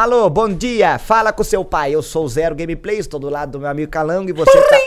Alô, 0.00 0.30
bom 0.30 0.48
dia. 0.48 0.98
Fala 0.98 1.30
com 1.30 1.44
seu 1.44 1.62
pai. 1.62 1.94
Eu 1.94 2.00
sou 2.00 2.24
o 2.24 2.28
Zero 2.28 2.54
Gameplays, 2.54 3.06
tô 3.06 3.18
do 3.18 3.28
lado 3.28 3.52
do 3.52 3.60
meu 3.60 3.68
amigo 3.68 3.92
Calango 3.92 4.30
e 4.30 4.32
você 4.32 4.58
tá... 4.62 4.78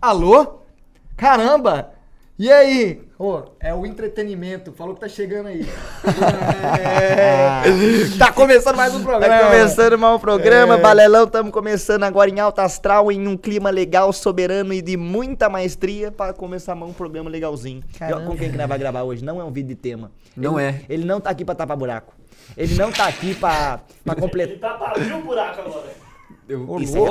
Alô? 0.00 0.60
Caramba! 1.18 1.90
E 2.38 2.50
aí? 2.50 3.06
Ô, 3.22 3.42
é 3.60 3.74
o 3.74 3.84
entretenimento. 3.84 4.72
Falou 4.72 4.94
que 4.94 5.00
tá 5.02 5.08
chegando 5.08 5.48
aí. 5.48 5.68
É. 6.80 7.60
Tá 8.18 8.32
começando 8.32 8.76
mais 8.76 8.94
um 8.94 9.02
programa. 9.02 9.34
Tá 9.38 9.44
começando 9.46 9.98
mais 9.98 10.14
um 10.16 10.18
programa, 10.18 10.74
É. 10.76 10.80
Balelão, 10.80 11.24
estamos 11.24 11.52
começando 11.52 12.04
agora 12.04 12.30
em 12.30 12.40
alta 12.40 12.62
astral, 12.62 13.12
em 13.12 13.28
um 13.28 13.36
clima 13.36 13.68
legal, 13.68 14.10
soberano 14.12 14.72
e 14.72 14.80
de 14.80 14.96
muita 14.96 15.50
maestria 15.50 16.10
para 16.10 16.32
começar 16.32 16.74
mais 16.74 16.90
um 16.90 16.94
programa 16.94 17.28
legalzinho. 17.28 17.82
Eu- 18.08 18.22
com 18.22 18.36
quem 18.38 18.50
que 18.50 18.56
nós 18.56 18.66
vai 18.66 18.78
gravar 18.78 19.02
hoje? 19.02 19.22
Não 19.22 19.38
é 19.38 19.44
um 19.44 19.50
vídeo 19.52 19.68
de 19.68 19.74
tema. 19.74 20.10
Não 20.34 20.58
Ele- 20.58 20.68
é. 20.78 20.82
Ele 20.88 21.04
não 21.04 21.20
tá 21.20 21.28
aqui 21.28 21.44
pra 21.44 21.54
tapar 21.54 21.76
buraco. 21.76 22.14
Ele 22.56 22.74
não 22.74 22.90
tá 22.90 23.06
aqui 23.06 23.34
pra, 23.34 23.80
pra 24.02 24.14
completar. 24.14 24.50
Ele 24.52 24.60
tá 24.60 24.70
pra 24.74 24.88
abrir 24.92 25.12
o 25.12 25.20
buraco 25.22 25.60
agora. 25.60 26.00
Isso 26.80 26.96
é. 26.96 27.00
Ô, 27.00 27.04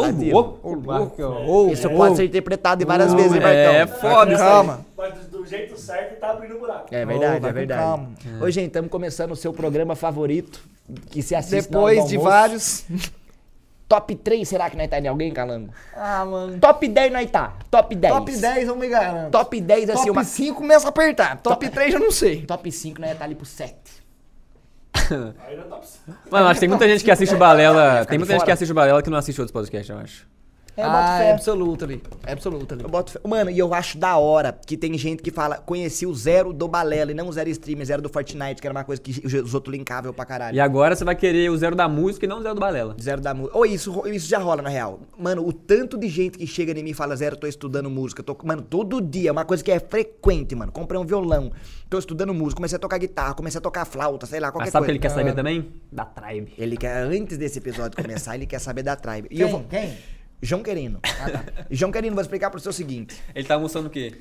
louco. 0.73 1.23
Ô, 1.47 1.69
Isso 1.71 1.87
ô. 1.87 1.95
pode 1.95 2.17
ser 2.17 2.25
interpretado 2.25 2.79
de 2.79 2.85
várias 2.85 3.13
vezes, 3.13 3.31
hein, 3.33 3.41
é, 3.41 3.85
Marcão? 3.85 3.97
foda 4.01 4.33
isso 4.33 4.41
aí. 4.43 4.49
Calma. 4.49 4.85
Mas 4.97 5.13
do, 5.39 5.45
jeito 5.45 5.77
certo, 5.77 6.11
ele 6.11 6.19
tá 6.19 6.31
abrindo 6.31 6.55
o 6.55 6.59
buraco. 6.59 6.93
É 6.93 7.03
Ô, 7.03 7.07
verdade, 7.07 7.39
vai 7.39 7.49
é 7.49 7.53
verdade. 7.53 7.81
calma. 7.81 8.11
Oi, 8.41 8.51
gente, 8.51 8.67
estamos 8.67 8.89
começando 8.89 9.31
o 9.31 9.35
seu 9.35 9.53
programa 9.53 9.95
favorito, 9.95 10.61
que 11.09 11.21
se 11.21 11.35
assiste 11.35 11.69
Depois 11.69 12.07
de 12.07 12.17
vários. 12.17 12.85
Top 13.87 14.13
3, 14.15 14.47
será 14.47 14.69
que 14.69 14.77
nós 14.77 14.87
tá 14.87 14.99
em 14.99 15.07
alguém, 15.07 15.33
Calango? 15.33 15.73
Ah, 15.95 16.23
mano. 16.23 16.59
Top 16.59 16.87
10 16.87 17.11
nós 17.11 17.31
tá. 17.31 17.57
Top 17.71 17.95
10. 17.95 18.13
Top 18.13 18.31
10 18.31 18.67
eu 18.67 18.75
me 18.75 18.87
garanto. 18.87 19.31
Top 19.31 19.59
10 19.59 19.89
assim, 19.89 19.97
Top 19.97 20.11
uma... 20.11 20.23
5 20.23 20.55
começa 20.55 20.85
a 20.85 20.89
apertar. 20.89 21.37
Top 21.37 21.67
3 21.67 21.95
eu 21.95 21.99
não 21.99 22.11
sei. 22.11 22.45
Top 22.45 22.71
5 22.71 23.01
nós 23.01 23.09
ia 23.09 23.15
tá 23.15 23.25
ali 23.25 23.33
pro 23.33 23.47
7. 23.47 23.75
Aí 24.93 25.57
não 25.57 25.63
tá 25.63 25.77
precisando. 25.77 26.17
Mano, 26.29 26.45
acho 26.45 26.53
que 26.53 26.59
tem 26.59 26.69
muita 26.69 26.87
gente 26.87 27.03
que 27.03 27.09
assiste 27.09 27.33
o 27.33 27.37
Balela. 27.39 28.05
Tem 28.05 28.19
muita 28.19 28.33
gente 28.33 28.45
que 28.45 28.51
assiste 28.51 28.71
o 28.71 28.75
Balela 28.75 29.01
que 29.01 29.09
não 29.09 29.17
assiste 29.17 29.41
outros 29.41 29.51
podcasts, 29.51 29.89
eu 29.89 29.97
acho. 29.97 30.27
É, 30.77 30.81
eu 30.81 30.85
boto 30.89 30.97
ah, 31.03 31.17
fé. 31.17 31.25
é 31.25 31.31
absoluto 31.33 31.83
ali. 31.85 32.01
É 32.25 32.31
absoluto 32.31 32.73
ali. 32.73 32.83
Eu 32.83 32.89
boto 32.89 33.11
fé. 33.11 33.19
Mano, 33.27 33.49
e 33.51 33.59
eu 33.59 33.73
acho 33.73 33.97
da 33.97 34.17
hora 34.17 34.57
que 34.65 34.77
tem 34.77 34.97
gente 34.97 35.21
que 35.21 35.31
fala, 35.31 35.57
conheci 35.57 36.05
o 36.05 36.13
zero 36.13 36.53
do 36.53 36.67
Balela 36.67 37.11
e 37.11 37.13
não 37.13 37.27
o 37.27 37.31
zero 37.33 37.49
streamer, 37.49 37.85
zero 37.85 38.01
do 38.01 38.09
Fortnite, 38.09 38.61
que 38.61 38.67
era 38.67 38.73
uma 38.73 38.83
coisa 38.83 39.01
que 39.01 39.25
os 39.25 39.53
outros 39.53 39.71
linkavam 39.75 40.13
pra 40.13 40.25
caralho. 40.25 40.55
E 40.55 40.59
agora 40.59 40.95
você 40.95 41.03
vai 41.03 41.15
querer 41.15 41.49
o 41.49 41.57
zero 41.57 41.75
da 41.75 41.87
música 41.87 42.25
e 42.25 42.29
não 42.29 42.39
o 42.39 42.41
zero 42.41 42.55
do 42.55 42.61
Balela. 42.61 42.95
Zero 43.01 43.21
da 43.21 43.33
música. 43.33 43.57
Ou 43.57 43.65
isso, 43.65 43.91
ro- 43.91 44.07
isso 44.07 44.27
já 44.29 44.39
rola, 44.39 44.61
na 44.61 44.69
real. 44.69 45.01
Mano, 45.17 45.45
o 45.45 45.51
tanto 45.51 45.97
de 45.97 46.07
gente 46.07 46.37
que 46.37 46.47
chega 46.47 46.71
em 46.77 46.83
mim 46.83 46.91
e 46.91 46.93
fala, 46.93 47.15
Zero, 47.15 47.35
tô 47.35 47.47
estudando 47.47 47.89
música. 47.89 48.23
Tô... 48.23 48.37
Mano, 48.43 48.61
todo 48.61 49.01
dia, 49.01 49.29
é 49.29 49.31
uma 49.31 49.45
coisa 49.45 49.63
que 49.63 49.71
é 49.71 49.79
frequente, 49.79 50.55
mano. 50.55 50.71
Comprei 50.71 50.99
um 50.99 51.05
violão, 51.05 51.51
tô 51.89 51.97
estudando 51.97 52.33
música, 52.33 52.55
comecei 52.57 52.75
a 52.77 52.79
tocar 52.79 52.97
guitarra, 52.97 53.33
comecei 53.33 53.57
a 53.57 53.61
tocar 53.61 53.85
flauta, 53.85 54.25
sei 54.25 54.39
lá, 54.39 54.51
qualquer 54.51 54.65
Mas 54.67 54.71
sabe 54.71 54.83
o 54.83 54.85
que 54.85 54.91
coisa. 54.91 54.91
ele 54.91 54.99
quer 54.99 55.09
saber 55.09 55.33
também? 55.35 55.71
Da 55.91 56.05
Tribe. 56.05 56.53
Ele 56.57 56.77
quer, 56.77 57.03
antes 57.03 57.37
desse 57.37 57.59
episódio 57.59 58.01
começar, 58.01 58.35
ele 58.35 58.45
quer 58.45 58.59
saber 58.59 58.83
da 58.83 58.95
Tribe. 58.95 59.27
E 59.31 59.41
eu 59.41 59.47
Quem? 59.47 59.55
vou... 59.57 59.65
Quem? 59.69 59.97
João 60.41 60.63
Querino. 60.63 60.99
João 61.69 61.91
Querino, 61.91 62.15
vou 62.15 62.21
explicar 62.21 62.49
pro 62.49 62.59
seu 62.59 62.71
seguinte. 62.73 63.21
Ele 63.35 63.47
tá 63.47 63.55
almoçando 63.55 63.87
o 63.87 63.89
quê? 63.91 64.13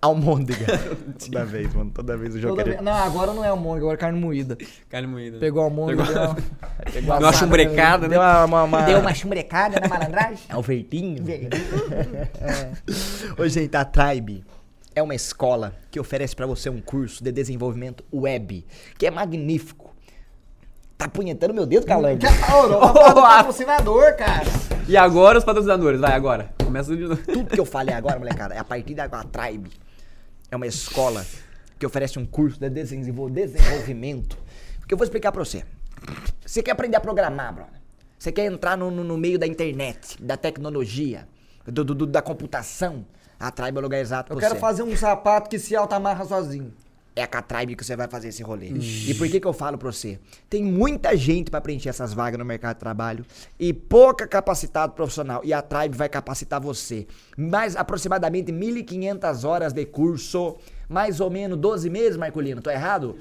Almôndega. 0.00 0.66
toda 1.24 1.44
vez, 1.44 1.72
mano. 1.74 1.90
Toda 1.92 2.16
vez 2.16 2.34
o 2.34 2.40
João 2.40 2.52
Toda 2.56 2.64
Querino. 2.64 2.82
vez- 2.82 2.96
Não, 2.96 3.04
agora 3.04 3.32
não 3.32 3.44
é 3.44 3.48
almôndega, 3.48 3.84
agora 3.84 3.94
é 3.96 4.00
carne 4.00 4.18
moída. 4.20 4.58
Carne 4.88 5.06
moída. 5.06 5.38
Pegou 5.38 5.62
almôndega, 5.62 6.02
Pegou- 6.04 6.14
deu 6.14 7.02
uma- 7.02 7.18
Deu 7.18 7.26
uma 7.28 7.32
chumbrecada, 7.32 8.02
né? 8.08 8.14
Deu 8.14 8.20
uma... 8.20 8.44
uma, 8.44 8.62
uma... 8.64 8.82
Deu 8.82 8.98
uma 8.98 9.14
chumbrecada 9.14 9.78
na 9.78 9.86
malandragem? 9.88 10.44
É 10.48 10.56
o 10.56 10.62
vertinho. 10.62 11.22
Ô, 13.38 13.46
gente, 13.48 13.76
a 13.76 13.84
Tribe 13.84 14.44
é 14.94 15.02
uma 15.02 15.14
escola 15.14 15.74
que 15.90 15.98
oferece 16.00 16.34
pra 16.34 16.46
você 16.46 16.68
um 16.68 16.80
curso 16.80 17.22
de 17.22 17.30
desenvolvimento 17.32 18.04
web, 18.12 18.66
que 18.98 19.06
é 19.06 19.10
magnífico. 19.10 19.81
Tá 21.02 21.06
apunhetando 21.06 21.52
meu 21.52 21.66
dedo, 21.66 21.84
Calango? 21.84 22.20
Ô, 22.24 22.68
não, 22.68 22.92
tá 22.94 23.08
do 23.12 23.20
patrocinador, 23.22 24.16
cara. 24.16 24.46
E 24.86 24.96
agora 24.96 25.36
os 25.36 25.44
patrocinadores, 25.44 26.00
vai 26.00 26.12
agora. 26.12 26.54
Começa 26.64 26.94
de 26.94 27.02
novo. 27.02 27.20
Tudo 27.24 27.46
que 27.50 27.58
eu 27.58 27.64
falei 27.66 27.92
agora, 27.92 28.20
molecada, 28.20 28.54
é 28.54 28.58
a 28.58 28.62
partir 28.62 29.00
agora. 29.00 29.22
A 29.22 29.24
Tribe 29.24 29.68
é 30.48 30.54
uma 30.54 30.66
escola 30.66 31.26
que 31.76 31.84
oferece 31.84 32.20
um 32.20 32.24
curso 32.24 32.60
de 32.60 32.70
desenvol- 32.70 33.28
desenvolvimento. 33.28 34.38
Que 34.86 34.94
eu 34.94 34.98
vou 34.98 35.04
explicar 35.04 35.32
pra 35.32 35.44
você. 35.44 35.64
Você 36.46 36.62
quer 36.62 36.70
aprender 36.70 36.96
a 36.96 37.00
programar, 37.00 37.52
brother? 37.52 37.74
Você 38.16 38.30
quer 38.30 38.44
entrar 38.44 38.76
no, 38.76 38.88
no- 38.88 39.02
no 39.02 39.18
meio 39.18 39.40
da 39.40 39.46
internet, 39.46 40.22
da 40.22 40.36
tecnologia, 40.36 41.26
do, 41.66 41.82
do- 41.84 41.94
do- 41.96 42.06
da 42.06 42.22
computação? 42.22 43.04
A 43.40 43.50
Tribe 43.50 43.76
é 43.76 43.80
o 43.80 43.82
lugar 43.82 43.98
exato 43.98 44.32
Eu 44.32 44.36
pra 44.36 44.46
quero 44.46 44.54
você. 44.54 44.60
fazer 44.60 44.84
um 44.84 44.96
sapato 44.96 45.50
que 45.50 45.58
se 45.58 45.74
alta-amarra 45.74 46.24
sozinho. 46.24 46.72
É 47.14 47.26
com 47.26 47.36
a 47.36 47.42
Tribe 47.42 47.76
que 47.76 47.84
você 47.84 47.94
vai 47.94 48.08
fazer 48.08 48.28
esse 48.28 48.42
rolê. 48.42 48.68
E 48.68 49.12
por 49.14 49.28
que 49.28 49.38
que 49.38 49.46
eu 49.46 49.52
falo 49.52 49.76
pra 49.76 49.92
você? 49.92 50.18
Tem 50.48 50.64
muita 50.64 51.14
gente 51.14 51.50
pra 51.50 51.60
preencher 51.60 51.90
essas 51.90 52.14
vagas 52.14 52.38
no 52.38 52.44
mercado 52.44 52.76
de 52.76 52.80
trabalho 52.80 53.24
e 53.60 53.70
pouca 53.72 54.26
capacitado 54.26 54.94
profissional. 54.94 55.42
E 55.44 55.52
a 55.52 55.60
Tribe 55.60 55.94
vai 55.96 56.08
capacitar 56.08 56.58
você. 56.58 57.06
Mais 57.36 57.76
aproximadamente 57.76 58.50
1.500 58.50 59.44
horas 59.46 59.72
de 59.74 59.84
curso, 59.84 60.56
mais 60.88 61.20
ou 61.20 61.28
menos 61.30 61.58
12 61.58 61.90
meses, 61.90 62.16
Marcolino. 62.16 62.62
Tô 62.62 62.70
errado? 62.70 63.14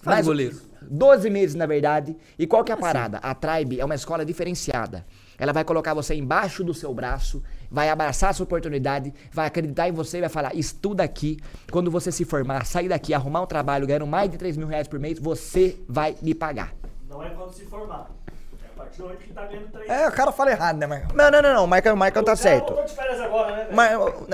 Faz 0.00 0.16
Mais- 0.16 0.26
goleiro. 0.26 0.60
12 0.88 1.30
meses, 1.30 1.54
na 1.56 1.66
verdade. 1.66 2.16
E 2.38 2.46
qual 2.46 2.62
que 2.62 2.70
é 2.70 2.74
a 2.74 2.78
parada? 2.78 3.18
A 3.18 3.34
Tribe 3.34 3.80
é 3.80 3.84
uma 3.84 3.94
escola 3.94 4.24
diferenciada. 4.24 5.04
Ela 5.38 5.52
vai 5.52 5.64
colocar 5.64 5.94
você 5.94 6.14
embaixo 6.14 6.62
do 6.64 6.72
seu 6.72 6.92
braço, 6.94 7.42
vai 7.70 7.88
abraçar 7.88 8.30
a 8.30 8.32
sua 8.32 8.44
oportunidade, 8.44 9.12
vai 9.32 9.46
acreditar 9.46 9.88
em 9.88 9.92
você 9.92 10.18
e 10.18 10.20
vai 10.20 10.30
falar: 10.30 10.54
estuda 10.54 11.02
aqui. 11.02 11.38
Quando 11.70 11.90
você 11.90 12.10
se 12.12 12.24
formar, 12.24 12.64
sair 12.66 12.88
daqui, 12.88 13.14
arrumar 13.14 13.42
um 13.42 13.46
trabalho 13.46 13.86
ganhando 13.86 14.06
mais 14.06 14.30
de 14.30 14.36
3 14.36 14.56
mil 14.56 14.66
reais 14.66 14.88
por 14.88 14.98
mês, 14.98 15.18
você 15.18 15.78
vai 15.88 16.16
me 16.22 16.34
pagar. 16.34 16.74
Não 17.08 17.22
é 17.22 17.30
quando 17.30 17.52
se 17.52 17.64
formar. 17.64 18.10
É 18.98 19.32
tá 19.34 19.46
ganhando 19.46 19.68
três. 19.72 19.88
É, 19.90 20.08
o 20.08 20.12
cara 20.12 20.32
fala 20.32 20.50
errado, 20.50 20.76
né, 20.76 20.86
Marcão? 20.86 21.16
Não, 21.16 21.30
não, 21.30 21.42
não, 21.42 21.54
não. 21.54 21.64
O 21.64 21.68
Marcão, 21.68 21.94
o 21.94 21.96
Marcão 21.96 22.22
tá 22.22 22.32
O 22.32 22.36
cara 22.36 22.48
certo. 22.48 22.74
de 22.84 22.92
férias 22.94 23.20
agora, 23.20 23.56
né? 23.56 23.68
Mar- 23.72 23.90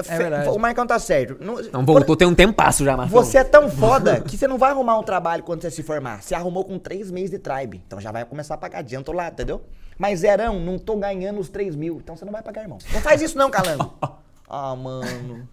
É 0.08 0.16
verdade. 0.18 0.48
O 0.48 0.58
Marcão 0.58 0.86
tá 0.86 0.98
certo. 0.98 1.36
Não, 1.44 1.56
Não 1.72 1.84
voltou, 1.84 2.16
tem 2.16 2.26
um 2.28 2.34
tempasso 2.34 2.84
já, 2.84 2.96
Marcão. 2.96 3.22
Você 3.22 3.38
é 3.38 3.44
tão 3.44 3.68
foda 3.70 4.20
que 4.20 4.36
você 4.36 4.46
não 4.46 4.58
vai 4.58 4.70
arrumar 4.70 4.98
um 4.98 5.02
trabalho 5.02 5.42
quando 5.42 5.62
você 5.62 5.70
se 5.70 5.82
formar. 5.82 6.22
Você 6.22 6.34
arrumou 6.34 6.64
com 6.64 6.78
três 6.78 7.10
meses 7.10 7.30
de 7.30 7.38
tribe. 7.38 7.82
Então 7.86 8.00
já 8.00 8.12
vai 8.12 8.24
começar 8.24 8.54
a 8.54 8.58
pagar. 8.58 8.78
Adianta 8.78 9.10
o 9.10 9.14
lado, 9.14 9.32
entendeu? 9.32 9.62
Mas 9.98 10.20
zerão, 10.20 10.58
não 10.58 10.78
tô 10.78 10.96
ganhando 10.96 11.38
os 11.40 11.48
3 11.48 11.76
mil. 11.76 11.98
Então 12.02 12.16
você 12.16 12.24
não 12.24 12.32
vai 12.32 12.42
pagar, 12.42 12.62
irmão. 12.62 12.78
Não 12.92 13.00
faz 13.00 13.20
isso 13.22 13.36
não, 13.38 13.50
Calango. 13.50 13.92
Ah, 14.54 14.76
mano. 14.76 15.48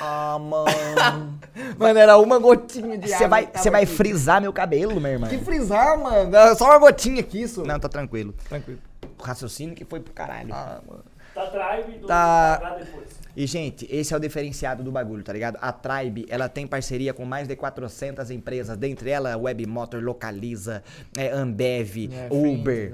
Ah, 0.00 0.38
mano. 0.40 1.38
Mano, 1.78 1.98
era 1.98 2.16
uma 2.18 2.38
gotinha 2.38 2.96
de 2.98 3.08
Você 3.08 3.14
água 3.14 3.28
vai, 3.28 3.48
você 3.54 3.70
vai 3.70 3.82
aqui. 3.84 3.92
frisar 3.94 4.40
meu 4.40 4.52
cabelo, 4.52 5.00
meu 5.00 5.12
irmão. 5.12 5.28
Que 5.28 5.38
frisar, 5.38 5.98
mano. 5.98 6.34
Era 6.34 6.54
só 6.54 6.66
uma 6.66 6.78
gotinha 6.78 7.20
aqui, 7.20 7.42
isso. 7.42 7.62
Não, 7.64 7.78
tá 7.78 7.88
tranquilo. 7.88 8.34
Tranquilo. 8.48 8.80
O 9.18 9.22
raciocínio 9.22 9.74
que 9.74 9.84
foi 9.84 10.00
pro 10.00 10.12
caralho. 10.12 10.52
Ah, 10.52 10.80
mano. 10.86 11.04
Tá 11.34 11.46
Tribe 11.46 11.98
do 11.98 12.06
tá 12.06 12.76
depois. 12.78 13.21
E, 13.34 13.46
gente, 13.46 13.86
esse 13.90 14.12
é 14.12 14.16
o 14.16 14.20
diferenciado 14.20 14.82
do 14.82 14.92
bagulho, 14.92 15.22
tá 15.22 15.32
ligado? 15.32 15.58
A 15.60 15.72
Tribe, 15.72 16.26
ela 16.28 16.48
tem 16.48 16.66
parceria 16.66 17.14
com 17.14 17.24
mais 17.24 17.48
de 17.48 17.56
400 17.56 18.30
empresas, 18.30 18.76
dentre 18.76 19.10
elas 19.10 19.36
Webmotor, 19.36 20.02
Localiza, 20.02 20.82
é, 21.16 21.30
Ambev, 21.30 22.10
É, 22.12 22.28
Uber. 22.30 22.92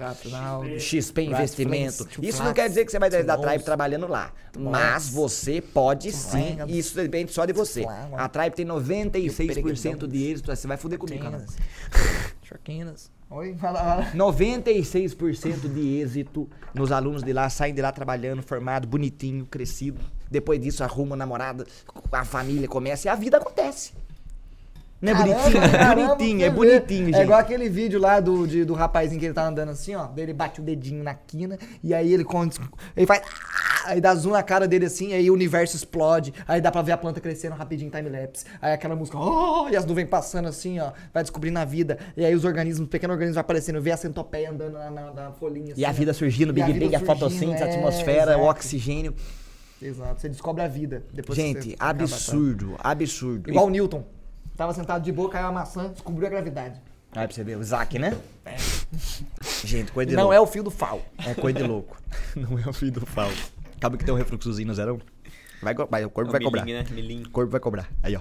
XP 0.78 1.22
Investimento. 1.22 2.08
Isso 2.22 2.42
não 2.42 2.52
quer 2.52 2.68
dizer 2.68 2.84
que 2.84 2.92
você 2.92 2.98
vai 2.98 3.10
da 3.10 3.36
Tribe 3.36 3.64
trabalhando 3.64 4.06
lá. 4.06 4.32
Mas 4.56 5.08
você 5.10 5.60
pode 5.60 6.12
sim, 6.12 6.58
isso 6.68 6.96
depende 6.96 7.32
só 7.32 7.44
de 7.44 7.52
você. 7.52 7.84
A 8.16 8.28
Tribe 8.28 8.54
tem 8.54 8.66
96% 8.66 10.06
de 10.06 10.30
êxito, 10.30 10.54
você 10.54 10.66
vai 10.68 10.76
fuder 10.76 10.98
comigo, 10.98 11.22
cara. 11.22 11.44
Chorquinas. 12.42 13.10
Oi, 13.30 13.54
fala, 13.56 13.78
fala. 13.80 14.06
96% 14.12 15.68
de 15.68 16.00
êxito 16.00 16.48
nos 16.74 16.90
alunos 16.90 17.22
de 17.22 17.30
lá, 17.32 17.50
saem 17.50 17.74
de 17.74 17.82
lá 17.82 17.92
trabalhando, 17.92 18.42
formado, 18.42 18.88
bonitinho, 18.88 19.44
crescido. 19.44 20.00
Depois 20.30 20.60
disso, 20.60 20.82
arruma 20.84 21.10
uma 21.10 21.16
namorada, 21.16 21.66
a 22.12 22.24
família 22.24 22.68
começa 22.68 23.08
e 23.08 23.10
a 23.10 23.14
vida 23.14 23.36
acontece. 23.38 23.92
Não 25.00 25.12
é 25.12 25.14
bonitinho? 25.14 25.62
É 25.62 25.94
bonitinho, 25.94 26.44
é 26.44 26.50
bonitinho, 26.50 27.08
É 27.10 27.12
gente. 27.12 27.22
igual 27.22 27.38
aquele 27.38 27.68
vídeo 27.68 28.00
lá 28.00 28.18
do, 28.18 28.48
de- 28.48 28.64
do 28.64 28.74
rapazinho 28.74 29.20
que 29.20 29.26
ele 29.26 29.34
tá 29.34 29.46
andando 29.46 29.68
assim, 29.68 29.94
ó. 29.94 30.08
Ele 30.16 30.32
bate 30.32 30.60
o 30.60 30.64
dedinho 30.64 31.04
na 31.04 31.14
quina 31.14 31.56
e 31.84 31.94
aí 31.94 32.12
ele, 32.12 32.24
con- 32.24 32.48
ele 32.96 33.06
faz. 33.06 33.22
"Ah", 33.24 33.68
Aí 33.90 34.00
dá 34.02 34.12
zoom 34.14 34.32
na 34.32 34.42
cara 34.42 34.66
dele 34.68 34.84
assim, 34.86 35.12
aí 35.14 35.30
o 35.30 35.34
universo 35.34 35.74
explode. 35.76 36.34
Aí 36.48 36.60
dá 36.60 36.70
pra 36.70 36.82
ver 36.82 36.92
a 36.92 36.96
planta 36.98 37.20
crescendo 37.20 37.54
rapidinho, 37.54 37.90
time-lapse. 37.92 38.44
Aí 38.60 38.72
aquela 38.72 38.94
música, 38.96 39.16
oh, 39.16 39.68
e 39.70 39.76
as 39.76 39.84
nuvens 39.86 40.08
passando 40.10 40.48
assim, 40.48 40.78
ó. 40.80 40.90
Vai 41.14 41.22
descobrindo 41.22 41.58
a 41.60 41.64
vida. 41.64 41.96
E 42.16 42.24
aí 42.24 42.34
os 42.34 42.44
organismos, 42.44 42.88
pequenos 42.88 43.14
organismos 43.14 43.36
vai 43.36 43.40
aparecendo. 43.42 43.80
Vê 43.80 43.92
a 43.92 43.96
centopeia 43.96 44.50
andando 44.50 44.72
na, 44.74 44.90
na- 44.90 45.12
na 45.12 45.32
folhinha. 45.32 45.72
E 45.76 45.84
a 45.84 45.90
assim, 45.90 45.98
vida 46.00 46.12
surgindo, 46.12 46.48
o 46.48 46.50
a 46.50 46.66
Big 46.66 46.72
Bang, 46.72 46.96
a 46.96 46.98
surgindo, 46.98 47.06
fotossíntese, 47.06 47.62
a 47.62 47.66
é, 47.66 47.74
atmosfera, 47.76 48.36
o 48.36 48.46
oxigênio. 48.48 49.14
Exato, 49.80 50.20
você 50.20 50.28
descobre 50.28 50.62
a 50.62 50.68
vida. 50.68 51.04
Depois 51.12 51.38
que 51.38 51.44
você 51.44 51.52
Gente, 51.62 51.74
acaba, 51.74 51.98
tá? 51.98 52.04
absurdo, 52.04 52.76
absurdo. 52.78 53.50
Igual 53.50 53.66
o 53.66 53.70
Newton. 53.70 54.04
Tava 54.56 54.74
sentado 54.74 55.02
de 55.04 55.12
boa, 55.12 55.30
caiu 55.30 55.46
a 55.46 55.52
maçã, 55.52 55.88
descobriu 55.90 56.26
a 56.26 56.30
gravidade. 56.30 56.80
Aí 57.12 57.26
pra 57.26 57.34
você 57.34 57.44
ver, 57.44 57.56
o 57.56 57.60
Isaac, 57.60 57.98
né? 57.98 58.16
Gente, 59.64 59.92
coisa 59.92 60.10
de 60.10 60.16
Não 60.16 60.24
louco. 60.24 60.34
é 60.34 60.40
o 60.40 60.46
fio 60.46 60.62
do 60.62 60.70
fal. 60.70 61.00
É 61.24 61.32
coisa 61.34 61.58
de 61.58 61.64
louco. 61.64 61.96
Não 62.36 62.58
é 62.58 62.68
o 62.68 62.72
filho 62.72 62.92
do 62.92 63.06
Fausto. 63.06 63.52
Acaba 63.76 63.96
que 63.96 64.04
tem 64.04 64.12
um 64.12 64.16
refluxozinho 64.16 64.66
no 64.68 64.74
zerão. 64.74 65.00
Vai, 65.62 65.74
vai, 65.74 66.04
o 66.04 66.10
corpo 66.10 66.30
vai 66.30 66.40
cobrar. 66.40 66.64
né? 66.64 66.84
O 67.26 67.30
corpo 67.30 67.50
vai 67.50 67.60
cobrar. 67.60 67.88
Aí, 68.02 68.16
ó. 68.16 68.20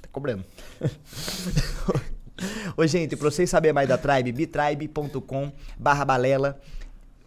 Tá 0.00 0.08
cobrando. 0.12 0.44
Ô, 2.76 2.86
gente, 2.86 3.16
pra 3.16 3.30
vocês 3.30 3.50
saberem 3.50 3.74
mais 3.74 3.88
da 3.88 3.98
Tribe, 3.98 4.30
bitribe.com 4.32 5.52
barra 5.78 6.04
balela. 6.04 6.60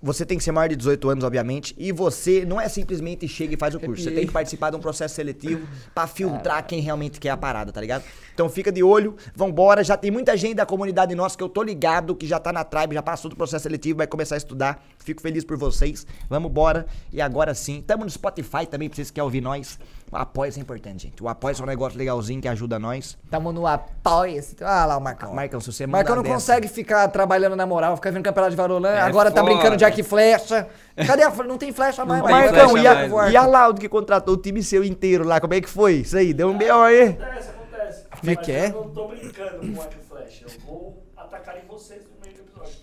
Você 0.03 0.25
tem 0.25 0.35
que 0.35 0.43
ser 0.43 0.51
maior 0.51 0.67
de 0.67 0.75
18 0.75 1.09
anos, 1.09 1.23
obviamente, 1.23 1.75
e 1.77 1.91
você 1.91 2.43
não 2.43 2.59
é 2.59 2.67
simplesmente 2.67 3.27
chega 3.27 3.53
e 3.53 3.57
faz 3.57 3.75
o 3.75 3.79
curso. 3.79 4.03
Você 4.03 4.11
tem 4.11 4.25
que 4.25 4.33
participar 4.33 4.71
de 4.71 4.75
um 4.75 4.79
processo 4.79 5.13
seletivo 5.13 5.67
pra 5.93 6.07
filtrar 6.07 6.65
quem 6.65 6.81
realmente 6.81 7.19
quer 7.19 7.29
a 7.29 7.37
parada, 7.37 7.71
tá 7.71 7.79
ligado? 7.79 8.03
Então 8.33 8.49
fica 8.49 8.71
de 8.71 8.81
olho, 8.81 9.15
vambora. 9.35 9.83
Já 9.83 9.95
tem 9.95 10.09
muita 10.09 10.35
gente 10.35 10.55
da 10.55 10.65
comunidade 10.65 11.13
nossa 11.13 11.37
que 11.37 11.43
eu 11.43 11.49
tô 11.49 11.61
ligado, 11.61 12.15
que 12.15 12.25
já 12.25 12.39
tá 12.39 12.51
na 12.51 12.63
Tribe, 12.63 12.95
já 12.95 13.03
passou 13.03 13.29
do 13.29 13.35
processo 13.35 13.63
seletivo, 13.63 13.97
vai 13.97 14.07
começar 14.07 14.35
a 14.35 14.37
estudar. 14.37 14.83
Fico 14.97 15.21
feliz 15.21 15.43
por 15.43 15.55
vocês. 15.55 16.07
Vamos 16.27 16.49
embora. 16.49 16.87
E 17.13 17.21
agora 17.21 17.53
sim, 17.53 17.83
tamo 17.85 18.03
no 18.03 18.09
Spotify 18.09 18.65
também, 18.65 18.89
pra 18.89 18.95
vocês 18.95 19.09
que 19.09 19.15
querem 19.15 19.25
ouvir 19.25 19.41
nós. 19.41 19.77
O 20.11 20.17
apoio 20.17 20.51
é 20.55 20.59
importante, 20.59 21.03
gente. 21.03 21.23
O 21.23 21.29
apoio 21.29 21.55
é 21.57 21.63
um 21.63 21.65
negócio 21.65 21.97
legalzinho 21.97 22.41
que 22.41 22.47
ajuda 22.47 22.77
nós. 22.77 23.17
Tamo 23.29 23.53
no 23.53 23.65
apoia-se. 23.65 24.57
Ah 24.61 24.85
lá 24.85 24.97
o 24.97 25.01
Marcão. 25.01 25.33
Marcão, 25.33 25.61
se 25.61 25.71
você 25.71 25.87
mandar 25.87 25.99
Marcão 25.99 26.15
não 26.17 26.23
dessa- 26.23 26.35
consegue 26.35 26.67
ficar 26.67 27.07
trabalhando 27.07 27.55
na 27.55 27.65
moral, 27.65 27.95
ficar 27.95 28.11
vendo 28.11 28.23
campeonato 28.23 28.51
de 28.51 28.57
Varolã. 28.57 28.89
É 28.89 28.99
agora 29.01 29.31
tá 29.31 29.39
foda. 29.41 29.53
brincando 29.53 29.77
de 29.77 29.85
arco 29.85 29.99
e 29.99 30.03
flecha. 30.03 30.67
Cadê 31.07 31.23
a 31.23 31.31
flecha? 31.31 31.47
Não 31.49 31.57
tem 31.57 31.71
flecha 31.71 32.03
mais. 32.03 32.21
Não 32.21 32.29
Marcão. 32.29 32.69
flecha 32.69 32.83
e 32.83 32.87
a, 32.87 32.93
mais, 33.09 33.33
e 33.33 33.37
a 33.37 33.45
Laudo 33.45 33.79
que 33.79 33.87
contratou 33.87 34.33
o 34.33 34.37
time 34.37 34.61
seu 34.61 34.83
inteiro 34.83 35.23
lá, 35.25 35.39
como 35.39 35.53
é 35.53 35.61
que 35.61 35.69
foi? 35.69 35.93
Isso 35.95 36.17
aí, 36.17 36.33
deu 36.33 36.49
um 36.49 36.57
B.O. 36.57 36.81
aí. 36.81 37.03
Acontece, 37.11 37.49
acontece. 37.49 38.05
Como 38.19 38.31
é 38.31 38.35
que 38.35 38.51
é? 38.51 38.65
Eu 38.67 38.71
não 38.73 38.89
tô 38.89 39.07
brincando 39.07 39.59
com 39.59 39.65
o 39.77 39.81
arco 39.81 39.93
e 39.97 40.05
flecha. 40.09 40.45
Eu 40.45 40.59
vou 40.65 41.03
atacar 41.15 41.57
em 41.57 41.65
vocês 41.67 42.01
no 42.03 42.21
meio 42.21 42.35
do 42.35 42.41
episódio. 42.41 42.73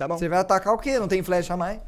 Tá 0.00 0.08
bom. 0.08 0.16
Você 0.16 0.30
vai 0.30 0.38
atacar 0.38 0.72
o 0.72 0.78
quê? 0.78 0.98
Não 0.98 1.06
tem 1.06 1.22
flecha 1.22 1.58
mais? 1.58 1.78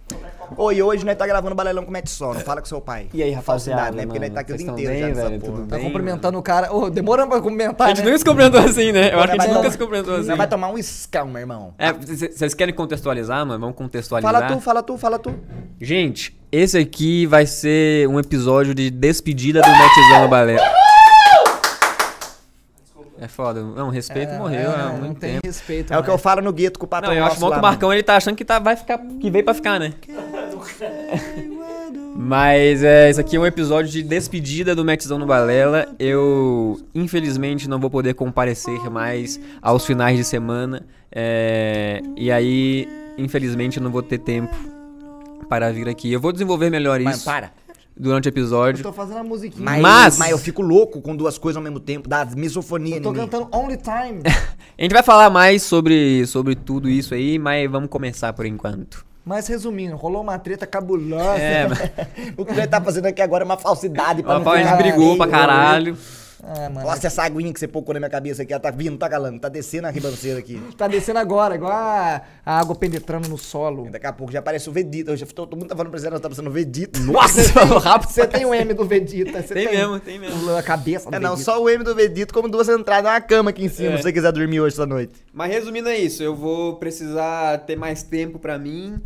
Oi, 0.55 0.83
hoje 0.83 1.03
nós 1.03 1.17
tá 1.17 1.27
gravando 1.27 1.55
balelão 1.55 1.83
com 1.83 1.89
o 1.89 1.93
Matt 1.95 2.11
não 2.21 2.35
fala 2.41 2.61
com 2.61 2.67
seu 2.67 2.79
pai. 2.79 3.07
E 3.15 3.23
aí, 3.23 3.31
rapaziada, 3.31 3.81
Falsidade, 3.85 3.97
né? 3.97 4.03
Porque 4.05 4.19
nós 4.19 4.29
mano? 4.29 4.35
tá 4.35 4.41
aqui 4.43 4.53
o 4.53 4.57
dia 4.59 4.67
inteiro 4.71 4.93
já 4.93 5.07
bem, 5.07 5.15
nessa 5.15 5.29
velho? 5.31 5.41
porra. 5.41 5.53
Tudo 5.57 5.67
Tá 5.67 5.77
bem, 5.77 5.85
cumprimentando 5.87 6.39
o 6.39 6.43
cara. 6.43 6.75
Ô, 6.75 6.91
demorando 6.91 7.29
pra 7.31 7.39
A 7.39 7.41
cumprimentar, 7.41 7.89
gente 7.89 8.01
né? 8.01 8.05
nunca 8.05 8.19
se 8.19 8.25
cumprimentou 8.27 8.61
assim, 8.61 8.93
né? 8.93 9.15
Eu 9.15 9.19
acho 9.21 9.29
que 9.29 9.31
a 9.31 9.33
gente 9.33 9.47
nunca 9.49 9.55
tomar- 9.61 9.71
se 9.71 9.79
cumprimentou 9.79 10.15
assim. 10.17 10.29
Nós 10.29 10.37
vai 10.37 10.47
tomar 10.47 10.69
um 10.69 10.77
escão, 10.77 11.27
meu 11.27 11.41
irmão. 11.41 11.73
É, 11.79 11.91
vocês 11.91 12.53
querem 12.53 12.75
contextualizar, 12.75 13.47
mano? 13.47 13.59
Vamos 13.61 13.77
contextualizar. 13.77 14.31
Fala 14.31 14.47
tu, 14.47 14.61
fala 14.61 14.83
tu, 14.83 14.99
fala 14.99 15.19
tu. 15.19 15.35
Gente, 15.81 16.39
esse 16.53 16.77
aqui 16.77 17.25
vai 17.25 17.47
ser 17.47 18.07
um 18.09 18.21
episódio 18.21 18.75
de 18.75 18.91
despedida 18.91 19.63
do 19.63 19.71
Matzão 19.71 20.23
no 20.25 20.29
balé. 20.29 20.59
É 23.23 23.29
foda. 23.29 23.63
Não, 23.63 23.89
respeito 23.89 24.33
morreu 24.33 24.73
há 24.73 24.89
não 24.89 24.99
muito 24.99 25.21
tem 25.21 25.35
tempo. 25.35 25.47
respeito. 25.47 25.93
É 25.93 25.99
o 25.99 26.03
que 26.03 26.09
eu 26.09 26.15
mais. 26.15 26.23
falo 26.23 26.43
no 26.43 26.53
gueto 26.53 26.77
com 26.77 26.87
o 26.87 26.89
patrão 26.89 27.13
Não, 27.13 27.19
eu 27.21 27.25
acho 27.25 27.39
bom 27.39 27.53
que 27.53 27.59
o 27.59 27.63
Marcão 27.63 27.93
ele 27.93 28.03
tá 28.03 28.17
achando 28.17 28.35
que 28.35 28.45
tá, 28.45 28.59
vai 28.59 28.75
ficar. 28.75 28.99
que 28.99 29.31
veio 29.31 29.45
pra 29.45 29.55
ficar, 29.55 29.79
né? 29.79 29.95
Mas 32.17 32.83
é, 32.83 33.09
esse 33.09 33.21
aqui 33.21 33.37
é 33.37 33.39
um 33.41 33.47
episódio 33.47 33.93
de 33.93 34.03
despedida 34.03 34.75
do 34.75 34.85
Matzão 34.85 35.21
no 35.21 35.27
Balela. 35.27 35.87
Eu, 36.01 36.81
infelizmente, 36.93 37.69
não 37.69 37.79
vou 37.79 37.89
poder 37.89 38.15
comparecer 38.15 38.91
mais 38.91 39.39
aos 39.63 39.87
finais 39.87 40.17
de 40.17 40.25
semana. 40.25 40.85
É, 41.13 42.01
e 42.17 42.33
aí, 42.33 42.89
infelizmente, 43.17 43.77
eu 43.77 43.85
não 43.85 43.93
vou 43.93 44.03
ter 44.03 44.19
tempo 44.19 44.55
para 45.49 45.71
vir 45.73 45.89
aqui. 45.89 46.13
Eu 46.13 46.21
vou 46.21 46.33
desenvolver 46.33 46.71
melhor 46.71 46.99
Mas 46.99 47.19
isso 47.19 47.25
para. 47.25 47.53
Durante 47.97 48.27
o 48.27 48.29
Eu 48.29 48.33
episódio. 48.33 48.83
tô 48.83 48.93
fazendo 48.93 49.19
a 49.19 49.25
musiquinha. 49.25 49.65
Mas, 49.65 49.81
Mas- 49.83 50.19
mas... 50.19 50.31
eu 50.31 50.39
fico 50.39 50.63
louco 50.63 51.01
com 51.01 51.15
duas 51.15 51.39
coisas 51.39 51.57
ao 51.57 51.63
mesmo 51.63 51.79
tempo, 51.81 52.09
dá 52.09 52.25
misofonia 52.25 52.97
Eu 52.97 53.03
tô 53.03 53.13
cantando 53.13 53.49
Only 53.53 53.77
Time. 53.77 54.21
A 54.79 54.83
gente 54.83 54.93
vai 54.93 55.03
falar 55.03 55.31
mais 55.31 55.63
sobre, 55.63 56.27
sobre 56.27 56.55
tudo 56.55 56.89
isso 56.89 57.15
aí, 57.15 57.39
mas 57.39 57.71
vamos 57.71 57.89
começar 57.91 58.33
por 58.33 58.47
enquanto. 58.47 59.05
Mas 59.25 59.47
resumindo, 59.47 59.95
rolou 59.95 60.21
uma 60.23 60.37
treta 60.39 60.67
cabulosa. 60.67 61.39
É, 61.39 61.69
mas- 61.69 61.79
O 62.37 62.45
que 62.45 62.53
nós 62.55 62.67
tá 62.67 62.81
fazendo 62.81 63.07
aqui 63.07 63.23
agora 63.23 63.45
é 63.45 63.47
uma 63.47 63.57
falsidade 63.59 64.23
pra 64.23 64.33
Ó, 64.33 64.39
não 64.39 64.45
pau, 64.45 64.55
a 64.55 64.57
gente 64.57 64.67
ficar 64.67 64.77
brigou 64.79 65.17
pra 65.17 65.29
caralho. 65.29 65.97
Ah, 66.45 66.69
mano. 66.69 66.87
Nossa, 66.87 67.07
essa 67.07 67.23
aguinha 67.23 67.53
que 67.53 67.61
você 67.61 67.69
pôs 67.69 67.85
na 67.89 68.01
minha 68.01 68.11
cabeça 68.11 68.43
aqui, 68.43 68.53
ela 68.53 68.61
tá 68.61 68.71
vindo, 68.71 68.99
tá 68.99 69.09
calando, 69.09 69.39
tá 69.39 69.49
descendo 69.49 69.87
a 69.87 69.91
ribanceira 69.91 70.39
aqui. 70.41 70.61
Tá 70.77 70.89
descendo 70.89 71.21
agora, 71.21 71.55
igual 71.55 71.71
a, 71.73 72.23
a 72.45 72.59
água 72.59 72.75
penetrando 72.75 73.29
no 73.29 73.39
solo. 73.39 73.89
Daqui 73.91 74.07
a 74.07 74.13
pouco 74.13 74.33
já 74.33 74.41
aparece 74.41 74.69
o 74.69 74.73
Vegeta. 74.73 75.13
Hoje 75.13 75.25
todo 75.27 75.57
mundo 75.57 75.69
tá 75.69 75.77
falando 75.77 75.91
pra 75.93 76.01
você, 76.01 76.11
nós 76.11 76.21
tá 76.21 76.29
passando 76.29 76.49
o 76.49 76.51
Vegeta. 76.51 76.99
Nossa, 77.07 77.41
rápido. 77.79 78.11
Você 78.11 78.27
tem 78.27 78.45
o 78.45 78.53
M 78.53 78.75
do 78.75 78.85
Vegeta. 78.85 79.41
Você 79.43 79.55
Tem 79.55 79.69
mesmo, 79.71 80.01
tem 80.01 80.19
mesmo. 80.19 80.51
A 80.57 80.63
cabeça 80.63 81.09
do 81.09 81.15
É 81.15 81.21
não, 81.21 81.37
Vegeta. 81.37 81.45
só 81.53 81.63
o 81.63 81.69
M 81.71 81.85
do 81.85 81.95
Vegeta, 81.95 82.35
como 82.35 82.49
duas 82.49 82.69
entradas 82.69 83.13
na 83.13 83.21
cama 83.21 83.51
aqui 83.51 83.65
em 83.67 83.69
cima, 83.69 83.93
É. 83.93 83.97
se 83.99 84.03
você 84.03 84.13
quiser 84.13 84.33
dormir 84.33 84.61
hoje 84.61 84.75
essa 84.75 84.87
noite. 84.87 85.13
Mas 85.33 85.53
resumindo 85.53 85.89
é 85.89 85.97
isso, 85.97 86.23
eu 86.23 86.35
vou 86.35 86.77
precisar 86.77 87.59
ter 87.59 87.77
mais 87.77 88.03
tempo 88.03 88.39
pra 88.41 88.59
mim, 88.59 89.01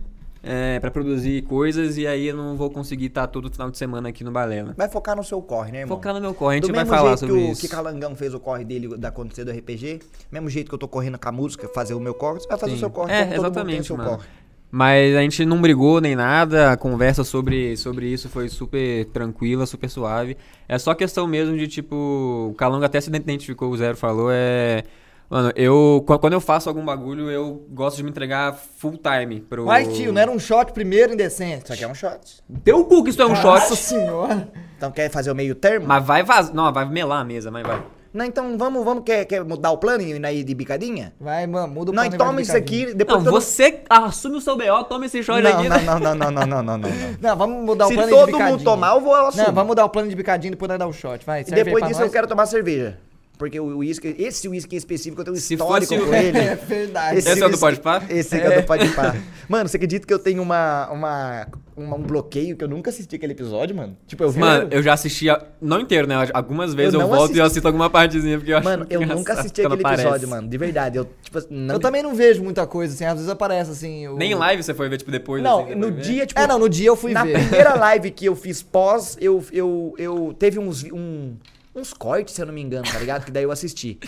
é, 0.46 0.78
para 0.80 0.90
produzir 0.90 1.42
coisas, 1.42 1.96
e 1.98 2.06
aí 2.06 2.28
eu 2.28 2.36
não 2.36 2.56
vou 2.56 2.70
conseguir 2.70 3.06
estar 3.06 3.26
todo 3.26 3.50
final 3.50 3.70
de 3.70 3.76
semana 3.76 4.08
aqui 4.08 4.22
no 4.22 4.30
Balela. 4.30 4.74
Vai 4.76 4.88
focar 4.88 5.16
no 5.16 5.24
seu 5.24 5.42
corre, 5.42 5.72
né, 5.72 5.80
irmão? 5.80 5.96
Focar 5.96 6.14
no 6.14 6.20
meu 6.20 6.32
corre, 6.32 6.54
a 6.54 6.56
gente 6.60 6.68
Do 6.68 6.74
vai 6.74 6.84
falar 6.86 7.16
sobre 7.16 7.34
que 7.36 7.40
o 7.48 7.52
isso. 7.52 7.60
que 7.60 7.68
Calangão 7.68 8.14
fez 8.14 8.32
o 8.34 8.40
corre 8.40 8.64
dele 8.64 8.96
da 8.96 9.08
acontecer 9.08 9.44
do 9.44 9.50
RPG, 9.50 10.00
mesmo 10.30 10.48
jeito 10.48 10.68
que 10.68 10.74
eu 10.74 10.78
tô 10.78 10.88
correndo 10.88 11.18
com 11.18 11.28
a 11.28 11.32
música, 11.32 11.68
fazer 11.74 11.94
o 11.94 12.00
meu 12.00 12.14
corre, 12.14 12.40
você 12.40 12.48
vai 12.48 12.58
fazer 12.58 12.72
Sim. 12.72 12.76
o 12.76 12.80
seu 12.80 12.90
corre, 12.90 13.12
É, 13.12 13.24
como 13.24 13.34
todo 13.36 13.42
mundo 13.42 13.42
tem 13.42 13.48
o 13.50 13.56
exatamente, 13.56 13.86
seu 13.86 13.96
mano. 13.96 14.10
corre. 14.10 14.26
Mas 14.70 15.14
a 15.16 15.20
gente 15.22 15.44
não 15.46 15.60
brigou 15.60 16.00
nem 16.00 16.16
nada, 16.16 16.72
a 16.72 16.76
conversa 16.76 17.22
sobre, 17.24 17.76
sobre 17.76 18.08
isso 18.08 18.28
foi 18.28 18.48
super 18.48 19.04
tranquila, 19.06 19.64
super 19.64 19.88
suave. 19.88 20.36
É 20.68 20.76
só 20.78 20.92
questão 20.92 21.26
mesmo 21.26 21.56
de, 21.56 21.68
tipo, 21.68 22.48
o 22.50 22.54
Calongo 22.54 22.84
até 22.84 23.00
se 23.00 23.08
identificou, 23.08 23.70
o 23.70 23.76
Zero 23.76 23.96
falou, 23.96 24.28
é... 24.30 24.82
Mano, 25.28 25.52
eu, 25.56 26.04
qu- 26.06 26.18
quando 26.20 26.34
eu 26.34 26.40
faço 26.40 26.68
algum 26.68 26.84
bagulho, 26.84 27.28
eu 27.30 27.66
gosto 27.70 27.96
de 27.96 28.04
me 28.04 28.10
entregar 28.10 28.54
full 28.54 28.96
time 28.98 29.40
pro... 29.40 29.66
Mas, 29.66 29.88
tio, 29.96 30.12
não 30.12 30.20
era 30.20 30.30
um 30.30 30.38
shot 30.38 30.72
primeiro 30.72 31.12
indecente. 31.14 31.64
Isso 31.64 31.72
aqui 31.72 31.82
é 31.84 31.88
um 31.88 31.94
shot. 31.94 32.20
Teu 32.62 32.84
cu 32.84 33.02
que 33.02 33.10
isso 33.10 33.20
é 33.20 33.26
um 33.26 33.30
Nossa 33.30 33.74
shot. 33.74 33.76
senhora. 33.76 34.48
Então 34.76 34.90
quer 34.92 35.10
fazer 35.10 35.30
o 35.30 35.34
meio 35.34 35.54
termo? 35.54 35.86
Mas 35.86 36.04
vai 36.04 36.22
vazar, 36.22 36.54
não, 36.54 36.72
vai 36.72 36.88
melar 36.88 37.20
a 37.20 37.24
mesa, 37.24 37.50
mas 37.50 37.66
vai. 37.66 37.82
Não, 38.14 38.24
então 38.24 38.56
vamos, 38.56 38.82
vamos, 38.82 39.02
quer, 39.04 39.26
quer 39.26 39.44
mudar 39.44 39.72
o 39.72 39.76
plano 39.78 40.02
e 40.02 40.12
ir 40.14 40.24
aí 40.24 40.42
de 40.42 40.54
bicadinha? 40.54 41.12
Vai, 41.20 41.46
mano, 41.46 41.68
muda 41.68 41.90
o 41.90 41.94
Não, 41.94 42.02
plano 42.04 42.14
e 42.14 42.18
toma 42.18 42.40
isso 42.40 42.56
aqui, 42.56 42.94
depois 42.94 43.18
Não, 43.22 43.30
todo- 43.32 43.40
você 43.42 43.80
assume 43.90 44.36
o 44.36 44.40
seu 44.40 44.56
BO, 44.56 44.84
toma 44.88 45.04
esse 45.04 45.22
shot 45.22 45.42
Não, 45.42 45.50
aqui. 45.50 45.68
não, 45.68 45.80
não, 45.82 45.98
não, 45.98 46.14
não, 46.14 46.30
não, 46.30 46.30
não, 46.30 46.46
não, 46.46 46.62
não, 46.62 46.78
não. 46.78 46.90
Não, 47.20 47.36
vamos 47.36 47.62
mudar 47.64 47.86
o 47.86 47.88
Se 47.88 47.94
plano 47.94 48.08
todo 48.10 48.26
de 48.26 48.32
bicadinho. 48.32 48.56
mundo 48.58 48.64
tomar, 48.64 48.94
eu 48.94 49.00
vou 49.02 49.14
eu 49.14 49.26
assumo. 49.26 49.44
Não, 49.46 49.52
vamos 49.52 49.68
mudar 49.68 49.84
o 49.84 49.90
plano 49.90 50.08
de 50.08 50.16
bicadinho 50.16 50.50
e 50.50 50.52
depois 50.52 50.68
nós 50.70 50.78
dar 50.78 50.86
o 50.86 50.92
shot. 50.94 51.26
Vai, 51.26 51.42
E 51.42 51.44
depois 51.44 51.84
disso 51.84 52.00
nós. 52.00 52.08
eu 52.08 52.12
quero 52.12 52.26
tomar 52.26 52.46
cerveja. 52.46 52.98
Porque 53.38 53.60
o 53.60 53.78
uísque, 53.78 54.14
esse 54.18 54.48
uísque 54.48 54.74
em 54.74 54.78
específico, 54.78 55.20
eu 55.20 55.24
tenho 55.24 55.36
um 55.36 55.40
Se 55.40 55.54
histórico 55.54 55.94
fosse 55.94 56.02
o- 56.02 56.08
com 56.08 56.14
ele. 56.14 56.38
É 56.46 56.54
verdade. 56.56 57.18
Esse 57.18 57.40
é 57.42 57.46
o 57.46 57.48
do 57.50 57.58
Pode 57.58 57.80
Pá? 57.80 58.02
Esse 58.08 58.34
aqui 58.36 58.46
é 58.46 58.60
do 58.62 58.66
Pode 58.66 58.88
Pá. 58.90 59.14
Mano, 59.48 59.68
você 59.68 59.76
acredita 59.76 60.06
que 60.06 60.12
eu 60.14 60.18
tenho 60.18 60.42
uma, 60.42 60.88
uma, 60.90 61.46
uma- 61.76 61.96
um 61.96 62.02
bloqueio 62.02 62.56
que 62.56 62.64
eu 62.64 62.68
nunca 62.68 62.88
assisti 62.90 63.14
aquele 63.16 63.32
episódio, 63.32 63.76
mano? 63.76 63.96
Tipo, 64.06 64.24
eu 64.24 64.30
vi... 64.30 64.40
Mano, 64.40 64.68
eu 64.70 64.82
já 64.82 64.94
assisti, 64.94 65.28
a- 65.28 65.42
não 65.60 65.80
inteiro, 65.80 66.06
né? 66.08 66.14
Algumas 66.32 66.72
vezes 66.72 66.94
eu, 66.94 67.00
não 67.00 67.08
volto 67.08 67.20
e 67.20 67.24
assisti. 67.24 67.38
eu 67.40 67.44
assisto 67.44 67.66
alguma 67.68 67.90
partezinha, 67.90 68.38
porque 68.38 68.52
eu 68.52 68.56
acho 68.56 68.64
Mano, 68.64 68.86
eu 68.88 69.06
nunca 69.06 69.34
assisti 69.34 69.60
aquele 69.60 69.80
aparece. 69.82 70.02
episódio, 70.02 70.28
mano. 70.28 70.48
De 70.48 70.56
verdade. 70.58 70.96
Eu, 70.96 71.06
tipo, 71.22 71.38
não... 71.50 71.74
Eu 71.74 71.78
também 71.80 72.02
não 72.02 72.14
vejo 72.14 72.42
muita 72.42 72.66
coisa, 72.66 72.94
assim, 72.94 73.04
às 73.04 73.14
vezes 73.14 73.28
aparece, 73.28 73.70
assim... 73.70 74.08
O... 74.08 74.16
Nem 74.16 74.32
em 74.32 74.34
live 74.34 74.62
você 74.62 74.72
foi 74.74 74.88
ver, 74.88 74.96
tipo, 74.96 75.10
depois? 75.10 75.42
Não, 75.42 75.64
assim, 75.64 75.74
no 75.74 75.86
depois 75.90 76.06
ver? 76.06 76.12
dia, 76.14 76.26
tipo... 76.26 76.40
É, 76.40 76.46
não, 76.46 76.58
no 76.58 76.68
dia 76.68 76.88
eu 76.88 76.96
fui 76.96 77.12
Na 77.12 77.22
ver. 77.24 77.38
primeira 77.38 77.74
live 77.74 78.10
que 78.10 78.24
eu 78.24 78.34
fiz 78.34 78.62
pós, 78.62 79.16
eu, 79.20 79.44
eu, 79.52 79.94
eu 79.98 80.34
teve 80.38 80.58
uns, 80.58 80.82
um, 80.84 81.34
uns 81.76 81.92
cortes, 81.92 82.34
se 82.34 82.40
eu 82.42 82.46
não 82.46 82.54
me 82.54 82.60
engano, 82.62 82.84
tá 82.90 82.98
ligado? 82.98 83.24
Que 83.24 83.30
daí 83.30 83.44
eu 83.44 83.50
assisti. 83.50 83.98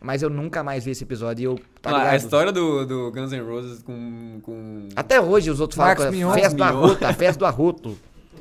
Mas 0.00 0.22
eu 0.22 0.30
nunca 0.30 0.62
mais 0.62 0.84
vi 0.84 0.92
esse 0.92 1.02
episódio 1.04 1.42
e 1.42 1.44
eu. 1.44 1.60
Tá 1.82 1.90
Ah, 1.90 2.10
a 2.10 2.16
história 2.16 2.52
do, 2.52 2.86
do 2.86 3.10
Guns 3.10 3.32
N' 3.32 3.40
Roses 3.42 3.82
com... 3.82 4.38
com... 4.42 4.88
Até 4.94 5.20
hoje 5.20 5.50
os 5.50 5.58
outros 5.60 5.76
falam 5.76 5.88
Marcos 5.90 6.04
que 6.06 6.14
é 6.14 6.18
Mion. 6.18 6.32
festa 6.32 6.50
do 6.56 6.64
Mion. 6.64 6.68
arroto, 6.68 7.04
a 7.06 7.12
festa 7.12 7.38
do 7.40 7.46
arroto. 7.46 7.98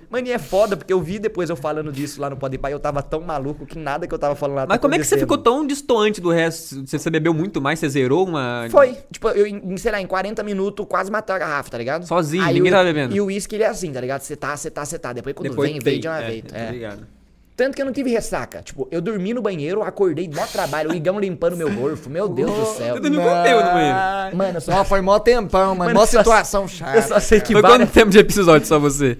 Mano, 0.10 0.26
e 0.26 0.32
é 0.32 0.40
foda, 0.40 0.78
porque 0.78 0.94
eu 0.94 1.02
vi 1.02 1.20
depois 1.20 1.50
eu 1.50 1.56
falando 1.58 1.92
disso 1.92 2.22
lá 2.22 2.30
no 2.30 2.38
Podpah 2.38 2.70
e 2.70 2.74
eu 2.74 2.80
tava 2.80 3.02
tão 3.04 3.20
maluco 3.22 3.66
que 3.66 3.78
nada 3.78 4.08
que 4.08 4.14
eu 4.14 4.18
tava 4.20 4.36
falando 4.36 4.56
lá 4.56 4.62
tá 4.62 4.68
Mas 4.70 4.80
como 4.80 4.96
é 4.96 5.00
que 5.00 5.04
você 5.04 5.18
ficou 5.18 5.38
tão 5.38 5.68
distoante 5.68 6.22
do 6.22 6.30
resto? 6.30 6.82
Você, 6.88 7.10
bebeu 7.10 7.34
muito 7.34 7.60
mais? 7.60 7.78
Você 7.80 7.90
zerou 7.90 8.26
uma... 8.26 8.68
Foi. 8.70 8.96
Tipo, 9.12 9.28
eu, 9.30 9.46
em, 9.46 9.76
sei 9.76 9.92
lá, 9.92 10.00
em 10.00 10.08
40 10.08 10.44
minutos, 10.44 10.86
quase 10.88 11.12
matei 11.12 11.36
a 11.36 11.40
garrafa, 11.40 11.70
tá 11.72 11.78
ligado? 11.78 12.06
Sozinho, 12.08 12.42
Aí 12.44 12.54
ninguém 12.54 12.72
o- 12.72 12.76
tava 12.76 12.86
bebendo. 12.86 13.14
E 13.16 13.20
o 13.20 13.26
uísque, 13.26 13.56
ele 13.56 13.64
é 13.64 13.68
assim, 13.68 13.92
tá 13.92 14.00
ligado? 14.00 14.22
Você 14.22 14.38
tá, 14.38 14.56
você 14.56 14.72
tá, 14.72 14.86
você 14.86 14.98
tá. 14.98 15.12
Depois 15.12 15.36
quando 15.36 15.50
Depois 15.50 15.72
vem, 15.72 15.80
tem, 15.82 15.92
vem 15.94 16.00
de 16.00 16.08
uma 16.08 16.22
é, 16.22 16.28
vez. 16.28 16.44
eu 16.46 16.50
tô 16.52 16.56
É. 16.56 16.72
ligado. 16.72 17.08
Tanto 17.58 17.76
que 17.76 17.82
eu 17.82 17.86
não 17.88 17.92
tive 17.92 18.12
ressaca. 18.12 18.62
Tipo, 18.62 18.88
eu 18.92 19.02
dormi 19.02 19.34
no 19.34 19.42
banheiro, 19.42 19.82
acordei 19.82 20.30
mó 20.34 20.46
trabalho, 20.46 20.92
o 20.92 20.94
Igão 20.96 21.20
limpando 21.20 21.58
meu 21.58 21.74
gorfo. 21.74 22.08
Meu 22.10 22.30
Deus 22.30 22.52
do 22.52 22.66
céu. 22.68 22.94
Você 22.94 23.00
dormiu 23.02 23.20
quanto 23.22 23.44
tempo 23.44 23.60
no 23.66 23.72
banheiro? 23.74 24.38
Mano, 24.38 24.58
eu 24.58 24.62
só, 24.62 24.72
Não, 24.72 24.86
foi 24.86 25.02
mó 25.02 25.18
tempão, 25.20 25.70
mano. 25.76 25.80
Mano, 25.86 25.94
mó 25.96 26.02
eu 26.04 26.08
só- 26.08 26.20
situação 26.20 26.62
eu 26.62 26.68
chata. 26.70 27.02
só 27.02 27.20
sei 27.20 27.42
que 27.42 27.54
Foi 27.54 27.62
várias... 27.64 27.80
quanto 27.80 27.94
tempo 27.94 28.12
de 28.12 28.20
episódio 28.20 28.68
só 28.68 28.78
você? 28.78 29.18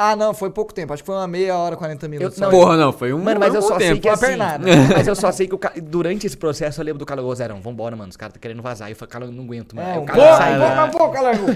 Ah, 0.00 0.14
não, 0.14 0.32
foi 0.34 0.50
pouco 0.50 0.72
tempo. 0.74 0.92
Acho 0.92 1.02
que 1.02 1.06
foi 1.06 1.14
uma 1.16 1.26
meia 1.26 1.56
hora, 1.56 1.76
40 1.76 2.06
minutos. 2.08 2.38
não, 2.38 2.50
só. 2.50 2.56
Porra, 2.56 2.76
não, 2.76 2.92
foi 2.92 3.12
um 3.12 3.18
Mano, 3.22 3.40
mas 3.40 3.52
eu 3.54 3.60
um 3.60 3.62
só 3.62 3.78
sei 3.78 3.88
tempo. 3.88 4.00
que 4.02 4.08
uma 4.08 4.14
assim. 4.14 4.36
Mas 4.96 5.06
eu 5.08 5.14
só 5.16 5.32
sei 5.32 5.48
que 5.48 5.54
o 5.54 5.58
ca- 5.58 5.72
durante 5.82 6.24
esse 6.26 6.36
processo 6.36 6.80
eu 6.80 6.84
lembro 6.84 6.98
do 7.00 7.06
Calangô 7.06 7.34
Zerão. 7.34 7.60
Vambora, 7.60 7.96
mano. 7.96 8.08
Os 8.10 8.16
caras 8.16 8.32
tá 8.34 8.38
querendo 8.40 8.62
vazar. 8.62 8.88
E 8.88 8.92
eu 8.92 8.96
falei, 8.96 9.10
Calango, 9.10 9.32
não 9.32 9.42
aguento, 9.44 9.74
mano. 9.74 9.88
É, 9.88 9.92
Aí 9.94 9.98
o 10.02 10.04
Calango 10.04 10.36
saiu. 10.36 10.58
mas 10.76 10.90
pouco, 10.96 11.12
Calango. 11.14 11.50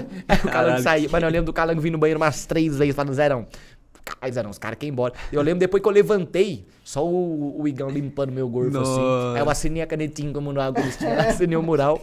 O 0.45 0.49
Calango 0.49 0.81
saiu. 0.81 1.09
Mano, 1.09 1.25
eu 1.25 1.29
lembro 1.31 1.45
do 1.45 1.53
Calango 1.53 1.79
vindo 1.81 1.93
no 1.93 1.99
banheiro 1.99 2.19
umas 2.19 2.45
três 2.45 2.77
vezes 2.77 2.93
falando, 2.95 3.13
Zerão. 3.13 3.45
Caralho, 4.05 4.33
Zerão, 4.33 4.49
os 4.49 4.57
caras 4.57 4.77
querem 4.77 4.91
embora. 4.91 5.13
Eu 5.31 5.41
lembro 5.41 5.59
depois 5.59 5.81
que 5.81 5.87
eu 5.87 5.93
levantei, 5.93 6.65
só 6.83 7.05
o, 7.05 7.61
o 7.61 7.67
Igão 7.67 7.89
limpando 7.89 8.31
meu 8.31 8.47
gorfo 8.49 8.77
assim. 8.79 9.01
Aí 9.35 9.41
eu 9.41 9.49
assinei 9.49 9.81
a 9.81 9.87
canetinha 9.87 10.33
como 10.33 10.51
no 10.51 10.59
tinham, 10.97 11.19
assinei 11.29 11.57
o 11.57 11.63
mural. 11.63 12.01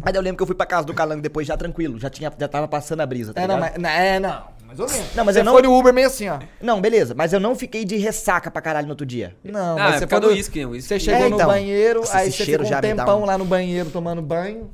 Mas 0.00 0.14
eu 0.14 0.20
lembro 0.20 0.36
que 0.36 0.42
eu 0.42 0.46
fui 0.46 0.54
pra 0.56 0.66
casa 0.66 0.86
do 0.86 0.94
Calango 0.94 1.20
depois 1.22 1.46
já 1.46 1.56
tranquilo. 1.56 1.98
Já, 1.98 2.08
tinha, 2.10 2.32
já 2.38 2.48
tava 2.48 2.66
passando 2.68 3.00
a 3.00 3.06
brisa, 3.06 3.32
tá 3.34 3.42
É, 3.42 3.46
não, 3.46 3.54
ligado? 3.56 3.72
mas, 3.72 3.82
não, 3.82 3.90
é, 3.90 4.20
não. 4.20 4.58
Mais 4.66 4.80
ou 4.80 4.88
menos. 4.88 5.14
Não, 5.14 5.24
mas 5.24 5.34
Você 5.34 5.40
eu 5.40 5.44
não- 5.44 5.52
foi 5.54 5.62
no 5.62 5.78
Uber 5.78 5.94
meio 5.94 6.06
assim, 6.08 6.28
ó. 6.28 6.38
Não, 6.60 6.80
beleza, 6.80 7.14
mas 7.16 7.32
eu 7.32 7.40
não 7.40 7.54
fiquei 7.56 7.84
de 7.84 7.96
ressaca 7.96 8.50
pra 8.50 8.60
caralho 8.60 8.86
no 8.86 8.92
outro 8.92 9.06
dia. 9.06 9.34
Não, 9.42 9.78
Ah, 9.78 9.84
mas 9.84 9.94
é 9.94 9.98
você 10.00 10.06
foi 10.06 10.20
do 10.20 10.26
no- 10.26 10.32
o 10.32 10.36
whisky. 10.36 10.64
Você 10.66 11.00
chegou 11.00 11.20
É, 11.20 11.28
no 11.28 11.36
então. 11.36 11.46
banheiro, 11.48 12.00
Nossa, 12.00 12.18
aí 12.18 12.30
você 12.30 12.44
ficou 12.44 12.66
um 12.66 12.80
tempão 12.80 13.22
um- 13.22 13.24
lá 13.24 13.38
no 13.38 13.44
banheiro 13.44 13.88
tomando 13.90 14.20
banho. 14.20 14.68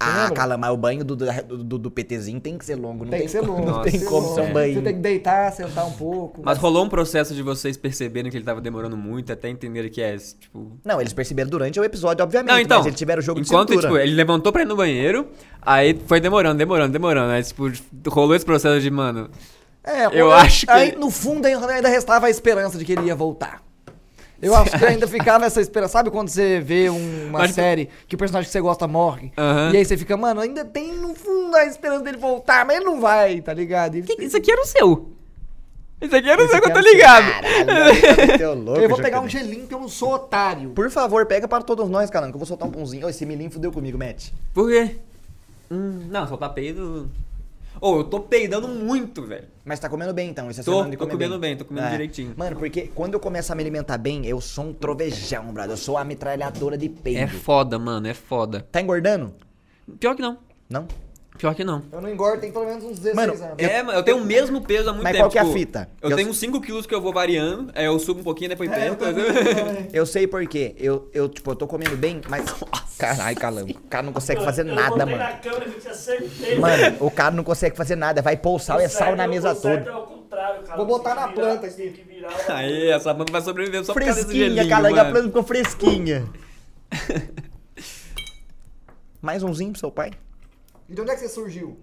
Ah, 0.00 0.30
cala, 0.32 0.56
mas 0.56 0.70
o 0.70 0.76
banho 0.76 1.04
do, 1.04 1.16
do, 1.16 1.78
do, 1.78 1.90
PTzinho 1.90 2.40
tem 2.40 2.56
que 2.56 2.64
ser 2.64 2.76
longo, 2.76 3.04
não 3.04 3.10
Tem 3.10 3.20
tem, 3.20 3.26
que 3.26 3.32
ser 3.32 3.40
longo. 3.40 3.66
Não 3.66 3.82
tem 3.82 3.98
como 4.04 4.32
ser 4.32 4.42
um 4.42 4.52
banho. 4.52 4.74
Você 4.74 4.82
tem 4.82 4.94
que 4.94 5.00
deitar, 5.00 5.52
sentar 5.52 5.84
um 5.86 5.92
pouco. 5.92 6.40
Mas 6.44 6.56
rolou 6.56 6.84
um 6.84 6.88
processo 6.88 7.34
de 7.34 7.42
vocês 7.42 7.76
perceberem 7.76 8.30
que 8.30 8.36
ele 8.36 8.44
tava 8.44 8.60
demorando 8.60 8.96
muito 8.96 9.32
até 9.32 9.48
entenderem 9.48 9.90
que 9.90 10.00
é, 10.00 10.16
tipo... 10.16 10.78
Não, 10.84 11.00
eles 11.00 11.12
perceberam 11.12 11.50
durante 11.50 11.80
o 11.80 11.84
episódio, 11.84 12.22
obviamente, 12.22 12.52
Não, 12.52 12.60
então, 12.60 12.78
mas 12.78 12.86
eles 12.86 12.98
tiveram 12.98 13.18
o 13.18 13.22
jogo 13.22 13.40
enquanto, 13.40 13.70
de 13.70 13.74
cintura. 13.74 13.92
tipo, 13.94 14.00
ele 14.00 14.14
levantou 14.14 14.52
pra 14.52 14.62
ir 14.62 14.66
no 14.66 14.76
banheiro, 14.76 15.26
aí 15.60 15.98
foi 16.06 16.20
demorando, 16.20 16.58
demorando, 16.58 16.92
demorando. 16.92 17.32
Aí, 17.32 17.42
tipo, 17.42 17.64
rolou 18.06 18.36
esse 18.36 18.44
processo 18.44 18.80
de, 18.80 18.90
mano... 18.90 19.28
É, 19.82 20.06
Eu 20.12 20.30
acho 20.30 20.66
que 20.66 20.72
Aí, 20.72 20.94
no 20.96 21.10
fundo, 21.10 21.44
ainda 21.46 21.88
restava 21.88 22.26
a 22.26 22.30
esperança 22.30 22.78
de 22.78 22.84
que 22.84 22.92
ele 22.92 23.06
ia 23.06 23.16
voltar. 23.16 23.67
Eu 24.40 24.54
acho 24.54 24.78
que 24.78 24.84
ainda 24.84 25.06
ficava 25.08 25.44
essa 25.46 25.60
esperança. 25.60 25.92
Sabe 25.94 26.10
quando 26.10 26.28
você 26.28 26.60
vê 26.60 26.88
um- 26.88 27.26
uma 27.28 27.40
Mas- 27.40 27.52
série 27.54 27.88
que 28.06 28.14
o 28.14 28.18
personagem 28.18 28.46
que 28.46 28.52
você 28.52 28.60
gosta 28.60 28.86
morre? 28.86 29.32
Aham. 29.36 29.72
E 29.72 29.76
aí 29.78 29.84
você 29.84 29.96
fica, 29.96 30.16
mano, 30.16 30.40
ainda 30.40 30.64
tem 30.64 30.92
no 30.94 31.14
fundo 31.14 31.56
a 31.56 31.64
esperança 31.66 32.04
dele 32.04 32.18
voltar, 32.18 32.64
mas 32.64 32.76
ele 32.76 32.84
não 32.84 33.00
vai, 33.00 33.40
tá 33.40 33.52
ligado? 33.52 33.96
Isso 33.96 34.36
aqui 34.36 34.52
era 34.52 34.60
o 34.62 34.64
seu. 34.66 35.08
Isso 36.00 36.14
aqui 36.14 36.30
era 36.30 36.40
o 36.44 36.48
seu 36.48 36.60
que 36.62 36.68
eu 36.68 36.72
tô 36.72 36.78
ligado. 36.78 37.26
Caralho, 37.42 38.54
louco, 38.62 38.80
eu 38.80 38.88
vou 38.88 38.98
pegar 38.98 39.20
um 39.20 39.28
gelinho 39.28 39.66
que 39.66 39.74
eu 39.74 39.80
não 39.80 39.88
sou 39.88 40.12
otário. 40.14 40.70
Por 40.70 40.88
favor, 40.90 41.26
pega 41.26 41.48
para 41.48 41.64
todos 41.64 41.88
nós, 41.90 42.08
caramba, 42.08 42.30
que 42.30 42.36
eu 42.36 42.38
vou 42.38 42.46
soltar 42.46 42.68
um 42.68 42.70
pãozinho. 42.70 43.06
Ô, 43.06 43.08
esse 43.10 43.26
milinho 43.26 43.50
fudeu 43.50 43.72
comigo, 43.72 43.98
Matt. 43.98 44.28
Por 44.54 44.68
quê? 44.70 44.94
Hum, 45.70 46.06
não, 46.08 46.26
soltar 46.28 46.54
peido... 46.54 47.10
Ô, 47.80 47.98
eu 47.98 48.04
tô 48.04 48.20
peidando 48.20 48.68
muito, 48.68 49.22
velho. 49.22 49.46
Mas 49.64 49.78
tá 49.78 49.88
comendo 49.88 50.12
bem, 50.12 50.30
então. 50.30 50.50
Isso 50.50 50.60
é 50.60 50.64
Tô, 50.64 50.84
tô 50.84 51.06
comendo 51.06 51.38
bem, 51.38 51.56
tô 51.56 51.64
comendo 51.64 51.88
direitinho. 51.90 52.34
Mano, 52.36 52.56
porque 52.56 52.90
quando 52.94 53.14
eu 53.14 53.20
começo 53.20 53.52
a 53.52 53.54
me 53.54 53.62
alimentar 53.62 53.98
bem, 53.98 54.26
eu 54.26 54.40
sou 54.40 54.66
um 54.66 54.72
trovejão, 54.72 55.52
brother. 55.52 55.72
Eu 55.72 55.76
sou 55.76 55.96
a 55.96 56.04
metralhadora 56.04 56.76
de 56.76 56.88
peido. 56.88 57.20
É 57.20 57.26
foda, 57.26 57.78
mano, 57.78 58.06
é 58.06 58.14
foda. 58.14 58.66
Tá 58.72 58.80
engordando? 58.80 59.34
Pior 59.98 60.14
que 60.14 60.22
não. 60.22 60.38
Não? 60.68 60.86
Pior 61.38 61.54
que 61.54 61.62
não. 61.62 61.82
Eu 61.92 62.00
não 62.00 62.10
engordo, 62.10 62.40
tem 62.40 62.50
pelo 62.50 62.66
menos 62.66 62.82
uns 62.82 62.98
16 62.98 63.14
Mano, 63.14 63.32
anos. 63.32 63.54
É, 63.58 63.80
mano, 63.82 63.96
eu 63.98 64.02
tenho 64.02 64.16
o 64.18 64.24
mesmo 64.24 64.60
peso 64.60 64.90
há 64.90 64.92
muito 64.92 65.04
Mas 65.04 65.12
tempo. 65.12 65.22
qual 65.24 65.30
que 65.30 65.38
é 65.38 65.40
a 65.40 65.44
tipo, 65.44 65.56
fita? 65.56 65.88
Eu, 66.02 66.10
Eu- 66.10 66.16
tenho 66.16 66.34
5 66.34 66.60
quilos 66.60 66.84
que 66.84 66.92
eu 66.94 67.00
vou 67.00 67.12
variando, 67.12 67.70
aí 67.76 67.84
eu 67.84 67.96
subo 68.00 68.20
um 68.20 68.24
pouquinho, 68.24 68.50
depois 68.50 68.68
perco. 68.74 69.04
Eu 69.92 70.04
sei 70.04 70.26
por 70.26 70.44
quê. 70.48 70.74
Eu, 70.76 71.08
eu, 71.14 71.28
tipo, 71.28 71.50
eu 71.52 71.54
tô 71.56 71.66
comendo 71.68 71.96
bem, 71.96 72.20
mas. 72.28 72.44
Caralho, 72.98 73.36
calango. 73.38 73.70
O 73.70 73.88
cara 73.88 74.02
não 74.02 74.12
consegue 74.12 74.42
fazer 74.44 74.66
eu 74.66 74.74
nada, 74.74 75.06
mano. 75.06 75.16
na 75.18 75.32
câmera 75.34 75.64
que 75.66 75.76
eu 75.76 75.80
tinha 75.80 75.94
certeza. 75.94 76.60
Mano, 76.60 76.96
o 76.98 77.10
cara 77.10 77.34
não 77.36 77.44
consegue 77.44 77.76
fazer 77.76 77.94
nada. 77.94 78.20
Vai 78.20 78.36
pôr 78.36 78.56
o 78.56 78.58
sal, 78.58 78.80
é 78.80 78.88
sal 78.88 79.14
na 79.14 79.28
mesa 79.28 79.54
toda. 79.54 79.74
é 79.74 79.84
cara. 79.84 80.76
Vou 80.76 80.86
botar 80.86 81.14
na 81.14 81.28
virar- 81.28 81.34
planta 81.34 81.68
que 81.68 82.04
virar 82.06 82.30
Aí, 82.48 82.90
essa 82.90 83.14
planta 83.14 83.30
vai 83.32 83.40
sobreviver 83.40 83.84
só 83.84 83.92
por 83.92 84.02
causa 84.02 84.16
desse 84.16 84.26
Fresquinha, 84.26 84.48
gelinho, 84.56 84.68
calango. 84.68 84.98
A 84.98 85.04
planta 85.04 85.26
ficou 85.28 85.42
fresquinha. 85.44 86.26
Mais 89.22 89.42
umzinho 89.42 89.70
pro 89.72 89.80
seu 89.80 89.90
pai? 89.90 90.10
E 90.88 90.94
de 90.94 91.00
onde 91.00 91.10
é 91.10 91.14
que 91.14 91.20
você 91.20 91.28
surgiu? 91.28 91.78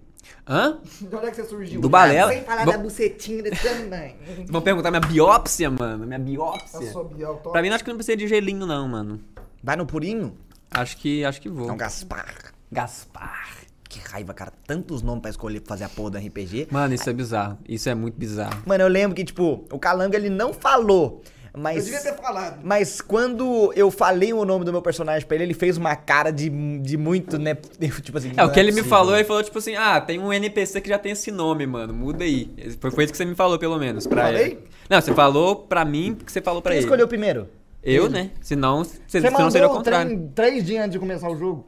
Hã? 0.48 0.78
De 1.00 1.14
onde 1.14 1.26
é 1.26 1.30
que 1.30 1.36
você 1.36 1.44
surgiu? 1.44 1.80
Do 1.80 1.88
balela? 1.88 2.32
Sem 2.32 2.42
falar 2.42 2.64
Bom- 2.64 2.72
da 2.72 2.78
bucetinha 2.78 3.42
desse 3.42 3.62
tamanho. 3.62 4.16
Vão 4.48 4.60
perguntar 4.60 4.90
minha 4.90 5.00
biópsia, 5.00 5.70
mano. 5.70 6.04
Minha 6.06 6.18
biópsia. 6.18 6.78
Eu 6.86 6.92
sou 6.92 7.04
Biel, 7.04 7.36
tô- 7.42 7.50
Pra 7.52 7.62
mim, 7.62 7.68
acho 7.68 7.84
que 7.84 7.90
não 7.90 7.96
precisa 7.96 8.16
de 8.16 8.26
gelinho, 8.26 8.66
não, 8.66 8.88
mano. 8.88 9.20
Vai 9.62 9.76
no 9.76 9.86
purinho? 9.86 10.36
Acho 10.70 10.96
que, 10.96 11.24
acho 11.24 11.40
que 11.40 11.48
vou. 11.48 11.68
Não, 11.68 11.76
Gaspar. 11.76 12.52
Gaspar. 12.72 13.58
Que 13.88 14.00
raiva, 14.00 14.34
cara. 14.34 14.52
Tantos 14.66 15.00
nomes 15.00 15.22
pra 15.22 15.30
escolher 15.30 15.60
pra 15.60 15.68
fazer 15.74 15.84
a 15.84 15.88
porra 15.88 16.10
do 16.10 16.18
RPG. 16.18 16.66
Mano, 16.72 16.92
isso 16.92 17.08
é 17.08 17.12
bizarro. 17.12 17.58
Isso 17.68 17.88
é 17.88 17.94
muito 17.94 18.18
bizarro. 18.18 18.60
Mano, 18.66 18.82
eu 18.82 18.88
lembro 18.88 19.14
que, 19.14 19.24
tipo, 19.24 19.64
o 19.70 19.78
Calango 19.78 20.14
ele 20.16 20.28
não 20.28 20.52
falou. 20.52 21.22
Eu 21.56 21.62
Mas. 21.62 21.84
devia 21.86 22.00
ter 22.02 22.14
falado. 22.14 22.60
Mas 22.62 23.00
quando 23.00 23.72
eu 23.74 23.90
falei 23.90 24.32
o 24.32 24.44
nome 24.44 24.64
do 24.64 24.70
meu 24.72 24.82
personagem 24.82 25.26
pra 25.26 25.34
ele, 25.36 25.44
ele 25.44 25.54
fez 25.54 25.78
uma 25.78 25.96
cara 25.96 26.30
de, 26.30 26.50
de 26.80 26.96
muito, 26.98 27.38
né? 27.38 27.54
Tipo 28.02 28.18
assim. 28.18 28.30
É, 28.36 28.44
o 28.44 28.50
que 28.52 28.60
ele 28.60 28.72
me 28.72 28.82
falou, 28.82 29.14
ele 29.16 29.24
falou 29.24 29.42
tipo 29.42 29.58
assim, 29.58 29.74
ah, 29.74 29.98
tem 30.00 30.18
um 30.20 30.30
NPC 30.32 30.80
que 30.82 30.88
já 30.90 30.98
tem 30.98 31.12
esse 31.12 31.30
nome, 31.30 31.66
mano, 31.66 31.94
muda 31.94 32.24
aí. 32.24 32.50
Foi, 32.78 32.90
foi 32.90 33.04
isso 33.04 33.12
que 33.12 33.16
você 33.16 33.24
me 33.24 33.34
falou, 33.34 33.58
pelo 33.58 33.78
menos, 33.78 34.06
pra 34.06 34.24
Falei? 34.24 34.42
ele. 34.44 34.58
Não, 34.90 35.00
você 35.00 35.14
falou 35.14 35.56
pra 35.56 35.82
mim, 35.84 36.14
porque 36.14 36.30
você 36.30 36.42
falou 36.42 36.60
pra 36.60 36.72
Quem 36.72 36.78
ele. 36.78 36.84
escolheu 36.86 37.08
primeiro? 37.08 37.48
Eu, 37.82 38.10
né? 38.10 38.30
Senão, 38.42 38.84
se, 38.84 39.00
Você 39.06 39.20
senão 39.20 39.50
seria 39.50 39.68
o 39.68 39.70
contrário. 39.70 40.10
trem- 40.10 40.28
três 40.34 40.64
dias 40.66 40.80
antes 40.80 40.92
de 40.92 40.98
começar 40.98 41.30
o 41.30 41.36
jogo. 41.36 41.66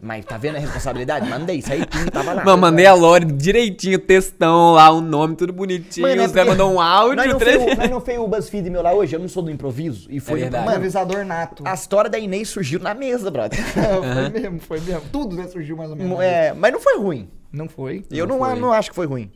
Mas 0.00 0.24
tá 0.24 0.38
vendo 0.38 0.56
a 0.56 0.58
responsabilidade? 0.60 1.28
Mandei, 1.28 1.56
isso 1.56 1.72
aí 1.72 1.84
tudo 1.84 2.10
tava 2.10 2.32
lá. 2.32 2.44
Mano, 2.44 2.58
mandei 2.58 2.86
a 2.86 2.94
Lore 2.94 3.24
direitinho, 3.24 3.98
textão 3.98 4.72
lá, 4.74 4.90
o 4.90 5.00
nome, 5.00 5.34
tudo 5.34 5.52
bonitinho. 5.52 6.06
Mano, 6.06 6.22
é 6.22 6.44
mandou 6.44 6.72
um 6.72 6.80
áudio, 6.80 7.16
Nós 7.16 7.26
não, 7.26 7.38
três... 7.38 7.62
fez, 7.62 7.72
o- 7.72 7.76
nós 7.82 7.90
não 7.90 8.00
fez 8.00 8.18
o 8.18 8.28
BuzzFeed 8.28 8.70
meu 8.70 8.80
lá 8.82 8.92
hoje, 8.92 9.16
eu 9.16 9.20
não 9.20 9.28
sou 9.28 9.42
do 9.42 9.50
improviso. 9.50 10.06
E 10.10 10.20
foi. 10.20 10.40
verdade. 10.40 10.64
mano, 10.64 10.76
Improvisador 10.76 11.24
nato. 11.24 11.62
a 11.66 11.74
história 11.74 12.08
da 12.08 12.18
Inês 12.18 12.48
surgiu 12.48 12.78
na 12.78 12.94
mesa, 12.94 13.30
brother. 13.30 13.58
foi 13.72 14.40
mesmo, 14.40 14.60
foi 14.60 14.80
mesmo. 14.80 15.02
Tudo 15.10 15.34
né, 15.36 15.48
surgiu 15.48 15.76
mais 15.76 15.90
ou 15.90 15.96
menos. 15.96 16.20
é, 16.20 16.52
mas 16.52 16.72
não 16.72 16.80
foi 16.80 16.96
ruim. 16.98 17.28
Não 17.52 17.68
foi. 17.68 18.04
E 18.10 18.18
eu 18.18 18.26
Não 18.26 18.38
não, 18.38 18.44
foi. 18.46 18.60
não 18.60 18.72
acho 18.72 18.90
que 18.90 18.94
foi 18.96 19.06
ruim. 19.06 19.30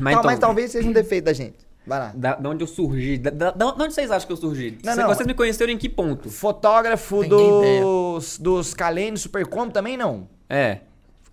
Mas, 0.00 0.14
Tal- 0.14 0.20
então, 0.20 0.22
mas 0.24 0.38
talvez 0.38 0.70
seja 0.70 0.88
um 0.88 0.92
defeito 0.92 1.24
da 1.24 1.32
gente. 1.34 1.58
Vai 1.86 1.98
lá. 1.98 2.12
Da, 2.14 2.34
da 2.36 2.48
onde 2.50 2.62
eu 2.62 2.66
surgi? 2.68 3.18
Da, 3.18 3.30
da, 3.30 3.50
da 3.50 3.66
onde 3.66 3.92
vocês 3.92 4.10
acham 4.10 4.26
que 4.26 4.32
eu 4.32 4.36
surgi? 4.36 4.78
Não, 4.82 4.94
Cê- 4.94 5.00
não. 5.02 5.08
Vocês 5.08 5.26
me 5.26 5.34
conheceram 5.34 5.72
em 5.72 5.76
que 5.78 5.88
ponto? 5.88 6.30
Fotógrafo 6.30 7.20
Tem 7.20 7.28
dos, 7.28 8.38
dos 8.38 8.72
Kalene 8.74 9.16
Supercom 9.18 9.68
também 9.68 9.96
não. 9.96 10.26
É. 10.48 10.78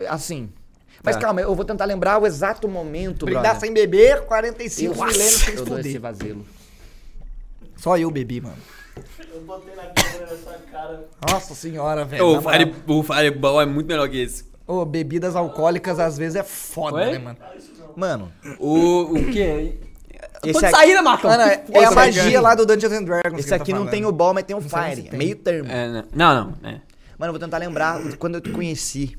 Assim. 0.10 0.50
Mas 1.04 1.16
Tá. 1.16 1.22
calma, 1.22 1.42
eu 1.42 1.56
vou 1.56 1.66
tentar 1.66 1.86
lembrar 1.86 2.22
o 2.22 2.28
exato 2.28 2.68
momento, 2.68 3.26
Brindar 3.26 3.44
brother. 3.44 3.60
sem 3.62 3.74
beber, 3.74 4.22
45 4.26 4.94
Eu- 4.94 5.06
milênios 5.06 5.32
sem 5.42 5.56
eu 5.56 5.66
dou 5.66 6.02
vazilo. 6.02 6.46
Só 7.78 7.98
eu 7.98 8.12
bebi, 8.12 8.42
mano. 8.42 8.58
Eu 9.34 9.42
botei 9.42 9.74
na 9.76 9.84
câmera 9.88 10.32
nessa 10.32 10.60
cara. 10.72 11.08
Nossa 11.32 11.56
senhora, 11.56 12.06
velho. 12.06 12.34
Na 12.34 12.40
o. 12.40 12.42
Fire, 12.42 12.76
o 12.88 13.04
Fireball 13.04 13.62
é 13.62 13.66
muito 13.66 13.88
melhor 13.88 14.08
que 14.10 14.22
esse. 14.22 14.44
Ô, 14.68 14.86
bebidas 14.86 15.36
alcoólicas 15.36 15.98
às 16.00 16.18
vezes 16.18 16.36
é 16.36 16.44
foda, 16.44 16.98
Oi? 16.98 17.12
né, 17.14 17.18
mano? 17.20 17.38
Mano, 17.96 18.32
O, 18.60 19.16
o 19.18 19.32
quê? 19.32 19.80
Eu 20.44 20.52
Esse 20.52 20.60
tô 20.60 20.66
de 20.66 20.72
saída, 20.72 21.02
Marcão. 21.02 21.30
Mano, 21.30 21.44
é, 21.44 21.46
é 21.54 21.54
a 21.54 21.60
porra, 21.90 21.92
magia 21.96 22.42
lá 22.42 22.56
do 22.56 22.66
Dungeons 22.66 22.94
and 22.94 23.04
Dragons. 23.04 23.40
esse 23.40 23.50
ele 23.54 23.62
aqui 23.62 23.72
tá 23.72 23.78
não 23.80 23.86
tem 23.88 24.06
o 24.06 24.12
ball, 24.12 24.34
mas 24.34 24.44
tem 24.44 24.56
o 24.56 24.60
Não 24.62 24.68
fire. 24.70 25.04
tem. 25.04 25.18
Meio 25.20 25.36
termo. 25.36 25.70
É, 25.72 25.88
né? 25.88 26.04
não, 26.14 26.34
não, 26.34 26.70
é. 26.70 26.82
Mano, 27.18 27.30
eu 27.30 27.32
vou 27.34 27.40
tentar 27.40 27.58
lembrar 27.60 28.02
quando 28.18 28.36
eu 28.36 28.42
te 28.42 28.50
conheci. 28.50 29.16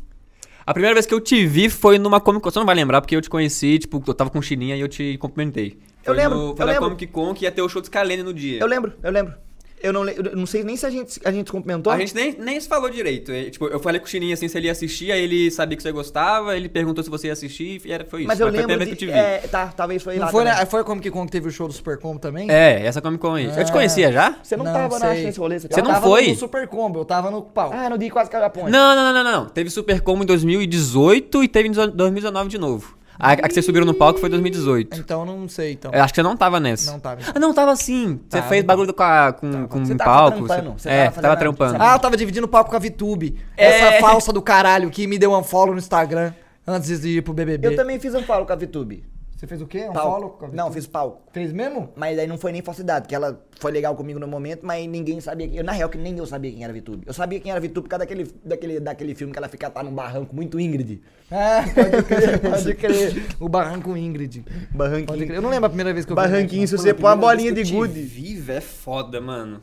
A 0.66 0.72
primeira 0.72 0.94
vez 0.94 1.06
que 1.06 1.14
eu 1.14 1.20
te 1.20 1.46
vi 1.46 1.68
foi 1.70 1.98
numa 1.98 2.20
Comic 2.20 2.42
Con. 2.42 2.50
Você 2.50 2.58
não 2.58 2.66
vai 2.66 2.74
lembrar 2.74 3.00
porque 3.00 3.14
eu 3.16 3.20
te 3.20 3.30
conheci, 3.30 3.78
tipo, 3.78 4.02
eu 4.06 4.14
tava 4.14 4.30
com 4.30 4.40
chininha 4.42 4.76
e 4.76 4.80
eu 4.80 4.88
te 4.88 5.16
cumprimentei. 5.18 5.78
Foi 6.04 6.16
lembro, 6.16 6.36
no- 6.38 6.50
eu 6.50 6.56
foi 6.56 6.66
na 6.66 6.72
lembro. 6.72 6.88
Comic 6.88 7.06
Con 7.08 7.34
que 7.34 7.44
ia 7.44 7.52
ter 7.52 7.62
o 7.62 7.68
show 7.68 7.80
de 7.80 7.86
Scalene 7.86 8.22
no 8.24 8.34
dia. 8.34 8.58
Eu 8.60 8.66
lembro, 8.66 8.92
eu 9.02 9.10
lembro. 9.12 9.34
Eu 9.82 9.92
não, 9.92 10.08
eu 10.08 10.36
não 10.36 10.46
sei 10.46 10.62
nem 10.62 10.76
se 10.76 10.86
a 10.86 10.90
gente, 10.90 11.20
a 11.24 11.32
gente 11.32 11.50
cumprimentou. 11.50 11.92
A 11.92 11.98
gente 11.98 12.14
nem, 12.14 12.32
nem 12.38 12.60
se 12.60 12.68
falou 12.68 12.88
direito. 12.88 13.32
É, 13.32 13.50
tipo, 13.50 13.66
eu 13.66 13.80
falei 13.80 13.98
com 14.00 14.06
o 14.06 14.08
Chininho 14.08 14.32
assim 14.34 14.46
se 14.48 14.56
ele 14.56 14.66
ia 14.66 14.72
assistir, 14.72 15.10
aí 15.12 15.22
ele 15.22 15.50
sabia 15.50 15.76
que 15.76 15.82
você 15.82 15.90
gostava, 15.92 16.56
ele 16.56 16.68
perguntou 16.68 17.02
se 17.02 17.10
você 17.10 17.26
ia 17.26 17.32
assistir 17.32 17.80
e 17.84 17.92
era, 17.92 18.04
foi 18.04 18.20
isso. 18.20 18.28
Mas 18.28 18.38
eu 18.40 18.46
foi 18.46 18.58
a 18.58 18.60
lembro 18.60 18.76
primeira 18.76 18.84
de, 18.84 18.90
vez 18.90 18.98
que 18.98 19.04
eu 19.04 19.08
te 19.08 19.12
vi. 19.12 19.44
é, 19.44 19.48
tá, 19.48 19.66
talvez 19.76 20.02
foi 20.02 20.14
Não 20.16 20.26
lá 20.26 20.30
foi, 20.30 20.44
também. 20.44 20.58
né, 20.60 20.66
foi 20.66 20.84
como 20.84 21.00
que 21.00 21.10
Con 21.10 21.26
que 21.26 21.32
teve 21.32 21.48
o 21.48 21.50
show 21.50 21.66
do 21.66 21.74
Super 21.74 21.98
Combo 21.98 22.18
também? 22.20 22.50
É, 22.50 22.84
essa 22.86 23.00
Comic 23.00 23.20
Con 23.20 23.34
aí. 23.34 23.46
Eu 23.46 23.52
te 23.64 23.70
Ah. 23.70 23.72
conhecia 23.72 24.12
já? 24.12 24.36
Você 24.42 24.56
não, 24.56 24.64
Não 24.64 24.72
tava 24.72 24.98
na, 24.98 25.12
sei. 25.14 25.24
nesse 25.24 25.38
rolê. 25.38 25.58
Você, 25.58 25.68
Você 25.68 25.80
Eu 25.80 25.84
não 25.84 25.90
tava 25.92 26.06
foi? 26.06 26.28
no 26.28 26.34
Super 26.36 26.68
Combo, 26.68 27.00
eu 27.00 27.04
tava 27.04 27.30
no 27.30 27.42
pau. 27.42 27.70
Ah, 27.74 27.90
no 27.90 27.98
dia 27.98 28.08
que 28.08 28.12
quase 28.12 28.30
caiu 28.30 28.44
a 28.44 28.50
ponte. 28.50 28.70
Não, 28.70 28.94
não, 28.94 29.12
não, 29.12 29.24
não, 29.24 29.32
não. 29.32 29.46
Teve 29.48 29.68
Super 29.70 30.00
Combo 30.00 30.22
em 30.22 30.26
2018 30.26 31.42
e 31.44 31.48
teve 31.48 31.68
em 31.68 31.72
2019 31.72 32.48
de 32.48 32.58
novo. 32.58 32.96
A, 33.22 33.32
a 33.32 33.36
que 33.36 33.54
vocês 33.54 33.64
subiram 33.64 33.86
no 33.86 33.94
palco 33.94 34.18
foi 34.18 34.28
em 34.28 34.30
2018. 34.32 34.98
Então 34.98 35.24
não 35.24 35.48
sei, 35.48 35.72
então. 35.72 35.92
Eu 35.94 36.02
acho 36.02 36.12
que 36.12 36.20
você 36.20 36.24
não 36.24 36.36
tava 36.36 36.58
nessa. 36.58 36.90
Não 36.90 36.98
tava. 36.98 37.20
Ah, 37.32 37.38
não, 37.38 37.54
tava 37.54 37.76
sim. 37.76 38.20
Você 38.28 38.38
Tava, 38.38 38.48
fez 38.48 38.64
bagulho 38.64 38.92
com, 38.92 39.02
a, 39.02 39.32
com, 39.32 39.68
com 39.68 39.84
Você 39.84 39.92
um 39.92 39.96
tava 39.96 40.10
palco. 40.10 40.46
trampando, 40.46 40.72
você 40.72 40.88
é, 40.88 41.04
tava 41.04 41.22
tava, 41.22 41.36
trampando. 41.36 41.76
Ah, 41.80 41.92
eu 41.94 41.98
tava 42.00 42.16
dividindo 42.16 42.46
o 42.46 42.48
palco 42.48 42.70
com 42.70 42.76
a 42.76 42.80
VTube. 42.80 43.38
É. 43.56 43.66
Essa 43.66 44.00
falsa 44.00 44.32
do 44.32 44.42
caralho 44.42 44.90
que 44.90 45.06
me 45.06 45.18
deu 45.18 45.32
um 45.32 45.44
follow 45.44 45.72
no 45.72 45.78
Instagram 45.78 46.32
antes 46.66 47.00
de 47.00 47.18
ir 47.18 47.22
pro 47.22 47.32
BBB. 47.32 47.68
Eu 47.68 47.76
também 47.76 48.00
fiz 48.00 48.12
um 48.12 48.22
follow 48.22 48.44
com 48.44 48.52
a 48.52 48.56
VTube. 48.56 49.04
Você 49.42 49.46
fez 49.48 49.60
o 49.60 49.66
quê? 49.66 49.88
Um 49.88 49.92
Palco. 49.92 50.38
follow? 50.38 50.50
Não, 50.52 50.70
fiz 50.70 50.86
palco. 50.86 51.20
Fez 51.32 51.52
mesmo? 51.52 51.88
Mas 51.96 52.16
aí 52.16 52.28
não 52.28 52.38
foi 52.38 52.52
nem 52.52 52.62
falsidade, 52.62 53.02
porque 53.06 53.14
ela 53.16 53.44
foi 53.58 53.72
legal 53.72 53.96
comigo 53.96 54.20
no 54.20 54.28
momento, 54.28 54.64
mas 54.64 54.86
ninguém 54.88 55.20
sabia. 55.20 55.50
Eu, 55.52 55.64
na 55.64 55.72
real, 55.72 55.88
que 55.88 55.98
nem 55.98 56.16
eu 56.16 56.24
sabia 56.24 56.52
quem 56.52 56.62
era 56.62 56.72
a 56.72 56.76
VTube. 56.76 57.02
Eu 57.04 57.12
sabia 57.12 57.40
quem 57.40 57.50
era 57.50 57.58
a 57.58 57.60
VTube 57.60 57.80
por 57.82 57.88
causa 57.88 58.04
daquele, 58.04 58.32
daquele, 58.44 58.78
daquele 58.78 59.16
filme 59.16 59.32
que 59.32 59.38
ela 59.40 59.48
fica 59.48 59.68
tá 59.68 59.82
num 59.82 59.92
barranco 59.92 60.32
muito 60.32 60.60
Ingrid. 60.60 61.02
Ah, 61.28 61.64
pode 61.74 62.02
crer, 62.04 62.38
pode 62.38 62.74
crer. 62.74 63.26
O 63.40 63.48
Barranco 63.48 63.96
Ingrid. 63.96 64.42
Pode 64.42 64.66
Barranquinho. 64.76 65.26
crer. 65.26 65.34
Eu 65.34 65.42
não 65.42 65.50
lembro 65.50 65.66
a 65.66 65.70
primeira 65.70 65.92
vez 65.92 66.06
que 66.06 66.12
eu 66.12 66.16
vi. 66.16 66.22
Barranquinho, 66.22 66.68
se 66.68 66.74
Não, 66.76 66.80
você 66.80 66.94
pôr 66.94 67.08
uma 67.08 67.16
bolinha 67.16 67.50
de 67.52 67.64
gude. 67.64 68.00
Viva 68.00 68.52
é 68.52 68.60
foda, 68.60 69.20
mano. 69.20 69.60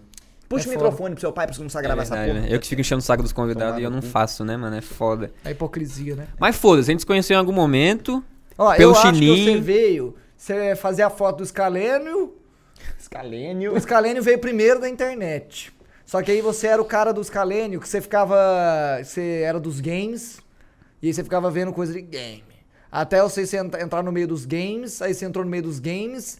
Puxa 0.49 0.65
É 0.65 0.67
o 0.67 0.73
foda. 0.73 0.83
microfone 0.83 1.15
pro 1.15 1.21
seu 1.21 1.31
pai 1.31 1.45
pra 1.45 1.53
você 1.53 1.59
começar 1.59 1.79
a 1.79 1.81
É 1.81 1.83
gravar 1.83 2.01
verdade, 2.01 2.21
essa 2.21 2.33
né? 2.33 2.39
porra. 2.41 2.53
Eu 2.53 2.59
que 2.59 2.67
fico 2.67 2.81
enchendo 2.81 2.99
o 2.99 3.01
saco 3.01 3.23
dos 3.23 3.31
convidados 3.31 3.75
Tomar 3.75 3.79
e 3.79 3.83
eu 3.85 3.89
não 3.89 4.01
faço, 4.01 4.43
né, 4.43 4.57
mano? 4.57 4.75
É 4.75 4.81
foda. 4.81 5.31
A 5.45 5.51
hipocrisia, 5.51 6.17
né? 6.17 6.27
Mas 6.37 6.57
foda-se, 6.57 6.89
a 6.89 6.91
gente 6.91 6.99
se 6.99 7.05
conheceu 7.05 7.35
em 7.35 7.39
algum 7.39 7.53
momento. 7.53 8.21
Ó, 8.59 8.75
Pelo 8.75 8.91
eu 8.91 8.97
acho 8.97 9.11
que 9.13 9.17
chininho. 9.17 9.53
você 9.55 9.59
veio, 9.61 10.15
você 10.37 10.75
fazia 10.75 11.07
a 11.07 11.09
foto 11.09 11.37
do 11.37 11.45
Scalênio, 11.45 12.35
Escalênio. 12.99 13.73
o 13.73 13.79
Scalênio 13.79 14.21
veio 14.21 14.37
primeiro 14.37 14.79
da 14.81 14.89
internet. 14.89 15.71
Só 16.05 16.21
que 16.21 16.29
aí 16.31 16.41
você 16.41 16.67
era 16.67 16.81
o 16.81 16.85
cara 16.85 17.13
do 17.13 17.23
Scalênio, 17.23 17.79
que 17.79 17.87
você 17.87 18.01
ficava. 18.01 18.35
Você 19.03 19.41
era 19.45 19.59
dos 19.59 19.79
games, 19.79 20.39
e 21.01 21.07
aí 21.07 21.13
você 21.13 21.23
ficava 21.23 21.49
vendo 21.49 21.71
coisa 21.71 21.93
de 21.93 22.01
game. 22.01 22.43
Até 22.91 23.21
você 23.21 23.43
entrar 23.81 24.01
no 24.03 24.11
meio 24.11 24.27
dos 24.27 24.43
games, 24.45 25.01
aí 25.01 25.13
você 25.13 25.23
entrou 25.25 25.45
no 25.45 25.51
meio 25.51 25.63
dos 25.63 25.79
games. 25.79 26.39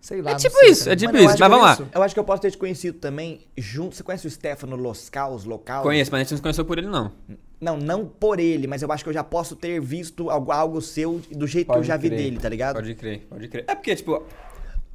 Sei 0.00 0.22
lá. 0.22 0.30
É 0.30 0.34
tipo 0.36 0.56
sei, 0.56 0.70
isso, 0.70 0.84
cara. 0.84 0.92
é 0.94 0.96
tipo 0.96 1.12
eu 1.12 1.16
isso. 1.18 1.24
Mas 1.26 1.34
que 1.34 1.48
vamos 1.48 1.70
isso- 1.72 1.82
lá. 1.82 1.88
Eu 1.94 2.02
acho 2.02 2.14
que 2.14 2.20
eu 2.20 2.24
posso 2.24 2.40
ter 2.40 2.50
te 2.50 2.56
conhecido 2.56 2.98
também 2.98 3.46
junto. 3.56 3.94
Você 3.96 4.02
conhece 4.02 4.26
o 4.26 4.30
Stefano 4.30 4.76
Loscaus, 4.76 5.44
local? 5.44 5.82
Conheço, 5.82 6.10
mas 6.10 6.20
a 6.20 6.22
gente 6.22 6.30
não 6.32 6.36
se 6.38 6.42
conheceu 6.42 6.64
por 6.64 6.78
ele, 6.78 6.86
não. 6.86 7.12
Não, 7.60 7.76
não 7.76 8.06
por 8.06 8.38
ele, 8.38 8.66
mas 8.68 8.82
eu 8.82 8.92
acho 8.92 9.02
que 9.02 9.10
eu 9.10 9.14
já 9.14 9.24
posso 9.24 9.56
ter 9.56 9.80
visto 9.80 10.30
algo, 10.30 10.52
algo 10.52 10.80
seu 10.80 11.20
do 11.30 11.46
jeito 11.46 11.72
que 11.72 11.78
eu 11.78 11.82
já 11.82 11.96
vi 11.96 12.08
crer. 12.08 12.18
dele, 12.22 12.38
tá 12.38 12.48
ligado? 12.48 12.76
Pode 12.76 12.94
crer, 12.94 13.26
pode 13.28 13.48
crer. 13.48 13.64
É 13.66 13.74
porque, 13.74 13.96
tipo, 13.96 14.22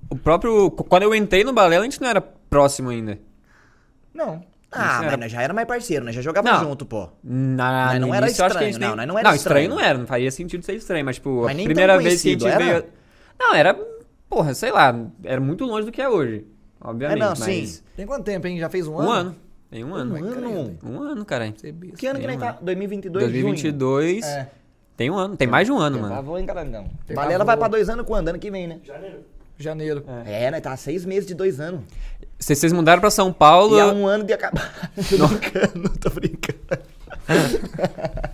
o 0.10 0.16
próprio. 0.16 0.72
Quando 0.72 1.04
eu 1.04 1.14
entrei 1.14 1.44
no 1.44 1.52
Balela, 1.52 1.82
a 1.84 1.86
gente 1.86 2.00
não 2.02 2.08
era 2.08 2.22
próximo 2.22 2.90
ainda. 2.90 3.20
Não. 4.14 4.42
Ah, 4.72 4.98
mas 5.00 5.08
era- 5.08 5.18
nós 5.18 5.32
já 5.32 5.42
era 5.42 5.54
mais 5.54 5.68
parceiro, 5.68 6.04
nós 6.06 6.16
já 6.16 6.22
jogava 6.22 6.52
Não. 6.52 6.60
junto, 6.64 6.84
pô. 6.86 7.08
Na, 7.24 7.88
Mas 7.92 8.00
no 8.02 8.08
não 8.08 8.16
era 8.16 8.28
estranho, 8.28 8.60
gente 8.72 8.80
não, 8.80 8.96
nem- 8.96 9.06
não 9.06 9.20
era 9.20 9.36
estranho 9.36 9.66
estranho. 9.66 9.70
não 9.70 9.80
era, 9.80 9.98
não 10.00 10.08
faria 10.08 10.32
sentido 10.32 10.66
ser 10.66 10.74
estranho, 10.74 11.06
mas, 11.06 11.18
tipo, 11.18 11.42
Mas 11.44 11.52
a 11.52 11.54
nem 11.54 11.66
primeira 11.66 11.98
vez 12.00 12.22
que 12.22 12.30
a 12.30 12.32
gente 12.32 12.48
era? 12.48 12.64
veio. 12.64 12.86
Não, 13.40 13.54
era. 13.54 13.78
Porra, 14.28 14.54
sei 14.56 14.72
lá, 14.72 14.96
era 15.24 15.40
muito 15.40 15.64
longe 15.66 15.86
do 15.86 15.92
que 15.92 16.02
é 16.02 16.10
hoje. 16.10 16.48
Obviamente. 16.82 17.18
É, 17.18 17.20
não, 17.20 17.30
mas 17.30 17.40
sim. 17.40 17.82
Tem 17.96 18.08
quanto 18.08 18.24
tempo, 18.24 18.48
hein? 18.48 18.58
Já 18.58 18.68
fez 18.68 18.88
um, 18.88 18.96
Um 18.96 19.12
ano. 19.12 19.36
Tem 19.74 19.84
um 19.84 19.96
ano. 19.96 20.16
Um 20.16 20.24
ano? 20.24 20.78
Um 20.84 21.02
ano, 21.02 21.26
caralho. 21.26 21.56
Você 21.58 21.70
é. 21.70 21.74
Que 21.98 22.06
ano 22.06 22.20
que 22.20 22.28
nós 22.28 22.36
um 22.36 22.40
tá? 22.40 22.58
2022, 22.62 23.24
2022. 23.24 24.24
É. 24.24 24.52
Tem 24.96 25.10
um 25.10 25.18
ano. 25.18 25.36
Tem 25.36 25.48
mais 25.48 25.66
de 25.66 25.72
um 25.72 25.80
ano, 25.80 25.98
mano. 25.98 26.14
Travou, 26.14 26.38
hein, 26.38 26.46
carangão. 26.46 26.86
Balela 27.12 27.44
vai 27.44 27.58
pra 27.58 27.68
dois 27.68 27.90
anos 27.90 28.06
quando? 28.06 28.28
Ano 28.28 28.38
que 28.38 28.52
vem, 28.52 28.68
né? 28.68 28.78
Janeiro. 28.84 29.22
Janeiro. 29.58 30.06
É, 30.28 30.52
nós 30.52 30.62
tá 30.62 30.74
há 30.74 30.78
seis 30.78 31.06
meses 31.06 31.26
de 31.26 31.34
dois 31.34 31.60
anos. 31.60 31.82
Vocês 32.38 32.60
vocês 32.60 32.72
mudaram 32.72 33.00
pra 33.02 33.10
São 33.10 33.34
Paulo. 33.34 33.76
E 33.76 33.82
há 33.82 33.88
um 33.88 34.06
ano 34.06 34.24
de 34.24 34.34
acabar. 34.34 34.92
Tô 35.10 35.28
brincando, 35.28 35.90
tô 35.98 36.10
brincando. 36.12 36.84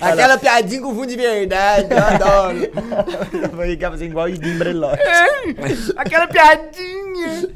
Aquela 0.00 0.38
piadinha 0.38 0.80
com 0.80 0.94
fundo 0.94 1.06
de 1.06 1.16
verdade, 1.16 1.88
eu 1.90 1.98
adoro. 1.98 2.58
Eu 3.42 3.48
vou 3.50 3.66
ficar 3.66 3.90
fazendo 3.90 4.10
igual 4.10 4.26
o 4.26 4.28
Slim 4.30 4.56
Brelote. 4.58 5.02
Aquela 5.96 6.26
piadinha. 6.26 7.48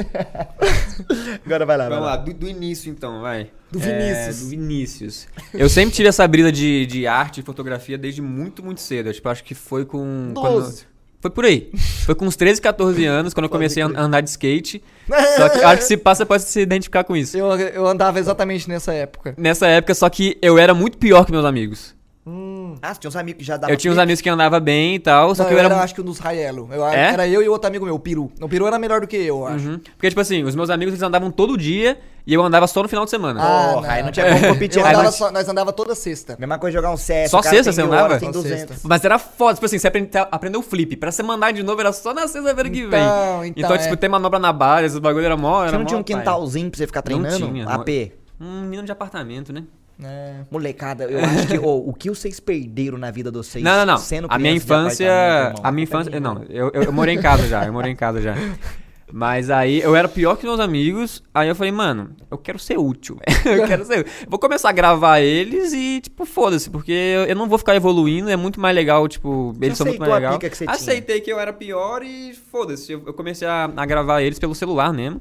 Agora 1.44 1.66
vai 1.66 1.76
lá, 1.76 1.84
vai 1.88 1.90
Vamos 1.98 2.04
lá, 2.06 2.16
lá. 2.16 2.16
do, 2.16 2.32
do 2.34 2.48
início 2.48 2.90
então, 2.90 3.20
vai. 3.20 3.50
Do 3.70 3.78
É, 3.80 3.82
Vinícius. 3.82 4.40
do 4.40 4.48
Vinícius. 4.50 5.28
Eu 5.54 5.68
sempre 5.68 5.94
tive 5.94 6.08
essa 6.08 6.26
brisa 6.28 6.52
de, 6.52 6.86
de 6.86 7.06
arte 7.06 7.40
e 7.40 7.42
fotografia 7.42 7.96
desde 7.96 8.20
muito, 8.20 8.62
muito 8.64 8.80
cedo. 8.80 9.08
Eu, 9.08 9.12
tipo, 9.14 9.28
acho 9.28 9.42
que 9.44 9.54
foi 9.54 9.84
com. 9.84 10.32
quando- 10.34 10.60
Doze. 10.62 10.92
Foi 11.20 11.30
por 11.30 11.44
aí. 11.44 11.70
Foi 12.04 12.16
com 12.16 12.24
uns 12.26 12.34
13, 12.34 12.60
14 12.60 13.04
anos, 13.04 13.32
quando 13.32 13.44
eu 13.44 13.48
comecei 13.50 13.80
a 13.80 13.86
andar 13.86 14.20
de 14.20 14.28
skate. 14.30 14.82
Só 15.36 15.48
que 15.48 15.58
acho 15.60 15.76
que 15.78 15.84
se 15.84 15.96
passa, 15.96 16.26
pode 16.26 16.42
se 16.42 16.60
identificar 16.60 17.04
com 17.04 17.16
isso. 17.16 17.38
Eu, 17.38 17.46
eu 17.60 17.86
andava 17.86 18.18
exatamente 18.18 18.68
nessa 18.68 18.92
época. 18.92 19.32
Nessa 19.38 19.68
época, 19.68 19.94
só 19.94 20.10
que 20.10 20.36
eu 20.42 20.58
era 20.58 20.74
muito 20.74 20.98
pior 20.98 21.24
que 21.24 21.30
meus 21.30 21.44
amigos. 21.44 21.94
Ah, 22.24 22.94
você 22.94 23.00
tinha 23.00 23.08
uns 23.08 23.16
amigos 23.16 23.38
que 23.40 23.44
já 23.44 23.56
davam 23.56 23.74
Eu 23.74 23.76
tinha 23.76 23.92
uns 23.92 23.98
amigos 23.98 24.20
que 24.20 24.30
andavam 24.30 24.60
bem 24.60 24.94
e 24.94 24.98
tal, 25.00 25.34
só 25.34 25.42
Não, 25.42 25.48
que 25.48 25.54
eu 25.54 25.58
eu 25.58 25.64
era, 25.64 25.74
era. 25.74 25.82
acho 25.82 25.92
que 25.92 26.00
um 26.00 26.04
dos 26.04 26.18
Raielo. 26.20 26.68
Eu, 26.70 26.86
É? 26.86 27.12
Era 27.12 27.26
eu 27.26 27.42
e 27.42 27.48
outro 27.48 27.66
amigo 27.66 27.84
meu, 27.84 27.96
o 27.96 27.98
Peru. 27.98 28.30
O 28.40 28.48
Peru 28.48 28.64
era 28.66 28.78
melhor 28.78 29.00
do 29.00 29.08
que 29.08 29.16
eu, 29.16 29.38
eu 29.40 29.46
acho. 29.46 29.68
Uhum. 29.68 29.78
Porque, 29.78 30.08
tipo 30.08 30.20
assim, 30.20 30.44
os 30.44 30.54
meus 30.54 30.70
amigos 30.70 30.92
eles 30.94 31.02
andavam 31.02 31.32
todo 31.32 31.56
dia 31.58 31.98
e 32.24 32.32
eu 32.32 32.40
andava 32.40 32.68
só 32.68 32.80
no 32.80 32.88
final 32.88 33.04
de 33.04 33.10
semana. 33.10 33.40
Ah, 33.42 33.72
Porra, 33.74 33.92
aí 33.94 34.02
não 34.04 34.12
tinha 34.12 34.24
como 34.40 34.54
competir. 34.54 34.78
Eu 34.78 34.84
Aí 34.86 34.90
andava 34.92 35.04
nós- 35.06 35.14
só- 35.16 35.32
nós 35.32 35.48
andava 35.48 35.72
toda 35.72 35.96
sexta. 35.96 36.36
Mesma 36.38 36.58
coisa 36.60 36.78
jogar 36.78 36.92
um 36.92 36.96
CS. 36.96 37.28
Só 37.30 37.42
sexta 37.42 37.72
você 37.72 37.82
andava? 37.82 38.04
horas, 38.04 38.20
Tem 38.20 38.32
Só 38.32 38.40
200. 38.40 38.68
sexta. 38.68 38.88
Mas 38.88 39.04
era 39.04 39.18
foda, 39.18 39.54
tipo 39.54 39.66
assim, 39.66 39.78
você 39.80 39.88
aprende- 39.88 40.10
aprendeu 40.30 40.60
o 40.60 40.62
flip. 40.62 40.94
Pra 40.96 41.10
você 41.10 41.24
mandar 41.24 41.50
de 41.52 41.64
novo 41.64 41.80
era 41.80 41.92
só 41.92 42.14
na 42.14 42.28
sexta-feira 42.28 42.70
que 42.70 42.86
vem. 42.86 43.00
Então, 43.02 43.44
então, 43.44 43.64
Então, 43.64 43.74
é. 43.74 43.78
tipo, 43.78 43.96
tem 43.96 44.08
manobra 44.08 44.38
na 44.38 44.52
base, 44.52 44.86
esses 44.86 44.98
bagulho 45.00 45.24
era 45.26 45.36
mó. 45.36 45.62
Você 45.62 45.68
Era 45.70 45.78
não 45.78 45.84
tinha 45.86 45.96
mó 45.96 46.00
um 46.02 46.04
paia. 46.04 46.18
quintalzinho 46.18 46.70
pra 46.70 46.78
você 46.78 46.86
ficar 46.86 47.00
Não 47.00 47.20
treinando? 47.22 47.48
tinha, 47.52 47.66
AP. 47.68 48.12
Um 48.40 48.62
menino 48.62 48.84
de 48.84 48.92
apartamento, 48.92 49.52
né? 49.52 49.64
É. 50.04 50.44
Molecada, 50.50 51.04
eu 51.04 51.18
acho 51.24 51.46
que 51.48 51.58
ô, 51.60 51.88
o 51.88 51.92
que 51.94 52.08
vocês 52.10 52.40
perderam 52.40 52.98
na 52.98 53.10
vida 53.10 53.30
de 53.30 53.38
vocês 53.38 53.62
Não, 53.64 53.76
não, 53.78 53.86
não. 53.86 53.98
sendo 53.98 54.26
A 54.30 54.38
minha 54.38 54.54
infância. 54.54 55.04
irmão, 55.04 55.60
A 55.62 55.72
minha 55.72 55.84
infância. 55.84 56.20
Não, 56.20 56.42
eu, 56.48 56.70
eu, 56.74 56.82
eu 56.84 56.92
morei 56.92 57.14
em 57.14 57.20
casa 57.20 57.46
já, 57.46 57.64
eu 57.64 57.72
morei 57.72 57.92
em 57.92 57.96
casa 57.96 58.20
já. 58.20 58.34
Mas 59.14 59.50
aí 59.50 59.82
eu 59.82 59.94
era 59.94 60.08
pior 60.08 60.36
que 60.36 60.46
meus 60.46 60.58
amigos. 60.58 61.22
Aí 61.34 61.46
eu 61.46 61.54
falei, 61.54 61.70
mano, 61.70 62.16
eu 62.30 62.38
quero 62.38 62.58
ser 62.58 62.78
útil. 62.78 63.18
Eu 63.44 63.66
quero 63.66 63.84
ser 63.84 64.00
útil. 64.00 64.12
Vou 64.26 64.38
começar 64.38 64.70
a 64.70 64.72
gravar 64.72 65.20
eles 65.20 65.74
e, 65.74 66.00
tipo, 66.00 66.24
foda-se, 66.24 66.70
porque 66.70 66.92
eu, 67.28 67.36
não 67.36 67.46
vou 67.46 67.58
ficar 67.58 67.76
evoluindo, 67.76 68.30
é 68.30 68.36
muito 68.36 68.58
mais 68.58 68.74
legal, 68.74 69.06
tipo, 69.06 69.54
eles 69.60 69.76
são 69.76 69.86
muito 69.86 69.98
mais 70.00 70.12
legais. 70.14 70.34
pica 70.36 70.48
que 70.48 70.56
você 70.56 70.64
tinha. 70.64 70.74
Aceitei 70.74 71.20
que 71.20 71.30
eu 71.30 71.38
era 71.38 71.52
pior 71.52 72.02
e 72.02 72.32
foda-se. 72.50 72.92
Eu, 72.92 73.02
eu 73.04 73.12
comecei 73.12 73.46
a, 73.46 73.70
a 73.76 73.84
gravar 73.84 74.22
eles 74.22 74.38
pelo 74.38 74.54
celular 74.54 74.94
mesmo. 74.94 75.20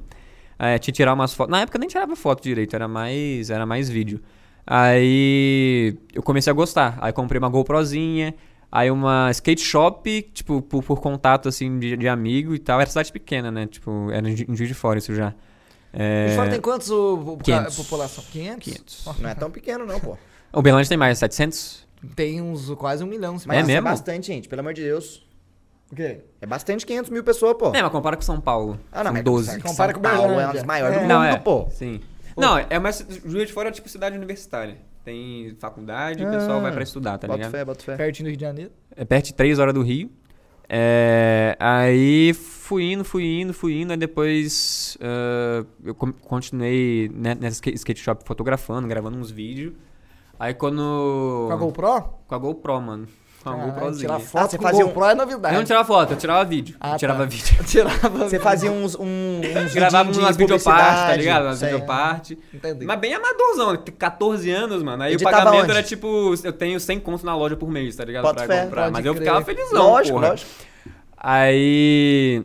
É, 0.57 0.77
tinha 0.77 0.93
que 0.93 0.97
tirar 0.97 1.13
umas 1.13 1.33
fotos. 1.33 1.51
Na 1.51 1.59
época 1.61 1.77
eu 1.77 1.81
nem 1.81 1.89
tirava 1.89 2.15
foto 2.15 2.41
direito, 2.41 2.73
era 2.73 2.87
mais, 2.87 3.49
era 3.49 3.65
mais 3.65 3.89
vídeo. 3.89 4.21
Aí 4.73 5.97
eu 6.13 6.23
comecei 6.23 6.49
a 6.49 6.53
gostar. 6.53 6.97
Aí 7.01 7.11
comprei 7.11 7.37
uma 7.37 7.49
GoProzinha, 7.49 8.33
aí 8.71 8.89
uma 8.89 9.29
skate 9.31 9.61
shop, 9.61 10.21
tipo, 10.33 10.61
por, 10.61 10.81
por 10.81 10.99
contato 11.01 11.49
assim 11.49 11.77
de, 11.77 11.97
de 11.97 12.07
amigo 12.07 12.55
e 12.55 12.59
tal. 12.59 12.79
Era 12.79 12.89
cidade 12.89 13.11
pequena, 13.11 13.51
né? 13.51 13.67
Tipo, 13.67 14.09
era 14.11 14.29
em 14.29 14.35
Ju- 14.35 14.45
em 14.47 14.55
Juiz 14.55 14.69
de 14.69 14.73
Fora 14.73 14.97
isso 14.97 15.13
já. 15.13 15.33
É... 15.93 16.19
Juiz 16.21 16.31
de 16.31 16.37
Fora 16.37 16.49
tem 16.49 16.61
quantos 16.61 16.89
o, 16.89 17.15
o- 17.33 17.37
500. 17.37 17.79
a 17.79 17.83
população? 17.83 18.23
500? 18.31 18.63
500. 19.03 19.19
Não 19.19 19.29
é 19.29 19.35
tão 19.35 19.51
pequeno, 19.51 19.85
não, 19.85 19.99
pô. 19.99 20.17
O 20.53 20.61
Berlândia 20.61 20.89
tem 20.89 20.97
mais, 20.97 21.17
700? 21.17 21.87
Tem 22.13 22.41
uns 22.41 22.69
quase 22.71 23.01
um 23.03 23.07
milhão. 23.07 23.39
se 23.39 23.45
É 23.45 23.47
Mas 23.47 23.57
isso 23.59 23.67
mesmo? 23.67 23.87
é 23.87 23.91
bastante, 23.91 24.27
gente, 24.27 24.49
pelo 24.49 24.59
amor 24.59 24.73
de 24.73 24.81
Deus. 24.83 25.25
O 25.89 25.95
quê? 25.95 26.19
É 26.41 26.45
bastante 26.45 26.85
500 26.85 27.09
mil 27.09 27.23
pessoas, 27.23 27.55
pô. 27.57 27.73
É, 27.73 27.81
mas 27.81 27.89
compara 27.91 28.17
com 28.17 28.21
São 28.21 28.39
Paulo. 28.41 28.77
Ah, 28.91 28.97
não, 28.97 29.03
São 29.05 29.13
mas 29.13 29.23
12. 29.23 29.51
São 29.51 29.61
Compara 29.61 29.93
com 29.93 30.01
Paulo 30.01 30.39
é 30.39 30.45
uma 30.45 30.53
das 30.53 30.63
maiores 30.63 30.95
do 30.95 30.99
É. 30.99 31.01
mundo, 31.03 31.09
Não, 31.09 31.23
é. 31.23 31.37
pô. 31.37 31.67
Sim. 31.71 32.01
Não, 32.37 32.57
é 32.57 32.79
mas 32.79 33.05
Juiz 33.25 33.47
de 33.47 33.53
Fora 33.53 33.69
é 33.69 33.71
tipo 33.71 33.89
cidade 33.89 34.15
universitária. 34.15 34.77
Tem 35.03 35.55
faculdade 35.59 36.23
o 36.23 36.29
pessoal 36.29 36.59
Ah, 36.59 36.61
vai 36.61 36.71
pra 36.71 36.83
estudar, 36.83 37.17
tá 37.17 37.27
Bota 37.27 37.37
ligado? 37.37 37.51
fé, 37.51 37.65
bota 37.65 37.83
fé. 37.83 37.95
Pertinho 37.95 38.25
do 38.25 38.29
Rio 38.29 38.37
de 38.37 38.41
Janeiro. 38.45 38.71
É 38.95 39.03
perto 39.03 39.25
de 39.25 39.33
3 39.33 39.57
horas 39.57 39.73
do 39.73 39.81
Rio. 39.81 40.11
É, 40.69 41.57
aí 41.59 42.33
fui 42.33 42.93
indo, 42.93 43.03
fui 43.03 43.25
indo, 43.25 43.53
fui 43.53 43.81
indo. 43.81 43.91
Aí 43.91 43.97
depois 43.97 44.97
ah, 45.01 45.65
eu 45.83 45.95
continuei 45.95 47.09
né, 47.13 47.35
nessa 47.35 47.55
skate 47.55 47.77
skate 47.77 47.99
shop 47.99 48.23
fotografando, 48.25 48.87
gravando 48.87 49.17
uns 49.17 49.31
vídeos. 49.31 49.73
Aí 50.39 50.53
quando. 50.53 51.45
Com 51.47 51.53
a 51.53 51.55
GoPro? 51.57 52.03
Com 52.27 52.35
a 52.35 52.37
GoPro, 52.37 52.81
mano. 52.81 53.07
A 53.43 53.51
Caralho, 53.51 53.71
GoProzinha. 53.71 54.07
Tirar 54.07 54.19
foto 54.19 54.43
Ah, 54.43 54.47
você 54.49 54.57
fazia 54.59 54.85
um- 54.85 54.87
GoPro 54.89 55.05
é 55.05 55.11
Eu 55.11 55.15
novidade. 55.15 55.55
não 55.55 55.63
tirava 55.63 55.85
foto, 55.85 56.11
eu 56.13 56.17
tirava 56.17 56.45
vídeo. 56.45 56.75
Ah, 56.79 56.93
eu 56.93 56.97
tirava 56.99 57.19
tá. 57.19 57.25
vídeo. 57.25 57.63
Tirava 57.65 58.09
Você 58.09 58.39
fazia 58.39 58.71
uns, 58.71 58.95
um, 58.95 59.41
uns 59.65 59.73
Gravava 59.73 60.11
umas 60.11 60.37
de 60.37 60.43
videopartes, 60.43 61.01
tá 61.01 61.15
ligado? 61.15 61.43
Umas 61.45 61.61
videopartes. 61.61 62.37
Entendi. 62.53 62.85
Mas 62.85 62.99
bem 62.99 63.13
amadorzão, 63.15 63.77
14 63.97 64.51
anos, 64.51 64.83
mano. 64.83 65.03
Aí 65.03 65.13
Editava 65.13 65.35
o 65.35 65.39
pagamento 65.39 65.63
onde? 65.63 65.71
era 65.71 65.83
tipo, 65.83 66.33
eu 66.43 66.53
tenho 66.53 66.79
100 66.79 66.99
conto 66.99 67.25
na 67.25 67.35
loja 67.35 67.55
por 67.55 67.69
mês, 67.69 67.95
tá 67.95 68.05
ligado? 68.05 68.23
Bota 68.23 68.45
pra 68.45 68.55
fé, 68.55 68.63
comprar. 68.65 68.81
pode 68.83 68.93
Mas 68.93 69.05
eu 69.05 69.13
crer. 69.15 69.25
ficava 69.27 69.45
felizão, 69.45 69.83
Lógico, 69.91 70.17
porra. 70.17 70.29
lógico. 70.29 70.49
Aí. 71.17 72.43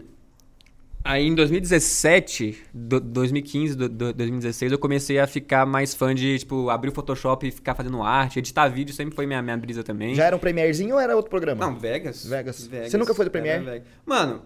Aí 1.09 1.25
em 1.27 1.35
2017, 1.35 2.59
do- 2.75 2.99
2015, 3.01 3.77
do- 3.77 3.89
do- 3.89 4.13
2016, 4.13 4.73
eu 4.73 4.79
comecei 4.79 5.19
a 5.21 5.27
ficar 5.27 5.65
mais 5.65 5.95
fã 5.95 6.13
de, 6.15 6.39
tipo, 6.39 6.69
abrir 6.69 6.89
o 6.91 6.93
Photoshop 6.93 7.47
e 7.47 7.51
ficar 7.53 7.75
fazendo 7.75 8.03
arte. 8.03 8.39
Editar 8.41 8.69
vídeo 8.69 8.93
sempre 8.95 9.15
foi 9.15 9.25
minha, 9.27 9.41
minha 9.41 9.57
brisa 9.57 9.85
também. 9.85 10.15
Já 10.17 10.25
era 10.25 10.35
um 10.35 10.39
Premierzinho 10.39 10.95
ou 10.97 11.01
era 11.01 11.15
outro 11.15 11.31
programa? 11.31 11.65
Não, 11.65 11.79
Vegas. 11.79 12.27
Vegas. 12.27 12.69
Você 12.91 12.97
nunca 12.97 13.15
foi 13.15 13.25
do 13.25 13.31
Premiere? 13.31 13.65
Vegas. 13.65 13.87
Mano, 14.05 14.43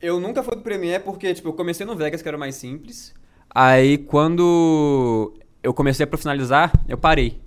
eu 0.00 0.18
nunca 0.18 0.42
fui 0.42 0.56
do 0.56 0.62
Premiere 0.62 1.02
porque, 1.02 1.34
tipo, 1.34 1.48
eu 1.48 1.52
comecei 1.52 1.84
no 1.84 1.94
Vegas, 1.94 2.22
que 2.22 2.28
era 2.28 2.36
o 2.36 2.40
mais 2.40 2.54
simples. 2.54 3.12
Aí, 3.54 3.98
quando 3.98 5.34
eu 5.62 5.74
comecei 5.74 6.04
a 6.04 6.06
profissionalizar, 6.06 6.72
eu 6.88 6.96
parei. 6.96 7.40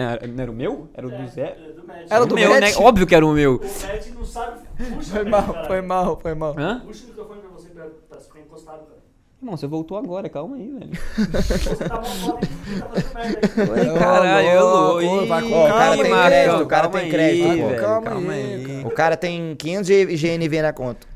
Era, 0.00 0.26
não 0.26 0.42
era 0.42 0.50
o 0.50 0.54
meu? 0.54 0.88
Era 0.94 1.06
o 1.06 1.10
do 1.10 1.28
Zé? 1.28 1.42
É, 1.58 1.72
do 1.72 1.86
Magic. 1.86 2.06
Era 2.10 2.22
o 2.22 2.26
do 2.26 2.34
meu, 2.34 2.50
Matt? 2.50 2.60
né? 2.60 2.72
Óbvio 2.76 3.06
que 3.06 3.14
era 3.14 3.26
o 3.26 3.32
meu. 3.32 3.56
O 3.56 3.60
Magic 3.60 4.10
não 4.14 4.24
sabe. 4.24 4.60
Puxa, 4.94 5.10
Foi 5.10 5.24
mal, 5.24 5.42
caralho. 5.42 5.66
foi 5.66 5.80
mal, 5.82 6.18
foi 6.20 6.34
mal. 6.34 6.54
Hã? 6.58 6.80
Puxa 6.86 7.04
o 7.04 7.06
microfone 7.08 7.40
pra 7.40 7.50
você 7.50 7.68
pra, 7.70 7.86
pra 8.08 8.20
ficar 8.20 8.38
encostado, 8.40 8.78
cara. 8.78 8.98
Irmão, 9.40 9.56
você 9.56 9.66
voltou 9.66 9.96
agora, 9.98 10.28
calma 10.28 10.56
aí, 10.56 10.68
velho. 10.68 10.90
Você 10.92 11.76
tá 11.84 11.94
mal 11.96 12.04
foda 12.04 12.40
e 12.46 12.80
tá 12.80 12.88
fazendo 12.88 13.14
merda 13.14 13.92
aí. 13.92 13.98
Caralho, 13.98 14.48
eu 14.48 14.66
louco, 14.66 15.26
vai 15.26 15.42
com 15.42 15.48
o 15.48 15.68
cara 15.68 15.96
tem 15.96 16.04
crédito, 16.10 16.62
o 16.62 16.66
cara 16.66 16.88
tem 16.88 17.08
crédito. 17.10 17.80
Calma 17.80 18.32
aí, 18.32 18.64
cara. 18.66 18.86
O 18.86 18.90
cara 18.90 19.16
tem 19.16 19.56
500 19.56 19.86
G- 19.86 20.16
GNV 20.16 20.62
na 20.62 20.72
conta. 20.72 21.06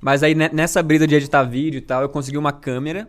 Mas 0.00 0.22
aí 0.22 0.34
ne- 0.34 0.50
nessa 0.52 0.82
brisa 0.82 1.06
de 1.06 1.14
editar 1.14 1.42
vídeo 1.42 1.78
e 1.78 1.82
tal, 1.82 2.02
eu 2.02 2.08
consegui 2.08 2.36
uma 2.38 2.52
câmera. 2.52 3.08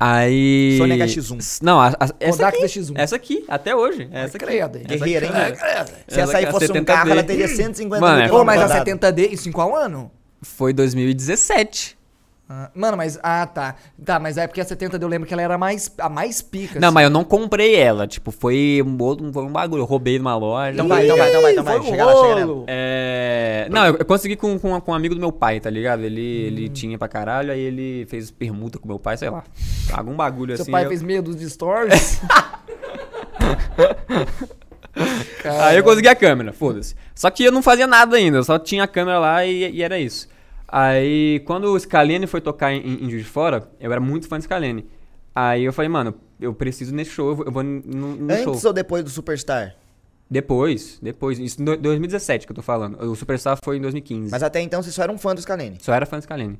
Aí. 0.00 0.76
Sony 0.78 0.96
HX1. 0.98 1.38
S- 1.38 1.64
Não, 1.64 1.80
a, 1.80 1.88
a, 1.88 2.08
essa 2.20 2.36
Kodak 2.38 2.56
aqui. 2.64 2.78
DX1. 2.80 2.92
Essa 2.94 3.16
aqui, 3.16 3.44
até 3.48 3.74
hoje. 3.74 4.08
Essa 4.12 4.36
aqui. 4.36 4.46
credo, 4.46 4.78
Guerreira, 4.78 5.26
hein? 5.26 5.32
É, 5.34 5.84
Se 6.06 6.20
essa 6.20 6.38
aí 6.38 6.46
fosse 6.46 6.70
um 6.70 6.74
70D. 6.76 6.84
carro, 6.84 7.10
ela 7.10 7.22
teria 7.24 7.48
150 7.48 8.00
Mano, 8.00 8.16
mil 8.16 8.24
é 8.26 8.28
Pô, 8.28 8.44
mas 8.44 8.60
a 8.60 8.66
quilômetros 8.68 8.92
rodados. 8.94 9.24
70D, 9.24 9.32
isso 9.32 9.48
em 9.48 9.52
qual 9.52 9.74
ano? 9.74 10.10
Foi 10.40 10.72
2017. 10.72 11.97
Ah, 12.50 12.70
mano, 12.74 12.96
mas. 12.96 13.18
Ah, 13.22 13.46
tá. 13.46 13.74
Tá, 14.02 14.18
mas 14.18 14.38
é 14.38 14.46
porque 14.46 14.60
a 14.60 14.64
70D 14.64 15.02
eu 15.02 15.08
lembro 15.08 15.28
que 15.28 15.34
ela 15.34 15.42
era 15.42 15.58
mais, 15.58 15.92
a 15.98 16.08
mais 16.08 16.40
pica. 16.40 16.80
Não, 16.80 16.88
assim. 16.88 16.94
mas 16.94 17.04
eu 17.04 17.10
não 17.10 17.22
comprei 17.22 17.74
ela. 17.76 18.06
Tipo, 18.06 18.30
foi 18.30 18.82
um, 18.84 18.96
outro- 19.02 19.30
foi 19.32 19.42
um 19.44 19.52
bagulho. 19.52 19.82
Eu 19.82 19.84
roubei 19.84 20.18
numa 20.18 20.34
loja. 20.34 20.72
Então 20.72 20.88
vai, 20.88 21.04
então 21.04 21.16
vai, 21.18 21.28
então 21.28 21.42
vai, 21.42 21.52
então 21.52 21.64
vai. 21.64 21.78
Um 21.78 21.82
Chega 21.82 22.04
lá, 22.06 22.12
chega 22.14 22.44
rolo. 22.46 22.64
É... 22.66 23.68
Não, 23.70 23.86
eu, 23.86 23.96
eu 23.98 24.04
consegui 24.06 24.34
com, 24.34 24.58
com, 24.58 24.80
com 24.80 24.92
um 24.92 24.94
amigo 24.94 25.14
do 25.14 25.20
meu 25.20 25.30
pai, 25.30 25.60
tá 25.60 25.68
ligado? 25.68 26.00
Ele, 26.02 26.22
ele 26.22 26.68
tinha 26.70 26.96
pra 26.96 27.06
caralho, 27.06 27.52
aí 27.52 27.60
ele 27.60 28.06
fez 28.08 28.30
permuta 28.30 28.78
com 28.78 28.88
meu 28.88 28.98
pai, 28.98 29.18
sei 29.18 29.28
lá. 29.28 29.44
Algum 29.92 30.14
bagulho 30.16 30.56
Seu 30.56 30.62
assim. 30.62 30.72
pai 30.72 30.84
eu- 30.86 30.88
fez 30.88 31.02
dúzia 31.22 31.40
de 31.40 31.50
stories. 31.50 32.20
Aí 35.44 35.76
eu 35.76 35.84
consegui 35.84 36.08
a 36.08 36.14
câmera, 36.16 36.52
foda-se. 36.52 36.94
Só 37.14 37.30
que 37.30 37.44
eu 37.44 37.52
não 37.52 37.62
fazia 37.62 37.86
nada 37.86 38.16
ainda, 38.16 38.38
eu 38.38 38.44
só 38.44 38.58
tinha 38.58 38.82
a 38.84 38.88
câmera 38.88 39.18
lá 39.18 39.44
e, 39.46 39.70
e 39.70 39.82
era 39.82 39.98
isso. 39.98 40.28
Aí, 40.70 41.40
quando 41.46 41.64
o 41.72 41.78
Scalene 41.80 42.26
foi 42.26 42.40
tocar 42.40 42.72
em, 42.72 43.04
em 43.04 43.10
Juiz 43.10 43.24
de 43.24 43.30
Fora, 43.30 43.70
eu 43.80 43.90
era 43.90 44.00
muito 44.00 44.28
fã 44.28 44.36
do 44.38 44.42
Scalene. 44.42 44.84
Aí 45.34 45.64
eu 45.64 45.72
falei, 45.72 45.88
mano, 45.88 46.14
eu 46.40 46.52
preciso 46.52 46.94
nesse 46.94 47.10
show, 47.12 47.28
eu 47.30 47.36
vou- 47.36 47.46
eu 47.46 47.52
vou 47.52 47.62
no, 47.62 47.80
no 48.16 48.36
show. 48.38 48.52
Antes 48.52 48.64
ou 48.64 48.72
depois 48.72 49.02
do 49.02 49.08
Superstar? 49.10 49.76
Depois, 50.30 50.98
depois. 51.00 51.38
Isso 51.38 51.62
em 51.62 51.64
do- 51.64 51.76
2017 51.76 52.44
que 52.46 52.52
eu 52.52 52.56
tô 52.56 52.60
falando. 52.62 53.00
O 53.02 53.14
Superstar 53.16 53.58
foi 53.64 53.78
em 53.78 53.80
2015. 53.80 54.30
Mas 54.30 54.42
até 54.42 54.60
então 54.60 54.82
você 54.82 54.90
só 54.92 55.02
era 55.04 55.12
um 55.12 55.16
fã 55.16 55.34
do 55.34 55.40
Scalene. 55.40 55.78
Só 55.80 55.94
era 55.94 56.04
fã 56.04 56.18
do 56.18 56.22
Scalene. 56.22 56.58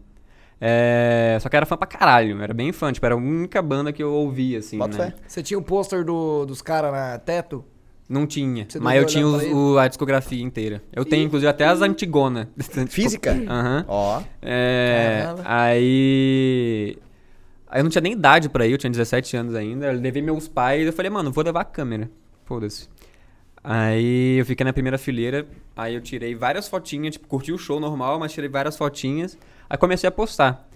É, 0.61 1.39
Só 1.41 1.49
que 1.49 1.57
era 1.57 1.65
fã 1.67 1.77
pra 1.77 1.87
caralho, 1.87 2.41
era 2.43 2.53
bem 2.53 2.73
fã, 2.73 2.91
tipo, 2.93 3.05
era 3.07 3.15
a 3.15 3.19
única 3.19 3.63
banda 3.63 3.93
que 3.93 4.03
eu 4.03 4.13
ouvia, 4.13 4.59
assim, 4.59 4.77
Bota 4.79 4.99
né? 4.99 5.11
fé. 5.11 5.17
Você 5.29 5.41
tinha 5.43 5.57
o 5.59 5.63
pôster 5.63 6.05
do, 6.05 6.45
dos 6.47 6.61
caras 6.63 6.91
na 6.91 7.17
teto? 7.19 7.65
Não 8.09 8.27
tinha, 8.27 8.65
Você 8.67 8.79
mas 8.81 8.95
não 8.95 9.03
eu 9.03 9.07
tinha 9.07 9.25
pra 9.39 9.55
o- 9.55 9.79
a 9.79 9.87
discografia 9.87 10.43
inteira. 10.43 10.83
Eu 10.93 11.05
tenho, 11.05 11.25
inclusive, 11.27 11.49
até 11.49 11.67
as 11.67 11.83
Antigona. 11.83 12.49
Física? 12.89 13.33
Aham. 13.47 13.85
Ó. 13.87 14.23
É, 14.41 15.21
Caramba. 15.25 15.43
aí. 15.45 16.97
Aí 17.71 17.81
eu 17.81 17.85
não 17.85 17.91
tinha 17.91 18.01
nem 18.01 18.13
idade 18.15 18.49
pra 18.49 18.67
ir, 18.67 18.73
eu 18.73 18.79
tinha 18.79 18.91
17 18.91 19.37
anos 19.37 19.55
ainda. 19.55 19.93
Eu 19.93 20.01
levei 20.01 20.23
meus 20.23 20.49
pais 20.49 20.87
eu 20.87 20.93
falei, 20.93 21.11
mano, 21.11 21.31
vou 21.31 21.45
levar 21.45 21.61
a 21.61 21.65
câmera. 21.65 22.11
Foda-se. 22.47 22.89
Aí 23.63 24.39
eu 24.39 24.47
fiquei 24.47 24.65
na 24.65 24.73
primeira 24.73 24.97
fileira, 24.97 25.47
aí 25.77 25.95
eu 25.95 26.01
tirei 26.01 26.35
várias 26.35 26.67
fotinhas, 26.67 27.13
tipo, 27.15 27.27
curti 27.29 27.53
o 27.53 27.59
show 27.59 27.79
normal, 27.79 28.19
mas 28.19 28.33
tirei 28.33 28.49
várias 28.49 28.77
fotinhas. 28.79 29.37
Aí 29.69 29.77
comecei 29.77 30.09
a 30.09 30.11
postar. 30.11 30.67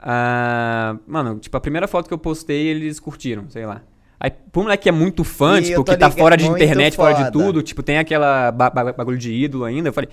Ah, 0.00 0.96
mano, 1.06 1.38
tipo, 1.38 1.54
a 1.56 1.60
primeira 1.60 1.86
foto 1.86 2.08
que 2.08 2.14
eu 2.14 2.18
postei, 2.18 2.68
eles 2.68 2.98
curtiram, 2.98 3.50
sei 3.50 3.66
lá. 3.66 3.82
Aí, 4.18 4.30
pro 4.52 4.62
moleque 4.62 4.84
que 4.84 4.88
é 4.88 4.92
muito 4.92 5.22
fã, 5.24 5.58
E 5.60 5.64
tipo, 5.64 5.84
que 5.84 5.96
tá 5.96 6.10
fora 6.10 6.36
de 6.36 6.46
internet, 6.46 6.96
fora 6.96 7.14
de 7.14 7.30
tudo, 7.32 7.62
tipo, 7.62 7.82
tem 7.82 7.98
aquela 7.98 8.50
ba- 8.50 8.70
ba- 8.70 8.92
bagulho 8.92 9.18
de 9.18 9.32
ídolo 9.32 9.64
ainda, 9.64 9.88
eu 9.88 9.92
falei, 9.92 10.08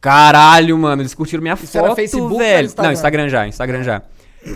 caralho, 0.00 0.76
mano, 0.78 1.02
eles 1.02 1.14
curtiram 1.14 1.42
minha 1.42 1.54
Isso 1.54 1.76
era 1.76 1.88
foto, 1.88 1.96
Facebook 1.96 2.36
era 2.36 2.44
velho. 2.44 2.66
Instagram? 2.66 2.86
Não, 2.88 2.92
Instagram 2.92 3.28
já, 3.28 3.46
Instagram 3.48 3.82
já. 3.82 4.02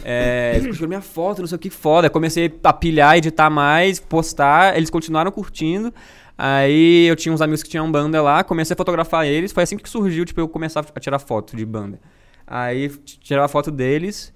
É, 0.05 0.53
eles 0.55 0.67
curtiram 0.67 0.89
minha 0.89 1.01
foto, 1.01 1.41
não 1.41 1.49
sei 1.49 1.57
o 1.57 1.59
que, 1.59 1.71
foda. 1.71 2.09
Comecei 2.09 2.53
a 2.63 2.73
pilhar, 2.73 3.17
editar 3.17 3.51
mais, 3.51 3.99
postar, 3.99 4.77
eles 4.77 4.91
continuaram 4.91 5.31
curtindo. 5.33 5.93
Aí 6.39 7.07
eu 7.07 7.17
tinha 7.17 7.33
uns 7.33 7.41
amigos 7.41 7.63
que 7.63 7.69
tinham 7.69 7.91
banda 7.91 8.23
lá, 8.23 8.43
comecei 8.45 8.75
a 8.75 8.77
fotografar 8.77 9.27
eles, 9.27 9.53
foi 9.53 9.63
assim 9.65 9.77
que 9.77 9.89
surgiu, 9.89 10.25
tipo, 10.25 10.41
eu 10.41 10.49
começar 10.49 10.85
a 10.95 11.01
tirar 11.01 11.19
foto 11.19 11.57
de 11.57 11.65
banda. 11.65 12.01
Aí 12.47 12.89
tirava 13.21 13.49
foto 13.49 13.71
deles. 13.71 14.33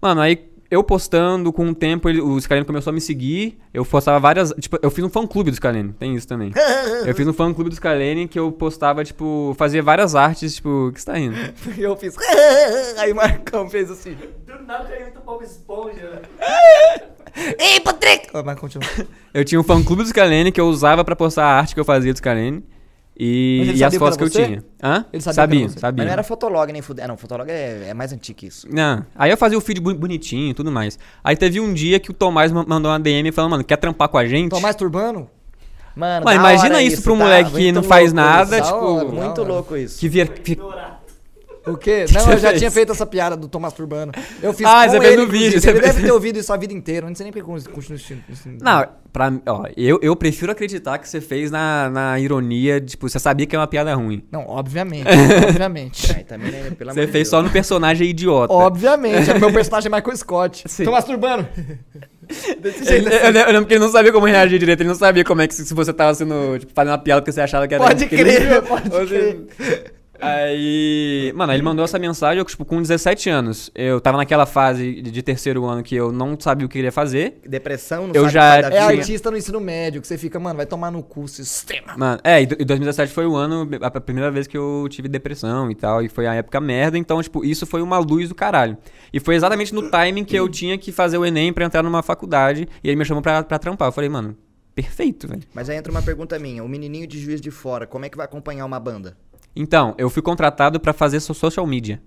Mano, 0.00 0.20
aí 0.20 0.48
eu 0.70 0.84
postando, 0.84 1.50
com 1.52 1.68
o 1.68 1.74
tempo, 1.74 2.08
ele, 2.08 2.20
o 2.20 2.38
Scalene 2.38 2.66
começou 2.66 2.90
a 2.90 2.94
me 2.94 3.00
seguir. 3.00 3.58
Eu 3.72 3.84
postava 3.86 4.20
várias. 4.20 4.52
Tipo, 4.60 4.78
eu 4.82 4.90
fiz 4.90 5.02
um 5.02 5.08
fã 5.08 5.26
clube 5.26 5.50
do 5.50 5.56
Scalene, 5.56 5.92
tem 5.94 6.14
isso 6.14 6.28
também. 6.28 6.52
eu 7.06 7.14
fiz 7.14 7.26
um 7.26 7.32
fã 7.32 7.52
clube 7.54 7.70
do 7.70 7.76
Scalene 7.76 8.28
que 8.28 8.38
eu 8.38 8.52
postava, 8.52 9.02
tipo, 9.02 9.54
fazia 9.56 9.82
várias 9.82 10.14
artes, 10.14 10.56
tipo, 10.56 10.90
que 10.92 11.00
você 11.00 11.06
tá 11.06 11.14
rindo? 11.14 11.36
E 11.76 11.80
eu 11.82 11.96
fiz. 11.96 12.14
Aí 12.98 13.12
o 13.12 13.16
Marcão 13.16 13.68
fez 13.70 13.90
assim. 13.90 14.16
Do 14.46 14.62
nada 14.66 14.84
caiu 14.84 15.08
Bob 15.24 15.42
Esponja? 15.42 16.22
Ei, 17.58 17.80
Patrick! 17.80 18.28
Ah, 18.34 18.42
mas 18.42 18.58
continua. 18.58 18.86
Eu 19.32 19.44
tinha 19.44 19.60
um 19.60 19.64
fã 19.64 19.82
clube 19.82 20.02
do 20.02 20.08
Scalene 20.08 20.52
que 20.52 20.60
eu 20.60 20.66
usava 20.66 21.02
pra 21.04 21.16
postar 21.16 21.44
a 21.44 21.58
arte 21.58 21.74
que 21.74 21.80
eu 21.80 21.84
fazia 21.84 22.12
do 22.12 22.16
Scalene. 22.18 22.62
E, 23.20 23.72
e 23.74 23.82
as 23.82 23.92
que 23.92 23.98
fotos 23.98 24.16
que 24.16 24.22
eu 24.24 24.30
tinha. 24.30 24.62
Hã? 24.80 25.04
Ele 25.12 25.20
sabia 25.20 25.46
que 25.46 25.68
sabia, 25.68 25.68
sabia. 25.80 26.04
Mas 26.04 26.06
não 26.06 26.12
era 26.12 26.22
Fotolog 26.22 26.72
nem 26.72 26.80
fuder. 26.80 27.08
Não, 27.08 27.16
Fotolog 27.16 27.50
é, 27.50 27.88
é 27.88 27.94
mais 27.94 28.12
antigo 28.12 28.38
que 28.38 28.46
isso. 28.46 28.68
Não. 28.70 29.04
Aí 29.16 29.30
eu 29.30 29.36
fazia 29.36 29.58
o 29.58 29.60
feed 29.60 29.80
bonitinho 29.80 30.50
e 30.50 30.54
tudo 30.54 30.70
mais. 30.70 30.98
Aí 31.24 31.36
teve 31.36 31.58
um 31.58 31.74
dia 31.74 31.98
que 31.98 32.10
o 32.12 32.14
Tomás 32.14 32.52
ma- 32.52 32.64
mandou 32.66 32.90
uma 32.92 33.00
DM 33.00 33.32
falando, 33.32 33.50
mano, 33.50 33.64
quer 33.64 33.76
trampar 33.76 34.08
com 34.08 34.18
a 34.18 34.24
gente? 34.24 34.50
Tomás 34.50 34.76
Turbano? 34.76 35.28
Mano, 35.96 36.24
Mano, 36.26 36.38
imagina 36.38 36.74
hora 36.76 36.82
isso 36.84 37.02
pra 37.02 37.12
um 37.12 37.18
tá? 37.18 37.24
moleque 37.24 37.50
que 37.50 37.72
não 37.72 37.82
faz 37.82 38.12
nada, 38.12 38.60
isso. 38.60 38.72
Tipo, 38.72 38.84
hora, 38.84 39.04
Muito 39.08 39.42
louco 39.42 39.76
isso. 39.76 39.98
Que 39.98 40.08
via. 40.08 40.24
Que-. 41.76 41.90
O 41.90 42.04
quê? 42.04 42.04
Que 42.06 42.14
Não, 42.14 42.20
você 42.22 42.32
eu 42.34 42.38
já 42.38 42.48
fez? 42.48 42.60
tinha 42.60 42.70
feito 42.70 42.92
essa 42.92 43.04
piada 43.06 43.36
do 43.36 43.48
Tomás 43.48 43.72
Turbano. 43.74 44.12
Eu 44.42 44.52
fiz 44.52 44.66
Ah, 44.66 44.84
com 44.86 44.92
você 44.92 45.00
fez 45.00 45.12
ele, 45.12 45.22
no 45.22 45.28
vídeo, 45.28 45.60
você 45.60 45.70
Ele 45.70 45.80
fez- 45.80 45.94
deve 45.94 46.06
ter 46.06 46.12
ouvido 46.12 46.38
isso 46.38 46.52
a 46.52 46.56
vida 46.56 46.72
inteira. 46.72 47.06
Não 47.06 47.14
sei 47.14 47.24
nem 47.24 47.32
porque 47.32 47.46
continua 47.46 47.94
assistindo. 47.96 48.22
assistindo. 48.30 48.62
Não, 48.62 48.86
pra, 49.12 49.32
ó, 49.46 49.64
eu, 49.76 49.98
eu 50.02 50.14
prefiro 50.16 50.52
acreditar 50.52 50.98
que 50.98 51.08
você 51.08 51.20
fez 51.20 51.50
na, 51.50 51.90
na 51.90 52.18
ironia, 52.20 52.80
tipo, 52.80 53.08
você 53.08 53.18
sabia 53.18 53.46
que 53.46 53.54
é 53.54 53.58
uma 53.58 53.66
piada 53.66 53.94
ruim. 53.94 54.22
Não, 54.30 54.46
obviamente. 54.48 55.06
obviamente. 55.48 56.12
Ai, 56.14 56.24
também, 56.24 56.50
né, 56.50 56.70
Você 56.78 56.94
fez 57.06 57.12
Deus. 57.12 57.28
só 57.28 57.42
no 57.42 57.50
personagem 57.50 58.08
idiota. 58.08 58.52
Obviamente. 58.52 59.30
O 59.30 59.40
meu 59.40 59.50
personagem 59.52 59.90
é 59.92 59.96
Michael 59.96 60.16
Scott. 60.16 60.64
Sim. 60.66 60.84
Tomás 60.84 61.04
Turbano. 61.04 61.48
Desse 62.60 62.84
jeito. 62.84 63.08
eu, 63.08 63.30
eu 63.32 63.52
lembro 63.52 63.64
que 63.66 63.72
ele 63.74 63.82
não 63.84 63.90
sabia 63.90 64.12
como 64.12 64.26
reagir 64.26 64.58
direito, 64.58 64.80
ele 64.80 64.88
não 64.90 64.94
sabia 64.96 65.24
como 65.24 65.40
é 65.40 65.48
que 65.48 65.54
se 65.54 65.64
se 65.64 65.72
você 65.72 65.94
tava 65.94 66.12
sendo, 66.14 66.58
tipo, 66.58 66.72
fazendo 66.74 66.90
uma 66.92 66.98
piada 66.98 67.22
porque 67.22 67.32
você 67.32 67.40
achava 67.40 67.66
que 67.66 67.74
era 67.74 67.82
Pode 67.82 68.04
incrível, 68.04 68.60
crer, 68.60 68.62
pode 68.62 68.94
ou 68.94 69.08
se- 69.08 69.40
Aí, 70.20 71.32
mano, 71.34 71.52
ele 71.52 71.62
mandou 71.62 71.84
essa 71.84 71.98
mensagem, 71.98 72.38
eu, 72.38 72.44
tipo, 72.44 72.64
com 72.64 72.80
17 72.80 73.28
anos, 73.30 73.70
eu 73.74 74.00
tava 74.00 74.16
naquela 74.16 74.46
fase 74.46 75.00
de, 75.02 75.22
terceiro 75.22 75.64
ano 75.66 75.82
que 75.82 75.94
eu 75.94 76.10
não 76.12 76.38
sabia 76.38 76.64
o 76.66 76.68
que 76.68 76.74
queria 76.78 76.92
fazer. 76.92 77.40
Depressão, 77.46 78.06
não 78.06 78.14
Eu 78.14 78.28
já 78.28 78.56
É 78.56 78.62
vida. 78.70 78.84
artista 78.84 79.30
no 79.30 79.36
ensino 79.36 79.60
médio, 79.60 80.00
que 80.00 80.06
você 80.06 80.16
fica, 80.16 80.38
mano, 80.38 80.56
vai 80.56 80.66
tomar 80.66 80.90
no 80.90 81.02
cu, 81.02 81.26
sistema. 81.28 81.94
Mano, 81.96 82.20
é, 82.24 82.42
e 82.42 82.46
do- 82.46 82.56
e 82.60 82.64
2017 82.64 83.12
foi 83.12 83.26
o 83.26 83.34
ano, 83.36 83.68
a 83.82 83.98
a 83.98 84.00
primeira 84.00 84.30
vez 84.30 84.46
que 84.46 84.56
eu 84.56 84.86
tive 84.88 85.08
depressão 85.08 85.70
e 85.70 85.74
tal, 85.74 86.02
e 86.02 86.08
foi 86.08 86.26
a 86.26 86.34
época 86.34 86.60
merda, 86.60 86.96
então, 86.96 87.20
tipo, 87.22 87.44
isso 87.44 87.66
foi 87.66 87.82
uma 87.82 87.98
luz 87.98 88.28
do 88.28 88.34
caralho. 88.34 88.76
E 89.12 89.18
foi 89.18 89.34
exatamente 89.34 89.74
no 89.74 89.90
timing 89.90 90.24
que 90.24 90.36
eu 90.36 90.48
tinha 90.48 90.78
que 90.78 90.92
fazer 90.92 91.18
o 91.18 91.24
Enem 91.26 91.52
pra 91.52 91.64
entrar 91.64 91.82
numa 91.82 92.02
faculdade, 92.02 92.68
e 92.82 92.88
ele 92.88 92.96
me 92.96 93.04
chamou 93.04 93.22
pra, 93.22 93.42
pra 93.42 93.58
trampar. 93.58 93.88
Eu 93.88 93.92
falei, 93.92 94.08
mano, 94.08 94.36
perfeito, 94.74 95.26
velho. 95.26 95.42
Mas 95.52 95.68
aí 95.68 95.76
entra 95.76 95.90
uma 95.90 96.02
pergunta 96.02 96.38
minha. 96.38 96.62
O 96.62 96.68
menininho 96.68 97.06
de 97.06 97.18
Juiz 97.18 97.40
de 97.40 97.50
Fora, 97.50 97.86
como 97.86 98.04
é 98.04 98.08
que 98.08 98.16
vai 98.16 98.24
acompanhar 98.26 98.64
uma 98.64 98.78
banda? 98.78 99.16
Então, 99.54 99.94
eu 99.98 100.08
fui 100.08 100.22
contratado 100.22 100.78
pra 100.78 100.92
fazer 100.92 101.20
so- 101.20 101.34
social 101.34 101.66
media. 101.66 102.00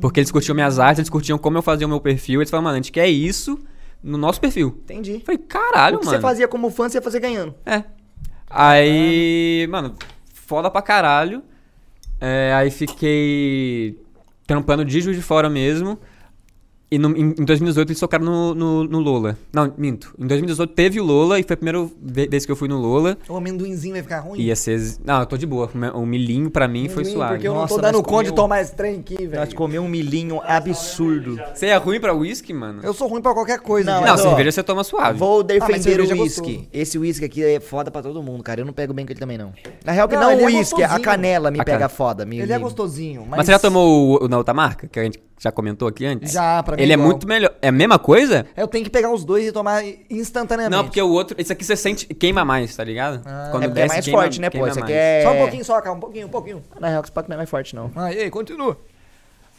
Porque 0.00 0.18
eles 0.20 0.30
curtiam 0.32 0.54
minhas 0.54 0.78
artes, 0.78 0.98
eles 0.98 1.10
curtiam 1.10 1.38
como 1.38 1.56
eu 1.58 1.62
fazia 1.62 1.86
o 1.86 1.90
meu 1.90 2.00
perfil, 2.00 2.40
eles 2.40 2.50
falaram, 2.50 2.64
mano, 2.64 2.74
a 2.74 2.78
gente 2.78 2.90
quer 2.90 3.08
isso 3.08 3.58
no 4.02 4.18
nosso 4.18 4.40
perfil. 4.40 4.78
Entendi. 4.84 5.22
Falei, 5.24 5.38
caralho, 5.38 5.96
o 5.96 6.00
que 6.00 6.06
mano. 6.06 6.18
você 6.18 6.22
fazia 6.22 6.48
como 6.48 6.70
fã, 6.70 6.88
você 6.88 6.98
ia 6.98 7.02
fazer 7.02 7.20
ganhando. 7.20 7.54
É. 7.64 7.84
Aí, 8.50 9.66
mano, 9.70 9.94
foda 10.32 10.70
pra 10.70 10.82
caralho. 10.82 11.42
É, 12.20 12.52
aí 12.54 12.70
fiquei 12.70 14.00
trampando 14.46 14.84
de 14.84 15.00
Juiz 15.00 15.16
de 15.16 15.22
Fora 15.22 15.48
mesmo. 15.50 15.98
E 16.88 16.98
no- 16.98 17.16
em, 17.16 17.34
em 17.36 17.44
2018 17.44 17.88
eles 17.90 17.98
tocaram 17.98 18.24
no, 18.24 18.54
no, 18.54 18.84
no 18.84 19.00
Lola. 19.00 19.36
Não, 19.52 19.72
minto. 19.76 20.14
Em 20.16 20.24
2018 20.26 20.72
teve 20.72 21.00
o 21.00 21.04
Lola 21.04 21.40
e 21.40 21.42
foi 21.42 21.54
a 21.54 21.56
primeira 21.56 21.84
ve- 22.00 22.28
vez 22.28 22.46
que 22.46 22.52
eu 22.52 22.54
fui 22.54 22.68
no 22.68 22.78
Lola. 22.78 23.18
O 23.28 23.36
amendoinzinho 23.36 23.94
vai 23.94 24.02
ficar 24.02 24.20
ruim. 24.20 24.40
Ia 24.40 24.54
ser. 24.54 24.80
Não, 25.04 25.18
eu 25.18 25.26
tô 25.26 25.36
de 25.36 25.44
boa. 25.46 25.68
O 25.94 26.06
milhinho 26.06 26.48
pra 26.48 26.68
mim 26.68 26.88
foi 26.88 27.04
suave. 27.04 27.34
Porque 27.34 27.48
eu 27.48 27.54
Nossa, 27.54 27.74
não 27.74 27.76
tô 27.76 27.82
dando 27.82 27.94
nós 27.96 28.06
conta 28.06 28.24
de 28.30 28.32
tomar 28.34 28.60
esse 28.60 28.72
trem 28.76 29.00
aqui, 29.00 29.14
Nós 29.22 29.30
velho. 29.30 29.54
comemos 29.56 29.84
um 29.86 29.90
milhinho 29.90 30.40
absurdo. 30.44 31.40
Você 31.52 31.66
é 31.66 31.76
ruim 31.76 31.98
pra 31.98 32.14
uísque, 32.14 32.52
mano? 32.52 32.80
Eu 32.84 32.94
sou 32.94 33.08
ruim 33.08 33.20
pra 33.20 33.34
qualquer 33.34 33.58
coisa. 33.58 33.90
Não. 33.90 34.00
Não, 34.02 34.08
mas, 34.12 34.20
ó, 34.24 34.28
cerveja 34.28 34.52
você 34.52 34.62
toma 34.62 34.84
suave. 34.84 35.18
Vou 35.18 35.42
defender 35.42 35.80
cerveja 35.82 36.12
é 36.14 36.16
o 36.16 36.20
uísque. 36.22 36.68
Esse 36.72 36.98
uísque 36.98 37.24
aqui 37.24 37.42
é 37.42 37.58
foda 37.58 37.90
pra 37.90 38.00
todo 38.00 38.22
mundo, 38.22 38.44
cara. 38.44 38.60
Eu 38.60 38.64
não 38.64 38.72
pego 38.72 38.92
bem 38.92 39.04
com 39.04 39.12
ele 39.12 39.18
também, 39.18 39.36
não. 39.38 39.52
Na 39.84 39.90
real, 39.92 40.06
que 40.08 40.14
Não, 40.14 40.22
não, 40.22 40.36
o 40.36 40.40
é 40.40 40.44
uísque, 40.44 40.82
a 40.82 40.86
gostosinho. 40.86 41.02
canela 41.04 41.50
me 41.50 41.58
A 41.60 41.64
pega 41.64 41.78
cane- 41.80 41.92
foda. 41.92 42.24
Me, 42.24 42.38
Ele 42.38 42.52
é 42.52 42.58
gostosinho, 42.60 43.22
mas... 43.22 43.38
Mas 43.38 43.46
você 43.46 43.52
já 43.52 43.58
tomou 43.58 44.20
o, 44.20 44.24
o 44.24 44.28
na 44.28 44.38
outra 44.38 44.54
marca? 44.54 44.86
Que 44.86 45.00
a 45.00 45.02
gente 45.04 45.20
já 45.38 45.52
comentou 45.52 45.86
aqui 45.86 46.04
antes? 46.06 46.32
Já, 46.32 46.62
pra 46.62 46.76
mim 46.76 46.82
Ele 46.82 46.92
é 46.92 46.94
igual. 46.94 47.08
muito 47.08 47.26
melhor. 47.28 47.54
É 47.60 47.68
a 47.68 47.72
mesma 47.72 47.98
coisa? 47.98 48.46
Eu 48.56 48.66
tenho 48.66 48.84
que 48.84 48.90
pegar 48.90 49.12
os 49.12 49.24
dois 49.24 49.46
e 49.46 49.52
tomar 49.52 49.82
instantaneamente. 50.10 50.76
Não, 50.76 50.84
porque 50.84 51.00
o 51.00 51.08
outro. 51.10 51.36
Esse 51.38 51.52
aqui 51.52 51.64
você 51.64 51.76
sente. 51.76 52.06
Queima 52.06 52.44
mais, 52.44 52.74
tá 52.74 52.82
ligado? 52.84 53.20
Ah, 53.26 53.48
É 53.48 53.50
porque 53.50 53.80
é 53.80 53.86
mais 53.86 54.08
forte, 54.08 54.40
né, 54.40 54.48
pô? 54.48 54.52
queima 54.52 54.68
Esse 54.70 54.80
aqui 54.80 54.92
é... 54.92 55.22
Só 55.22 55.32
um 55.32 55.38
pouquinho 55.38 55.64
só, 55.64 55.80
cara. 55.80 55.94
Um 55.94 56.00
pouquinho, 56.00 56.26
um 56.26 56.30
pouquinho. 56.30 56.62
Na 56.80 56.88
real, 56.88 57.02
que 57.02 57.08
esse 57.08 57.12
pack 57.12 57.28
não 57.28 57.34
é 57.34 57.36
mais 57.38 57.50
forte, 57.50 57.74
não. 57.76 57.90
Aí, 57.96 58.18
aí, 58.22 58.30
continua. 58.30 58.78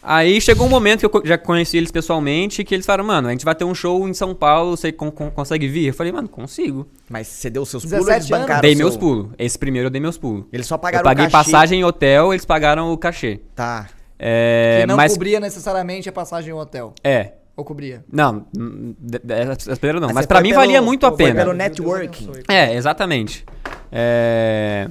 Aí 0.01 0.39
chegou 0.39 0.67
um 0.67 0.69
momento 0.69 1.09
que 1.09 1.17
eu 1.17 1.25
já 1.25 1.37
conheci 1.37 1.75
eles 1.75 1.91
pessoalmente 1.91 2.63
que 2.63 2.73
eles 2.73 2.85
falaram, 2.85 3.03
mano, 3.03 3.27
a 3.27 3.31
gente 3.31 3.43
vai 3.43 3.55
ter 3.55 3.65
um 3.65 3.73
show 3.73 4.07
em 4.07 4.13
São 4.13 4.33
Paulo, 4.33 4.77
você 4.77 4.91
con- 4.91 5.11
con- 5.11 5.31
consegue 5.31 5.67
vir? 5.67 5.87
Eu 5.87 5.93
falei, 5.93 6.11
mano, 6.13 6.29
consigo. 6.29 6.87
Mas 7.09 7.27
você 7.27 7.49
deu 7.49 7.65
seus 7.65 7.83
pulos, 7.83 8.05
17 8.05 8.17
eles 8.17 8.29
bancaram 8.41 8.61
dei 8.61 8.75
seu- 8.75 8.85
meus 8.85 8.95
pulos. 8.95 9.31
Esse 9.39 9.57
primeiro 9.57 9.87
eu 9.87 9.89
dei 9.89 9.99
meus 9.99 10.17
pulos. 10.17 10.45
Eles 10.53 10.67
só 10.67 10.75
Eu 10.75 10.79
pagaram 10.79 11.03
paguei 11.03 11.25
o 11.25 11.31
cachê. 11.31 11.51
passagem 11.51 11.79
em 11.81 11.83
hotel, 11.83 12.31
eles 12.31 12.45
pagaram 12.45 12.93
o 12.93 12.97
cachê. 12.97 13.41
Tá. 13.55 13.87
É, 14.19 14.80
que 14.82 14.88
não 14.88 14.95
mas. 14.95 15.13
cobria 15.13 15.39
necessariamente 15.39 16.10
a 16.10 16.12
passagem 16.12 16.49
em 16.51 16.53
hotel. 16.53 16.93
É. 17.03 17.34
Ou 17.56 17.63
cobria? 17.65 18.03
Não, 18.12 18.45
hum, 18.58 18.93
de- 18.99 19.19
de- 19.19 19.34
essa 19.34 19.51
essa 19.71 19.75
primeira 19.77 19.99
não. 19.99 20.08
Mas 20.10 20.15
Mas 20.15 20.25
foi 20.38 20.43
mim 20.43 20.49
pelo- 20.49 20.62
valia 20.62 20.82
muito 20.82 21.06
a 21.06 21.10
foi 21.10 21.17
pena. 21.17 21.41
pelo 21.43 21.53
networking. 21.53 22.32
É, 22.47 22.73
exatamente. 22.75 23.43
É... 23.91 24.88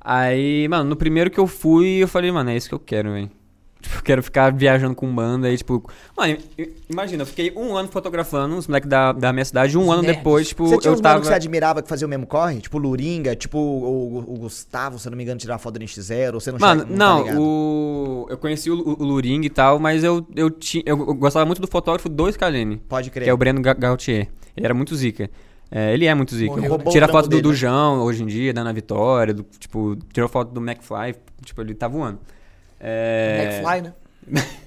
Aí, 0.00 0.68
mano, 0.68 0.84
no 0.90 0.96
primeiro 0.96 1.30
que 1.30 1.38
eu 1.40 1.46
fui, 1.48 2.02
eu 2.02 2.06
falei, 2.08 2.30
mano, 2.30 2.50
é 2.50 2.56
isso 2.56 2.68
que 2.68 2.74
eu 2.74 2.78
quero, 2.78 3.12
velho. 3.12 3.30
Tipo, 3.86 3.98
eu 3.98 4.02
quero 4.02 4.22
ficar 4.22 4.52
viajando 4.52 4.94
com 4.96 5.14
banda 5.14 5.46
aí, 5.46 5.56
tipo... 5.56 5.88
Mano, 6.16 6.36
imagina, 6.90 7.22
eu 7.22 7.26
fiquei 7.26 7.52
um 7.56 7.76
ano 7.76 7.88
fotografando 7.88 8.56
os 8.56 8.66
moleques 8.66 8.88
da, 8.90 9.12
da 9.12 9.32
minha 9.32 9.44
cidade, 9.44 9.78
um 9.78 9.92
ano 9.92 10.02
nerds. 10.02 10.16
depois, 10.18 10.48
tipo, 10.48 10.66
Você 10.66 10.78
tinha 10.78 10.90
eu 10.90 10.94
uns 10.94 11.00
tava... 11.00 11.20
que 11.20 11.26
você 11.26 11.34
admirava 11.34 11.82
que 11.82 11.88
fazia 11.88 12.04
o 12.06 12.10
mesmo 12.10 12.26
corre? 12.26 12.60
Tipo 12.60 12.78
o 12.78 12.80
Luringa, 12.80 13.36
tipo 13.36 13.58
o, 13.58 14.18
o- 14.18 14.34
o 14.34 14.38
Gustavo, 14.38 14.98
se 14.98 15.06
eu 15.06 15.10
não 15.10 15.16
me 15.16 15.22
engano, 15.22 15.38
tirar 15.38 15.58
foto 15.58 15.78
do 15.78 15.84
NX0, 15.84 16.34
ou 16.34 16.40
você 16.40 16.50
não 16.50 16.58
Mano, 16.58 16.80
chega- 16.80 16.92
tá 16.92 16.96
não, 16.98 17.22
ligado? 17.22 17.40
o... 17.40 18.26
Eu 18.28 18.38
conheci 18.38 18.70
o, 18.70 18.74
o 18.76 19.04
Luring 19.04 19.42
e 19.44 19.50
tal, 19.50 19.78
mas 19.78 20.02
eu, 20.02 20.26
eu, 20.34 20.50
tinha, 20.50 20.82
eu 20.86 20.96
gostava 21.14 21.46
muito 21.46 21.60
do 21.60 21.68
fotógrafo 21.68 22.08
do 22.08 22.30
Scalene. 22.32 22.78
Pode 22.88 23.10
crer. 23.10 23.24
Que 23.24 23.30
é 23.30 23.34
o 23.34 23.36
Breno 23.36 23.60
Ga- 23.62 23.74
Gautier. 23.74 24.28
Ele 24.56 24.66
era 24.66 24.74
muito 24.74 24.96
zica. 24.96 25.30
É, 25.70 25.92
ele 25.92 26.06
é 26.06 26.14
muito 26.14 26.34
zica. 26.34 26.54
Morreu, 26.56 26.78
Tira 26.90 27.06
foto 27.08 27.26
do, 27.26 27.30
dele, 27.30 27.42
do 27.42 27.50
né? 27.50 27.54
João 27.54 28.00
hoje 28.02 28.22
em 28.22 28.26
dia, 28.26 28.52
dando 28.52 28.68
a 28.68 28.72
vitória. 28.72 29.34
Do, 29.34 29.44
tipo, 29.58 29.96
tirou 30.12 30.28
foto 30.28 30.52
do 30.52 30.60
McFly. 30.60 31.14
Tipo, 31.44 31.60
ele 31.60 31.74
tá 31.74 31.86
voando. 31.88 32.18
É... 32.80 33.60
McFly, 33.62 33.82
né? 33.82 34.42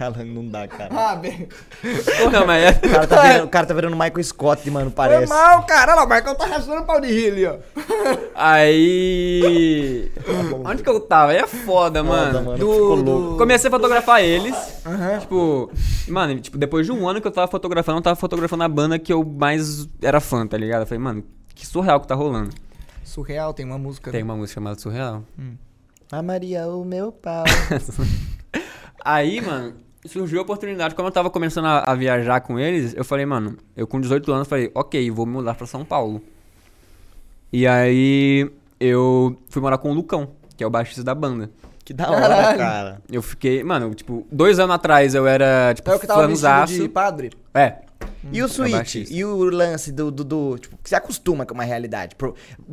Cara, 0.00 0.24
não 0.24 0.48
dá, 0.48 0.66
cara. 0.66 0.88
Ah, 0.96 1.14
bem. 1.14 1.46
Não, 2.32 2.46
mas 2.46 2.64
é... 2.64 2.70
O 2.86 2.90
cara 2.90 3.06
tá 3.06 3.20
virando, 3.28 3.44
o 3.44 3.48
cara 3.48 3.66
tá 3.66 3.74
virando 3.74 3.94
Michael 3.96 4.24
Scott, 4.24 4.70
mano, 4.70 4.86
Foi 4.86 4.94
parece. 4.96 5.28
mal, 5.28 5.62
cara. 5.66 5.92
Olha 5.92 6.00
lá, 6.00 6.06
o 6.06 6.08
Marcão 6.08 6.34
tá 6.34 6.46
rachando 6.46 6.82
pau 6.86 6.98
de 7.02 7.08
rir 7.08 7.30
ali, 7.32 7.44
ó. 7.44 7.56
Aí. 8.34 10.10
Onde 10.64 10.82
que 10.82 10.88
eu 10.88 11.00
tava? 11.00 11.32
Aí 11.32 11.38
é 11.38 11.46
foda, 11.46 12.02
mano. 12.02 12.26
Foda, 12.32 12.40
mano. 12.42 12.58
Do- 12.58 12.72
Ficou 12.72 13.02
do- 13.02 13.10
louco. 13.10 13.36
Comecei 13.38 13.68
a 13.68 13.70
fotografar 13.70 14.22
eles. 14.24 14.56
Aham. 14.86 15.18
Tipo, 15.18 15.70
mano, 16.08 16.40
tipo, 16.40 16.56
depois 16.56 16.86
de 16.86 16.92
um 16.92 17.06
ano 17.06 17.20
que 17.20 17.26
eu 17.26 17.32
tava 17.32 17.48
fotografando, 17.48 17.98
eu 17.98 18.02
tava 18.02 18.16
fotografando 18.16 18.64
a 18.64 18.68
banda 18.68 18.98
que 18.98 19.12
eu 19.12 19.22
mais 19.22 19.86
era 20.02 20.18
fã, 20.20 20.46
tá 20.46 20.56
ligado? 20.56 20.80
Eu 20.80 20.86
falei, 20.86 21.02
mano, 21.02 21.22
que 21.54 21.66
surreal 21.66 22.00
que 22.00 22.06
tá 22.08 22.14
rolando. 22.14 22.50
Surreal, 23.04 23.52
tem 23.52 23.66
uma 23.66 23.76
música. 23.78 24.10
Tem 24.10 24.22
uma 24.22 24.34
música 24.36 24.54
chamada 24.60 24.78
Surreal. 24.80 25.22
A 26.12 26.22
Maria, 26.22 26.66
o 26.68 26.84
meu 26.84 27.12
pau. 27.12 27.44
Aí, 29.04 29.40
mano, 29.40 29.74
surgiu 30.06 30.40
a 30.40 30.42
oportunidade. 30.42 30.94
Como 30.94 31.08
eu 31.08 31.12
tava 31.12 31.30
começando 31.30 31.66
a, 31.66 31.84
a 31.90 31.94
viajar 31.94 32.40
com 32.40 32.58
eles, 32.58 32.94
eu 32.96 33.04
falei, 33.04 33.24
mano, 33.24 33.56
eu 33.76 33.86
com 33.86 34.00
18 34.00 34.32
anos 34.32 34.48
falei, 34.48 34.70
ok, 34.74 35.10
vou 35.10 35.24
me 35.24 35.32
mudar 35.32 35.54
pra 35.54 35.66
São 35.66 35.84
Paulo. 35.84 36.20
E 37.52 37.66
aí 37.66 38.50
eu 38.78 39.36
fui 39.48 39.62
morar 39.62 39.78
com 39.78 39.90
o 39.90 39.94
Lucão, 39.94 40.30
que 40.56 40.64
é 40.64 40.66
o 40.66 40.70
baixista 40.70 41.02
da 41.04 41.14
banda. 41.14 41.50
Que 41.84 41.94
da 41.94 42.10
hora, 42.10 42.20
Caralho. 42.28 42.58
cara. 42.58 43.02
Eu 43.10 43.22
fiquei, 43.22 43.64
mano, 43.64 43.94
tipo, 43.94 44.26
dois 44.30 44.58
anos 44.58 44.74
atrás 44.74 45.14
eu 45.14 45.26
era, 45.26 45.72
tipo, 45.74 45.90
É 45.90 45.94
o 45.94 45.98
que 45.98 46.06
tava 46.06 46.22
fãzaço. 46.28 46.74
de 46.74 46.88
padre? 46.88 47.30
É. 47.54 47.78
E 48.32 48.42
o 48.42 48.48
switch? 48.48 48.72
baixista. 48.72 49.14
E 49.14 49.24
o 49.24 49.36
lance 49.44 49.90
do, 49.92 50.10
do, 50.10 50.22
do- 50.24 50.58
Tipo, 50.58 50.76
que 50.82 50.88
você 50.88 50.94
acostuma 50.94 51.44
com 51.46 51.54
uma 51.54 51.64
realidade. 51.64 52.14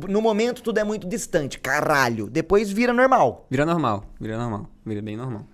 No 0.08 0.20
momento 0.22 0.62
tudo 0.62 0.78
é 0.78 0.84
muito 0.84 1.06
distante, 1.08 1.58
caralho. 1.58 2.28
Depois 2.28 2.70
vira 2.70 2.92
normal. 2.92 3.46
Vira 3.50 3.64
normal, 3.66 4.04
vira 4.20 4.36
normal, 4.38 4.68
vira 4.84 5.02
bem 5.02 5.16
normal. 5.16 5.44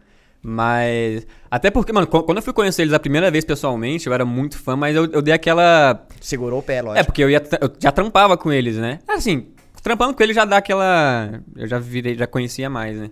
Mas. 0.42 1.26
Até 1.50 1.70
porque, 1.70 1.92
mano, 1.92 2.06
qu- 2.06 2.22
quando 2.22 2.36
eu 2.38 2.42
fui 2.42 2.52
conhecer 2.52 2.82
eles 2.82 2.92
a 2.92 2.98
primeira 3.00 3.30
vez 3.30 3.44
pessoalmente, 3.44 4.06
eu 4.06 4.12
era 4.12 4.24
muito 4.26 4.58
fã, 4.58 4.76
mas 4.76 4.94
eu, 4.94 5.06
eu 5.06 5.22
dei 5.22 5.32
aquela. 5.32 6.06
Segurou 6.20 6.58
o 6.58 6.62
pé, 6.62 6.76
É, 6.76 6.82
lógico. 6.82 7.06
porque 7.06 7.24
eu, 7.24 7.30
ia, 7.30 7.42
eu 7.60 7.72
já 7.78 7.90
trampava 7.90 8.36
com 8.36 8.52
eles, 8.52 8.76
né? 8.76 8.98
Assim, 9.08 9.48
trampando 9.82 10.12
com 10.14 10.22
eles 10.22 10.36
já 10.36 10.44
dá 10.44 10.58
aquela. 10.58 11.40
Eu 11.56 11.66
já 11.66 11.78
virei, 11.78 12.14
já 12.14 12.26
conhecia 12.26 12.68
mais, 12.68 12.96
né? 12.96 13.10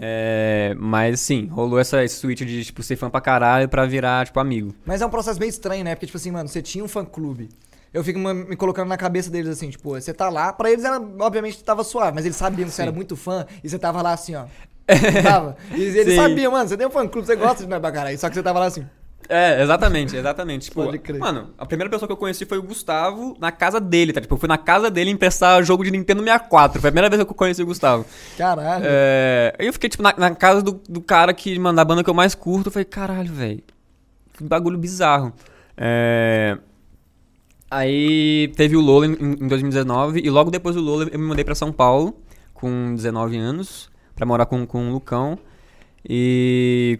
É, 0.00 0.74
mas 0.78 1.20
sim, 1.20 1.46
rolou 1.46 1.78
essa, 1.78 2.06
switch 2.08 2.40
de, 2.40 2.64
tipo, 2.64 2.82
ser 2.82 2.96
fã 2.96 3.10
pra 3.10 3.20
caralho 3.20 3.68
pra 3.68 3.84
virar, 3.84 4.24
tipo, 4.26 4.40
amigo. 4.40 4.74
Mas 4.86 5.02
é 5.02 5.06
um 5.06 5.10
processo 5.10 5.38
meio 5.38 5.50
estranho, 5.50 5.84
né? 5.84 5.94
Porque, 5.94 6.06
tipo 6.06 6.16
assim, 6.16 6.30
mano, 6.30 6.48
você 6.48 6.62
tinha 6.62 6.82
um 6.82 6.88
fã-clube. 6.88 7.50
Eu 7.92 8.02
fico 8.02 8.18
me 8.18 8.56
colocando 8.56 8.88
na 8.88 8.96
cabeça 8.96 9.28
deles 9.30 9.50
assim, 9.50 9.68
tipo, 9.68 9.90
você 9.90 10.14
tá 10.14 10.28
lá, 10.28 10.52
pra 10.52 10.70
eles 10.70 10.84
era, 10.84 11.00
obviamente, 11.18 11.62
tava 11.62 11.82
suave, 11.84 12.14
mas 12.14 12.24
eles 12.24 12.36
sabiam 12.36 12.68
que 12.68 12.74
você 12.74 12.82
era 12.82 12.92
muito 12.92 13.16
fã 13.16 13.44
e 13.62 13.68
você 13.68 13.78
tava 13.78 14.00
lá 14.00 14.12
assim, 14.12 14.36
ó. 14.36 14.44
tava. 15.22 15.56
E 15.74 15.82
eles 15.82 16.14
Sim. 16.14 16.16
sabiam, 16.16 16.52
mano, 16.52 16.68
você 16.68 16.76
tem 16.76 16.86
um 16.86 16.90
fã-clube, 16.90 17.26
você 17.26 17.36
gosta 17.36 17.64
de 17.64 17.68
nós 17.68 17.80
pra 17.80 17.92
caralho. 17.92 18.18
Só 18.18 18.28
que 18.28 18.34
você 18.34 18.42
tava 18.42 18.58
lá 18.60 18.66
assim. 18.66 18.86
É, 19.32 19.62
exatamente, 19.62 20.16
exatamente. 20.16 20.64
Tipo, 20.64 20.84
Pode 20.84 20.98
crer. 20.98 21.20
mano, 21.20 21.50
a 21.56 21.64
primeira 21.64 21.88
pessoa 21.88 22.06
que 22.08 22.12
eu 22.12 22.16
conheci 22.16 22.44
foi 22.44 22.58
o 22.58 22.62
Gustavo 22.62 23.36
na 23.38 23.52
casa 23.52 23.80
dele, 23.80 24.12
tá? 24.12 24.20
Tipo, 24.20 24.34
eu 24.34 24.38
fui 24.38 24.48
na 24.48 24.58
casa 24.58 24.90
dele 24.90 25.10
emprestar 25.10 25.62
jogo 25.62 25.84
de 25.84 25.90
Nintendo 25.92 26.20
64. 26.20 26.80
Foi 26.80 26.88
a 26.88 26.92
primeira 26.92 27.08
vez 27.08 27.22
que 27.22 27.30
eu 27.30 27.34
conheci 27.34 27.62
o 27.62 27.66
Gustavo. 27.66 28.04
Caralho. 28.36 28.84
É, 28.86 29.54
aí 29.58 29.66
eu 29.66 29.72
fiquei, 29.72 29.88
tipo, 29.88 30.02
na, 30.02 30.12
na 30.18 30.34
casa 30.34 30.60
do, 30.60 30.80
do 30.88 31.00
cara 31.00 31.32
que, 31.32 31.56
mano, 31.58 31.76
da 31.76 31.84
banda 31.84 32.02
que 32.02 32.10
eu 32.10 32.14
mais 32.14 32.34
curto. 32.34 32.66
Eu 32.66 32.72
falei, 32.72 32.84
caralho, 32.84 33.32
velho. 33.32 33.62
Que 34.36 34.42
bagulho 34.42 34.76
bizarro. 34.76 35.32
É, 35.76 36.58
Aí 37.70 38.52
teve 38.56 38.76
o 38.76 38.80
Lola 38.80 39.06
em, 39.06 39.12
em 39.12 39.46
2019. 39.46 40.20
E 40.24 40.28
logo 40.28 40.50
depois 40.50 40.74
do 40.74 40.82
Lola 40.82 41.04
eu 41.04 41.18
me 41.18 41.24
mudei 41.24 41.44
pra 41.44 41.54
São 41.54 41.72
Paulo, 41.72 42.18
com 42.52 42.94
19 42.96 43.36
anos, 43.38 43.88
pra 44.16 44.26
morar 44.26 44.46
com, 44.46 44.66
com 44.66 44.88
o 44.88 44.92
Lucão. 44.92 45.38
E. 46.04 46.98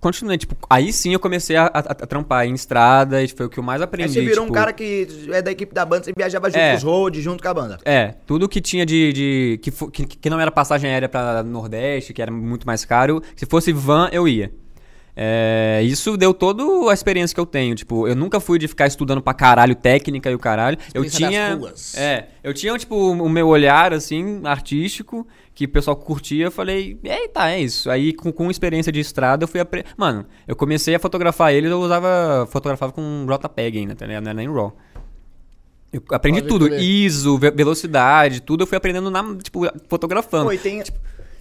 Continuei, 0.00 0.38
tipo, 0.38 0.56
aí 0.70 0.92
sim 0.94 1.12
eu 1.12 1.20
comecei 1.20 1.56
a, 1.56 1.66
a- 1.66 1.78
a 1.78 1.94
trampar 2.06 2.46
em 2.46 2.54
estrada, 2.54 3.22
e 3.22 3.28
foi 3.28 3.44
o 3.44 3.50
que 3.50 3.58
eu 3.58 3.62
mais 3.62 3.82
Aí 3.82 3.84
aprendi. 3.84 4.14
você 4.14 4.20
virou 4.22 4.44
um 4.44 4.46
tipo, 4.46 4.54
cara 4.54 4.72
que 4.72 5.06
é 5.30 5.42
da 5.42 5.50
equipe 5.52 5.74
da 5.74 5.84
banda, 5.84 6.04
você 6.04 6.12
viajava 6.16 6.48
junto 6.48 6.58
É. 6.58 6.70
com 6.70 6.76
os 6.78 6.82
road, 6.82 7.20
junto 7.20 7.42
com 7.42 7.48
a 7.48 7.52
banda. 7.54 7.78
É, 7.84 8.14
tudo 8.26 8.48
que 8.48 8.62
tinha 8.62 8.86
de. 8.86 9.12
de- 9.12 9.60
que, 9.62 9.70
que, 9.70 10.06
que 10.16 10.30
não 10.30 10.40
era 10.40 10.50
passagem 10.50 10.90
aérea 10.90 11.06
pra 11.08 11.42
Nordeste, 11.42 12.14
que 12.14 12.22
era 12.22 12.30
muito 12.30 12.66
mais 12.66 12.82
caro, 12.86 13.22
se 13.36 13.44
fosse 13.44 13.72
van, 13.74 14.08
eu 14.10 14.26
ia. 14.26 14.50
É, 15.14 15.80
isso 15.84 16.16
deu 16.16 16.32
toda 16.32 16.62
a 16.90 16.94
experiência 16.94 17.34
que 17.34 17.40
eu 17.40 17.44
tenho. 17.44 17.74
Tipo, 17.74 18.08
eu 18.08 18.14
nunca 18.16 18.40
fui 18.40 18.58
de 18.58 18.66
ficar 18.66 18.86
estudando 18.86 19.20
pra 19.20 19.34
caralho 19.34 19.74
técnica 19.74 20.30
e 20.30 20.34
o 20.34 20.38
caralho. 20.38 20.78
Eu 20.94 21.04
tinha. 21.04 21.58
É, 21.94 22.26
eu 22.42 22.54
tinha, 22.54 22.78
tipo, 22.78 22.94
o 22.96 23.28
meu 23.28 23.48
olhar, 23.48 23.92
assim, 23.92 24.40
artístico, 24.44 25.26
que 25.66 25.70
o 25.70 25.74
pessoal 25.74 25.96
curtia. 25.96 26.46
Eu 26.46 26.50
falei, 26.50 26.98
eita, 27.04 27.50
é 27.50 27.60
isso. 27.60 27.90
Aí, 27.90 28.12
com, 28.12 28.32
com 28.32 28.50
experiência 28.50 28.90
de 28.90 29.00
estrada, 29.00 29.44
eu 29.44 29.48
fui 29.48 29.60
aprender. 29.60 29.88
Mano, 29.96 30.24
eu 30.46 30.56
comecei 30.56 30.94
a 30.94 30.98
fotografar 30.98 31.52
eles, 31.52 31.70
eu 31.70 31.80
usava. 31.80 32.46
Fotografava 32.50 32.92
com 32.92 33.26
JPEG 33.26 33.78
ainda, 33.78 33.94
tá 33.94 34.06
ligado? 34.06 34.24
Não 34.24 34.30
era 34.30 34.36
nem 34.36 34.48
RAW. 34.52 34.74
Eu 35.92 36.02
aprendi 36.12 36.40
Pode 36.40 36.48
tudo. 36.48 36.74
ISO, 36.76 37.36
ve- 37.36 37.50
velocidade, 37.50 38.40
tudo 38.40 38.62
eu 38.62 38.66
fui 38.66 38.78
aprendendo 38.78 39.10
na, 39.10 39.36
tipo, 39.42 39.62
fotografando. 39.88 40.48
Pô, 40.48 40.56
tem... 40.56 40.80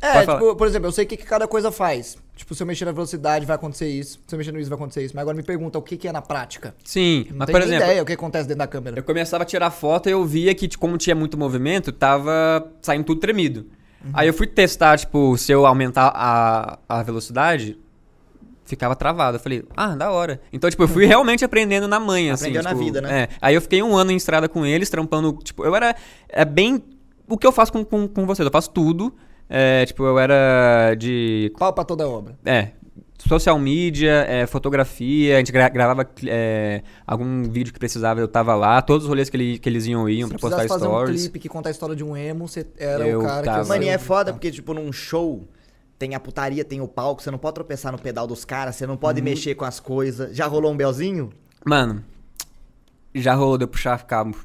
É, 0.02 0.14
Pode 0.14 0.26
falar. 0.26 0.40
tipo, 0.40 0.56
por 0.56 0.66
exemplo, 0.68 0.88
eu 0.88 0.92
sei 0.92 1.04
o 1.04 1.08
que, 1.08 1.18
que 1.18 1.26
cada 1.26 1.48
coisa 1.48 1.72
faz. 1.72 2.18
Tipo, 2.36 2.56
se 2.56 2.64
eu 2.64 2.68
mexer 2.68 2.86
na 2.86 2.92
velocidade, 2.94 3.46
vai 3.46 3.56
acontecer 3.56 3.88
isso. 3.90 4.20
Se 4.26 4.34
eu 4.34 4.38
mexer 4.38 4.52
no 4.54 4.60
ISO, 4.60 4.70
vai 4.70 4.78
acontecer 4.78 5.04
isso. 5.04 5.14
Mas 5.14 5.22
agora 5.22 5.36
me 5.38 5.44
pergunta 5.44 5.78
o 5.78 5.82
que, 5.82 5.98
que 5.98 6.08
é 6.08 6.12
na 6.12 6.22
prática. 6.22 6.74
Sim, 6.86 7.28
Não 7.30 7.38
mas 7.40 7.52
por 7.52 7.62
exemplo, 7.62 7.84
ideia 7.86 8.02
o 8.02 8.06
que 8.06 8.14
acontece 8.14 8.48
dentro 8.48 8.60
da 8.60 8.68
câmera. 8.68 8.98
eu 8.98 9.04
começava 9.04 9.44
a 9.44 9.46
tirar 9.46 9.70
foto 9.72 10.08
e 10.10 10.14
eu 10.14 10.26
via 10.26 10.56
que, 10.56 10.68
tipo, 10.68 10.82
como 10.82 10.98
tinha 10.98 11.16
muito 11.16 11.38
movimento, 11.38 11.92
tava 11.92 12.72
saindo 12.82 13.04
tudo 13.04 13.20
tremido. 13.20 13.66
Uhum. 14.04 14.12
Aí 14.14 14.28
eu 14.28 14.34
fui 14.34 14.48
testar, 14.48 14.98
tipo, 14.98 15.38
se 15.38 15.52
eu 15.52 15.66
aumentar 15.66 16.12
a, 16.16 16.80
a 16.88 17.04
velocidade, 17.04 17.78
ficava 18.64 18.96
travado. 18.96 19.38
Eu 19.38 19.42
falei, 19.42 19.64
ah, 19.76 19.96
da 19.96 20.12
hora. 20.12 20.40
Então, 20.54 20.70
tipo, 20.70 20.84
eu 20.84 20.88
fui 20.88 21.06
realmente 21.08 21.44
aprendendo 21.44 21.88
na 21.88 22.00
manha, 22.00 22.34
assim. 22.34 22.46
Aprendeu 22.46 22.64
na 22.64 22.70
tipo, 22.70 22.84
vida, 22.84 23.02
né? 23.02 23.22
É. 23.24 23.30
Aí 23.42 23.56
eu 23.56 23.62
fiquei 23.62 23.82
um 23.82 23.96
ano 23.96 24.12
em 24.12 24.16
estrada 24.16 24.48
com 24.48 24.66
eles, 24.66 24.90
trampando, 24.90 25.34
tipo, 25.44 25.66
eu 25.66 25.76
era 25.76 25.96
é 26.30 26.46
bem 26.46 26.84
o 27.28 27.38
que 27.38 27.46
eu 27.46 27.52
faço 27.52 27.72
com, 27.72 27.84
com, 27.84 28.08
com 28.08 28.26
vocês. 28.26 28.46
Eu 28.46 28.52
faço 28.52 28.70
tudo. 28.72 29.14
É, 29.50 29.86
tipo, 29.86 30.04
eu 30.04 30.20
era 30.20 30.94
de 30.96 31.52
Pau 31.58 31.74
pra 31.74 31.84
toda 31.84 32.08
obra. 32.08 32.38
é, 32.46 32.70
social 33.28 33.60
media, 33.60 34.26
é, 34.28 34.48
fotografia, 34.48 35.36
a 35.36 35.38
gente 35.40 35.52
gra- 35.52 35.70
gravava 35.70 36.10
é, 36.26 36.82
algum 37.06 37.44
vídeo 37.44 37.74
que 37.74 37.80
precisava, 37.80 38.20
eu 38.20 38.28
tava 38.28 38.56
lá, 38.56 38.82
todos 38.82 39.04
os 39.06 39.10
rolês 39.10 39.30
que, 39.30 39.38
ele- 39.38 39.60
que 39.60 39.68
eles 39.70 39.86
iam 39.86 40.08
iam 40.10 40.30
pra 40.30 40.40
postar 40.40 40.58
precisasse 40.58 40.80
fazer 40.82 40.92
um 40.92 40.98
stories. 41.00 41.22
clipe 41.24 41.40
que 41.40 41.50
conta 41.50 41.70
a 41.70 41.72
história 41.72 41.96
de 41.96 42.04
um 42.04 42.16
emo, 42.16 42.48
você 42.48 42.66
era 42.78 43.06
Eu 43.08 43.20
o 43.20 43.24
cara 43.24 43.44
tava. 43.44 43.64
que... 43.64 43.70
Mano, 43.70 43.84
e 43.84 43.90
é 43.90 43.98
foda 43.98 44.32
porque, 44.34 44.50
tipo, 44.52 44.74
num 44.74 44.92
show 44.92 45.48
tem 45.98 46.16
a 46.16 46.20
putaria, 46.20 46.64
tem 46.64 46.80
o 46.80 46.88
palco, 46.88 47.22
você 47.22 47.30
não 47.30 47.38
pode 47.38 47.56
tropeçar 47.56 47.92
no 47.92 48.00
pedal 48.00 48.26
dos 48.26 48.46
caras, 48.46 48.76
você 48.78 48.88
não 48.88 48.96
pode 48.96 49.22
mexer 49.22 49.54
com 49.56 49.66
as 49.66 49.80
coisas. 49.82 50.36
Já 50.36 50.48
rolou 50.48 50.72
um 50.72 50.78
belzinho? 50.78 51.30
Mano, 51.66 52.02
já 53.14 53.34
rolou 53.34 53.58
de 53.58 53.66
eu 53.66 53.68
puxar 53.68 54.02
cabo. 54.06 54.38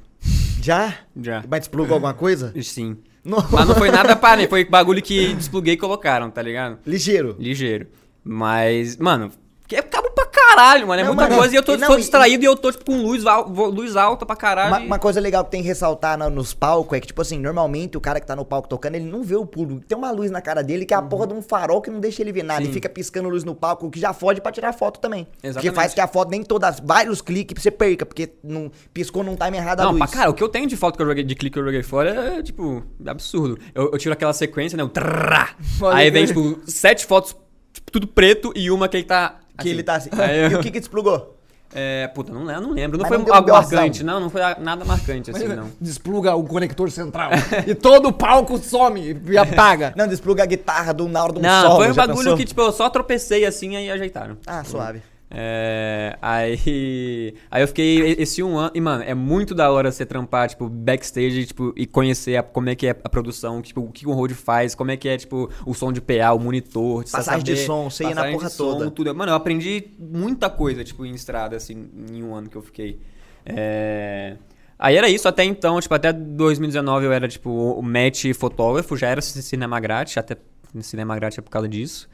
Já? 0.61 0.95
Já. 1.21 1.45
Mas 1.49 1.61
desplugou 1.61 1.95
alguma 1.95 2.15
coisa? 2.15 2.53
Sim. 2.63 2.97
Não. 3.25 3.39
Mas 3.53 3.69
não 3.69 3.75
foi 3.75 3.91
nada 3.91 4.17
para 4.17 4.37
mim, 4.37 4.49
foi 4.49 4.65
bagulho 4.65 5.01
que 5.03 5.33
despluguei 5.35 5.75
e 5.75 5.77
colocaram, 5.77 6.31
tá 6.31 6.43
ligado? 6.43 6.79
Ligeiro. 6.87 7.37
Ligeiro. 7.39 7.87
Mas, 8.25 8.97
mano, 8.97 9.31
que 9.69 9.77
é 9.77 9.83
cabo 9.83 10.11
pra 10.11 10.27
caralho, 10.27 10.87
mano. 10.89 11.01
É 11.01 11.05
Não, 11.05 11.15
muita 11.15 11.29
mano, 11.29 11.41
coisa 11.41 11.55
e 11.55 11.57
eu 11.57 11.63
tô, 11.63 11.75
e 11.75 11.77
não, 11.79 11.89
tô 11.89 11.95
e- 11.95 11.99
distraído 11.99 12.43
e 12.45 12.47
eu 12.47 12.55
tô, 12.57 12.71
tipo, 12.71 12.85
com 12.85 13.03
luz, 13.03 13.25
al- 13.27 13.49
luz 13.49 13.97
alta 13.97 14.25
pra 14.27 14.37
caralho. 14.37 14.69
Uma, 14.69 14.83
e- 14.83 14.87
uma 14.87 14.99
coisa 14.99 15.21
legal 15.21 15.43
que 15.45 15.51
tem 15.51 15.63
que 15.63 15.69
ressaltar 15.69 16.19
na- 16.19 16.29
nos 16.31 16.53
palcos 16.53 16.97
é 16.97 17.01
que, 17.01 17.07
tipo 17.07 17.21
assim, 17.23 17.39
normalmente 17.39 17.97
o 17.97 18.01
cara 18.01 18.21
que 18.21 18.27
tá 18.27 18.37
no 18.37 18.45
palco 18.45 18.69
tocando, 18.69 18.95
ele 18.97 19.07
não 19.07 19.23
vê 19.23 19.37
o 19.37 19.47
público. 19.47 19.83
Tem 19.87 19.97
uma 19.97 20.11
luz 20.11 20.31
na 20.31 20.41
cara 20.43 20.63
dele 20.63 20.85
que 20.85 20.93
é 20.93 20.97
a 20.97 21.03
porra 21.03 21.27
de 21.27 21.33
um 21.35 21.41
farol 21.43 21.81
que 21.81 21.91
não 21.91 21.99
deixa 21.99 22.21
ele 22.23 22.31
ver 22.31 22.43
nada. 22.43 22.61
Sim. 22.61 22.67
Ele 22.67 22.73
fica 22.75 22.89
piscando 22.91 23.29
luz 23.29 23.43
no 23.43 23.55
palco, 23.55 23.91
que 23.91 23.99
já 23.99 24.13
fode 24.13 24.41
pra 24.41 24.53
tirar 24.53 24.73
foto 24.75 25.01
também. 25.01 25.27
Exatamente. 25.43 25.75
faz 25.75 25.95
que 25.95 26.01
a 26.01 26.07
foto 26.07 26.31
nem 26.31 26.43
todas, 26.43 26.79
vários 26.81 27.23
cliques 27.23 27.63
você 27.63 27.71
perca, 27.71 28.05
porque 28.05 28.31
não, 28.45 28.71
piscou 28.93 29.25
num 29.25 29.35
time 29.37 29.57
errado 29.57 29.81
a 29.81 29.85
Não, 29.85 29.93
luz. 29.93 29.99
pra 29.99 30.09
cara, 30.09 30.31
o 30.31 30.35
que 30.35 30.43
eu 30.43 30.49
tenho 30.49 30.67
de 30.67 30.77
foto 30.77 30.97
que 30.97 31.03
eu 31.03 31.07
joguei, 31.07 31.25
de 31.25 31.35
clique 31.35 31.55
que 31.55 31.59
eu 31.59 31.65
joguei 31.65 31.83
fora 31.83 32.11
é, 32.39 32.43
tipo, 32.43 32.83
absurdo. 33.07 33.59
Eu, 33.75 33.91
eu 33.93 33.99
tiro 33.99 34.13
aquela 34.13 34.33
sequência, 34.35 34.77
né? 34.77 34.85
O. 34.85 34.91
Pode 34.91 35.97
aí 35.99 36.11
vem, 36.11 36.27
tipo, 36.27 36.61
sete 36.67 37.07
fotos, 37.07 37.35
tipo, 37.75 37.93
tudo 37.93 38.07
preto 38.07 38.53
e 38.57 38.71
uma 38.71 38.89
que 38.89 38.97
ele 38.97 39.05
tá. 39.05 39.37
Que 39.61 39.69
ele 39.69 39.83
tá 39.83 39.97
assim. 39.97 40.09
Aí 40.13 40.49
E 40.53 40.55
o 40.55 40.61
que 40.61 40.71
que 40.71 40.81
desplugou? 40.81 41.35
É, 41.77 42.07
puta, 42.07 42.33
não, 42.33 42.49
eu 42.49 42.61
não 42.61 42.71
lembro. 42.71 42.97
Não 42.97 43.03
Mas 43.03 43.09
foi 43.09 43.27
não 43.27 43.35
algo 43.35 43.51
marcante, 43.51 44.05
não, 44.05 44.21
não 44.21 44.31
foi 44.31 44.41
nada 44.61 44.85
marcante, 44.85 45.33
assim, 45.33 45.49
não. 45.49 45.73
Despluga 45.81 46.33
o 46.37 46.45
conector 46.45 46.89
central. 46.89 47.33
e 47.67 47.75
todo 47.75 48.11
o 48.11 48.13
palco 48.13 48.57
some 48.59 49.21
e 49.27 49.37
apaga. 49.37 49.93
Não, 49.97 50.07
despluga 50.07 50.45
a 50.45 50.47
guitarra 50.47 50.95
do 50.95 51.09
na 51.09 51.25
hora 51.25 51.33
de 51.33 51.39
um 51.41 51.43
Não, 51.43 51.63
solo. 51.63 51.77
foi 51.77 51.91
um 51.91 51.95
bagulho 51.95 52.17
pensou? 52.17 52.37
que, 52.37 52.45
tipo, 52.45 52.61
eu 52.61 52.71
só 52.71 52.89
tropecei 52.89 53.45
assim 53.45 53.75
aí 53.75 53.91
ajeitaram. 53.91 54.37
Ah, 54.47 54.63
suave. 54.63 55.03
É, 55.37 56.17
aí, 56.23 57.35
aí 57.51 57.63
eu 57.63 57.67
fiquei 57.69 58.13
esse 58.19 58.43
um 58.43 58.57
ano. 58.57 58.71
E, 58.75 58.81
mano, 58.81 59.03
é 59.03 59.15
muito 59.15 59.55
da 59.55 59.71
hora 59.71 59.91
você 59.91 60.07
trampar, 60.07 60.49
tipo, 60.49 60.69
backstage 60.69 61.47
tipo, 61.47 61.73
e 61.77 61.87
conhecer 61.87 62.37
a- 62.37 62.43
como 62.43 62.69
é 62.69 62.75
que 62.75 62.87
é 62.87 62.91
a 62.91 63.09
produção, 63.09 63.61
tipo, 63.61 63.81
o 63.81 63.91
que 63.91 64.07
o 64.07 64.13
road 64.13 64.33
faz, 64.35 64.75
como 64.75 64.91
é 64.93 64.97
que 64.97 65.09
é, 65.09 65.17
tipo, 65.17 65.51
o 65.67 65.75
som 65.75 65.93
de 65.93 66.01
PA, 66.01 66.33
o 66.33 66.39
monitor. 66.39 67.05
Passagem 67.11 67.43
de 67.43 67.51
saber- 67.57 67.67
som, 67.67 67.91
você 67.91 68.05
ia 68.05 68.15
na 68.15 68.25
porra 68.31 68.47
de 68.49 68.53
som, 68.55 68.73
toda. 68.79 68.91
Tudo. 68.91 69.15
Mano, 69.15 69.33
eu 69.33 69.37
aprendi 69.37 69.89
muita 69.99 70.49
coisa, 70.49 70.85
tipo, 70.85 71.05
em 71.05 71.15
estrada, 71.15 71.57
assim, 71.57 71.89
em 72.13 72.23
um 72.23 72.35
ano 72.35 72.49
que 72.49 72.57
eu 72.57 72.63
fiquei. 72.63 73.01
É, 73.45 74.37
Aí 74.79 74.97
era 74.97 75.09
isso, 75.09 75.27
até 75.29 75.45
então, 75.45 75.81
tipo, 75.81 75.95
até 75.95 76.13
2019 76.13 77.07
eu 77.07 77.13
era, 77.13 77.29
tipo, 77.29 77.49
o 77.51 77.81
match 77.81 78.25
fotógrafo, 78.35 78.97
já 78.97 79.09
era 79.09 79.21
ci- 79.23 79.41
cinema 79.43 79.79
grátis, 79.79 80.19
até 80.19 80.37
cinema 80.81 81.15
grátis 81.17 81.39
é 81.39 81.41
por 81.41 81.49
causa 81.51 81.69
disso. 81.69 82.09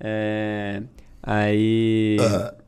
É, 0.00 0.82
Aí. 1.26 2.18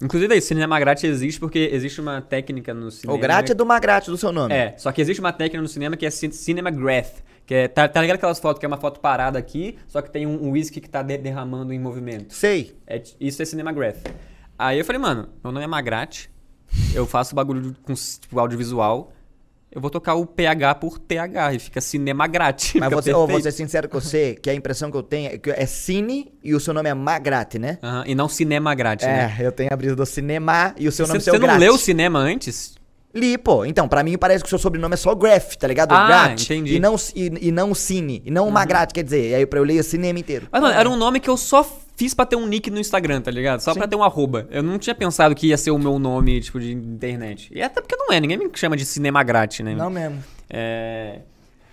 Inclusive, 0.02 0.32
aí, 0.32 0.40
cinema 0.40 0.80
grátis 0.80 1.04
existe 1.04 1.38
porque 1.38 1.68
existe 1.72 2.00
uma 2.00 2.22
técnica 2.22 2.72
no 2.72 2.90
cinema. 2.90 3.16
O 3.16 3.20
grátis 3.20 3.50
é 3.50 3.54
do 3.54 3.66
Magrate, 3.66 4.10
do 4.10 4.16
seu 4.16 4.32
nome. 4.32 4.54
É, 4.54 4.74
só 4.78 4.90
que 4.92 5.00
existe 5.02 5.20
uma 5.20 5.32
técnica 5.32 5.60
no 5.60 5.68
cinema 5.68 5.94
que 5.96 6.06
é 6.06 6.10
cin- 6.10 6.30
cinema 6.32 6.70
graph. 6.70 7.20
Que 7.44 7.54
é, 7.54 7.68
tá, 7.68 7.86
tá 7.86 8.00
ligado 8.00 8.16
aquelas 8.16 8.40
fotos 8.40 8.58
que 8.58 8.64
é 8.64 8.68
uma 8.68 8.78
foto 8.78 8.98
parada 8.98 9.38
aqui, 9.38 9.76
só 9.86 10.02
que 10.02 10.10
tem 10.10 10.26
um, 10.26 10.50
whisky 10.50 10.80
que 10.80 10.88
tá 10.88 11.02
de- 11.02 11.18
derramando 11.18 11.72
em 11.72 11.78
movimento? 11.78 12.34
Sei. 12.34 12.76
É, 12.86 13.00
isso 13.20 13.40
é 13.40 13.44
cinema 13.44 13.72
graph. 13.72 13.98
Aí 14.58 14.78
eu 14.78 14.84
falei, 14.84 15.00
mano, 15.00 15.28
meu 15.44 15.52
nome 15.52 15.64
é 15.64 15.68
Magrate, 15.68 16.30
eu 16.94 17.06
faço 17.06 17.34
bagulho 17.36 17.76
com 17.82 17.92
tipo, 17.94 18.40
audiovisual, 18.40 19.12
eu 19.70 19.80
vou 19.80 19.90
tocar 19.90 20.14
o 20.14 20.24
PH 20.24 20.76
por 20.76 20.98
TH 20.98 21.54
e 21.54 21.58
fica 21.58 21.80
cinema 21.80 22.26
grátis. 22.26 22.74
Mas 22.80 22.90
você, 22.90 23.12
ô, 23.12 23.26
vou 23.26 23.40
ser 23.40 23.52
sincero 23.52 23.88
com 23.88 24.00
você, 24.00 24.34
que 24.40 24.48
a 24.48 24.54
impressão 24.54 24.90
que 24.90 24.96
eu 24.96 25.02
tenho 25.02 25.32
é 25.32 25.38
que 25.38 25.50
é 25.50 25.66
Cine 25.66 26.32
e 26.42 26.54
o 26.54 26.60
seu 26.60 26.72
nome 26.72 26.88
é 26.88 26.94
Magrate, 26.94 27.58
né? 27.58 27.78
E 28.06 28.14
não 28.14 28.28
cinema 28.28 28.74
grátis, 28.74 29.06
né? 29.06 29.36
É, 29.38 29.46
eu 29.46 29.52
tenho 29.52 29.68
a 29.72 29.76
brisa 29.76 29.96
do 29.96 30.06
cinema 30.06 30.74
e 30.78 30.88
o 30.88 30.92
seu 30.92 31.06
nome 31.06 31.20
Você, 31.20 31.30
é 31.30 31.32
você 31.32 31.38
não 31.38 31.46
Grátis. 31.46 31.60
leu 31.60 31.74
o 31.74 31.78
cinema 31.78 32.18
antes? 32.18 32.74
Li, 33.16 33.38
pô. 33.38 33.64
Então, 33.64 33.88
pra 33.88 34.02
mim 34.04 34.16
parece 34.18 34.44
que 34.44 34.46
o 34.46 34.50
seu 34.50 34.58
sobrenome 34.58 34.94
é 34.94 34.96
só 34.96 35.14
Graph, 35.14 35.54
tá 35.56 35.66
ligado? 35.66 35.92
Ah, 35.92 36.06
Grat. 36.06 36.42
entendi. 36.44 36.72
Uhum. 36.72 36.76
E 36.76 36.80
não, 36.80 36.96
e, 37.14 37.48
e 37.48 37.52
não 37.52 37.74
Cine. 37.74 38.22
E 38.24 38.30
não 38.30 38.50
Magrate, 38.50 38.92
quer 38.94 39.02
dizer. 39.02 39.30
E 39.30 39.34
aí 39.34 39.46
pra 39.46 39.58
eu 39.58 39.64
ler 39.64 39.80
o 39.80 39.84
cinema 39.84 40.18
inteiro. 40.18 40.46
Mas, 40.52 40.60
mano, 40.62 40.74
era 40.78 40.88
um 40.88 40.96
nome 40.96 41.18
que 41.20 41.28
eu 41.30 41.36
só 41.36 41.64
fiz 41.96 42.12
pra 42.14 42.26
ter 42.26 42.36
um 42.36 42.46
nick 42.46 42.70
no 42.70 42.78
Instagram, 42.78 43.20
tá 43.22 43.30
ligado? 43.30 43.60
Só 43.60 43.74
pra 43.74 43.88
ter 43.88 43.96
um 43.96 44.02
arroba. 44.04 44.46
Eu 44.50 44.62
não 44.62 44.78
tinha 44.78 44.94
pensado 44.94 45.34
que 45.34 45.46
ia 45.48 45.56
ser 45.56 45.70
o 45.70 45.78
meu 45.78 45.98
nome, 45.98 46.40
tipo, 46.40 46.60
de 46.60 46.72
internet. 46.72 47.50
E 47.54 47.62
até 47.62 47.80
porque 47.80 47.96
não 47.96 48.12
é, 48.12 48.20
ninguém 48.20 48.36
me 48.36 48.50
chama 48.54 48.76
de 48.76 48.84
cinema 48.84 49.22
grátis, 49.22 49.64
né? 49.64 49.74
Não 49.74 49.88
mesmo. 49.90 50.22
É... 50.50 51.20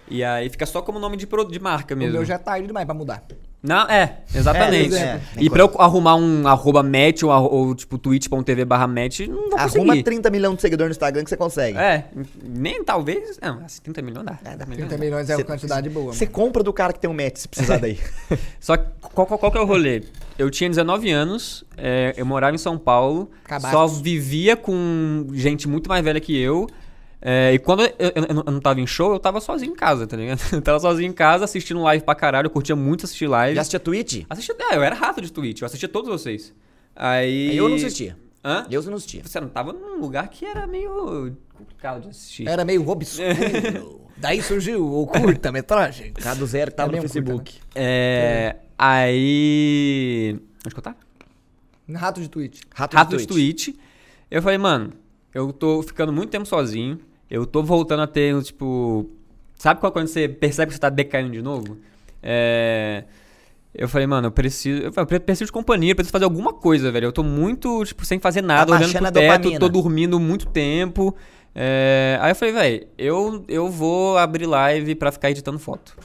E 0.09 0.23
aí 0.23 0.49
fica 0.49 0.65
só 0.65 0.81
como 0.81 0.99
nome 0.99 1.17
de, 1.17 1.25
pro- 1.27 1.45
de 1.49 1.59
marca 1.59 1.93
O 1.95 1.97
mesmo. 1.97 2.13
meu 2.13 2.25
já 2.25 2.35
é 2.35 2.37
tarde 2.37 2.67
demais 2.67 2.85
pra 2.85 2.93
mudar. 2.95 3.23
Não, 3.63 3.89
é, 3.89 4.17
exatamente. 4.35 4.93
É, 4.93 4.99
é, 4.99 5.21
e 5.37 5.49
pra 5.49 5.63
eu 5.63 5.73
arrumar 5.79 6.15
um 6.17 6.45
arroba 6.45 6.83
match 6.83 7.23
ou, 7.23 7.31
ou 7.31 7.73
tipo 7.73 7.97
twitch.tv 7.97 8.65
barra 8.65 8.87
match, 8.87 9.21
não 9.21 9.49
vou 9.49 9.57
Arruma 9.57 9.85
conseguir. 9.85 10.03
30 10.03 10.29
milhões 10.29 10.55
de 10.57 10.61
seguidores 10.61 10.89
no 10.89 10.91
Instagram 10.91 11.23
que 11.23 11.29
você 11.29 11.37
consegue. 11.37 11.77
É, 11.77 12.05
nem 12.43 12.83
talvez. 12.83 13.39
Não, 13.41 13.63
assim, 13.63 13.81
30 13.81 14.01
milhões 14.01 14.25
dá. 14.25 14.37
dá 14.57 14.65
30 14.65 14.97
milhões 14.97 15.29
é 15.29 15.37
uma 15.37 15.45
quantidade 15.45 15.89
boa. 15.89 16.11
Você 16.13 16.27
compra 16.27 16.61
do 16.61 16.73
cara 16.73 16.91
que 16.91 16.99
tem 16.99 17.09
um 17.09 17.13
match 17.13 17.37
se 17.37 17.47
precisar 17.47 17.77
daí. 17.77 17.97
Só 18.59 18.75
que 18.75 18.85
qual, 19.13 19.25
qual, 19.25 19.39
qual 19.39 19.51
que 19.51 19.57
é 19.57 19.61
o 19.61 19.65
rolê? 19.65 20.03
Eu 20.37 20.51
tinha 20.51 20.69
19 20.69 21.09
anos, 21.11 21.63
é, 21.77 22.13
eu 22.17 22.25
morava 22.25 22.53
em 22.53 22.57
São 22.59 22.77
Paulo, 22.77 23.31
Acabaste. 23.45 23.71
só 23.71 23.87
vivia 23.87 24.57
com 24.57 25.27
gente 25.31 25.69
muito 25.69 25.87
mais 25.87 26.03
velha 26.03 26.19
que 26.19 26.37
eu. 26.37 26.67
É, 27.25 27.53
e 27.53 27.59
quando 27.59 27.83
eu, 27.83 27.93
eu- 27.97 28.25
eu 28.45 28.51
não- 28.51 28.59
tava 28.59 28.81
em 28.81 28.85
show, 28.87 29.13
eu 29.13 29.19
tava 29.19 29.39
sozinho 29.39 29.71
em 29.71 29.75
casa, 29.75 30.05
tá 30.05 30.17
ligado? 30.17 30.39
Eu 30.51 30.61
tava 30.61 30.79
sozinho 30.79 31.09
em 31.09 31.13
casa, 31.13 31.45
assistindo 31.45 31.81
live 31.81 32.03
pra 32.03 32.13
caralho, 32.15 32.47
eu 32.47 32.49
curtia 32.49 32.75
muito 32.75 33.05
assistir 33.05 33.27
live. 33.27 33.55
Já 33.55 33.61
assistia 33.61 33.79
Twitch? 33.79 34.23
Assistia, 34.29 34.55
é, 34.59 34.75
eu 34.75 34.83
era 34.83 34.93
rato 34.93 35.21
de 35.21 35.31
Twitch, 35.31 35.61
eu 35.61 35.65
assistia 35.65 35.87
todos 35.87 36.09
vocês. 36.09 36.53
Aí. 36.95 37.55
Eu 37.55 37.69
não 37.69 37.75
assistia. 37.77 38.17
Hã? 38.43 38.67
Eu 38.69 38.83
não 38.83 38.95
assistia. 38.95 39.21
Você 39.25 39.39
não 39.39 39.47
tava 39.47 39.71
num 39.71 39.99
lugar 40.01 40.27
que 40.27 40.45
era 40.45 40.67
meio 40.67 41.31
complicado 41.53 42.01
de 42.01 42.09
assistir. 42.09 42.45
Era 42.47 42.65
meio 42.65 42.85
obscuro. 42.89 44.01
Daí 44.17 44.41
surgiu 44.43 44.85
o 44.85 45.07
curta-metragem. 45.07 46.11
Cada 46.21 46.35
do 46.35 46.45
zero 46.45 46.71
que 46.71 46.77
tava 46.77 46.91
É 46.91 46.95
no 46.97 47.01
Facebook. 47.01 47.55
É. 47.73 48.57
Aí. 48.77 50.37
Onde 50.65 50.73
que 50.75 50.79
eu 50.79 50.83
tava? 50.83 50.97
Rato 51.95 52.21
de 52.21 52.29
Twitch. 52.29 52.61
Rato, 52.73 52.95
Rato 52.95 53.11
de 53.17 53.17
de 53.23 53.27
Twitch. 53.27 53.65
Twitch. 53.65 53.77
Eu 54.29 54.41
falei, 54.41 54.57
mano, 54.57 54.93
eu 55.33 55.51
tô 55.53 55.81
ficando 55.83 56.11
muito 56.13 56.29
tempo 56.29 56.45
sozinho. 56.45 56.99
Eu 57.33 57.45
tô 57.47 57.63
voltando 57.63 58.03
a 58.03 58.07
ter, 58.07 58.39
tipo. 58.43 59.09
Sabe 59.55 59.79
qual- 59.79 59.91
quando 59.91 60.07
você 60.07 60.27
percebe 60.29 60.67
que 60.69 60.75
você 60.75 60.79
tá 60.79 60.89
decaindo 60.89 61.31
de 61.31 61.41
novo? 61.41 61.77
É. 62.21 63.05
Eu 63.73 63.89
falei, 63.89 64.05
mano, 64.05 64.27
eu 64.27 64.31
preciso. 64.31 64.83
Eu 64.83 64.91
preciso 65.19 65.45
de 65.47 65.51
companhia, 65.51 65.91
eu 65.91 65.95
preciso 65.95 66.11
fazer 66.11 66.25
alguma 66.25 66.53
coisa, 66.53 66.91
velho. 66.91 67.05
Eu 67.07 67.11
tô 67.11 67.23
muito, 67.23 67.83
tipo, 67.85 68.05
sem 68.05 68.19
fazer 68.19 68.43
nada, 68.43 68.67
Tá 68.71 68.77
olhando 68.77 68.91
pro 68.91 69.11
teto, 69.11 69.31
dopamina. 69.41 69.59
tô 69.59 69.67
dormindo 69.69 70.19
muito 70.19 70.45
tempo. 70.45 71.15
É, 71.55 72.17
Aí 72.21 72.31
eu 72.31 72.35
falei, 72.35 72.53
velho, 72.53 72.87
eu, 72.99 73.43
eu 73.47 73.69
vou 73.69 74.15
abrir 74.17 74.45
live 74.45 74.93
pra 74.93 75.11
ficar 75.11 75.31
editando 75.31 75.57
foto. 75.57 75.95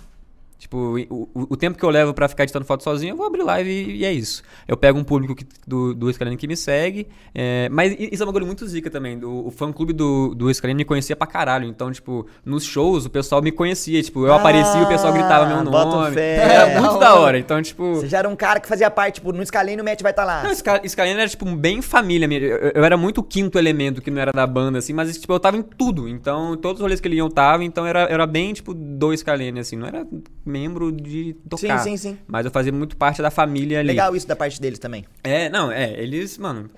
Tipo, 0.58 0.96
o, 1.08 1.28
o- 1.50 1.56
tempo 1.56 1.78
que 1.78 1.84
eu 1.84 1.88
levo 1.90 2.12
pra 2.12 2.26
ficar 2.28 2.42
editando 2.42 2.64
foto 2.64 2.82
sozinho, 2.82 3.12
eu 3.12 3.16
vou 3.16 3.24
abrir 3.26 3.42
live 3.44 3.70
e, 3.70 3.96
e 3.98 4.04
é 4.04 4.12
isso. 4.12 4.42
Eu 4.66 4.76
pego 4.76 4.98
um 4.98 5.04
público 5.04 5.32
que- 5.34 5.46
do, 5.64 5.94
do 5.94 6.10
Escalene 6.10 6.36
que 6.36 6.48
me 6.48 6.56
segue. 6.56 7.06
é, 7.32 7.68
mas 7.70 7.94
isso 7.98 8.22
é 8.22 8.26
uma 8.26 8.32
coisa 8.32 8.44
muito 8.46 8.66
zica 8.66 8.90
também. 8.90 9.22
O, 9.24 9.46
o 9.46 9.50
fã-clube 9.52 9.92
do, 9.92 10.34
do 10.34 10.50
Escalene 10.50 10.78
me 10.78 10.84
conhecia 10.84 11.14
pra 11.14 11.28
caralho. 11.28 11.64
Então, 11.68 11.92
tipo, 11.92 12.26
nos 12.44 12.64
shows 12.64 13.06
o 13.06 13.10
pessoal 13.10 13.40
me 13.40 13.52
conhecia. 13.52 14.02
Tipo, 14.02 14.26
eu 14.26 14.34
aparecia 14.34 14.80
e 14.80 14.84
o 14.84 14.88
pessoal 14.88 15.12
gritava 15.12 15.46
meu 15.46 15.58
Ah, 15.58 15.62
bota 15.64 15.96
nome. 15.96 16.14
fé. 16.14 16.36
Era 16.42 16.80
muito 16.80 16.98
Da 16.98 17.14
hora. 17.14 17.38
Então, 17.38 17.62
tipo... 17.62 17.94
Você 17.94 18.08
já 18.08 18.18
era 18.18 18.28
um 18.28 18.34
cara 18.34 18.58
que 18.58 18.66
fazia 18.66 18.90
parte, 18.90 19.16
tipo, 19.16 19.32
no 19.32 19.42
escalene 19.42 19.80
o 19.80 19.84
match 19.84 20.02
vai 20.02 20.10
estar 20.10 20.24
lá. 20.24 20.42
Não, 20.42 20.52
Scalene 20.88 21.20
era, 21.20 21.28
tipo, 21.28 21.44
bem 21.54 21.80
família. 21.80 22.26
minha. 22.26 22.40
Eu, 22.40 22.72
eu 22.74 22.84
era 22.84 22.96
muito 22.96 23.18
o 23.18 23.22
quinto 23.22 23.58
elemento 23.60 24.02
que 24.02 24.10
não 24.10 24.20
era 24.20 24.32
da 24.32 24.44
banda, 24.46 24.78
assim, 24.78 24.92
mas, 24.92 25.16
tipo, 25.16 25.32
eu 25.32 25.38
tava 25.38 25.56
em 25.56 25.62
tudo. 25.62 26.08
Então, 26.08 26.56
todos 26.56 26.80
os 26.80 26.82
rolês 26.82 27.00
que 27.00 27.06
ele 27.06 27.14
ia, 27.14 27.22
eu 27.22 27.28
tava. 27.30 27.62
Então, 27.62 27.86
era, 27.86 28.00
era 28.10 28.26
bem, 28.26 28.52
tipo, 28.52 28.74
do 28.74 29.16
Scalene, 29.16 29.60
assim. 29.60 29.76
Não 29.76 29.86
era 29.86 30.04
membro 30.48 30.90
de 30.90 31.34
tocar. 31.48 31.78
Sim, 31.78 31.96
sim, 31.96 32.10
sim. 32.10 32.18
Mas 32.26 32.44
eu 32.44 32.50
fazia 32.50 32.72
muito 32.72 32.96
parte 32.96 33.22
da 33.22 33.30
família 33.30 33.80
ali. 33.80 33.88
Legal 33.88 34.14
isso 34.16 34.26
da 34.26 34.34
parte 34.36 34.60
deles 34.60 34.78
também. 34.78 35.04
É, 35.22 35.48
não, 35.48 35.70
é, 35.70 35.92
eles, 36.00 36.38
mano... 36.38 36.70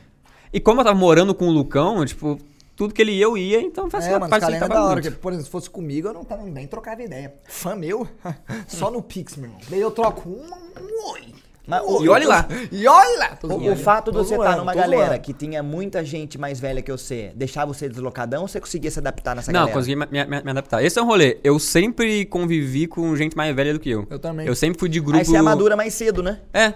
E 0.52 0.58
como 0.58 0.80
eu 0.80 0.84
tava 0.84 0.98
morando 0.98 1.32
com 1.32 1.46
o 1.46 1.50
Lucão, 1.52 2.04
tipo, 2.04 2.36
tudo 2.74 2.94
que 2.94 3.02
ele 3.02 3.12
ia, 3.12 3.24
eu 3.24 3.36
ia. 3.36 3.60
Então, 3.60 3.88
É, 3.92 4.18
mano, 4.18 4.28
caras 4.28 4.32
é 4.32 4.40
facilitava 4.40 4.74
da 4.74 4.84
hora. 4.84 5.00
muito. 5.00 5.16
Por 5.18 5.32
exemplo, 5.32 5.44
se 5.44 5.50
fosse 5.50 5.70
comigo, 5.70 6.08
eu 6.08 6.14
não 6.14 6.24
tava 6.24 6.42
nem 6.44 6.66
trocava 6.66 7.02
ideia. 7.02 7.34
Fã 7.44 7.76
meu, 7.76 8.08
só 8.66 8.90
no 8.90 9.02
Pix, 9.02 9.36
meu 9.36 9.46
irmão. 9.50 9.60
Daí 9.68 9.80
eu 9.80 9.90
troco 9.90 10.28
um, 10.28 10.42
um 10.44 11.12
oi. 11.12 11.22
Mas 11.70 11.82
o- 11.84 12.04
E 12.04 12.08
olhe 12.08 12.26
lá. 12.26 12.46
E 12.72 12.86
olha 12.86 13.18
lá. 13.18 13.38
O, 13.44 13.70
o 13.72 13.76
fato 13.76 14.10
de 14.10 14.18
você 14.18 14.34
estar 14.34 14.56
numa 14.56 14.72
tô 14.72 14.78
galera 14.78 15.06
zoando. 15.06 15.20
que 15.22 15.32
tinha 15.32 15.62
muita 15.62 16.04
gente 16.04 16.36
mais 16.36 16.58
velha 16.60 16.82
que 16.82 16.90
você, 16.90 17.32
deixava 17.34 17.72
você 17.72 17.88
deslocadão 17.88 18.42
ou 18.42 18.48
você 18.48 18.60
conseguia 18.60 18.90
se 18.90 18.98
adaptar 18.98 19.34
nessa 19.36 19.52
Não, 19.52 19.60
galera? 19.60 19.76
consegui 19.76 19.96
me, 19.96 20.06
me- 20.06 20.42
me 20.42 20.50
adaptar. 20.50 20.82
Esse 20.84 20.98
é 20.98 21.02
um 21.02 21.06
rolê. 21.06 21.38
Eu 21.44 21.58
sempre 21.58 22.24
convivi 22.26 22.86
com 22.86 23.14
gente 23.16 23.36
mais 23.36 23.54
velha 23.54 23.72
do 23.72 23.78
que 23.80 23.90
eu. 23.90 24.06
Eu 24.10 24.18
também. 24.18 24.46
Eu 24.46 24.54
sempre 24.54 24.78
fui 24.78 24.88
de 24.88 25.00
grupo... 25.00 25.18
Aí 25.18 25.24
você 25.24 25.36
amadura 25.36 25.76
mais 25.76 25.94
cedo, 25.94 26.22
né? 26.22 26.40
É. 26.52 26.74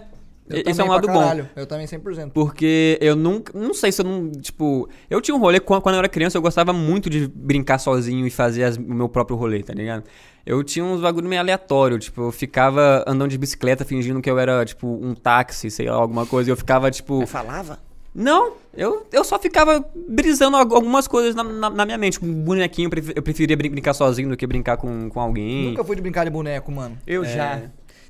Eu 0.48 0.62
Esse 0.66 0.80
é 0.80 0.84
um 0.84 0.88
lado 0.88 1.06
bom. 1.08 1.46
Eu 1.56 1.66
também 1.66 1.86
100%. 1.86 2.30
Porque 2.32 2.98
eu 3.00 3.16
nunca. 3.16 3.58
Não 3.58 3.72
sei 3.72 3.90
se 3.90 4.02
eu 4.02 4.04
não. 4.04 4.30
Tipo. 4.30 4.88
Eu 5.08 5.20
tinha 5.22 5.34
um 5.34 5.40
rolê. 5.40 5.58
Quando, 5.58 5.88
eu 5.94 5.98
era 5.98 6.08
criança, 6.08 6.36
eu 6.36 6.42
gostava 6.42 6.70
muito 6.72 7.08
de 7.08 7.26
brincar 7.28 7.78
sozinho 7.78 8.26
e 8.26 8.30
fazer 8.30 8.64
as- 8.64 8.76
o 8.76 8.82
meu 8.82 9.08
próprio 9.08 9.36
rolê, 9.36 9.62
tá 9.62 9.72
ligado? 9.72 10.04
Eu 10.44 10.62
tinha 10.62 10.84
uns 10.84 11.00
bagulho 11.00 11.26
meio 11.28 11.40
aleatório. 11.40 11.98
Tipo, 11.98 12.24
eu 12.24 12.30
ficava 12.32 13.02
andando 13.06 13.30
de 13.30 13.38
bicicleta 13.38 13.86
fingindo 13.86 14.20
que 14.20 14.30
eu 14.30 14.38
era, 14.38 14.62
tipo, 14.66 14.86
um 14.86 15.14
táxi, 15.14 15.70
sei 15.70 15.86
lá, 15.88 15.94
alguma 15.96 16.26
coisa. 16.26 16.50
E 16.50 16.52
eu 16.52 16.56
ficava, 16.56 16.90
tipo. 16.90 17.20
Você 17.20 17.26
falava? 17.26 17.78
Não, 18.14 18.52
eu, 18.76 19.06
eu 19.12 19.24
só 19.24 19.38
ficava 19.40 19.84
brisando 20.08 20.56
algu- 20.58 20.74
algumas 20.76 21.08
coisas 21.08 21.34
na, 21.34 21.42
na- 21.42 21.70
na 21.70 21.84
minha 21.86 21.98
mente. 21.98 22.20
Com 22.20 22.26
um 22.26 22.32
bonequinho, 22.44 22.86
eu 22.86 22.90
pref- 22.90 23.12
eu 23.16 23.22
preferia 23.22 23.56
brin- 23.56 23.70
brincar 23.70 23.94
sozinho 23.94 24.28
do 24.28 24.36
que 24.36 24.46
brincar 24.46 24.76
com, 24.76 25.08
com 25.08 25.20
alguém. 25.20 25.70
Nunca 25.70 25.82
fui 25.82 25.96
de 25.96 26.02
brincar 26.02 26.24
de 26.24 26.30
boneco, 26.30 26.70
mano. 26.70 26.98
Eu 27.06 27.24
É. 27.24 27.28
já. 27.28 27.62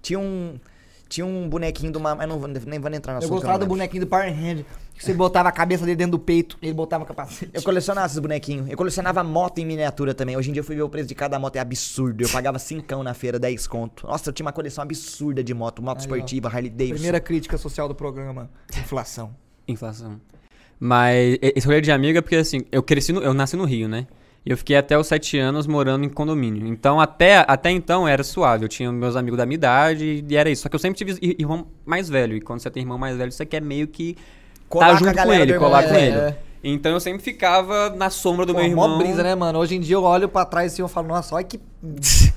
Tinha 0.02 0.18
um. 0.18 0.58
Tinha 1.08 1.26
um 1.26 1.48
bonequinho 1.48 1.92
do 1.92 1.98
uma. 1.98 2.14
Mas 2.14 2.28
não 2.28 2.38
nem 2.66 2.80
vou 2.80 2.90
entrar 2.92 3.14
na 3.14 3.18
Eu 3.18 3.28
sua 3.28 3.36
gostava 3.36 3.58
do 3.58 3.66
bonequinho 3.66 4.04
do 4.04 4.06
Power 4.06 4.28
Hand. 4.28 4.64
Que 4.94 5.04
você 5.04 5.12
botava 5.12 5.48
a 5.48 5.52
cabeça 5.52 5.84
dele 5.84 5.96
dentro 5.96 6.12
do 6.12 6.18
peito 6.18 6.56
e 6.62 6.66
ele 6.66 6.74
botava 6.74 7.02
o 7.02 7.06
capacete. 7.06 7.50
Eu 7.52 7.62
colecionava 7.62 8.06
esses 8.06 8.18
bonequinhos. 8.18 8.70
Eu 8.70 8.76
colecionava 8.76 9.24
moto 9.24 9.58
em 9.58 9.66
miniatura 9.66 10.14
também. 10.14 10.36
Hoje 10.36 10.50
em 10.50 10.52
dia 10.52 10.60
eu 10.60 10.64
fui 10.64 10.76
ver 10.76 10.82
o 10.82 10.88
preço 10.88 11.08
de 11.08 11.14
cada 11.14 11.38
moto, 11.38 11.56
é 11.56 11.60
absurdo. 11.60 12.22
Eu 12.22 12.28
pagava 12.28 12.58
5 12.58 13.02
na 13.02 13.12
feira, 13.12 13.38
10 13.38 13.66
conto. 13.66 14.06
Nossa, 14.06 14.31
eu 14.31 14.33
tinha 14.33 14.46
uma 14.46 14.52
coleção 14.52 14.83
absurda 14.83 15.42
de 15.42 15.52
moto. 15.52 15.83
Moto 15.83 15.98
Aí, 15.98 16.02
ó. 16.02 16.04
esportiva, 16.04 16.48
Harley 16.48 16.70
Davidson. 16.70 16.94
Primeira 16.94 17.20
crítica 17.20 17.58
social 17.58 17.88
do 17.88 17.94
programa. 17.94 18.48
Inflação. 18.79 19.35
Inflação. 19.66 20.20
Mas 20.79 21.38
esse 21.40 21.66
rolê 21.66 21.81
de 21.81 21.90
amiga, 21.90 22.22
porque 22.22 22.37
assim, 22.37 22.62
eu 22.70 22.83
cresci 22.83 23.12
no, 23.12 23.20
eu 23.22 23.35
nasci 23.35 23.56
no 23.56 23.64
Rio, 23.64 23.88
né? 23.88 24.06
E 24.46 24.50
eu 24.50 24.56
fiquei 24.58 24.76
até 24.76 24.98
os 24.98 25.06
sete 25.06 25.38
anos 25.38 25.66
morando 25.66 26.04
em 26.04 26.08
condomínio. 26.08 26.66
Então, 26.66 27.00
até, 27.00 27.44
até 27.48 27.70
então 27.70 28.06
era 28.06 28.22
suave. 28.22 28.64
Eu 28.64 28.68
tinha 28.68 28.92
meus 28.92 29.16
amigos 29.16 29.38
da 29.38 29.46
minha 29.46 29.54
idade 29.54 30.22
e 30.28 30.36
era 30.36 30.50
isso. 30.50 30.62
Só 30.62 30.68
que 30.68 30.74
eu 30.74 30.78
sempre 30.80 30.98
tive 30.98 31.18
ir- 31.22 31.36
irmão 31.38 31.66
mais 31.86 32.08
velho. 32.10 32.36
E 32.36 32.40
quando 32.42 32.60
você 32.60 32.70
tem 32.70 32.82
irmão 32.82 32.98
mais 32.98 33.16
velho, 33.16 33.32
você 33.32 33.46
quer 33.46 33.62
meio 33.62 33.86
que 33.88 34.16
Colar 34.68 34.88
tá 34.88 34.94
junto 34.96 35.14
com 35.14 35.32
ele, 35.32 35.54
colar 35.54 35.84
com 35.84 35.94
ele. 35.94 36.16
é. 36.16 36.36
Então 36.67 36.92
eu 36.92 36.98
sempre 37.00 37.23
ficava 37.23 37.90
na 37.90 38.08
sombra 38.08 38.46
do 38.46 38.54
Pô, 38.54 38.60
meu 38.60 38.75
mó 38.75 38.85
irmão. 38.85 38.98
brisa, 38.98 39.23
né, 39.23 39.35
mano? 39.35 39.58
Hoje 39.58 39.77
em 39.77 39.81
dia 39.81 39.96
eu 39.96 40.02
olho 40.02 40.29
pra 40.31 40.46
trás 40.46 40.73
assim 40.73 40.81
e 40.81 40.85
eu 40.85 40.88
falo, 40.88 41.08
nossa, 41.08 41.35
olha 41.35 41.44
que 41.44 41.60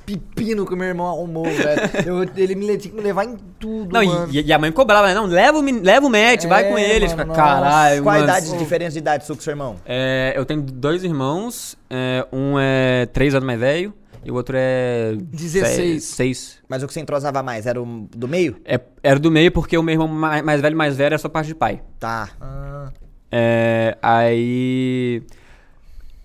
pepino 0.05 0.65
que 0.65 0.73
o 0.73 0.77
meu 0.77 0.87
irmão 0.87 1.07
arrumou, 1.07 1.45
velho. 1.45 1.81
Eu- 2.05 2.29
ele 2.35 2.55
me 2.55 2.65
tinha 2.77 2.91
que 2.91 2.97
me 2.97 3.01
levar 3.01 3.23
em 3.25 3.37
tudo, 3.59 3.93
Não, 3.93 4.03
mano. 4.05 4.27
e, 4.33 4.41
e 4.41 4.53
a 4.53 4.59
mãe 4.59 4.71
cobrava, 4.71 5.07
né? 5.07 5.13
Não, 5.13 5.25
leva 5.25 5.57
o, 5.57 5.61
leva 5.61 6.05
o 6.05 6.09
Matt, 6.09 6.45
vai 6.45 6.65
É, 6.65 6.69
com 6.69 6.77
ele. 6.77 7.07
mano, 7.07 7.21
Fica, 7.21 7.33
caralho, 7.35 8.03
Qual 8.03 8.13
a 8.15 8.19
mano. 8.19 8.29
idade 8.29 8.51
de 8.51 8.57
diferença 8.57 8.91
de 8.93 8.99
idade 8.99 9.25
sua 9.25 9.35
com 9.35 9.41
seu 9.41 9.51
irmão? 9.51 9.77
É, 9.85 10.33
eu 10.35 10.45
tenho 10.45 10.61
dois 10.61 11.03
irmãos. 11.03 11.77
é, 11.89 12.25
um 12.33 12.55
é 12.59 13.05
três 13.13 13.33
anos 13.33 13.45
mais 13.47 13.59
velho 13.59 13.93
e 14.25 14.29
o 14.29 14.35
outro 14.35 14.55
é... 14.59 15.13
16. 15.17 16.03
se- 16.03 16.15
Seis. 16.15 16.57
Mas 16.67 16.83
o 16.83 16.87
que 16.87 16.91
você 16.93 16.99
entrosava 16.99 17.41
mais? 17.41 17.65
Era 17.65 17.81
o 17.81 18.07
do 18.13 18.27
meio? 18.27 18.57
É, 18.65 18.77
era 19.01 19.17
do 19.17 19.31
meio 19.31 19.51
porque 19.53 19.77
o 19.77 19.83
meu 19.83 19.93
irmão 19.93 20.07
mais, 20.09 20.43
mais 20.43 20.59
velho 20.59 20.75
mais 20.75 20.97
velho 20.97 21.07
era 21.07 21.17
só 21.17 21.29
parte 21.29 21.47
de 21.47 21.55
pai. 21.55 21.81
Tá. 21.97 22.29
Ah, 22.41 22.89
É, 23.31 23.97
aí. 24.01 25.21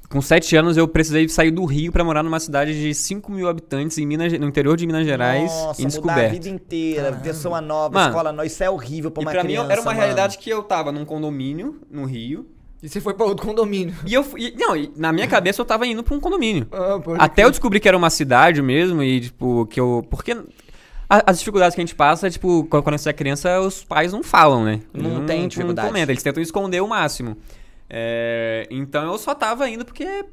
com 0.08 0.20
7 0.20 0.54
anos 0.56 0.76
eu 0.76 0.86
precisei 0.86 1.28
sair 1.28 1.50
do 1.50 1.64
Rio 1.64 1.90
pra 1.90 2.04
morar 2.04 2.22
numa 2.22 2.38
cidade 2.38 2.78
de 2.80 2.94
5 2.94 3.32
mil 3.32 3.48
habitantes 3.48 3.96
em 3.98 4.06
Minas, 4.06 4.32
no 4.34 4.46
interior 4.46 4.76
de 4.76 4.86
Minas 4.86 5.06
Gerais, 5.06 5.50
Nossa, 5.50 5.82
mudar 6.00 6.26
a 6.26 6.28
vida 6.28 6.48
inteira, 6.48 7.12
pessoa 7.12 7.60
nova, 7.60 7.94
Mano, 7.94 8.08
escola 8.10 8.30
nova. 8.32 8.46
Isso 8.46 8.62
é 8.62 8.70
horrível 8.70 9.10
pra 9.10 9.22
E 9.22 9.24
uma 9.26 9.32
pra 9.32 9.42
mim 9.42 9.48
criança, 9.48 9.72
era 9.72 9.80
uma 9.80 9.86
mano. 9.86 9.98
realidade 9.98 10.38
que 10.38 10.50
eu 10.50 10.62
tava 10.62 10.92
num 10.92 11.04
condomínio 11.04 11.80
no 11.90 12.04
Rio. 12.04 12.46
E 12.82 12.88
você 12.88 13.00
foi 13.00 13.14
pra 13.14 13.24
outro 13.26 13.46
condomínio. 13.46 13.94
E 14.04 14.12
eu 14.12 14.24
fui. 14.24 14.46
e- 14.48 14.54
Não, 14.58 14.76
e 14.76 14.92
na 14.96 15.12
minha 15.12 15.28
cabeça 15.28 15.60
eu 15.60 15.64
tava 15.64 15.86
indo 15.86 16.02
pra 16.02 16.14
um 16.16 16.20
condomínio. 16.20 16.66
Ah, 16.72 17.00
Até 17.18 17.44
eu 17.44 17.50
descobri 17.50 17.78
que 17.78 17.86
era 17.86 17.96
uma 17.96 18.10
cidade 18.10 18.60
mesmo 18.60 19.00
e, 19.04 19.20
tipo, 19.20 19.66
que 19.66 19.78
eu. 19.78 20.04
Porque 20.10 20.36
as 21.26 21.38
dificuldades 21.38 21.74
que 21.74 21.80
a 21.80 21.84
gente 21.84 21.94
passa, 21.94 22.30
tipo, 22.30 22.64
quando 22.64 22.90
você 22.98 23.10
é 23.10 23.12
criança, 23.12 23.60
os 23.60 23.84
pais 23.84 24.12
não 24.12 24.22
falam, 24.22 24.64
né? 24.64 24.80
Não 24.94 25.16
Eles 25.16 25.26
tem 25.26 25.48
dificuldade. 25.48 25.86
Não 25.86 25.92
comentam, 25.92 26.12
eles 26.12 26.22
tentam 26.22 26.42
esconder 26.42 26.80
o 26.80 26.88
máximo. 26.88 27.36
É, 27.88 28.66
então 28.70 29.04
eu 29.12 29.18
só 29.18 29.34
tava 29.34 29.68
indo 29.68 29.84
porque. 29.84 30.24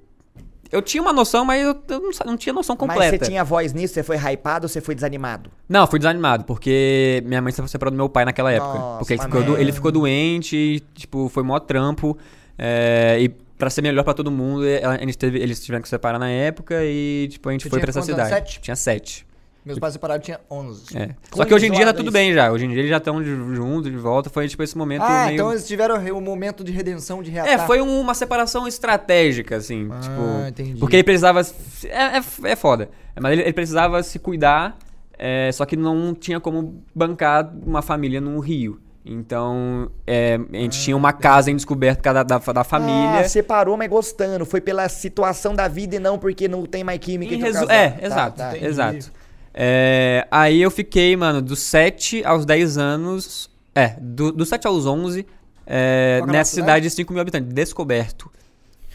Eu 0.71 0.83
tinha 0.83 1.01
uma 1.01 1.11
noção, 1.11 1.43
mas 1.43 1.63
eu, 1.65 1.73
não, 1.89 2.09
não 2.27 2.37
tinha 2.37 2.53
noção 2.53 2.75
completa. 2.75 3.01
Mas 3.11 3.19
você 3.19 3.25
tinha 3.25 3.43
voz 3.43 3.73
nisso? 3.73 3.95
Você 3.95 4.03
foi 4.03 4.17
hypado 4.17 4.65
ou 4.65 4.69
você 4.69 4.79
foi 4.79 4.93
desanimado? 4.93 5.49
Não, 5.67 5.87
fui 5.87 5.97
desanimado, 5.97 6.43
porque 6.45 7.23
minha 7.25 7.41
mãe 7.41 7.51
se 7.51 7.67
separou 7.67 7.91
do 7.91 7.97
meu 7.97 8.07
pai 8.07 8.23
naquela 8.23 8.51
época. 8.51 8.77
Nossa, 8.77 8.97
porque 8.99 9.13
ele 9.13 9.21
ficou, 9.23 9.43
do- 9.43 9.57
ele 9.57 9.71
ficou 9.71 9.91
doente, 9.91 10.83
tipo, 10.93 11.27
foi 11.29 11.41
mó 11.41 11.59
trampo. 11.59 12.15
é, 12.55 13.17
e 13.19 13.29
pra 13.29 13.69
ser 13.69 13.81
melhor 13.81 14.03
pra 14.03 14.13
todo 14.13 14.29
mundo, 14.31 14.65
é, 14.65 14.83
a 14.85 14.97
gente 14.99 15.17
teve, 15.17 15.39
eles 15.39 15.59
tiveram 15.59 15.81
que 15.81 15.87
se 15.87 15.89
separar 15.89 16.19
na 16.19 16.29
época 16.29 16.75
e, 16.85 17.27
tipo, 17.31 17.49
a 17.49 17.51
gente 17.51 17.63
Você 17.63 17.69
foi 17.69 17.79
pra 17.79 17.89
essa 17.89 18.01
cidade. 18.03 18.29
Sete? 18.29 18.61
Tinha 18.61 18.75
sete. 18.75 19.25
Meus 19.69 19.79
pais 19.79 19.93
separados 19.93 20.25
tinha 20.25 20.39
11. 20.49 20.97
É. 20.97 21.09
Só 21.31 21.45
que 21.45 21.53
hoje 21.53 21.67
em 21.67 21.71
dia 21.71 21.85
tá 21.85 21.93
tudo 21.93 22.05
isso. 22.07 22.11
bem 22.13 22.33
já. 22.33 22.51
Hoje 22.51 22.65
em 22.65 22.69
dia 22.69 22.79
eles 22.79 22.89
já 22.89 22.97
estão 22.97 23.23
juntos, 23.23 23.91
de 23.91 23.97
volta. 23.97 24.29
Foi, 24.29 24.47
tipo, 24.47 24.63
esse 24.63 24.77
momento 24.77 25.03
Ah, 25.03 25.25
meio... 25.27 25.35
então 25.35 25.51
eles 25.51 25.67
tiveram 25.67 25.95
o 26.17 26.21
momento 26.21 26.63
de 26.63 26.71
redenção, 26.71 27.21
de 27.21 27.29
É, 27.29 27.33
reatar. 27.43 27.67
foi 27.67 27.81
um- 27.81 27.99
uma 28.01 28.13
separação 28.15 28.67
estratégica, 28.67 29.57
assim. 29.57 29.87
Ah, 29.91 29.99
tipo, 29.99 30.47
entendi. 30.47 30.79
Porque 30.79 30.95
ele 30.95 31.03
precisava. 31.03 31.41
É, 31.85 32.17
é, 32.17 32.21
é 32.51 32.55
foda. 32.55 32.89
Mas 33.19 33.33
ele, 33.33 33.41
ele 33.43 33.53
precisava 33.53 34.01
se 34.01 34.17
cuidar, 34.17 34.77
é, 35.17 35.51
só 35.51 35.65
que 35.65 35.75
não 35.75 36.13
tinha 36.15 36.39
como 36.39 36.81
bancar 36.95 37.51
uma 37.65 37.81
família 37.81 38.19
no 38.19 38.39
Rio. 38.39 38.79
Então, 39.05 39.89
é, 40.05 40.39
a 40.53 40.57
gente 40.57 40.79
tinha 40.81 40.95
uma 40.95 41.11
casa 41.11 41.49
em 41.49 41.55
descoberto 41.55 41.99
cada 42.01 42.21
da, 42.21 42.37
da 42.37 42.63
família. 42.63 43.19
Ah, 43.21 43.23
separou, 43.27 43.75
mas 43.75 43.89
gostando. 43.89 44.45
Foi 44.45 44.61
pela 44.61 44.87
situação 44.87 45.55
da 45.55 45.67
vida 45.67 45.95
e 45.95 45.99
não 45.99 46.19
porque 46.19 46.47
não 46.47 46.63
tem 46.65 46.83
mais 46.83 46.99
química 46.99 47.33
Em 47.33 47.39
resu-. 47.39 47.69
É, 47.71 47.89
Tá, 47.91 48.05
exato, 48.05 48.37
tá. 48.37 48.49
entendi. 48.51 48.65
exato. 48.65 49.11
É, 49.53 50.27
aí 50.31 50.61
eu 50.61 50.69
fiquei, 50.71 51.15
mano, 51.15 51.41
dos 51.41 51.59
7 51.59 52.23
aos 52.23 52.45
10 52.45 52.77
anos. 52.77 53.49
É, 53.75 53.95
do, 53.99 54.31
dos 54.31 54.49
7 54.49 54.67
aos 54.67 54.85
11, 54.85 55.25
é, 55.65 56.19
a 56.21 56.25
nessa 56.25 56.51
cidade? 56.51 56.65
cidade 56.67 56.83
de 56.83 56.89
5 56.91 57.13
mil 57.13 57.21
habitantes, 57.21 57.53
descoberto. 57.53 58.29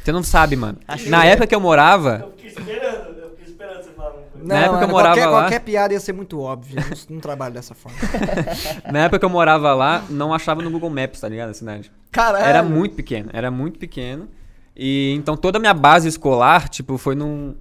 Você 0.03 0.13
não 0.13 0.23
sabe, 0.23 0.55
mano. 0.57 0.79
Achei 0.87 1.09
Na 1.11 1.23
que- 1.23 1.27
época 1.29 1.47
que 1.47 1.55
eu 1.55 1.61
morava, 1.61 2.21
Eu 2.25 2.31
fiquei 2.33 2.49
esperando, 2.51 3.19
eu 3.19 3.31
fiquei 3.31 3.47
esperando 3.47 3.83
você 3.83 3.91
falar 3.93 4.09
alguma 4.09 4.27
coisa. 4.27 4.47
Não, 4.47 4.55
Na 4.57 4.63
época 4.63 4.79
que 4.79 4.85
eu 4.85 4.89
morava 4.89 5.15
qualquer, 5.15 5.27
lá- 5.27 5.41
qualquer 5.43 5.61
piada 5.61 5.95
ia 5.95 6.01
ser 6.01 6.13
muito 6.13 6.39
óbvia. 6.41 6.81
Eu 6.81 6.85
não, 6.91 6.97
não 7.17 7.21
trabalho 7.21 7.55
dessa 7.55 7.75
forma. 7.75 7.97
na 8.93 8.99
época 9.05 9.19
que 9.19 9.25
eu 9.25 9.31
morava 9.31 9.73
lá, 9.75 10.05
não 10.11 10.35
achava 10.35 10.61
no 10.61 10.71
Google 10.71 10.91
Maps, 10.91 11.21
tá 11.21 11.29
ligado? 11.29 11.51
A 11.51 11.55
cidade. 11.55 11.91
Caralho. 12.13 12.45
Era 12.45 12.63
muito 12.63 12.95
pequeno, 12.95 13.31
era 13.33 13.51
muito 13.51 13.79
pequeno. 13.79 14.29
E 14.77 15.15
então 15.17 15.37
toda 15.37 15.57
a 15.57 15.61
minha 15.61 15.73
base 15.75 16.07
escolar, 16.09 16.69
tipo, 16.69 16.99
foi 16.99 17.15
num. 17.15 17.55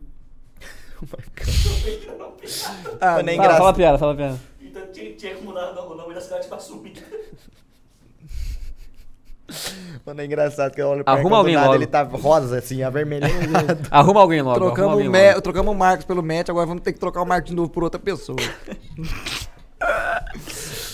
Ah, 2.99 3.17
Mano, 3.17 3.29
é 3.29 3.31
Fala, 3.33 3.33
engraçado. 3.33 3.57
fala 3.57 3.69
a 3.69 3.73
piada, 3.73 3.97
fala 3.97 4.13
a 4.13 4.15
piada. 4.15 4.39
Então 4.61 4.81
tinha, 4.91 5.13
tinha 5.13 5.35
que 5.35 5.43
mudar 5.43 5.71
o 5.79 5.95
nome 5.95 6.13
da 6.13 6.21
cidade 6.21 6.47
pra 6.47 6.59
Sumida. 6.59 7.01
Mano, 10.05 10.21
é 10.21 10.25
engraçado 10.25 10.73
que 10.73 10.81
eu 10.81 10.87
olho 10.87 11.03
pra 11.03 11.13
Arruma 11.13 11.27
ele, 11.29 11.35
alguém 11.35 11.55
nada 11.55 11.67
logo. 11.67 11.77
ele 11.77 11.85
tá 11.87 12.01
rosa, 12.03 12.57
assim, 12.57 12.81
avermelhando. 12.81 13.33
Arruma 13.91 14.21
alguém 14.21 14.41
logo. 14.41 14.55
arruma 14.55 14.67
Trocamos, 14.73 14.91
alguém 14.93 15.07
o 15.07 15.11
Me- 15.11 15.27
logo. 15.29 15.41
trocamos 15.41 15.73
o 15.73 15.77
Marcos 15.77 16.05
pelo 16.05 16.23
Matt, 16.23 16.49
agora 16.49 16.65
vamos 16.65 16.81
ter 16.81 16.93
que 16.93 16.99
trocar 16.99 17.21
o 17.21 17.25
Marcos 17.25 17.49
de 17.51 17.55
novo 17.55 17.69
por 17.69 17.83
outra 17.83 17.99
pessoa. 17.99 18.37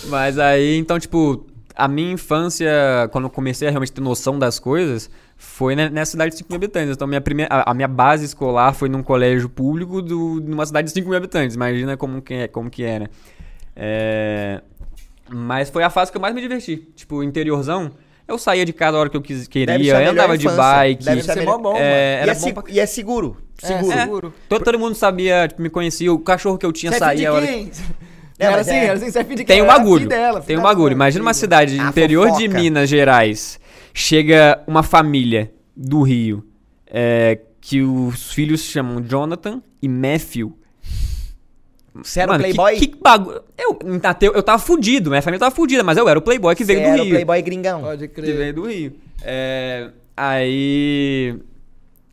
Mas 0.07 0.37
aí, 0.39 0.77
então, 0.77 0.99
tipo, 0.99 1.45
a 1.75 1.87
minha 1.87 2.11
infância, 2.11 2.69
quando 3.11 3.25
eu 3.25 3.29
comecei 3.29 3.67
a 3.67 3.71
realmente 3.71 3.91
ter 3.91 4.01
noção 4.01 4.37
das 4.37 4.59
coisas, 4.59 5.09
foi 5.41 5.73
ne- 5.73 5.89
nessa 5.89 6.11
cidade 6.11 6.31
de 6.31 6.37
5 6.39 6.49
mil 6.49 6.57
habitantes. 6.57 6.91
Então, 6.95 7.07
minha 7.07 7.21
primeira, 7.21 7.49
a, 7.55 7.71
a 7.71 7.73
minha 7.73 7.87
base 7.87 8.25
escolar 8.25 8.73
foi 8.73 8.89
num 8.89 9.01
colégio 9.01 9.47
público 9.47 10.01
do, 10.01 10.41
numa 10.45 10.65
cidade 10.65 10.87
de 10.89 10.93
5 10.93 11.07
mil 11.07 11.17
habitantes. 11.17 11.55
Imagina 11.55 11.95
como 11.95 12.21
que, 12.21 12.33
é, 12.33 12.47
como 12.49 12.69
que 12.69 12.83
era. 12.83 13.09
É, 13.75 14.61
Mas 15.29 15.69
foi 15.69 15.83
a 15.83 15.89
fase 15.89 16.11
que 16.11 16.17
eu 16.17 16.21
mais 16.21 16.35
me 16.35 16.41
diverti. 16.41 16.87
Tipo, 16.93 17.23
interiorzão, 17.23 17.89
eu 18.27 18.37
saía 18.37 18.65
de 18.65 18.73
casa 18.73 18.97
a 18.97 18.99
hora 18.99 19.09
que 19.09 19.15
eu 19.15 19.21
quis, 19.21 19.47
queria, 19.47 20.01
eu 20.03 20.11
andava 20.11 20.37
de 20.37 20.45
bike. 20.47 21.05
Deve 21.05 21.23
ser 21.23 21.35
melhor- 21.37 21.57
mó 21.57 21.71
bom, 21.71 21.77
É, 21.77 22.25
e, 22.25 22.29
é 22.29 22.35
bom 22.35 22.53
pra- 22.53 22.63
e 22.67 22.79
é 22.79 22.85
seguro. 22.85 23.37
É, 23.63 23.67
Seguro. 23.67 23.93
É, 23.93 24.01
seguro. 24.01 24.33
todo, 24.49 24.63
todo 24.63 24.77
mundo 24.79 24.95
sabia, 24.95 25.47
tipo, 25.47 25.61
me 25.61 25.69
conhecia. 25.69 26.11
O 26.11 26.19
cachorro 26.19 26.57
que 26.57 26.65
eu 26.65 26.71
tinha 26.73 26.91
Você 26.91 26.97
é 26.97 26.99
saía 26.99 27.31
hora 27.33 27.45
que... 27.47 27.71
É, 28.39 28.45
era 28.45 28.51
mas 28.57 28.67
assim, 28.67 28.77
é- 28.77 28.85
era 28.85 28.93
assim, 28.93 29.11
você 29.11 29.19
é 29.19 29.23
filho 29.23 29.35
de 29.37 29.43
quem? 29.45 29.55
Tem 29.57 29.63
um 29.63 29.67
bagulho. 29.67 30.07
dela, 30.07 30.41
tem 30.41 30.57
um 30.57 30.61
mãe, 30.61 30.91
Imagina 30.93 31.21
uma 31.21 31.33
cidade 31.33 31.77
A 31.79 31.89
interior 31.89 32.31
de. 32.37 32.47
Minas 32.47 32.89
Gerais. 32.89 33.59
Chega 34.01 34.63
uma 34.65 34.81
família 34.81 35.51
do 35.75 36.01
Rio 36.03 36.45
é, 36.87 37.37
que 37.59 37.81
os 37.81 38.31
filhos 38.31 38.61
chamam 38.61 39.01
Jonathan 39.01 39.61
e 39.81 39.89
Matthew. 39.89 40.57
Você 41.95 42.21
era 42.21 42.31
o 42.31 42.33
Mano, 42.33 42.45
que- 42.45 42.53
playboy? 42.53 42.79
Que, 42.79 42.95
bagulho. 43.01 43.41
Eu, 43.57 43.77
eu, 44.21 44.33
eu 44.35 44.41
tava 44.43 44.57
fudido, 44.57 45.09
minha 45.09 45.21
família 45.21 45.39
tava 45.39 45.53
fudida, 45.53 45.83
mas 45.83 45.97
eu 45.97 46.07
era 46.07 46.17
o 46.17 46.21
playboy 46.21 46.55
que 46.55 46.63
veio 46.63 46.79
do 46.79 46.85
era 46.85 47.01
o 47.01 47.03
Rio. 47.03 47.13
playboy 47.13 47.41
gringão. 47.41 47.81
Pode 47.81 48.07
Que 48.07 48.13
crer. 48.21 48.37
veio 48.37 48.53
do 48.53 48.67
Rio. 48.67 48.93
É, 49.21 49.89
aí. 50.15 51.35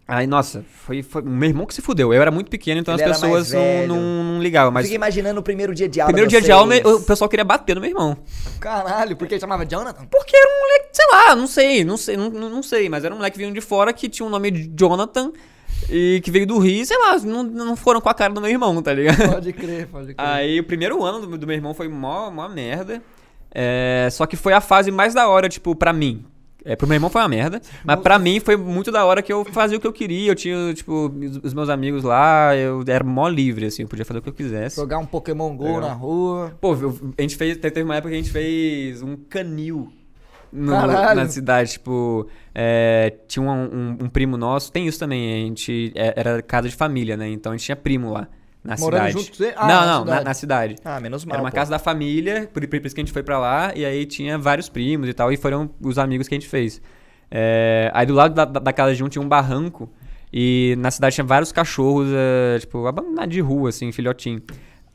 Aí, 0.09 0.25
nossa, 0.25 0.65
foi, 0.69 1.03
foi. 1.03 1.21
Meu 1.23 1.49
irmão 1.49 1.67
que 1.67 1.75
se 1.75 1.83
fudeu. 1.83 2.15
Eu 2.15 2.23
era 2.23 2.31
muito 2.31 2.49
pequeno, 2.49 2.81
então 2.81 2.95
Ele 2.95 3.03
as 3.03 3.11
pessoas 3.11 3.53
não, 3.53 3.89
não, 3.89 4.25
não 4.25 4.43
ligavam. 4.43 4.71
Mas 4.71 4.85
Fica 4.85 4.95
imaginando 4.95 5.41
o 5.41 5.43
primeiro 5.43 5.75
dia 5.75 5.89
de 5.89 6.01
aula. 6.01 6.13
primeiro 6.13 6.31
dia 6.31 6.41
de 6.41 6.53
aula, 6.53 6.77
o 6.77 7.03
pessoal 7.03 7.29
queria 7.29 7.45
bater 7.45 7.75
no 7.75 7.81
meu 7.81 7.91
irmão. 7.91 8.17
Caralho, 8.61 9.17
porque 9.17 9.35
ele 9.35 9.41
chamava 9.41 9.67
Jonathan? 9.67 10.07
Porque 10.07 10.37
era 10.37 10.49
um 10.49 10.61
moleque, 10.61 10.89
sei 10.93 11.07
lá, 11.11 11.35
não 11.35 11.47
sei, 11.49 11.85
não 11.85 11.97
sei, 11.97 12.17
não, 12.17 12.31
não 12.31 12.63
sei, 12.63 12.89
mas 12.89 13.05
era 13.05 13.13
um 13.13 13.17
moleque 13.17 13.37
vindo 13.37 13.53
de 13.53 13.61
fora 13.61 13.93
que 13.93 14.09
tinha 14.09 14.25
o 14.25 14.31
nome 14.31 14.53
de 14.53 14.71
Jonathan 14.79 15.33
e 15.91 16.21
que 16.23 16.31
veio 16.31 16.47
do 16.47 16.59
Rio, 16.59 16.87
sei 16.87 16.97
lá, 16.99 17.19
não, 17.19 17.43
não 17.43 17.75
foram 17.75 18.01
com 18.01 18.09
a 18.09 18.15
cara 18.15 18.33
do 18.33 18.41
meu 18.41 18.51
irmão, 18.51 18.81
tá 18.81 18.93
ligado? 18.93 19.29
Pode 19.29 19.53
crer, 19.53 19.89
pode 19.89 20.15
crer. 20.15 20.27
Aí 20.27 20.61
o 20.61 20.65
primeiro 20.65 21.03
ano 21.03 21.27
do, 21.27 21.37
do 21.37 21.47
meu 21.49 21.57
irmão 21.57 21.75
foi 21.75 21.89
mó, 21.89 22.31
mó 22.31 22.49
merda. 22.49 23.03
É, 23.53 24.09
só 24.13 24.25
que 24.25 24.37
foi 24.37 24.53
a 24.53 24.61
fase 24.61 24.93
mais 24.93 25.15
da 25.15 25.29
hora, 25.29 25.49
tipo, 25.49 25.75
pra 25.75 25.93
mim. 25.93 26.25
É, 26.69 26.75
pro 26.75 26.87
meu 26.89 26.97
irmão 26.97 27.09
foi 27.09 27.23
uma 27.23 27.29
merda, 27.29 27.61
mas 27.85 28.01
pra 28.01 28.19
mim 28.19 28.41
foi 28.41 28.57
muito 28.57 28.91
da 28.91 29.05
hora 29.05 29.23
que 29.23 29.33
eu 29.33 29.45
fazia 29.45 29.79
o 29.79 29.81
que 29.81 29.87
eu 29.87 29.93
queria. 29.93 30.33
Eu 30.33 30.35
tinha, 30.35 30.75
tipo, 30.75 31.13
os- 31.45 31.55
meus 31.55 31.69
amigos 31.69 32.03
lá, 32.03 32.57
eu 32.57 32.83
era 32.89 33.05
mó 33.05 33.29
livre, 33.29 33.67
assim, 33.67 33.83
eu 33.83 33.89
podia 33.89 34.05
fazer 34.05 34.19
o 34.19 34.23
que 34.23 34.29
eu 34.29 34.33
quisesse. 34.33 34.75
Jogar 34.77 34.99
um 34.99 35.07
Pokémon 35.07 35.57
GO 35.57 35.65
Legal. 35.65 35.81
na 35.83 35.93
rua. 35.93 36.57
Pô, 36.61 36.75
eu- 36.75 36.99
a 37.17 37.23
gente 37.23 37.37
fez. 37.37 37.57
Teve 37.57 37.83
uma 37.85 37.95
época 37.95 38.11
que 38.11 38.17
a 38.17 38.21
gente 38.21 38.33
fez 38.33 39.01
um 39.01 39.17
canil 39.17 39.89
no- 40.53 40.73
na 41.15 41.29
cidade. 41.29 41.73
Tipo, 41.73 42.27
é, 42.55 43.15
tinha 43.29 43.43
um, 43.45 43.51
um- 43.51 43.99
um 44.03 44.09
primo 44.09 44.37
nosso. 44.37 44.73
Tem 44.73 44.87
isso 44.89 44.99
também. 44.99 45.35
A 45.35 45.47
gente. 45.47 45.93
é- 45.95 46.15
Era 46.17 46.43
casa 46.43 46.69
de 46.69 46.75
família, 46.75 47.17
né? 47.17 47.29
Então 47.31 47.53
a 47.53 47.57
gente 47.57 47.65
tinha 47.65 47.77
primo 47.77 48.11
lá. 48.13 48.27
Na 48.67 48.77
Morando 48.77 49.21
cidade. 49.21 49.55
Ah, 49.57 49.67
não, 49.67 49.75
na 49.75 49.87
não, 49.87 49.99
cidade. 50.01 50.19
na, 50.19 50.25
na 50.25 50.35
cidade. 50.35 50.77
Ah, 50.85 51.01
menos 51.01 51.25
mal. 51.25 51.35
Era 51.35 51.43
uma 51.43 51.51
pô. 51.51 51.57
casa 51.57 51.71
da 51.71 51.79
família, 51.79 52.49
por, 52.53 52.67
por 52.67 52.85
isso 52.87 52.95
que 52.95 53.01
a 53.01 53.05
gente 53.05 53.13
foi 53.13 53.23
pra 53.23 53.39
lá, 53.39 53.73
e 53.75 53.85
aí 53.85 54.05
tinha 54.07 54.37
vários 54.39 54.69
primos 54.69 55.09
e 55.09 55.13
tal, 55.15 55.33
e 55.33 55.37
foram 55.37 55.71
os 55.81 55.99
amigos 55.99 56.27
que 56.29 56.35
a 56.35 56.39
gente 56.39 56.49
fez. 56.49 56.81
É, 57.31 57.91
aí 57.95 58.07
do 58.07 58.15
lado 58.15 58.35
da, 58.35 58.45
da- 58.45 58.61
da 58.61 58.73
casa 58.73 58.95
de 58.95 59.03
um 59.05 59.09
tinha 59.09 59.23
um 59.23 59.29
barranco, 59.29 59.89
e 60.33 60.75
na 60.79 60.91
cidade 60.91 61.15
tinha 61.15 61.25
vários 61.25 61.53
cachorros, 61.53 62.09
é, 62.13 62.59
tipo, 62.59 62.87
abandonados 62.87 63.33
de 63.35 63.41
rua, 63.41 63.69
assim, 63.71 63.91
filhotinho. 63.93 64.43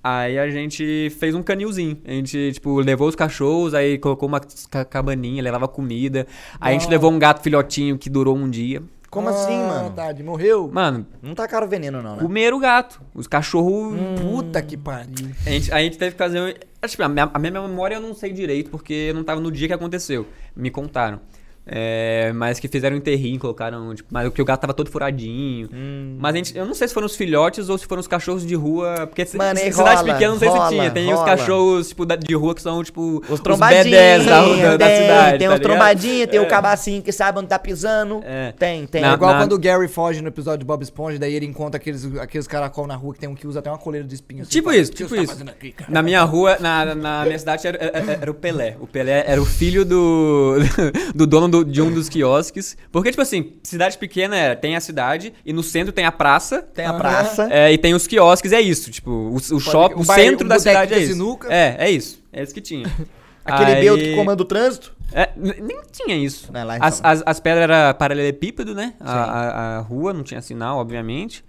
Aí 0.03 0.39
a 0.39 0.49
gente 0.49 1.09
fez 1.19 1.35
um 1.35 1.43
canilzinho. 1.43 1.97
A 2.05 2.11
gente, 2.11 2.53
tipo, 2.53 2.79
levou 2.79 3.07
os 3.07 3.15
cachorros, 3.15 3.73
aí 3.75 3.97
colocou 3.99 4.27
uma 4.27 4.39
ca- 4.39 4.83
cabaninha, 4.83 5.43
levava 5.43 5.67
comida. 5.67 6.25
Aí 6.59 6.75
a 6.75 6.79
gente 6.79 6.89
levou 6.89 7.11
um 7.11 7.19
gato 7.19 7.41
filhotinho 7.43 7.97
que 7.99 8.09
durou 8.09 8.35
um 8.35 8.49
dia. 8.49 8.81
Como 9.11 9.27
assim, 9.27 9.61
Ah, 9.61 9.67
mano? 9.67 9.91
Tade, 9.91 10.23
morreu? 10.23 10.69
Mano, 10.73 11.05
Não 11.21 11.35
tá 11.35 11.45
caro 11.45 11.67
veneno, 11.67 12.01
não, 12.01 12.15
né? 12.15 12.21
comeram 12.21 12.55
o 12.55 12.59
gato. 12.61 13.01
Os 13.13 13.27
cachorros 13.27 13.93
Puta 14.21 14.61
que 14.61 14.77
pariu. 14.77 15.29
A 15.45 15.49
gente, 15.49 15.71
a 15.73 15.79
gente 15.79 15.97
teve 15.97 16.11
que 16.13 16.17
fazer. 16.17 16.65
Acho 16.81 16.95
que 16.95 17.03
a 17.03 17.09
minha, 17.09 17.29
a 17.31 17.37
minha 17.37 17.51
memória 17.61 17.95
eu 17.95 18.01
não 18.01 18.13
sei 18.15 18.31
direito, 18.31 18.69
porque 18.71 18.93
eu 19.09 19.13
não 19.13 19.23
tava 19.25 19.41
no 19.41 19.51
dia 19.51 19.67
que 19.67 19.73
aconteceu. 19.73 20.25
Me 20.55 20.71
contaram. 20.71 21.19
É, 21.65 22.31
mas 22.33 22.59
que 22.59 22.67
fizeram 22.67 22.95
um 22.95 22.99
enterrinho, 22.99 23.39
colocaram. 23.39 23.93
Tipo, 23.93 24.09
mas 24.11 24.31
que 24.33 24.41
o 24.41 24.45
gato 24.45 24.61
tava 24.61 24.73
todo 24.73 24.89
furadinho. 24.89 25.69
Hum. 25.71 26.17
Mas 26.19 26.33
a 26.33 26.37
gente, 26.37 26.57
eu 26.57 26.65
não 26.65 26.73
sei 26.73 26.87
se 26.87 26.93
foram 26.93 27.05
os 27.05 27.15
filhotes 27.15 27.69
ou 27.69 27.77
se 27.77 27.85
foram 27.85 27.99
os 27.99 28.07
cachorros 28.07 28.45
de 28.45 28.55
rua. 28.55 29.07
Porque 29.07 29.25
Mano, 29.37 29.59
aí 29.59 29.71
cidade 29.71 30.03
pequena 30.03 30.31
não 30.31 30.39
sei 30.39 30.47
rola, 30.49 30.63
se 30.69 30.75
tinha. 30.75 30.91
Tem 30.91 31.05
os 31.13 31.19
rola. 31.19 31.25
cachorros 31.25 31.87
tipo, 31.89 32.05
da- 32.05 32.15
de 32.15 32.33
rua 32.35 32.55
que 32.55 32.61
são 32.61 32.83
tipo 32.83 33.23
Os 33.29 33.39
trombadinhos, 33.39 33.85
B10 33.87 34.25
da, 34.25 34.39
rua- 34.41 34.57
da, 34.57 34.77
da 34.77 34.87
tem, 34.87 35.01
cidade. 35.01 35.37
tem 35.37 35.47
tá 35.47 35.53
os 35.53 35.59
trombadinhos, 35.59 36.27
tem 36.29 36.39
É. 36.39 36.41
o 36.41 36.47
cabacinho 36.47 37.01
que 37.01 37.11
sabe 37.11 37.37
onde 37.39 37.47
tá 37.47 37.59
pisando. 37.59 38.21
É. 38.25 38.51
Tem, 38.57 38.85
tem. 38.87 39.01
Na- 39.01 39.11
É 39.11 39.13
igual 39.13 39.31
na- 39.33 39.39
quando 39.39 39.53
o 39.53 39.59
Gary 39.59 39.87
foge 39.87 40.21
no 40.21 40.27
episódio 40.29 40.59
de 40.59 40.65
Bob 40.65 40.81
Esponja, 40.81 41.19
daí 41.19 41.33
ele 41.35 41.45
encontra 41.45 41.77
aqueles, 41.79 42.05
aqueles 42.17 42.47
caracol 42.47 42.87
na 42.87 42.95
rua 42.95 43.13
que 43.13 43.19
tem 43.19 43.29
um 43.29 43.35
que 43.35 43.47
usa 43.47 43.59
até 43.59 43.69
uma 43.69 43.77
coleira 43.77 44.05
de 44.07 44.15
espinho. 44.15 44.41
assim, 44.41 44.51
Tipo 44.51 44.71
isso, 44.71 44.91
"O 44.91 44.95
que 44.95 45.03
tipo 45.03 45.15
tá 45.15 45.21
isso. 45.21 45.43
aqui, 45.47 45.71
cara?" 45.73 45.91
Na 45.91 46.01
minha 46.01 46.23
rua, 46.23 46.57
na, 46.59 46.95
na 46.95 47.25
minha 47.25 47.37
cidade, 47.37 47.67
era, 47.67 47.77
era, 47.77 48.11
era 48.13 48.31
o 48.31 48.33
Pelé. 48.33 48.75
O 48.79 48.87
Pelé 48.87 49.23
era 49.27 49.39
o 49.41 49.45
filho 49.45 49.85
do, 49.85 50.55
do 51.13 51.27
dono 51.27 51.50
do- 51.51 51.63
de 51.65 51.81
um 51.81 51.91
dos 51.93 52.09
quiosques. 52.09 52.75
Porque, 52.91 53.09
tipo 53.11 53.21
assim, 53.21 53.53
cidade 53.63 53.97
pequena 53.97 54.35
é, 54.35 54.55
tem 54.55 54.75
a 54.75 54.79
cidade 54.81 55.33
e 55.45 55.53
no 55.53 55.61
centro 55.61 55.91
tem 55.93 56.05
a 56.05 56.11
praça. 56.11 56.61
Tem 56.61 56.85
a 56.85 56.93
praça. 56.93 57.47
É, 57.51 57.71
e 57.71 57.77
tem 57.77 57.93
os 57.93 58.07
quiosques, 58.07 58.51
é 58.51 58.61
isso. 58.61 58.89
Tipo, 58.89 59.11
o, 59.11 59.35
o 59.35 59.59
shopping, 59.59 60.01
o 60.01 60.05
bar- 60.05 60.15
centro 60.15 60.45
um 60.45 60.49
da 60.49 60.57
cidade 60.57 60.93
é 60.93 60.99
isso. 60.99 61.13
sinuca. 61.13 61.47
É, 61.53 61.75
é 61.77 61.91
isso. 61.91 62.23
É 62.33 62.41
isso 62.41 62.53
que 62.53 62.61
tinha. 62.61 62.89
Aquele 63.45 63.89
Aí- 63.89 63.97
que 63.99 64.15
comanda 64.15 64.41
o 64.41 64.45
trânsito. 64.45 64.95
É, 65.13 65.29
nem 65.35 65.77
tinha 65.91 66.15
isso. 66.15 66.49
Não, 66.53 66.61
as, 66.79 67.01
as, 67.03 67.21
as 67.25 67.39
pedras 67.39 67.63
eram 67.69 67.93
paralelepípedo, 67.97 68.73
né? 68.73 68.93
A, 68.99 69.11
a, 69.13 69.77
a 69.77 69.79
rua 69.81 70.13
não 70.13 70.23
tinha 70.23 70.41
sinal, 70.41 70.77
obviamente. 70.77 71.43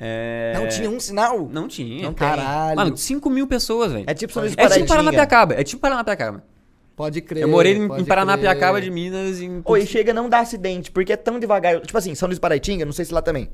É, 0.00 0.52
Não 0.56 0.68
tinha 0.68 0.88
um 0.88 1.00
sinal? 1.00 1.48
Não 1.50 1.66
tinha. 1.66 2.02
Não. 2.04 2.14
Caralho. 2.14 2.76
Mano, 2.76 2.96
5 2.96 3.28
mil 3.30 3.48
pessoas, 3.48 3.90
velho. 3.90 4.04
É 4.06 4.14
tipo 4.14 4.32
São 4.32 4.42
Luís 4.42 4.54
do 4.54 4.60
É 4.62 4.68
tipo. 4.68 4.86
Paranapiacaba. 4.86 5.54
É 5.54 5.64
tipo 5.64 5.80
Paranapiacaba. 5.82 6.44
Pode 6.98 7.20
crer. 7.22 7.42
Eu 7.44 7.48
morei 7.48 7.74
em, 7.76 7.84
em 8.00 8.04
Paranapiacaba 8.04 8.80
de 8.80 8.90
Minas 8.90 9.40
em. 9.40 9.62
Oi, 9.64 9.86
chega 9.86 10.12
não 10.12 10.28
dar 10.28 10.40
acidente, 10.40 10.90
porque 10.90 11.12
é 11.12 11.16
tão 11.16 11.38
devagar. 11.38 11.80
Tipo 11.80 11.96
assim, 11.96 12.12
São 12.16 12.26
Luís 12.26 12.40
Paraitinga, 12.40 12.84
não 12.84 12.92
sei 12.92 13.04
se 13.04 13.14
lá 13.14 13.22
também. 13.22 13.48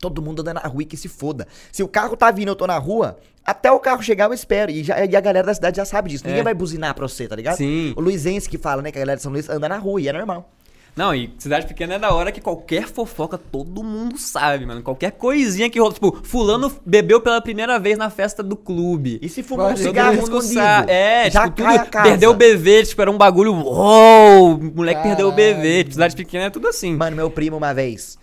Todo 0.00 0.22
mundo 0.22 0.40
anda 0.40 0.54
na 0.54 0.60
rua 0.60 0.82
e 0.82 0.86
que 0.86 0.96
se 0.96 1.08
foda. 1.08 1.46
Se 1.70 1.82
o 1.82 1.88
carro 1.88 2.16
tá 2.16 2.30
vindo, 2.30 2.48
eu 2.48 2.56
tô 2.56 2.66
na 2.66 2.78
rua, 2.78 3.18
até 3.44 3.70
o 3.70 3.78
carro 3.78 4.02
chegar 4.02 4.26
eu 4.26 4.32
espero. 4.32 4.70
E, 4.70 4.82
já- 4.82 5.04
e 5.04 5.14
a 5.14 5.20
galera 5.20 5.46
da 5.46 5.54
cidade 5.54 5.76
já 5.76 5.84
sabe 5.84 6.08
disso. 6.10 6.24
Ninguém 6.24 6.40
É. 6.40 6.44
vai 6.44 6.54
buzinar 6.54 6.94
pra 6.94 7.06
você, 7.06 7.28
tá 7.28 7.36
ligado? 7.36 7.56
Sim. 7.58 7.92
O 7.96 8.00
Luizense 8.00 8.48
que 8.48 8.56
fala, 8.58 8.80
né, 8.80 8.90
que 8.90 8.98
a 8.98 9.02
galera 9.02 9.16
de 9.18 9.22
São 9.22 9.30
Luís 9.30 9.48
anda 9.50 9.68
na 9.68 9.76
rua 9.76 10.00
e 10.00 10.08
é 10.08 10.12
normal. 10.12 10.50
Não, 10.96 11.12
e 11.12 11.34
cidade 11.38 11.66
pequena 11.66 11.94
é 11.94 11.98
da 11.98 12.12
hora 12.12 12.30
que 12.30 12.40
qualquer 12.40 12.86
fofoca 12.86 13.36
todo 13.36 13.82
mundo 13.82 14.16
sabe, 14.16 14.64
mano. 14.64 14.82
Qualquer 14.82 15.10
coisinha 15.12 15.68
que 15.68 15.80
rola. 15.80 15.92
Tipo, 15.92 16.20
Fulano 16.22 16.72
bebeu 16.86 17.20
pela 17.20 17.40
primeira 17.40 17.78
vez 17.80 17.98
na 17.98 18.10
festa 18.10 18.42
do 18.42 18.56
clube. 18.56 19.18
E 19.20 19.28
se 19.28 19.42
fumar 19.42 19.72
um 19.72 19.76
cigarro 19.76 20.14
mundo 20.14 20.24
escondido? 20.24 20.54
sabe. 20.54 20.92
É, 20.92 21.30
já 21.30 21.44
tipo, 21.50 21.56
tudo. 21.56 22.02
Perdeu 22.02 22.30
o 22.30 22.34
BV, 22.34 22.84
tipo, 22.84 23.02
era 23.02 23.10
um 23.10 23.18
bagulho. 23.18 23.52
Uou! 23.52 24.54
O 24.54 24.76
moleque 24.76 25.02
perdeu 25.02 25.28
o. 25.28 25.32
BV. 25.32 25.78
Tipo, 25.84 25.92
cidade 25.94 26.14
pequena 26.14 26.44
é 26.44 26.50
tudo 26.50 26.68
assim. 26.68 26.94
Mano, 26.94 27.16
meu 27.16 27.28
primo 27.28 27.56
uma 27.56 27.74
vez 27.74 28.18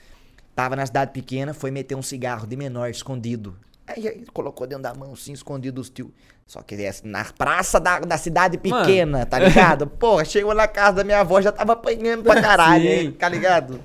tava 0.55 0.75
na 0.75 0.85
cidade 0.85 1.11
pequena, 1.11 1.53
foi 1.53 1.71
meter 1.71 1.95
um 1.95 2.01
cigarro 2.01 2.45
de 2.45 2.55
menor 2.55 2.89
escondido. 2.89 3.55
Aí 3.87 4.05
ele 4.05 4.27
colocou 4.31 4.67
dentro 4.67 4.83
da 4.83 4.93
mão, 4.93 5.13
assim, 5.13 5.33
escondido 5.33 5.75
dos 5.75 5.89
tio. 5.89 6.13
Só 6.51 6.61
que 6.61 6.75
é 6.75 6.91
na 7.05 7.23
praça 7.23 7.79
da, 7.79 8.01
da 8.01 8.17
cidade 8.17 8.59
Mano. 8.61 8.85
pequena, 8.85 9.25
tá 9.25 9.39
ligado? 9.39 9.87
Porra, 9.87 10.25
chegou 10.25 10.53
na 10.53 10.67
casa 10.67 10.97
da 10.97 11.03
minha 11.05 11.21
avó, 11.21 11.39
já 11.39 11.49
tava 11.49 11.71
apanhando 11.71 12.23
pra 12.23 12.35
caralho, 12.43 12.85
hein, 12.89 13.09
tá 13.13 13.29
ligado? 13.29 13.79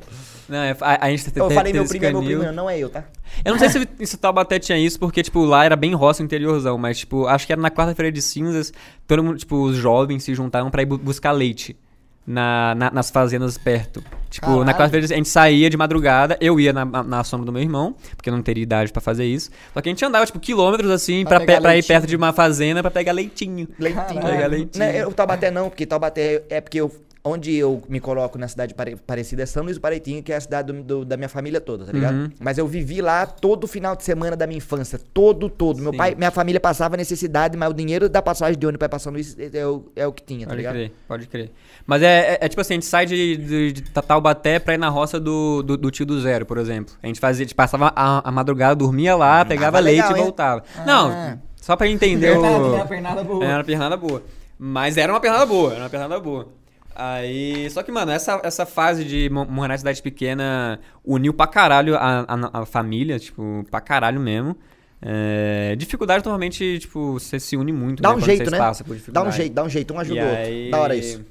Não, 0.48 0.58
é- 0.58 0.76
a, 0.80 1.06
a 1.06 1.10
gente 1.10 1.30
tem 1.30 1.40
Eu 1.40 1.48
falei 1.48 1.72
meu 1.72 1.84
primo 1.86 2.04
é 2.04 2.10
meu 2.10 2.22
primo, 2.24 2.42
não 2.52 2.68
é 2.68 2.76
eu, 2.76 2.88
tá? 2.90 3.04
Eu 3.44 3.52
não 3.52 3.58
sei 3.60 3.68
se, 3.68 3.88
se 4.04 4.16
Taubaté 4.16 4.58
tinha 4.58 4.76
isso, 4.76 4.98
porque, 4.98 5.22
tipo, 5.22 5.44
lá 5.44 5.64
era 5.64 5.76
bem 5.76 5.94
roça 5.94 6.24
interiorzão, 6.24 6.76
mas, 6.76 6.98
tipo, 6.98 7.28
acho 7.28 7.46
que 7.46 7.52
era 7.52 7.62
na 7.62 7.70
quarta-feira 7.70 8.10
de 8.10 8.20
cinzas, 8.20 8.72
todo 9.06 9.22
mundo, 9.22 9.38
tipo, 9.38 9.54
os 9.62 9.76
jovens 9.76 10.24
se 10.24 10.34
juntaram 10.34 10.68
pra 10.68 10.82
ir 10.82 10.86
bu- 10.86 10.98
buscar 10.98 11.30
leite 11.30 11.76
na, 12.26 12.74
na- 12.74 12.90
nas 12.90 13.10
fazendas 13.10 13.56
perto. 13.56 14.02
Tipo, 14.28 14.46
Caralho. 14.46 14.64
na 14.64 14.72
quarta-feira 14.74 15.06
a 15.06 15.16
gente 15.16 15.28
saía 15.28 15.70
de 15.70 15.76
madrugada, 15.76 16.36
eu 16.40 16.58
ia 16.58 16.72
na, 16.72 16.84
na, 16.84 17.22
sombra 17.24 17.46
do 17.46 17.52
meu 17.52 17.62
irmão, 17.62 17.94
porque 18.16 18.28
eu 18.28 18.34
não 18.34 18.42
teria 18.42 18.62
idade 18.62 18.92
pra 18.92 19.00
fazer 19.00 19.24
isso. 19.24 19.50
Só 19.72 19.80
que 19.80 19.88
a 19.88 19.92
gente 19.92 20.04
andava, 20.04 20.26
tipo, 20.26 20.38
quilômetros, 20.40 20.90
assim, 20.90 21.24
Pra 21.24 21.36
pra, 21.40 21.46
pe- 21.54 21.60
pra 21.60 21.76
ir 21.76 21.84
perto 21.84 22.06
de 22.06 22.16
uma 22.16 22.32
fazenda 22.32 22.82
pra 22.82 22.90
pegar 22.90 23.12
leitinho. 23.12 23.68
Leitinho. 23.78 24.20
Pegar 24.22 24.46
leitinho. 24.48 24.84
Não, 24.84 24.92
eu, 24.92 25.12
Taubaté 25.12 25.50
não, 25.50 25.68
porque 25.70 25.86
Taubaté 25.86 26.42
é 26.50 26.60
porque 26.60 26.80
eu, 26.80 26.90
onde 27.28 27.54
eu 27.56 27.82
me 27.88 27.98
coloco 28.00 28.38
na 28.38 28.46
cidade 28.48 28.72
pare- 28.74 28.96
parecida 28.96 29.42
é 29.42 29.46
São 29.46 29.62
Luís 29.64 29.76
do 29.76 29.80
Paraitinga, 29.80 30.22
que 30.22 30.32
é 30.32 30.36
a 30.36 30.40
cidade 30.40 30.72
do- 30.72 30.82
do- 30.82 31.04
da 31.04 31.16
minha 31.16 31.28
família 31.28 31.60
toda, 31.60 31.84
tá 31.84 31.92
ligado? 31.92 32.14
Uhum. 32.14 32.30
Mas 32.40 32.56
eu 32.58 32.66
vivi 32.66 33.00
lá 33.02 33.26
todo 33.26 33.66
final 33.66 33.96
de 33.96 34.04
semana 34.04 34.36
da 34.36 34.46
minha 34.46 34.58
infância, 34.58 34.98
todo, 35.12 35.48
todo. 35.50 35.82
Meu 35.82 35.90
Sim. 35.92 35.98
pai, 35.98 36.14
minha 36.14 36.30
família 36.30 36.60
passava 36.60 36.96
necessidade, 36.96 37.56
mas 37.56 37.68
o 37.70 37.74
dinheiro 37.74 38.08
da 38.08 38.22
passagem 38.22 38.58
de 38.58 38.66
ônibus 38.66 38.86
pra 38.88 38.98
São 38.98 39.12
Luís 39.12 39.36
é, 39.38 39.58
é 39.58 39.66
o, 39.66 39.84
é 39.96 40.06
o 40.06 40.12
que 40.12 40.22
tinha, 40.22 40.46
tá 40.46 40.50
Pode 40.50 40.56
ligado? 40.58 40.74
crer, 40.74 40.92
pode 41.08 41.26
crer. 41.26 41.50
Mas 41.86 42.02
é, 42.02 42.34
é- 42.34 42.38
é 42.42 42.48
tipo 42.48 42.60
assim, 42.60 42.74
a 42.74 42.76
gente 42.76 42.86
sai 42.86 43.06
de, 43.06 43.36
de, 43.36 43.72
de 43.72 43.82
Taubaté 43.90 44.58
pra 44.58 44.74
ir 44.74 44.78
na 44.78 44.88
roça 44.88 45.18
do, 45.18 45.62
do, 45.62 45.76
do 45.76 45.90
tio 45.90 46.06
do 46.06 46.20
zero, 46.20 46.46
por 46.46 46.58
exemplo. 46.58 46.94
A 47.02 47.06
gente 47.06 47.18
fazia, 47.20 47.44
a 47.44 47.46
gente 47.46 47.54
passava 47.54 47.92
a, 47.96 48.28
a 48.28 48.30
madrugada, 48.30 48.74
dormia 48.76 49.16
lá, 49.16 49.44
pegava 49.44 49.72
tava 49.78 49.80
leite 49.84 49.96
legal, 50.02 50.16
e 50.16 50.18
hein? 50.18 50.22
voltava. 50.24 50.62
Ah. 50.78 50.84
Não, 50.86 51.40
só 51.60 51.74
pra 51.76 51.88
entender 51.88 52.36
né? 52.38 52.48
o... 52.56 52.86
Pernada 52.86 53.24
boa. 53.24 53.44
Era 53.44 53.58
uma 53.58 53.64
pernada 53.64 53.96
boa. 53.96 54.22
Mas 54.58 54.96
era 54.96 55.12
uma 55.12 55.20
pernada 55.20 55.44
boa, 55.44 55.72
era 55.72 55.82
uma 55.82 55.90
pernada 55.90 56.18
boa. 56.20 56.48
Aí, 56.98 57.68
só 57.70 57.82
que, 57.82 57.92
mano, 57.92 58.10
essa, 58.10 58.40
essa 58.42 58.64
fase 58.64 59.04
de 59.04 59.28
mo- 59.28 59.44
morar 59.44 59.74
em 59.74 59.78
cidade 59.78 60.00
pequena 60.00 60.80
uniu 61.04 61.34
pra 61.34 61.46
caralho 61.46 61.94
a, 61.94 62.20
a, 62.26 62.60
a 62.62 62.66
família, 62.66 63.18
tipo, 63.18 63.66
pra 63.70 63.80
caralho 63.82 64.18
mesmo. 64.18 64.56
É, 65.02 65.76
dificuldade, 65.76 66.24
normalmente, 66.24 66.78
tipo, 66.78 67.12
você 67.20 67.38
se 67.38 67.54
une 67.54 67.70
muito, 67.70 68.02
Dá 68.02 68.08
né, 68.10 68.14
um 68.16 68.20
jeito, 68.20 68.50
né? 68.50 68.58
Dá 69.12 69.22
um 69.22 69.30
jeito, 69.30 69.52
dá 69.52 69.62
um 69.62 69.68
jeito, 69.68 69.92
um 69.94 69.98
ajuda 70.00 70.20
E 70.20 70.22
o 70.22 70.26
outro. 70.26 70.42
aí- 70.42 70.70
Da 70.70 70.78
hora 70.78 70.96
isso. 70.96 71.22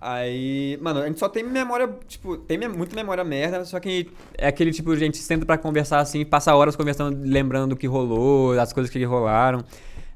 Aí, 0.00 0.78
mano, 0.80 1.00
a 1.02 1.06
gente 1.06 1.18
só 1.18 1.28
tem 1.28 1.44
memória, 1.44 1.88
tipo, 2.08 2.36
tem 2.38 2.56
me- 2.56 2.68
muita 2.68 2.96
memória 2.96 3.22
merda, 3.22 3.64
só 3.66 3.78
que 3.78 4.10
é 4.36 4.48
aquele 4.48 4.72
tipo, 4.72 4.90
a 4.90 4.96
gente 4.96 5.18
senta 5.18 5.44
pra 5.44 5.58
conversar 5.58 6.00
assim, 6.00 6.24
passa 6.24 6.54
horas 6.54 6.74
conversando, 6.74 7.20
lembrando 7.22 7.70
do 7.70 7.76
que 7.76 7.86
rolou, 7.86 8.58
as 8.58 8.72
coisas 8.72 8.90
que 8.90 9.04
rolaram. 9.04 9.62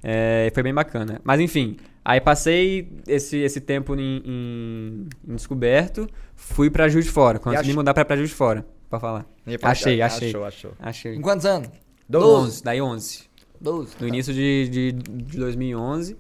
É, 0.03 0.51
foi 0.55 0.63
bem 0.63 0.73
bacana. 0.75 1.21
Mas 1.23 1.39
enfim, 1.41 1.77
aí 2.05 2.21
passei 2.21 2.89
esse, 3.07 3.39
esse 3.39 3.61
tempo 3.61 3.95
em, 3.95 4.23
em- 4.25 5.09
em 5.29 5.35
descoberto, 5.35 6.09
fui 6.37 6.71
pra 6.71 6.89
Juiz 6.89 7.05
de 7.07 7.11
Fora, 7.11 7.39
quando 7.39 7.55
eu 7.57 7.63
me 7.65 7.71
ach- 7.71 7.75
mudar 7.77 7.95
pra, 7.95 8.05
pra 8.05 8.17
Juiz 8.17 8.29
de 8.31 8.35
Fora, 8.37 8.65
pra 8.91 9.01
falar. 9.01 9.27
Achei, 9.63 10.01
achei. 10.03 10.29
Achou, 10.29 10.45
achou. 10.45 10.73
Achei. 10.79 11.15
Em 11.17 11.21
quantos 11.21 11.47
anos? 11.47 11.69
11, 12.13 12.63
daí 12.63 12.81
11. 12.83 13.25
12. 13.61 13.95
No 14.01 14.07
início 14.09 14.35
de, 14.35 14.69
de, 14.69 14.93
de 14.93 15.39
2011. 15.39 16.17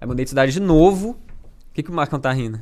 Aí 0.00 0.06
mudei 0.06 0.24
de 0.24 0.30
cidade 0.30 0.52
de 0.52 0.60
novo. 0.60 1.10
O 1.10 1.16
que, 1.74 1.82
que 1.82 1.90
o 1.90 1.94
Marcão 1.94 2.18
tá 2.18 2.32
rindo? 2.32 2.58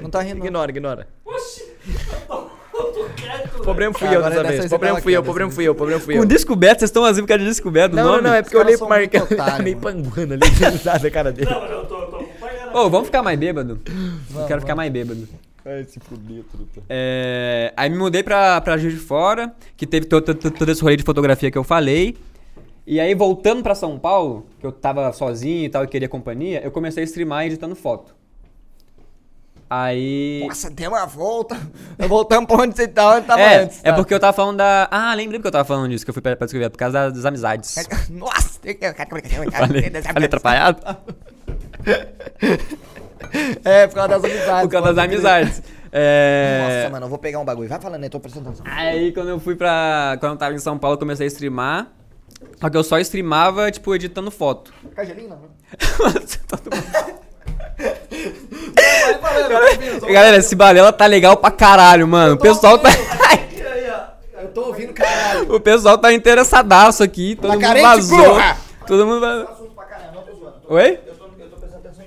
Não 0.00 0.10
tá 0.10 0.20
rindo. 0.20 0.38
não. 0.38 0.46
Ignora, 0.46 0.70
ignora. 0.70 1.08
Oxi, 1.24 1.64
problema 3.62 3.94
fui 3.94 4.08
eu 4.08 4.22
dessa 4.22 4.42
dessa 4.42 4.42
vez. 4.42 4.68
problema 4.68 4.94
tava 4.94 5.02
fui 5.02 5.16
eu, 5.16 5.22
problema 5.22 5.50
fui 5.50 5.64
eu, 5.64 5.74
problema 5.74 6.00
fui 6.00 6.14
Com 6.14 6.22
eu. 6.22 6.26
descoberto, 6.26 6.80
vocês 6.80 6.88
estão 6.88 7.04
assim 7.04 7.20
por 7.20 7.28
causa 7.28 7.42
de 7.42 7.48
descoberto? 7.48 7.94
Não, 7.94 8.04
não, 8.16 8.22
não, 8.22 8.34
é 8.34 8.42
porque 8.42 8.56
eu 8.56 8.60
olhei 8.60 8.76
pro 8.76 8.88
Marcão, 8.88 9.26
tá 9.26 9.58
meio 9.58 9.76
panguando 9.76 10.34
ali, 10.34 10.48
de 10.50 10.64
risada 10.64 11.06
a 11.06 11.10
cara 11.10 11.32
dele. 11.32 11.50
Não, 11.50 11.60
mas 11.60 11.70
eu 11.70 11.84
tô, 11.86 12.00
eu 12.00 12.06
tô 12.06 12.16
acompanhando. 12.16 12.76
Ô, 12.76 12.90
vamos 12.90 13.06
ficar 13.06 13.22
mais 13.22 13.38
bêbado? 13.38 13.80
Vamos, 14.30 14.48
Quero 14.48 14.60
ficar 14.60 14.74
mais 14.74 14.90
bêbado. 14.92 15.28
Ai, 15.64 15.84
se 15.84 16.00
fuder, 16.00 16.42
truta. 16.50 16.82
É, 16.88 17.72
aí 17.76 17.88
me 17.88 17.96
mudei 17.96 18.22
pra, 18.22 18.60
pra 18.60 18.76
Juiz 18.76 18.94
de 18.94 19.00
Fora, 19.00 19.54
que 19.76 19.86
teve 19.86 20.06
todo, 20.06 20.34
todo, 20.34 20.50
todo 20.50 20.68
esse 20.70 20.82
rolê 20.82 20.96
de 20.96 21.04
fotografia 21.04 21.50
que 21.50 21.58
eu 21.58 21.62
falei. 21.64 22.16
E 22.84 22.98
aí, 22.98 23.14
voltando 23.14 23.62
pra 23.62 23.76
São 23.76 23.96
Paulo, 23.96 24.46
que 24.58 24.66
eu 24.66 24.72
tava 24.72 25.12
sozinho 25.12 25.64
e 25.64 25.68
tal, 25.68 25.84
e 25.84 25.86
queria 25.86 26.08
companhia, 26.08 26.60
eu 26.64 26.70
comecei 26.72 27.04
a 27.04 27.06
streamar 27.06 27.46
editando 27.46 27.76
foto. 27.76 28.12
Aí... 29.74 30.44
Nossa, 30.46 30.68
deu 30.68 30.90
uma 30.90 31.06
volta. 31.06 31.56
Voltamos 32.06 32.46
pra 32.46 32.62
onde 32.62 32.76
você 32.76 32.86
tava, 32.86 33.16
onde 33.16 33.26
tava 33.26 33.40
é, 33.40 33.62
antes. 33.62 33.80
é 33.82 33.90
tá? 33.90 33.94
porque 33.94 34.12
eu 34.12 34.20
tava 34.20 34.34
falando 34.34 34.58
da... 34.58 34.86
Ah, 34.90 35.14
lembrei 35.14 35.40
que 35.40 35.46
eu 35.46 35.50
tava 35.50 35.64
falando 35.64 35.88
disso, 35.88 36.04
que 36.04 36.10
eu 36.10 36.12
fui 36.12 36.20
pra, 36.20 36.36
pra 36.36 36.44
descrever, 36.44 36.68
por 36.68 36.76
causa 36.76 37.04
das, 37.04 37.14
das 37.14 37.24
amizades. 37.24 37.74
Nossa! 38.10 38.60
Falei, 39.50 39.90
falei 40.02 40.26
atrapalhado? 40.26 40.82
É, 43.64 43.86
por 43.86 43.94
causa 43.94 44.08
das 44.08 44.24
amizades. 44.24 44.62
Por 44.62 44.70
causa 44.70 44.92
das 44.92 45.04
amizades. 45.04 45.62
É... 45.90 46.80
Nossa, 46.82 46.90
mano, 46.90 47.06
eu 47.06 47.08
vou 47.08 47.18
pegar 47.18 47.38
um 47.38 47.44
bagulho. 47.44 47.68
Vai 47.68 47.80
falando 47.80 48.02
aí, 48.02 48.10
tô 48.10 48.20
prestando 48.20 48.48
atenção. 48.48 48.66
Aí 48.68 49.12
quando 49.12 49.28
eu 49.28 49.40
fui 49.40 49.56
pra. 49.56 50.16
Quando 50.20 50.32
eu 50.32 50.38
tava 50.38 50.54
em 50.54 50.58
São 50.58 50.76
Paulo, 50.76 50.96
eu 50.96 50.98
comecei 50.98 51.24
a 51.24 51.28
streamar. 51.28 51.88
Só 52.60 52.68
que 52.68 52.76
eu 52.76 52.84
só 52.84 52.98
streamava, 52.98 53.70
tipo, 53.70 53.94
editando 53.94 54.30
foto. 54.30 54.72
Cagelinho, 54.94 55.30
não. 55.30 55.38
Todo 56.46 56.74
mundo- 56.74 57.22
Vai 57.78 59.18
falando, 59.18 60.00
vai 60.00 60.12
Galera, 60.12 60.36
esse 60.36 60.54
balela 60.54 60.92
tá 60.92 61.06
legal 61.06 61.36
pra 61.36 61.50
caralho, 61.50 62.06
mano. 62.06 62.34
O 62.34 62.38
pessoal 62.38 62.78
tá. 62.78 62.90
Eu 64.40 64.48
tô 64.48 64.66
ouvindo 64.66 64.92
caralho. 64.92 65.54
o 65.54 65.60
pessoal 65.60 65.96
tá 65.98 66.12
interessadaço 66.12 67.02
aqui. 67.02 67.36
Todo 67.36 67.58
Tá 67.58 67.68
mundo 67.68 67.82
vazou. 67.82 68.24
porra! 68.24 68.56
Todo 68.86 69.06
mundo 69.06 69.20
vazou. 69.20 69.68
Oi? 70.68 71.00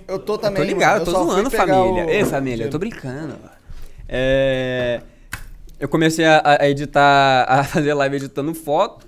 Eu 0.07 0.19
tô 0.19 0.37
também. 0.37 0.61
Tô 0.61 0.67
ligado, 0.67 1.03
tô 1.05 1.11
Eu 1.11 1.15
fui 1.17 1.25
zoando, 1.25 1.49
família. 1.51 2.05
o- 2.05 2.09
Ei, 2.09 2.23
família, 2.25 2.65
eu 2.65 2.69
tô 2.69 2.77
brincando. 2.77 3.35
É... 4.07 5.01
Eu 5.79 5.87
comecei 5.89 6.25
a, 6.25 6.57
a 6.61 6.69
editar, 6.69 7.45
a 7.49 7.63
fazer 7.63 7.93
live 7.93 8.15
editando 8.17 8.53
foto. 8.53 9.04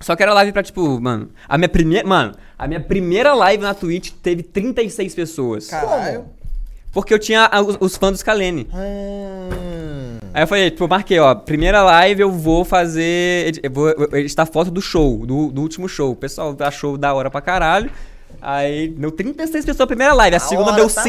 Só 0.00 0.14
que 0.16 0.22
era 0.22 0.34
live 0.34 0.52
pra, 0.52 0.62
tipo, 0.62 1.00
mano, 1.00 1.30
a 1.48 1.56
minha 1.56 1.68
primeira. 1.68 2.06
Mano, 2.06 2.34
a 2.58 2.66
minha 2.68 2.80
primeira 2.80 3.32
live 3.34 3.62
na 3.62 3.72
Twitch 3.74 4.10
teve 4.22 4.42
36 4.42 5.14
pessoas. 5.14 5.68
Caralho. 5.68 6.26
Porque 6.92 7.12
eu 7.12 7.18
tinha 7.18 7.46
a- 7.50 7.60
os, 7.60 7.76
os 7.80 7.96
fãs 7.96 8.12
do 8.12 8.18
Scalene. 8.18 8.68
Hum. 8.72 10.18
Aí 10.32 10.42
eu 10.42 10.46
falei, 10.46 10.70
tipo, 10.70 10.86
marquei, 10.88 11.18
ó, 11.18 11.34
primeira 11.34 11.82
live 11.82 12.20
eu 12.22 12.30
vou 12.30 12.64
fazer. 12.64 13.58
Eu 13.62 13.70
vou 13.70 13.88
editar 14.12 14.46
foto 14.46 14.70
do 14.70 14.80
show, 14.80 15.24
do, 15.26 15.50
do 15.50 15.60
último 15.62 15.88
show. 15.88 16.12
O 16.12 16.16
pessoal 16.16 16.56
achou 16.60 16.96
da 16.96 17.12
hora 17.14 17.30
pra 17.30 17.40
caralho. 17.40 17.90
Aí 18.42 18.88
deu 18.88 19.10
36 19.10 19.64
pessoas 19.64 19.80
a 19.80 19.86
primeira 19.86 20.12
live, 20.12 20.36
a 20.36 20.38
Da 20.38 20.44
segunda 20.44 20.68
hora, 20.72 20.76
deu 20.76 20.90
tá? 20.90 21.00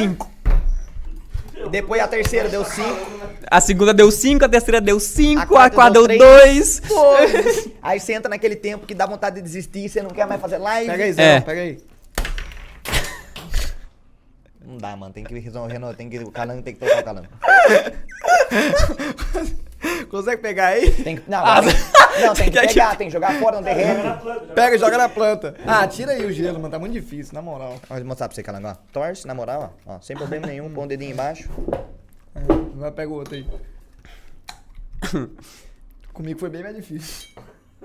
5. 1.75 1.81
Depois 1.81 2.01
a 2.01 2.07
terceira 2.07 2.49
deu 2.49 2.63
cinco. 2.63 3.25
A 3.51 3.61
segunda 3.61 3.93
deu 3.93 4.09
5, 4.09 4.43
a 4.43 4.49
terceira 4.49 4.81
deu 4.81 4.99
5, 4.99 5.39
A 5.41 5.45
quarta 5.45 5.89
deu 5.91 6.07
deu 6.07 6.17
três. 6.17 6.79
2. 6.79 6.81
Foda-se. 6.87 7.75
Aí 7.81 7.99
você 7.99 8.13
entra 8.13 8.29
naquele 8.29 8.55
tempo 8.55 8.87
que 8.87 8.95
dá 8.95 9.05
vontade 9.05 9.35
de 9.35 9.41
desistir, 9.43 9.87
você 9.87 10.01
não 10.01 10.09
quer 10.09 10.25
mais 10.25 10.41
fazer 10.41 10.57
live. 10.57 10.89
Pega 10.89 11.03
aí, 11.03 11.13
Zé, 11.13 11.35
É. 11.35 11.41
pega 11.41 11.61
aí. 11.61 11.77
Não 14.65 14.77
dá, 14.77 14.95
mano. 14.95 15.13
Tem 15.13 15.23
que 15.23 15.37
resolver, 15.39 15.79
tem 15.95 16.09
que 16.09 16.17
o 16.19 16.31
calango 16.31 16.61
tem 16.63 16.73
que 16.73 16.79
tocar 16.79 17.01
o 17.01 17.03
calango. 17.03 17.27
Consegue 20.09 20.41
pegar 20.41 20.67
aí? 20.67 20.89
Tem 20.91 21.17
que, 21.17 21.29
não, 21.29 21.39
agora 21.45 21.67
tem, 21.71 22.25
não, 22.25 22.33
tem 22.33 22.45
que 22.45 22.51
Quer 22.51 22.61
que- 22.67 22.73
pegar, 22.73 22.95
tem 22.95 23.07
que 23.07 23.13
jogar 23.13 23.39
fora 23.39 23.59
no 23.61 23.67
Joga 23.67 23.75
terreno. 23.75 24.03
na 24.03 24.13
planta, 24.17 24.39
joga 24.41 24.53
Pega 24.53 24.75
e 24.75 24.79
joga 24.79 24.97
na 24.97 25.09
planta. 25.09 25.55
Ah, 25.65 25.87
tira 25.87 26.11
aí 26.13 26.25
o 26.25 26.31
gelo, 26.31 26.59
mano. 26.59 26.69
Tá 26.71 26.79
muito 26.79 26.93
difícil, 26.93 27.33
na 27.33 27.41
moral. 27.41 27.75
Ó, 27.89 27.95
Vou 27.95 28.05
mostrar 28.05 28.27
pra 28.27 28.35
você, 28.35 28.41
calango, 28.43 28.67
ó. 28.67 28.75
Torce, 28.91 29.27
na 29.27 29.33
moral, 29.35 29.73
ó. 29.85 29.95
ó. 29.95 30.01
Sem 30.01 30.15
problema 30.15 30.47
nenhum, 30.47 30.69
põe 30.71 30.85
o 30.85 30.87
dedinho 30.87 31.11
embaixo. 31.11 31.49
Vai 32.75 32.91
pega 32.91 33.11
o 33.11 33.15
outro 33.15 33.35
aí. 33.35 33.45
Comigo 36.13 36.39
foi 36.39 36.49
bem 36.49 36.63
mais 36.63 36.75
difícil. 36.75 37.29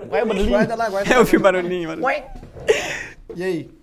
Ué, 0.09 0.23
Guarda 0.25 0.75
lá, 0.75 0.89
guarda 0.89 1.09
lá. 1.13 1.19
Eu 1.19 1.25
vi 1.25 1.37
o 1.37 1.41
barulhinho, 1.41 1.89
mano. 1.89 2.03
Ué. 2.05 2.25
E 3.35 3.43
aí? 3.43 3.80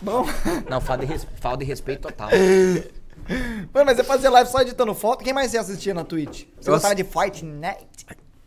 Bom. 0.00 0.26
Não, 0.68 0.80
falta 0.80 1.04
de, 1.04 1.12
res... 1.12 1.26
falta 1.40 1.58
de 1.58 1.64
respeito 1.64 2.02
total. 2.02 2.28
Mano, 3.74 3.86
mas 3.86 3.96
você 3.96 4.04
fazia 4.04 4.30
live 4.30 4.48
só 4.50 4.60
editando 4.62 4.94
foto? 4.94 5.22
Quem 5.22 5.32
mais 5.34 5.50
você 5.50 5.58
assistia 5.58 5.92
na 5.92 6.02
Twitch? 6.04 6.44
Você 6.60 6.70
Eu 6.70 6.74
gostava 6.74 6.94
ass- 6.94 6.96
de 6.96 7.04
Fortnite? 7.04 7.86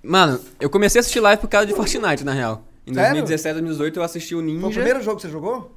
Mano, 0.03 0.39
eu 0.59 0.69
comecei 0.69 0.97
a 0.99 1.01
assistir 1.01 1.19
live 1.19 1.39
por 1.39 1.47
causa 1.47 1.67
de 1.67 1.73
Fortnite, 1.73 2.23
na 2.23 2.33
real. 2.33 2.63
Em 2.87 2.93
Sério? 2.93 3.09
2017, 3.21 3.53
2018 3.53 3.99
eu 3.99 4.03
assisti 4.03 4.33
o 4.35 4.41
Ninja. 4.41 4.61
Foi 4.61 4.69
o 4.69 4.73
primeiro 4.73 5.01
jogo 5.03 5.17
que 5.17 5.21
você 5.21 5.29
jogou? 5.29 5.71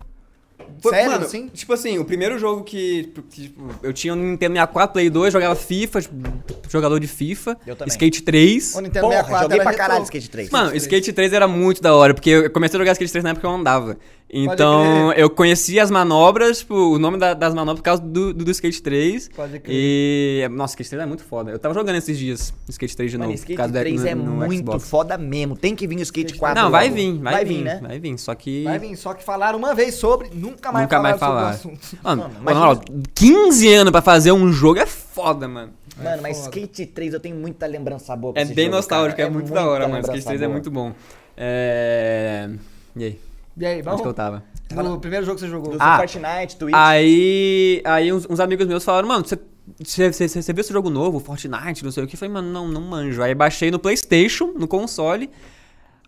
Foi- 0.81 0.93
Sério, 0.95 1.11
mano, 1.12 1.25
assim? 1.27 1.49
Tipo 1.49 1.72
assim, 1.75 1.99
o 1.99 2.05
primeiro 2.05 2.39
jogo 2.39 2.62
que, 2.64 3.12
que, 3.29 3.43
tipo, 3.43 3.68
eu 3.83 3.93
tinha 3.93 4.14
no 4.14 4.22
Nintendo 4.22 4.55
64, 4.55 4.93
Play 4.95 5.11
2, 5.11 5.33
jogava 5.33 5.55
FIFA, 5.55 6.01
tipo, 6.01 6.16
jogador 6.70 6.99
de 6.99 7.07
FIFA, 7.07 7.59
Eu 7.66 7.77
também. 7.77 7.91
Skate 7.93 8.22
3. 8.22 8.75
O 8.75 8.81
Nintendo 8.81 9.01
Porra, 9.07 9.16
64 9.16 9.43
joguei 9.43 9.61
pra 9.61 9.75
caralho. 9.75 10.05
Skate 10.05 10.31
3. 10.31 10.51
Mano, 10.51 10.75
Skate 10.77 11.12
3 11.12 11.33
era 11.35 11.47
muito 11.47 11.83
da 11.83 11.95
hora, 11.95 12.14
porque 12.14 12.31
eu 12.31 12.51
comecei 12.51 12.79
a 12.79 12.81
jogar 12.81 12.93
Skate 12.93 13.12
3 13.12 13.22
na 13.25 13.31
época 13.31 13.41
que 13.43 13.47
eu 13.47 13.51
andava. 13.55 13.99
Então, 14.37 15.12
eu 15.12 15.31
conhecia 15.31 15.81
as 15.83 15.91
manobras, 15.93 16.59
tipo, 16.59 16.75
o 16.75 16.99
nome 16.99 17.18
da- 17.18 17.35
das 17.35 17.55
manobras 17.55 17.79
por 17.81 17.85
causa 17.85 18.03
do, 18.03 18.33
do, 18.35 18.45
do 18.45 18.51
Skate 18.51 18.83
3. 18.83 19.29
Pode 19.29 19.61
crer. 19.61 19.75
E. 19.77 20.49
Nossa, 20.51 20.72
Skate 20.72 20.91
3 20.91 21.03
é 21.03 21.07
muito 21.07 21.22
foda. 21.22 21.53
Eu 21.53 21.59
tava 21.59 21.72
jogando 21.72 21.95
esses 21.97 22.18
dias 22.18 22.53
Skate 22.68 22.97
3 22.97 23.11
de 23.12 23.18
Mano, 23.18 23.31
novo. 23.31 23.39
por 23.39 23.43
Skate 23.43 23.57
causa 23.57 23.72
da- 23.72 23.81
3 23.81 24.01
no- 24.01 24.09
é 24.09 24.14
no 24.14 24.25
muito 24.33 24.55
Xbox. 24.72 24.89
foda 24.89 25.16
mesmo. 25.16 25.57
Tem 25.57 25.77
que 25.77 25.87
vir 25.87 25.99
o 25.99 26.03
Skate 26.03 26.35
4. 26.35 26.61
Não, 26.61 26.68
vai 26.70 26.87
logo. 26.89 26.97
vir, 26.97 27.18
vai, 27.18 27.33
Vai 27.35 27.45
vir, 27.45 27.57
vir, 27.59 27.64
né? 27.64 27.79
Vai 27.81 27.99
vir, 28.01 28.18
só 28.18 28.35
que. 28.35 28.64
Vai 28.64 28.79
vir, 28.81 28.97
só 28.97 29.14
que 29.14 29.22
falaram 29.22 29.57
uma 29.59 29.72
vez 29.72 29.95
sobre, 29.95 30.31
nunca 30.35 30.72
mais 30.72 30.85
Nunca 30.87 31.01
mais 31.01 31.16
falaram 31.18 31.47
falar. 31.47 31.59
sobre 31.59 31.77
o 31.77 31.79
assunto. 31.79 31.99
Mano, 32.03 32.22
Mano, 32.43 32.59
moral, 32.61 32.81
15 33.14 33.72
anos 33.72 33.93
pra 33.93 34.03
fazer 34.03 34.33
um 34.33 34.51
jogo 34.53 34.81
é 34.81 34.87
foda, 34.87 35.47
mano. 35.47 35.72
Mano, 36.03 36.22
mas 36.22 36.39
foda. 36.39 36.49
Skate 36.59 36.87
3 36.87 37.14
eu 37.14 37.20
tenho 37.20 37.37
muita 37.37 37.66
lembrança 37.66 38.16
boa 38.16 38.33
com 38.33 38.39
É 38.41 38.43
esse 38.43 38.53
bem 38.53 38.64
jogo, 38.64 38.77
nostálgico, 38.79 39.16
cara. 39.18 39.29
é, 39.29 39.33
muito 39.33 39.53
da 39.53 39.64
hora, 39.64 39.87
mano. 39.87 40.01
Skate 40.01 40.16
lembrança 40.18 40.29
3 40.29 40.43
é 40.43 40.45
boa. 40.47 40.53
muito 40.53 40.70
bom. 40.72 40.93
É. 41.37 42.51
E 42.97 43.05
aí? 43.05 43.18
E 43.57 43.64
aí, 43.66 43.74
Onde 43.76 43.82
vamos? 43.82 44.00
que 44.02 44.09
eu 44.09 44.14
tava? 44.14 44.42
No 44.74 44.98
primeiro 44.98 45.24
jogo 45.24 45.36
que 45.38 45.44
você 45.44 45.50
jogou. 45.50 45.72
Do 45.72 45.78
Ah. 45.80 45.96
Fortnite, 45.98 46.57
Twitch. 46.57 46.74
Aí, 46.76 47.80
aí 47.84 48.12
uns, 48.12 48.26
uns 48.28 48.40
amigos 48.40 48.66
meus 48.66 48.82
falaram, 48.84 49.07
mano, 49.07 49.24
você, 49.24 49.38
você, 49.78 50.12
você, 50.12 50.28
você 50.42 50.52
viu 50.52 50.61
esse 50.62 50.72
jogo 50.72 50.90
novo, 50.90 51.20
Fortnite, 51.20 51.84
não 51.84 51.92
sei 51.92 52.02
o 52.02 52.07
que? 52.07 52.14
Eu 52.14 52.18
falei, 52.18 52.32
mano, 52.34 52.50
não, 52.50 52.66
não 52.68 52.80
manjo. 52.80 53.22
Aí 53.22 53.34
baixei 53.34 53.70
no 53.70 53.78
Playstation, 53.78 54.52
no 54.57 54.66
console. 54.66 55.30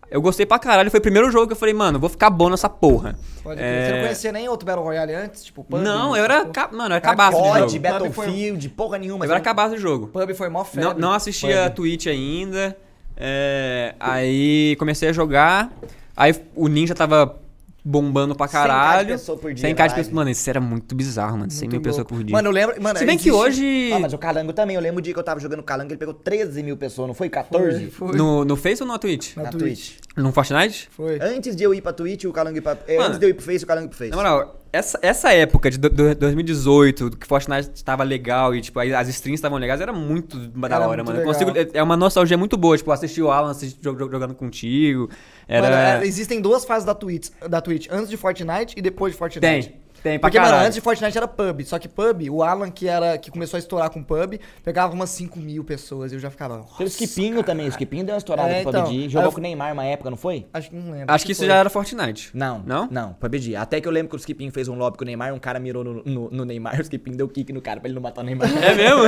Eu 0.09 0.21
gostei 0.21 0.45
pra 0.45 0.57
caralho, 0.57 0.89
foi 0.89 0.99
o 0.99 1.03
primeiro 1.03 1.29
jogo 1.29 1.47
que 1.47 1.53
eu 1.53 1.57
falei, 1.57 1.73
mano, 1.73 1.99
vou 1.99 2.09
ficar 2.09 2.29
bom 2.29 2.49
nessa 2.49 2.69
porra. 2.69 3.17
Pode 3.43 3.57
crer. 3.59 3.83
Você 3.85 3.91
não 3.91 3.97
É, 3.97 4.01
conhecia 4.03 4.31
nem 4.31 4.47
outro 4.49 4.65
Battle 4.65 4.83
Royale 4.85 5.13
antes? 5.13 5.43
Tipo, 5.43 5.63
PUBG? 5.65 5.83
Não, 5.83 6.15
eu 6.15 6.23
era, 6.23 6.45
ca- 6.45 6.69
mano, 6.71 6.91
eu 6.93 6.95
era 6.97 7.01
cabaço 7.01 7.37
de 7.41 7.59
jogo. 7.73 7.79
Battlefield, 7.79 8.69
porra 8.69 8.97
nenhuma. 8.97 9.25
Eu 9.25 9.29
era 9.29 9.35
assim. 9.35 9.43
cabaço 9.43 9.75
de 9.75 9.81
jogo. 9.81 10.07
Pub 10.07 10.33
foi 10.33 10.47
mó 10.49 10.63
febre. 10.63 10.89
Não, 10.89 10.97
não 10.97 11.11
assistia 11.13 11.65
a 11.65 11.69
Pub. 11.69 11.75
Twitch 11.75 12.07
ainda. 12.07 12.77
é, 13.17 13.95
aí 13.99 14.75
comecei 14.79 15.09
a 15.09 15.13
jogar. 15.13 15.71
Aí 16.17 16.33
o 16.55 16.67
Ninja 16.67 16.95
tava 16.95 17.37
bombando 17.85 18.35
pra 18.35 18.47
100k 18.47 18.49
de 18.49 18.53
caralho. 18.53 19.07
pessoa 19.07 19.37
por 19.37 19.53
dia 19.53 19.63
100k 19.65 19.69
na 19.69 19.73
de 19.75 19.79
live. 19.79 19.95
pessoas. 19.95 20.13
Mano, 20.13 20.29
isso 20.29 20.49
era 20.49 20.59
muito 20.59 20.93
bizarro, 20.93 21.37
mano. 21.37 21.49
100 21.51 21.69
mil 21.69 21.79
pessoas 21.81 22.05
por 22.05 22.21
dia. 22.21 22.33
Mano, 22.35 22.49
eu 22.49 22.51
lembro. 22.51 22.81
Mano, 22.81 22.99
Se 22.99 23.05
bem 23.05 23.17
que 23.17 23.29
existe- 23.29 23.31
hoje. 23.47 23.91
Ah, 23.93 23.99
mas 23.99 24.11
o 24.11 24.17
Calango 24.17 24.51
também. 24.51 24.75
Eu 24.75 24.81
lembro 24.81 24.99
o 24.99 25.01
dia 25.01 25.13
que 25.13 25.19
eu 25.19 25.23
tava 25.23 25.39
jogando 25.39 25.63
Calango, 25.63 25.91
ele 25.91 25.97
pegou 25.97 26.13
13 26.13 26.61
mil 26.63 26.75
pessoas, 26.75 27.07
não 27.07 27.13
foi? 27.15 27.29
14? 27.29 27.87
Foi. 27.91 28.17
No, 28.17 28.43
no 28.43 28.57
Face 28.57 28.81
ou 28.83 28.87
no 28.89 28.99
Twitch? 28.99 29.37
Na 29.37 29.43
Na 29.43 29.49
Twitch. 29.51 29.61
Twitch. 29.61 29.97
No 30.17 30.31
Fortnite? 30.33 30.89
Foi. 30.91 31.17
Antes 31.21 31.55
de 31.55 31.63
eu 31.63 31.73
ir 31.73 31.81
pra 31.81 31.93
Twitch, 31.93 32.25
o 32.25 32.33
Calango 32.33 32.57
ia 32.57 32.61
pra... 32.61 32.75
é, 32.87 32.95
Mano, 32.97 33.07
antes 33.09 33.19
de 33.19 33.25
eu 33.25 33.29
ir 33.29 33.33
pro 33.35 33.45
Face, 33.45 33.63
o 33.63 33.67
Calango 33.67 33.85
ia 33.85 33.89
pro 33.89 33.97
Face. 33.97 34.11
Na 34.11 34.17
moral, 34.17 34.59
essa, 34.77 34.99
essa 35.01 35.33
época 35.33 35.69
de 35.69 35.77
do- 35.77 35.89
do- 35.89 36.15
2018, 36.15 37.17
que 37.17 37.27
Fortnite 37.27 37.83
tava 37.83 38.03
legal 38.03 38.55
e, 38.55 38.61
tipo, 38.61 38.79
as 38.79 39.07
streams 39.09 39.37
estavam 39.39 39.57
legais, 39.57 39.81
era 39.81 39.91
muito 39.93 40.37
da 40.37 40.67
Era 40.67 40.87
hora, 40.87 41.03
muito 41.03 41.17
mano. 41.17 41.25
Consigo, 41.25 41.51
é 41.57 41.67
é 41.73 41.83
uma 41.83 41.97
nostalgia 41.97 42.37
muito 42.37 42.55
boa, 42.57 42.77
tipo, 42.77 42.91
assistir 42.91 43.21
o 43.21 43.29
Alan 43.31 43.51
assistir, 43.51 43.79
jog- 43.81 43.97
jog- 43.97 44.11
jogando 44.11 44.33
contigo. 44.35 45.09
Era. 45.47 45.69
Mano, 45.69 46.03
é, 46.03 46.07
existem 46.07 46.41
duas 46.41 46.65
fases 46.65 46.85
da 46.85 46.93
Twitch, 46.95 47.29
da 47.49 47.61
Twitch, 47.61 47.87
antes 47.91 48.09
de 48.09 48.17
Fortnite 48.17 48.73
e 48.77 48.81
depois 48.81 49.13
de 49.13 49.17
Fortnite. 49.19 49.41
Tem, 49.41 49.75
tem 50.01 50.19
pra 50.19 50.27
Porque, 50.29 50.37
mano, 50.39 50.49
caralho. 50.51 50.65
antes 50.67 50.75
de 50.75 50.81
Fortnite 50.81 51.17
era 51.17 51.27
pub. 51.27 51.63
Só 51.65 51.77
que 51.79 51.87
pub, 51.87 52.29
o 52.29 52.43
Alan, 52.43 52.69
que 52.71 52.87
era 52.87 53.17
que 53.17 53.29
começou 53.31 53.57
a 53.57 53.59
estourar 53.59 53.89
com 53.89 54.03
pub, 54.03 54.39
pegava 54.63 54.93
umas 54.93 55.09
5 55.09 55.39
mil 55.39 55.63
pessoas. 55.63 56.11
Eu 56.13 56.19
já 56.19 56.29
ficava. 56.29 56.65
Tem 56.77 56.85
o 56.85 56.89
Skipinho 56.89 57.43
também. 57.43 57.65
O 57.67 57.69
Skipinho 57.69 58.03
deu 58.05 58.13
uma 58.13 58.17
estourada 58.19 58.49
É, 58.49 58.61
pro 58.61 58.69
então. 58.69 58.83
PUBG. 58.85 59.09
Jogou 59.09 59.27
eu- 59.29 59.31
com 59.33 59.39
o 59.39 59.41
Neymar 59.41 59.73
uma 59.73 59.85
época, 59.85 60.09
não 60.09 60.17
foi? 60.17 60.45
Acho 60.53 60.69
que 60.69 60.75
não 60.75 60.91
lembro. 60.91 61.13
Acho 61.13 61.25
que 61.25 61.31
isso 61.31 61.41
foi. 61.41 61.47
já 61.47 61.55
era 61.55 61.69
Fortnite. 61.69 62.29
Não. 62.33 62.61
Não? 62.65 62.87
Não, 62.91 63.13
PUBG. 63.13 63.55
Até 63.55 63.79
que 63.81 63.87
eu 63.87 63.91
lembro 63.91 64.09
que 64.09 64.15
o 64.15 64.19
Skipinho 64.19 64.51
fez 64.51 64.67
um 64.67 64.75
lobby 64.75 64.97
com 64.97 65.03
o 65.03 65.05
Neymar, 65.07 65.33
um 65.33 65.39
cara 65.39 65.59
mirou 65.59 65.83
no, 65.83 66.03
no, 66.03 66.29
no 66.29 66.45
Neymar, 66.45 66.77
o 66.79 66.81
Skipinho 66.83 67.15
deu 67.17 67.27
kick 67.27 67.51
no 67.51 67.61
cara 67.61 67.79
pra 67.79 67.87
ele 67.87 67.95
não 67.95 68.01
matar 68.01 68.21
o 68.21 68.23
Neymar. 68.23 68.49
É 68.63 68.73
mesmo? 68.73 69.01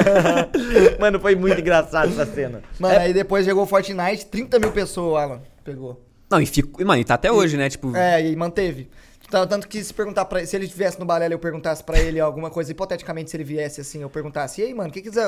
Mano, 0.99 1.19
foi 1.19 1.35
muito 1.35 1.59
engraçado 1.59 2.09
essa 2.11 2.25
cena. 2.25 2.61
Mano, 2.79 2.93
É, 2.93 2.97
aí 2.99 3.13
depois 3.13 3.45
chegou 3.45 3.63
o 3.63 3.65
Fortnite, 3.67 4.25
30 4.25 4.59
mil 4.59 4.71
pessoas, 4.71 5.13
o 5.13 5.17
Alan 5.17 5.41
pegou. 5.63 6.05
Não, 6.31 6.39
e 6.39 6.45
fico. 6.45 6.83
Mano, 6.85 7.01
e 7.01 7.03
tá 7.05 7.15
até 7.15 7.31
hoje, 7.31 7.57
né? 7.57 7.69
Tipo. 7.69 7.95
É, 7.95 8.23
e 8.23 8.35
manteve. 8.35 8.89
Tá- 9.30 9.45
Tanto 9.45 9.67
que 9.67 9.84
se 9.84 9.93
perguntar 9.93 10.25
pra 10.25 10.45
se 10.45 10.55
ele 10.55 10.65
estivesse 10.65 10.99
no 10.99 11.05
Balela, 11.05 11.34
eu 11.34 11.39
perguntasse 11.39 11.84
pra 11.84 11.99
ele 11.99 12.19
alguma 12.19 12.49
coisa, 12.49 12.71
hipoteticamente, 12.71 13.30
se 13.30 13.38
ele 13.38 13.43
viesse 13.43 13.80
assim, 13.82 14.01
eu 14.01 14.09
perguntasse, 14.09 14.61
e 14.61 14.65
aí, 14.65 14.73
mano, 14.73 14.91
que 14.91 15.01
que, 15.01 15.09
de 15.11 15.19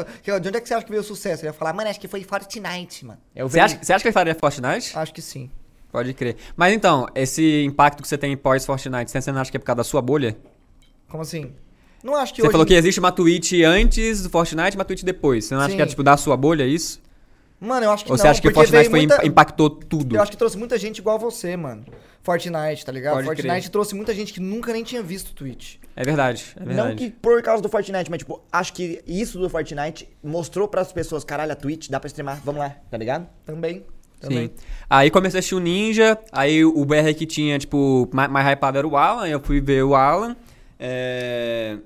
onde 0.47 0.57
é 0.57 0.61
que 0.61 0.67
você 0.67 0.73
acha 0.73 0.83
que 0.85 0.91
veio 0.91 1.01
o 1.01 1.05
sucesso? 1.05 1.41
Ele 1.43 1.49
ia 1.49 1.53
falar, 1.53 1.73
mano, 1.73 1.89
acho 1.89 1.99
que 1.99 2.07
foi 2.07 2.23
Fortnite, 2.23 3.05
mano. 3.05 3.19
eu 3.35 3.47
Você 3.47 3.59
acha, 3.59 3.77
você 3.81 3.93
acha 3.93 4.01
que 4.01 4.07
ele 4.07 4.13
faria 4.13 4.33
Fortnite? 4.35 4.97
Acho 4.97 5.13
que 5.13 5.21
sim. 5.21 5.49
Pode 5.91 6.13
crer. 6.13 6.37
Mas 6.55 6.73
então, 6.73 7.05
esse 7.13 7.63
impacto 7.65 8.01
que 8.01 8.07
você 8.07 8.17
tem 8.17 8.35
pós-Fortnite, 8.37 9.11
você 9.11 9.31
não 9.31 9.41
acha 9.41 9.51
que 9.51 9.57
é 9.57 9.59
por 9.59 9.65
causa 9.65 9.77
da 9.77 9.83
sua 9.83 10.01
bolha? 10.01 10.37
Como 11.09 11.21
assim? 11.21 11.51
Não 12.03 12.15
acho 12.15 12.33
que 12.33 12.41
Você 12.41 12.49
falou 12.49 12.65
que 12.65 12.73
existe 12.73 12.99
uma 12.99 13.11
Twitch 13.11 13.51
antes 13.63 14.23
do 14.23 14.29
Fortnite 14.29 14.75
e 14.75 14.79
uma 14.79 14.85
Twitch 14.85 15.03
depois. 15.03 15.45
Você 15.45 15.53
não 15.53 15.61
acha 15.61 15.71
Sim. 15.71 15.75
que 15.75 15.81
é 15.83 15.85
tipo 15.85 16.01
da 16.01 16.15
sua 16.17 16.35
bolha 16.37 16.65
isso? 16.65 16.99
Mano, 17.59 17.85
eu 17.85 17.91
acho 17.91 18.03
que 18.05 18.11
Ou 18.11 18.17
não. 18.17 18.23
você 18.23 18.27
acha 18.29 18.41
que 18.41 18.47
o 18.47 18.53
Fortnite 18.53 18.89
muita- 18.89 19.23
impactou 19.27 19.69
tudo? 19.69 20.15
Eu 20.15 20.21
acho 20.21 20.31
que 20.31 20.37
trouxe 20.37 20.57
muita 20.57 20.79
gente 20.79 20.97
igual 20.97 21.19
você, 21.19 21.55
mano. 21.55 21.85
Fortnite, 22.23 22.85
tá 22.85 22.91
ligado? 22.91 23.13
Pode 23.15 23.25
Fortnite 23.25 23.61
crer. 23.61 23.69
trouxe 23.69 23.95
muita 23.95 24.13
gente 24.13 24.31
que 24.33 24.39
nunca 24.39 24.71
nem 24.71 24.83
tinha 24.83 25.01
visto 25.01 25.33
Twitch. 25.33 25.75
É 25.95 26.03
verdade, 26.03 26.45
é 26.55 26.59
Não 26.59 26.67
verdade. 26.67 26.95
que 26.95 27.09
por 27.09 27.41
causa 27.41 27.61
do 27.61 27.67
Fortnite, 27.69 28.09
mas 28.09 28.19
tipo, 28.19 28.41
acho 28.51 28.73
que 28.73 29.01
isso 29.07 29.39
do 29.39 29.49
Fortnite 29.49 30.07
mostrou 30.23 30.67
pras 30.67 30.91
pessoas, 30.93 31.23
caralho, 31.23 31.51
a 31.51 31.55
Twitch 31.55 31.89
dá 31.89 31.99
pra 31.99 32.07
streamar, 32.07 32.39
vamos 32.45 32.59
lá, 32.59 32.75
tá 32.89 32.97
ligado? 32.97 33.27
Também. 33.45 33.83
Também. 34.19 34.47
Sim. 34.47 34.53
Aí 34.87 35.09
comecei 35.09 35.37
a 35.37 35.39
assistir 35.39 35.55
o 35.55 35.59
Ninja, 35.59 36.17
aí 36.31 36.63
o 36.63 36.85
BR 36.85 37.11
que 37.17 37.25
tinha, 37.25 37.57
tipo, 37.57 38.07
mais, 38.13 38.29
mais 38.29 38.47
hypado 38.47 38.77
era 38.77 38.87
o 38.87 38.95
Alan, 38.95 39.27
eu 39.27 39.39
fui 39.39 39.59
ver 39.59 39.83
o 39.83 39.95
Alan. 39.95 40.35
é, 40.79 41.77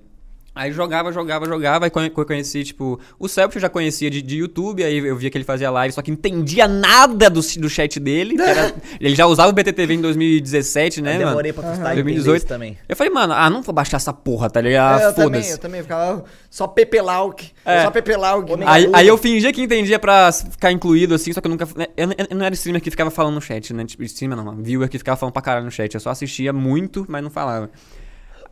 Aí 0.56 0.72
jogava, 0.72 1.12
jogava, 1.12 1.46
jogava, 1.46 1.86
aí 1.86 1.92
conhe- 1.92 2.10
conheci, 2.10 2.64
tipo, 2.64 2.98
o 3.20 3.28
Celso 3.28 3.58
eu 3.58 3.62
já 3.62 3.68
conhecia 3.68 4.10
de, 4.10 4.22
de 4.22 4.38
YouTube, 4.38 4.86
aí 4.86 5.00
eu 5.00 5.18
via 5.18 5.30
que 5.30 5.38
ele 5.38 5.44
fazia 5.44 5.70
live, 5.70 5.94
só 5.94 6.02
que 6.02 6.10
entendia 6.10 6.66
nada 6.66 7.30
do, 7.30 7.42
do 7.42 7.70
chat 7.70 8.00
dele. 8.00 8.36
que 8.38 8.42
era- 8.42 8.74
ele 9.02 9.14
já 9.16 9.26
usava 9.26 9.50
o 9.50 9.54
BTTV 9.54 9.96
em 9.96 10.00
2017, 10.02 11.02
né, 11.02 11.12
eu 11.12 11.20
mano? 11.20 11.28
demorei 11.32 11.52
pra 11.52 11.62
custar 11.64 11.88
e 11.98 12.00
entender 12.00 12.04
2018. 12.04 12.38
isso 12.38 12.48
também. 12.48 12.78
Eu 12.88 12.96
falei, 12.96 13.12
mano, 13.12 13.34
ah, 13.34 13.50
não 13.50 13.62
vou 13.62 13.76
baixar 13.76 13.98
essa 13.98 14.14
porra, 14.14 14.50
tá 14.50 14.62
ligado? 14.62 15.02
É, 15.02 15.04
Ah, 15.04 15.08
eu 15.10 15.14
também, 15.14 15.46
eu 15.50 15.58
também 15.58 15.82
ficava 15.82 16.24
só 16.50 16.66
Pepe 16.68 17.02
Lauk. 17.02 17.52
É. 17.66 17.84
Só 17.84 17.92
Pepe 17.92 18.16
Lauk. 18.16 18.50
Ô, 18.50 18.56
né? 18.56 18.66
Aí, 18.66 18.90
aí 18.94 19.08
eu 19.10 19.18
fingia 19.18 19.52
que 19.52 19.62
entendia 19.62 20.00
pra 20.00 20.32
ficar 20.32 20.72
incluído, 20.72 21.16
assim, 21.16 21.34
só 21.34 21.42
que 21.42 21.48
eu 21.48 21.52
nunca. 21.52 21.68
Eu, 21.98 22.10
eu- 22.12 22.28
eu 22.30 22.38
não 22.38 22.46
era 22.46 22.56
streamer 22.56 22.82
que 22.82 22.90
ficava 22.90 23.12
falando 23.12 23.36
no 23.36 23.42
chat, 23.42 23.74
né? 23.74 23.84
Tipo, 23.84 24.04
streamer 24.04 24.38
não, 24.42 24.56
viewer 24.64 24.88
que 24.88 24.98
ficava 24.98 25.18
falando 25.18 25.34
pra 25.34 25.42
caralho 25.42 25.66
no 25.66 25.72
chat. 25.72 25.94
Eu 25.94 26.00
só 26.00 26.12
assistia 26.12 26.54
muito, 26.54 27.06
mas 27.10 27.22
não 27.22 27.30
falava. 27.30 27.70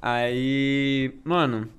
Aí. 0.02 1.14
Mano. 1.24 1.70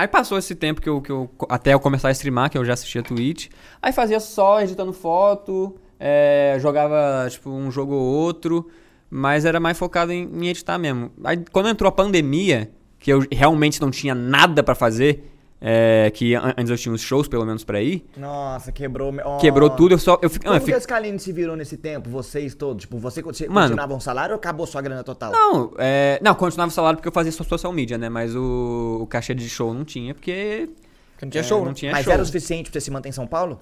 Aí 0.00 0.08
passou 0.08 0.38
esse 0.38 0.54
tempo 0.54 0.80
que 0.80 0.88
eu, 0.88 1.02
que 1.02 1.12
eu. 1.12 1.30
Até 1.46 1.74
eu 1.74 1.78
começar 1.78 2.08
a 2.08 2.12
streamar, 2.12 2.48
que 2.48 2.56
eu 2.56 2.64
já 2.64 2.72
assistia 2.72 3.02
Twitch. 3.02 3.48
Aí 3.82 3.92
fazia 3.92 4.18
só 4.18 4.62
editando 4.62 4.94
foto, 4.94 5.76
é, 5.98 6.56
jogava, 6.58 7.28
tipo, 7.28 7.50
um 7.50 7.70
jogo 7.70 7.92
ou 7.92 8.02
outro. 8.02 8.66
Mas 9.10 9.44
era 9.44 9.60
mais 9.60 9.76
focado 9.76 10.10
em, 10.10 10.22
em 10.22 10.48
editar 10.48 10.78
mesmo. 10.78 11.12
Aí 11.22 11.44
quando 11.52 11.68
entrou 11.68 11.86
a 11.86 11.92
pandemia, 11.92 12.70
que 12.98 13.12
eu 13.12 13.26
realmente 13.30 13.78
não 13.78 13.90
tinha 13.90 14.14
nada 14.14 14.62
pra 14.62 14.74
fazer. 14.74 15.30
É, 15.60 16.10
que 16.14 16.34
an- 16.34 16.54
antes 16.56 16.70
eu 16.70 16.76
tinha 16.78 16.92
uns 16.94 17.00
shows, 17.02 17.28
pelo 17.28 17.44
menos, 17.44 17.62
pra 17.64 17.82
ir. 17.82 18.04
Nossa, 18.16 18.72
quebrou. 18.72 19.12
ó. 19.24 19.38
Quebrou 19.38 19.68
tudo, 19.70 19.92
eu 19.92 19.98
só. 19.98 20.18
Eu, 20.22 20.30
fico- 20.30 20.44
Como 20.44 20.56
eu 20.56 20.60
que 20.60 20.66
fico- 20.66 20.76
a 20.78 20.80
Scaline 20.80 21.18
se 21.18 21.32
virou 21.32 21.54
nesse 21.56 21.76
tempo? 21.76 22.08
Vocês 22.08 22.54
todos? 22.54 22.82
Tipo, 22.84 22.98
você, 22.98 23.20
Mano. 23.22 23.36
continuava 23.68 23.94
um 23.94 24.00
salário 24.00 24.32
ou 24.32 24.36
acabou 24.38 24.66
sua 24.66 24.80
grana 24.80 25.04
total? 25.04 25.32
Não, 25.32 25.72
é, 25.78 26.18
não, 26.22 26.34
continuava 26.34 26.70
o 26.70 26.74
salário 26.74 26.96
porque 26.96 27.08
eu 27.08 27.12
fazia 27.12 27.30
só 27.32 27.44
social 27.44 27.72
media, 27.72 27.98
né? 27.98 28.08
Mas 28.08 28.34
o, 28.34 29.00
o 29.02 29.06
cachê 29.06 29.34
de 29.34 29.48
show 29.48 29.74
não 29.74 29.84
tinha, 29.84 30.14
porque. 30.14 30.70
Porque 31.12 31.26
não 31.26 31.30
tinha 31.30 31.40
é, 31.40 31.44
show, 31.44 31.58
Não 31.60 31.66
né? 31.68 31.74
tinha 31.74 31.92
Mas 31.92 32.04
show. 32.04 32.12
era 32.14 32.22
o 32.22 32.24
suficiente 32.26 32.70
pra 32.70 32.80
você 32.80 32.84
se 32.84 32.90
manter 32.90 33.10
em 33.10 33.12
São 33.12 33.26
Paulo? 33.26 33.60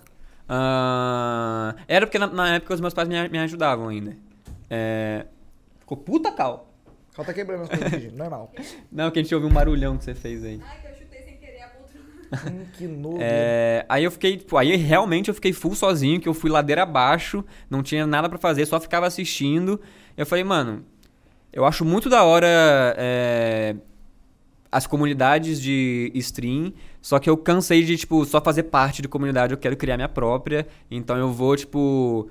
Ah, 0.49 1.74
era 1.86 2.07
porque 2.07 2.18
na, 2.18 2.26
na 2.26 2.55
época 2.57 2.74
os 2.74 2.80
meus 2.80 2.94
pais 2.94 3.09
me, 3.09 3.28
me 3.28 3.38
ajudavam 3.38 3.88
ainda. 3.88 4.16
É, 4.70 5.26
Ficou 5.80 5.96
puta 5.96 6.30
cal. 6.32 6.68
Só 7.16 7.24
tá 7.24 7.32
quebrando 7.34 7.62
as 7.62 7.68
coisas. 7.68 8.12
Normal. 8.12 8.53
Não, 8.92 9.11
que 9.11 9.18
a 9.18 9.22
gente 9.22 9.34
ouviu 9.34 9.51
um 9.51 9.53
barulhão 9.53 9.96
que 9.96 10.05
você 10.05 10.14
fez 10.14 10.44
aí. 10.44 10.61
Ai, 10.64 10.76
que 10.80 10.86
eu 10.88 10.94
chutei 10.94 11.22
sem 11.22 11.36
querer 11.36 11.62
a 11.62 11.68
poltrona. 11.68 12.18
Hum, 12.47 12.64
que 12.76 12.87
nojo. 12.87 13.18
É, 13.20 13.87
aí 13.89 14.05
eu 14.05 14.11
fiquei, 14.11 14.37
tipo, 14.37 14.57
aí 14.57 14.76
realmente 14.76 15.29
eu 15.29 15.35
fiquei 15.35 15.53
full 15.53 15.74
sozinho, 15.74 16.20
que 16.20 16.29
eu 16.29 16.35
fui 16.35 16.51
ladeira 16.51 16.83
abaixo, 16.83 17.45
não 17.70 17.83
tinha 17.83 18.07
nada 18.07 18.29
pra 18.29 18.39
fazer, 18.39 18.66
só 18.66 18.79
ficava 18.79 19.07
assistindo. 19.07 19.81
Eu 20.16 20.26
falei, 20.26 20.45
mano, 20.45 20.85
eu 21.53 21.64
acho 21.64 21.85
muito 21.85 22.11
da 22.11 22.24
hora 22.24 22.47
é, 22.99 23.74
as 24.70 24.87
comunidades 24.87 25.61
de 25.61 26.12
stream, 26.14 26.72
só 27.01 27.18
que 27.18 27.31
eu 27.31 27.37
cansei 27.37 27.83
de, 27.83 27.97
tipo, 27.97 28.24
só 28.26 28.41
fazer 28.41 28.64
parte 28.64 29.01
de 29.01 29.09
comunidade, 29.09 29.55
eu 29.55 29.59
quero 29.59 29.76
criar 29.76 29.97
minha 29.97 30.09
própria, 30.09 30.66
então 30.91 31.16
eu 31.16 31.33
vou, 31.33 31.57
tipo, 31.57 32.29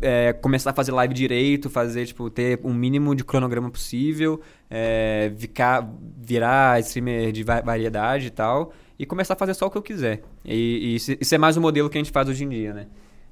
é, 0.00 0.32
começar 0.32 0.70
a 0.70 0.74
fazer 0.74 0.90
live 0.92 1.14
direito, 1.14 1.70
fazer, 1.70 2.06
tipo, 2.06 2.28
ter 2.28 2.58
um 2.64 2.74
mínimo 2.74 3.14
de 3.14 3.24
cronograma 3.24 3.70
possível, 3.70 4.40
é, 4.68 5.32
ficar, 5.36 5.88
virar 6.20 6.80
streamer 6.80 7.30
de 7.30 7.44
va- 7.44 7.60
variedade 7.60 8.26
e 8.26 8.30
tal, 8.30 8.72
e 8.98 9.04
começar 9.06 9.34
a 9.34 9.36
fazer 9.36 9.54
só 9.54 9.66
o 9.66 9.70
que 9.70 9.78
eu 9.78 9.82
quiser. 9.82 10.22
E, 10.44 10.94
e 11.08 11.14
isso 11.20 11.34
é 11.34 11.38
mais 11.38 11.56
o 11.56 11.60
modelo 11.60 11.90
que 11.90 11.98
a 11.98 12.00
gente 12.02 12.12
faz 12.12 12.28
hoje 12.28 12.44
em 12.44 12.48
dia, 12.48 12.72
né? 12.72 12.86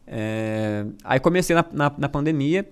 É, 0.07 0.85
aí 1.05 1.21
comecei 1.21 1.55
na, 1.55 1.65
na, 1.73 1.95
na 1.97 2.09
pandemia, 2.09 2.69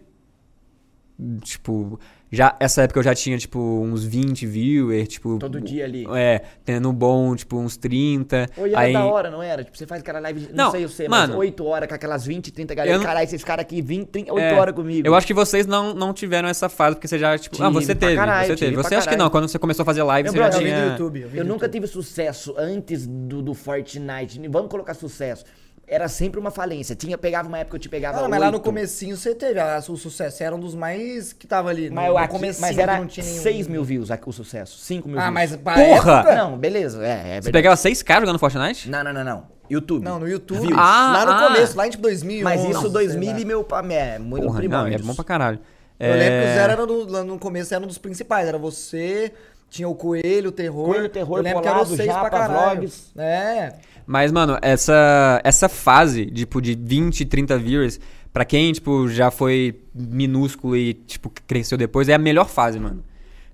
tipo, 1.42 1.98
já, 2.30 2.56
essa 2.60 2.82
época 2.82 3.00
eu 3.00 3.02
já 3.04 3.14
tinha, 3.14 3.36
tipo, 3.38 3.58
uns 3.58 4.04
20 4.04 4.46
viewers, 4.46 5.08
tipo... 5.08 5.38
Todo 5.38 5.60
dia 5.60 5.84
ali. 5.84 6.06
É, 6.14 6.42
tendo 6.64 6.92
bom, 6.92 7.34
tipo, 7.34 7.58
uns 7.58 7.76
30. 7.76 8.46
Ou 8.56 8.66
era 8.66 8.78
aí, 8.80 8.92
da 8.92 9.04
hora, 9.04 9.30
não 9.30 9.42
era? 9.42 9.64
Tipo, 9.64 9.76
você 9.76 9.86
faz 9.86 10.00
aquela 10.00 10.20
live, 10.20 10.48
não, 10.52 10.64
Não, 10.66 10.70
sei 10.70 10.84
o 10.84 10.88
sei, 10.88 11.08
mano. 11.08 11.28
mas 11.32 11.36
8 11.36 11.64
horas 11.64 11.88
com 11.88 11.94
aquelas 11.94 12.24
20, 12.24 12.52
30 12.52 12.72
Eu 12.72 12.76
galera. 12.76 12.98
não- 12.98 13.04
Caralho, 13.04 13.24
esses 13.24 13.42
caras 13.42 13.62
aqui 13.64 13.82
20, 13.82 14.08
30, 14.08 14.32
8 14.32 14.42
É, 14.44 14.54
horas 14.60 14.74
comigo. 14.74 15.06
Eu 15.06 15.14
acho 15.14 15.26
que 15.26 15.34
vocês 15.34 15.66
não, 15.66 15.92
não 15.94 16.12
tiveram 16.14 16.48
essa 16.48 16.68
fase, 16.68 16.94
porque 16.96 17.08
você 17.08 17.18
já, 17.18 17.36
tipo. 17.36 17.56
ah, 17.62 17.66
Tive 17.68 17.72
você 17.84 17.94
pra 17.94 18.08
teve, 18.08 18.20
caralho, 18.20 18.46
você 18.48 18.56
teve. 18.56 18.76
Você 18.76 18.94
acha 18.94 19.08
que 19.08 19.16
não, 19.16 19.28
quando 19.28 19.48
você 19.48 19.58
começou 19.58 19.82
a 19.82 19.86
fazer 19.86 20.02
live, 20.04 20.28
Meu 20.28 20.32
você 20.32 20.38
já 20.38 20.48
brother, 20.50 20.66
Eu 20.66 20.72
tinha. 20.74 20.90
YouTube. 20.92 21.20
Eu, 21.20 21.28
Eu 21.34 21.44
nunca 21.44 21.66
YouTube. 21.66 21.72
tive 21.72 21.86
sucesso 21.88 22.54
antes 22.56 23.06
do, 23.06 23.42
do 23.42 23.54
Fortnite. 23.54 24.40
Vamos 24.48 24.70
colocar 24.70 24.94
sucesso. 24.94 25.44
Era 25.92 26.06
sempre 26.06 26.38
uma 26.38 26.52
falência. 26.52 26.94
Tinha, 26.94 27.18
pegava 27.18 27.48
uma 27.48 27.58
época 27.58 27.70
que 27.70 27.76
eu 27.76 27.80
te 27.80 27.88
pegava 27.88 28.24
Ah, 28.24 28.28
mas 28.28 28.38
lá 28.38 28.48
no 28.48 28.60
comecinho 28.60 29.16
você 29.16 29.34
teve 29.34 29.58
ah, 29.58 29.82
o 29.88 29.96
sucesso. 29.96 30.36
Você 30.36 30.44
era 30.44 30.54
um 30.54 30.60
dos 30.60 30.72
mais 30.72 31.32
que 31.32 31.48
tava 31.48 31.68
ali. 31.68 31.90
Mas, 31.90 32.06
eu 32.06 32.12
no 32.12 32.18
aqui, 32.18 32.28
comecinho 32.28 32.60
mas 32.60 32.76
que 32.76 32.80
era 32.80 32.96
não 32.96 33.08
tinha 33.08 33.26
nenhum. 33.26 33.42
6 33.42 33.66
mil 33.66 33.82
views 33.82 34.08
aqui, 34.08 34.28
o 34.28 34.32
sucesso. 34.32 34.78
5 34.78 35.08
mil 35.08 35.18
Ah, 35.18 35.22
views. 35.22 35.34
mas 35.34 35.56
pra 35.56 35.74
Porra! 35.74 36.12
época- 36.18 36.34
Não, 36.36 36.56
beleza. 36.56 37.04
É, 37.04 37.38
é 37.38 37.42
Você 37.42 37.50
pegava 37.50 37.74
6k 37.76 38.20
jogando 38.20 38.38
Fortnite? 38.38 38.88
Não, 38.88 39.02
não, 39.02 39.12
não, 39.12 39.24
não. 39.24 39.46
YouTube. 39.68 40.04
Não, 40.04 40.20
no 40.20 40.28
YouTube. 40.28 40.60
Views. 40.60 40.78
Ah, 40.78 41.12
lá 41.12 41.26
no 41.26 41.32
ah. 41.32 41.48
começo, 41.48 41.76
lá 41.76 41.86
em 41.88 41.90
tipo 41.90 42.02
2011. 42.02 42.44
Mas 42.44 42.70
isso 42.70 42.82
sei 42.82 42.90
2000 42.90 43.32
lá. 43.32 43.40
e 43.40 43.44
meu 43.44 43.66
é 43.90 44.18
muito 44.20 44.42
Porra, 44.44 44.52
não, 44.52 44.56
é 44.56 44.60
primórdios. 44.60 45.02
bom 45.02 45.14
pra 45.16 45.24
caralho. 45.24 45.58
Eu 45.98 46.14
lembro 46.14 46.24
que 46.24 46.44
o 46.46 46.48
É, 46.48 46.54
Zero 46.54 46.72
era 46.72 46.86
no, 46.86 47.24
no 47.24 47.38
começo 47.38 47.74
era 47.74 47.82
um 47.82 47.86
dos 47.86 47.98
principais. 47.98 48.46
Era 48.48 48.56
você, 48.58 49.32
tinha 49.68 49.88
o 49.88 49.94
Coelho, 49.94 50.48
o 50.48 50.52
Terror. 50.52 50.86
Coelho, 50.86 51.08
Terror, 51.08 51.38
Eu 51.38 51.42
lembro 51.42 51.60
que 51.62 51.68
Polado, 51.68 51.84
era 51.86 51.96
vocês 51.96 52.06
Japa, 52.06 52.30
pra 52.30 52.38
caralho. 52.38 52.80
Vlogs. 52.80 53.12
É. 53.16 53.74
Mas, 54.10 54.32
mano, 54.32 54.58
essa, 54.60 55.40
essa 55.44 55.68
fase, 55.68 56.26
tipo, 56.26 56.60
de 56.60 56.74
20, 56.74 57.24
30 57.26 57.56
viewers, 57.56 58.00
pra 58.32 58.44
quem, 58.44 58.72
tipo, 58.72 59.08
já 59.08 59.30
foi 59.30 59.82
minúsculo 59.94 60.76
e, 60.76 60.94
tipo, 60.94 61.30
cresceu 61.46 61.78
depois, 61.78 62.08
é 62.08 62.14
a 62.14 62.18
melhor 62.18 62.48
fase, 62.48 62.80
mano. 62.80 63.04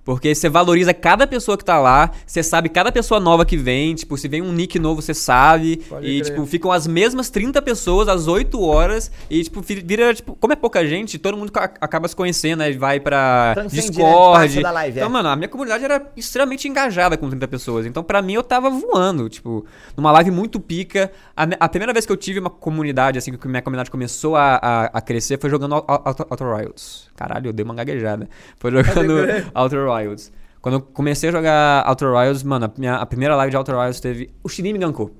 Porque 0.07 0.33
você 0.37 0.49
valoriza 0.49 0.95
cada 0.95 1.27
pessoa 1.27 1.59
que 1.59 1.65
tá 1.65 1.81
lá, 1.81 2.13
você 2.25 2.41
sabe 2.41 2.69
cada 2.69 2.93
pessoa 2.93 3.19
nova 3.19 3.45
que 3.45 3.57
vem, 3.57 3.93
tipo, 3.97 4.17
se 4.17 4.29
vem 4.29 4.41
um 4.41 4.53
nick 4.53 4.79
novo, 4.79 5.03
você 5.03 5.13
sabe. 5.13 5.79
Pode 5.89 6.07
e, 6.07 6.21
crer. 6.21 6.31
tipo, 6.33 6.47
ficam 6.47 6.71
as 6.71 6.87
mesmas 6.87 7.29
30 7.29 7.61
pessoas 7.61 8.07
às 8.07 8.29
8 8.29 8.63
horas. 8.63 9.11
E, 9.29 9.43
tipo, 9.43 9.61
vira, 9.61 10.15
tipo, 10.15 10.37
como 10.37 10.53
é 10.53 10.57
pouca 10.57 10.87
gente, 10.87 11.19
todo 11.19 11.37
mundo 11.37 11.51
ca- 11.51 11.75
acaba 11.81 12.07
se 12.07 12.15
conhecendo, 12.15 12.63
aí 12.63 12.73
vai 12.79 13.01
pra 13.01 13.55
né? 13.57 13.67
Discord. 13.69 14.63
Da 14.63 14.71
live, 14.71 14.97
então, 14.97 15.09
é. 15.09 15.13
mano, 15.13 15.29
a 15.29 15.35
minha 15.35 15.49
comunidade 15.49 15.85
era 15.85 16.01
extremamente 16.17 16.69
engajada 16.69 17.17
com 17.17 17.29
30 17.29 17.49
pessoas. 17.49 17.85
Então, 17.85 18.05
pra 18.05 18.23
mim, 18.23 18.35
eu 18.35 18.45
tava 18.45 18.71
voando. 18.71 19.29
Tipo, 19.29 19.67
numa 19.97 20.13
live 20.13 20.31
muito 20.31 20.61
pica. 20.61 21.11
A, 21.37 21.49
a 21.59 21.69
primeira 21.69 21.93
vez 21.93 22.07
que 22.07 22.13
eu 22.13 22.17
tive 22.17 22.39
uma 22.39 22.51
comunidade, 22.51 23.19
assim, 23.19 23.33
que 23.37 23.49
minha 23.49 23.61
comunidade 23.61 23.91
começou 23.91 24.37
a, 24.37 24.61
a, 24.63 24.85
a 24.85 25.01
crescer, 25.01 25.41
foi 25.41 25.51
jogando 25.51 25.75
Outer 25.75 26.47
Wilds. 26.47 27.07
Caralho, 27.17 27.49
eu 27.49 27.53
dei 27.53 27.65
uma 27.65 27.75
gaguejada. 27.75 28.29
Foi 28.59 28.71
jogando 28.71 29.15
Outer 29.55 29.89
Wilds. 29.89 30.33
Quando 30.61 30.75
eu 30.75 30.81
comecei 30.81 31.29
a 31.29 31.33
jogar 31.33 31.89
Outer 31.89 32.13
Wilds, 32.13 32.43
mano, 32.43 32.67
a, 32.67 32.73
minha, 32.79 32.97
a 32.97 33.07
primeira 33.07 33.35
live 33.37 33.51
de 33.51 33.57
Outer 33.57 33.77
Wilds 33.77 34.01
teve. 34.01 34.31
O 34.43 34.49
Shirin 34.49 34.73
me 34.73 34.79
gankou. 34.79 35.15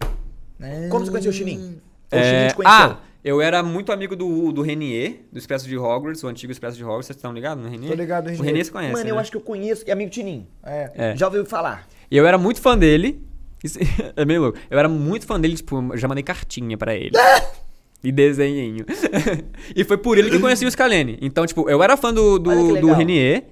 Como 0.91 1.05
você 1.05 1.11
conheceu 1.11 1.33
o 1.33 1.59
o 1.59 1.81
É, 2.11 2.49
te 2.49 2.55
conheceu? 2.55 2.79
ah, 2.79 2.99
eu 3.23 3.41
era 3.41 3.63
muito 3.63 3.91
amigo 3.93 4.15
do, 4.15 4.53
do 4.53 4.63
Renier, 4.63 5.23
do 5.33 5.39
Expresso 5.39 5.67
de 5.69 5.77
Hogwarts, 5.77 6.23
o 6.23 6.29
antigo 6.29 6.53
Expresso 6.53 6.77
de 6.77 6.85
Hogwarts. 6.85 7.07
Vocês 7.07 7.17
estão 7.17 7.33
ligados 7.33 7.63
no 7.65 7.69
Renier? 7.71 7.91
Tô 7.91 7.97
ligado 7.97 8.25
no 8.27 8.31
O 8.31 8.33
Renier. 8.35 8.47
Renier 8.47 8.65
você 8.65 8.71
conhece, 8.71 8.93
Mano, 8.93 9.09
eu 9.09 9.15
né? 9.17 9.21
acho 9.21 9.31
que 9.31 9.37
eu 9.37 9.41
conheço. 9.41 9.85
E 9.87 9.91
amigo 9.91 10.11
Tininho. 10.11 10.47
É. 10.65 10.91
É. 10.95 11.17
Já 11.17 11.27
ouviu 11.27 11.45
falar. 11.45 11.87
E 12.11 12.17
eu 12.17 12.27
era 12.27 12.39
muito 12.39 12.61
fã 12.61 12.79
dele. 12.79 13.21
Isso 13.65 13.79
é 14.17 14.25
meio 14.25 14.43
louco. 14.43 14.59
Eu 14.71 14.79
era 14.79 14.89
muito 14.89 15.27
fã 15.27 15.41
dele, 15.41 15.57
tipo, 15.57 15.93
eu 15.93 15.97
já 15.97 16.07
mandei 16.09 16.23
cartinha 16.23 16.77
pra 16.79 16.95
ele. 16.95 17.11
e 18.03 18.13
desenhinho. 18.13 18.85
e 19.75 19.85
foi 19.85 19.97
por 19.97 20.19
ele 20.19 20.31
que 20.31 20.37
eu 20.37 20.41
conheci 20.41 20.65
o 20.65 20.71
Scalene. 20.71 21.19
Então, 21.21 21.47
tipo, 21.47 21.69
eu 21.69 21.83
era 21.83 21.97
fã 21.97 22.13
do, 22.13 22.39
do, 22.39 22.81
do. 22.81 22.93
Renier. 22.93 23.45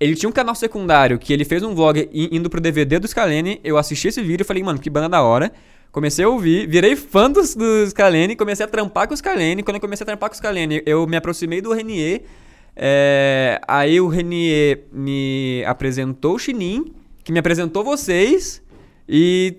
Ele 0.00 0.16
tinha 0.16 0.28
um 0.28 0.32
canal 0.32 0.54
secundário 0.54 1.18
que 1.18 1.32
ele 1.32 1.44
fez 1.44 1.62
um 1.62 1.74
vlog 1.74 2.08
indo 2.12 2.50
pro 2.50 2.60
DVD 2.60 2.98
do 2.98 3.06
Scalene. 3.06 3.60
Eu 3.62 3.78
assisti 3.78 4.08
esse 4.08 4.20
vídeo 4.20 4.42
e 4.42 4.44
falei, 4.44 4.62
mano, 4.62 4.78
que 4.78 4.90
banda 4.90 5.08
da 5.08 5.22
hora. 5.22 5.52
Comecei 5.92 6.24
a 6.24 6.28
ouvir, 6.28 6.66
virei 6.66 6.96
fã 6.96 7.30
do, 7.30 7.40
do 7.40 7.86
Scalene, 7.90 8.34
comecei 8.34 8.64
a 8.64 8.68
trampar 8.68 9.06
com 9.06 9.14
o 9.14 9.16
Scalene. 9.16 9.62
Quando 9.62 9.76
eu 9.76 9.80
comecei 9.80 10.02
a 10.02 10.06
trampar 10.06 10.30
com 10.30 10.34
o 10.34 10.36
Scalene, 10.36 10.82
eu 10.86 11.06
me 11.06 11.16
aproximei 11.16 11.60
do 11.60 11.72
Renier. 11.72 12.22
É, 12.74 13.60
aí 13.68 14.00
o 14.00 14.08
Renier 14.08 14.84
me 14.90 15.62
apresentou 15.66 16.34
o 16.34 16.38
Chinin, 16.38 16.92
que 17.22 17.30
me 17.30 17.38
apresentou 17.38 17.84
vocês. 17.84 18.62
E 19.08 19.58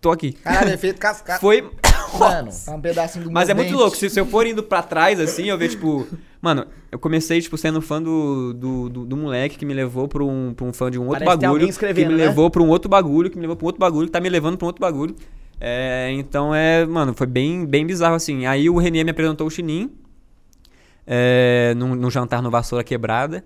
tô 0.00 0.10
aqui. 0.10 0.32
Caralho, 0.32 0.72
efeito 0.72 0.98
cascata. 1.00 1.40
Foi. 1.40 1.70
Mano, 2.18 2.50
Tá 2.64 2.72
um 2.74 2.80
pedacinho 2.80 3.24
do 3.24 3.30
Mas 3.32 3.48
é 3.48 3.54
muito 3.54 3.68
dente. 3.68 3.78
louco. 3.78 3.96
Se, 3.96 4.08
se 4.10 4.18
eu 4.20 4.26
for 4.26 4.46
indo 4.46 4.62
pra 4.62 4.82
trás, 4.82 5.18
assim, 5.20 5.44
eu 5.48 5.58
ver, 5.58 5.68
tipo. 5.68 6.06
Mano, 6.40 6.66
eu 6.92 6.98
comecei, 6.98 7.40
tipo, 7.40 7.56
sendo 7.56 7.80
fã 7.82 8.00
do, 8.00 8.52
do, 8.54 8.88
do, 8.88 9.04
do 9.06 9.16
moleque 9.16 9.58
que 9.58 9.64
me 9.66 9.74
levou 9.74 10.06
pra 10.06 10.22
um, 10.22 10.52
pra 10.54 10.64
um 10.64 10.72
fã 10.72 10.90
de 10.90 10.98
um 10.98 11.06
outro 11.08 11.24
Parece 11.24 11.40
bagulho. 11.42 11.72
Que 11.72 11.94
me 11.94 12.04
né? 12.04 12.26
levou 12.26 12.50
pra 12.50 12.62
um 12.62 12.68
outro 12.68 12.88
bagulho, 12.88 13.30
que 13.30 13.36
me 13.36 13.42
levou 13.42 13.56
pra 13.56 13.64
um 13.64 13.66
outro 13.66 13.80
bagulho, 13.80 14.06
que 14.06 14.12
tá 14.12 14.20
me 14.20 14.28
levando 14.28 14.56
pra 14.56 14.64
um 14.64 14.68
outro 14.68 14.80
bagulho. 14.80 15.16
É, 15.60 16.10
então 16.12 16.54
é, 16.54 16.84
mano, 16.86 17.14
foi 17.14 17.26
bem, 17.26 17.64
bem 17.66 17.86
bizarro 17.86 18.14
assim. 18.14 18.46
Aí 18.46 18.68
o 18.70 18.76
Renier 18.78 19.04
me 19.04 19.10
apresentou 19.10 19.46
o 19.46 19.50
Chinin. 19.50 19.90
É, 21.06 21.72
num, 21.76 21.94
num 21.94 22.10
jantar 22.10 22.42
no 22.42 22.50
Vassoura 22.50 22.84
Quebrada. 22.84 23.44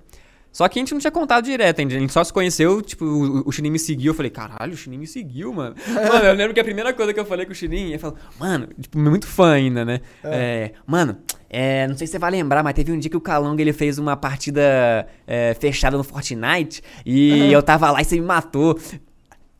Só 0.52 0.68
que 0.68 0.78
a 0.78 0.82
gente 0.82 0.92
não 0.92 1.00
tinha 1.00 1.10
contato 1.12 1.44
direto, 1.44 1.80
a 1.80 1.88
gente 1.88 2.12
só 2.12 2.24
se 2.24 2.32
conheceu, 2.32 2.82
tipo, 2.82 3.04
o, 3.04 3.48
o 3.48 3.62
me 3.70 3.78
seguiu, 3.78 4.10
eu 4.10 4.16
falei, 4.16 4.30
caralho, 4.30 4.72
o 4.72 4.76
Chinim 4.76 4.98
me 4.98 5.06
seguiu, 5.06 5.52
mano. 5.52 5.76
mano, 5.86 6.24
eu 6.24 6.34
lembro 6.34 6.52
que 6.52 6.58
a 6.58 6.64
primeira 6.64 6.92
coisa 6.92 7.14
que 7.14 7.20
eu 7.20 7.24
falei 7.24 7.46
com 7.46 7.52
o 7.52 7.54
Chinim, 7.54 7.90
ele 7.90 7.98
falou, 7.98 8.16
mano, 8.38 8.68
tipo, 8.80 8.98
muito 8.98 9.28
fã 9.28 9.52
ainda, 9.52 9.84
né? 9.84 10.00
É, 10.24 10.72
mano, 10.84 11.18
é, 11.48 11.86
não 11.86 11.96
sei 11.96 12.06
se 12.06 12.12
você 12.12 12.18
vai 12.18 12.32
lembrar, 12.32 12.64
mas 12.64 12.74
teve 12.74 12.90
um 12.90 12.98
dia 12.98 13.08
que 13.08 13.16
o 13.16 13.20
Calonga, 13.20 13.62
ele 13.62 13.72
fez 13.72 13.96
uma 13.96 14.16
partida 14.16 15.06
é, 15.24 15.54
fechada 15.54 15.96
no 15.96 16.02
Fortnite, 16.02 16.82
e 17.06 17.52
eu 17.52 17.62
tava 17.62 17.90
lá 17.92 18.00
e 18.00 18.04
você 18.04 18.16
me 18.16 18.26
matou. 18.26 18.76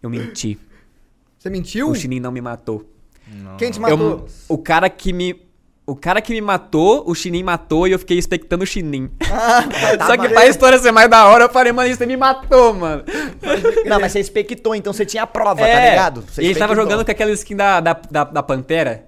Eu 0.03 0.11
menti, 0.11 0.59
Você 1.39 1.51
mentiu? 1.51 1.89
o 1.91 1.95
Chinim 1.95 2.19
não 2.19 2.33
me 2.33 2.41
matou. 2.41 2.85
Quem 3.59 3.71
te 3.71 3.77
Eu- 3.79 3.83
matou? 3.83 4.27
o 4.49 4.59
cara 4.59 4.91
que 4.91 5.13
me... 5.13 5.49
O 5.91 5.97
cara 5.97 6.21
que 6.21 6.33
me 6.33 6.41
matou, 6.41 7.03
o 7.07 7.15
Chinim 7.15 7.43
matou 7.43 7.89
e 7.89 7.93
eu 7.93 7.99
fiquei 7.99 8.17
expectando 8.19 8.63
o 8.65 8.67
Chinim. 8.67 9.11
Ah, 9.33 9.63
Só 10.07 10.17
que 10.17 10.29
pra 10.29 10.47
história 10.47 10.79
ser 10.79 10.93
mais 10.93 11.09
da 11.11 11.27
hora, 11.27 11.45
eu 11.45 11.49
falei, 11.49 11.73
mano, 11.73 11.95
você 11.95 12.07
me 12.07 12.17
matou, 12.17 12.75
mano. 12.75 13.03
não, 13.87 13.99
mas 14.01 14.13
você 14.13 14.21
expectou, 14.21 14.75
então 14.75 14.93
você 14.93 15.05
tinha 15.07 15.23
a 15.23 15.27
prova, 15.27 15.61
É, 15.63 15.73
tá 15.75 15.91
ligado? 15.91 16.23
Você 16.23 16.43
e 16.43 16.47
ele 16.47 16.59
tava 16.59 16.75
jogando 16.75 17.05
com 17.05 17.11
aquela 17.11 17.31
skin 17.33 17.57
da, 17.57 17.81
da, 17.81 17.93
da, 18.11 18.25
da 18.25 18.43
Pantera. 18.43 19.07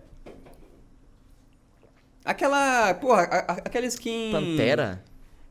Aquela. 2.24 2.94
Porra, 2.94 3.22
a- 3.22 3.52
a- 3.52 3.56
aquela 3.64 3.86
skin. 3.86 4.30
Pantera? 4.32 5.02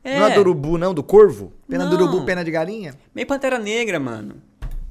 É, 0.04 0.18
Não 0.18 0.26
é 0.26 0.30
do 0.34 0.40
urubu, 0.40 0.78
não? 0.78 0.92
Do 0.94 1.02
corvo? 1.02 1.52
Pena 1.68 1.84
Não. 1.84 1.90
do 1.90 1.96
urubu, 1.96 2.24
pena 2.24 2.44
de 2.44 2.50
galinha? 2.50 2.94
meio 3.14 3.26
Pantera 3.26 3.58
Negra, 3.58 4.00
mano. 4.00 4.36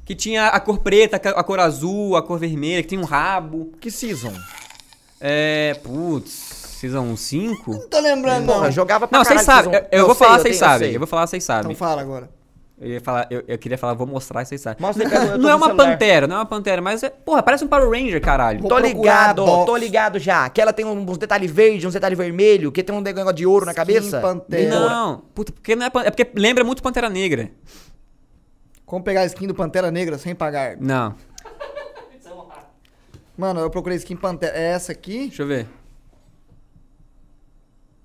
Que 0.05 0.15
tinha 0.15 0.47
a 0.47 0.59
cor 0.59 0.79
preta, 0.79 1.17
a 1.17 1.43
cor 1.43 1.59
azul, 1.59 2.15
a 2.15 2.21
cor 2.21 2.39
vermelha, 2.39 2.81
que 2.81 2.89
tinha 2.89 3.01
um 3.01 3.05
rabo. 3.05 3.71
Que 3.79 3.89
season? 3.91 4.33
É. 5.21 5.75
Putz, 5.83 6.31
Season 6.31 7.15
5? 7.15 7.71
Não 7.71 7.87
tô 7.87 7.99
lembrando, 7.99 8.45
Porra, 8.47 8.63
não. 8.65 8.71
jogava 8.71 9.07
pra 9.07 9.17
Não, 9.19 9.23
vocês 9.25 9.41
sabem. 9.43 9.73
Eu, 9.73 9.99
eu 9.99 10.05
vou 10.07 10.15
sei, 10.15 10.25
falar, 10.27 10.39
vocês 10.39 10.55
sabem. 10.57 10.91
Eu 10.93 10.99
vou 10.99 11.07
falar, 11.07 11.27
vocês 11.27 11.43
sabem. 11.43 11.71
Então 11.71 11.75
fala 11.75 12.01
agora. 12.01 12.29
Eu, 12.79 12.89
ia 12.89 12.99
falar, 12.99 13.27
eu, 13.29 13.43
eu 13.47 13.59
queria 13.59 13.77
falar, 13.77 13.93
vou 13.93 14.07
mostrar, 14.07 14.43
vocês 14.43 14.59
sabem. 14.59 14.81
Mostra 14.83 15.07
aí, 15.07 15.13
eu 15.13 15.31
tô 15.33 15.37
Não 15.37 15.49
é 15.51 15.53
uma 15.55 15.67
celular. 15.67 15.91
pantera, 15.91 16.25
não 16.25 16.35
é 16.37 16.39
uma 16.39 16.45
pantera, 16.47 16.81
mas 16.81 17.03
é. 17.03 17.11
Porra, 17.11 17.43
parece 17.43 17.63
um 17.63 17.67
Power 17.67 17.87
Ranger, 17.87 18.19
caralho. 18.19 18.59
Vou 18.61 18.69
Tô 18.69 18.79
ligado, 18.79 19.45
box. 19.45 19.65
tô 19.67 19.77
ligado 19.77 20.17
já. 20.17 20.49
Que 20.49 20.59
ela 20.59 20.73
tem 20.73 20.83
uns 20.83 21.17
detalhes 21.19 21.51
verdes, 21.51 21.85
uns 21.85 21.93
detalhes 21.93 22.17
vermelhos, 22.17 22.71
que 22.73 22.81
tem 22.81 22.95
um 22.95 23.01
negócio 23.01 23.33
de 23.33 23.45
ouro 23.45 23.67
na 23.67 23.73
cabeça. 23.75 24.19
Pantera. 24.19 24.71
Não, 24.79 25.21
puta, 25.35 25.51
porque 25.51 25.75
não 25.75 25.85
é, 25.85 25.89
pan- 25.91 26.01
é 26.03 26.09
porque 26.09 26.27
lembra 26.33 26.63
muito 26.63 26.81
Pantera 26.81 27.07
Negra. 27.07 27.51
Como 28.83 29.03
pegar 29.03 29.21
a 29.21 29.25
skin 29.25 29.45
do 29.47 29.53
Pantera 29.53 29.91
Negra 29.91 30.17
sem 30.17 30.33
pagar? 30.35 30.75
Não, 30.79 31.13
Mano, 33.37 33.59
eu 33.59 33.69
procurei 33.69 33.97
skin 33.97 34.15
Pantera. 34.15 34.57
É 34.57 34.71
essa 34.71 34.91
aqui? 34.91 35.27
deixa 35.27 35.43
eu 35.43 35.47
ver. 35.47 35.67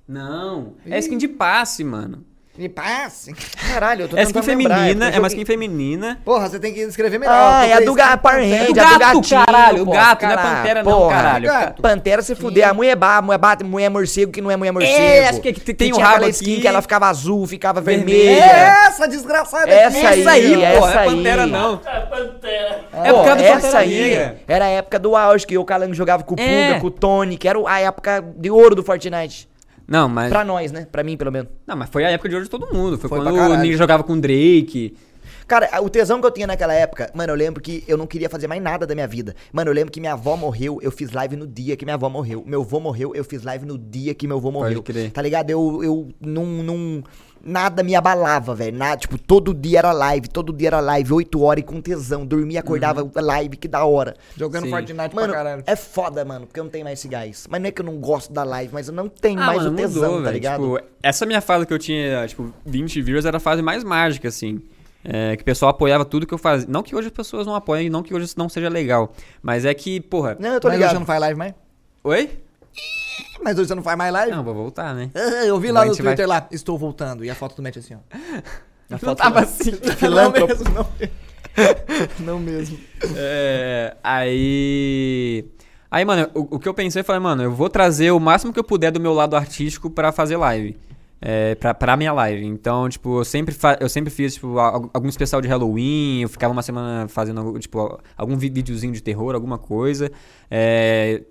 Não, 0.09 0.74
é 0.85 0.99
skin 1.01 1.18
de 1.18 1.27
passe, 1.27 1.83
mano. 1.83 2.24
Me 2.59 2.69
passe. 2.71 3.35
Caralho, 3.35 4.03
eu 4.05 4.09
tô 4.09 4.17
É 4.17 4.23
skin 4.23 4.33
tentando 4.33 4.57
lembrar, 4.59 4.77
feminina, 4.79 5.05
porque 5.07 5.17
é 5.19 5.27
skin 5.27 5.29
joguei- 5.41 5.45
feminina. 5.45 6.19
Porra, 6.25 6.49
você 6.49 6.59
tem 6.59 6.73
que 6.73 6.81
escrever 6.81 7.19
melhor. 7.19 7.35
Ah, 7.35 7.67
é 7.67 7.75
a 7.75 7.81
do 7.81 7.93
gato, 7.93 8.21
Power 8.23 8.39
Ranger, 8.39 8.67
Do 8.69 8.75
gato, 8.75 8.99
gatinho, 8.99 9.45
caralho, 9.45 9.83
o 9.83 9.87
pô, 9.87 9.93
gato, 9.93 10.23
não 10.23 10.31
é 10.31 10.35
caralho. 10.37 10.57
pantera 10.57 10.83
não, 10.83 10.93
Porra, 10.93 11.15
caralho. 11.15 11.45
Gato. 11.47 11.83
Pantera 11.83 12.23
se 12.23 12.35
fuder, 12.35 12.67
a 12.69 12.73
mulher 12.73 12.97
bate, 12.97 13.23
mulher 13.27 13.39
bate, 13.39 13.65
mulher 13.65 13.91
morcego 13.91 14.33
que 14.33 14.41
não 14.41 14.51
é 14.51 14.57
mulher 14.57 14.73
morcego. 14.73 14.97
É, 14.99 15.29
acho 15.29 15.41
que 15.43 15.53
tem- 15.53 15.75
tem 15.75 15.91
o 15.93 15.95
tinha 15.97 16.05
rabo 16.07 16.17
aquela 16.17 16.31
skin 16.31 16.53
aqui. 16.53 16.61
que 16.63 16.69
ela 16.69 16.81
ficava 16.81 17.07
azul, 17.09 17.47
ficava 17.47 17.81
Vermelha. 17.83 18.31
É 18.31 18.87
essa 18.89 19.07
desgraçada 19.07 19.71
Essa 19.71 19.99
aqui. 19.99 20.07
aí, 20.07 20.21
Essa 20.21 20.31
aí, 20.31 20.55
pô, 20.79 20.87
essa 20.89 21.01
é 21.01 21.05
pantera 21.05 21.43
aí. 21.45 21.51
não. 21.51 21.81
É 21.85 22.01
Pantera. 22.01 22.81
É 22.95 23.13
por 23.13 23.25
causa 23.25 23.37
do 23.37 23.43
essa 23.43 23.55
Pantera 23.61 23.79
aí 23.81 24.01
Negra. 24.11 24.37
era 24.49 24.65
a 24.65 24.69
época 24.69 24.99
do 24.99 25.15
auge, 25.15 25.47
que 25.47 25.59
o 25.59 25.65
Calango 25.65 25.93
jogava 25.95 26.23
com 26.23 26.33
o 26.35 26.37
Puga, 26.37 26.49
É. 26.49 26.81
com 26.81 26.87
o 26.87 26.91
Tony, 26.91 27.37
que 27.37 27.47
era 27.49 27.59
a 27.69 27.81
época 27.81 28.25
de 28.37 28.51
ouro 28.51 28.75
do 28.75 28.83
Fortnite. 28.83 29.47
Não, 29.87 30.09
mas. 30.09 30.28
Pra 30.28 30.45
nós, 30.45 30.72
né? 30.72 30.87
Pra 30.91 31.03
mim, 31.03 31.16
pelo 31.16 31.30
menos. 31.30 31.49
Não, 31.66 31.76
mas 31.76 31.89
foi 31.89 32.05
a 32.05 32.11
época 32.11 32.28
de 32.28 32.37
hoje 32.37 32.45
de 32.45 32.51
todo 32.51 32.72
mundo. 32.72 32.99
Foi, 32.99 33.09
Foi 33.09 33.20
quando 33.20 33.37
o. 33.37 33.57
Ninja 33.57 33.78
jogava 33.78 34.03
com 34.03 34.14
o 34.14 34.20
Drake. 34.20 34.97
Cara, 35.47 35.80
o 35.80 35.89
tesão 35.89 36.20
que 36.20 36.26
eu 36.26 36.30
tinha 36.32 36.47
naquela 36.47 36.74
época, 36.74 37.09
mano, 37.14 37.32
eu 37.32 37.37
lembro 37.37 37.62
que 37.62 37.84
eu 37.87 37.97
não 37.97 38.05
queria 38.05 38.28
fazer 38.28 38.49
mais 38.49 38.61
nada 38.61 38.84
da 38.84 38.95
minha 38.97 39.07
vida. 39.07 39.34
Mano, 39.53 39.70
eu 39.70 39.74
lembro 39.74 39.93
que 39.93 40.01
minha 40.01 40.14
avó 40.14 40.37
morreu, 40.37 40.80
eu 40.82 40.91
fiz 40.91 41.12
live 41.12 41.37
no 41.37 41.47
dia 41.47 41.76
que 41.76 41.84
minha 41.84 41.95
avó 41.95 42.09
morreu. 42.09 42.43
Meu 42.45 42.62
avô 42.62 42.80
morreu, 42.80 43.14
eu 43.14 43.22
fiz 43.22 43.45
live 43.45 43.64
no 43.64 43.78
dia 43.78 44.12
que 44.12 44.26
meu 44.26 44.39
avô 44.39 44.51
morreu. 44.51 44.82
crer. 44.82 45.12
Tá 45.12 45.22
ligado? 45.22 45.49
Eu, 45.51 45.84
eu 45.84 46.09
não, 46.20 46.45
não. 46.45 47.05
Nada 47.45 47.82
me 47.82 47.95
abalava, 47.95 48.55
velho. 48.55 48.76
Nada, 48.76 48.97
tipo, 48.97 49.16
todo 49.18 49.55
dia 49.55 49.78
era 49.78 49.93
live, 49.93 50.28
todo 50.28 50.53
dia 50.53 50.68
era 50.68 50.80
live, 50.80 51.12
8 51.12 51.41
horas 51.43 51.62
e 51.62 51.64
com 51.64 51.80
tesão. 51.80 52.26
Dormia, 52.26 52.59
acordava, 52.61 53.03
Uhum. 53.05 53.11
live, 53.14 53.57
que 53.57 53.68
da 53.68 53.84
hora. 53.84 54.14
Jogando 54.37 54.64
Sim. 54.64 54.70
Fortnite 54.70 55.14
Mano, 55.14 55.28
pra 55.28 55.37
caralho. 55.37 55.62
é 55.66 55.76
foda, 55.76 56.24
mano, 56.24 56.47
porque 56.47 56.59
eu 56.59 56.64
não 56.64 56.70
tenho 56.70 56.84
mais 56.84 56.99
esse 56.99 57.07
gás. 57.09 57.47
Mas 57.49 57.61
não 57.61 57.68
é 57.68 57.70
que 57.70 57.80
eu 57.80 57.84
não 57.84 57.99
gosto 57.99 58.32
da 58.32 58.43
live, 58.43 58.72
mas 58.74 58.89
eu 58.89 58.95
não 58.95 59.09
tenho 59.09 59.41
Ah, 59.41 59.47
mais 59.47 59.62
mano, 59.62 59.72
o 59.72 59.76
tesão, 59.76 60.03
mudou, 60.03 60.16
tá 60.18 60.22
velho. 60.24 60.34
ligado? 60.34 60.62
Tipo, 60.62 60.80
essa 61.03 61.24
minha 61.24 61.41
fase 61.41 61.66
que 61.66 61.72
eu 61.72 61.78
tinha, 61.78 62.26
tipo, 62.26 62.53
20 62.64 63.01
views 63.01 63.24
era 63.24 63.37
a 63.37 63.41
fase 63.41 63.62
mais 63.62 63.84
mágica, 63.84 64.26
assim. 64.28 64.61
É, 65.05 65.37
que 65.37 65.43
o 65.43 65.45
pessoal 65.45 65.70
apoiava 65.70 66.05
tudo 66.05 66.26
que 66.26 66.34
eu 66.34 66.39
fazia. 66.39 66.66
Não 66.68 66.82
que 66.82 66.97
hoje 66.97 67.07
as 67.07 67.12
pessoas 67.14 67.47
não 67.47 67.55
apoiem, 67.55 67.89
não 67.89 68.03
que 68.03 68.12
hoje 68.12 68.24
isso 68.24 68.37
não 68.37 68.49
seja 68.49 68.68
legal. 68.68 69.12
Mas 69.41 69.64
é 69.64 69.72
que, 69.72 70.01
porra. 70.01 70.37
não, 70.41 70.55
eu 70.55 70.61
tô 70.61 70.68
ligado. 70.68 70.91
você 70.91 70.99
não 70.99 71.07
faz 71.07 71.20
live 71.20 71.39
mais? 71.39 71.55
Oi? 72.03 72.28
Mas 73.43 73.59
hoje 73.59 73.69
você 73.69 73.75
não 73.75 73.83
faz 73.83 73.97
mais 73.97 74.12
live? 74.12 74.33
Não, 74.33 74.43
vou 74.45 74.55
voltar, 74.55 74.95
né? 74.95 75.11
Ah, 75.14 75.45
Eu 75.47 75.59
vi 75.61 75.71
lá 75.71 75.83
a 75.83 75.85
no 75.87 75.93
gente 75.93 76.03
vai- 76.03 76.12
Twitter 76.14 76.29
lá, 76.29 76.47
estou 76.51 76.77
voltando. 76.79 77.25
E 77.25 77.31
a 77.31 77.35
foto 77.35 77.57
do 77.57 77.62
Matt 77.62 77.77
assim, 77.79 77.95
ó. 77.95 77.99
Não 78.89 78.99
foto 78.99 79.19
tava 79.19 79.37
lá. 79.37 79.43
assim. 79.43 79.73
Filântropo. 79.99 80.55
Não 80.62 80.67
mesmo, 80.69 80.75
não. 80.75 82.25
não 82.25 82.39
mesmo. 82.39 82.79
É, 83.17 83.97
aí. 84.03 85.45
Aí, 85.91 86.05
mano, 86.05 86.29
o, 86.35 86.57
o 86.57 86.59
que 86.59 86.69
eu 86.69 86.75
pensei 86.75 87.03
foi, 87.03 87.19
mano, 87.19 87.43
eu 87.43 87.53
vou 87.53 87.69
trazer 87.69 88.11
o 88.11 88.21
máximo 88.21 88.53
que 88.53 88.59
eu 88.61 88.64
puder 88.64 88.91
do 88.93 89.01
meu 89.01 89.12
lado 89.12 89.35
artístico 89.37 89.89
pra 89.91 90.12
fazer 90.12 90.37
live. 90.37 90.77
É, 91.21 91.55
pra, 91.55 91.73
pra 91.73 91.97
minha 91.97 92.12
live. 92.12 92.45
Então, 92.45 92.89
tipo, 92.89 93.21
eu 93.21 93.25
sempre, 93.25 93.55
fa- 93.55 93.79
eu 93.81 93.89
sempre 93.89 94.11
fiz, 94.11 94.35
tipo, 94.35 94.59
al- 94.59 94.91
algum 94.93 95.09
especial 95.09 95.41
de 95.41 95.49
Halloween, 95.49 96.21
eu 96.23 96.29
ficava 96.29 96.53
uma 96.53 96.62
semana 96.62 97.09
fazendo, 97.09 97.59
tipo, 97.59 97.99
algum 98.17 98.37
vi- 98.37 98.51
videozinho 98.51 98.93
de 98.93 99.03
terror, 99.03 99.35
alguma 99.35 99.57
coisa. 99.59 100.12
É, 100.51 101.23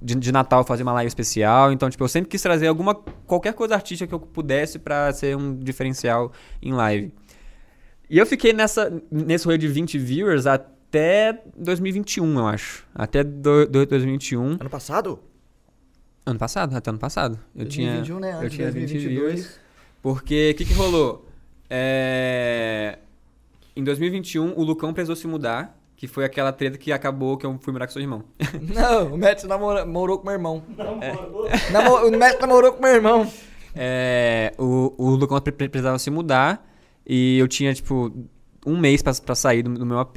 de, 0.00 0.14
de 0.14 0.32
Natal 0.32 0.60
eu 0.60 0.64
fazia 0.64 0.84
uma 0.84 0.92
live 0.94 1.08
especial. 1.08 1.72
Então, 1.72 1.88
tipo, 1.90 2.02
eu 2.02 2.08
sempre 2.08 2.28
quis 2.28 2.40
trazer 2.40 2.66
alguma, 2.66 2.94
qualquer 2.94 3.52
coisa 3.54 3.74
artística 3.74 4.08
que 4.08 4.14
eu 4.14 4.20
pudesse 4.20 4.78
pra 4.78 5.12
ser 5.12 5.36
um 5.36 5.56
diferencial 5.56 6.32
em 6.62 6.72
live. 6.72 7.12
E 8.08 8.18
eu 8.18 8.26
fiquei 8.26 8.52
nessa, 8.52 8.92
nesse 9.10 9.44
rolê 9.44 9.56
de 9.58 9.68
20 9.68 9.98
viewers 9.98 10.46
até 10.46 11.40
2021, 11.56 12.38
eu 12.38 12.46
acho. 12.46 12.84
Até 12.94 13.22
do, 13.22 13.66
do 13.66 13.86
2021. 13.86 14.42
Ano 14.60 14.70
passado? 14.70 15.20
Ano 16.26 16.38
passado, 16.38 16.76
até 16.76 16.90
ano 16.90 16.98
passado. 16.98 17.38
Eu 17.54 17.64
2021, 17.64 18.04
tinha, 18.04 18.20
né? 18.20 18.32
eu 18.32 18.38
Antes 18.38 18.50
de 18.50 18.56
tinha 18.56 18.70
20 18.70 18.80
2022. 18.80 19.08
viewers. 19.34 19.60
Porque, 20.02 20.52
o 20.54 20.58
que 20.58 20.64
que 20.64 20.74
rolou? 20.74 21.28
É, 21.68 22.98
Em 23.76 23.84
2021, 23.84 24.54
o 24.58 24.62
Lucão 24.64 24.92
precisou 24.92 25.14
se 25.14 25.26
mudar, 25.28 25.79
que 26.00 26.06
foi 26.08 26.24
aquela 26.24 26.50
treta 26.50 26.78
que 26.78 26.90
acabou 26.92 27.36
que 27.36 27.44
eu 27.44 27.58
fui 27.60 27.74
morar 27.74 27.86
com 27.86 27.92
seu 27.92 28.00
irmão. 28.00 28.24
Não, 28.74 29.14
o 29.14 29.18
Matt 29.18 29.44
namorou 29.44 30.16
com 30.18 30.24
meu 30.24 30.32
irmão. 30.32 30.62
Namo- 31.70 32.06
o 32.06 32.18
Matt 32.18 32.40
namorou 32.40 32.72
com 32.72 32.82
meu 32.82 32.94
irmão. 32.94 33.30
É, 33.76 34.54
o, 34.58 34.94
o 34.96 35.10
Lucão 35.10 35.38
pre- 35.42 35.52
pre- 35.52 35.68
precisava 35.68 35.98
se 35.98 36.10
mudar 36.10 36.66
e 37.06 37.38
eu 37.38 37.46
tinha, 37.46 37.74
tipo, 37.74 38.10
um 38.64 38.78
mês 38.78 39.02
pra, 39.02 39.12
pra 39.12 39.34
sair 39.34 39.62
do, 39.62 39.74
do 39.74 39.84
meu 39.84 39.98
AP. 39.98 40.16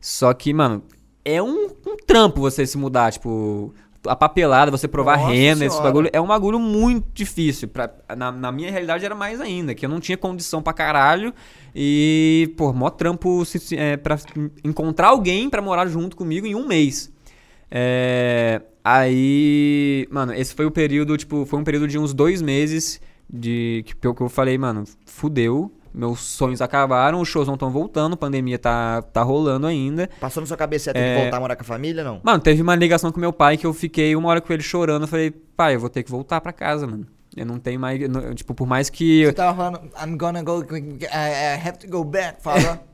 Só 0.00 0.32
que, 0.32 0.54
mano, 0.54 0.84
é 1.24 1.42
um, 1.42 1.66
um 1.84 1.96
trampo 2.06 2.40
você 2.40 2.64
se 2.64 2.78
mudar, 2.78 3.10
tipo, 3.10 3.74
a 4.06 4.14
papelada, 4.16 4.70
você 4.70 4.86
provar 4.86 5.18
Nossa 5.18 5.32
renda, 5.32 5.64
esse 5.64 5.74
Senhora. 5.74 5.82
bagulho. 5.92 6.10
É 6.12 6.20
um 6.20 6.26
bagulho 6.26 6.58
muito 6.58 7.06
difícil. 7.12 7.68
Pra, 7.68 7.90
na, 8.16 8.30
na 8.32 8.52
minha 8.52 8.70
realidade 8.70 9.04
era 9.04 9.14
mais 9.14 9.40
ainda, 9.40 9.74
que 9.74 9.84
eu 9.84 9.90
não 9.90 10.00
tinha 10.00 10.16
condição 10.16 10.62
pra 10.62 10.72
caralho. 10.72 11.32
E, 11.74 12.52
pô, 12.56 12.72
mó 12.72 12.90
trampo 12.90 13.44
se, 13.44 13.58
se- 13.58 13.76
é, 13.76 13.96
pra 13.96 14.16
encontrar 14.64 15.08
alguém 15.08 15.48
pra 15.50 15.60
morar 15.62 15.86
junto 15.86 16.16
comigo 16.16 16.46
em 16.46 16.54
um 16.54 16.66
mês. 16.66 17.12
É, 17.70 18.62
aí, 18.84 20.06
mano, 20.10 20.32
esse 20.34 20.54
foi 20.54 20.64
o 20.66 20.70
período, 20.70 21.16
tipo, 21.16 21.44
foi 21.44 21.58
um 21.58 21.64
período 21.64 21.86
de 21.88 21.98
uns 21.98 22.14
dois 22.14 22.40
meses 22.40 23.00
de 23.30 23.84
que, 23.86 23.94
que 23.94 24.22
eu 24.22 24.28
falei, 24.28 24.56
mano, 24.56 24.84
fudeu, 25.04 25.70
meus 25.98 26.20
sonhos 26.20 26.62
acabaram, 26.62 27.20
os 27.20 27.28
shows 27.28 27.46
não 27.48 27.54
estão 27.54 27.70
voltando, 27.70 28.12
a 28.14 28.16
pandemia 28.16 28.58
tá, 28.58 29.02
tá 29.02 29.22
rolando 29.22 29.66
ainda. 29.66 30.08
Passou 30.20 30.40
na 30.40 30.46
sua 30.46 30.56
cabeça 30.56 30.92
ter 30.92 30.98
É. 31.00 31.14
que 31.16 31.22
voltar 31.22 31.36
a 31.36 31.40
morar 31.40 31.56
com 31.56 31.62
a 31.62 31.64
família, 31.64 32.04
não? 32.04 32.20
Mano, 32.22 32.40
teve 32.40 32.62
uma 32.62 32.74
ligação 32.76 33.10
com 33.10 33.18
meu 33.18 33.32
pai 33.32 33.56
que 33.56 33.66
eu 33.66 33.74
fiquei 33.74 34.14
uma 34.14 34.28
hora 34.28 34.40
com 34.40 34.52
ele 34.52 34.62
chorando, 34.62 35.02
eu 35.02 35.08
falei, 35.08 35.30
pai, 35.30 35.74
eu 35.74 35.80
vou 35.80 35.90
ter 35.90 36.02
que 36.04 36.10
voltar 36.10 36.40
pra 36.40 36.52
casa, 36.52 36.86
mano. 36.86 37.06
Eu 37.36 37.44
não 37.46 37.58
tenho 37.58 37.78
mais, 37.78 38.08
não- 38.08 38.34
tipo, 38.34 38.54
por 38.54 38.66
mais 38.66 38.88
que... 38.88 39.26
Você 39.26 39.32
tava 39.32 39.56
falando, 39.56 39.80
I'm 40.04 40.16
gonna 40.16 40.42
go, 40.42 40.62
I, 40.62 41.04
I 41.12 41.68
have 41.68 41.78
to 41.78 41.88
go 41.88 42.02
back, 42.02 42.42
father. 42.42 42.80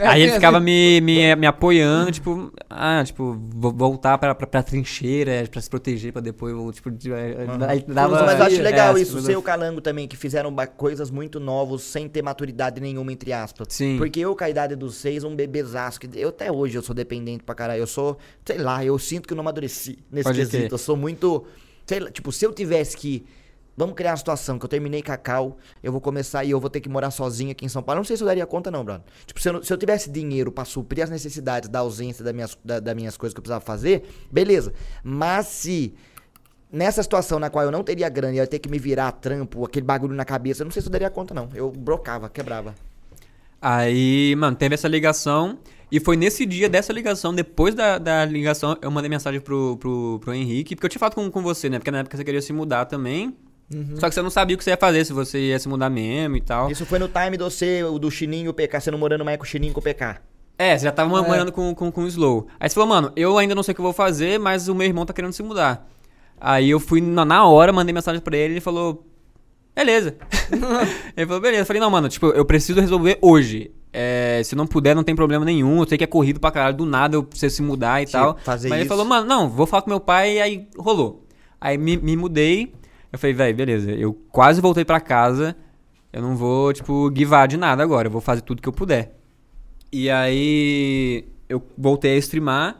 Aí 0.00 0.22
ele 0.22 0.32
ficava 0.32 0.60
me, 0.60 1.00
me, 1.00 1.34
me 1.36 1.46
apoiando, 1.46 2.10
tipo, 2.10 2.52
ah, 2.68 3.02
tipo, 3.04 3.38
vou 3.54 3.72
voltar 3.72 4.16
pra, 4.18 4.34
pra, 4.34 4.46
pra 4.46 4.62
trincheira, 4.62 5.46
pra 5.50 5.60
se 5.60 5.68
proteger, 5.68 6.12
pra 6.12 6.20
depois, 6.20 6.52
eu, 6.54 6.72
tipo, 6.72 6.90
de- 6.90 7.12
aí 7.12 7.84
dava... 7.86 8.24
mas 8.24 8.38
eu 8.38 8.46
acho 8.46 8.60
é, 8.60 8.62
legal 8.62 8.90
essa 8.90 9.00
isso, 9.00 9.20
ser 9.20 9.36
o 9.36 9.42
Calango 9.42 9.80
também, 9.80 10.06
que 10.08 10.16
fizeram 10.16 10.54
coisas 10.76 11.10
muito 11.10 11.38
novas 11.40 11.82
sem 11.82 12.08
ter 12.08 12.22
maturidade 12.22 12.80
nenhuma, 12.80 13.12
entre 13.12 13.32
aspas. 13.32 13.68
Sim. 13.70 13.96
Porque 13.98 14.20
eu, 14.20 14.34
com 14.34 14.44
a 14.44 14.50
idade 14.50 14.74
dos 14.76 14.96
seis, 14.96 15.24
um 15.24 15.34
bebezaço, 15.34 16.00
que 16.00 16.08
eu 16.14 16.28
até 16.30 16.50
hoje 16.50 16.76
eu 16.76 16.82
sou 16.82 16.94
dependente 16.94 17.42
pra 17.44 17.54
caralho. 17.54 17.80
Eu 17.80 17.86
sou, 17.86 18.18
sei 18.44 18.58
lá, 18.58 18.84
eu 18.84 18.98
sinto 18.98 19.26
que 19.26 19.32
eu 19.32 19.36
não 19.36 19.42
amadureci 19.42 19.98
nesse 20.10 20.24
Pode 20.24 20.38
quesito. 20.38 20.74
Eu 20.74 20.78
sou 20.78 20.96
muito, 20.96 21.44
sei 21.86 22.00
lá, 22.00 22.10
tipo, 22.10 22.32
se 22.32 22.44
eu 22.44 22.52
tivesse 22.52 22.96
que. 22.96 23.24
Vamos 23.78 23.94
criar 23.94 24.10
uma 24.10 24.16
situação 24.16 24.58
que 24.58 24.64
eu 24.64 24.68
terminei 24.68 25.00
Cacau, 25.02 25.56
eu 25.80 25.92
vou 25.92 26.00
começar 26.00 26.42
e 26.44 26.50
eu 26.50 26.58
vou 26.58 26.68
ter 26.68 26.80
que 26.80 26.88
morar 26.88 27.12
sozinho 27.12 27.52
aqui 27.52 27.64
em 27.64 27.68
São 27.68 27.80
Paulo. 27.80 28.00
Não 28.00 28.04
sei 28.04 28.16
se 28.16 28.24
eu 28.24 28.26
daria 28.26 28.44
conta, 28.44 28.72
não, 28.72 28.84
brother. 28.84 29.04
Tipo, 29.24 29.40
se 29.40 29.48
eu, 29.48 29.62
se 29.62 29.72
eu 29.72 29.76
tivesse 29.76 30.10
dinheiro 30.10 30.50
pra 30.50 30.64
suprir 30.64 31.04
as 31.04 31.10
necessidades 31.10 31.68
da 31.68 31.78
ausência 31.78 32.24
das 32.24 32.34
minhas, 32.34 32.58
da- 32.64 32.92
minhas 32.92 33.16
coisas 33.16 33.32
que 33.32 33.38
eu 33.38 33.42
precisava 33.42 33.64
fazer, 33.64 34.02
beleza. 34.32 34.72
Mas 35.04 35.46
se 35.46 35.94
nessa 36.72 37.04
situação 37.04 37.38
na 37.38 37.50
qual 37.50 37.64
eu 37.64 37.70
não 37.70 37.84
teria 37.84 38.08
grana 38.08 38.34
e 38.34 38.38
eu 38.38 38.42
ia 38.42 38.46
ter 38.48 38.58
que 38.58 38.68
me 38.68 38.80
virar 38.80 39.12
trampo, 39.12 39.64
aquele 39.64 39.86
bagulho 39.86 40.12
na 40.12 40.24
cabeça, 40.24 40.62
eu 40.62 40.64
não 40.64 40.72
sei 40.72 40.82
se 40.82 40.88
eu 40.88 40.92
daria 40.92 41.08
conta, 41.08 41.32
não. 41.32 41.48
Eu 41.54 41.70
brocava, 41.70 42.28
quebrava. 42.28 42.74
Aí, 43.62 44.34
mano, 44.36 44.56
teve 44.56 44.74
essa 44.74 44.88
ligação. 44.88 45.58
E 45.90 45.98
foi 46.00 46.16
nesse 46.16 46.44
dia 46.44 46.68
dessa 46.68 46.92
ligação, 46.92 47.32
depois 47.34 47.74
da, 47.76 47.96
da 47.96 48.24
ligação, 48.24 48.76
eu 48.82 48.90
mandei 48.90 49.08
mensagem 49.08 49.40
pro, 49.40 49.76
pro, 49.78 50.18
pro 50.20 50.34
Henrique, 50.34 50.74
porque 50.76 50.84
eu 50.86 50.90
tinha 50.90 50.98
falado 50.98 51.14
com, 51.14 51.30
com 51.30 51.42
você, 51.42 51.70
né? 51.70 51.78
Porque 51.78 51.90
na 51.90 51.98
época 52.00 52.16
você 52.16 52.24
queria 52.24 52.42
se 52.42 52.52
mudar 52.52 52.84
também. 52.84 53.34
Só 53.96 54.08
que 54.08 54.14
você 54.14 54.22
não 54.22 54.30
sabia 54.30 54.54
o 54.54 54.58
que 54.58 54.64
você 54.64 54.70
ia 54.70 54.76
fazer, 54.78 55.04
se 55.04 55.12
você 55.12 55.38
ia 55.38 55.58
se 55.58 55.68
mudar 55.68 55.90
mesmo 55.90 56.36
e 56.36 56.40
tal. 56.40 56.70
Isso 56.70 56.86
foi 56.86 56.98
no 56.98 57.08
time 57.08 57.36
do 57.36 57.44
você, 57.50 57.82
do 58.00 58.10
Chininho 58.10 58.46
e 58.46 58.48
o 58.48 58.54
PK, 58.54 58.80
você 58.80 58.90
não 58.90 58.98
morando 58.98 59.24
mais 59.24 59.36
com 59.36 59.44
o 59.44 59.46
Chininho 59.46 59.72
e 59.72 59.74
com 59.74 59.80
o 59.80 59.82
PK. 59.82 60.20
É, 60.58 60.76
você 60.76 60.84
já 60.84 60.92
tava 60.92 61.08
morando 61.08 61.52
com, 61.52 61.74
com, 61.74 61.92
com 61.92 62.02
o 62.02 62.06
Slow. 62.08 62.48
Aí 62.58 62.68
você 62.68 62.74
falou, 62.74 62.88
mano, 62.88 63.12
eu 63.14 63.38
ainda 63.38 63.54
não 63.54 63.62
sei 63.62 63.72
o 63.72 63.74
que 63.74 63.80
eu 63.80 63.84
vou 63.84 63.92
fazer, 63.92 64.40
mas 64.40 64.68
o 64.68 64.74
meu 64.74 64.86
irmão 64.86 65.04
tá 65.06 65.12
querendo 65.12 65.32
se 65.32 65.42
mudar. 65.42 65.86
Aí 66.40 66.70
eu 66.70 66.80
fui 66.80 67.00
na, 67.00 67.24
na 67.24 67.46
hora, 67.46 67.72
mandei 67.72 67.92
mensagem 67.92 68.20
pra 68.20 68.36
ele, 68.36 68.54
ele 68.54 68.60
falou, 68.60 69.06
beleza. 69.74 70.16
ele 71.16 71.26
falou, 71.26 71.40
beleza. 71.40 71.62
Eu 71.62 71.66
falei, 71.66 71.80
não, 71.80 71.90
mano, 71.90 72.08
tipo, 72.08 72.26
eu 72.26 72.44
preciso 72.44 72.80
resolver 72.80 73.18
hoje. 73.20 73.70
É, 73.92 74.40
se 74.44 74.56
não 74.56 74.66
puder, 74.66 74.94
não 74.96 75.04
tem 75.04 75.14
problema 75.14 75.44
nenhum. 75.44 75.80
Eu 75.80 75.88
sei 75.88 75.96
que 75.98 76.04
é 76.04 76.06
corrido 76.06 76.40
pra 76.40 76.50
caralho, 76.50 76.76
do 76.76 76.84
nada 76.86 77.16
eu 77.16 77.22
preciso 77.22 77.56
se 77.56 77.62
mudar 77.62 78.02
e 78.02 78.06
Se 78.06 78.12
tal. 78.12 78.36
fazer 78.42 78.68
Mas 78.68 78.78
ele 78.78 78.86
isso. 78.86 78.88
falou, 78.88 79.04
mano, 79.04 79.26
não, 79.26 79.48
vou 79.48 79.66
falar 79.66 79.82
com 79.82 79.90
meu 79.90 80.00
pai 80.00 80.36
e 80.36 80.40
aí 80.40 80.68
rolou. 80.76 81.24
Aí 81.60 81.78
me, 81.78 81.96
me 81.96 82.16
mudei. 82.16 82.72
Eu 83.12 83.18
falei, 83.18 83.34
velho, 83.34 83.56
beleza. 83.56 83.90
Eu 83.92 84.12
quase 84.30 84.60
voltei 84.60 84.84
pra 84.84 85.00
casa. 85.00 85.56
Eu 86.12 86.22
não 86.22 86.36
vou, 86.36 86.72
tipo, 86.72 87.10
guivar 87.10 87.48
de 87.48 87.56
nada 87.56 87.82
agora. 87.82 88.08
Eu 88.08 88.12
vou 88.12 88.20
fazer 88.20 88.42
tudo 88.42 88.62
que 88.62 88.68
eu 88.68 88.72
puder. 88.72 89.14
E 89.92 90.10
aí 90.10 91.24
eu 91.48 91.62
voltei 91.76 92.14
a 92.14 92.18
streamar. 92.18 92.76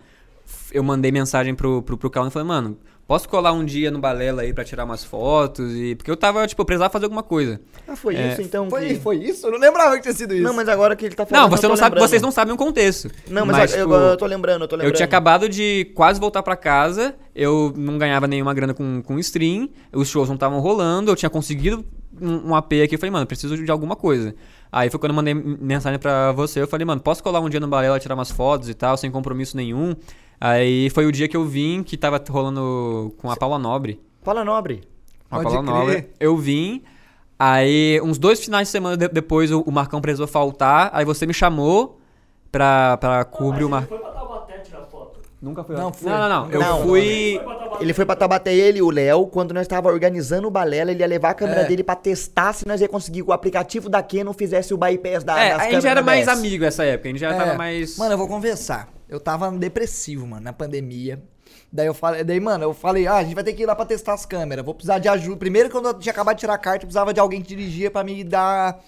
Eu 0.72 0.83
mandei 0.83 1.11
mensagem 1.11 1.55
pro, 1.55 1.83
pro, 1.83 1.97
pro 1.97 2.11
Calvin 2.11 2.29
e 2.29 2.33
falei, 2.33 2.49
mano, 2.49 2.79
posso 3.09 3.27
colar 3.29 3.53
um 3.53 3.65
dia 3.65 3.91
no 3.91 3.99
Balela 3.99 4.43
aí 4.43 4.53
pra 4.53 4.63
tirar 4.65 4.85
umas 4.85 5.03
fotos? 5.03 5.73
E... 5.75 5.95
Porque 5.97 6.11
eu 6.11 6.17
tava, 6.17 6.47
tipo, 6.47 6.61
eu 6.61 6.67
precisava 6.67 6.93
fazer 6.93 7.07
alguma 7.07 7.23
coisa. 7.23 7.59
Ah, 7.89 7.97
foi 7.97 8.15
É, 8.15 8.33
isso 8.33 8.43
então? 8.43 8.69
Foi, 8.69 8.87
que- 8.87 8.95
foi 8.97 9.17
isso? 9.17 9.47
Eu 9.47 9.53
não 9.53 9.59
lembrava 9.59 9.97
que 9.97 10.03
tinha 10.03 10.15
sido 10.15 10.35
isso. 10.35 10.43
Não, 10.45 10.53
mas 10.55 10.69
agora 10.69 10.95
que 10.95 11.07
ele 11.07 11.15
tá 11.15 11.25
falando. 11.25 11.43
Não, 11.45 11.57
você 11.57 11.65
eu 11.65 11.71
não 11.71 11.77
sabe, 11.77 11.95
lembrando. 11.95 12.09
vocês 12.09 12.23
não 12.23 12.31
sabem 12.31 12.55
o 12.55 12.57
contexto. 12.57 13.11
Não, 13.29 13.47
mas, 13.47 13.73
eu, 13.73 13.81
tipo, 13.81 13.95
eu, 13.95 14.01
eu 14.11 14.17
tô 14.17 14.27
lembrando, 14.27 14.63
eu 14.63 14.69
tô 14.69 14.77
lembrando. 14.77 14.93
Eu 14.93 14.95
tinha 14.95 15.07
acabado 15.07 15.49
de 15.49 15.91
quase 15.95 16.21
voltar 16.21 16.43
pra 16.43 16.55
casa, 16.55 17.15
eu 17.35 17.73
não 17.75 17.97
ganhava 17.97 18.27
nenhuma 18.29 18.53
grana 18.53 18.75
com, 18.75 19.03
com 19.03 19.19
stream, 19.19 19.71
os 19.93 20.07
shows 20.09 20.29
não 20.29 20.35
estavam 20.35 20.61
rolando, 20.61 21.11
eu 21.11 21.17
tinha 21.17 21.31
conseguido 21.31 21.83
um, 22.21 22.51
um 22.51 22.55
AP 22.55 22.75
aqui. 22.85 22.95
Eu 22.95 22.99
falei, 22.99 23.11
mano, 23.11 23.27
preciso 23.27 23.57
de 23.57 23.71
alguma 23.71 23.97
coisa. 23.97 24.35
Aí 24.71 24.91
foi 24.91 25.01
quando 25.01 25.13
eu 25.13 25.17
mandei 25.17 25.33
mensagem 25.33 25.99
pra 25.99 26.31
você. 26.33 26.61
Eu 26.61 26.69
falei, 26.69 26.85
mano, 26.85 27.01
posso 27.01 27.23
colar 27.23 27.41
um 27.41 27.49
dia 27.49 27.59
no 27.59 27.69
Balela, 27.69 27.99
tirar 27.99 28.15
umas 28.15 28.31
fotos 28.31 28.69
e 28.69 28.75
tal, 28.75 28.99
sem 28.99 29.11
compromisso 29.11 29.57
nenhum. 29.57 29.97
Aí 30.41 30.89
foi 30.91 31.07
o 31.07 31.12
dia 31.12 31.26
que 31.28 31.36
eu 31.36 31.45
vim, 31.45 31.82
que 31.82 31.97
tava 31.97 32.22
rolando 32.30 33.12
com 33.18 33.30
a 33.30 33.36
Paula 33.36 33.59
Nobre. 33.59 34.01
Fala, 34.22 34.45
nobre. 34.45 34.82
Com 35.28 35.36
a 35.36 35.43
Pode 35.43 35.55
Paula 35.55 35.66
crer. 35.66 35.74
Nobre. 35.97 36.09
Eu 36.20 36.36
vim. 36.36 36.82
Aí, 37.39 38.01
uns 38.03 38.18
dois 38.18 38.41
finais 38.45 38.68
de 38.68 38.72
semana 38.72 38.97
de- 38.97 39.09
depois, 39.09 39.51
o, 39.53 39.61
o 39.62 39.70
Marcão 39.72 40.01
precisou 40.01 40.26
faltar. 40.26 40.91
Aí 40.93 41.05
você 41.05 41.24
me 41.26 41.32
chamou 41.34 41.99
pra, 42.51 42.97
pra 42.99 43.24
cobrir 43.24 43.64
o 43.64 43.68
Marcão. 43.68 43.97
ele 43.97 44.05
foi 44.05 44.11
pra 44.12 44.20
Taubaté 44.20 44.59
tirar 44.59 44.82
foto. 44.86 45.18
Nunca 45.41 45.62
foi. 45.62 45.76
Não, 45.76 45.93
fui. 45.93 46.11
Não, 46.11 46.18
não, 46.18 46.28
não. 46.28 46.51
Eu 46.51 46.61
Não. 46.61 46.82
fui. 46.82 47.34
Foi 47.36 47.45
pra 47.45 47.55
Taubaté. 47.55 47.84
Ele 47.84 47.93
foi 47.95 48.05
pra 48.07 48.16
Taubaté, 48.16 48.55
ele 48.55 48.78
e 48.78 48.82
o 48.82 48.91
Léo, 48.91 49.26
quando 49.28 49.55
nós 49.55 49.66
tava 49.68 49.89
organizando 49.89 50.49
o 50.49 50.51
Balela, 50.51 50.91
ele 50.91 51.01
ia 51.01 51.07
levar 51.07 51.30
a 51.30 51.34
câmera 51.34 51.61
É. 51.61 51.64
dele 51.64 51.84
pra 51.84 51.95
testar 51.95 52.53
se 52.53 52.66
nós 52.66 52.80
ia 52.80 52.89
conseguir 52.89 53.22
que 53.22 53.30
o 53.30 53.32
aplicativo 53.32 53.89
da 53.89 54.03
Canon 54.03 54.32
fizesse 54.32 54.74
o 54.74 54.76
bypass 54.76 55.22
da, 55.24 55.39
É, 55.39 55.51
das 55.51 55.59
a 55.59 55.62
gente 55.62 55.70
câmeras 55.70 55.84
era 55.84 56.01
da 56.01 56.07
mais 56.07 56.26
DS. 56.26 56.39
amigo 56.39 56.64
nessa 56.64 56.84
época. 56.84 57.09
A 57.09 57.12
gente 57.12 57.20
já 57.20 57.32
É. 57.32 57.39
tava 57.39 57.55
mais. 57.55 57.97
Mano, 57.97 58.12
eu 58.14 58.18
vou 58.18 58.26
conversar. 58.26 58.89
Eu 59.09 59.19
tava 59.21 59.51
depressivo, 59.51 60.27
mano, 60.27 60.43
na 60.43 60.53
pandemia. 60.53 61.23
Daí 61.73 61.87
eu 61.87 61.95
falei, 61.95 62.25
daí, 62.25 62.41
mano, 62.41 62.65
eu 62.65 62.75
falei, 62.75 63.07
ah, 63.07 63.17
a 63.17 63.23
gente 63.25 63.35
vai 63.35 63.45
ter 63.45 63.53
que 63.53 63.63
ir 63.63 63.67
lá 63.67 63.75
pra 63.75 63.85
testar 63.85 64.15
as 64.15 64.25
câmeras. 64.27 64.65
Vou 64.65 64.75
precisar 64.75 64.99
de 64.99 65.09
ajuda. 65.09 65.37
Primeiro, 65.37 65.71
quando 65.71 65.87
eu 65.89 65.95
tinha 65.95 66.13
acabado 66.13 66.37
de 66.37 66.41
tirar 66.41 66.55
a 66.55 66.59
carta, 66.59 66.79
eu 66.85 66.87
precisava 66.89 67.13
de 67.13 67.21
alguém 67.21 67.41
que 67.43 67.49
dirigia 67.49 67.91
pra 67.91 68.03
me 68.05 68.23
dar. 68.25 68.79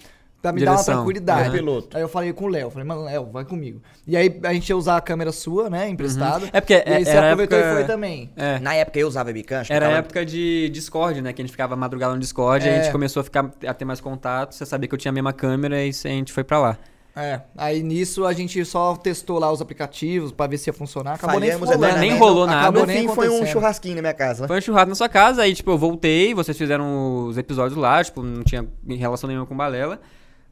Pra 0.41 0.51
me 0.51 0.59
dar 0.65 0.71
uma 0.71 0.77
Direção. 0.77 0.95
tranquilidade. 0.95 1.49
Uhum. 1.49 1.55
Piloto. 1.55 1.95
Aí 1.97 2.01
eu 2.01 2.09
falei 2.09 2.33
com 2.33 2.45
o 2.45 2.47
Léo, 2.47 2.71
falei, 2.71 2.87
mano, 2.87 3.03
Léo, 3.03 3.27
vai 3.31 3.45
comigo. 3.45 3.79
E 4.07 4.17
aí 4.17 4.39
a 4.43 4.51
gente 4.53 4.67
ia 4.69 4.75
usar 4.75 4.97
a 4.97 5.01
câmera 5.01 5.31
sua, 5.31 5.69
né, 5.69 5.87
emprestada. 5.87 6.49
É 6.51 6.59
porque 6.59 6.73
e 6.73 6.77
aí 6.83 7.01
é- 7.03 7.05
você 7.05 7.11
era 7.11 7.27
aproveitou 7.27 7.59
época- 7.59 7.71
e 7.73 7.75
foi 7.75 7.83
também. 7.85 8.31
É. 8.35 8.57
Na 8.57 8.73
época 8.73 8.97
eu 8.97 9.07
usava 9.07 9.29
webcam, 9.29 9.59
acho 9.59 9.67
que 9.67 9.73
Era 9.73 9.85
a 9.85 9.89
tava- 9.89 9.99
época 9.99 10.25
de 10.25 10.67
Discord, 10.69 11.21
né? 11.21 11.31
Que 11.31 11.43
a 11.43 11.45
gente 11.45 11.51
ficava 11.51 11.75
madrugada 11.75 12.15
no 12.15 12.19
Discord, 12.19 12.67
aí 12.67 12.73
a 12.73 12.77
É. 12.79 12.81
gente 12.83 12.91
começou 12.91 13.21
a, 13.21 13.23
ficar, 13.23 13.51
a 13.67 13.73
ter 13.75 13.85
mais 13.85 14.01
contato. 14.01 14.55
Você 14.55 14.65
sabia 14.65 14.87
que 14.89 14.95
eu 14.95 14.99
tinha 14.99 15.11
a 15.11 15.13
mesma 15.13 15.31
câmera 15.31 15.79
e 15.85 15.89
a 15.89 15.91
gente 16.07 16.33
foi 16.33 16.43
pra 16.43 16.57
lá. 16.59 16.77
É. 17.15 17.41
Aí 17.57 17.83
nisso 17.83 18.25
a 18.25 18.31
gente 18.31 18.63
só 18.63 18.95
testou 18.95 19.37
lá 19.37 19.51
os 19.51 19.61
aplicativos 19.61 20.31
pra 20.31 20.47
ver 20.47 20.57
se 20.57 20.69
ia 20.69 20.73
funcionar. 20.73 21.15
Acabou 21.15 21.39
nem 21.39 21.49
Falhamos 21.49 21.67
rolando. 21.69 21.85
eternamente. 21.85 22.11
Nem 22.11 22.19
rolou 22.19 22.45
nada. 22.47 22.61
Acabou 22.61 22.81
No 22.81 22.87
nem 22.87 23.07
fim 23.07 23.13
foi 23.13 23.29
um 23.29 23.45
churrasquinho 23.45 23.95
na 23.95 24.01
minha 24.01 24.13
casa. 24.13 24.47
Foi 24.47 24.57
um 24.57 24.61
churrasco 24.61 24.89
na 24.89 24.95
sua 24.95 25.09
casa, 25.09 25.41
aí, 25.41 25.53
tipo, 25.53 25.69
eu 25.71 25.77
voltei, 25.77 26.33
vocês 26.33 26.57
fizeram 26.57 27.25
os 27.27 27.37
episódios 27.37 27.77
lá, 27.77 28.01
tipo, 28.03 28.23
não 28.23 28.43
tinha 28.43 28.65
relação 28.87 29.27
nenhuma 29.27 29.45
com 29.45 29.55
Balela. 29.57 29.99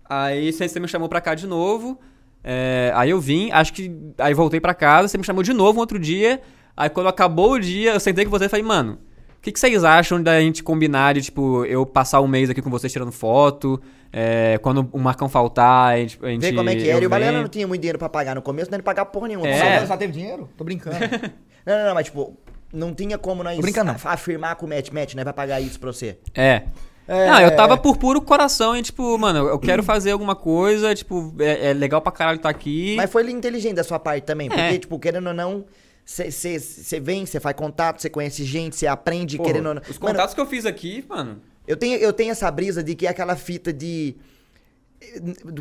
Aí 0.10 0.52
você 0.52 0.68
você 0.68 0.80
me 0.80 0.88
chamou 0.88 1.08
pra 1.08 1.22
cá 1.22 1.34
de 1.34 1.48
novo. 1.48 1.98
é, 2.44 2.92
aí 2.96 3.10
eu 3.12 3.22
vim, 3.22 3.50
acho 3.52 3.72
que. 3.74 3.92
Aí 4.18 4.34
voltei 4.34 4.60
pra 4.60 4.74
casa, 4.74 5.08
você 5.08 5.18
me 5.18 5.24
chamou 5.24 5.44
de 5.44 5.54
novo 5.54 5.78
um 5.78 5.82
outro 5.82 5.98
dia. 6.00 6.42
Aí 6.76 6.90
quando 6.90 7.08
acabou 7.08 7.54
o 7.54 7.60
dia, 7.60 7.94
eu 7.94 8.00
sentei 8.00 8.26
com 8.26 8.32
você 8.32 8.46
e 8.46 8.50
falei, 8.50 8.66
mano, 8.66 8.98
o 9.38 9.42
que, 9.42 9.52
que 9.52 9.60
vocês 9.60 9.84
acham 9.86 10.22
da 10.22 10.40
gente 10.42 10.62
combinar 10.64 11.14
de, 11.14 11.22
tipo, 11.22 11.64
eu 11.66 11.86
passar 11.86 12.20
um 12.22 12.28
mês 12.28 12.50
aqui 12.50 12.62
com 12.62 12.70
vocês 12.70 12.92
tirando 12.92 13.12
foto? 13.12 13.82
É, 14.12 14.58
quando 14.60 14.90
o 14.92 15.00
Marcão 15.00 15.30
faltar, 15.30 15.94
a 15.94 15.98
gente. 15.98 16.18
A 16.22 16.30
gente 16.30 16.42
Ver 16.42 16.54
como 16.56 16.70
é 16.70 16.76
que 16.76 16.90
era. 16.90 17.04
E 17.04 17.08
o 17.08 17.10
venho. 17.10 17.32
não 17.34 17.48
tinha 17.48 17.68
muito 17.68 17.82
dinheiro 17.82 18.00
pra 18.00 18.10
pagar 18.10 18.36
no 18.36 18.42
começo, 18.42 18.70
não 18.72 18.76
era 18.76 18.84
pagar 18.84 19.06
porra 19.06 19.28
nenhuma. 19.28 19.48
É. 19.48 19.82
Só, 19.82 19.88
só 19.88 19.98
teve 19.98 20.14
dinheiro? 20.14 20.50
Tô 20.58 20.64
brincando. 20.64 20.98
Não, 21.66 21.78
não, 21.78 21.86
não, 21.88 21.94
mas 21.94 22.06
tipo, 22.06 22.36
não 22.74 22.96
tinha 22.96 23.18
como 23.18 23.44
nós 23.44 23.60
brincando, 23.60 23.94
afirmar 24.06 24.56
com 24.56 24.66
o 24.66 24.70
Match, 24.70 24.90
Match, 24.92 25.14
né? 25.14 25.24
Vai 25.24 25.34
pagar 25.34 25.60
isso 25.60 25.80
pra 25.80 25.92
você. 25.92 26.18
É. 26.34 26.64
É. 27.08 27.28
Não, 27.28 27.42
eu 27.42 27.56
tava 27.56 27.78
por 27.78 27.98
puro 27.98 28.22
coração 28.22 28.76
e, 28.78 28.82
tipo, 28.82 29.18
mano, 29.20 29.48
eu 29.48 29.60
quero 29.60 29.84
fazer 29.84 30.12
alguma 30.12 30.36
coisa, 30.36 30.96
tipo, 30.96 31.36
é, 31.38 31.70
é 31.72 31.74
legal 31.74 32.02
pra 32.02 32.12
caralho 32.12 32.38
estar 32.38 32.50
aqui. 32.50 32.96
Mas 32.96 33.12
foi 33.12 33.30
inteligente 33.30 33.76
da 33.76 33.84
sua 33.84 34.00
parte 34.00 34.24
também, 34.24 34.48
porque, 34.48 34.62
É. 34.62 34.78
tipo, 34.80 34.98
querendo 34.98 35.28
ou 35.28 35.34
não, 35.34 35.66
você 36.06 37.00
vem, 37.00 37.26
você 37.26 37.40
faz 37.40 37.56
contato, 37.56 38.02
você 38.02 38.10
conhece 38.10 38.44
gente, 38.44 38.76
você 38.76 38.88
aprende, 38.88 39.38
Porra, 39.38 39.50
querendo 39.50 39.68
ou 39.68 39.74
não. 39.76 39.82
Os 39.82 40.00
Mano, 40.00 40.14
contatos 40.14 40.34
que 40.34 40.42
eu 40.42 40.46
fiz 40.46 40.66
aqui, 40.66 41.06
mano. 41.08 41.40
Eu 41.68 41.78
tenho, 41.78 41.98
eu 41.98 42.14
tenho 42.14 42.32
essa 42.32 42.50
brisa 42.50 42.84
de 42.84 42.96
que 42.96 43.06
é 43.06 43.10
aquela 43.10 43.36
fita 43.36 43.72
de. 43.72 44.16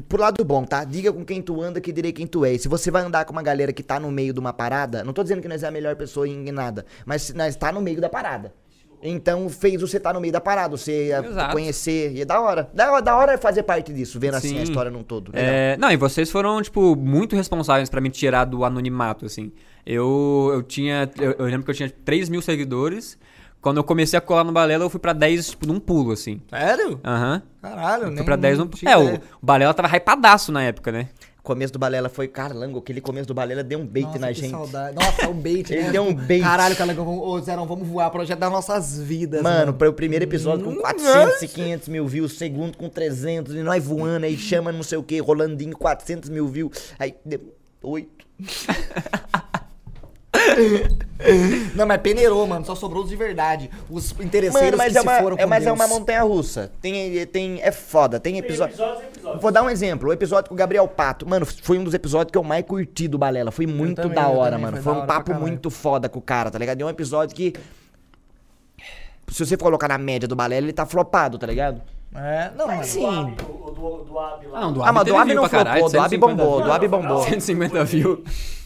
Pro 0.09 0.21
lado 0.21 0.45
bom, 0.45 0.65
tá? 0.65 0.83
Diga 0.85 1.13
com 1.13 1.25
quem 1.25 1.41
tu 1.41 1.63
anda 1.63 1.81
que 1.81 1.93
direi 1.93 2.13
quem 2.13 2.27
tu 2.27 2.45
é. 2.45 2.55
E 2.55 2.59
se 2.59 2.67
você 2.67 2.91
vai 2.91 3.03
andar 3.03 3.25
com 3.25 3.33
uma 3.33 3.43
galera 3.43 3.73
que 3.73 3.83
tá 3.83 4.01
no 4.01 4.11
meio 4.11 4.33
de 4.33 4.41
uma 4.41 4.53
parada, 4.53 5.05
não 5.05 5.13
tô 5.13 5.23
dizendo 5.23 5.41
que 5.41 5.49
nós 5.49 5.63
é 5.63 5.69
a 5.69 5.71
melhor 5.71 5.95
pessoa 5.97 6.27
em 6.27 6.51
nada, 6.51 6.85
mas 7.07 7.33
nós 7.33 7.55
tá 7.55 7.71
no 7.71 7.81
meio 7.81 8.01
da 8.01 8.09
parada. 8.09 8.53
Então 9.03 9.49
fez 9.49 9.81
você 9.81 10.01
tá 10.01 10.13
no 10.13 10.21
meio 10.21 10.33
da 10.33 10.41
parada, 10.41 10.77
você 10.77 11.11
conhecer. 11.53 12.13
E 12.13 12.23
é 12.23 12.25
da 12.25 12.41
hora. 12.41 12.69
Da, 12.75 13.01
da 13.01 13.17
hora 13.17 13.33
é 13.33 13.37
fazer 13.37 13.63
parte 13.63 13.93
disso, 13.93 14.19
vendo 14.19 14.35
assim 14.35 14.57
a 14.57 14.59
Sim. 14.59 14.63
história 14.65 14.91
num 14.91 15.05
todo. 15.05 15.31
É, 15.35 15.77
não, 15.77 15.91
e 15.91 15.97
vocês 15.97 16.31
foram, 16.31 16.61
tipo, 16.61 16.97
muito 16.97 17.37
responsáveis 17.37 17.89
pra 17.89 18.01
me 18.01 18.11
tirar 18.11 18.45
do 18.45 18.65
anonimato, 18.65 19.25
assim. 19.25 19.53
Eu, 19.87 20.51
eu 20.53 20.63
tinha. 20.63 21.09
Eu, 21.19 21.33
eu 21.39 21.47
lembro 21.47 21.65
que 21.65 21.71
eu 21.71 21.75
tinha 21.75 21.93
3 22.05 22.29
mil 22.29 22.43
seguidores. 22.43 23.17
Quando 23.61 23.79
eu 23.79 23.85
comecei 23.85 24.17
a 24.17 24.21
colar 24.21 24.45
no 24.45 24.53
Balela, 24.53 24.85
eu 24.85 24.91
fui 24.91 25.01
pra 25.01 25.13
10, 25.13 25.51
tipo, 25.51 25.67
num 25.67 25.81
pulo, 25.81 26.13
assim. 26.13 26.41
Sério? 26.49 27.01
Aham. 27.05 27.43
Caralho, 27.61 28.05
Fui 28.07 28.15
nem 28.15 28.25
pra 28.25 28.37
10 28.37 28.59
num 28.59 28.69
tinha 28.69 28.93
É, 28.93 28.97
o, 28.97 29.03
ideia. 29.03 29.23
o 29.43 29.45
Balela 29.47 29.75
tava 29.75 29.89
hypadaço 29.97 30.53
na 30.53 30.63
época, 30.63 30.93
né? 30.93 31.09
O 31.41 31.43
começo 31.49 31.73
do 31.73 31.79
Balela 31.79 32.09
foi 32.11 32.29
carlango, 32.29 32.79
aquele 32.79 33.01
começo 33.01 33.27
do 33.27 33.35
Balela 33.35 33.65
deu 33.65 33.79
um 33.81 33.87
bait 33.87 34.05
Nossa, 34.05 34.19
na 34.19 34.29
que 34.29 34.35
gente. 34.35 34.51
saudade. 34.51 34.95
Nossa, 34.95 35.29
o 35.29 35.35
bait. 35.35 35.69
Ele 35.73 35.83
né? 35.85 35.91
deu 35.91 36.03
um 36.05 36.15
bait. 36.15 36.43
Caralho, 36.43 36.77
cara, 36.77 36.93
vamos, 36.95 37.19
ô, 37.21 37.41
Zerão, 37.41 37.67
vamos 37.67 37.89
voar. 37.89 38.11
Projeto 38.11 38.39
das 38.39 38.53
nossas 38.53 38.99
vidas. 39.01 39.43
Mano, 39.43 39.73
para 39.73 39.89
o 39.89 39.93
primeiro 39.93 40.25
episódio 40.25 40.69
Hum, 40.69 40.75
com 40.77 40.81
400 40.83 41.43
e 41.43 41.49
500 41.49 41.89
mil 41.89 42.07
views, 42.07 42.37
segundo 42.39 42.77
com 42.77 42.89
300, 42.89 43.55
e 43.55 43.63
nós 43.63 43.83
voando, 43.85 44.27
aí 44.27 44.37
chama 44.37 44.71
não 44.71 44.83
sei 44.83 44.99
o 44.99 45.03
que, 45.03 45.19
Rolandinho, 45.21 45.77
400 45.77 46.29
mil 46.29 46.47
views, 46.47 46.93
aí 46.99 47.15
deu 47.25 47.41
8. 47.83 48.09
Não, 51.75 51.87
mas 51.87 52.01
peneirou, 52.01 52.47
mano. 52.47 52.65
Só 52.65 52.75
sobrou 52.75 53.03
os 53.03 53.09
de 53.11 53.17
verdade. 53.17 53.71
Os 53.91 54.13
interesseiros 54.21 54.55
Mano, 54.55 54.77
mas 54.77 54.93
que 54.93 54.99
é 54.99 55.01
se 55.01 55.07
uma, 55.07 55.19
foram 55.19 55.37
é, 55.37 55.43
com 55.43 55.49
mas 55.49 55.63
é 55.63 55.67
Deus. 55.67 55.79
uma 55.79 55.89
montanha 55.89 56.23
russa. 56.23 56.71
Tem, 56.81 57.27
tem, 57.27 57.61
é 57.61 57.73
foda, 57.73 58.21
tem 58.21 58.35
Tem 58.35 58.41
episódio. 58.41 58.75
episódios 58.75 59.03
e 59.03 59.07
episódios. 59.07 59.43
Vou 59.43 59.51
dar 59.51 59.63
um 59.63 59.71
exemplo. 59.71 60.09
O 60.09 60.13
episódio 60.13 60.49
com 60.49 60.55
o 60.55 60.59
Gabriel 60.59 60.87
Pato. 60.87 61.29
Mano, 61.29 61.45
foi 61.47 61.79
um 61.79 61.85
dos 61.85 61.95
episódios 61.95 62.31
que 62.31 62.39
eu 62.39 62.45
mais 62.45 62.65
curti 62.65 63.09
do 63.09 63.19
Balela. 63.19 63.51
Foi 63.51 63.67
muito 63.67 64.03
também, 64.03 64.15
da 64.15 64.29
hora, 64.29 64.53
também, 64.53 64.65
mano. 64.67 64.77
foi 64.77 64.83
Foi, 64.85 64.93
um 64.93 64.97
hora 64.99 65.07
papo 65.07 65.35
muito 65.35 65.71
foda 65.71 66.09
com 66.09 66.19
o 66.19 66.23
cara, 66.23 66.51
tá 66.51 66.59
ligado? 66.59 66.81
E 66.81 66.83
é 66.83 66.87
um 66.87 66.91
episódio 66.91 67.35
que. 67.35 67.53
Se 69.29 69.45
você 69.45 69.57
for 69.57 69.65
colocar 69.65 69.89
na 69.89 69.99
média 69.99 70.27
do 70.27 70.35
Balela, 70.37 70.65
ele 70.65 70.73
tá 70.73 70.87
flopado, 70.87 71.37
tá 71.39 71.47
ligado? 71.47 71.83
É, 72.15 72.51
não, 72.57 72.67
Mas 72.69 72.87
sim. 72.87 73.05
O 73.05 73.71
do, 73.71 73.85
o 73.85 74.05
do 74.05 74.19
Ab 74.19 74.47
lá. 74.47 74.59
Ah, 74.59 74.61
não, 74.63 74.73
do 74.73 74.83
Ah, 74.83 74.93
mas 74.93 75.01
Ab 75.03 75.11
do 75.11 75.17
Ab 75.19 75.35
não 75.35 75.49
flopou, 75.49 75.91
do 75.91 76.01
Ab 76.01 76.09
150 76.09 76.19
bombou, 76.19 76.63
do 76.63 76.73
Ab 76.73 76.89
bombou. 76.89 77.23
150 77.29 77.85
views. 77.85 78.58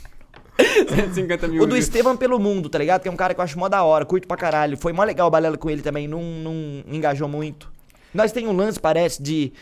150 0.59 1.48
mil 1.48 1.62
O 1.62 1.66
do. 1.66 1.76
Estevam 1.76 2.16
pelo 2.16 2.38
mundo, 2.38 2.68
tá 2.68 2.78
ligado? 2.78 3.03
Que 3.03 3.09
é 3.09 3.11
um 3.11 3.16
cara 3.16 3.34
que 3.34 3.40
eu 3.40 3.44
acho 3.44 3.59
mó 3.59 3.68
da 3.68 3.82
hora, 3.82 4.05
curto 4.05 4.28
pra 4.28 4.36
caralho. 4.36 4.76
Foi 4.76 4.92
mó 4.92 5.03
legal 5.05 5.28
o 5.28 5.30
balela 5.30 5.57
com 5.57 5.70
ele 5.70 5.82
também, 5.82 6.07
não, 6.07 6.22
não 6.22 6.84
engajou 6.86 7.28
muito. 7.28 7.70
Nós 8.12 8.32
tem 8.32 8.46
um 8.46 8.53
lance, 8.53 8.78
parece, 8.78 9.22
de. 9.22 9.53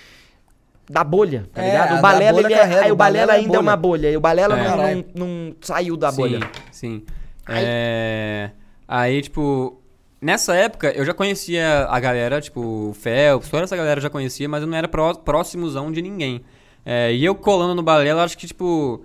Da 0.88 1.04
bolha, 1.04 1.46
tá 1.52 1.62
É, 1.62 1.66
ligado? 1.66 1.98
O 1.98 2.02
Balela, 2.02 2.40
ele 2.40 2.52
é, 2.52 2.58
carrega, 2.58 2.82
aí 2.82 2.90
o 2.90 2.96
Balela 2.96 3.26
Balela 3.26 3.32
é 3.32 3.44
ainda 3.44 3.56
é 3.56 3.60
uma 3.60 3.76
bolha. 3.76 4.10
E 4.10 4.16
o 4.16 4.20
Balela 4.20 4.58
É. 4.58 4.94
não, 4.96 5.04
não, 5.14 5.54
saiu 5.60 5.96
da 5.96 6.10
sim, 6.10 6.16
bolha. 6.16 6.40
Sim. 6.72 7.04
É... 7.46 8.50
Aí, 8.88 9.22
tipo, 9.22 9.80
nessa 10.20 10.52
época 10.56 10.90
eu 10.90 11.04
já 11.04 11.14
conhecia 11.14 11.86
a 11.88 12.00
galera, 12.00 12.40
tipo, 12.40 12.60
o 12.60 12.92
Phelps, 12.92 13.48
toda 13.48 13.62
essa 13.62 13.76
galera 13.76 13.98
eu 13.98 14.02
já 14.02 14.10
conhecia, 14.10 14.48
mas 14.48 14.62
eu 14.62 14.66
não 14.66 14.76
era 14.76 14.88
pró 14.88 15.14
próximozão 15.14 15.92
de 15.92 16.02
ninguém. 16.02 16.42
É, 16.84 17.12
e 17.12 17.24
eu 17.24 17.36
colando 17.36 17.74
no 17.76 17.84
Balela, 17.84 18.24
acho 18.24 18.36
que, 18.36 18.48
tipo, 18.48 19.00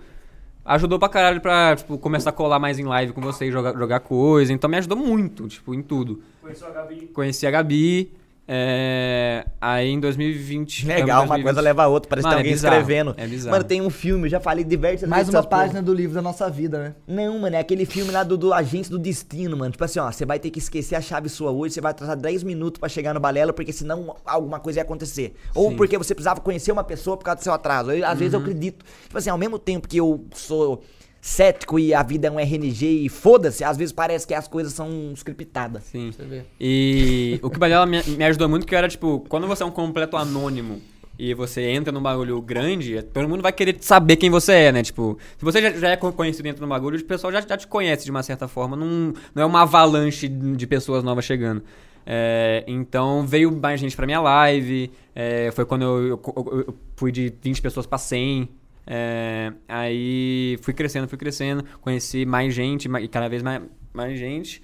ajudou 0.65 0.97
pra 0.97 1.07
caralho 1.07 1.39
pra, 1.39 1.75
tipo, 1.75 1.97
começar 1.97 2.31
a 2.31 2.33
colar 2.33 2.59
mais 2.59 2.79
em 2.79 2.83
live 2.83 3.13
com 3.13 3.21
vocês, 3.21 3.53
jogar, 3.53 3.73
jogar 3.77 3.99
coisa. 3.99 4.51
Então 4.51 4.69
me 4.69 4.77
ajudou 4.77 4.97
muito, 4.97 5.47
tipo, 5.47 5.73
em 5.73 5.81
tudo. 5.81 6.21
Conheceu 6.41 6.67
a 6.67 6.71
Gabi. 6.71 7.07
Conheci 7.13 7.45
a 7.47 7.51
Gabi, 7.51 8.11
é... 8.47 9.45
aí 9.59 9.89
em 9.89 9.99
2020... 9.99 10.85
Legal, 10.85 11.21
uma 11.21 11.27
2020 11.27 11.43
coisa 11.43 11.61
leva 11.61 11.83
a 11.83 11.87
outra, 11.87 12.09
parece 12.09 12.27
que 12.27 12.29
Mano, 12.29 12.43
tem 12.43 12.51
é 12.51 12.53
alguém 12.53 12.53
bizarro, 12.53 12.75
escrevendo. 12.75 13.15
é 13.17 13.27
bizarro. 13.27 13.51
Mano, 13.51 13.63
tem 13.63 13.81
um 13.81 13.89
filme, 13.89 14.25
eu 14.25 14.29
já 14.29 14.39
falei 14.39 14.63
diversas 14.63 15.09
Mais 15.09 15.21
vezes 15.21 15.33
uma 15.33 15.39
essas 15.39 15.49
porra. 15.49 15.61
página 15.63 15.81
do 15.81 15.93
livro 15.93 16.15
da 16.15 16.21
nossa 16.21 16.49
vida, 16.49 16.79
né? 16.79 16.95
Não, 17.07 17.39
mano, 17.39 17.55
é 17.55 17.59
aquele 17.59 17.85
filme 17.85 18.11
lá 18.11 18.23
do, 18.23 18.37
do 18.37 18.53
Agente 18.53 18.89
do 18.89 18.99
Destino, 18.99 19.57
mano. 19.57 19.71
Tipo 19.71 19.83
assim, 19.83 19.99
ó, 19.99 20.11
você 20.11 20.25
vai 20.25 20.39
ter 20.39 20.49
que 20.49 20.59
esquecer 20.59 20.95
a 20.95 21.01
chave 21.01 21.29
sua 21.29 21.51
hoje, 21.51 21.73
você 21.73 21.81
vai 21.81 21.91
atrasar 21.91 22.15
10 22.15 22.43
minutos 22.43 22.79
pra 22.79 22.87
chegar 22.87 23.13
no 23.13 23.19
balela, 23.19 23.51
porque 23.51 23.73
senão 23.73 24.15
alguma 24.25 24.59
coisa 24.59 24.79
ia 24.79 24.83
acontecer. 24.83 25.33
Ou 25.53 25.71
Sim. 25.71 25.75
porque 25.77 25.97
você 25.97 26.13
precisava 26.13 26.39
conhecer 26.39 26.71
uma 26.71 26.83
pessoa 26.83 27.17
por 27.17 27.23
causa 27.23 27.39
do 27.39 27.43
seu 27.43 27.53
atraso. 27.53 27.91
Eu, 27.91 28.05
às 28.05 28.17
vezes 28.17 28.33
eu 28.33 28.39
acredito. 28.39 28.85
Tipo 29.03 29.17
assim, 29.17 29.29
ao 29.29 29.37
mesmo 29.37 29.57
tempo 29.57 29.87
que 29.87 29.97
eu 29.97 30.25
sou 30.33 30.83
cético 31.29 31.79
e 31.79 31.91
a 31.91 32.03
vida 32.03 32.27
é 32.27 32.31
um 32.31 32.39
RNG 32.39 32.85
e 33.05 33.09
foda-se, 33.09 33.63
às 33.63 33.75
vezes 33.77 33.91
parece 33.91 34.27
que 34.27 34.33
as 34.35 34.47
coisas 34.47 34.73
são 34.73 35.11
scriptadas. 35.15 35.83
Sim. 35.85 36.11
Você 36.11 36.23
vê. 36.23 36.43
E 36.61 37.39
o 37.41 37.49
que 37.49 37.57
o 37.57 37.59
Balela 37.59 37.85
me, 37.87 37.99
me 38.03 38.23
ajudou 38.25 38.47
muito, 38.47 38.67
que 38.67 38.75
era, 38.75 38.87
tipo, 38.87 39.25
quando 39.27 39.47
você 39.47 39.63
é 39.63 39.65
um 39.65 39.71
completo 39.71 40.15
anônimo 40.17 40.79
e 41.17 41.33
você 41.33 41.63
entra 41.71 41.91
num 41.91 42.01
bagulho 42.01 42.39
grande, 42.41 43.01
todo 43.01 43.27
mundo 43.27 43.41
vai 43.41 43.51
querer 43.51 43.75
saber 43.81 44.17
quem 44.17 44.29
você 44.29 44.51
é, 44.53 44.71
né? 44.71 44.83
Tipo, 44.83 45.17
se 45.35 45.43
você 45.43 45.61
já, 45.63 45.71
já 45.71 45.89
é 45.89 45.95
co- 45.97 46.13
conhecido 46.13 46.43
dentro 46.43 46.63
do 46.63 46.67
bagulho, 46.69 46.99
o 46.99 47.03
pessoal 47.03 47.33
já, 47.33 47.41
já 47.41 47.57
te 47.57 47.65
conhece 47.65 48.05
de 48.05 48.11
uma 48.11 48.21
certa 48.21 48.47
forma. 48.47 48.75
Não, 48.77 49.11
não 49.33 49.41
é 49.41 49.45
uma 49.45 49.63
avalanche 49.63 50.27
de 50.27 50.67
pessoas 50.67 51.03
novas 51.03 51.25
chegando. 51.25 51.63
É, 52.05 52.63
então 52.67 53.25
veio 53.25 53.51
mais 53.51 53.79
gente 53.79 53.95
pra 53.95 54.05
minha 54.05 54.21
live. 54.21 54.91
é, 55.15 55.49
foi 55.53 55.65
quando 55.65 55.81
eu, 55.81 56.07
eu- 56.07 56.21
eu- 56.35 56.59
eu 56.67 56.75
fui 56.95 57.11
de 57.11 57.33
20 57.41 57.61
pessoas 57.63 57.87
pra 57.87 57.97
100. 57.97 58.47
É, 58.87 59.51
aí 59.67 60.57
fui 60.61 60.73
crescendo, 60.73 61.07
fui 61.07 61.17
crescendo. 61.17 61.63
Conheci 61.81 62.25
mais 62.25 62.53
gente, 62.53 62.87
e 63.01 63.07
cada 63.07 63.27
vez 63.27 63.41
mais, 63.41 63.61
mais 63.93 64.17
gente. 64.19 64.61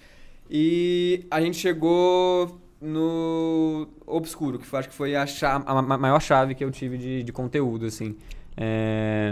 E 0.49 1.25
a 1.31 1.39
gente 1.41 1.57
chegou 1.57 2.59
no 2.81 3.87
Obscuro, 4.05 4.57
que 4.59 4.65
foi, 4.65 4.79
acho 4.79 4.89
que 4.89 4.95
foi 4.95 5.15
a, 5.15 5.25
cha- 5.25 5.61
a 5.65 5.81
ma- 5.81 5.97
maior 5.97 6.19
chave 6.21 6.55
que 6.55 6.63
eu 6.63 6.71
tive 6.71 6.97
de, 6.97 7.23
de 7.23 7.31
conteúdo, 7.31 7.85
assim. 7.85 8.15
É, 8.57 9.31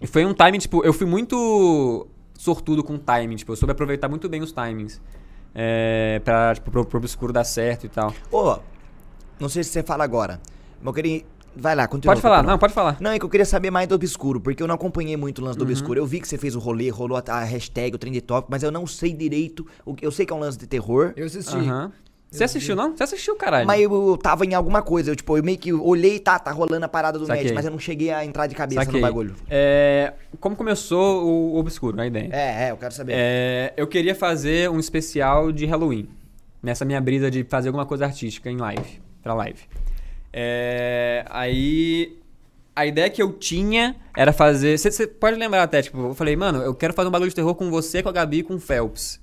E 0.00 0.06
foi 0.06 0.24
um 0.24 0.32
timing, 0.32 0.58
tipo, 0.58 0.82
eu 0.84 0.92
fui 0.92 1.06
muito 1.06 2.06
sortudo 2.38 2.82
com 2.82 2.94
o 2.94 2.98
timing, 2.98 3.36
tipo, 3.36 3.52
eu 3.52 3.56
soube 3.56 3.72
aproveitar 3.72 4.08
muito 4.08 4.28
bem 4.28 4.40
os 4.40 4.52
timings. 4.52 5.00
É, 5.54 6.20
pra, 6.24 6.54
tipo, 6.54 6.70
pro, 6.70 6.84
pro 6.86 6.98
Obscuro 6.98 7.32
dar 7.32 7.44
certo 7.44 7.84
e 7.86 7.88
tal. 7.88 8.14
Ô, 8.30 8.58
não 9.38 9.48
sei 9.48 9.62
se 9.64 9.70
você 9.70 9.82
fala 9.82 10.04
agora, 10.04 10.40
mas 10.78 10.86
eu 10.86 10.92
queria... 10.94 11.22
Vai 11.56 11.74
lá, 11.74 11.86
continua. 11.88 12.12
Pode 12.14 12.22
falar, 12.22 12.36
continua. 12.36 12.52
não, 12.52 12.58
pode 12.58 12.72
falar. 12.72 12.96
Não, 13.00 13.10
é 13.10 13.18
que 13.18 13.24
eu 13.24 13.28
queria 13.28 13.44
saber 13.44 13.70
mais 13.70 13.86
do 13.88 13.94
Obscuro, 13.94 14.40
porque 14.40 14.62
eu 14.62 14.66
não 14.66 14.74
acompanhei 14.74 15.16
muito 15.16 15.40
o 15.40 15.44
lance 15.44 15.58
do 15.58 15.64
Uhum. 15.64 15.70
Obscuro. 15.70 15.98
Eu 16.00 16.06
vi 16.06 16.20
que 16.20 16.28
você 16.28 16.38
fez 16.38 16.54
o 16.54 16.58
rolê, 16.58 16.88
rolou 16.90 17.16
a, 17.18 17.22
a 17.32 17.44
hashtag, 17.44 17.94
o 17.94 17.98
trend 17.98 18.20
top, 18.20 18.46
mas 18.50 18.62
eu 18.62 18.70
não 18.70 18.86
sei 18.86 19.12
direito. 19.12 19.66
o 19.84 19.94
que- 19.94 20.06
Eu 20.06 20.12
sei 20.12 20.24
que 20.24 20.32
é 20.32 20.36
um 20.36 20.40
lance 20.40 20.56
de 20.58 20.66
terror, 20.66 21.12
Eu 21.16 21.26
assisti. 21.26 21.56
Aham. 21.56 21.92
Você 22.30 22.44
assistiu, 22.44 22.76
não? 22.76 22.96
Você 22.96 23.02
assistiu, 23.02 23.34
caralho. 23.34 23.66
mas 23.66 23.80
eu, 23.82 24.16
tava 24.16 24.46
em 24.46 24.54
alguma 24.54 24.82
coisa. 24.82 25.10
Eu, 25.10 25.16
tipo, 25.16 25.36
eu 25.36 25.42
meio 25.42 25.58
que 25.58 25.72
olhei 25.72 26.14
e 26.14 26.20
tá, 26.20 26.38
tá 26.38 26.52
rolando 26.52 26.84
a 26.84 26.88
parada 26.88 27.18
do 27.18 27.26
Saquei. 27.26 27.42
match, 27.46 27.54
mas 27.56 27.64
eu 27.64 27.72
não 27.72 27.78
cheguei 27.80 28.12
a 28.12 28.24
entrar 28.24 28.46
de 28.46 28.54
cabeça 28.54 28.84
Saquei. 28.84 29.00
no 29.00 29.04
bagulho. 29.04 29.34
É, 29.50 30.12
como 30.38 30.54
começou 30.54 31.26
o 31.26 31.56
Obscuro, 31.58 32.00
a 32.00 32.06
ideia? 32.06 32.28
É, 32.30 32.68
é, 32.68 32.70
eu 32.70 32.76
quero 32.76 32.94
saber. 32.94 33.14
É, 33.16 33.74
eu 33.76 33.88
queria 33.88 34.14
fazer 34.14 34.70
um 34.70 34.78
especial 34.78 35.50
de 35.50 35.66
Halloween. 35.66 36.08
Nessa 36.62 36.84
minha 36.84 37.00
brisa 37.00 37.28
de 37.32 37.42
fazer 37.42 37.68
alguma 37.70 37.84
coisa 37.84 38.04
artística 38.04 38.48
em 38.48 38.56
live. 38.58 39.00
Pra 39.24 39.34
live. 39.34 39.62
É, 40.32 41.24
aí. 41.28 42.16
A 42.74 42.86
ideia 42.86 43.10
que 43.10 43.20
eu 43.20 43.32
tinha 43.32 43.96
era 44.16 44.32
fazer. 44.32 44.78
Você 44.78 45.06
pode 45.06 45.36
lembrar 45.36 45.62
até, 45.64 45.82
tipo, 45.82 45.98
eu 45.98 46.14
falei, 46.14 46.34
mano, 46.36 46.62
eu 46.62 46.74
quero 46.74 46.94
fazer 46.94 47.08
um 47.08 47.10
bagulho 47.10 47.28
de 47.28 47.34
terror 47.34 47.54
com 47.54 47.68
você, 47.70 48.02
com 48.02 48.08
a 48.08 48.12
Gabi 48.12 48.38
e 48.38 48.42
com 48.42 48.54
o 48.54 48.60
Phelps. 48.60 49.20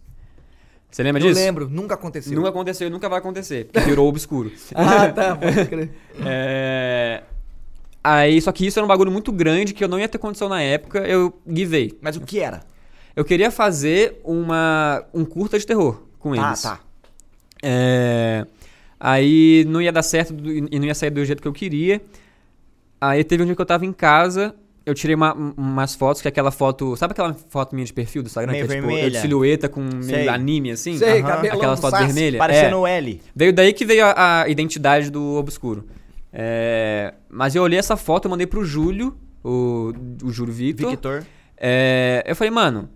Você 0.91 1.01
lembra 1.01 1.21
Eu 1.21 1.27
disso? 1.29 1.39
lembro, 1.39 1.67
nunca 1.69 1.95
aconteceu. 1.95 2.35
Nunca 2.35 2.49
aconteceu 2.49 2.87
e 2.87 2.89
nunca 2.89 3.09
vai 3.09 3.19
acontecer. 3.19 3.65
Porque 3.65 3.79
virou 3.89 4.07
obscuro. 4.07 4.51
Ah, 4.75 5.09
tá, 5.11 5.35
pode 5.35 5.65
crer. 5.65 5.89
É, 6.25 7.23
Aí, 8.03 8.39
só 8.41 8.51
que 8.51 8.65
isso 8.65 8.77
era 8.79 8.85
um 8.85 8.87
bagulho 8.87 9.11
muito 9.11 9.31
grande 9.31 9.73
que 9.73 9.83
eu 9.83 9.87
não 9.87 9.99
ia 9.99 10.07
ter 10.07 10.17
condição 10.17 10.47
na 10.47 10.61
época, 10.61 10.99
eu 10.99 11.33
givei. 11.47 11.97
Mas 12.01 12.15
o 12.15 12.21
que 12.21 12.39
era? 12.39 12.61
Eu 13.15 13.25
queria 13.25 13.49
fazer 13.51 14.21
uma, 14.23 15.03
um 15.13 15.25
curta 15.25 15.57
de 15.59 15.65
terror 15.65 16.03
com 16.19 16.33
Tá, 16.35 16.47
eles. 16.47 16.61
tá. 16.61 16.79
É, 17.63 18.45
Aí 18.99 19.65
não 19.67 19.81
ia 19.81 19.91
dar 19.91 20.01
certo 20.03 20.33
e 20.49 20.79
não 20.79 20.85
ia 20.85 20.95
sair 20.95 21.09
do 21.11 21.23
jeito 21.23 21.41
que 21.41 21.47
eu 21.47 21.53
queria. 21.53 22.01
Aí 22.99 23.23
teve 23.23 23.43
um 23.43 23.45
dia 23.45 23.55
que 23.55 23.61
eu 23.61 23.65
tava 23.65 23.85
em 23.85 23.93
casa, 23.93 24.55
eu 24.85 24.93
tirei 24.95 25.15
uma- 25.15 25.33
umas 25.33 25.93
fotos, 25.93 26.21
que 26.21 26.27
é 26.27 26.29
aquela 26.29 26.49
foto. 26.49 26.95
Sabe 26.95 27.11
aquela 27.11 27.33
foto 27.33 27.75
minha 27.75 27.85
de 27.85 27.93
perfil 27.93 28.23
do 28.23 28.25
Instagram? 28.27 28.53
Meio 28.53 28.65
que 28.65 28.73
é 28.73 28.75
tipo 28.77 28.87
eu 28.87 28.91
vermelha. 28.95 29.11
de 29.11 29.17
silhueta 29.19 29.69
com 29.69 29.81
anime 30.31 30.71
assim? 30.71 30.97
Sei, 30.97 31.19
Aquelas 31.21 31.79
fotos 31.79 31.99
Sasuke. 31.99 32.05
vermelhas? 32.13 32.39
Parecendo 32.39 32.87
É. 32.87 32.97
L. 32.97 33.21
Veio 33.35 33.53
daí 33.53 33.71
que 33.73 33.85
veio 33.85 34.03
a, 34.05 34.41
a 34.43 34.49
identidade 34.49 35.11
do 35.11 35.35
Obscuro. 35.35 35.85
É, 36.33 37.13
Mas 37.29 37.55
eu 37.55 37.63
olhei 37.63 37.77
essa 37.79 37.95
foto, 37.97 38.25
eu 38.25 38.31
mandei 38.31 38.47
pro 38.47 38.65
Júlio, 38.65 39.15
o, 39.43 39.93
o 40.23 40.31
Júlio 40.31 40.53
Victor. 40.53 40.89
Victor. 40.91 41.25
É, 41.55 42.23
eu 42.25 42.35
falei, 42.35 42.51
mano, 42.51 42.89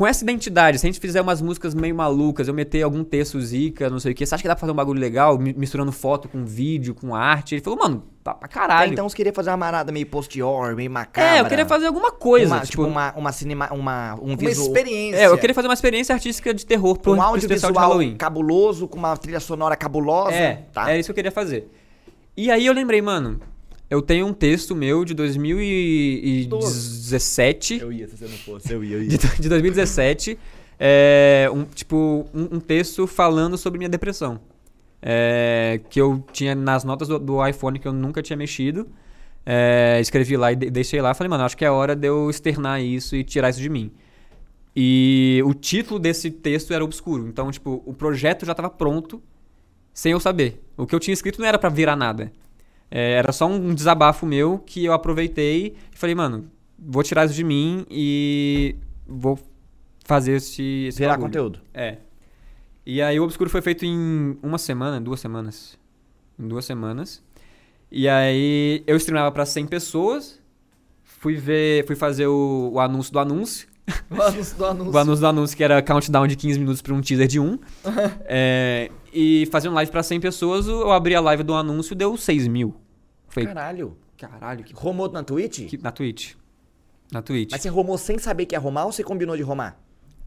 com 0.00 0.06
essa 0.06 0.24
identidade, 0.24 0.78
se 0.78 0.86
a 0.86 0.88
gente 0.88 0.98
fizer 0.98 1.20
umas 1.20 1.42
músicas 1.42 1.74
meio 1.74 1.94
malucas, 1.94 2.48
eu 2.48 2.54
meter 2.54 2.80
algum 2.82 3.04
texto 3.04 3.38
zica, 3.38 3.90
não 3.90 4.00
sei 4.00 4.12
o 4.12 4.14
que, 4.14 4.24
você 4.24 4.34
acha 4.34 4.40
que 4.40 4.48
dá 4.48 4.54
pra 4.54 4.60
fazer 4.60 4.72
um 4.72 4.74
bagulho 4.74 4.98
legal, 4.98 5.38
mi- 5.38 5.52
misturando 5.52 5.92
foto 5.92 6.26
com 6.26 6.42
vídeo, 6.42 6.94
com 6.94 7.14
arte? 7.14 7.54
Ele 7.56 7.60
falou, 7.62 7.78
mano, 7.78 8.02
tá 8.24 8.32
pra 8.32 8.46
Até 8.46 8.54
caralho. 8.54 8.92
então 8.94 9.06
você 9.06 9.14
queria 9.14 9.30
fazer 9.34 9.50
uma 9.50 9.58
marada 9.58 9.92
meio 9.92 10.06
post-horror, 10.06 10.74
meio 10.74 10.90
macabra. 10.90 11.36
é, 11.36 11.40
eu 11.40 11.44
queria 11.44 11.66
fazer 11.66 11.86
alguma 11.86 12.10
coisa. 12.10 12.46
uma, 12.54 12.60
tipo, 12.60 12.70
tipo, 12.70 12.84
uma, 12.84 13.12
uma 13.14 13.30
cinema, 13.30 13.68
uma, 13.74 14.14
um 14.14 14.28
Uma 14.28 14.36
visual, 14.38 14.68
experiência. 14.68 15.18
é, 15.20 15.26
eu 15.26 15.36
queria 15.36 15.52
fazer 15.54 15.68
uma 15.68 15.74
experiência 15.74 16.14
artística 16.14 16.54
de 16.54 16.64
terror 16.64 16.98
pro, 16.98 17.12
um 17.12 17.16
pro 17.16 17.24
audiovisual 17.26 17.72
Halloween. 17.74 18.16
cabuloso, 18.16 18.88
com 18.88 18.98
uma 18.98 19.14
trilha 19.18 19.38
sonora 19.38 19.76
cabulosa. 19.76 20.32
É, 20.34 20.62
tá. 20.72 20.88
era 20.88 20.98
isso 20.98 21.08
que 21.08 21.10
eu 21.10 21.16
queria 21.16 21.30
fazer. 21.30 21.70
E 22.34 22.50
aí 22.50 22.64
eu 22.64 22.72
lembrei, 22.72 23.02
mano, 23.02 23.38
eu 23.90 24.00
tenho 24.00 24.26
um 24.26 24.32
texto 24.32 24.74
meu 24.74 25.04
de 25.04 25.12
2017. 25.14 27.78
Eu 27.80 27.92
ia, 27.92 28.08
se 28.08 28.16
você 28.16 28.24
não 28.24 28.38
fosse, 28.38 28.72
eu 28.72 28.82
ia, 28.84 28.96
eu 28.96 29.02
ia. 29.02 29.08
de, 29.08 29.18
de 29.18 29.48
2017, 29.48 30.38
é, 30.78 31.48
um, 31.52 31.64
tipo, 31.64 32.26
um, 32.34 32.56
um 32.56 32.60
texto 32.60 33.06
falando 33.06 33.56
sobre 33.58 33.78
minha 33.78 33.88
depressão. 33.88 34.40
É, 35.02 35.80
que 35.88 35.98
eu 36.00 36.22
tinha 36.32 36.54
nas 36.54 36.84
notas 36.84 37.08
do, 37.08 37.18
do 37.18 37.46
iPhone 37.46 37.78
que 37.78 37.88
eu 37.88 37.92
nunca 37.92 38.22
tinha 38.22 38.36
mexido. 38.36 38.86
É, 39.46 39.98
escrevi 40.00 40.36
lá 40.36 40.52
e 40.52 40.56
de- 40.56 40.70
deixei 40.70 41.00
lá. 41.00 41.14
Falei, 41.14 41.30
mano, 41.30 41.44
acho 41.44 41.56
que 41.56 41.64
é 41.64 41.70
hora 41.70 41.96
de 41.96 42.06
eu 42.06 42.28
externar 42.28 42.82
isso 42.82 43.16
e 43.16 43.24
tirar 43.24 43.48
isso 43.50 43.60
de 43.60 43.68
mim. 43.70 43.90
E 44.76 45.42
o 45.44 45.54
título 45.54 45.98
desse 45.98 46.30
texto 46.30 46.72
era 46.74 46.84
obscuro. 46.84 47.26
Então, 47.26 47.50
tipo, 47.50 47.82
o 47.86 47.94
projeto 47.94 48.44
já 48.44 48.52
estava 48.52 48.68
pronto 48.70 49.22
sem 49.92 50.12
eu 50.12 50.20
saber. 50.20 50.62
O 50.76 50.86
que 50.86 50.94
eu 50.94 51.00
tinha 51.00 51.14
escrito 51.14 51.40
não 51.40 51.46
era 51.48 51.58
pra 51.58 51.68
virar 51.70 51.96
nada. 51.96 52.30
É, 52.90 53.12
era 53.12 53.32
só 53.32 53.46
um 53.46 53.72
desabafo 53.74 54.26
meu 54.26 54.58
que 54.58 54.84
eu 54.84 54.92
aproveitei 54.92 55.76
e 55.94 55.96
falei, 55.96 56.14
mano, 56.14 56.50
vou 56.78 57.02
tirar 57.02 57.24
isso 57.26 57.34
de 57.34 57.44
mim 57.44 57.86
e 57.90 58.74
vou 59.06 59.38
fazer 60.04 60.32
esse, 60.36 60.86
esse 60.88 60.98
Virar 60.98 61.12
bagulho. 61.12 61.28
conteúdo. 61.28 61.60
É. 61.72 61.98
E 62.84 63.00
aí 63.00 63.20
o 63.20 63.24
Obscuro 63.24 63.48
foi 63.48 63.62
feito 63.62 63.84
em 63.84 64.36
uma 64.42 64.58
semana, 64.58 65.00
duas 65.00 65.20
semanas. 65.20 65.78
Em 66.38 66.48
duas 66.48 66.64
semanas. 66.64 67.22
E 67.92 68.08
aí 68.08 68.82
eu 68.86 68.96
streamava 68.96 69.30
pra 69.30 69.46
100 69.46 69.66
pessoas. 69.66 70.40
Fui 71.04 71.36
ver, 71.36 71.86
fui 71.86 71.94
fazer 71.94 72.26
o, 72.26 72.70
o 72.72 72.80
anúncio 72.80 73.12
do 73.12 73.18
anúncio. 73.18 73.68
O 74.10 74.22
anúncio 74.22 74.56
do 74.56 74.64
anúncio. 74.66 74.92
O 74.92 74.98
anúncio 74.98 75.20
do 75.20 75.26
anúncio 75.26 75.56
que 75.56 75.64
era 75.64 75.82
countdown 75.82 76.26
de 76.26 76.36
15 76.36 76.58
minutos 76.60 76.80
pra 76.80 76.94
um 76.94 77.00
teaser 77.00 77.26
de 77.28 77.38
um. 77.40 77.58
É, 78.24 78.90
e 79.12 79.46
fazer 79.50 79.68
um 79.68 79.72
live 79.74 79.90
pra 79.90 80.02
100 80.02 80.20
pessoas, 80.20 80.66
eu 80.68 80.90
abri 80.92 81.14
a 81.14 81.20
live 81.20 81.42
do 81.42 81.54
anúncio 81.54 81.92
e 81.94 81.96
deu 81.96 82.16
6 82.16 82.46
mil. 82.48 82.74
Foi, 83.30 83.46
Caralho. 83.46 83.96
caralho, 84.18 84.62
que, 84.64 84.74
Romou 84.74 85.10
na 85.10 85.22
Twitch? 85.22 85.66
que- 85.68 85.78
na 85.78 85.90
Twitch. 85.90 86.34
Na 87.10 87.22
Twitch. 87.22 87.50
Mas 87.52 87.62
você 87.62 87.68
romou 87.68 87.96
sem 87.96 88.18
saber 88.18 88.44
que 88.46 88.54
ia 88.54 88.58
romar 88.60 88.84
ou 88.84 88.92
você 88.92 89.02
combinou 89.02 89.36
de 89.36 89.42
romar? 89.42 89.80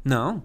Não, 0.04 0.42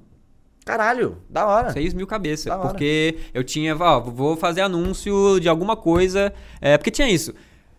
Caralho, 0.65 1.17
da 1.31 1.47
hora. 1.47 1.71
6 1.73 1.95
mil 1.95 2.07
cabeça. 2.07 2.51
Da 2.51 2.59
hora. 2.59 2.69
Porque 2.69 3.17
eu 3.33 3.43
tinha, 3.43 3.75
ó, 3.75 4.01
vou 4.01 4.37
fazer 4.37 4.61
anúncio 4.61 5.41
de 5.41 5.49
alguma 5.49 5.75
coisa. 5.75 6.31
É, 6.61 6.77
porque 6.77 6.91
tinha 6.91 7.09
isso. 7.09 7.33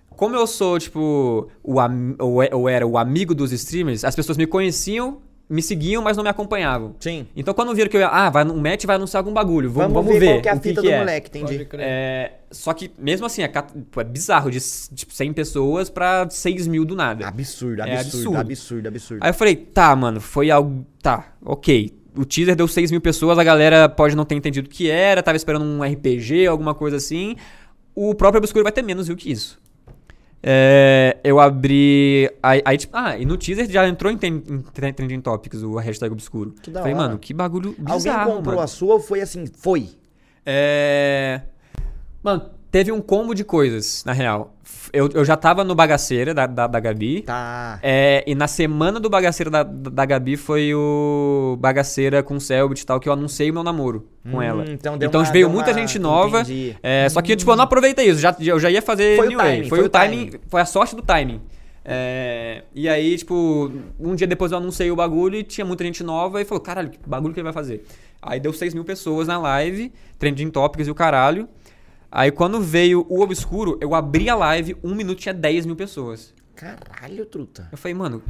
Como 0.10 0.36
eu 0.36 0.48
sou, 0.48 0.80
tipo, 0.80 1.48
o 1.64 1.76
ou 2.20 2.42
ou 2.52 2.68
era 2.68 2.88
o 2.88 2.98
amigo 2.98 3.36
dos 3.36 3.52
streamers, 3.52 4.04
as 4.04 4.16
pessoas 4.16 4.40
me 4.40 4.48
conheciam, 4.48 5.22
me 5.50 5.62
seguiam, 5.64 6.04
mas 6.04 6.16
não 6.16 6.24
me 6.24 6.30
acompanhavam. 6.30 6.95
Sim. 7.00 7.26
Então 7.36 7.54
quando 7.54 7.74
viram 7.74 7.89
que 7.89 7.97
eu 7.97 8.02
ia, 8.02 8.08
ah, 8.08 8.30
vai, 8.30 8.43
o 8.43 8.56
Matt 8.56 8.86
vai 8.86 8.97
anunciar 8.97 9.20
algum 9.20 9.34
bagulho, 9.34 9.69
vamos, 9.72 9.94
Vamos, 9.94 10.06
vamos 10.06 10.14
ver, 10.14 10.19
ver, 10.19 10.34
qual 10.34 10.41
que 10.41 10.49
é 10.49 10.52
a 10.52 10.56
que 10.56 10.61
fita 10.69 10.82
que 10.82 10.88
do 10.88 10.94
é. 10.94 10.99
moleque, 10.99 11.40
entendi. 11.40 11.68
É, 11.74 12.32
só 12.52 12.74
que 12.74 12.91
mesmo 12.98 13.26
assim, 13.26 13.41
é, 13.41 13.52
é 13.98 14.03
bizarro, 14.03 14.52
de 14.52 14.60
tipo, 14.94 15.14
100 15.14 15.34
pessoas 15.34 15.90
pra 15.90 16.30
6 16.30 16.68
mil 16.68 16.86
do 16.86 16.95
nada. 16.95 17.28
Absurdo, 17.28 17.82
É 17.82 17.98
absurdo, 17.99 18.18
absurdo. 18.18 18.38
absurdo, 18.38 18.88
absurdo. 18.88 19.24
Aí 19.24 19.30
eu 19.30 19.34
falei, 19.34 19.56
tá, 19.56 19.95
mano, 19.95 20.22
foi 20.22 20.52
algo. 20.52 20.86
Tá, 21.02 21.34
ok. 21.44 21.98
O 22.15 22.26
teaser 22.26 22.56
deu 22.56 22.68
6 22.68 22.91
mil 22.91 23.02
pessoas, 23.02 23.38
a 23.40 23.44
galera 23.44 23.88
pode 23.88 24.15
não 24.15 24.26
ter 24.26 24.36
entendido 24.36 24.68
o 24.68 24.69
que 24.69 24.90
era, 24.90 25.24
tava 25.24 25.38
esperando 25.38 25.64
um 25.64 25.84
RPG, 25.84 26.48
alguma 26.48 26.76
coisa 26.76 26.98
assim. 26.98 27.36
O 27.95 28.14
próprio 28.14 28.40
Obscuro 28.40 28.64
vai 28.64 28.72
ter 28.72 28.82
menos 28.82 29.07
view 29.07 29.18
que 29.18 29.32
isso. 29.32 29.60
É, 30.41 31.18
eu 31.24 31.40
abri. 31.40 32.30
Aí, 32.41 32.61
aí, 32.64 32.78
tipo, 32.78 32.95
ah, 32.95 33.18
e 33.18 33.26
no 33.26 33.38
teaser 33.38 33.70
já 33.70 33.88
entrou 33.88 34.11
em, 34.11 34.16
em 34.24 34.61
tre- 34.74 34.94
Trending 34.94 35.20
Topics 35.22 35.61
o 35.64 35.76
hashtag 35.76 36.11
Obscuro. 36.14 36.53
Que 36.61 36.72
da 36.72 36.80
Falei, 36.80 36.95
hora. 36.95 37.03
mano, 37.07 37.20
que 37.20 37.34
bagulho 37.34 37.76
Alguém 37.80 37.95
bizarro, 37.98 38.32
comprou 38.36 38.56
mano. 38.56 38.61
a 38.66 38.68
sua 38.68 38.94
ou 38.95 38.99
foi 38.99 39.22
assim? 39.22 39.45
Foi. 39.48 39.90
É. 40.45 41.41
Mano, 42.24 42.49
teve 42.72 42.91
um 42.91 43.02
combo 43.02 43.34
de 43.34 43.44
coisas, 43.44 44.04
na 44.06 44.14
real. 44.14 44.54
Eu, 44.91 45.08
eu 45.14 45.24
já 45.24 45.36
tava 45.36 45.64
no 45.64 45.76
Bagaceira 45.76 46.34
da, 46.34 46.48
da, 46.48 46.66
da 46.66 46.80
Gabi. 46.80 47.22
Tá. 47.22 47.80
É, 47.84 48.24
e 48.26 48.34
na 48.34 48.48
semana 48.48 49.00
do 49.00 49.08
Bagaceira 49.10 49.50
da, 49.52 49.62
da 49.64 50.06
Gabi 50.06 50.36
foi 50.36 50.74
o 50.74 51.56
Bagaceira 51.60 52.24
com 52.24 52.36
o 52.38 52.41
Selbit 52.41 52.82
e 52.82 52.86
tal, 52.86 53.00
que 53.00 53.08
eu 53.08 53.14
anunciei 53.14 53.52
o 53.52 53.54
meu 53.54 53.64
namoro 53.64 54.08
com 54.24 54.38
Hum, 54.38 54.41
ela. 54.41 54.66
então 54.70 54.98
deu 54.98 55.08
então 55.10 55.22
uma- 55.22 55.32
veio 55.32 55.46
deu 55.46 55.54
muita 55.54 55.72
uma- 55.72 55.78
gente 55.80 56.00
nova. 56.00 56.44
É, 56.82 57.08
Só 57.10 57.22
que, 57.22 57.36
tipo, 57.36 57.52
eu 57.52 57.56
não 57.56 57.64
aproveitei 57.66 58.10
isso. 58.10 58.20
Já, 58.20 58.36
eu 58.40 58.60
já 58.60 58.70
ia 58.72 58.82
fazer 58.82 59.16
Foi 59.16 59.28
o 59.28 59.38
timing, 59.38 59.60
Foi, 59.70 59.70
foi 59.70 59.82
o 59.82 59.86
o 59.86 59.90
timing, 59.90 60.26
timing. 60.26 60.44
foi 60.48 60.62
a 60.62 60.66
sorte 60.66 60.96
do 60.96 61.02
timing. 61.04 61.40
É, 61.91 62.64
e 62.76 62.88
aí, 62.90 63.18
tipo, 63.18 63.72
um 64.00 64.14
dia 64.16 64.28
depois 64.28 64.52
eu 64.52 64.58
anunciei 64.58 64.91
o 64.91 64.96
bagulho 64.96 65.36
e 65.38 65.44
tinha 65.44 65.66
muita 65.66 65.84
gente 65.84 66.04
nova 66.04 66.41
e 66.41 66.46
falou, 66.46 66.62
caralho, 66.62 66.90
que 66.90 67.00
bagulho 67.06 67.34
que 67.34 67.40
ele 67.40 67.46
vai 67.46 67.54
fazer? 67.54 67.84
Aí 68.22 68.40
deu 68.40 68.52
6 68.54 68.74
mil 68.74 68.84
pessoas 68.84 69.28
na 69.28 69.38
live, 69.38 69.91
trending 70.18 70.50
topics 70.50 70.88
e 70.88 70.91
o 70.91 70.96
caralho. 70.96 71.48
Aí 72.11 72.31
quando 72.31 72.60
veio 72.61 73.06
o 73.10 73.22
Obscuro, 73.22 73.77
eu 73.81 73.94
abri 73.94 74.30
a 74.30 74.36
live, 74.36 74.76
um 74.84 74.95
minuto 74.95 75.19
tinha 75.19 75.34
10 75.34 75.65
mil 75.65 75.76
pessoas. 75.76 76.34
Caralho, 76.56 77.26
truta. 77.26 77.68
Eu 77.72 77.77
falei, 77.77 77.94
mano, 77.95 78.22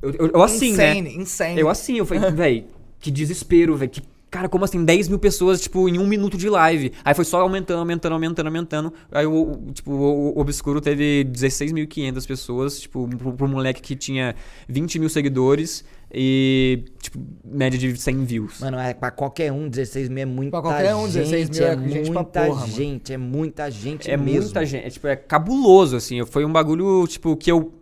eu, 0.00 0.10
eu- 0.12 0.30
eu 0.34 0.42
assim, 0.42 0.74
né? 0.76 0.92
insane, 0.94 1.16
insane. 1.16 1.60
Eu 1.60 1.68
assim, 1.68 1.96
eu 1.98 2.06
falei, 2.06 2.30
véi, 2.30 2.66
que 3.00 3.10
desespero, 3.10 3.76
velho. 3.76 3.90
Que, 3.90 4.02
cara, 4.30 4.48
como 4.48 4.64
assim? 4.64 4.84
10 4.84 5.08
mil 5.08 5.18
pessoas, 5.18 5.60
tipo, 5.60 5.88
em 5.88 5.98
um 5.98 6.06
minuto 6.06 6.36
de 6.36 6.48
live. 6.48 6.92
Aí 7.04 7.14
foi 7.14 7.24
só 7.24 7.40
aumentando, 7.40 7.80
aumentando, 7.80 8.12
aumentando, 8.12 8.46
aumentando. 8.46 8.92
Aí 9.10 9.26
o, 9.26 9.32
o- 9.52 9.72
tipo, 9.72 9.90
o, 9.92 10.36
o 10.36 10.40
Obscuro 10.40 10.80
teve 10.80 11.24
16.500 11.24 12.26
pessoas, 12.26 12.80
tipo, 12.80 13.08
pro, 13.08 13.32
pro 13.32 13.48
moleque 13.48 13.80
que 13.82 13.96
tinha 13.96 14.34
20 14.68 14.98
mil 14.98 15.08
seguidores. 15.08 15.84
E, 16.14 16.84
tipo, 17.00 17.18
média 17.44 17.78
de 17.78 17.96
100 17.96 18.24
views. 18.24 18.60
Mano, 18.60 18.78
é 18.78 18.92
pra 18.92 19.10
qualquer 19.10 19.50
um, 19.50 19.68
16 19.68 20.08
mil 20.08 20.22
é 20.22 20.26
muita 20.26 20.50
Pra 20.50 20.62
qualquer 20.62 20.94
um, 20.94 21.08
gente. 21.08 21.30
16 21.30 21.50
mil 21.50 21.62
é 21.66 21.72
é 21.72 21.88
gente 21.88 22.10
muita 22.12 22.24
porra, 22.46 22.60
mano. 22.60 22.66
gente, 22.72 23.12
é 23.12 23.16
muita 23.16 23.70
gente 23.70 24.10
É 24.10 24.16
mesmo. 24.16 24.42
muita 24.42 24.66
gente, 24.66 24.86
é, 24.86 24.90
tipo, 24.90 25.06
é 25.06 25.16
cabuloso, 25.16 25.96
assim. 25.96 26.24
Foi 26.26 26.44
um 26.44 26.52
bagulho, 26.52 27.06
tipo, 27.06 27.34
que 27.36 27.50
eu 27.50 27.72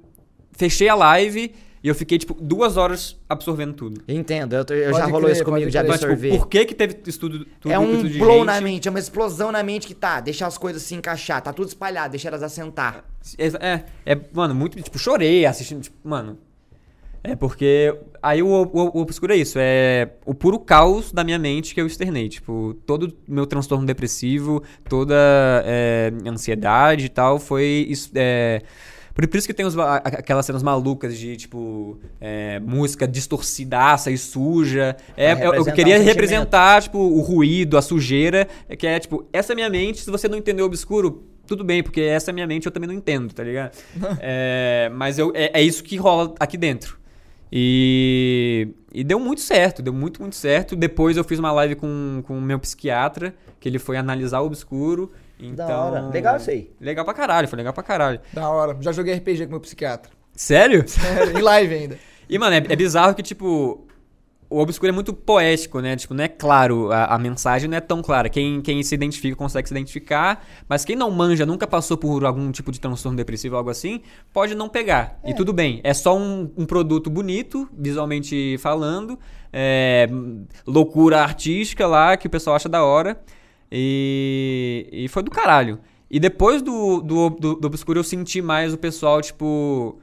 fechei 0.52 0.89
a 0.89 0.94
live 0.94 1.52
e 1.82 1.89
eu 1.89 1.94
fiquei, 1.94 2.19
tipo, 2.19 2.35
duas 2.40 2.77
horas 2.77 3.16
absorvendo 3.28 3.73
tudo. 3.73 4.02
Entendo, 4.07 4.55
eu, 4.55 4.65
tô- 4.65 4.74
eu 4.74 4.93
já 4.93 5.07
rolou 5.07 5.23
crer, 5.23 5.32
isso 5.32 5.44
comigo 5.44 5.62
pode 5.65 5.73
de 5.73 5.78
crer. 5.78 5.89
Mas, 5.89 6.01
tipo, 6.01 6.39
por 6.39 6.47
que 6.48 6.65
que 6.66 6.74
teve 6.74 6.98
isso 7.07 7.19
tudo, 7.19 7.44
tudo 7.59 7.73
é 7.73 7.78
um 7.78 7.97
tudo 7.97 8.09
de 8.11 8.19
blow 8.19 8.36
gente? 8.39 8.47
na 8.47 8.61
mente, 8.61 8.86
é 8.86 8.90
uma 8.90 8.98
explosão 9.01 9.51
na 9.51 9.62
mente 9.62 9.86
que 9.86 9.94
tá, 9.94 10.20
deixa 10.20 10.47
as 10.47 10.57
coisas 10.59 10.82
se 10.82 10.94
encaixar, 10.94 11.40
tá 11.43 11.52
tudo 11.52 11.69
espalhado, 11.69 12.11
deixa 12.12 12.28
elas 12.28 12.43
assentar. 12.43 13.02
É, 13.39 13.47
é, 13.73 13.85
é, 14.15 14.20
mano, 14.32 14.55
muito, 14.55 14.81
tipo, 14.81 14.98
chorei 14.98 15.47
assistindo, 15.47 15.81
tipo, 15.81 15.97
mano. 16.09 16.39
É 17.22 17.36
porque 17.36 17.94
aí 18.22 18.42
o, 18.42 18.48
o, 18.48 18.98
o 18.98 19.01
obscuro 19.01 19.32
é 19.32 19.36
isso, 19.36 19.59
é 19.60 20.10
o 20.24 20.34
puro 20.34 20.59
caos 20.59 21.12
da 21.12 21.22
minha 21.22 21.38
mente 21.38 21.74
que 21.74 21.80
eu 21.80 21.86
externei, 21.86 22.28
tipo, 22.28 22.74
todo 22.86 23.14
o 23.28 23.32
meu 23.32 23.47
transtorno 23.47 23.84
depressivo, 23.84 24.62
toda 24.88 25.14
é, 25.66 26.12
ansiedade 26.26 27.06
e 27.06 27.09
tal, 27.10 27.38
foi 27.38 27.92
é, 28.14 28.62
por 29.12 29.36
isso 29.36 29.47
que 29.47 29.52
tem 29.52 29.66
os, 29.66 29.76
aquelas 29.78 30.47
cenas 30.47 30.62
malucas 30.62 31.18
de, 31.18 31.36
tipo, 31.36 31.98
é, 32.20 32.59
música 32.60 33.06
distorcidaça 33.06 34.10
e 34.10 34.16
suja. 34.16 34.97
É, 35.16 35.34
Pra 35.34 35.44
eu, 35.44 35.55
eu 35.55 35.64
queria 35.72 35.98
um 35.98 36.05
representar, 36.05 36.82
tipo, 36.82 36.98
o 36.98 37.20
ruído, 37.20 37.76
a 37.76 37.82
sujeira, 37.82 38.48
é 38.68 38.76
que 38.76 38.86
é, 38.86 38.98
tipo, 38.98 39.26
essa 39.32 39.52
é 39.52 39.55
a 39.55 39.56
minha 39.56 39.70
mente, 39.70 40.01
se 40.01 40.10
você 40.10 40.28
não 40.28 40.38
entendeu 40.38 40.64
o 40.64 40.68
obscuro, 40.68 41.24
tudo 41.47 41.64
bem, 41.64 41.82
porque 41.82 42.01
essa 42.01 42.30
é 42.30 42.32
a 42.32 42.34
minha 42.34 42.47
mente, 42.47 42.66
eu 42.66 42.72
também 42.72 42.88
não 42.88 42.94
entendo, 42.94 43.34
tá 43.34 43.42
ligado? 43.42 43.76
É, 44.20 44.90
mas 44.94 45.18
eu, 45.18 45.32
é, 45.34 45.60
é 45.60 45.62
isso 45.62 45.82
que 45.82 45.97
rola 45.97 46.34
aqui 46.38 46.56
dentro. 46.56 46.99
E, 47.52 48.68
e 48.93 49.02
deu 49.02 49.18
muito 49.18 49.40
certo, 49.40 49.82
deu 49.82 49.93
muito, 49.93 50.20
muito 50.20 50.36
certo. 50.36 50.77
Depois 50.77 51.16
eu 51.16 51.24
fiz 51.24 51.39
uma 51.39 51.52
live 51.52 51.74
com 51.74 52.22
com 52.27 52.39
o 52.39 52.40
meu 52.40 52.59
psiquiatra, 52.59 53.35
que 53.59 53.68
ele 53.68 53.78
foi 53.78 53.97
analisar 53.97 54.40
o 54.40 54.47
obscuro. 54.47 55.10
Então, 55.39 55.66
Da 55.66 55.81
hora. 55.81 56.09
Legal 56.09 56.36
isso 56.36 56.51
aí. 56.51 56.70
Legal 56.81 57.05
pra 57.05 57.14
caralho, 57.14 57.48
foi 57.48 57.56
legal 57.56 57.72
pra 57.72 57.82
caralho. 57.82 58.20
Da 58.32 58.48
hora. 58.48 58.77
Já 58.81 58.93
joguei 58.93 59.14
RPG 59.14 59.47
com 59.47 59.52
meu 59.52 59.60
psiquiatra. 59.60 60.10
Sério? 60.35 60.86
Sério, 60.86 61.36
em 61.39 61.43
live 61.43 61.74
ainda. 61.74 61.98
E, 62.32 62.39
mano, 62.39 62.55
é, 62.55 62.59
é 62.59 62.77
bizarro 62.77 63.12
que, 63.12 63.24
tipo, 63.24 63.89
o 64.51 64.59
obscuro 64.59 64.90
é 64.90 64.93
muito 64.93 65.14
poético, 65.14 65.81
né? 65.81 65.94
Tipo, 65.94 66.12
não 66.12 66.24
é 66.24 66.28
claro, 66.28 66.90
a, 66.90 67.14
a 67.14 67.18
mensagem 67.18 67.70
não 67.70 67.77
é 67.77 67.81
tão 67.81 68.02
clara. 68.02 68.28
Quem, 68.28 68.60
quem 68.60 68.82
se 68.82 68.93
identifica 68.93 69.36
consegue 69.36 69.68
se 69.68 69.72
identificar, 69.72 70.44
mas 70.68 70.85
quem 70.85 70.97
não 70.97 71.09
manja, 71.09 71.47
nunca 71.47 71.68
passou 71.68 71.97
por 71.97 72.24
algum 72.24 72.51
tipo 72.51 72.72
de 72.72 72.81
transtorno 72.81 73.16
depressivo 73.16 73.55
algo 73.55 73.70
assim, 73.70 74.02
pode 74.32 74.56
não 74.56 74.68
pegar. 74.68 75.20
E 75.24 75.32
tudo 75.32 75.52
bem. 75.52 75.81
É 75.85 75.94
só 75.94 76.18
um, 76.18 76.51
um 76.56 76.66
produto 76.66 77.09
bonito, 77.09 77.68
visualmente 77.72 78.59
falando, 78.59 79.16
é, 79.52 80.09
loucura 80.66 81.22
artística 81.22 81.86
lá, 81.86 82.16
que 82.16 82.27
o 82.27 82.31
pessoal 82.31 82.56
acha 82.56 82.68
da 82.68 82.85
hora. 82.85 83.22
E, 83.70 84.89
e 84.90 85.09
foi 85.09 85.22
do 85.22 85.31
caralho. 85.31 85.78
E 86.10 86.18
depois 86.18 86.60
do, 86.60 87.01
do, 87.01 87.31
do, 87.31 87.55
do 87.55 87.66
Obscuro 87.68 88.01
eu 88.01 88.05
senti 88.05 88.43
mais 88.43 88.74
o 88.74 88.78
pessoal, 88.78 89.22
tipo. 89.22 90.01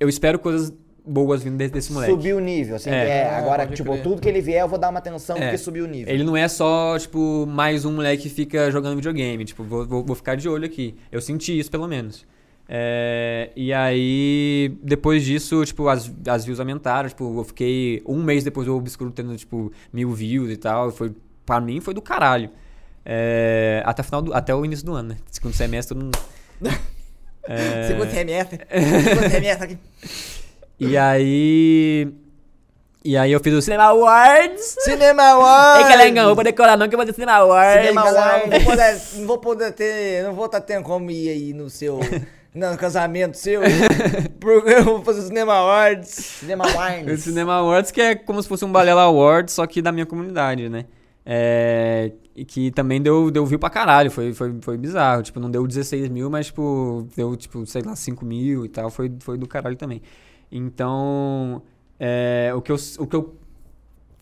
Eu 0.00 0.08
espero 0.08 0.38
coisas 0.38 0.72
boas 1.08 1.42
vindo 1.42 1.56
desse, 1.56 1.72
desse 1.72 1.92
moleque. 1.92 2.12
Subiu 2.12 2.36
o 2.36 2.40
nível, 2.40 2.76
assim, 2.76 2.90
É. 2.90 3.08
é, 3.20 3.30
agora, 3.30 3.66
tipo, 3.66 3.90
crer. 3.92 4.02
tudo 4.02 4.20
que 4.20 4.28
ele 4.28 4.40
vier 4.40 4.60
eu 4.60 4.68
vou 4.68 4.78
dar 4.78 4.90
uma 4.90 4.98
atenção 4.98 5.36
É. 5.36 5.40
porque 5.42 5.58
subiu 5.58 5.84
o 5.84 5.88
nível. 5.88 6.12
Ele 6.12 6.22
não 6.24 6.36
é 6.36 6.46
só, 6.48 6.98
tipo, 6.98 7.46
mais 7.46 7.84
um 7.84 7.92
moleque 7.92 8.24
que 8.24 8.28
fica 8.28 8.70
jogando 8.70 8.96
videogame. 8.96 9.44
Tipo, 9.44 9.64
vou, 9.64 9.86
vou, 9.86 10.04
vou 10.04 10.14
ficar 10.16 10.36
de 10.36 10.48
olho 10.48 10.66
aqui. 10.66 10.94
Eu 11.10 11.20
senti 11.20 11.58
isso, 11.58 11.70
pelo 11.70 11.88
menos. 11.88 12.26
É, 12.70 13.50
e 13.56 13.72
aí, 13.72 14.76
depois 14.82 15.24
disso, 15.24 15.64
tipo, 15.64 15.88
as, 15.88 16.12
as 16.26 16.44
views 16.44 16.60
aumentaram. 16.60 17.08
Tipo, 17.08 17.40
eu 17.40 17.44
fiquei 17.44 18.02
um 18.06 18.22
mês 18.22 18.44
depois 18.44 18.66
do 18.66 18.76
Obscuro 18.76 19.10
tendo, 19.10 19.36
tipo, 19.36 19.72
mil 19.92 20.12
views 20.12 20.50
e 20.50 20.56
tal. 20.56 20.90
Foi, 20.90 21.12
pra 21.46 21.60
mim, 21.60 21.80
foi 21.80 21.94
do 21.94 22.02
caralho. 22.02 22.50
É, 23.04 23.82
até, 23.86 24.02
o 24.02 24.04
final 24.04 24.20
do, 24.20 24.34
até 24.34 24.54
o 24.54 24.62
início 24.64 24.84
do 24.84 24.92
ano, 24.94 25.10
né? 25.10 25.16
Segundo 25.30 25.54
semestre, 25.54 25.94
todo 25.96 26.04
mundo... 26.04 26.18
É, 27.50 27.84
Segundo 27.88 28.10
semestre. 28.10 28.58
Segundo 28.70 29.30
semestre 29.30 29.64
aqui. 29.64 29.78
E 30.78 30.96
aí... 30.96 32.08
E 33.04 33.16
aí 33.16 33.32
eu 33.32 33.40
fiz 33.40 33.54
o 33.54 33.62
Cinema 33.62 33.84
Awards. 33.84 34.76
Cinema 34.80 35.22
Awards! 35.22 35.86
Ei, 35.86 35.96
Calengão, 35.96 36.26
vou 36.26 36.36
poder 36.36 36.52
colar 36.52 36.76
não 36.76 36.88
que 36.88 36.94
eu 36.94 36.98
vou 36.98 37.06
ter 37.06 37.14
Cinema 37.14 37.32
Awards. 37.32 37.86
Cinema 37.86 38.08
Awards. 38.08 38.50
não 38.50 38.58
vou 38.58 38.60
poder, 38.64 39.00
não 39.16 39.26
vou 39.26 39.38
poder 39.38 39.72
ter, 39.72 40.24
não 40.24 40.34
vou 40.34 40.46
estar 40.46 40.60
tendo 40.60 40.82
como 40.82 41.10
ir 41.10 41.30
aí 41.30 41.52
no 41.54 41.70
seu, 41.70 42.00
no 42.52 42.76
casamento 42.76 43.36
seu. 43.36 43.62
Porque 44.38 44.70
eu 44.70 44.84
vou 44.84 45.04
fazer 45.04 45.20
o 45.20 45.22
Cinema 45.22 45.54
Awards. 45.54 46.08
Cinema 46.08 46.64
O 46.68 46.78
Wines. 46.78 47.22
Cinema 47.22 47.54
Awards, 47.54 47.90
que 47.90 48.00
é 48.00 48.14
como 48.14 48.42
se 48.42 48.48
fosse 48.48 48.64
um 48.64 48.72
Balela 48.72 49.02
Awards, 49.02 49.54
só 49.54 49.66
que 49.66 49.80
da 49.80 49.92
minha 49.92 50.04
comunidade, 50.04 50.68
né? 50.68 50.84
É, 51.24 52.12
e 52.34 52.44
que 52.44 52.70
também 52.70 53.00
deu, 53.00 53.30
deu 53.30 53.44
view 53.46 53.58
pra 53.58 53.68
caralho, 53.70 54.10
foi, 54.10 54.32
foi, 54.32 54.54
foi 54.60 54.76
bizarro. 54.76 55.22
Tipo, 55.22 55.40
não 55.40 55.50
deu 55.50 55.66
16 55.66 56.08
mil, 56.08 56.28
mas, 56.28 56.46
tipo, 56.46 57.06
deu, 57.16 57.36
tipo, 57.36 57.64
sei 57.64 57.82
lá, 57.82 57.94
5 57.94 58.24
mil 58.24 58.64
e 58.64 58.68
tal. 58.68 58.90
Foi, 58.90 59.10
foi 59.20 59.38
do 59.38 59.46
caralho 59.46 59.76
também. 59.76 60.02
Então, 60.50 61.62
é, 61.98 62.52
o, 62.54 62.60
que 62.60 62.72
eu, 62.72 62.76
o 62.98 63.06
que 63.06 63.16
eu 63.16 63.34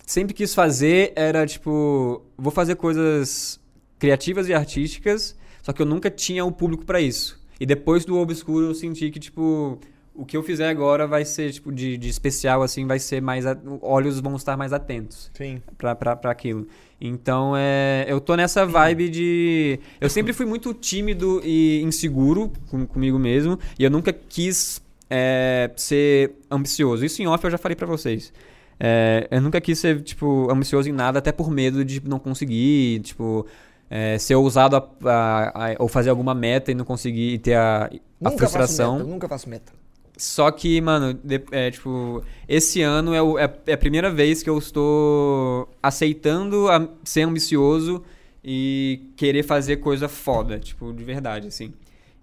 sempre 0.06 0.34
quis 0.34 0.54
fazer 0.54 1.12
era, 1.16 1.46
tipo, 1.46 2.22
vou 2.36 2.52
fazer 2.52 2.76
coisas 2.76 3.60
criativas 3.98 4.48
e 4.48 4.54
artísticas, 4.54 5.36
só 5.62 5.72
que 5.72 5.80
eu 5.82 5.86
nunca 5.86 6.10
tinha 6.10 6.44
o 6.44 6.52
público 6.52 6.84
pra 6.84 7.00
isso. 7.00 7.40
E 7.58 7.64
depois 7.66 8.04
do 8.04 8.16
Obscuro 8.18 8.66
eu 8.66 8.74
senti 8.74 9.10
que, 9.10 9.18
tipo, 9.18 9.78
o 10.14 10.24
que 10.26 10.36
eu 10.36 10.42
fizer 10.42 10.68
agora 10.68 11.06
vai 11.06 11.24
ser, 11.24 11.52
tipo, 11.52 11.72
de, 11.72 11.96
de 11.96 12.08
especial, 12.08 12.62
assim, 12.62 12.86
vai 12.86 12.98
ser 12.98 13.22
mais. 13.22 13.46
a- 13.46 13.56
olhos 13.80 14.20
vão 14.20 14.36
estar 14.36 14.56
mais 14.56 14.72
atentos 14.72 15.30
Sim. 15.34 15.62
pra, 15.78 15.94
pra, 15.94 16.14
pra 16.16 16.30
aquilo. 16.30 16.66
Então, 17.00 17.54
é, 17.56 18.04
eu 18.08 18.20
tô 18.20 18.34
nessa 18.36 18.64
vibe 18.66 19.08
de. 19.08 19.80
Eu 20.00 20.08
sempre 20.10 20.32
fui 20.32 20.44
muito 20.46 20.72
tímido 20.74 21.40
e 21.44 21.80
inseguro 21.82 22.52
com, 22.70 22.86
comigo 22.86 23.18
mesmo, 23.18 23.58
e 23.78 23.84
eu 23.84 23.90
nunca 23.90 24.12
quis 24.12 24.80
é, 25.10 25.70
ser 25.76 26.32
ambicioso. 26.50 27.04
Isso 27.04 27.22
em 27.22 27.26
off 27.26 27.44
eu 27.44 27.50
já 27.50 27.58
falei 27.58 27.76
pra 27.76 27.86
vocês. 27.86 28.32
É, 28.78 29.26
eu 29.30 29.40
nunca 29.40 29.60
quis 29.60 29.78
ser, 29.78 30.02
tipo, 30.02 30.48
ambicioso 30.50 30.88
em 30.88 30.92
nada, 30.92 31.18
até 31.18 31.32
por 31.32 31.50
medo 31.50 31.84
de 31.84 32.02
não 32.06 32.18
conseguir, 32.18 33.00
tipo, 33.00 33.46
é, 33.88 34.18
ser 34.18 34.34
ousado 34.34 34.76
a- 34.76 34.88
a- 35.04 35.70
a- 35.72 35.76
ou 35.78 35.88
fazer 35.88 36.10
alguma 36.10 36.34
meta 36.34 36.70
e 36.70 36.74
não 36.74 36.84
conseguir 36.84 37.34
e 37.34 37.38
ter 37.38 37.54
a, 37.54 37.86
a 37.86 37.90
Nunca 38.20 38.36
frustração. 38.36 38.92
faço 38.94 38.98
meta, 39.04 39.10
nunca 39.14 39.28
faço 39.28 39.48
meta. 39.48 39.72
Só 40.18 40.50
que, 40.50 40.80
mano, 40.80 41.14
de- 41.22 41.42
é, 41.52 41.70
tipo, 41.70 42.22
esse 42.48 42.82
ano 42.82 43.14
é, 43.14 43.22
o- 43.22 43.38
é- 43.38 43.50
é 43.66 43.72
a 43.74 43.78
primeira 43.78 44.10
vez 44.10 44.42
que 44.42 44.50
eu 44.50 44.58
estou 44.58 45.68
aceitando 45.82 46.66
ser 47.04 47.22
ambicioso 47.22 48.02
e 48.44 49.10
querer 49.16 49.42
fazer 49.42 49.76
coisa 49.78 50.08
foda, 50.08 50.58
tipo, 50.58 50.92
de 50.92 51.04
verdade, 51.04 51.48
assim. 51.48 51.72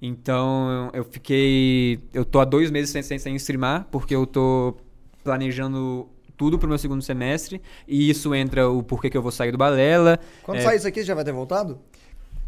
Então, 0.05 0.89
eu 0.93 1.05
fiquei. 1.05 1.97
Eu 2.13 2.25
tô 2.25 2.41
há 2.41 2.43
dois 2.45 2.69
meses 2.69 2.89
sem, 2.89 3.01
sem, 3.01 3.17
sem 3.17 3.35
streamar, 3.37 3.87
porque 3.89 4.13
eu 4.13 4.27
tô 4.27 4.75
planejando 5.23 6.09
tudo 6.35 6.59
pro 6.59 6.67
meu 6.67 6.77
segundo 6.77 7.01
semestre. 7.01 7.61
E 7.87 8.09
isso 8.09 8.35
entra 8.35 8.67
o 8.69 8.83
porquê 8.83 9.09
que 9.09 9.15
eu 9.15 9.21
vou 9.21 9.31
sair 9.31 9.53
do 9.53 9.57
Balela. 9.57 10.19
Quando 10.43 10.57
É. 10.57 10.61
sair 10.61 10.75
isso 10.75 10.87
aqui, 10.89 11.03
já 11.03 11.15
vai 11.15 11.23
ter 11.23 11.31
voltado? 11.31 11.79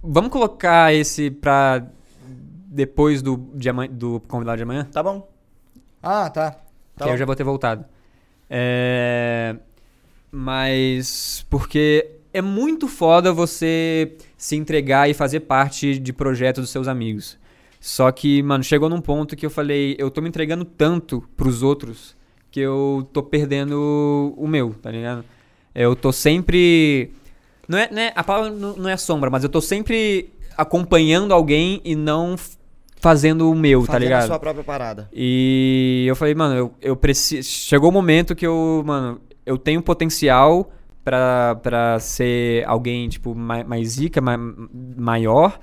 Vamos 0.03 0.32
colocar 0.32 0.94
esse 0.94 1.32
pra 1.32 1.88
depois 2.68 3.22
do, 3.22 3.38
de 3.56 3.69
amanhã- 3.69 3.90
do 3.90 4.19
convidado 4.27 4.57
de 4.57 4.64
amanhã? 4.64 4.84
Tá 4.91 5.02
bom. 5.02 5.26
Ah, 6.03 6.30
tá. 6.30 6.52
que 6.52 6.57
Tá 6.99 7.06
aí 7.06 7.10
eu 7.11 7.14
bom. 7.14 7.18
já 7.18 7.26
vou 7.26 7.36
ter 7.38 7.44
voltado. 7.45 7.86
É... 8.49 9.56
Mas 10.30 11.45
porque 11.49 12.11
é 12.34 12.41
muito 12.41 12.90
foda 12.90 13.32
você 13.32 14.18
se 14.38 14.57
entregar 14.57 15.10
e 15.10 15.14
fazer 15.14 15.40
parte 15.41 15.98
de 15.98 16.11
projetos 16.11 16.64
dos 16.64 16.69
seus 16.69 16.90
amigos. 16.90 17.38
Só 17.88 18.12
que, 18.12 18.41
mano, 18.41 18.64
chegou 18.64 18.90
num 18.90 18.99
ponto 18.99 19.36
que 19.36 19.45
eu 19.45 19.49
falei, 19.52 19.95
eu 19.99 20.10
tô 20.10 20.20
me 20.20 20.28
entregando 20.28 20.66
tanto 20.66 21.24
pros 21.38 21.62
outros 21.62 22.16
que 22.49 22.60
eu 22.60 23.07
tô 23.14 23.22
perdendo 23.22 24.34
o 24.36 24.48
meu, 24.48 24.74
tá 24.82 24.90
ligado? 24.90 25.24
Eu 25.76 25.95
tô 25.95 26.12
sempre. 26.12 27.12
Não 27.68 27.78
é, 27.78 27.88
não 27.91 28.02
é- 28.02 28.12
a 28.16 28.24
palavra 28.24 28.49
não 28.49 28.90
é 28.90 28.98
sombra, 28.98 29.30
mas 29.30 29.44
eu 29.44 29.49
tô 29.49 29.62
sempre 29.62 30.32
acompanhando 30.57 31.32
alguém 31.32 31.80
e 31.86 31.95
não 31.95 32.36
fazendo 32.99 33.52
o 33.52 33.53
meu, 33.53 33.82
tá 33.82 33.86
Fazendo 33.94 34.02
ligado? 34.03 34.24
a 34.24 34.28
sua 34.30 34.40
própria 34.40 34.64
parada. 34.64 35.07
E 35.14 36.06
eu 36.07 36.16
falei, 36.16 36.34
mano, 36.34 36.56
eu, 36.56 36.74
eu 36.82 36.95
preciso. 36.95 37.48
Chegou 37.48 37.91
o 37.91 37.94
momento 37.94 38.34
que 38.34 38.48
eu, 38.48 38.82
mano, 38.84 39.22
eu 39.45 39.60
tenho 39.60 39.80
potencial 39.80 40.72
pra, 41.03 41.53
pra 41.62 41.99
ser 41.99 42.66
alguém, 42.68 43.07
tipo, 43.10 43.36
mais, 43.36 43.64
mais 43.68 43.90
zica, 43.90 44.20
mai- 44.20 44.40
maior. 44.98 45.60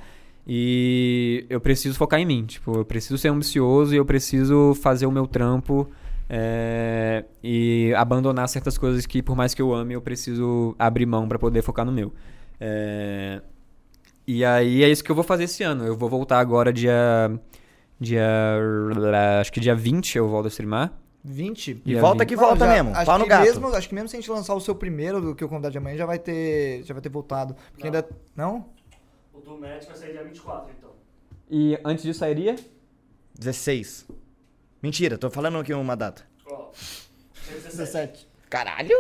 E 0.47 1.47
eu 1.49 1.61
preciso 1.61 1.97
focar 1.97 2.19
em 2.21 2.27
mim. 2.27 2.45
Tipo, 2.47 2.79
eu 2.79 2.85
preciso 2.85 3.17
ser 3.19 3.29
ambicioso 3.29 3.95
e 3.95 3.97
eu 3.97 4.05
preciso 4.05 4.75
fazer 4.81 5.07
o 5.07 5.13
meu 5.13 5.27
trampo. 5.27 5.89
é, 6.35 7.25
e 7.43 7.93
abandonar 7.95 8.49
certas 8.49 8.79
coisas 8.79 9.05
que, 9.05 9.23
por 9.23 9.37
mais 9.37 9.53
que 9.55 9.61
eu 9.61 9.73
ame, 9.75 9.93
eu 9.95 10.01
preciso 10.01 10.75
abrir 10.79 11.05
mão 11.05 11.29
pra 11.29 11.39
poder 11.39 11.61
focar 11.63 11.85
no 11.85 11.93
meu. 11.93 12.11
É, 12.59 13.43
e 14.27 14.43
aí 14.45 14.83
é 14.83 14.89
isso 14.89 15.05
que 15.05 15.11
eu 15.11 15.15
vou 15.15 15.25
fazer 15.25 15.45
esse 15.45 15.63
ano. 15.63 15.85
Eu 15.85 15.95
vou 15.97 16.09
voltar 16.09 16.39
agora 16.39 16.73
dia. 16.73 17.31
Dia. 18.01 18.23
Acho 19.41 19.53
que 19.53 19.61
dia 19.61 19.75
20 19.75 20.17
eu 20.17 20.29
volto 20.29 20.47
a 20.47 20.49
streamar. 20.49 20.93
20? 21.25 21.83
E 21.85 21.95
volta 21.97 22.21
20. 22.25 22.29
que 22.31 22.37
volta 22.37 22.65
já- 22.67 22.73
mesmo. 22.73 22.91
Acho 22.97 23.07
Pau 23.07 23.19
no 23.19 23.25
que 23.25 23.31
gato. 23.31 23.45
Mesmo, 23.45 23.67
acho 23.69 23.89
que 23.89 23.95
mesmo 23.95 24.09
se 24.09 24.17
a 24.17 24.21
gente 24.21 24.31
lançar 24.31 24.55
o 24.55 24.61
seu 24.61 24.75
primeiro, 24.75 25.21
do 25.21 25.35
que 25.35 25.45
o 25.45 25.49
convidado 25.49 25.73
de 25.73 25.79
amanhã, 25.79 25.97
já 25.97 26.07
vai 26.07 26.19
ter, 26.19 26.83
já 26.85 26.95
vai 26.95 27.01
ter 27.03 27.09
voltado. 27.11 27.55
Porque 27.73 27.89
Não. 27.89 27.95
ainda... 27.97 28.09
Não? 28.35 28.65
O 29.53 29.57
do 29.57 29.61
Match 29.61 29.87
vai 29.87 29.97
sair 29.97 30.13
dia 30.13 30.25
24, 30.25 30.73
então. 30.79 30.91
E 31.51 31.79
antes 31.85 32.03
disso 32.05 32.21
sairia? 32.21 32.57
16. 33.39 34.07
Mentira, 34.83 35.19
tô 35.19 35.31
falando 35.31 35.59
aqui 35.59 35.73
uma 35.75 35.97
data. 35.97 36.23
Ó. 36.47 36.71
dia 37.47 37.57
17. 37.57 37.77
17. 37.77 38.29
Caralho. 38.49 38.97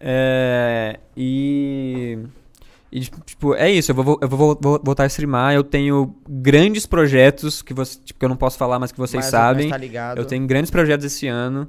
É. 0.00 0.98
E. 1.16 2.18
E, 2.90 3.00
tipo, 3.00 3.54
é 3.54 3.70
isso, 3.70 3.90
eu 3.90 3.94
vou, 3.96 4.18
eu 4.22 4.28
vou, 4.28 4.58
vou 4.60 4.80
voltar 4.82 5.02
a 5.02 5.06
streamar. 5.06 5.52
Eu 5.54 5.64
tenho 5.64 6.14
grandes 6.28 6.86
projetos 6.86 7.60
que, 7.60 7.74
você, 7.74 7.98
tipo, 8.00 8.18
que 8.20 8.24
eu 8.24 8.28
não 8.28 8.36
posso 8.36 8.56
falar, 8.56 8.78
mas 8.78 8.92
que 8.92 8.98
vocês 8.98 9.24
Mas- 9.24 9.30
sabem. 9.30 9.64
mas 9.66 9.72
tá 9.72 9.76
ligado. 9.76 10.18
Eu 10.18 10.24
tenho 10.24 10.46
grandes 10.46 10.70
projetos 10.70 11.04
esse 11.04 11.26
ano. 11.26 11.68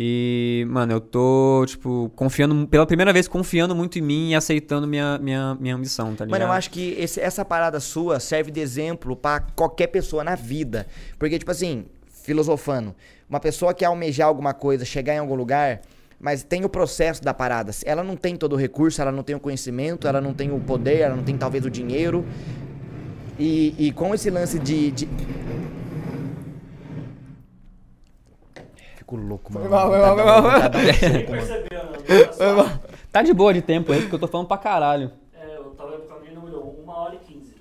E, 0.00 0.64
mano, 0.70 0.92
eu 0.92 1.00
tô, 1.00 1.64
tipo, 1.66 2.08
confiando, 2.14 2.68
pela 2.68 2.86
primeira 2.86 3.12
vez, 3.12 3.26
confiando 3.26 3.74
muito 3.74 3.98
em 3.98 4.02
mim 4.02 4.30
e 4.30 4.34
aceitando 4.36 4.86
minha, 4.86 5.18
minha, 5.18 5.56
minha 5.58 5.74
ambição, 5.74 6.14
tá 6.14 6.24
ligado? 6.24 6.38
Mano, 6.38 6.52
eu 6.52 6.56
acho 6.56 6.70
que 6.70 6.94
esse- 6.96 7.20
essa 7.20 7.44
parada 7.44 7.80
sua 7.80 8.20
serve 8.20 8.52
de 8.52 8.60
exemplo 8.60 9.16
pra 9.16 9.40
qualquer 9.40 9.88
pessoa 9.88 10.22
na 10.22 10.36
vida. 10.36 10.86
Porque, 11.18 11.36
tipo 11.36 11.50
assim, 11.50 11.84
filosofando, 12.22 12.94
uma 13.28 13.40
pessoa 13.40 13.74
que 13.74 13.84
almejar 13.84 14.28
alguma 14.28 14.54
coisa, 14.54 14.84
chegar 14.84 15.14
em 15.14 15.18
algum 15.18 15.34
lugar, 15.34 15.80
mas 16.20 16.44
tem 16.44 16.64
o 16.64 16.68
processo 16.68 17.20
da 17.20 17.34
parada. 17.34 17.72
Ela 17.84 18.04
não 18.04 18.14
tem 18.14 18.36
todo 18.36 18.52
o 18.52 18.56
recurso, 18.56 19.02
ela 19.02 19.10
não 19.10 19.24
tem 19.24 19.34
o 19.34 19.40
conhecimento, 19.40 20.06
ela 20.06 20.20
não 20.20 20.32
tem 20.32 20.52
o 20.52 20.60
poder, 20.60 20.98
ela 21.00 21.16
não 21.16 21.24
tem 21.24 21.36
talvez 21.36 21.64
o 21.64 21.70
dinheiro. 21.70 22.24
E, 23.36 23.74
e 23.76 23.90
com 23.92 24.14
esse 24.14 24.30
lance 24.30 24.60
de. 24.60 24.92
de... 24.92 25.08
Fico 29.08 29.16
louco, 29.16 29.50
mano. 29.54 29.66
Foi 29.66 29.74
mal, 29.74 29.88
foi 29.88 29.98
mal, 29.98 30.70
de 30.70 30.92
foi. 31.26 31.38
Engraçado. 32.18 32.80
Tá 33.10 33.22
de 33.22 33.32
boa 33.32 33.54
de 33.54 33.62
tempo 33.62 33.90
aí, 33.90 34.02
porque 34.02 34.14
eu 34.16 34.18
tô 34.18 34.28
falando 34.28 34.46
pra 34.46 34.58
caralho. 34.58 35.10
É, 35.32 35.56
eu 35.56 35.70
tava 35.70 35.88
olhando 35.90 36.02
pra 36.02 36.18
mim 36.20 36.28
e 36.30 36.34
não 36.34 36.44
olhou. 36.44 36.84
1 36.86 36.90
hora 36.90 37.14
e 37.14 37.18
15. 37.32 37.54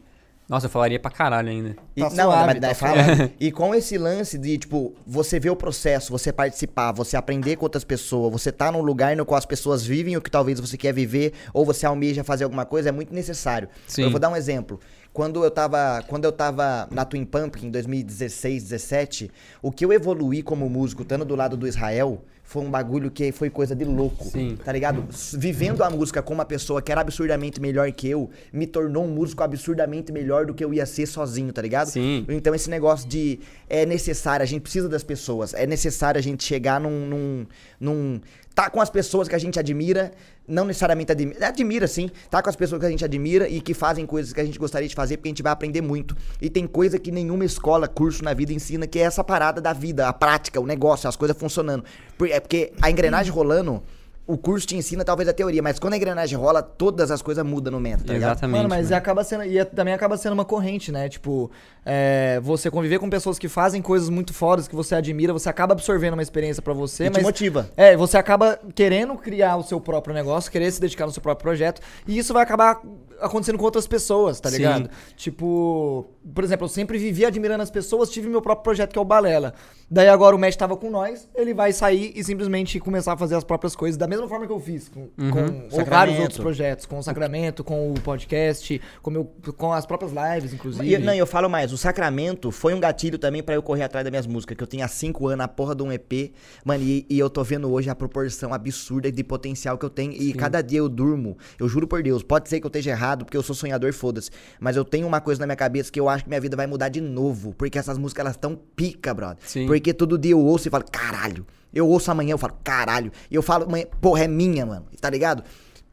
Nossa, 0.49 0.65
eu 0.65 0.69
falaria 0.69 0.99
pra 0.99 1.10
caralho 1.10 1.49
ainda. 1.49 1.78
E, 1.95 2.02
Tá 2.02 2.10
não, 2.10 2.32
suave, 2.32 2.60
mas 2.60 2.78
tá. 2.78 2.90
E 3.40 3.49
com 3.49 3.74
esse 3.74 3.98
lance 3.98 4.38
de, 4.38 4.57
tipo, 4.57 4.94
você 5.06 5.40
ver 5.40 5.49
o 5.49 5.56
processo, 5.56 6.11
você 6.11 6.34
participar, 6.34 6.91
você 6.91 7.15
aprender 7.15 7.56
com 7.56 7.64
outras 7.65 7.86
pessoas, 7.86 8.32
você 8.32 8.52
tá 8.52 8.69
num 8.69 8.82
lugar 8.82 9.15
no 9.15 9.26
qual 9.26 9.38
as 9.38 9.45
pessoas 9.45 9.86
vivem 9.86 10.18
o 10.18 10.22
que 10.22 10.30
talvez 10.32 10.60
você 10.60 10.78
quer 10.78 10.94
viver, 10.94 11.34
ou 11.53 11.65
você 11.65 11.86
almeja 11.86 12.26
fazer 12.26 12.44
alguma 12.44 12.65
coisa, 12.65 12.90
é 12.90 12.91
muito 12.91 13.14
necessário. 13.14 13.69
Sim. 13.88 14.03
Eu 14.03 14.11
vou 14.11 14.19
dar 14.19 14.30
um 14.30 14.36
exemplo. 14.36 14.80
Quando 15.18 15.44
eu 15.44 15.49
tava, 15.49 16.03
quando 16.07 16.26
eu 16.26 16.31
tava 16.31 16.88
na 16.91 17.03
Twin 17.03 17.26
Pumpkin 17.26 17.65
em 17.65 17.72
2016, 17.72 18.61
17, 18.65 19.31
o 19.64 19.72
que 19.72 19.84
eu 19.84 19.91
evoluí 19.91 20.44
como 20.44 20.69
músico, 20.69 21.02
estando 21.02 21.26
do 21.26 21.35
lado 21.35 21.57
do 21.57 21.68
Israel, 21.68 22.23
foi 22.44 22.61
um 22.61 22.69
bagulho 22.69 23.10
que 23.10 23.31
foi 23.31 23.49
coisa 23.49 23.76
de 23.76 23.84
louco. 23.84 24.26
Sim. 24.26 24.56
Tá 24.64 24.72
ligado? 24.72 25.03
Vivendo 25.34 25.84
a 25.84 25.89
música 25.89 26.22
com 26.22 26.35
uma 26.35 26.45
pessoa 26.45 26.84
que 26.84 26.91
era 26.91 27.02
absurdamente 27.02 27.60
melhor 27.60 27.91
que 27.91 28.07
eu, 28.07 28.30
me 28.53 28.68
tornou 28.68 29.06
um 29.06 29.07
músico 29.07 29.41
absurdamente 29.41 30.11
melhor 30.11 30.45
do 30.45 30.53
que 30.53 30.64
eu 30.64 30.72
ia 30.72 30.85
ser 30.85 31.07
sozinho, 31.07 31.52
tá 31.52 31.64
ligado? 31.64 31.88
Sim. 31.88 32.23
Então 32.30 32.53
esse 32.53 32.69
negócio 32.69 33.10
de 33.10 33.39
é 33.68 33.88
necessário, 33.88 34.44
a 34.44 34.45
gente 34.45 34.61
precisa 34.61 34.88
das 34.88 35.03
pessoas, 35.03 35.52
é 35.56 35.65
necessário 35.65 36.19
a 36.19 36.22
gente 36.22 36.44
chegar 36.44 36.80
num, 36.80 37.07
num, 37.07 37.48
num 37.80 38.22
tá 38.58 38.72
com 38.72 38.82
as 38.82 38.90
pessoas 38.90 39.28
que 39.28 39.36
a 39.36 39.38
gente 39.38 39.60
admira, 39.60 40.12
não 40.48 40.66
necessariamente 40.66 41.12
admira, 41.12 41.48
admira 41.48 41.88
sim, 41.88 42.10
tá 42.28 42.42
com 42.42 42.50
as 42.50 42.56
pessoas 42.56 42.80
que 42.80 42.88
a 42.88 42.90
gente 42.90 43.06
admira 43.06 43.48
e 43.48 43.62
que 43.62 43.72
fazem 43.72 44.04
coisas 44.04 44.34
que 44.34 44.42
a 44.42 44.44
gente 44.44 44.58
gostaria 44.58 44.90
de 44.90 44.96
fazer, 44.96 45.18
porque 45.18 45.30
a 45.30 45.32
gente 45.32 45.44
vai 45.44 45.52
aprender 45.52 45.82
muito. 45.82 46.18
E 46.42 46.50
tem 46.50 46.66
coisa 46.66 46.98
que 46.98 47.12
nenhuma 47.12 47.46
escola, 47.46 47.88
curso 47.88 48.24
na 48.24 48.34
vida 48.34 48.52
ensina, 48.52 48.88
que 48.88 48.98
é 48.98 49.04
essa 49.04 49.24
parada 49.24 49.62
da 49.62 49.74
vida, 49.74 50.08
a 50.08 50.12
prática, 50.12 50.60
o 50.60 50.66
negócio, 50.66 51.08
as 51.08 51.16
coisas 51.16 51.38
funcionando. 51.38 51.84
É 52.32 52.40
porque 52.40 52.74
a 52.82 52.90
engrenagem 52.90 53.32
rolando, 53.32 53.84
o 54.28 54.38
curso 54.38 54.68
te 54.68 54.76
ensina 54.76 55.06
talvez 55.06 55.30
a 55.30 55.34
teoria, 55.34 55.64
mas 55.64 55.80
quando 55.80 55.94
a 55.94 55.98
engrenagem 55.98 56.38
rola, 56.38 56.62
todas 56.62 57.10
as 57.12 57.22
coisas 57.22 57.45
mudam 57.45 57.72
no 57.72 57.80
método, 57.80 58.08
tá 58.08 58.14
ligado? 58.14 58.32
Exatamente. 58.34 58.58
Mano, 58.58 58.70
mas 58.70 58.90
né? 58.90 58.98
acaba 58.98 59.24
sendo. 59.24 59.45
E 59.45 59.58
é- 59.58 59.64
também 59.66 59.94
acaba 59.94 60.18
sendo 60.18 60.34
uma 60.34 60.44
corrente, 60.44 60.91
né? 60.91 61.08
Tipo, 61.08 61.49
é, 61.86 62.40
você 62.44 62.70
conviver 62.70 62.99
com 62.99 63.10
pessoas 63.10 63.40
que 63.40 63.48
fazem 63.48 63.82
coisas 63.82 64.10
muito 64.10 64.34
fodas, 64.34 64.68
que 64.68 64.76
você 64.76 64.94
admira, 64.95 65.32
você 65.32 65.48
acaba 65.48 65.74
absorvendo 65.74 66.14
uma 66.14 66.22
experiência 66.22 66.62
pra 66.62 66.74
você, 66.74 67.06
E 67.06 67.10
te 67.10 67.14
mas. 67.14 67.24
motiva. 67.24 67.70
É, 67.78 67.95
você 67.95 68.18
acaba 68.18 68.60
querendo 68.76 69.16
criar 69.16 69.56
o 69.56 69.64
seu 69.64 69.80
próprio 69.80 70.14
negócio, 70.14 70.52
querer 70.52 70.70
se 70.72 70.82
dedicar 70.82 71.06
no 71.06 71.12
seu 71.14 71.22
próprio 71.22 71.44
projeto, 71.44 71.82
e 72.06 72.18
isso 72.18 72.34
vai 72.34 72.44
acabar 72.44 72.82
acontecendo 73.19 73.57
com 73.57 73.65
outras 73.65 73.88
pessoas, 73.88 74.39
tá 74.39 74.49
Sim. 74.49 74.57
ligado? 74.57 74.89
Tipo, 75.15 76.07
por 76.34 76.44
exemplo, 76.44 76.65
eu 76.65 76.69
sempre 76.69 76.98
vivi 76.98 77.26
admirando 77.26 77.64
as 77.64 77.72
pessoas, 77.72 78.10
tive 78.10 78.27
meu 78.27 78.41
próprio 78.41 78.64
projeto 78.64 78.91
que 78.91 78.99
é 78.99 79.02
o 79.02 79.06
Balela. 79.06 79.53
Daí 79.89 80.10
agora 80.10 80.35
o 80.35 80.39
Matt 80.39 80.56
tava 80.56 80.76
com 80.76 80.89
nós, 80.89 81.30
ele 81.34 81.53
vai 81.53 81.72
sair 81.72 82.11
e 82.14 82.22
simplesmente 82.22 82.77
começar 82.80 83.14
a 83.14 83.18
fazer 83.18 83.35
as 83.35 83.44
próprias 83.44 83.73
coisas, 83.73 83.98
da 83.98 84.06
mesma 84.06 84.27
forma 84.27 84.45
que 84.45 84.52
eu 84.52 84.60
fiz, 84.60 84.89
com, 84.89 85.07
com 85.15 85.31
vários 85.31 85.73
Sacramento. 85.73 86.22
outros 86.22 86.39
projetos, 86.39 86.85
com 86.85 86.99
o 86.99 87.03
Sacramento, 87.03 87.64
com 87.64 87.91
o 87.91 88.02
podcast, 88.02 88.81
com, 89.02 89.10
meu, 89.10 89.31
com 89.56 89.72
as 89.72 89.85
próprias 89.85 90.11
lives, 90.11 90.53
inclusive. 90.53 90.94
E, 90.94 90.98
não, 90.98 91.14
e 91.14 91.18
eu 91.18 91.26
falo 91.26 91.49
mais, 91.49 91.72
o 91.72 91.77
Sacramento 91.77 92.52
foi 92.52 92.73
um 92.73 92.81
gatilho 92.81 93.18
também 93.18 93.41
pra 93.41 93.56
eu 93.56 93.64
correr 93.64 93.84
atrás 93.84 94.03
das 94.03 94.11
minhas 94.11 94.27
músicas, 94.27 94.57
que 94.57 94.64
eu 94.64 94.68
tenho 94.68 94.84
há 94.84 94.89
5 94.89 95.26
anos 95.27 95.45
a 95.45 95.48
porra 95.48 95.73
de 95.73 95.84
um 95.84 95.91
EP, 95.91 96.34
mano, 96.65 96.84
e, 96.84 97.06
e 97.10 97.18
eu 97.18 97.30
tô 97.30 97.41
vendo 97.41 97.72
hoje 97.72 97.89
a 97.89 97.95
proporção 97.95 98.53
absurda 98.53 99.10
de 99.10 99.23
potencial 99.23 99.77
que 99.77 99.85
eu 99.85 99.89
tenho, 99.89 100.11
e 100.11 100.34
cada 100.34 100.61
dia 100.61 100.80
eu 100.80 100.89
durmo, 100.89 101.38
eu 101.57 101.69
juro 101.69 101.88
por 101.88 102.03
Deus, 102.03 102.22
pode 102.23 102.49
ser 102.49 102.60
que 102.60 102.65
eu 102.65 102.69
esteja 102.69 102.91
errado, 102.91 103.07
porque 103.16 103.38
eu 103.38 103.44
sou 103.44 103.56
sonhador, 103.56 103.94
foda-se, 103.94 104.30
mas 104.60 104.76
eu 104.76 104.84
tenho 104.84 105.08
uma 105.08 105.22
coisa 105.22 105.40
na 105.40 105.46
minha 105.46 105.56
cabeça 105.56 105.92
que 105.92 106.00
eu 106.00 106.10
acho 106.10 106.24
que 106.24 106.30
minha 106.30 106.42
vida 106.42 106.58
vai 106.58 106.68
mudar 106.68 106.90
de 106.90 107.02
novo, 107.02 107.54
porque 107.54 107.78
essas 107.78 107.98
músicas, 107.98 108.26
elas 108.26 108.38
tão 108.38 108.56
pica, 108.76 109.14
brother, 109.14 109.38
Sim. 109.46 109.68
porque 109.68 109.94
todo 109.94 110.18
dia 110.18 110.32
eu 110.32 110.40
ouço 110.40 110.68
e 110.68 110.72
falo, 110.72 110.86
caralho, 110.92 111.46
eu 111.74 111.88
ouço 111.88 112.10
amanhã, 112.10 112.32
eu 112.34 112.38
falo, 112.38 112.58
caralho, 112.64 113.12
e 113.30 113.36
eu 113.36 113.42
falo, 113.42 113.68
porra, 114.02 114.24
é 114.24 114.28
minha, 114.28 114.66
mano, 114.66 114.86
tá 115.00 115.10
ligado? 115.10 115.44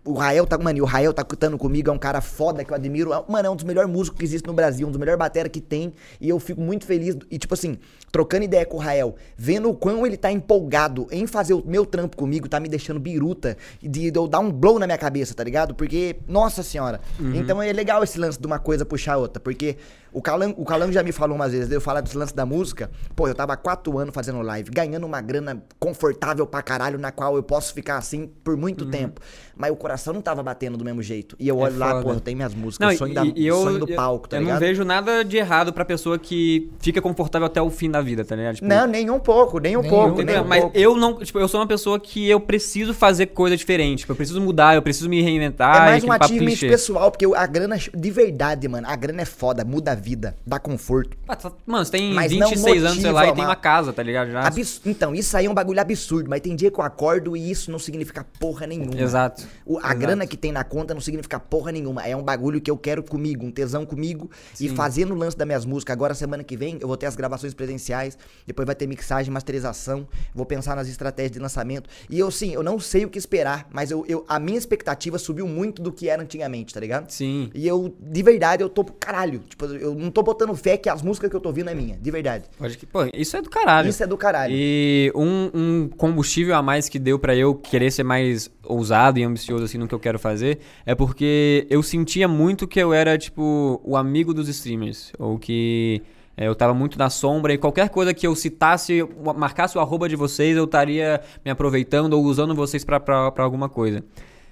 O 0.04 0.12
Rael 0.12 0.46
tá, 0.46 0.58
mano, 0.58 0.78
e 0.78 0.82
o 0.82 0.84
Rael 0.84 1.14
tá 1.14 1.24
cantando 1.24 1.56
comigo, 1.56 1.88
é 1.88 1.92
um 1.92 1.98
cara 1.98 2.20
foda 2.20 2.62
que 2.62 2.70
eu 2.70 2.74
admiro. 2.74 3.12
É- 3.14 3.24
Mano, 3.26 3.48
é 3.48 3.50
um 3.50 3.56
dos 3.56 3.64
melhores 3.64 3.90
músicos 3.90 4.18
que 4.18 4.24
existe 4.24 4.46
no 4.46 4.52
Brasil, 4.52 4.86
um 4.86 4.90
dos 4.90 5.00
melhores 5.00 5.18
batera 5.18 5.48
que 5.48 5.60
tem. 5.62 5.94
E 6.20 6.28
eu 6.28 6.38
fico 6.38 6.60
muito 6.60 6.84
feliz. 6.84 7.16
E, 7.30 7.38
tipo 7.38 7.54
assim, 7.54 7.78
trocando 8.12 8.44
ideia 8.44 8.66
com 8.66 8.76
o 8.76 8.80
Rael, 8.80 9.14
vendo 9.36 9.70
o 9.70 9.74
quão 9.74 10.06
ele 10.06 10.18
tá 10.18 10.30
empolgado 10.30 11.06
em 11.10 11.26
fazer 11.26 11.54
o 11.54 11.62
meu 11.66 11.86
trampo 11.86 12.16
comigo, 12.18 12.48
tá 12.48 12.60
me 12.60 12.68
deixando 12.68 13.00
biruta, 13.00 13.56
de, 13.82 14.10
de 14.10 14.18
eu 14.18 14.28
dar 14.28 14.40
um 14.40 14.52
blow 14.52 14.78
na 14.78 14.86
minha 14.86 14.98
cabeça, 14.98 15.32
tá 15.34 15.42
ligado? 15.42 15.74
Porque, 15.74 16.16
nossa 16.28 16.62
senhora. 16.62 17.00
Então 17.34 17.62
é 17.62 17.72
legal 17.72 18.04
esse 18.04 18.18
lance 18.18 18.38
de 18.38 18.46
uma 18.46 18.58
coisa 18.58 18.84
puxar 18.84 19.14
a 19.14 19.16
outra. 19.16 19.40
Porque 19.40 19.76
o 20.14 20.22
Calango, 20.22 20.60
o 20.60 20.64
Calango 20.64 20.92
já 20.92 21.02
me 21.02 21.12
falou 21.12 21.36
umas 21.36 21.52
vezes, 21.52 21.70
eu 21.70 21.80
falar 21.80 22.00
desse 22.00 22.16
lance 22.16 22.34
da 22.34 22.46
música. 22.46 22.90
Pô, 23.14 23.28
eu 23.28 23.34
tava 23.34 23.52
há 23.52 23.56
quatro 23.56 23.98
anos 23.98 24.14
fazendo 24.14 24.40
live, 24.40 24.70
ganhando 24.70 25.04
uma 25.04 25.20
grana 25.20 25.62
confortável 25.78 26.46
pra 26.46 26.62
caralho, 26.62 26.98
na 26.98 27.10
qual 27.12 27.36
eu 27.36 27.42
posso 27.42 27.74
ficar 27.74 27.96
assim 27.98 28.30
por 28.42 28.56
muito 28.56 28.86
tempo. 28.86 29.20
Mas 29.56 29.70
o 29.70 29.76
coração 29.76 30.12
não 30.14 30.20
tava 30.22 30.42
batendo 30.42 30.76
do 30.76 30.84
mesmo 30.84 31.02
jeito. 31.02 31.36
E 31.38 31.46
eu 31.48 31.58
olho 31.58 31.76
lá, 31.78 31.90
foda. 31.90 32.02
pô, 32.04 32.12
eu 32.12 32.20
tenho 32.20 32.36
minhas 32.36 32.54
músicas, 32.54 32.86
Não, 32.88 32.94
o 32.94 32.98
sonho, 32.98 33.12
e, 33.12 33.14
da, 33.14 33.24
e 33.24 33.46
eu, 33.46 33.56
sonho 33.62 33.78
do 33.78 33.90
eu- 33.90 33.96
palco, 33.96 34.28
tá 34.28 34.36
eu 34.36 34.40
ligado? 34.40 34.54
não 34.54 34.60
vejo 34.60 34.84
nada 34.84 35.24
de 35.24 35.36
errado 35.36 35.72
pra 35.72 35.84
pessoa 35.84 36.18
que 36.18 36.70
fica 36.78 37.00
confortável 37.02 37.46
até 37.46 37.60
o 37.60 37.70
fim 37.70 37.90
da 37.90 38.00
vida, 38.00 38.24
tá 38.24 38.34
ligado? 38.36 38.54
Tipo, 38.56 38.66
Não, 38.68 38.86
nem 38.86 39.10
um 39.10 39.18
pouco, 39.20 39.58
nem 39.58 39.76
um 39.76 39.80
Nem 39.82 39.90
pouco, 39.90 40.22
nem 40.22 40.40
um 40.40 40.44
Mas 40.44 40.60
pouco. 40.62 40.78
eu 40.78 40.96
não, 40.96 41.18
tipo, 41.18 41.38
eu 41.38 41.48
sou 41.48 41.60
uma 41.60 41.66
pessoa 41.66 41.98
que 42.00 42.28
eu 42.28 42.40
preciso 42.40 42.94
fazer 42.94 43.26
coisa 43.26 43.56
diferente. 43.56 44.00
Tipo, 44.00 44.12
eu 44.12 44.16
preciso 44.16 44.40
mudar, 44.40 44.74
eu 44.74 44.82
preciso 44.82 45.08
me 45.08 45.20
reinventar. 45.22 45.76
É 45.76 45.80
mais 45.90 46.04
um 46.04 46.12
achievement 46.12 46.46
clichê. 46.46 46.68
pessoal, 46.68 47.10
porque 47.10 47.24
a 47.26 47.46
grana, 47.46 47.76
de 47.76 48.10
verdade, 48.10 48.68
mano, 48.68 48.86
a 48.88 48.96
grana 48.96 49.22
é 49.22 49.24
foda, 49.24 49.64
muda 49.64 49.92
a 49.92 49.94
vida, 49.94 50.03
dá 50.46 50.58
conforto. 50.58 51.16
Ah, 51.26 51.34
tá- 51.36 51.52
Mano, 51.66 51.84
você 51.84 51.92
tem 51.92 52.12
Mas 52.12 52.32
não 52.32 52.48
26 52.50 52.84
anos, 52.84 53.00
sei 53.02 53.10
lá, 53.10 53.26
e 53.26 53.32
tem 53.32 53.44
uma- 53.44 53.56
casa, 53.56 53.92
tá 53.92 54.02
ligado? 54.02 54.30
Já. 54.30 54.46
Abs- 54.46 54.80
Então, 54.84 55.14
isso 55.14 55.36
aí 55.36 55.46
é 55.46 55.50
um 55.50 55.54
bagulho 55.54 55.80
absurdo, 55.80 56.28
mas 56.28 56.40
tem 56.40 56.54
dia 56.54 56.70
que 56.70 56.78
eu 56.78 56.84
acordo 56.84 57.36
e 57.36 57.50
isso 57.50 57.70
não 57.70 57.78
significa 57.78 58.24
porra 58.38 58.66
nenhuma. 58.66 59.00
Exato. 59.00 59.44
O- 59.64 59.78
a 59.78 59.80
Exato. 59.82 59.98
grana 59.98 60.26
que 60.26 60.36
tem 60.36 60.52
na 60.52 60.62
conta 60.64 60.92
não 60.92 61.00
significa 61.00 61.38
porra 61.40 61.72
nenhuma. 61.72 62.02
É 62.06 62.14
um 62.16 62.22
bagulho 62.22 62.60
que 62.60 62.70
eu 62.70 62.76
quero 62.76 63.02
comigo, 63.02 63.46
um 63.46 63.50
tesão 63.50 63.86
comigo. 63.86 64.30
E 64.60 64.68
Sim. 64.68 64.74
fazendo 64.74 65.14
o 65.14 65.16
lance 65.16 65.36
das 65.36 65.46
minhas 65.46 65.64
músicas. 65.64 65.92
Agora, 65.94 66.14
semana 66.14 66.42
que 66.44 66.56
vem, 66.56 66.78
eu 66.80 66.86
vou 66.88 66.96
ter 66.96 67.06
as 67.06 67.16
gravações 67.16 67.54
presenciais. 67.54 68.18
Depois 68.46 68.66
vai 68.66 68.74
ter 68.74 68.86
mixagem, 68.86 69.32
masterização. 69.32 70.06
Vou 70.34 70.44
pensar 70.44 70.74
nas 70.76 70.88
estratégias 70.88 71.32
de 71.32 71.38
lançamento. 71.38 71.88
E 72.10 72.18
eu, 72.18 72.30
sim, 72.30 72.52
eu 72.52 72.62
não 72.62 72.78
sei 72.80 73.04
o 73.04 73.08
que 73.08 73.18
esperar, 73.18 73.66
mas 73.72 73.90
eu, 73.90 74.04
eu- 74.08 74.24
a 74.28 74.38
minha 74.38 74.58
expectativa 74.58 75.18
subiu 75.18 75.46
muito 75.46 75.80
do 75.80 75.92
que 75.92 76.08
era 76.08 76.22
antigamente, 76.22 76.74
tá 76.74 76.80
ligado? 76.80 77.10
Sim. 77.10 77.50
E 77.54 77.66
eu, 77.66 77.94
de 78.00 78.22
verdade, 78.22 78.62
eu 78.62 78.68
tô 78.68 78.84
caralho. 78.84 79.40
Tipo, 79.48 79.66
eu 79.66 79.93
não 79.94 80.10
tô 80.10 80.22
botando 80.22 80.54
fé 80.54 80.76
que 80.76 80.88
as 80.88 81.02
músicas 81.02 81.30
que 81.30 81.36
eu 81.36 81.40
tô 81.40 81.48
ouvindo 81.48 81.70
é 81.70 81.74
minha, 81.74 81.96
de 81.96 82.10
verdade. 82.10 82.44
Pode 82.58 82.76
que, 82.76 82.86
pô, 82.86 83.00
isso 83.14 83.36
é 83.36 83.42
do 83.42 83.50
caralho. 83.50 83.88
Isso 83.88 84.02
é 84.02 84.06
do 84.06 84.16
caralho. 84.16 84.52
E 84.54 85.12
um, 85.14 85.50
um 85.54 85.88
combustível 85.96 86.54
a 86.56 86.62
mais 86.62 86.88
que 86.88 86.98
deu 86.98 87.18
pra 87.18 87.34
eu 87.34 87.54
querer 87.54 87.90
ser 87.90 88.02
mais 88.02 88.50
ousado 88.62 89.18
e 89.18 89.24
ambicioso 89.24 89.64
assim 89.64 89.78
no 89.78 89.86
que 89.86 89.94
eu 89.94 90.00
quero 90.00 90.18
fazer 90.18 90.58
é 90.86 90.94
porque 90.94 91.66
eu 91.68 91.82
sentia 91.82 92.26
muito 92.26 92.66
que 92.66 92.80
eu 92.80 92.92
era 92.92 93.16
tipo 93.18 93.80
o 93.84 93.96
amigo 93.96 94.32
dos 94.32 94.48
streamers 94.48 95.12
ou 95.18 95.38
que 95.38 96.02
é, 96.36 96.48
eu 96.48 96.54
tava 96.54 96.74
muito 96.74 96.98
na 96.98 97.10
sombra 97.10 97.52
e 97.52 97.58
qualquer 97.58 97.88
coisa 97.88 98.12
que 98.12 98.26
eu 98.26 98.34
citasse, 98.34 99.06
marcasse 99.36 99.78
o 99.78 99.80
arroba 99.80 100.08
de 100.08 100.16
vocês, 100.16 100.56
eu 100.56 100.64
estaria 100.64 101.20
me 101.44 101.50
aproveitando 101.50 102.14
ou 102.14 102.24
usando 102.24 102.54
vocês 102.54 102.84
pra 102.84 103.32
alguma 103.38 103.68
coisa. 103.68 104.02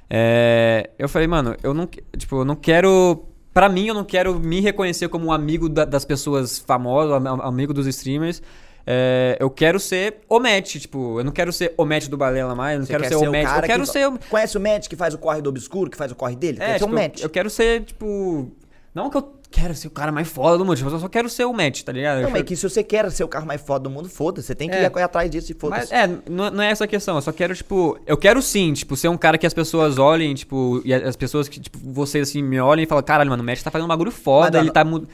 É, 0.09 0.91
eu 0.99 1.09
falei, 1.09 1.27
mano, 1.27 1.57
eu 1.63 1.73
não, 1.73 1.87
tipo, 1.87 2.37
eu 2.37 2.45
não 2.45 2.55
quero. 2.55 3.25
Pra 3.55 3.69
mim, 3.69 3.87
eu 3.87 3.95
não 3.95 4.05
quero 4.05 4.39
me 4.41 4.61
reconhecer 4.61 5.09
como 5.09 5.27
um 5.27 5.33
amigo 5.33 5.69
da- 5.69 5.85
das 5.85 6.05
pessoas 6.05 6.59
famosas, 6.59 7.13
am- 7.25 7.41
amigo 7.43 7.73
dos 7.75 7.87
streamers. 7.87 8.43
é, 8.85 9.37
eu 9.39 9.49
quero 9.49 9.79
ser 9.79 10.17
o 10.29 10.41
match, 10.41 10.75
tipo, 10.79 11.21
eu 11.21 11.25
não 11.25 11.31
quero 11.31 11.53
ser 11.53 11.73
o 11.79 11.85
match 11.85 12.09
do 12.09 12.17
Balela 12.17 12.53
mais, 12.53 12.73
eu 12.75 12.79
não 12.81 12.87
Você 12.87 12.93
quero 12.93 13.03
quer 13.05 13.09
ser, 13.11 13.17
o 13.17 13.31
match, 13.31 13.43
eu 13.43 13.49
cara 13.49 13.67
quero 13.69 13.83
que- 13.85 13.89
ser 13.91 14.09
o... 14.09 14.19
Conhece 14.29 14.57
o 14.59 14.61
Matt 14.61 14.89
que 14.89 14.97
faz 14.97 15.15
o 15.15 15.19
corre 15.19 15.41
do 15.41 15.51
obscuro, 15.51 15.89
que 15.89 15.97
faz 15.97 16.11
o 16.11 16.17
corre 16.17 16.35
dele? 16.35 16.59
É, 16.61 16.73
ser 16.73 16.79
tipo, 16.81 16.91
um 16.91 16.95
Matt. 16.95 17.21
eu 17.23 17.31
quero 17.31 17.49
ser, 17.49 17.85
tipo... 17.85 18.51
Não 18.93 19.09
que 19.09 19.17
eu 19.19 19.33
quero 19.53 19.75
ser 19.75 19.87
o 19.89 19.91
cara 19.91 20.11
mais 20.11 20.27
foda 20.29 20.57
do 20.59 20.65
mundo, 20.65 20.77
tipo, 20.77 20.89
eu 20.91 20.99
só 20.99 21.09
quero 21.09 21.29
ser 21.29 21.45
o 21.45 21.53
match, 21.53 21.83
tá 21.83 21.93
ligado? 21.93 22.17
Eu 22.19 22.23
Não, 22.25 22.31
mas 22.31 22.41
é 22.41 22.45
que 22.45 22.57
se 22.57 22.69
você 22.69 22.83
quer 22.83 23.11
ser 23.11 23.23
o 23.23 23.29
carro 23.29 23.47
mais 23.47 23.61
foda 23.61 23.85
do 23.85 23.91
mundo, 23.91 24.09
foda-se. 24.09 24.47
Você 24.47 24.55
tem 24.55 24.69
que 24.69 24.75
É. 24.75 24.83
ir 24.83 25.03
atrás 25.03 25.31
disso 25.31 25.53
e 25.53 25.55
Mas, 25.55 25.61
foda-se. 25.61 25.95
é, 25.95 26.07
não, 26.29 26.51
não 26.51 26.63
é 26.65 26.71
essa 26.71 26.85
a 26.85 26.87
questão. 26.89 27.17
Eu 27.17 27.23
só 27.23 27.31
quero, 27.33 27.55
tipo. 27.55 27.99
Eu 28.07 28.17
quero 28.17 28.41
sim, 28.43 28.73
tipo, 28.73 28.97
ser 28.97 29.09
um 29.09 29.17
cara 29.17 29.37
que 29.39 29.47
as 29.47 29.55
pessoas 29.55 29.99
olhem, 29.99 30.35
tipo, 30.35 30.81
e 30.85 30.93
as 30.95 31.15
pessoas 31.17 31.49
que, 31.49 31.61
tipo, 31.61 31.79
vocês 31.79 32.29
assim, 32.31 32.43
me 32.43 32.59
olhem 32.61 32.85
e 32.85 32.87
falam, 32.87 33.05
caralho, 33.05 33.31
mano, 33.31 33.43
o 33.43 33.47
Matt 33.47 33.63
tá 33.63 33.71
fazendo 33.71 33.85
um 33.85 33.89
bagulho 33.89 34.11
foda, 34.11 34.59
Mas, 34.59 34.61
ele 34.61 34.67
não, 34.67 34.73
tá. 34.73 34.85
mu- 34.85 35.07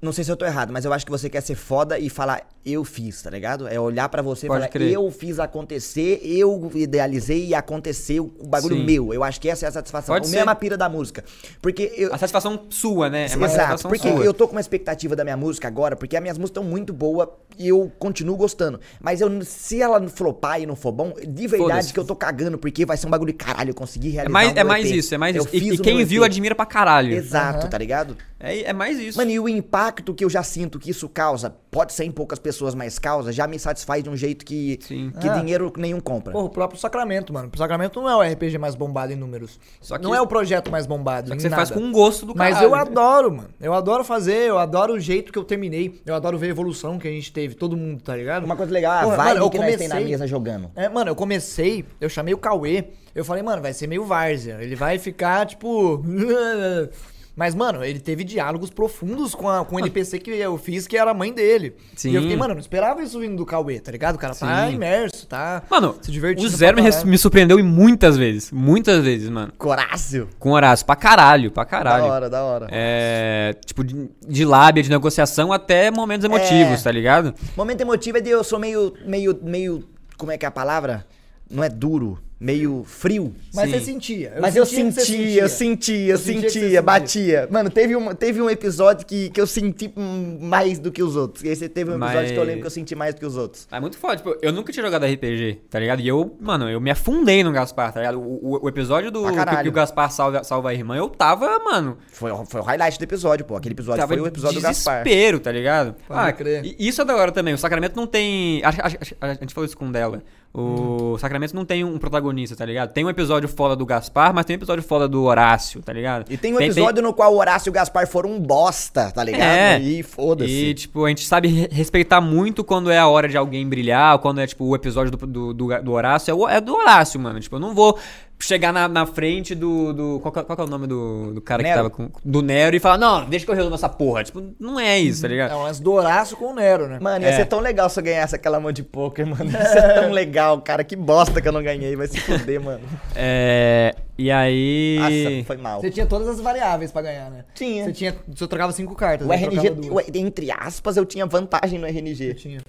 Não 0.00 0.12
sei 0.12 0.24
se 0.24 0.30
eu 0.30 0.36
tô 0.36 0.44
errado, 0.44 0.72
mas 0.72 0.84
eu 0.84 0.92
acho 0.92 1.04
que 1.04 1.10
você 1.10 1.28
quer 1.28 1.40
ser 1.40 1.54
foda 1.54 1.98
e 1.98 2.08
falar, 2.08 2.42
eu 2.64 2.84
fiz, 2.84 3.22
tá 3.22 3.30
ligado? 3.30 3.66
É 3.68 3.78
olhar 3.80 4.08
pra 4.08 4.22
você 4.22 4.46
e 4.46 4.48
Pode 4.48 4.60
falar, 4.60 4.70
crer. 4.70 4.92
eu 4.92 5.10
fiz 5.10 5.38
acontecer, 5.40 6.20
eu 6.24 6.70
idealizei 6.74 7.46
e 7.46 7.54
aconteceu 7.54 8.32
o 8.38 8.46
bagulho 8.46 8.76
Sim. 8.76 8.84
meu. 8.84 9.12
Eu 9.14 9.22
acho 9.24 9.40
que 9.40 9.48
essa 9.48 9.66
é 9.66 9.68
a 9.68 9.72
satisfação. 9.72 10.14
Pode 10.14 10.26
o 10.26 10.28
ser. 10.30 10.36
mesmo 10.36 10.50
é 10.50 10.52
a 10.52 10.56
pira 10.56 10.76
da 10.76 10.88
música. 10.88 11.24
Porque 11.60 11.92
eu. 11.96 12.12
A 12.14 12.18
satisfação 12.18 12.66
sua, 12.70 13.08
né? 13.08 13.26
É 13.30 13.36
uma 13.36 13.46
Exato, 13.46 13.88
porque 13.88 14.10
sua. 14.10 14.24
eu 14.24 14.32
tô 14.34 14.46
com 14.46 14.54
uma 14.54 14.60
expectativa 14.60 15.14
da 15.16 15.24
minha 15.24 15.36
música 15.36 15.66
agora, 15.68 15.96
porque 15.96 16.16
as 16.16 16.22
minhas 16.22 16.38
músicas 16.38 16.50
estão 16.60 16.64
muito 16.64 16.92
boas 16.92 17.28
e 17.58 17.68
eu 17.68 17.90
continuo 17.98 18.36
gostando. 18.36 18.80
Mas 19.00 19.20
eu, 19.20 19.42
se 19.42 19.80
ela 19.80 20.06
flopar 20.08 20.60
e 20.60 20.66
não 20.66 20.76
for 20.76 20.92
bom, 20.92 21.12
de 21.26 21.46
verdade 21.46 21.92
que 21.92 21.98
eu 21.98 22.04
tô 22.04 22.14
cagando, 22.16 22.58
porque 22.58 22.84
vai 22.86 22.96
ser 22.96 23.06
um 23.06 23.10
bagulho 23.10 23.32
de 23.32 23.38
caralho, 23.38 23.70
eu 23.70 23.74
consegui 23.74 24.08
É 24.08 24.12
realizar 24.12 24.32
mais, 24.32 24.52
o 24.52 24.58
é 24.58 24.64
mais 24.64 24.86
EP. 24.90 24.96
isso, 24.96 25.14
é 25.14 25.18
mais 25.18 25.36
Eu 25.36 25.42
isso. 25.44 25.54
E, 25.56 25.74
e 25.74 25.78
quem 25.78 26.04
viu 26.04 26.22
EP. 26.22 26.26
admira 26.30 26.54
pra 26.54 26.66
caralho. 26.66 27.12
Exato, 27.14 27.60
Aham. 27.60 27.68
tá 27.68 27.78
ligado? 27.78 28.16
É, 28.40 28.62
é 28.64 28.72
mais 28.72 28.98
isso. 28.98 29.18
Mano, 29.18 29.30
e 29.30 29.40
o 29.40 29.48
impacto 29.48 29.77
que 30.14 30.24
eu 30.24 30.30
já 30.30 30.42
sinto 30.42 30.78
que 30.78 30.90
isso 30.90 31.08
causa, 31.08 31.54
pode 31.70 31.92
ser 31.92 32.04
em 32.04 32.10
poucas 32.10 32.38
pessoas, 32.38 32.74
mas 32.74 32.98
causa, 32.98 33.32
já 33.32 33.46
me 33.46 33.58
satisfaz 33.58 34.02
de 34.02 34.10
um 34.10 34.16
jeito 34.16 34.44
que, 34.44 34.78
Sim. 34.82 35.12
que 35.20 35.28
Ah. 35.28 35.34
dinheiro 35.38 35.72
nenhum 35.76 36.00
compra. 36.00 36.32
Porra, 36.32 36.44
o 36.46 36.50
próprio 36.50 36.78
Sacramento, 36.80 37.32
mano. 37.32 37.50
O 37.54 37.56
Sacramento 37.58 38.00
não 38.00 38.08
é 38.10 38.16
o 38.16 38.22
RPG 38.22 38.58
mais 38.58 38.74
bombado 38.74 39.12
em 39.12 39.16
números. 39.16 39.58
Que- 39.80 39.98
não 40.02 40.14
é 40.14 40.20
o 40.20 40.26
projeto 40.26 40.70
mais 40.70 40.86
bombado. 40.86 41.28
Só 41.28 41.34
que 41.36 41.42
você 41.42 41.50
faz 41.50 41.70
nada. 41.70 41.80
com 41.82 41.92
gosto 41.92 42.26
do 42.26 42.34
caralho. 42.34 42.54
Mas 42.54 42.62
eu 42.64 42.74
adoro, 42.74 43.30
mano. 43.32 43.48
Eu 43.60 43.72
adoro 43.74 44.02
fazer, 44.04 44.48
eu 44.48 44.58
adoro 44.58 44.94
o 44.94 45.00
jeito 45.00 45.32
que 45.32 45.38
eu 45.38 45.44
terminei. 45.44 46.00
Eu 46.04 46.14
adoro 46.14 46.36
ver 46.38 46.46
a 46.46 46.50
evolução 46.50 46.98
que 46.98 47.06
a 47.06 47.10
gente 47.10 47.32
teve, 47.32 47.54
todo 47.54 47.76
mundo, 47.76 48.02
tá 48.02 48.16
ligado? 48.16 48.44
Uma 48.44 48.56
coisa 48.56 48.72
legal, 48.72 48.92
a 48.98 49.02
Porra, 49.02 49.16
vibe 49.16 49.28
mano, 49.34 49.40
eu 49.46 49.50
que 49.50 49.58
nós 49.58 49.76
tem 49.76 49.88
na 49.88 49.94
comecei- 49.94 50.10
mesa 50.12 50.26
jogando. 50.26 50.70
É, 50.74 50.88
mano, 50.88 51.10
eu 51.10 51.14
comecei, 51.14 51.84
eu 52.00 52.08
chamei 52.08 52.34
o 52.34 52.38
Cauê, 52.38 52.84
eu 53.14 53.24
falei, 53.24 53.42
mano, 53.42 53.60
vai 53.62 53.72
ser 53.72 53.86
meio 53.86 54.04
várzea. 54.04 54.58
Ele 54.60 54.74
vai 54.76 54.98
ficar, 54.98 55.46
tipo. 55.46 56.02
Mas, 57.38 57.54
mano, 57.54 57.84
ele 57.84 58.00
teve 58.00 58.24
diálogos 58.24 58.68
profundos 58.68 59.32
com, 59.32 59.48
a, 59.48 59.64
com 59.64 59.76
o 59.76 59.78
NPC 59.78 60.18
que 60.18 60.28
eu 60.32 60.58
fiz, 60.58 60.88
que 60.88 60.96
era 60.96 61.12
a 61.12 61.14
mãe 61.14 61.32
dele. 61.32 61.76
Sim. 61.94 62.10
E 62.10 62.16
eu 62.16 62.22
fiquei, 62.22 62.36
mano, 62.36 62.50
eu 62.50 62.54
não 62.56 62.60
esperava 62.60 63.00
isso 63.00 63.20
vindo 63.20 63.36
do 63.36 63.46
Cauê, 63.46 63.78
tá 63.78 63.92
ligado? 63.92 64.16
O 64.16 64.18
cara 64.18 64.34
tá 64.34 64.66
Sim. 64.66 64.74
imerso, 64.74 65.24
tá 65.28 65.62
Mano, 65.70 65.94
se 66.02 66.10
divertindo. 66.10 66.48
o 66.48 66.50
Zero 66.50 66.82
me, 66.82 66.90
me 67.04 67.16
surpreendeu 67.16 67.62
muitas 67.64 68.16
vezes. 68.16 68.50
Muitas 68.50 69.04
vezes, 69.04 69.30
mano. 69.30 69.52
Corácio. 69.56 70.28
Com 70.36 70.50
Horácio. 70.50 70.84
Pra 70.84 70.96
caralho, 70.96 71.52
pra 71.52 71.64
caralho. 71.64 72.02
Da 72.06 72.12
hora, 72.12 72.28
da 72.28 72.42
hora. 72.42 72.66
É. 72.72 73.54
Tipo, 73.64 73.84
de, 73.84 74.10
de 74.26 74.44
lábia, 74.44 74.82
de 74.82 74.90
negociação 74.90 75.52
até 75.52 75.92
momentos 75.92 76.24
emotivos, 76.24 76.80
É. 76.80 76.82
tá 76.82 76.90
ligado? 76.90 77.32
Momento 77.56 77.80
emotivo 77.82 78.18
é 78.18 78.20
de 78.20 78.30
eu 78.30 78.42
sou 78.42 78.58
meio, 78.58 78.94
meio, 79.06 79.38
meio, 79.44 79.84
como 80.16 80.32
é 80.32 80.36
que 80.36 80.44
é 80.44 80.48
a 80.48 80.50
palavra? 80.50 81.06
Não 81.48 81.62
é 81.62 81.68
duro, 81.68 82.18
meio 82.40 82.84
frio. 82.86 83.34
Mas 83.54 83.70
Sim. 83.70 83.78
você 83.78 83.84
sentia. 83.84 84.34
Mas 84.40 84.54
eu 84.56 84.64
sentia 84.64 84.92
você 84.92 85.00
sentia, 85.00 85.42
eu 85.42 85.48
sentia, 85.48 85.96
eu 86.06 86.10
Eu 86.12 86.18
sentia 86.18 86.18
você 86.18 86.32
sentia, 86.32 86.50
sentia. 86.62 86.82
batia. 86.82 87.48
Mano, 87.50 87.68
teve 87.70 87.96
um, 87.96 88.14
teve 88.14 88.40
um 88.40 88.48
episódio 88.48 89.04
que, 89.06 89.28
que 89.30 89.40
eu 89.40 89.46
senti 89.46 89.92
mais 90.40 90.78
do 90.78 90.92
que 90.92 91.02
os 91.02 91.16
outros. 91.16 91.44
Esse 91.44 91.68
teve 91.68 91.90
um 91.90 91.94
episódio 91.94 92.20
Mas- 92.22 92.30
que 92.32 92.36
eu 92.38 92.44
lembro 92.44 92.60
que 92.60 92.66
eu 92.66 92.70
senti 92.70 92.94
mais 92.94 93.14
do 93.14 93.18
que 93.18 93.26
os 93.26 93.36
outros. 93.36 93.66
É 93.72 93.80
muito 93.80 93.98
foda, 93.98 94.16
tipo, 94.16 94.36
eu 94.40 94.52
nunca 94.52 94.72
tinha 94.72 94.84
jogado 94.84 95.04
RPG, 95.04 95.62
tá 95.68 95.78
ligado? 95.80 96.00
E 96.00 96.06
eu, 96.08 96.36
mano, 96.40 96.68
eu 96.70 96.80
me 96.80 96.90
afundei 96.90 97.42
no 97.42 97.50
Gaspar, 97.52 97.92
tá 97.92 98.00
ligado? 98.00 98.20
O, 98.20 98.54
o- 98.56 98.64
o 98.64 98.68
episódio 98.68 99.10
do 99.10 99.24
que, 99.24 99.62
que 99.62 99.68
o 99.68 99.72
Gaspar 99.72 100.10
salva, 100.12 100.44
salva 100.44 100.70
a 100.70 100.74
irmã, 100.74 100.96
eu 100.96 101.08
tava, 101.08 101.58
mano, 101.58 101.98
Foi, 102.12 102.30
foi 102.46 102.60
o 102.60 102.64
highlight 102.64 102.98
do 102.98 103.02
episódio, 103.02 103.44
pô. 103.44 103.56
Aquele 103.56 103.74
episódio 103.74 104.00
tava 104.00 104.12
foi 104.14 104.22
o 104.22 104.26
episódio 104.26 104.60
do 104.60 104.62
Gaspar. 104.62 105.02
desespero, 105.02 105.40
tá 105.40 105.50
ligado? 105.50 105.96
Pode 106.06 106.32
crer. 106.34 106.64
e 106.64 106.88
isso 106.88 107.02
é 107.02 107.04
da 107.04 107.16
hora 107.16 107.32
também. 107.32 107.52
O 107.54 107.58
Sacramento 107.58 107.96
não 107.96 108.06
tem. 108.06 108.62
Acho, 108.64 108.80
acho- 108.82 108.96
acho- 109.00 109.14
a 109.20 109.34
gente 109.34 109.52
falou 109.54 109.66
isso 109.66 109.76
com 109.76 109.88
o 109.88 109.92
dela. 109.92 110.22
O 110.52 111.12
Hum. 111.14 111.18
Sacramento 111.18 111.54
não 111.54 111.64
tem 111.64 111.84
um 111.84 111.98
protagonista, 111.98 112.56
tá 112.56 112.64
ligado? 112.64 112.90
Tem 112.92 113.04
um 113.04 113.10
episódio 113.10 113.48
foda 113.48 113.76
do 113.76 113.84
Gaspar, 113.84 114.32
mas 114.34 114.44
tem 114.46 114.54
um 114.56 114.58
episódio 114.58 114.82
foda 114.82 115.06
do 115.06 115.22
Horácio, 115.24 115.82
tá 115.82 115.92
ligado? 115.92 116.24
E 116.30 116.36
tem 116.38 116.54
um 116.54 116.60
episódio 116.60 117.02
no 117.02 117.12
qual 117.12 117.34
o 117.34 117.38
Horácio 117.38 117.68
e 117.68 117.70
o 117.70 117.72
Gaspar 117.72 118.06
foram 118.08 118.30
um 118.32 118.40
bosta, 118.40 119.10
tá 119.12 119.22
ligado? 119.22 119.42
É. 119.42 119.78
E 119.80 120.00
E, 120.00 120.02
foda-se. 120.02 120.74
tipo, 120.74 121.04
a 121.04 121.08
gente 121.10 121.26
sabe 121.26 121.48
re- 121.48 121.68
respeitar 121.70 122.20
muito 122.20 122.64
quando 122.64 122.90
é 122.90 122.98
a 122.98 123.06
hora 123.06 123.28
de 123.28 123.36
alguém 123.36 123.68
brilhar, 123.68 124.14
ou 124.14 124.18
quando 124.20 124.40
é, 124.40 124.46
tipo, 124.46 124.64
o 124.64 124.74
episódio 124.74 125.10
do, 125.12 125.26
do, 125.26 125.54
do, 125.54 125.82
do 125.82 125.92
Horácio. 125.92 126.30
É, 126.30 126.34
o- 126.34 126.48
é 126.48 126.60
do 126.60 126.74
Horácio, 126.74 127.20
mano. 127.20 127.38
Tipo, 127.40 127.56
eu 127.56 127.60
não 127.60 127.74
vou 127.74 127.98
chegar 128.40 128.72
na, 128.72 128.86
na 128.88 129.04
frente 129.06 129.54
do. 129.54 129.92
do 129.92 130.20
qual, 130.20 130.32
que 130.32 130.38
é- 130.38 130.42
qual 130.44 130.56
que 130.56 130.62
é 130.62 130.64
o 130.64 130.68
nome 130.68 130.86
do, 130.86 131.32
do 131.34 131.40
cara 131.40 131.62
Nero. 131.62 131.90
que 131.90 131.96
tava 131.96 132.10
com. 132.10 132.20
Do 132.24 132.40
Nero 132.42 132.76
e 132.76 132.78
falar, 132.80 132.98
não, 132.98 133.24
deixa 133.28 133.44
que 133.44 133.50
eu 133.50 133.54
resolvo 133.54 133.74
essa 133.74 133.88
porra. 133.88 134.22
Tipo, 134.24 134.54
não 134.60 134.78
é 134.78 134.98
isso, 134.98 135.22
tá 135.22 135.28
ligado? 135.28 135.52
É 135.52 135.56
um 135.56 135.62
lance 135.62 135.82
do 135.82 135.92
Horácio 135.92 136.36
com 136.36 136.52
o 136.52 136.54
Nero, 136.54 136.86
né? 136.88 136.98
Mano, 137.00 137.24
ia 137.24 137.30
É. 137.30 137.36
ser 137.36 137.46
tão 137.46 137.60
legal 137.60 137.88
se 137.90 137.98
eu 137.98 138.04
ganhasse 138.04 138.34
aquela 138.36 138.60
mão 138.60 138.70
de 138.72 138.82
poker, 138.82 139.26
mano. 139.26 139.50
Ia 139.50 139.64
ser 139.66 139.82
tão 140.00 140.10
legal, 140.12 140.60
cara. 140.62 140.84
Que 140.84 140.94
bosta 140.96 141.40
que 141.42 141.48
eu 141.48 141.52
não 141.52 141.62
ganhei. 141.62 141.94
Vai 141.96 142.06
se 142.06 142.20
fuder, 142.20 142.60
mano. 142.60 142.84
É. 143.16 143.94
E 144.16 144.30
aí. 144.30 144.98
Nossa, 145.00 145.46
foi 145.46 145.56
mal. 145.56 145.80
Você 145.80 145.90
tinha 145.90 146.06
todas 146.06 146.28
as 146.28 146.40
variáveis 146.40 146.90
pra 146.92 147.02
ganhar, 147.02 147.30
né? 147.30 147.44
Tinha. 147.54 147.84
Você 147.84 147.92
tinha. 147.92 148.16
Você 148.28 148.46
trocava 148.46 148.72
cinco 148.72 148.94
cartas. 148.94 149.26
O 149.26 149.30
né? 149.30 149.36
RNG, 149.36 149.90
o- 149.90 150.00
entre 150.14 150.50
aspas, 150.50 150.96
eu 150.96 151.04
tinha 151.04 151.24
vantagem 151.26 151.78
no 151.78 151.86
RNG. 151.86 152.34
tinha. 152.34 152.60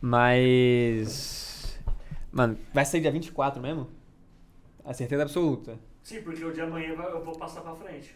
Mas. 0.00 1.78
Mano, 2.30 2.56
vai 2.74 2.84
sair 2.84 3.00
dia 3.00 3.10
24 3.10 3.60
mesmo? 3.62 3.88
A 4.86 4.94
certeza 4.94 5.22
absoluta. 5.22 5.74
Sim, 6.02 6.22
porque 6.22 6.44
o 6.44 6.52
de 6.52 6.60
amanhã 6.60 6.94
eu 7.10 7.24
vou 7.24 7.34
passar 7.36 7.60
pra 7.62 7.74
frente. 7.74 8.14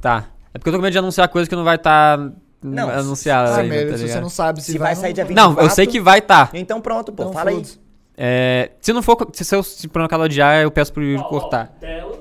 Tá. 0.00 0.28
É 0.52 0.58
porque 0.58 0.68
eu 0.68 0.72
tô 0.72 0.78
com 0.78 0.82
medo 0.82 0.92
de 0.92 0.98
anunciar 0.98 1.28
coisa 1.28 1.48
que 1.48 1.54
não 1.56 1.64
vai 1.64 1.76
estar 1.76 2.18
Não, 2.62 2.88
anunciada 2.90 3.50
Ah, 3.50 3.56
ainda, 3.58 3.74
tá 3.74 3.92
se 3.92 3.98
você 3.98 4.04
ligado? 4.06 4.22
não 4.22 4.28
sabe 4.28 4.60
se, 4.62 4.72
Se 4.72 4.78
vai 4.78 4.94
sair 4.94 5.12
dia 5.12 5.24
Não, 5.30 5.58
eu 5.58 5.70
sei 5.70 5.86
que 5.86 6.00
vai 6.00 6.18
estar. 6.18 6.50
Então 6.54 6.80
pronto, 6.80 7.12
pô. 7.12 7.22
Então, 7.24 7.32
fala 7.32 7.50
aí. 7.50 7.56
foda-se. 7.56 7.80
É, 8.16 8.70
se 8.80 8.92
não 8.92 9.02
for, 9.02 9.16
se 9.32 9.54
eu 9.54 9.62
se 9.62 9.88
por 9.88 10.00
um 10.00 10.04
acaso 10.04 10.22
odiar, 10.24 10.62
eu 10.62 10.70
peço 10.70 10.92
pro 10.92 11.02
Yuri 11.02 11.20
Ó, 11.22 11.24
ó, 11.26 11.28
cortar. 11.28 11.76
Dela, 11.80 12.20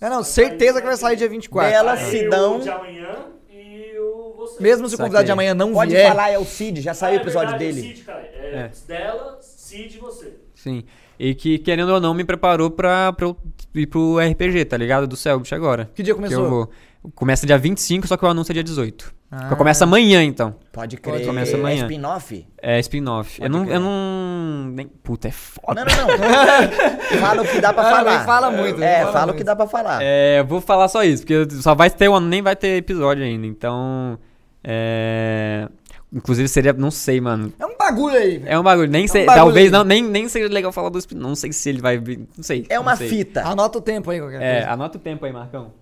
É, 0.00 0.08
não, 0.08 0.22
certeza 0.24 0.80
que 0.80 0.86
vai 0.86 0.96
sair 0.96 1.16
dia 1.16 1.28
24. 1.28 1.70
Dela, 1.70 1.92
aí 1.92 2.10
Sidão. 2.10 2.56
o 2.56 2.60
de 2.60 2.68
amanhã 2.70 3.16
e 3.48 3.96
o 3.98 4.34
você. 4.36 4.60
Mesmo 4.62 4.88
se 4.88 4.94
o 4.96 4.98
convidado 4.98 5.24
de 5.26 5.30
amanhã 5.32 5.54
não 5.54 5.72
Pode 5.72 5.92
vier. 5.92 6.08
falar, 6.08 6.30
é 6.30 6.38
o 6.38 6.44
Cid, 6.44 6.80
já 6.80 6.94
saiu 6.94 7.18
Ah, 7.18 7.18
o 7.18 7.22
episódio 7.22 7.54
é 7.54 7.58
verdade, 7.58 7.74
dele. 7.82 7.90
É 7.92 7.94
Cid, 7.94 8.04
cara. 8.04 8.20
É, 8.22 8.56
É. 8.56 8.70
Dela, 8.88 9.38
Cid 9.40 9.94
e 9.96 9.98
você. 10.00 10.36
Sim. 10.54 10.84
E 11.18 11.34
que, 11.34 11.58
querendo 11.58 11.90
ou 11.92 12.00
não, 12.00 12.14
me 12.14 12.24
preparou 12.24 12.70
pra, 12.70 13.12
pra 13.12 13.26
eu 13.26 13.36
ir 13.74 13.86
pro 13.86 14.18
RPG, 14.18 14.64
tá 14.66 14.76
ligado? 14.76 15.06
Do 15.06 15.16
Selbit 15.16 15.52
agora. 15.54 15.90
Que 15.94 16.02
dia 16.02 16.14
Que 16.14 16.20
começou? 16.20 16.44
eu 16.44 16.50
vou. 16.50 16.70
Começa 17.14 17.46
dia 17.46 17.56
25, 17.58 18.06
só 18.06 18.16
que 18.16 18.24
o 18.24 18.28
anúncio 18.28 18.52
é 18.52 18.54
dia 18.54 18.62
18. 18.64 19.14
Ah. 19.30 19.54
Começa 19.56 19.84
amanhã, 19.84 20.22
então. 20.22 20.54
Pode 20.72 20.96
crer. 20.96 21.24
Começa 21.26 21.56
amanhã. 21.56 21.82
É 21.82 21.86
spin-off? 21.86 22.46
É 22.60 22.78
spin-off. 22.80 23.42
Eu 23.42 23.48
não, 23.50 23.64
crer. 23.64 23.74
eu 23.76 23.80
não. 23.80 24.70
Nem, 24.74 24.86
puta, 24.88 25.28
é 25.28 25.30
foda. 25.30 25.84
Não, 25.84 25.96
não, 25.96 26.18
não. 26.18 27.18
fala 27.20 27.42
o 27.42 27.46
que 27.46 27.60
dá 27.60 27.72
pra 27.72 27.82
Ah, 27.82 27.90
falar. 27.90 28.24
fala 28.24 28.50
muito, 28.50 28.82
É, 28.82 29.00
fala 29.00 29.12
fala 29.12 29.32
o 29.32 29.34
que 29.36 29.44
dá 29.44 29.54
pra 29.56 29.66
falar. 29.66 29.98
É, 30.02 30.40
eu 30.40 30.46
vou 30.46 30.60
falar 30.60 30.88
só 30.88 31.02
isso, 31.04 31.24
porque 31.24 31.48
só 31.56 31.74
vai 31.74 31.90
ter 31.90 32.08
um, 32.08 32.18
nem 32.20 32.42
vai 32.42 32.56
ter 32.56 32.76
episódio 32.76 33.22
ainda. 33.24 33.46
Então. 33.46 34.18
É. 34.64 35.68
Inclusive 36.12 36.48
seria. 36.48 36.72
Não 36.72 36.90
sei, 36.90 37.20
mano. 37.20 37.52
É 37.58 37.66
um 37.66 37.76
bagulho 37.76 38.16
aí, 38.16 38.38
velho. 38.38 38.48
É 38.52 38.58
um 38.58 38.62
bagulho. 38.62 38.90
Nem 38.90 39.06
sei. 39.06 39.26
bagulho 39.26 39.44
talvez 39.44 39.66
aí. 39.66 39.72
não, 39.72 39.84
nem, 39.84 40.02
nem 40.02 40.28
seja 40.28 40.48
legal 40.52 40.72
falar 40.72 40.88
do 40.88 40.98
spin. 40.98 41.16
Não 41.16 41.34
sei 41.34 41.52
se 41.52 41.68
ele 41.68 41.80
vai 41.82 41.98
vir. 41.98 42.18
Não 42.36 42.42
sei. 42.42 42.66
É 42.70 42.80
uma 42.80 42.96
sei. 42.96 43.08
fita. 43.08 43.42
Anota 43.46 43.78
o 43.78 43.82
tempo 43.82 44.10
aí, 44.10 44.18
qualquer 44.18 44.40
É, 44.42 44.52
coisa. 44.60 44.72
anota 44.72 44.96
o 44.96 45.00
tempo 45.00 45.24
aí, 45.26 45.32
Marcão. 45.32 45.72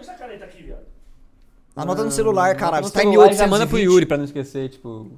Essa 0.00 0.14
caneta 0.14 0.46
aqui, 0.46 0.62
viado? 0.62 0.80
Anota 1.76 2.02
no 2.04 2.10
celular, 2.10 2.56
caralho. 2.56 2.84
Você 2.86 2.92
tá 2.94 3.00
em 3.04 3.10
celular, 3.10 3.26
já 3.34 3.46
1820. 3.46 3.50
manda 3.50 3.66
pro 3.66 3.78
Yuri 3.78 4.06
pra 4.06 4.16
não 4.16 4.24
esquecer, 4.24 4.70
tipo. 4.70 5.10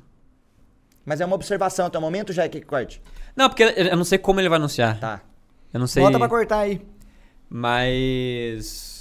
Mas 1.04 1.20
é 1.20 1.24
uma 1.24 1.36
observação 1.36 1.86
até 1.86 1.96
o 1.98 2.00
momento, 2.00 2.32
já 2.32 2.44
é 2.44 2.48
que 2.48 2.60
corte. 2.60 3.00
Não, 3.36 3.48
porque 3.48 3.62
eu 3.62 3.96
não 3.96 4.04
sei 4.04 4.18
como 4.18 4.40
ele 4.40 4.48
vai 4.48 4.58
anunciar. 4.58 4.98
Tá. 4.98 5.20
Eu 5.72 5.78
não 5.80 5.86
sei. 5.86 6.02
Bota 6.02 6.18
pra 6.18 6.28
cortar 6.28 6.58
aí. 6.58 6.80
Mas. 7.48 8.91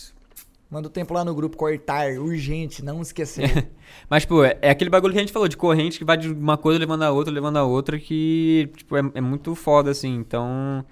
Manda 0.71 0.87
o 0.87 0.89
tempo 0.89 1.13
lá 1.13 1.25
no 1.25 1.35
grupo, 1.35 1.57
cortar, 1.57 2.13
urgente, 2.13 2.81
não 2.81 3.01
esquecer. 3.01 3.69
Mas, 4.09 4.23
tipo, 4.23 4.41
é, 4.41 4.57
é 4.61 4.69
aquele 4.69 4.89
bagulho 4.89 5.11
que 5.11 5.19
a 5.19 5.21
gente 5.21 5.33
falou, 5.33 5.49
de 5.49 5.57
corrente 5.57 5.97
que 5.97 6.05
vai 6.05 6.15
de 6.15 6.29
uma 6.29 6.57
coisa 6.57 6.79
levando 6.79 7.03
a 7.03 7.11
outra, 7.11 7.33
levando 7.33 7.57
a 7.57 7.65
outra, 7.65 7.99
que, 7.99 8.71
tipo, 8.77 8.95
é, 8.95 9.01
é 9.15 9.19
muito 9.19 9.53
foda, 9.53 9.91
assim. 9.91 10.15
Então, 10.15 10.85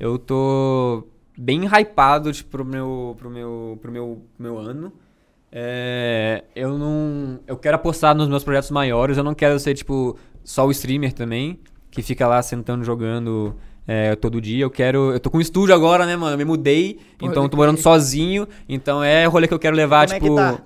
eu 0.00 0.18
tô 0.18 1.06
bem 1.38 1.64
hypado, 1.64 2.32
tipo, 2.32 2.50
pro 2.50 2.64
meu, 2.64 3.14
pro 3.16 3.30
meu, 3.30 3.78
pro 3.80 3.92
meu, 3.92 4.22
meu 4.36 4.58
ano. 4.58 4.92
É, 5.52 6.42
eu 6.56 6.76
não... 6.76 7.38
Eu 7.46 7.56
quero 7.56 7.76
apostar 7.76 8.16
nos 8.16 8.28
meus 8.28 8.42
projetos 8.42 8.72
maiores, 8.72 9.16
eu 9.16 9.22
não 9.22 9.34
quero 9.34 9.56
ser, 9.60 9.74
tipo, 9.74 10.18
só 10.42 10.66
o 10.66 10.72
streamer 10.72 11.12
também, 11.12 11.60
que 11.88 12.02
fica 12.02 12.26
lá 12.26 12.42
sentando, 12.42 12.82
jogando... 12.82 13.54
é, 13.92 14.14
todo 14.14 14.40
dia, 14.40 14.62
eu 14.62 14.70
quero. 14.70 15.12
Eu 15.12 15.18
tô 15.18 15.28
com 15.30 15.38
um 15.38 15.40
estúdio 15.40 15.74
agora, 15.74 16.06
né, 16.06 16.14
mano? 16.14 16.34
Eu 16.34 16.38
me 16.38 16.44
mudei, 16.44 17.00
então 17.20 17.42
eu 17.42 17.48
tô 17.48 17.56
morando 17.56 17.80
sozinho. 17.80 18.46
Então 18.68 19.02
é 19.02 19.26
o 19.26 19.30
rolê 19.32 19.48
que 19.48 19.54
eu 19.54 19.58
quero 19.58 19.74
levar, 19.74 20.06
Como 20.06 20.16
é 20.16 20.20
tipo. 20.20 20.36
que 20.36 20.40
tá? 20.40 20.58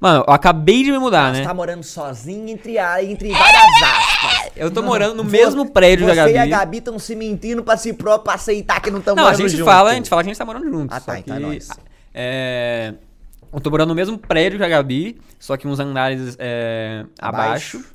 Mano, 0.00 0.24
eu 0.28 0.32
acabei 0.32 0.84
de 0.84 0.92
me 0.92 0.98
mudar, 1.00 1.34
Você 1.34 1.40
né? 1.40 1.46
tá 1.48 1.52
morando 1.52 1.82
sozinho 1.82 2.48
entre, 2.48 2.78
a- 2.78 3.02
entre 3.02 3.30
várias 3.30 3.82
aspas. 3.82 4.52
Eu 4.54 4.70
tô 4.70 4.80
morando 4.80 5.14
no 5.16 5.24
mesmo 5.24 5.68
prédio 5.72 6.06
Você 6.06 6.14
da 6.14 6.22
Gabi. 6.22 6.32
e 6.34 6.38
a 6.38 6.46
Gabi 6.46 6.78
estão 6.78 6.98
se 7.00 7.16
mentindo 7.16 7.64
pra 7.64 7.76
si 7.76 7.92
próprio 7.92 8.22
pra 8.24 8.34
aceitar 8.34 8.80
que 8.80 8.92
não 8.92 9.00
estão 9.00 9.16
Não, 9.16 9.24
a 9.24 9.26
morando 9.32 9.40
gente 9.48 9.56
junto. 9.58 9.64
fala, 9.64 9.90
a 9.90 9.94
gente 9.94 10.08
fala 10.08 10.22
que 10.22 10.28
a 10.28 10.30
gente 10.32 10.38
tá 10.38 10.44
morando 10.44 10.70
junto. 10.70 10.94
Ah, 10.94 11.00
tá, 11.00 11.18
então 11.18 11.34
é 11.34 11.38
que, 11.40 11.44
nóis. 11.46 11.68
é, 12.14 12.94
eu 13.52 13.60
tô 13.60 13.70
morando 13.70 13.88
no 13.88 13.94
mesmo 13.96 14.16
prédio 14.18 14.56
que 14.56 14.64
a 14.64 14.68
Gabi, 14.68 15.18
só 15.36 15.56
que 15.56 15.66
uns 15.66 15.80
andares 15.80 16.36
é, 16.38 17.04
abaixo. 17.18 17.78
Abaixo. 17.78 17.94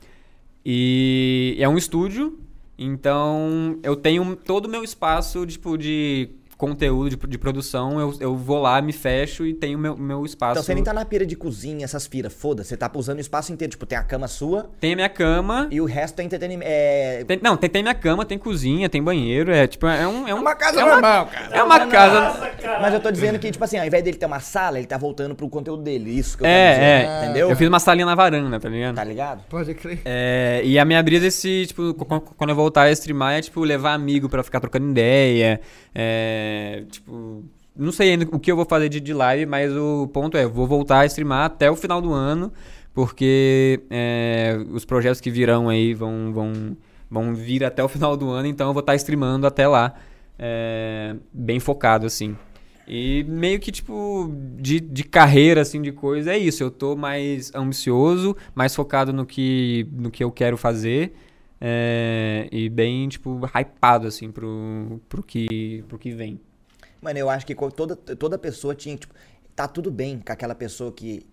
E 0.66 1.56
é 1.60 1.68
um 1.70 1.78
estúdio, 1.78 2.38
então 2.84 3.80
eu 3.84 3.96
tenho 3.96 4.36
todo 4.36 4.66
o 4.66 4.70
meu 4.70 4.84
espaço 4.84 5.46
tipo, 5.46 5.78
de 5.78 6.30
conteúdo, 6.68 7.10
de, 7.10 7.28
de 7.28 7.38
produção. 7.38 8.00
Eu, 8.00 8.14
eu 8.20 8.36
vou 8.36 8.62
lá, 8.62 8.82
me 8.82 8.94
fecho 8.94 9.46
e 9.46 9.54
tenho 9.54 9.78
meu, 9.78 9.98
meu 9.98 10.26
espaço. 10.26 10.54
Então 10.54 10.64
você 10.64 10.74
nem 10.74 10.84
tá 10.84 10.94
na 10.94 11.04
pira 11.04 11.26
de 11.26 11.36
cozinha, 11.36 11.84
essas 11.84 12.08
piras, 12.08 12.34
foda-se. 12.34 12.70
Você 12.70 12.78
tá 12.78 12.90
usando 12.94 13.18
o 13.18 13.22
espaço 13.22 13.52
inteiro. 13.52 13.72
Tipo, 13.72 13.86
tem 13.86 13.98
a 13.98 14.04
cama 14.04 14.28
sua 14.28 14.70
Tem 14.80 14.94
a 14.94 14.96
minha 14.96 15.10
cama. 15.10 15.68
e 15.72 15.82
o 15.82 15.86
resto 15.86 16.20
é 16.20 16.24
entretenimento. 16.24 16.70
É... 16.72 17.24
Tem- 17.26 17.40
não, 17.42 17.58
tem, 17.58 17.70
tem 17.70 17.82
minha 17.84 17.94
cama, 17.96 18.26
tem 18.26 18.38
cozinha, 18.38 18.88
tem 18.90 19.04
banheiro. 19.04 19.52
É 19.52 19.68
tipo, 19.68 19.86
é, 19.88 20.08
um, 20.08 20.28
é 20.28 20.34
um- 20.34 20.40
Uma 20.40 20.56
casa 20.56 20.80
é 20.80 20.84
uma- 20.84 20.92
normal, 20.94 21.26
cara. 21.28 21.56
É 21.58 21.64
uma 21.64 21.88
casa. 21.88 22.20
Nossa. 22.22 22.52
Mas 22.82 22.94
eu 22.94 23.00
tô 23.00 23.12
dizendo 23.12 23.38
que, 23.40 23.52
tipo 23.52 23.64
assim, 23.64 23.78
ao 23.78 23.86
invés 23.86 24.04
dele 24.04 24.18
ter 24.18 24.26
uma 24.26 24.40
sala, 24.40 24.78
ele 24.78 24.88
tá 24.88 24.98
voltando 24.98 25.36
pro 25.36 25.50
conteúdo 25.50 25.84
dele. 25.84 26.12
Isso 26.18 26.38
que 26.38 26.44
eu 26.44 26.48
É, 26.48 26.52
quero 26.52 26.74
dizer. 26.74 26.86
é. 26.86 27.24
Entendeu? 27.26 27.50
Eu 27.50 27.56
fiz 27.56 27.68
uma 27.68 27.80
salinha 27.80 28.06
na 28.06 28.16
varanda, 28.16 28.60
tá 28.60 28.70
ligado? 28.70 28.96
Tá 28.96 29.04
ligado? 29.04 29.44
Pode 29.50 29.74
crer. 29.74 30.00
É, 30.06 30.62
e 30.64 30.78
a 30.80 30.86
minha 30.86 31.02
brisa 31.04 31.26
é 31.26 31.28
esse, 31.28 31.66
tipo, 31.68 31.94
qu- 31.94 32.06
qu- 32.06 32.34
quando 32.38 32.50
eu 32.52 32.56
voltar 32.56 32.84
a 32.84 32.92
streamar, 32.92 33.34
é, 33.34 33.42
tipo, 33.42 33.60
levar 33.64 33.94
amigo 33.94 34.30
pra 34.30 34.44
ficar 34.44 34.60
trocando 34.60 34.90
ideia. 34.92 35.60
É, 35.96 36.53
tipo, 36.90 37.44
não 37.76 37.92
sei 37.92 38.12
ainda 38.12 38.28
o 38.32 38.40
que 38.40 38.52
eu 38.52 38.56
vou 38.56 38.66
fazer 38.66 38.90
de, 38.90 39.00
de 39.00 39.14
live, 39.14 39.46
mas 39.46 39.72
o 39.76 40.08
ponto 40.08 40.38
é, 40.38 40.46
vou 40.46 40.68
voltar 40.68 41.00
a 41.00 41.06
streamar 41.06 41.46
até 41.46 41.70
o 41.70 41.76
final 41.76 42.02
do 42.02 42.14
ano, 42.14 42.52
porque 42.94 43.82
é, 43.90 44.58
os 44.72 44.86
projetos 44.86 45.20
que 45.20 45.32
virão 45.32 45.70
aí 45.70 45.94
vão, 45.94 46.32
vão, 46.34 46.78
vão 47.10 47.36
vir 47.36 47.64
até 47.64 47.84
o 47.84 47.90
final 47.90 48.16
do 48.16 48.30
ano, 48.30 48.48
então 48.48 48.68
eu 48.68 48.74
vou 48.74 48.82
estar 48.82 48.96
streamando 48.96 49.48
até 49.48 49.68
lá, 49.68 49.96
é, 50.38 51.16
bem 51.32 51.60
focado, 51.60 52.06
assim. 52.06 52.36
E 52.88 53.24
meio 53.24 53.60
que, 53.60 53.72
tipo, 53.72 54.30
de, 54.58 54.80
de 54.80 55.04
carreira, 55.04 55.62
assim, 55.62 55.82
de 55.82 55.92
coisa, 55.92 56.34
é 56.34 56.38
isso. 56.38 56.64
Eu 56.64 56.70
tô 56.70 56.96
mais 56.96 57.54
ambicioso, 57.56 58.36
mais 58.54 58.76
focado 58.76 59.14
no 59.14 59.26
que, 59.26 59.88
no 59.92 60.12
que 60.12 60.24
eu 60.24 60.32
quero 60.32 60.58
fazer. 60.58 61.14
É, 61.66 62.50
e 62.52 62.68
bem, 62.68 63.08
tipo, 63.08 63.40
hypado, 63.46 64.06
assim, 64.06 64.30
pro, 64.30 65.00
pro, 65.08 65.24
que, 65.24 65.82
pro 65.88 65.98
que 65.98 66.12
vem. 66.12 66.38
Mano, 67.02 67.18
eu 67.18 67.30
acho 67.30 67.46
que 67.46 67.56
toda, 67.56 67.96
toda 67.96 68.38
pessoa 68.38 68.76
tinha, 68.76 68.98
tipo, 68.98 69.14
tá 69.56 69.66
tudo 69.66 69.90
bem 69.90 70.20
com 70.20 70.34
aquela 70.34 70.54
pessoa 70.54 70.92
que 70.92 71.26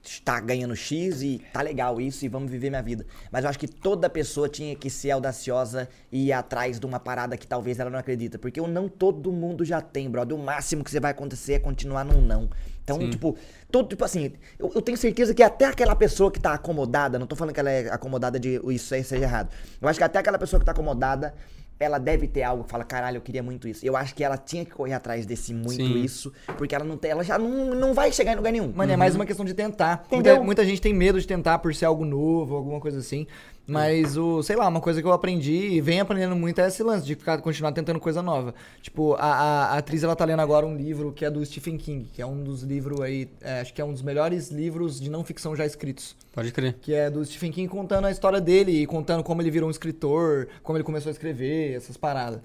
está 0.00 0.38
ganhando 0.38 0.76
X 0.76 1.20
e 1.22 1.42
tá 1.52 1.62
legal 1.62 2.00
isso 2.00 2.24
e 2.24 2.28
vamos 2.28 2.48
viver 2.48 2.70
minha 2.70 2.82
vida. 2.82 3.04
Mas 3.32 3.42
eu 3.42 3.50
acho 3.50 3.58
que 3.58 3.66
toda 3.66 4.08
pessoa 4.08 4.48
tinha 4.48 4.76
que 4.76 4.88
ser 4.88 5.10
audaciosa 5.10 5.88
e 6.12 6.26
ir 6.26 6.32
atrás 6.32 6.78
de 6.78 6.86
uma 6.86 7.00
parada 7.00 7.36
que 7.36 7.46
talvez 7.46 7.80
ela 7.80 7.90
não 7.90 7.98
acredita. 7.98 8.38
Porque 8.38 8.60
o 8.60 8.68
não 8.68 8.88
todo 8.88 9.32
mundo 9.32 9.64
já 9.64 9.80
tem, 9.80 10.08
brother. 10.08 10.36
O 10.36 10.40
máximo 10.40 10.84
que 10.84 10.92
você 10.92 11.00
vai 11.00 11.10
acontecer 11.10 11.54
é 11.54 11.58
continuar 11.58 12.04
num 12.04 12.22
não. 12.22 12.48
Então, 12.96 13.10
tipo, 13.10 13.36
todo, 13.70 13.88
tipo 13.88 14.04
assim, 14.04 14.32
eu, 14.58 14.70
eu 14.74 14.82
tenho 14.82 14.96
certeza 14.96 15.34
que 15.34 15.42
até 15.42 15.66
aquela 15.66 15.94
pessoa 15.94 16.30
que 16.30 16.40
tá 16.40 16.54
acomodada, 16.54 17.18
não 17.18 17.26
tô 17.26 17.36
falando 17.36 17.54
que 17.54 17.60
ela 17.60 17.70
é 17.70 17.90
acomodada 17.90 18.38
de 18.38 18.60
isso 18.70 18.94
aí 18.94 19.04
seja 19.04 19.24
errado. 19.24 19.50
Eu 19.80 19.88
acho 19.88 19.98
que 19.98 20.04
até 20.04 20.18
aquela 20.18 20.38
pessoa 20.38 20.58
que 20.58 20.66
tá 20.66 20.72
acomodada, 20.72 21.34
ela 21.80 21.98
deve 21.98 22.28
ter 22.28 22.42
algo 22.42 22.64
que 22.64 22.70
fala, 22.70 22.84
caralho, 22.84 23.16
eu 23.16 23.22
queria 23.22 23.42
muito 23.42 23.66
isso. 23.66 23.84
Eu 23.84 23.96
acho 23.96 24.14
que 24.14 24.22
ela 24.22 24.36
tinha 24.36 24.66
que 24.66 24.70
correr 24.70 24.92
atrás 24.92 25.24
desse 25.24 25.54
muito 25.54 25.76
Sim. 25.76 26.02
isso, 26.02 26.30
porque 26.58 26.74
ela 26.74 26.84
não 26.84 26.98
tem, 26.98 27.10
ela 27.10 27.24
já 27.24 27.38
não, 27.38 27.74
não 27.74 27.94
vai 27.94 28.12
chegar 28.12 28.32
em 28.32 28.36
lugar 28.36 28.52
nenhum. 28.52 28.70
Mano, 28.74 28.92
é 28.92 28.96
mais 28.96 29.16
uma 29.16 29.24
questão 29.24 29.46
de 29.46 29.54
tentar. 29.54 30.04
Entendeu? 30.06 30.34
Muita, 30.34 30.44
muita 30.44 30.66
gente 30.66 30.80
tem 30.80 30.92
medo 30.92 31.18
de 31.18 31.26
tentar 31.26 31.58
por 31.58 31.74
ser 31.74 31.86
algo 31.86 32.04
novo, 32.04 32.54
alguma 32.54 32.80
coisa 32.80 32.98
assim. 32.98 33.26
Mas 33.70 34.16
o, 34.16 34.42
sei 34.42 34.56
lá, 34.56 34.66
uma 34.66 34.80
coisa 34.80 35.00
que 35.00 35.06
eu 35.06 35.12
aprendi 35.12 35.52
e 35.52 35.80
venho 35.80 36.02
aprendendo 36.02 36.34
muito 36.34 36.60
é 36.60 36.66
esse 36.66 36.82
lance 36.82 37.06
de 37.06 37.14
ficar, 37.14 37.38
continuar 37.40 37.72
tentando 37.72 38.00
coisa 38.00 38.20
nova. 38.20 38.54
Tipo, 38.82 39.14
a, 39.14 39.26
a, 39.26 39.78
atriz 39.78 40.02
ela 40.02 40.16
tá 40.16 40.24
lendo 40.24 40.40
agora 40.40 40.66
um 40.66 40.76
livro 40.76 41.12
que 41.12 41.24
é 41.24 41.30
do 41.30 41.44
Stephen 41.44 41.78
King, 41.78 42.08
que 42.12 42.20
é 42.20 42.26
um 42.26 42.42
dos 42.42 42.62
livros 42.62 43.00
aí, 43.00 43.28
é, 43.40 43.60
acho 43.60 43.72
que 43.72 43.80
é 43.80 43.84
um 43.84 43.92
dos 43.92 44.02
melhores 44.02 44.50
livros 44.50 45.00
de 45.00 45.08
não 45.08 45.22
ficção 45.22 45.54
já 45.54 45.64
escritos. 45.64 46.16
Pode 46.32 46.52
crer. 46.52 46.76
Que 46.80 46.94
é 46.94 47.08
do 47.08 47.24
Stephen 47.24 47.52
King 47.52 47.68
contando 47.68 48.06
a 48.06 48.10
história 48.10 48.40
dele 48.40 48.82
e 48.82 48.86
contando 48.86 49.22
como 49.22 49.40
ele 49.40 49.50
virou 49.50 49.68
um 49.68 49.70
escritor, 49.70 50.48
como 50.62 50.76
ele 50.76 50.84
começou 50.84 51.10
a 51.10 51.12
escrever, 51.12 51.74
essas 51.74 51.96
paradas. 51.96 52.40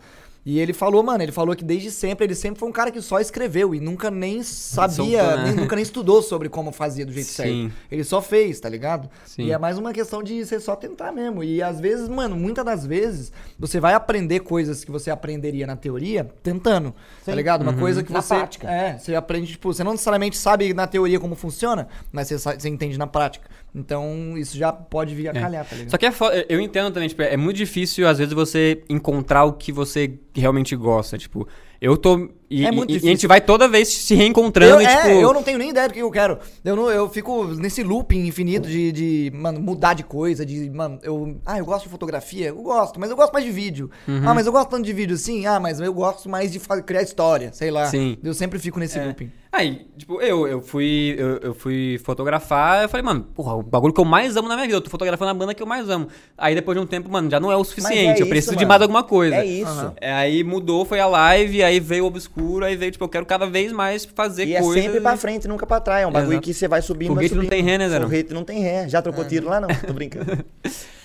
E 0.45 0.59
ele 0.59 0.73
falou, 0.73 1.01
mano, 1.01 1.23
ele 1.23 1.31
falou 1.31 1.55
que 1.55 1.63
desde 1.63 1.89
sempre, 1.89 2.23
ele 2.27 2.35
sempre 2.35 2.59
foi 2.59 2.69
um 2.69 2.72
cara 2.72 2.91
que 2.91 3.01
só 3.01 3.19
escreveu 3.19 3.73
e 3.73 3.80
nunca 3.80 4.11
nem 4.11 4.43
sabia, 4.43 4.93
Soltou, 5.23 5.38
né? 5.38 5.43
nem- 5.45 5.55
nunca 5.55 5.76
nem 5.76 5.81
estudou 5.81 6.22
sobre 6.22 6.49
como 6.49 6.72
fazia 6.72 7.03
do 7.03 7.11
jeito 7.11 7.26
Sim. 7.27 7.34
certo. 7.34 7.72
Ele 7.91 8.03
só 8.03 8.22
fez, 8.22 8.59
tá 8.59 8.69
ligado? 8.69 9.09
Sim. 9.26 9.45
E 9.45 9.51
é 9.51 9.57
mais 9.57 9.80
uma 9.80 9.91
questão 9.91 10.22
de 10.22 10.45
você 10.45 10.59
só 10.59 10.76
tentar 10.76 11.11
mesmo. 11.11 11.43
E 11.43 11.63
às 11.63 11.80
vezes, 11.80 12.07
mano, 12.07 12.35
muitas 12.35 12.63
das 12.63 12.85
vezes, 12.85 13.31
você 13.57 13.80
vai 13.80 13.95
aprender 13.95 14.41
coisas 14.41 14.84
que 14.84 14.91
você 14.91 15.09
aprenderia 15.09 15.65
na 15.65 15.76
teoria 15.76 16.30
tentando, 16.43 16.93
tá 17.26 17.34
ligado? 17.34 17.63
Uma 17.63 17.73
coisa 17.73 18.03
que 18.03 18.13
Na 18.13 18.22
você. 18.22 18.35
prática. 18.35 18.69
É, 18.69 18.99
você 18.99 19.15
aprende, 19.15 19.47
tipo, 19.53 19.73
você 19.73 19.84
não 19.84 19.93
necessariamente 19.93 20.38
sabe 20.38 20.72
na 20.76 20.85
teoria 20.85 21.19
como 21.19 21.34
funciona, 21.35 21.88
mas 22.11 22.27
você, 22.27 22.38
você 22.38 22.69
entende 22.69 22.99
na 22.99 23.07
prática. 23.07 23.49
Então, 23.76 24.38
isso 24.38 24.57
já 24.57 24.72
pode 24.72 25.14
vir 25.14 25.27
a 25.27 25.31
É. 25.31 25.41
calhar, 25.41 25.65
tá 25.65 25.76
ligado? 25.76 25.91
Só 25.91 25.97
que 25.97 26.06
é 26.06 26.11
fo- 26.11 26.30
eu 26.47 26.61
entendo 26.61 26.93
também, 26.93 27.10
tipo, 27.10 27.22
é 27.22 27.35
muito 27.35 27.57
difícil 27.57 28.07
às 28.07 28.18
vezes 28.18 28.34
você 28.34 28.81
encontrar 28.89 29.43
o 29.43 29.53
que 29.53 29.72
você 29.72 30.18
realmente 30.34 30.76
gosta, 30.77 31.18
tipo, 31.18 31.45
eu 31.81 31.97
tô 31.97 32.30
e, 32.49 32.65
É 32.65 32.72
muito 32.72 32.89
e- 32.89 32.93
e 32.93 32.95
a 32.95 32.97
difícil. 32.99 33.09
gente 33.09 33.27
vai 33.27 33.41
toda 33.41 33.67
vez 33.67 33.88
se 33.89 34.13
reencontrando 34.15 34.76
Eu, 34.76 34.81
e 34.81 34.85
é, 34.85 34.95
tipo, 34.97 35.07
eu 35.22 35.34
não 35.34 35.43
tenho 35.43 35.57
nem 35.57 35.69
ideia 35.72 35.88
do 35.88 35.93
que 35.93 35.99
eu 35.99 36.11
quero. 36.11 36.38
Eu, 36.63 36.76
não, 36.76 36.89
eu 36.89 37.09
fico 37.09 37.45
nesse 37.45 37.84
looping 37.84 38.26
infinito 38.27 38.67
de, 38.69 38.91
de, 38.91 39.31
mano, 39.35 39.59
mudar 39.59 39.93
de 39.93 40.03
coisa, 40.03 40.45
de, 40.45 40.69
mano, 40.69 40.99
eu... 41.03 41.38
Ah, 41.45 41.57
eu 41.57 41.65
gosto 41.65 41.84
de 41.85 41.89
fotografia? 41.89 42.47
Eu 42.47 42.55
gosto, 42.61 42.99
mas 42.99 43.09
eu 43.09 43.15
gosto 43.15 43.34
mais 43.34 43.45
de 43.45 43.51
vídeo. 43.51 43.89
Uhum. 44.07 44.22
Ah, 44.27 44.34
mas 44.34 44.45
eu 44.45 44.51
gosto 44.51 44.69
tanto 44.69 44.84
de 44.84 44.93
vídeo 44.93 45.15
assim? 45.15 45.45
Ah, 45.45 45.59
mas 45.59 45.80
eu 45.80 45.93
gosto 45.93 46.30
mais 46.30 46.51
de 46.51 46.59
criar 46.85 47.01
história, 47.01 47.51
sei 47.53 47.72
lá. 47.72 47.85
Sim. 47.88 48.17
Eu 48.23 48.34
sempre 48.34 48.59
fico 48.59 48.80
nesse 48.80 48.99
É. 48.99 49.05
looping. 49.05 49.31
Aí, 49.51 49.88
tipo, 49.97 50.19
eu, 50.22 50.45
eu 50.47 50.59
fui 50.59 51.15
eu, 51.17 51.38
eu 51.38 51.53
fui 51.53 51.97
fotografar, 52.03 52.84
eu 52.84 52.89
falei, 52.89 53.05
mano, 53.05 53.26
porra, 53.34 53.55
o 53.55 53.63
bagulho 53.63 53.93
que 53.93 54.01
eu 54.01 54.03
mais 54.03 54.35
amo 54.35 54.49
na 54.49 54.55
minha 54.55 54.65
vida, 54.67 54.77
eu 54.77 54.81
tô 54.81 54.89
fotografando 54.89 55.31
a 55.31 55.34
banda 55.34 55.53
que 55.53 55.63
eu 55.63 55.67
mais 55.67 55.89
amo. 55.89 56.09
Aí 56.38 56.53
depois 56.53 56.77
de 56.77 56.84
um 56.84 56.85
tempo, 56.85 57.09
mano, 57.09 57.30
já 57.31 57.39
não 57.39 57.49
é 57.49 57.55
o 57.55 57.63
suficiente, 57.63 58.19
eu 58.19 58.26
isso, 58.26 58.30
preciso 58.30 58.51
de 58.51 58.57
mano. 58.65 58.67
mais 58.67 58.81
alguma 58.81 59.03
coisa. 59.03 59.35
É 59.38 59.45
isso. 59.45 59.93
É, 60.01 60.11
aí 60.11 60.43
mudou, 60.43 60.84
foi 60.84 60.99
a 60.99 61.07
live, 61.07 61.63
aí 61.63 61.80
veio 61.80 62.03
o 62.03 62.07
obscuro, 62.07 62.34
aí 62.63 62.75
veio, 62.75 62.91
tipo, 62.91 63.03
eu 63.03 63.09
quero 63.09 63.25
cada 63.25 63.45
vez 63.47 63.71
mais 63.71 64.05
fazer 64.05 64.45
E 64.45 64.55
é 64.55 64.61
coisas. 64.61 64.83
sempre 64.83 65.01
pra 65.01 65.15
frente, 65.17 65.47
nunca 65.47 65.65
pra 65.65 65.79
trás. 65.79 66.03
É 66.03 66.07
um 66.07 66.11
bagulho 66.11 66.33
Exato. 66.33 66.43
que 66.45 66.53
você 66.53 66.67
vai 66.67 66.81
subindo, 66.81 67.09
vai 67.09 67.15
Foguete 67.15 67.35
não 67.35 67.43
subindo. 67.43 67.49
tem 67.51 67.63
ré, 67.63 67.77
né, 67.77 67.89
Zerão? 67.89 68.05
Foguete 68.07 68.33
não 68.33 68.43
tem 68.43 68.59
ré. 68.61 68.89
Já 68.89 69.01
trocou 69.01 69.25
tiro 69.25 69.47
lá, 69.47 69.59
não. 69.61 69.69
Tô 69.69 69.91
brincando. 69.93 70.43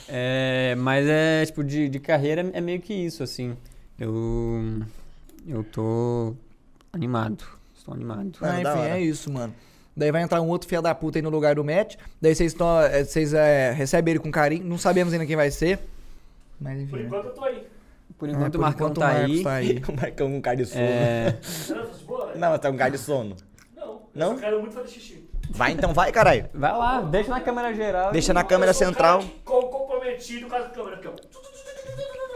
É, 0.08 0.74
mas 0.76 1.06
é, 1.08 1.46
tipo, 1.46 1.62
de, 1.62 1.88
de 1.88 2.00
carreira 2.00 2.50
é 2.52 2.60
meio 2.60 2.80
que 2.80 2.92
isso, 2.92 3.22
assim. 3.22 3.56
Eu. 3.98 4.80
Eu 5.46 5.62
tô 5.64 6.34
animado. 6.92 7.44
Estou 7.76 7.94
animado. 7.94 8.36
Mano, 8.40 8.52
ah, 8.54 8.60
enfim, 8.60 8.90
é 8.90 9.00
isso, 9.00 9.32
mano. 9.32 9.54
Daí 9.96 10.10
vai 10.10 10.22
entrar 10.22 10.40
um 10.40 10.48
outro 10.48 10.68
filho 10.68 10.82
da 10.82 10.94
puta 10.94 11.18
aí 11.18 11.22
no 11.22 11.30
lugar 11.30 11.54
do 11.54 11.64
Matt. 11.64 11.96
Daí 12.20 12.34
vocês 12.34 12.54
eh, 12.90 13.04
vocês 13.04 13.34
é, 13.34 13.72
recebem 13.72 14.12
ele 14.12 14.20
com 14.20 14.30
carinho. 14.30 14.64
Não 14.64 14.78
sabemos 14.78 15.12
ainda 15.12 15.26
quem 15.26 15.36
vai 15.36 15.50
ser. 15.50 15.78
Mas 16.60 16.78
enfim. 16.80 16.90
Por 16.90 16.98
né? 17.00 17.06
enquanto 17.06 17.24
eu 17.26 17.30
tô 17.32 17.44
aí. 17.44 17.66
Por 18.20 18.28
É, 18.28 18.32
enquanto 18.32 18.52
por 18.52 18.58
o 18.58 18.60
Marcão 18.62 18.86
enquanto 18.88 19.00
tá 19.00 19.06
o 19.06 19.24
aí. 19.24 19.42
tá 19.42 19.52
aí. 19.54 19.82
o 19.88 19.92
Marcão 20.00 20.30
com 20.30 20.40
cara 20.42 20.56
de 20.56 20.66
sono. 20.66 20.80
É, 20.84 21.36
não 22.36 22.50
tá 22.50 22.58
tá 22.58 22.70
com 22.70 22.76
cara 22.76 22.90
de 22.90 22.98
sono. 22.98 23.36
Não. 23.74 24.02
Não? 24.14 24.28
Eu 24.28 24.34
só 24.34 24.40
quero 24.40 24.60
muito 24.60 24.74
fazer 24.74 24.88
xixi. 24.88 25.30
Vai 25.52 25.72
então, 25.72 25.92
vai, 25.92 26.12
caralho. 26.12 26.48
vai 26.54 26.70
lá, 26.70 27.00
deixa 27.00 27.30
na 27.30 27.40
câmera 27.40 27.74
geral. 27.74 28.12
Deixa 28.12 28.32
na 28.32 28.44
câmera 28.44 28.70
um 28.70 28.74
central. 28.74 29.24
comprometido 29.44 30.46
com 30.48 30.54
a 30.54 30.60
câmera 30.68 30.96
aqui, 30.96 31.08
ó. 31.08 31.12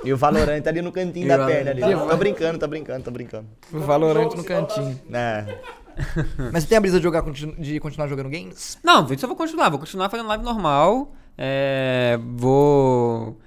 E 0.05 0.13
o 0.13 0.17
Valorant 0.17 0.67
ali 0.67 0.83
no 0.83 0.91
cantinho 0.91 1.27
E 1.27 1.29
da 1.29 1.47
perna 1.47 1.71
ali. 1.71 1.81
Valorant. 1.81 2.09
Tô 2.09 2.17
brincando, 2.17 2.59
tô 2.59 2.67
brincando, 2.67 3.05
tô 3.05 3.11
brincando. 3.11 3.47
O 3.73 3.79
Valorante 3.81 4.37
Jogo, 4.37 4.37
no 4.39 4.43
tá 4.43 4.49
cantinho. 4.49 5.01
É. 5.13 5.59
Mas 6.53 6.65
você 6.65 6.69
tem 6.71 6.79
a 6.79 6.81
brisa 6.81 6.99
de, 6.99 7.03
jogar, 7.05 7.23
de 7.23 7.79
continuar 7.79 8.09
jogando 8.09 8.31
games? 8.31 8.79
Não, 8.83 9.05
isso 9.13 9.25
eu 9.25 9.29
vou 9.29 9.37
continuar. 9.37 9.69
Vou 9.69 9.79
continuar 9.79 10.09
fazendo 10.09 10.27
live 10.29 10.43
normal. 10.43 11.13
É, 11.39 12.19
vou. 12.37 13.39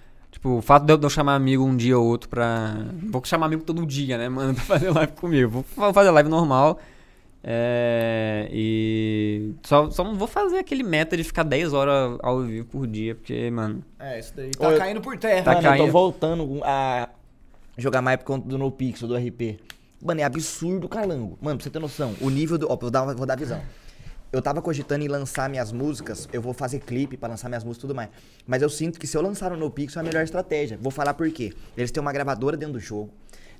Tipo, 0.48 0.58
o 0.60 0.62
fato 0.62 0.86
de 0.86 0.94
eu, 0.94 0.98
de 0.98 1.06
eu 1.06 1.10
chamar 1.10 1.36
amigo 1.36 1.64
um 1.66 1.76
dia 1.76 1.98
ou 2.00 2.06
outro 2.08 2.30
pra. 2.30 2.78
Vou 3.10 3.22
chamar 3.26 3.48
amigo 3.48 3.64
todo 3.64 3.86
dia, 3.86 4.18
né, 4.18 4.30
mano? 4.30 4.54
Pra 4.56 4.64
fazer 4.64 4.90
live 4.92 5.12
comigo. 5.14 5.50
Vou 5.50 5.64
fa- 5.64 5.92
fazer 5.94 6.10
live 6.12 6.30
normal. 6.30 6.80
É, 7.44 8.48
e. 8.52 9.52
Só, 9.64 9.90
só 9.90 10.04
não 10.04 10.16
vou 10.16 10.28
fazer 10.28 10.58
aquele 10.60 10.84
meta 10.84 11.18
de 11.18 11.24
ficar 11.24 11.44
10 11.44 11.74
horas 11.74 12.18
ao 12.24 12.42
vivo 12.42 12.66
por 12.68 12.88
dia, 12.88 13.14
porque, 13.16 13.50
mano. 13.52 13.84
É, 14.00 14.20
isso 14.20 14.34
daí. 14.36 14.52
Ô, 14.58 14.62
Tá 14.62 14.72
eu- 14.72 14.78
caindo 14.78 15.02
por 15.02 15.18
terra. 15.18 15.44
Tá 15.44 15.54
Mano, 15.56 15.68
eu 15.68 15.72
tô 15.72 15.78
caindo. 15.78 15.92
voltando 15.92 16.60
a 16.64 17.10
jogar 17.78 18.02
mais 18.02 18.18
por 18.18 18.26
conta 18.26 18.48
do 18.48 18.58
NoPixel, 18.58 19.08
do 19.08 19.16
RP. 19.18 19.60
Mano, 20.04 20.22
é 20.22 20.24
absurdo, 20.24 20.88
calango. 20.88 21.38
Mano, 21.42 21.58
pra 21.58 21.64
você 21.64 21.70
ter 21.70 21.80
noção, 21.80 22.14
o 22.22 22.30
nível 22.30 22.58
do. 22.58 22.72
Ó, 22.72 22.76
vou 22.78 22.90
dar, 22.90 23.04
vou 23.14 23.26
dar 23.26 23.34
a 23.34 23.38
visão. 23.38 23.62
Eu 24.32 24.42
tava 24.42 24.62
cogitando 24.62 25.06
em 25.06 25.08
lançar 25.08 25.50
minhas 25.50 25.72
músicas, 25.72 26.28
eu 26.34 26.42
vou 26.42 26.54
fazer 26.54 26.80
clipe 26.80 27.16
pra 27.16 27.30
lançar 27.30 27.48
minhas 27.48 27.64
músicas 27.64 27.78
e 27.78 27.88
tudo 27.88 27.96
mais. 27.96 28.10
Mas 28.46 28.62
eu 28.62 28.70
sinto 28.70 29.00
que 29.00 29.08
se 29.08 29.16
eu 29.16 29.22
lançar 29.22 29.52
no 29.52 29.58
NoPixel 29.58 30.02
é 30.02 30.04
a 30.04 30.08
melhor 30.08 30.24
estratégia. 30.24 30.78
Vou 30.82 30.92
falar 30.92 31.14
por 31.14 31.32
quê. 31.32 31.54
Eles 31.78 31.92
têm 31.92 32.02
uma 32.02 32.12
gravadora 32.12 32.58
dentro 32.58 32.74
do 32.74 32.80
jogo. 32.80 33.10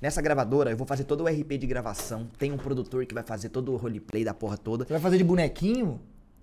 Nessa 0.00 0.20
gravadora, 0.20 0.70
eu 0.70 0.76
vou 0.76 0.86
fazer 0.86 1.04
todo 1.04 1.24
o 1.24 1.26
RP 1.26 1.58
de 1.58 1.66
gravação. 1.66 2.28
Tem 2.38 2.52
um 2.52 2.58
produtor 2.58 3.06
que 3.06 3.14
vai 3.14 3.22
fazer 3.22 3.48
todo 3.48 3.72
o 3.72 3.76
roleplay 3.76 4.24
da 4.24 4.34
porra 4.34 4.58
toda. 4.58 4.84
Você 4.84 4.92
vai 4.92 5.00
fazer 5.00 5.16
de 5.16 5.24
bonequinho? 5.24 5.98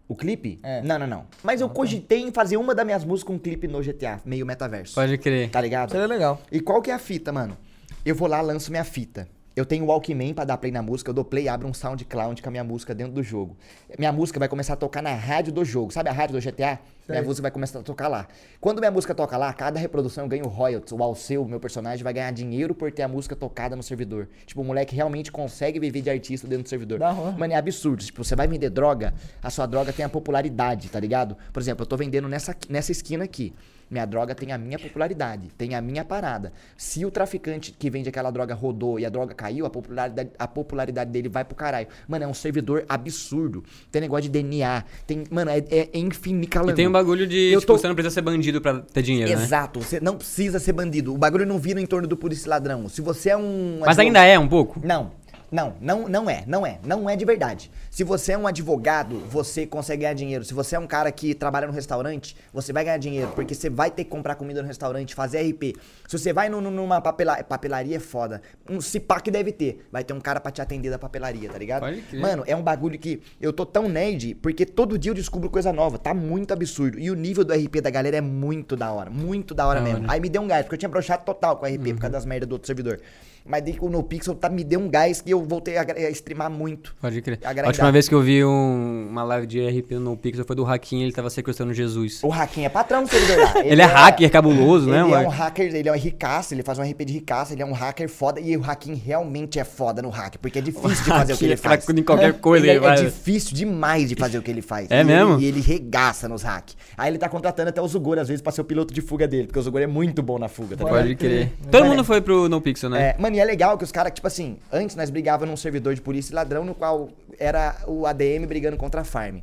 O 0.08 0.16
clipe? 0.16 0.60
É. 0.64 0.82
Não, 0.82 1.00
não, 1.00 1.08
não. 1.08 1.26
Mas 1.44 1.62
eu 1.62 1.70
cogitei 1.70 2.22
em 2.22 2.32
fazer 2.32 2.58
uma 2.58 2.76
das 2.76 2.86
minhas 2.86 3.04
músicas 3.06 3.28
com 3.28 3.34
um 3.34 3.40
clipe 3.40 3.68
no 3.68 3.82
GTA, 3.82 4.20
meio 4.26 4.46
metaverso. 4.46 4.96
Pode 4.96 5.18
crer. 5.20 5.50
Tá 5.52 5.62
ligado? 5.62 5.92
Seria 5.92 6.08
legal. 6.08 6.42
E 6.52 6.60
qual 6.60 6.82
que 6.82 6.92
é 6.92 6.94
a 6.94 7.00
fita, 7.00 7.32
mano? 7.32 7.58
Eu 8.04 8.16
vou 8.16 8.28
lá, 8.28 8.42
lanço 8.42 8.72
minha 8.72 8.84
fita. 8.84 9.28
Eu 9.56 9.66
tenho 9.66 9.86
o 9.86 9.88
Walkman 9.88 10.34
pra 10.34 10.44
dar 10.44 10.58
play 10.58 10.70
na 10.70 10.82
música, 10.82 11.10
eu 11.10 11.14
dou 11.14 11.24
play, 11.24 11.48
abro 11.48 11.66
um 11.66 11.74
SoundCloud 11.74 12.42
com 12.42 12.50
a 12.50 12.52
minha 12.52 12.64
música 12.64 12.94
dentro 12.94 13.14
do 13.14 13.24
jogo. 13.24 13.56
Minha 13.98 14.12
música 14.12 14.38
vai 14.38 14.50
começar 14.50 14.74
a 14.74 14.76
tocar 14.76 15.02
na 15.02 15.14
rádio 15.14 15.54
do 15.54 15.64
jogo. 15.64 15.94
Sabe 15.94 16.10
a 16.10 16.12
rádio 16.12 16.38
do 16.38 16.42
GTA? 16.42 16.78
Minha 17.08 17.22
música 17.22 17.44
vai 17.44 17.52
começar 17.52 17.80
a 17.80 17.84
tocar 17.84 18.08
lá. 18.08 18.28
Quando 18.60 18.80
minha 18.80 18.90
música 18.90 19.14
toca 19.14 19.38
lá, 19.38 19.54
cada 19.54 19.80
reprodução 19.80 20.26
eu 20.26 20.28
ganho 20.28 20.48
royalties. 20.48 20.92
O 20.92 21.04
Alceu, 21.04 21.46
meu 21.46 21.60
personagem, 21.60 22.04
vai 22.04 22.14
ganhar 22.14 22.32
dinheiro 22.32 22.74
por 22.74 22.92
ter 22.92 23.04
a 23.04 23.08
música 23.08 23.36
tocada 23.36 23.76
no 23.76 23.84
servidor. 23.84 24.28
Tipo, 24.46 24.62
o 24.62 24.66
moleque 24.66 24.96
realmente 24.96 25.32
consegue 25.32 25.80
viver 25.80 26.02
de 26.02 26.10
artista 26.10 26.48
dentro 26.48 26.64
do 26.64 26.70
servidor. 26.70 26.98
Da. 27.00 27.14
Mano, 27.14 27.54
é 27.54 27.56
absurdo. 27.56 28.04
Tipo, 28.04 28.24
você 28.24 28.36
vai 28.36 28.48
vender 28.48 28.70
droga, 28.70 29.14
a 29.44 29.50
sua 29.50 29.68
droga 29.68 29.94
tem 29.94 30.04
a 30.04 30.10
popularidade, 30.10 30.90
tá 30.90 31.00
ligado? 31.00 31.38
Por 31.54 31.62
exemplo, 31.62 31.84
eu 31.84 31.88
tô 31.88 31.96
vendendo 31.96 32.28
nessa, 32.28 32.56
nessa 32.70 32.92
esquina 32.92 33.24
aqui. 33.24 33.54
Minha 33.90 34.06
droga 34.06 34.34
tem 34.34 34.52
a 34.52 34.58
minha 34.58 34.80
popularidade, 34.80 35.50
tem 35.58 35.76
a 35.76 35.82
minha 35.82 36.04
parada. 36.04 36.52
Se 36.76 37.06
o 37.06 37.12
traficante 37.12 37.72
que 37.72 37.90
vende 37.90 38.10
aquela 38.10 38.32
droga 38.32 38.56
rodou 38.56 39.00
e 39.00 39.06
a 39.06 39.10
droga 39.10 39.34
caiu, 39.36 39.66
a 39.66 39.70
popularidade, 39.70 40.32
a 40.40 40.48
popularidade 40.48 41.12
dele 41.12 41.30
vai 41.30 41.46
pro 41.46 41.56
caralho. 41.56 41.88
Mano, 42.08 42.24
é 42.26 42.28
um 42.28 42.34
servidor 42.34 42.84
absurdo. 42.90 43.64
Tem 43.92 44.02
negócio 44.02 44.24
de 44.24 44.30
DNA. 44.30 44.84
Tem, 45.06 45.24
mano, 45.30 45.52
é, 45.52 45.60
é 45.70 46.00
infinito. 46.00 46.70
E 46.70 46.74
tem 46.74 46.88
um 46.88 46.92
bagulho 46.96 47.28
de, 47.28 47.52
Eu 47.52 47.60
tipo, 47.60 47.74
tô- 47.74 47.78
você 47.80 47.88
não 47.88 47.96
precisa 47.96 48.14
ser 48.16 48.22
bandido 48.22 48.62
pra 48.62 48.80
ter 48.80 49.02
dinheiro, 49.02 49.30
né? 49.38 49.44
Exato, 49.44 49.82
você 49.82 50.00
não 50.00 50.16
precisa 50.18 50.60
ser 50.60 50.74
bandido. 50.74 51.14
O 51.14 51.18
bagulho 51.18 51.46
não 51.46 51.60
vira 51.60 51.80
em 51.80 51.86
torno 51.86 52.08
do 52.08 52.16
polícia 52.18 52.50
ladrão. 52.50 52.88
Se 52.90 53.02
você 53.02 53.30
é 53.30 53.38
um. 53.38 53.80
Mas 53.86 54.00
ainda 54.00 54.24
é 54.24 54.38
um 54.40 54.48
pouco? 54.48 54.82
Não, 54.84 55.12
não, 55.52 55.76
não, 55.80 56.08
não 56.08 56.30
é, 56.30 56.44
não 56.48 56.66
é, 56.66 56.80
não 56.84 57.10
é 57.10 57.16
de 57.16 57.24
verdade. 57.26 57.72
Se 57.92 58.04
você 58.04 58.34
é 58.34 58.38
um 58.38 58.48
advogado, 58.48 59.20
você 59.30 59.66
consegue 59.66 60.02
ganhar 60.02 60.14
dinheiro. 60.14 60.44
Se 60.44 60.54
você 60.54 60.76
é 60.76 60.80
um 60.80 60.88
cara 60.88 61.12
que 61.12 61.34
trabalha 61.34 61.68
no 61.68 61.74
restaurante, 61.74 62.36
você 62.54 62.74
vai 62.74 62.84
ganhar 62.84 62.98
dinheiro, 62.98 63.32
porque 63.36 63.54
você 63.56 63.70
vai 63.70 63.90
ter 63.92 64.04
que 64.04 64.10
comprar 64.10 64.36
comida 64.36 64.62
no 64.62 64.68
restaurante, 64.68 65.16
fazer 65.16 65.40
RP. 65.42 65.76
Se 66.08 66.18
você 66.18 66.34
vai 66.34 66.50
no- 66.50 66.60
no- 66.62 66.72
numa 66.72 67.00
papela- 67.02 67.44
papelaria, 67.44 67.98
é 67.98 68.00
foda. 68.00 68.42
Um 68.70 68.80
que 69.24 69.32
deve 69.32 69.52
ter, 69.52 69.86
vai 69.92 70.04
ter 70.04 70.14
um 70.14 70.20
cara 70.20 70.40
pra 70.40 70.52
te 70.52 70.62
atender 70.62 70.90
da 70.90 71.00
papelaria, 71.00 71.50
tá 71.50 71.58
ligado? 71.58 71.82
Mano, 72.22 72.44
é 72.48 72.56
um 72.56 72.62
bagulho 72.64 72.98
que 73.00 73.22
eu 73.40 73.54
tô 73.54 73.66
tão 73.66 73.88
nerd, 73.88 74.36
porque 74.36 74.66
todo 74.66 74.98
dia 74.98 75.12
eu 75.12 75.16
descubro 75.16 75.50
coisa 75.50 75.72
nova, 75.72 75.98
tá 75.98 76.14
muito 76.14 76.54
absurdo. 76.54 77.00
E 77.00 77.10
o 77.12 77.16
nível 77.16 77.44
do 77.44 77.54
RP 77.54 77.82
da 77.82 77.90
galera 77.90 78.18
é 78.18 78.22
muito 78.22 78.76
da 78.76 78.92
hora, 78.92 79.10
muito 79.10 79.54
da 79.54 79.66
hora 79.68 79.80
mesmo. 79.82 80.06
Aí 80.12 80.20
me 80.20 80.30
deu 80.30 80.42
um 80.42 80.48
gás, 80.48 80.64
porque 80.64 80.76
eu 80.76 80.80
tinha 80.80 80.90
brochado 80.90 81.24
total 81.24 81.58
com 81.58 81.66
o 81.66 81.70
RP 81.70 81.94
por 81.94 82.02
causa 82.02 82.14
das 82.14 82.26
merdas 82.26 82.48
do 82.50 82.54
outro 82.54 82.68
servidor. 82.68 83.00
Mas 83.48 83.62
daí 83.64 83.78
o 83.80 83.90
NoPixel 83.90 84.34
tá, 84.36 84.50
me 84.50 84.64
deu 84.64 84.80
um 84.80 84.90
gás 84.90 85.22
que 85.22 85.30
eu 85.32 85.44
voltei 85.44 85.78
a, 85.78 85.82
a 85.84 86.10
streamar 86.10 86.50
muito. 86.50 86.96
Pode 87.00 87.22
crer. 87.22 87.40
A 87.44 87.52
A 87.64 87.68
última 87.68 87.92
vez 87.92 88.10
que 88.10 88.16
eu 88.16 88.22
vi 88.22 88.44
um- 88.44 89.08
uma 89.10 89.24
live 89.24 89.46
de 89.46 89.60
RP 89.68 89.92
no 90.00 90.18
Pixel 90.18 90.44
foi 90.46 90.56
do 90.56 90.66
Hakim, 90.66 91.02
ele 91.04 91.12
tava 91.12 91.30
sequestrando 91.30 91.74
Jesus. 91.74 92.22
O 92.24 92.32
Hakim 92.34 92.64
é 92.66 92.70
patrão 92.70 93.04
do 93.04 93.10
servidor 93.10 93.38
lá. 93.44 93.54
Ele 93.66 93.82
é 93.82 93.86
hacker 93.86 94.32
cabuloso, 94.32 94.90
né, 94.90 95.02
Ele 95.02 95.14
é 95.14 95.18
um 95.20 95.30
hacker, 95.30 95.76
ele 95.76 95.88
é 95.90 95.92
um 95.92 95.96
ricaço, 95.96 96.54
ele 96.54 96.64
faz 96.64 96.80
um 96.80 96.84
RP 96.84 97.06
de 97.06 97.14
ricaço, 97.14 97.54
ele 97.54 97.62
é 97.62 97.66
um 97.66 97.72
hacker 97.74 98.10
foda. 98.10 98.40
E 98.40 98.56
o 98.58 98.64
Hakim 98.70 98.94
realmente 98.96 99.60
é 99.60 99.64
foda 99.64 100.02
no 100.02 100.10
hack, 100.10 100.38
porque 100.42 100.60
é 100.60 100.62
difícil 100.62 100.90
de 101.04 101.10
fazer 101.10 101.34
o 101.34 101.38
que 101.38 101.46
ele 101.46 101.54
é 101.54 101.58
faz. 101.58 101.84
fraco 101.86 102.00
em 102.00 102.04
qualquer 102.04 102.34
coisa 102.40 102.66
ele 102.66 102.78
ele 102.78 102.86
é, 102.86 102.90
é 102.90 102.96
difícil 103.04 103.56
demais 103.56 104.10
de 104.10 104.16
fazer 104.16 104.38
o 104.38 104.42
que 104.42 104.50
ele 104.52 104.62
faz. 104.62 104.90
É 104.90 105.02
E 105.02 105.04
mesmo? 105.04 105.36
Ele, 105.36 105.44
e 105.44 105.48
ele 105.48 105.62
regaça 105.62 106.28
nos 106.28 106.42
hacks. 106.44 106.76
Aí 106.98 107.10
ele 107.12 107.18
tá 107.18 107.30
contratando 107.30 107.70
até 107.70 107.82
o 107.82 107.88
Zugor, 107.88 108.18
às 108.18 108.28
vezes, 108.28 108.42
pra 108.42 108.52
ser 108.52 108.62
o 108.62 108.66
piloto 108.66 108.94
de 108.94 109.02
fuga 109.02 109.28
dele, 109.28 109.48
porque 109.48 109.60
o 109.60 109.62
Zugor 109.62 109.82
é 109.82 109.88
muito 109.88 110.22
bom 110.24 110.40
na 110.40 110.48
fuga, 110.48 110.76
tá 110.76 110.84
ligado? 110.84 111.02
Pode 111.04 111.16
crer. 111.16 111.50
crer. 111.50 111.52
Todo 111.70 111.82
Mano, 111.84 111.96
mundo 111.96 112.04
foi 112.06 112.22
pro 112.22 112.48
No 112.50 112.60
Pixel, 112.62 112.90
né? 112.90 113.10
É, 113.18 113.22
mano, 113.22 113.35
e 113.36 113.40
é 113.40 113.46
legal 113.46 113.78
que 113.78 113.84
os 113.84 113.92
caras, 113.92 114.14
tipo 114.14 114.26
assim, 114.26 114.58
antes 114.72 114.96
nós 114.96 115.10
brigávamos 115.10 115.50
num 115.50 115.58
servidor 115.58 115.94
de 115.94 116.02
polícia 116.02 116.32
e 116.32 116.36
ladrão, 116.36 116.64
no 116.64 116.74
qual 116.74 117.10
era 117.38 117.78
o 117.86 118.06
ADM 118.06 118.46
brigando 118.48 118.78
contra 118.78 119.02
a 119.02 119.04
farm. 119.04 119.40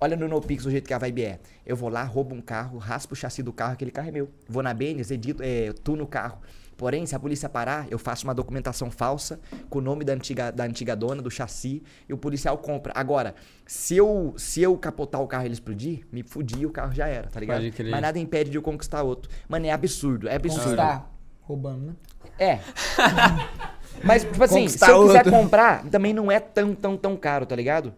Olha 0.00 0.16
no 0.16 0.26
NoPix 0.26 0.66
o 0.66 0.70
jeito 0.70 0.86
que 0.86 0.94
a 0.94 0.98
vibe 0.98 1.24
é. 1.24 1.38
Eu 1.64 1.76
vou 1.76 1.88
lá, 1.88 2.02
roubo 2.02 2.34
um 2.34 2.40
carro, 2.40 2.78
raspo 2.78 3.12
o 3.12 3.16
chassi 3.16 3.42
do 3.42 3.52
carro, 3.52 3.74
aquele 3.74 3.90
carro 3.90 4.08
é 4.08 4.10
meu. 4.10 4.28
Vou 4.48 4.62
na 4.62 4.74
Benes, 4.74 5.10
edito, 5.10 5.42
é, 5.42 5.72
tuno 5.82 6.04
o 6.04 6.06
carro. 6.06 6.38
Porém, 6.76 7.06
se 7.06 7.14
a 7.14 7.20
polícia 7.20 7.48
parar, 7.48 7.86
eu 7.90 7.98
faço 7.98 8.24
uma 8.24 8.34
documentação 8.34 8.90
falsa 8.90 9.38
com 9.70 9.78
o 9.78 9.82
nome 9.82 10.04
da 10.04 10.12
antiga, 10.12 10.50
da 10.50 10.64
antiga 10.64 10.96
dona, 10.96 11.22
do 11.22 11.30
chassi, 11.30 11.82
e 12.08 12.12
o 12.12 12.18
policial 12.18 12.58
compra. 12.58 12.92
Agora, 12.96 13.34
se 13.66 13.96
eu, 13.96 14.34
se 14.36 14.60
eu 14.60 14.76
capotar 14.76 15.20
o 15.22 15.26
carro 15.26 15.44
e 15.44 15.46
ele 15.46 15.54
explodir, 15.54 16.06
me 16.10 16.22
fudi 16.22 16.60
e 16.60 16.66
o 16.66 16.70
carro 16.70 16.92
já 16.92 17.06
era, 17.06 17.28
tá 17.28 17.38
ligado? 17.38 17.62
Mas 17.90 18.00
nada 18.00 18.18
impede 18.18 18.50
de 18.50 18.58
eu 18.58 18.62
conquistar 18.62 19.02
outro. 19.02 19.30
Mano, 19.48 19.66
é 19.66 19.70
absurdo, 19.70 20.28
é 20.28 20.34
absurdo. 20.34 20.64
Conquistar. 20.64 21.10
Roubando, 21.42 21.86
né? 21.86 21.92
É. 22.38 22.58
Mas, 24.02 24.22
tipo 24.24 24.42
assim, 24.42 24.68
se 24.68 24.78
Conquistar 24.78 24.90
eu 24.90 25.06
quiser 25.06 25.18
outro. 25.18 25.32
comprar, 25.32 25.84
também 25.86 26.12
não 26.12 26.30
é 26.30 26.38
tão, 26.38 26.74
tão, 26.74 26.96
tão 26.96 27.16
caro, 27.16 27.46
tá 27.46 27.56
ligado? 27.56 27.94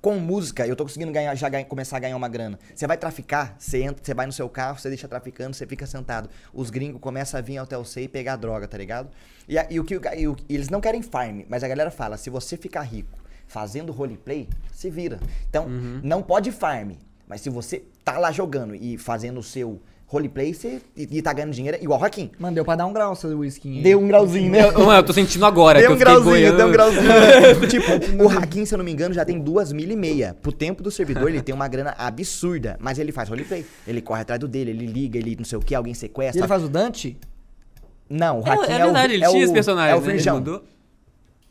Com 0.00 0.16
música, 0.18 0.66
eu 0.66 0.74
tô 0.74 0.82
conseguindo 0.84 1.12
ganhar, 1.12 1.34
já 1.36 1.48
ganha- 1.48 1.64
começar 1.64 1.96
a 1.96 2.00
ganhar 2.00 2.16
uma 2.16 2.28
grana. 2.28 2.58
Você 2.74 2.86
vai 2.88 2.96
traficar, 2.98 3.54
você 3.58 3.82
entra, 3.84 4.04
você 4.04 4.12
vai 4.12 4.26
no 4.26 4.32
seu 4.32 4.48
carro, 4.48 4.78
você 4.78 4.88
deixa 4.88 5.06
traficando, 5.06 5.54
você 5.54 5.64
fica 5.66 5.86
sentado. 5.86 6.28
Os 6.52 6.70
gringos 6.70 7.00
começam 7.00 7.38
a 7.38 7.40
vir 7.40 7.56
até 7.58 7.76
você 7.78 8.02
e 8.02 8.08
pegar 8.08 8.36
droga, 8.36 8.66
tá 8.66 8.76
ligado? 8.76 9.08
E, 9.48 9.56
a- 9.56 9.66
e 9.70 9.78
o 9.78 9.84
que 9.84 9.94
e 10.16 10.26
o- 10.28 10.36
e 10.48 10.54
eles 10.54 10.68
não 10.68 10.80
querem 10.80 11.02
farm, 11.02 11.42
mas 11.48 11.62
a 11.62 11.68
galera 11.68 11.90
fala, 11.90 12.16
se 12.16 12.28
você 12.28 12.56
ficar 12.56 12.82
rico 12.82 13.16
fazendo 13.46 13.92
roleplay, 13.92 14.48
se 14.72 14.90
vira. 14.90 15.20
Então, 15.48 15.66
não 16.02 16.20
pode 16.22 16.50
farm, 16.50 16.92
mas 17.28 17.40
se 17.42 17.48
você 17.48 17.84
tá 18.04 18.18
lá 18.18 18.32
jogando 18.32 18.74
e 18.74 18.98
fazendo 18.98 19.38
o 19.38 19.42
seu 19.42 19.80
roleplay, 20.12 20.52
você 20.52 20.80
e, 20.96 21.08
e 21.18 21.22
tá 21.22 21.32
ganhando 21.32 21.52
dinheiro, 21.52 21.78
igual 21.80 21.98
o 21.98 22.04
Hakim. 22.04 22.30
Mano, 22.38 22.54
deu 22.54 22.64
pra 22.64 22.76
dar 22.76 22.86
um 22.86 22.92
grau 22.92 23.16
seu 23.16 23.38
whisky. 23.38 23.80
Deu 23.80 23.98
um 23.98 24.06
grauzinho, 24.06 24.50
né? 24.52 24.68
Eu, 24.68 24.80
mano, 24.84 24.98
eu 24.98 25.02
tô 25.02 25.12
sentindo 25.12 25.46
agora 25.46 25.78
Deu 25.80 25.88
que 25.88 25.92
um 25.94 25.96
eu 25.96 25.98
fiquei 25.98 26.22
grauzinho, 26.22 26.56
deu 26.56 26.66
um 26.66 26.72
grauzinho. 26.72 27.02
tipo, 27.68 28.22
o 28.24 28.28
Hakim, 28.28 28.64
se 28.66 28.74
eu 28.74 28.78
não 28.78 28.84
me 28.84 28.92
engano, 28.92 29.14
já 29.14 29.24
tem 29.24 29.40
duas 29.40 29.72
mil 29.72 29.90
e 29.90 29.96
meia. 29.96 30.36
Pro 30.42 30.52
tempo 30.52 30.82
do 30.82 30.90
servidor, 30.90 31.28
ele 31.30 31.40
tem 31.40 31.54
uma 31.54 31.66
grana 31.66 31.94
absurda. 31.96 32.76
Mas 32.80 32.98
ele 32.98 33.10
faz 33.12 33.28
roleplay. 33.28 33.64
Ele 33.86 34.02
corre 34.02 34.20
atrás 34.20 34.38
do 34.38 34.46
dele, 34.46 34.70
ele 34.70 34.86
liga, 34.86 35.18
ele 35.18 35.34
não 35.36 35.44
sei 35.46 35.56
o 35.58 35.62
que, 35.62 35.74
alguém 35.74 35.92
E 35.92 35.96
sequestra. 35.96 36.40
ele 36.40 36.48
faz 36.48 36.62
o 36.62 36.68
Dante? 36.68 37.16
Não, 38.10 38.40
o 38.40 38.46
É, 38.46 38.50
Hakim 38.50 38.70
é 38.72 38.74
é, 38.74 38.76
o 38.76 38.84
verdade, 38.84 39.14
ele 39.14 39.24
é 39.24 39.28
tinha 39.28 39.40
o- 39.40 39.44
esse 39.44 39.52
personagem, 39.54 39.92
É 39.94 39.96
o 39.96 40.00
né? 40.00 40.06
Ele 40.08 40.16
virgão. 40.18 40.34
mudou. 40.36 40.62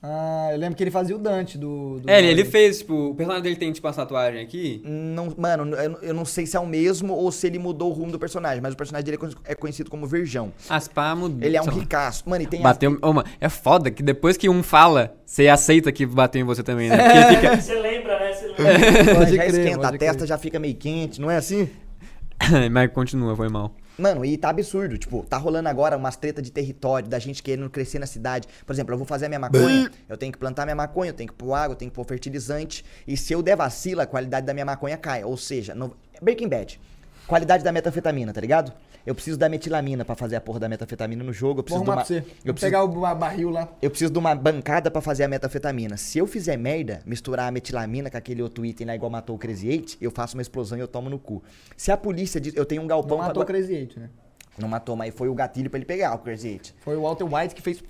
Ah, 0.03 0.49
eu 0.51 0.57
lembro 0.57 0.75
que 0.75 0.83
ele 0.83 0.89
fazia 0.89 1.15
o 1.15 1.19
Dante 1.19 1.59
do. 1.59 1.99
do 1.99 2.09
É, 2.09 2.17
ele, 2.17 2.29
ele 2.29 2.45
fez, 2.45 2.79
tipo, 2.79 3.09
o 3.11 3.13
personagem 3.15 3.43
dele 3.43 3.55
tem, 3.55 3.71
tipo, 3.71 3.87
a 3.87 3.93
tatuagem 3.93 4.41
aqui. 4.41 4.81
Não, 4.83 5.31
mano, 5.37 5.75
eu, 5.75 5.97
eu 6.01 6.13
não 6.13 6.25
sei 6.25 6.47
se 6.47 6.57
é 6.57 6.59
o 6.59 6.65
mesmo 6.65 7.13
ou 7.13 7.31
se 7.31 7.45
ele 7.45 7.59
mudou 7.59 7.91
o 7.91 7.93
rumo 7.93 8.11
do 8.11 8.17
personagem, 8.17 8.61
mas 8.61 8.73
o 8.73 8.77
personagem 8.77 9.05
dele 9.05 9.17
é 9.17 9.19
con- 9.19 9.41
é 9.45 9.53
conhecido 9.53 9.91
como 9.91 10.07
Virgão. 10.07 10.51
As 10.67 10.87
pá 10.87 11.13
mudou. 11.15 11.45
Ele 11.45 11.55
é 11.55 11.61
um 11.61 11.65
ricaço. 11.65 12.27
Mano, 12.27 12.41
e 12.43 12.47
tem 12.47 12.59
as- 12.61 12.63
Bateu. 12.63 12.97
Ô, 12.99 13.13
mano, 13.13 13.27
é 13.39 13.47
foda 13.47 13.91
que 13.91 14.01
depois 14.01 14.37
que 14.37 14.49
um 14.49 14.63
fala, 14.63 15.13
você 15.23 15.47
aceita 15.47 15.91
que 15.91 16.03
bateu 16.03 16.41
em 16.41 16.45
você 16.45 16.63
também, 16.63 16.89
né? 16.89 16.97
Porque 16.97 17.35
fica. 17.35 17.57
Você 17.61 17.79
lembra, 17.79 18.19
né? 18.19 18.33
Você 18.33 18.47
lembra. 18.57 19.25
Já 19.27 19.37
crer, 19.37 19.47
esquenta, 19.49 19.75
a 19.77 19.81
pode 19.89 19.97
testa 19.99 20.17
crer. 20.17 20.27
já 20.27 20.37
fica 20.39 20.57
meio 20.57 20.73
quente, 20.75 21.21
não 21.21 21.29
é 21.29 21.37
assim? 21.37 21.69
Mas 22.71 22.91
continua, 22.91 23.35
foi 23.35 23.49
mal. 23.49 23.71
Mano, 24.01 24.25
e 24.25 24.35
tá 24.35 24.49
absurdo. 24.49 24.97
Tipo, 24.97 25.23
tá 25.23 25.37
rolando 25.37 25.69
agora 25.69 25.95
umas 25.95 26.15
treta 26.15 26.41
de 26.41 26.51
território, 26.51 27.07
da 27.07 27.19
gente 27.19 27.43
querendo 27.43 27.69
crescer 27.69 27.99
na 27.99 28.07
cidade. 28.07 28.47
Por 28.65 28.73
exemplo, 28.73 28.93
eu 28.93 28.97
vou 28.97 29.05
fazer 29.05 29.27
a 29.27 29.29
minha 29.29 29.39
maconha, 29.39 29.91
eu 30.09 30.17
tenho 30.17 30.31
que 30.31 30.39
plantar 30.39 30.65
minha 30.65 30.75
maconha, 30.75 31.11
eu 31.11 31.13
tenho 31.13 31.29
que 31.29 31.35
pôr 31.35 31.53
água, 31.53 31.73
eu 31.73 31.77
tenho 31.77 31.91
que 31.91 31.95
pôr 31.95 32.03
fertilizante. 32.03 32.83
E 33.07 33.15
se 33.15 33.31
eu 33.31 33.43
der 33.43 33.55
vacila, 33.55 34.03
a 34.03 34.07
qualidade 34.07 34.47
da 34.47 34.53
minha 34.53 34.65
maconha 34.65 34.97
cai. 34.97 35.23
Ou 35.23 35.37
seja, 35.37 35.75
no... 35.75 35.95
Breaking 36.19 36.47
Bad. 36.47 36.81
Qualidade 37.27 37.63
da 37.63 37.71
metanfetamina, 37.71 38.33
tá 38.33 38.41
ligado? 38.41 38.73
Eu 39.05 39.15
preciso 39.15 39.37
da 39.37 39.49
metilamina 39.49 40.05
pra 40.05 40.15
fazer 40.15 40.35
a 40.35 40.41
porra 40.41 40.59
da 40.59 40.69
metanfetamina 40.69 41.23
no 41.23 41.33
jogo. 41.33 41.61
Eu 41.61 41.63
Vou 41.63 41.63
preciso 41.63 41.83
de 41.83 41.89
uma. 41.89 41.95
pra 41.95 42.05
você. 42.05 42.17
Eu 42.45 42.53
preciso 42.53 42.59
pegar 42.71 42.83
o 42.83 42.87
ba- 42.87 43.15
barril 43.15 43.49
lá. 43.49 43.67
eu 43.81 43.89
preciso 43.89 44.11
de 44.13 44.19
uma 44.19 44.35
bancada 44.35 44.91
pra 44.91 45.01
fazer 45.01 45.23
a 45.23 45.27
metanfetamina. 45.27 45.97
Se 45.97 46.17
eu 46.19 46.27
fizer 46.27 46.57
merda, 46.57 47.01
misturar 47.05 47.47
a 47.47 47.51
metilamina 47.51 48.09
com 48.09 48.17
aquele 48.17 48.41
outro 48.41 48.65
item 48.65 48.87
lá, 48.87 48.95
igual 48.95 49.09
matou 49.09 49.35
o 49.35 49.39
Crazy 49.39 49.67
Eight, 49.69 49.97
eu 49.99 50.11
faço 50.11 50.35
uma 50.37 50.41
explosão 50.41 50.77
e 50.77 50.81
eu 50.81 50.87
tomo 50.87 51.09
no 51.09 51.17
cu. 51.19 51.41
Se 51.75 51.91
a 51.91 51.97
polícia 51.97 52.39
diz. 52.39 52.55
Eu 52.55 52.65
tenho 52.65 52.81
um 52.81 52.87
galpão 52.87 53.17
Não 53.17 53.25
pra 53.25 53.27
matou 53.27 53.41
o 53.41 53.45
do- 53.45 53.47
Crazy 53.47 53.73
Eight, 53.73 53.99
né? 53.99 54.09
Não 54.57 54.67
matou, 54.67 54.95
mas 54.97 55.13
foi 55.15 55.29
o 55.29 55.33
gatilho 55.33 55.69
pra 55.69 55.77
ele 55.79 55.85
pegar 55.85 56.13
o 56.13 56.19
Crazy 56.19 56.49
Eight. 56.49 56.75
Foi 56.81 56.95
o 56.97 57.01
Walter 57.03 57.23
White 57.23 57.55
que 57.55 57.61
fez. 57.61 57.81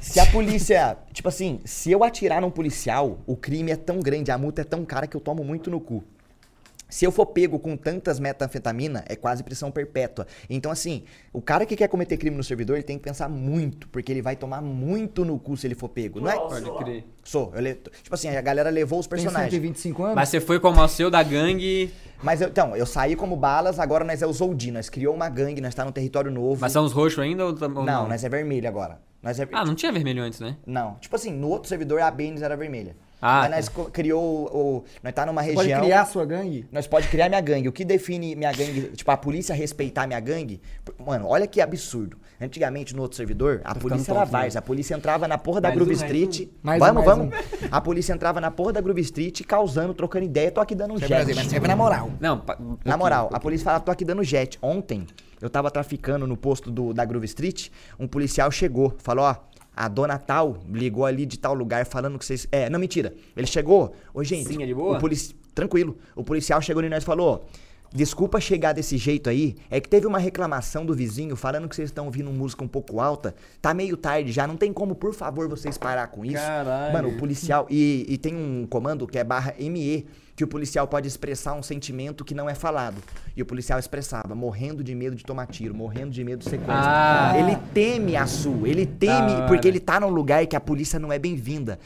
Se 0.00 0.20
a 0.20 0.26
polícia. 0.26 0.96
tipo 1.12 1.28
assim, 1.28 1.60
se 1.64 1.90
eu 1.90 2.04
atirar 2.04 2.40
num 2.42 2.50
policial, 2.50 3.18
o 3.26 3.34
crime 3.36 3.72
é 3.72 3.76
tão 3.76 3.98
grande, 4.00 4.30
a 4.30 4.36
multa 4.38 4.60
é 4.60 4.64
tão 4.64 4.84
cara 4.84 5.06
que 5.06 5.16
eu 5.16 5.20
tomo 5.20 5.42
muito 5.42 5.70
no 5.70 5.80
cu. 5.80 6.04
Se 6.90 7.04
eu 7.04 7.12
for 7.12 7.26
pego 7.26 7.58
com 7.58 7.76
tantas 7.76 8.18
metanfetamina, 8.20 9.04
é 9.08 9.16
quase 9.16 9.42
prisão 9.42 9.70
perpétua. 9.70 10.26
Então, 10.48 10.70
assim, 10.70 11.04
o 11.32 11.40
cara 11.40 11.64
que 11.64 11.76
quer 11.76 11.88
cometer 11.88 12.16
crime 12.16 12.36
no 12.36 12.44
servidor, 12.44 12.74
ele 12.74 12.82
tem 12.82 12.98
que 12.98 13.04
pensar 13.04 13.28
muito, 13.28 13.88
porque 13.88 14.10
ele 14.12 14.20
vai 14.20 14.36
tomar 14.36 14.60
muito 14.60 15.24
no 15.24 15.38
cu 15.38 15.56
se 15.56 15.66
ele 15.66 15.74
for 15.74 15.88
pego. 15.88 16.20
Não 16.20 16.30
é? 16.30 16.36
Pode 16.36 16.70
crer. 16.84 17.04
Sou. 17.24 17.52
Eu 17.54 17.60
le... 17.60 17.74
Tipo 17.74 18.14
assim, 18.14 18.28
a 18.28 18.40
galera 18.40 18.70
levou 18.70 18.98
os 18.98 19.06
Tem 19.06 19.18
personagens. 19.18 19.50
125 19.52 20.02
anos? 20.02 20.14
Mas 20.16 20.28
você 20.28 20.40
foi 20.40 20.58
como 20.58 20.80
o 20.82 20.88
seu 20.88 21.10
da 21.10 21.22
gangue. 21.22 21.90
Mas 22.22 22.40
eu- 22.40 22.48
então, 22.48 22.76
eu 22.76 22.84
saí 22.84 23.14
como 23.16 23.36
balas, 23.36 23.78
agora 23.78 24.04
nós 24.04 24.20
é 24.20 24.26
o 24.26 24.32
Zoldi. 24.32 24.70
Nós 24.70 24.88
criou 24.88 25.14
uma 25.14 25.28
gangue, 25.28 25.60
nós 25.60 25.74
tá 25.74 25.84
num 25.84 25.92
território 25.92 26.30
novo. 26.30 26.60
Mas 26.60 26.72
são 26.72 26.84
os 26.84 26.92
roxos 26.92 27.18
ainda 27.20 27.46
ou, 27.46 27.52
ou 27.60 27.84
não, 27.84 28.08
nós 28.08 28.24
é 28.24 28.28
vermelho 28.28 28.68
agora. 28.68 29.00
Nós 29.22 29.38
é... 29.38 29.46
Ah, 29.52 29.64
não 29.64 29.74
tinha 29.74 29.92
vermelho 29.92 30.22
antes, 30.22 30.40
né? 30.40 30.56
Não. 30.66 30.94
Tipo 30.96 31.14
assim, 31.16 31.30
no 31.32 31.48
outro 31.48 31.68
servidor 31.68 32.00
a 32.00 32.10
Benes 32.10 32.42
era 32.42 32.56
vermelha. 32.56 32.96
Ah, 33.22 33.40
Mas 33.42 33.50
nós 33.50 33.68
co- 33.68 33.84
criou 33.86 34.46
o, 34.52 34.84
Nós 35.02 35.12
tá 35.12 35.26
numa 35.26 35.42
Pode 35.42 35.56
região. 35.56 35.80
criar 35.82 36.00
a 36.02 36.06
sua 36.06 36.24
gangue? 36.24 36.66
Nós 36.72 36.86
pode 36.86 37.06
criar 37.08 37.28
minha 37.28 37.40
gangue. 37.40 37.68
O 37.68 37.72
que 37.72 37.84
define 37.84 38.34
minha 38.34 38.50
gangue, 38.52 38.92
tipo, 38.94 39.10
a 39.10 39.16
polícia 39.16 39.54
respeitar 39.54 40.06
minha 40.06 40.20
gangue? 40.20 40.60
Mano, 41.04 41.26
olha 41.28 41.46
que 41.46 41.60
absurdo. 41.60 42.16
Antigamente, 42.40 42.96
no 42.96 43.02
outro 43.02 43.16
servidor, 43.18 43.60
a 43.64 43.74
polícia 43.74 44.10
era 44.12 44.20
né? 44.20 44.26
várzea. 44.26 44.58
A 44.58 44.62
polícia 44.62 44.94
entrava 44.94 45.28
na 45.28 45.36
porra 45.36 45.60
da 45.60 45.68
Mais 45.68 45.76
Groove 45.78 45.94
um, 45.94 45.98
mais 45.98 46.10
Street. 46.10 46.48
Mais 46.62 46.80
um, 46.82 46.86
vamos, 46.86 47.04
mais 47.04 47.18
vamos. 47.18 47.68
A 47.70 47.80
polícia 47.80 48.12
entrava 48.14 48.40
na 48.40 48.50
porra 48.50 48.72
da 48.72 48.80
Groove 48.80 49.02
Street, 49.02 49.42
causando, 49.46 49.92
trocando 49.92 50.24
ideia. 50.24 50.50
Tô 50.50 50.60
aqui 50.60 50.74
dando 50.74 50.94
um 50.94 50.98
Sempre 50.98 51.08
jet. 51.16 51.22
assim, 51.22 51.34
mas 51.34 51.46
sempre 51.48 51.68
na 51.68 51.76
moral. 51.76 52.10
Não, 52.18 52.40
pa- 52.40 52.56
um 52.58 52.78
Na 52.84 52.96
moral, 52.96 53.28
um 53.30 53.36
a 53.36 53.40
polícia 53.40 53.64
falava, 53.64 53.84
tô 53.84 53.90
aqui 53.90 54.04
dando 54.06 54.24
jet. 54.24 54.58
Ontem, 54.62 55.06
eu 55.42 55.50
tava 55.50 55.70
traficando 55.70 56.26
no 56.26 56.36
posto 56.36 56.70
do, 56.70 56.94
da 56.94 57.04
Groove 57.04 57.26
Street, 57.26 57.68
um 57.98 58.08
policial 58.08 58.50
chegou, 58.50 58.94
falou, 58.98 59.24
ó, 59.26 59.36
a 59.74 59.88
dona 59.88 60.18
tal 60.18 60.58
ligou 60.68 61.06
ali 61.06 61.24
de 61.24 61.38
tal 61.38 61.54
lugar 61.54 61.86
falando 61.86 62.18
que 62.18 62.24
vocês... 62.24 62.46
É, 62.50 62.68
não, 62.68 62.78
mentira. 62.78 63.14
Ele 63.36 63.46
chegou, 63.46 63.94
ô 64.12 64.22
gente... 64.22 64.48
Sim, 64.48 64.62
é 64.62 64.66
de 64.66 64.74
boa? 64.74 64.96
O 64.96 65.00
polici... 65.00 65.34
Tranquilo. 65.54 65.96
O 66.14 66.22
policial 66.22 66.60
chegou 66.60 66.82
nós 66.82 67.02
e 67.02 67.06
falou, 67.06 67.44
desculpa 67.92 68.40
chegar 68.40 68.72
desse 68.72 68.96
jeito 68.96 69.28
aí, 69.28 69.56
é 69.68 69.80
que 69.80 69.88
teve 69.88 70.06
uma 70.06 70.18
reclamação 70.18 70.86
do 70.86 70.94
vizinho 70.94 71.34
falando 71.34 71.68
que 71.68 71.74
vocês 71.74 71.88
estão 71.88 72.06
ouvindo 72.06 72.30
música 72.30 72.62
um 72.62 72.68
pouco 72.68 73.00
alta, 73.00 73.34
tá 73.60 73.74
meio 73.74 73.96
tarde 73.96 74.30
já, 74.32 74.46
não 74.46 74.56
tem 74.56 74.72
como, 74.72 74.94
por 74.94 75.12
favor, 75.12 75.48
vocês 75.48 75.76
parar 75.76 76.06
com 76.06 76.24
isso. 76.24 76.36
Caralho. 76.36 76.92
Mano, 76.92 77.08
o 77.08 77.18
policial... 77.18 77.66
E, 77.68 78.06
e 78.08 78.16
tem 78.16 78.34
um 78.34 78.66
comando 78.66 79.06
que 79.06 79.18
é 79.18 79.24
barra 79.24 79.54
ME, 79.58 80.06
que 80.40 80.44
o 80.44 80.48
policial 80.48 80.88
pode 80.88 81.06
expressar 81.06 81.52
um 81.52 81.62
sentimento 81.62 82.24
que 82.24 82.34
não 82.34 82.48
é 82.48 82.54
falado. 82.54 82.96
E 83.36 83.42
o 83.42 83.44
policial 83.44 83.78
expressava, 83.78 84.34
morrendo 84.34 84.82
de 84.82 84.94
medo 84.94 85.14
de 85.14 85.22
tomar 85.22 85.46
tiro, 85.46 85.74
morrendo 85.74 86.10
de 86.12 86.24
medo 86.24 86.38
de 86.38 86.44
sequestro. 86.46 86.74
Ah. 86.78 87.34
Ele 87.36 87.58
teme 87.74 88.16
a 88.16 88.26
sua, 88.26 88.66
ele 88.66 88.86
teme, 88.86 89.32
hora. 89.32 89.46
porque 89.46 89.68
ele 89.68 89.78
tá 89.78 90.00
num 90.00 90.08
lugar 90.08 90.46
que 90.46 90.56
a 90.56 90.60
polícia 90.60 90.98
não 90.98 91.12
é 91.12 91.18
bem-vinda. 91.18 91.78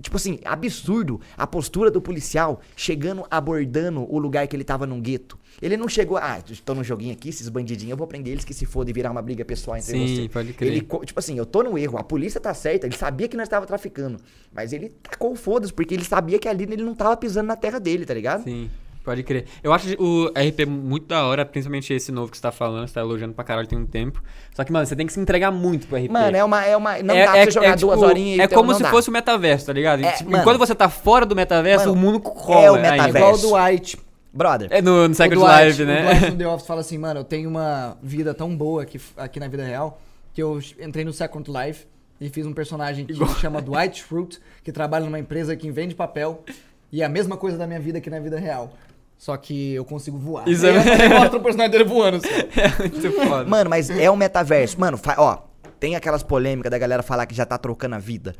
Tipo 0.00 0.16
assim, 0.16 0.38
absurdo 0.46 1.20
a 1.36 1.46
postura 1.46 1.90
do 1.90 2.00
policial 2.00 2.62
chegando, 2.74 3.26
abordando 3.30 4.10
o 4.10 4.18
lugar 4.18 4.48
que 4.48 4.56
ele 4.56 4.64
tava 4.64 4.86
num 4.86 4.98
gueto. 4.98 5.38
Ele 5.62 5.76
não 5.76 5.88
chegou, 5.88 6.16
ah, 6.16 6.38
tô 6.64 6.74
num 6.74 6.82
joguinho 6.82 7.12
aqui, 7.12 7.28
esses 7.28 7.48
bandidinhos, 7.48 7.90
eu 7.90 7.96
vou 7.96 8.06
prender 8.06 8.32
eles 8.32 8.44
que 8.44 8.54
se 8.54 8.64
foda 8.64 8.88
e 8.88 8.92
virar 8.92 9.10
uma 9.10 9.20
briga 9.20 9.44
pessoal 9.44 9.76
entre 9.76 9.92
Sim, 9.92 10.22
você. 10.22 10.28
pode 10.28 10.52
crer. 10.54 10.68
Ele, 10.72 10.80
tipo 11.04 11.18
assim, 11.18 11.36
eu 11.36 11.44
tô 11.44 11.62
no 11.62 11.76
erro, 11.76 11.98
a 11.98 12.02
polícia 12.02 12.40
tá 12.40 12.54
certa, 12.54 12.86
ele 12.86 12.96
sabia 12.96 13.28
que 13.28 13.36
nós 13.36 13.48
tava 13.48 13.66
traficando, 13.66 14.18
mas 14.52 14.72
ele 14.72 14.88
tacou 15.02 15.34
foda-se, 15.36 15.72
porque 15.72 15.92
ele 15.94 16.04
sabia 16.04 16.38
que 16.38 16.48
ali 16.48 16.64
ele 16.64 16.82
não 16.82 16.94
tava 16.94 17.16
pisando 17.16 17.46
na 17.48 17.56
terra 17.56 17.78
dele, 17.78 18.06
tá 18.06 18.14
ligado? 18.14 18.44
Sim, 18.44 18.70
pode 19.04 19.22
crer. 19.22 19.44
Eu 19.62 19.70
acho 19.74 19.86
o 20.02 20.28
RP 20.28 20.64
muito 20.66 21.06
da 21.08 21.26
hora, 21.26 21.44
principalmente 21.44 21.92
esse 21.92 22.10
novo 22.10 22.30
que 22.30 22.38
você 22.38 22.42
tá 22.42 22.50
falando, 22.52 22.88
você 22.88 22.94
tá 22.94 23.00
elogiando 23.02 23.34
pra 23.34 23.44
caralho 23.44 23.68
tem 23.68 23.78
um 23.78 23.84
tempo. 23.86 24.22
Só 24.54 24.64
que, 24.64 24.72
mano, 24.72 24.86
você 24.86 24.96
tem 24.96 25.06
que 25.06 25.12
se 25.12 25.20
entregar 25.20 25.50
muito 25.50 25.86
pro 25.86 25.98
RP. 25.98 26.08
Mano, 26.10 26.34
é 26.38 26.42
uma, 26.42 26.64
é 26.64 26.74
uma, 26.74 27.02
não 27.02 27.14
É- 27.14 27.26
dá 27.26 27.32
pra 27.32 27.40
é- 27.40 27.44
você 27.44 27.50
jogar 27.50 27.66
é 27.66 27.76
duas 27.76 27.98
tipo, 27.98 28.06
horinhas 28.10 28.38
e 28.38 28.40
É 28.40 28.44
então 28.44 28.58
como 28.62 28.74
se 28.74 28.82
dá. 28.82 28.90
fosse 28.90 29.10
o 29.10 29.12
metaverso, 29.12 29.66
tá 29.66 29.72
ligado? 29.74 30.02
É, 30.04 30.12
Tipo, 30.12 30.30
mano. 30.30 30.42
Enquanto 30.42 30.58
você 30.58 30.74
tá 30.74 30.88
fora 30.88 31.26
do 31.26 31.36
metaverso, 31.36 31.88
Mano, 31.90 31.98
o 31.98 32.00
mundo 32.00 32.22
é 32.24 32.30
rola. 32.40 32.72
o 32.72 32.74
ainda. 32.76 32.90
metaverso. 32.92 33.18
Igual 33.18 33.34
o 33.34 33.68
Dwight. 33.70 33.98
Brother, 34.32 34.68
É 34.70 34.80
no, 34.80 35.06
no 35.08 35.12
O 35.12 35.14
Second 35.14 35.40
Dwight, 35.40 35.66
Life, 35.68 35.82
o 35.82 35.86
né? 35.86 36.02
Dwight 36.14 36.30
no 36.32 36.36
The 36.38 36.48
Office 36.48 36.66
fala 36.66 36.80
assim, 36.80 36.98
mano, 36.98 37.20
eu 37.20 37.24
tenho 37.24 37.48
uma 37.48 37.96
vida 38.02 38.32
tão 38.32 38.56
boa 38.56 38.82
aqui, 38.82 39.00
aqui 39.16 39.40
na 39.40 39.48
vida 39.48 39.64
real, 39.64 40.00
que 40.32 40.42
eu 40.42 40.60
entrei 40.80 41.04
no 41.04 41.12
Second 41.12 41.50
Life 41.50 41.86
e 42.20 42.28
fiz 42.28 42.46
um 42.46 42.52
personagem 42.52 43.06
que 43.06 43.14
se 43.14 43.40
chama 43.40 43.60
Dwight 43.60 44.02
Fruit, 44.04 44.38
que 44.62 44.70
trabalha 44.70 45.04
numa 45.04 45.18
empresa 45.18 45.56
que 45.56 45.70
vende 45.70 45.94
papel, 45.94 46.44
e 46.92 47.02
é 47.02 47.04
a 47.04 47.08
mesma 47.08 47.36
coisa 47.36 47.56
da 47.56 47.66
minha 47.66 47.80
vida 47.80 47.98
aqui 47.98 48.10
na 48.10 48.20
vida 48.20 48.38
real. 48.38 48.72
Só 49.18 49.36
que 49.36 49.74
eu 49.74 49.84
consigo 49.84 50.16
voar. 50.16 50.48
Isso 50.48 50.64
é- 50.66 50.70
aí 50.78 51.08
mostra 51.12 51.38
o 51.38 51.42
personagem 51.42 51.70
dele 51.70 51.84
voando. 51.84 52.16
Assim. 52.16 52.28
É 52.56 52.78
muito 52.88 53.12
foda. 53.28 53.44
Mano, 53.44 53.68
mas 53.68 53.90
é 53.90 54.10
um 54.10 54.16
metaverso. 54.16 54.80
Mano, 54.80 54.98
ó, 55.18 55.38
tem 55.80 55.96
aquelas 55.96 56.22
polêmicas 56.22 56.70
da 56.70 56.78
galera 56.78 57.02
falar 57.02 57.24
que 57.26 57.34
já 57.34 57.44
tá 57.46 57.56
trocando 57.58 57.94
a 57.96 57.98
vida. 57.98 58.34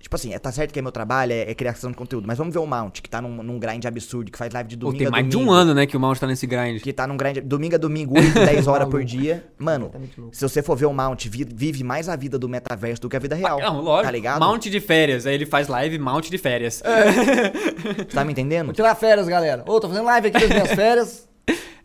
Tipo 0.00 0.16
assim, 0.16 0.34
é, 0.34 0.38
tá 0.38 0.52
certo 0.52 0.72
que 0.72 0.78
é 0.78 0.82
meu 0.82 0.92
trabalho, 0.92 1.32
é, 1.32 1.50
é 1.50 1.54
criação 1.54 1.90
de 1.90 1.96
conteúdo. 1.96 2.26
Mas 2.26 2.36
vamos 2.36 2.52
ver 2.52 2.60
o 2.60 2.66
Mount, 2.66 3.00
que 3.00 3.08
tá 3.08 3.22
num, 3.22 3.42
num 3.42 3.58
grind 3.58 3.84
absurdo, 3.86 4.30
que 4.30 4.36
faz 4.36 4.52
live 4.52 4.68
de 4.68 4.76
Pô, 4.76 4.86
domingo 4.86 4.98
tem 4.98 5.06
a 5.06 5.10
mais 5.10 5.24
de 5.24 5.30
domingo. 5.30 5.50
um 5.50 5.54
ano, 5.54 5.72
né, 5.74 5.86
que 5.86 5.96
o 5.96 6.00
Mount 6.00 6.18
tá 6.18 6.26
nesse 6.26 6.46
grind. 6.46 6.80
Que 6.82 6.92
tá 6.92 7.06
num 7.06 7.16
grind 7.16 7.38
domingo 7.38 7.76
a 7.76 7.78
domingo, 7.78 8.18
8, 8.18 8.34
10 8.34 8.66
horas 8.68 8.88
por 8.88 9.02
dia. 9.04 9.44
Mano, 9.58 9.90
se 10.30 10.42
você 10.46 10.62
for 10.62 10.76
ver 10.76 10.86
o 10.86 10.92
Mount, 10.92 11.24
vi- 11.28 11.48
vive 11.50 11.82
mais 11.82 12.08
a 12.10 12.16
vida 12.16 12.38
do 12.38 12.48
metaverso 12.48 13.00
do 13.00 13.08
que 13.08 13.16
a 13.16 13.20
vida 13.20 13.34
real. 13.34 13.58
Não, 13.60 13.80
lógico. 13.80 14.04
Tá 14.06 14.10
ligado? 14.10 14.40
Mount 14.40 14.66
de 14.66 14.80
férias. 14.80 15.24
Aí 15.26 15.34
ele 15.34 15.46
faz 15.46 15.68
live 15.68 15.98
Mount 15.98 16.28
de 16.28 16.36
férias. 16.38 16.82
Você 16.84 18.04
tá 18.12 18.24
me 18.24 18.32
entendendo? 18.32 18.66
Vou 18.66 18.74
tirar 18.74 18.94
férias, 18.94 19.26
galera. 19.28 19.64
Ô, 19.66 19.80
tô 19.80 19.88
fazendo 19.88 20.04
live 20.04 20.28
aqui 20.28 20.40
das 20.40 20.48
minhas 20.50 20.72
férias. 20.72 21.28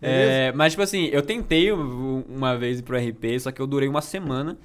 É, 0.01 0.51
mas, 0.53 0.73
tipo 0.73 0.83
assim, 0.83 1.05
eu 1.11 1.21
tentei 1.21 1.71
um- 1.71 2.23
uma 2.29 2.55
vez 2.57 2.79
ir 2.79 2.83
pro 2.83 2.97
RP, 2.97 3.39
só 3.39 3.51
que 3.51 3.61
eu 3.61 3.65
durei 3.67 3.87
uma 3.87 4.01
semana. 4.01 4.57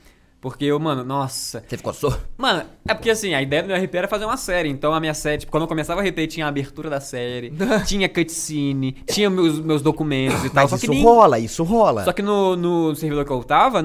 Porque 0.43 0.65
eu, 0.65 0.81
mano, 0.81 1.05
nossa. 1.05 1.63
Você 1.69 1.77
ficou 1.77 1.93
só? 1.95 2.19
Mano, 2.37 2.65
é 2.89 2.93
porque 2.93 3.11
assim, 3.11 3.33
a 3.33 3.41
ideia 3.41 3.63
do 3.63 3.73
RP 3.73 3.95
era 3.95 4.09
fazer 4.09 4.25
uma 4.25 4.37
série. 4.37 4.69
Então 4.69 4.93
a 4.93 4.99
minha 4.99 5.15
série, 5.15 5.39
tipo, 5.39 5.53
quando 5.53 5.63
eu 5.63 5.69
começava 5.69 6.01
o 6.01 6.05
RP, 6.05 6.27
tinha 6.27 6.47
a 6.47 6.49
abertura 6.49 6.91
da 6.91 7.01
série, 7.01 7.53
tinha 7.87 8.09
cutscene, 8.09 8.97
tinha 9.09 9.31
meus, 9.31 9.61
meus 9.61 9.83
documentos 9.83 10.45
e 10.45 10.51
tal. 10.51 10.65
Mas 10.65 10.71
Só 10.71 10.79
que, 10.79 10.87
isso 10.87 10.93
nem- 10.93 11.05
rola, 11.05 11.39
isso 11.39 11.63
rola. 11.63 12.05
só 12.05 12.13
que 12.13 12.23
no, 12.23 12.57
no 12.57 12.93
servidor 12.97 13.25
que 13.25 13.31
eu 13.31 13.45
tava, 13.45 13.85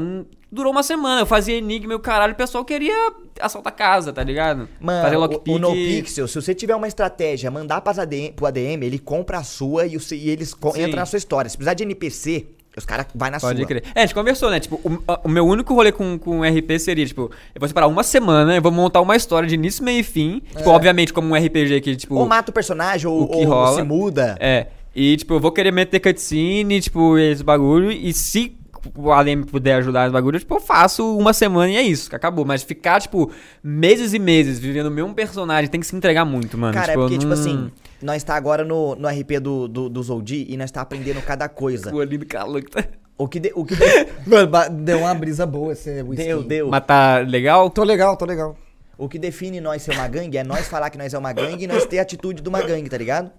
durou 0.52 0.72
uma 0.72 0.82
semana. 0.82 1.22
Eu 1.22 1.28
fazia 1.28 1.56
enigma 1.56 1.94
e 1.94 1.96
o 1.96 2.00
caralho, 2.00 2.34
o 2.34 2.36
pessoal 2.36 2.66
queria 2.66 3.14
assaltar 3.40 3.76
casa, 3.76 4.12
tá 4.12 4.24
ligado? 4.24 4.68
Mano, 4.82 5.04
fazer 5.04 5.16
o, 5.16 5.20
lockpick. 5.20 5.56
o 5.56 5.60
NoPixel, 5.60 6.28
se 6.28 6.42
você 6.42 6.56
tiver 6.56 6.76
uma 6.76 6.88
estratégia, 6.88 7.52
mandar 7.52 7.84
ADM, 7.86 8.34
pro 8.36 8.48
ADM, 8.48 8.82
ele 8.82 8.98
compra 8.98 9.38
a 9.38 9.44
sua 9.44 9.86
e, 9.86 9.96
o, 9.96 10.02
e 10.12 10.30
eles 10.32 10.50
Sim. 10.50 10.82
entram 10.82 10.96
na 10.96 11.06
sua 11.06 11.18
história. 11.18 11.48
Se 11.48 11.56
precisar 11.56 11.76
de 11.76 11.84
NPC, 11.84 12.48
os 12.78 12.86
caras 12.86 13.08
vai 13.14 13.30
na 13.30 13.40
Pode 13.40 13.58
sua. 13.60 13.68
crer. 13.68 13.84
É, 13.96 14.02
a 14.02 14.06
gente 14.06 14.14
conversou, 14.16 14.50
né? 14.52 14.60
Tipo, 14.60 14.76
o, 14.84 15.00
o 15.24 15.30
meu 15.30 15.46
único 15.46 15.74
rolê 15.74 15.92
com, 15.92 16.18
com 16.18 16.42
RP 16.44 16.78
seria, 16.80 17.06
tipo, 17.06 17.24
eu 17.56 17.60
vou 17.60 17.68
separar 17.68 17.88
uma 17.88 18.04
semana, 18.04 18.56
eu 18.56 18.62
vou 18.62 18.72
montar 18.72 19.02
uma 19.02 19.16
história 19.16 19.48
de 19.50 19.56
início, 19.56 19.84
meio 19.84 20.00
e 20.00 20.04
fim. 20.04 20.42
Tipo, 20.56 20.70
obviamente, 20.70 21.12
como 21.12 21.34
um 21.34 21.36
RPG 21.36 21.82
que, 21.82 21.96
tipo. 21.96 22.16
Ou 22.16 22.26
mata 22.28 22.52
o 22.52 22.54
personagem, 22.54 23.08
ou, 23.08 23.24
o 23.24 23.28
que 23.28 23.38
ou 23.38 23.46
rola. 23.46 23.76
se 23.76 23.84
muda. 23.84 24.38
É. 24.40 24.68
E, 24.96 25.18
tipo, 25.18 25.34
eu 25.36 25.40
vou 25.40 25.52
querer 25.52 25.72
meter 25.72 26.00
cutscene, 26.00 26.80
tipo, 26.82 27.18
esse 27.18 27.44
bagulho. 27.44 27.92
E 27.92 28.12
se 28.14 28.56
o 28.96 29.12
ADM 29.12 29.44
puder 29.44 29.76
ajudar 29.76 30.06
esse 30.06 30.14
bagulho, 30.14 30.40
tipo, 30.40 30.56
eu 30.56 30.60
faço 30.60 31.18
uma 31.18 31.34
semana 31.34 31.70
e 31.72 31.76
é 31.76 31.82
isso, 31.82 32.16
acabou. 32.16 32.46
Mas 32.46 32.64
ficar, 32.64 33.02
tipo, 33.02 33.30
meses 33.64 34.14
e 34.14 34.20
meses 34.20 34.58
vivendo 34.60 34.88
o 34.88 34.92
mesmo 34.92 35.14
personagem 35.14 35.70
tem 35.70 35.80
que 35.80 35.88
se 35.88 35.96
entregar 35.96 36.26
muito, 36.26 36.58
mano. 36.58 36.74
Cara, 36.74 36.88
tipo, 36.94 37.00
é 37.00 37.04
porque, 37.04 37.18
tipo 37.18 37.26
não- 37.34 37.34
assim, 37.40 37.72
nós 38.02 38.24
tá 38.24 38.36
agora 38.36 38.64
no, 38.64 38.96
no 38.96 39.08
RP 39.08 39.40
do, 39.42 39.68
do, 39.68 39.90
do 39.90 40.04
Zoldi 40.04 40.46
e 40.50 40.56
nós 40.58 40.70
tá 40.72 40.82
aprendendo 40.82 41.22
cada 41.22 41.48
coisa. 41.50 41.94
O 41.94 41.98
olhinho 41.98 42.20
do 42.20 42.26
calor 42.26 42.62
que 42.64 42.70
tá. 42.72 42.84
O 43.18 43.28
que, 43.28 43.40
de- 43.40 43.52
o 43.56 43.66
que 43.66 43.76
de- 43.76 43.82
deu 44.84 45.00
uma 45.00 45.14
brisa 45.16 45.46
boa 45.46 45.74
esse 45.74 46.02
whisky. 46.04 46.24
deu, 46.26 46.44
deu. 46.44 46.68
Mas 46.70 46.86
tá 46.86 47.18
legal? 47.20 47.70
Tô 47.70 47.84
legal, 47.84 48.16
tô 48.16 48.26
legal. 48.26 48.56
O 48.98 49.08
que 49.10 49.18
define 49.18 49.60
nós 49.62 49.82
ser 49.82 49.92
uma 49.94 50.08
gangue 50.08 50.38
é 50.38 50.44
nós 50.44 50.68
falar 50.68 50.90
que 50.90 50.98
nós 50.98 51.14
é 51.14 51.18
uma 51.18 51.34
gangue 51.34 51.64
e 51.64 51.68
nós 51.68 51.86
ter 51.86 52.00
a 52.00 52.02
atitude 52.04 52.42
de 52.42 52.50
uma 52.50 52.62
gangue, 52.62 52.90
tá 52.90 52.98
ligado? 52.98 53.32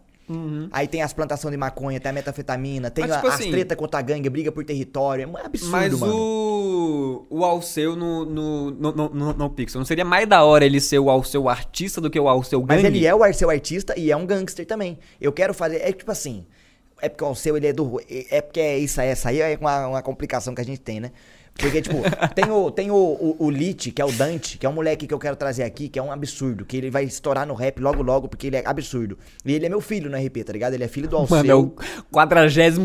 Aí 0.70 0.86
tem 0.86 1.02
as 1.02 1.12
plantações 1.12 1.52
de 1.52 1.56
maconha, 1.56 1.98
tem 1.98 2.10
a 2.10 2.12
metafetamina, 2.12 2.90
tem 2.90 3.02
Mas, 3.04 3.12
a- 3.12 3.16
tipo 3.16 3.28
as 3.28 3.34
assim- 3.34 3.50
treta 3.50 3.74
contra 3.74 3.98
a 4.00 4.02
gangue, 4.02 4.28
briga 4.28 4.52
por 4.52 4.64
território. 4.64 5.24
É 5.24 5.26
um 5.26 5.36
absurdo, 5.36 5.72
Mas 5.72 5.98
mano. 5.98 6.14
o. 6.14 7.26
O 7.30 7.44
Alceu 7.44 7.94
no, 7.96 8.24
no, 8.24 8.70
no, 8.70 8.92
no, 8.92 9.08
no, 9.10 9.32
no 9.34 9.50
Pixel. 9.50 9.78
Não 9.78 9.86
seria 9.86 10.04
mais 10.04 10.28
da 10.28 10.42
hora 10.44 10.64
ele 10.64 10.80
ser 10.80 10.98
o 10.98 11.10
Alceu 11.10 11.48
artista 11.48 12.00
do 12.00 12.10
que 12.10 12.18
o 12.18 12.28
Alceu 12.28 12.60
gangue? 12.62 12.82
Mas 12.82 12.84
ele 12.94 13.06
é 13.06 13.14
o 13.14 13.32
seu 13.32 13.50
artista 13.50 13.98
e 13.98 14.10
é 14.10 14.16
um 14.16 14.26
gangster 14.26 14.66
também. 14.66 14.98
Eu 15.20 15.32
quero 15.32 15.52
fazer. 15.54 15.76
É 15.78 15.92
tipo 15.92 16.10
assim. 16.10 16.46
É 17.00 17.08
porque 17.08 17.24
o 17.24 17.34
seu 17.34 17.56
ele 17.56 17.68
é 17.68 17.72
do. 17.72 18.00
É 18.30 18.40
porque 18.40 18.60
é 18.60 18.76
isso, 18.78 19.00
essa 19.00 19.28
aí 19.28 19.40
é 19.40 19.56
uma, 19.60 19.86
uma 19.88 20.02
complicação 20.02 20.54
que 20.54 20.60
a 20.60 20.64
gente 20.64 20.80
tem, 20.80 20.98
né? 21.00 21.12
Porque, 21.58 21.82
tipo, 21.82 21.96
tem 22.36 22.50
o, 22.50 22.70
tem 22.70 22.90
o, 22.90 22.94
o, 22.94 23.36
o 23.40 23.50
Lit, 23.50 23.90
que 23.90 24.00
é 24.00 24.04
o 24.04 24.12
Dante, 24.12 24.56
que 24.56 24.64
é 24.64 24.68
um 24.68 24.72
moleque 24.72 25.08
que 25.08 25.12
eu 25.12 25.18
quero 25.18 25.34
trazer 25.34 25.64
aqui, 25.64 25.88
que 25.88 25.98
é 25.98 26.02
um 26.02 26.12
absurdo, 26.12 26.64
que 26.64 26.76
ele 26.76 26.88
vai 26.88 27.02
estourar 27.04 27.46
no 27.46 27.52
rap 27.54 27.80
logo 27.80 28.00
logo, 28.00 28.28
porque 28.28 28.46
ele 28.46 28.56
é 28.56 28.62
absurdo. 28.64 29.18
E 29.44 29.52
ele 29.52 29.66
é 29.66 29.68
meu 29.68 29.80
filho 29.80 30.08
no 30.08 30.16
RP, 30.16 30.44
tá 30.44 30.52
ligado? 30.52 30.74
Ele 30.74 30.84
é 30.84 30.88
filho 30.88 31.08
do 31.08 31.16
Alceu. 31.16 31.36
Mano, 31.36 31.50
é 31.50 31.54
o 31.54 31.72
42 32.12 32.78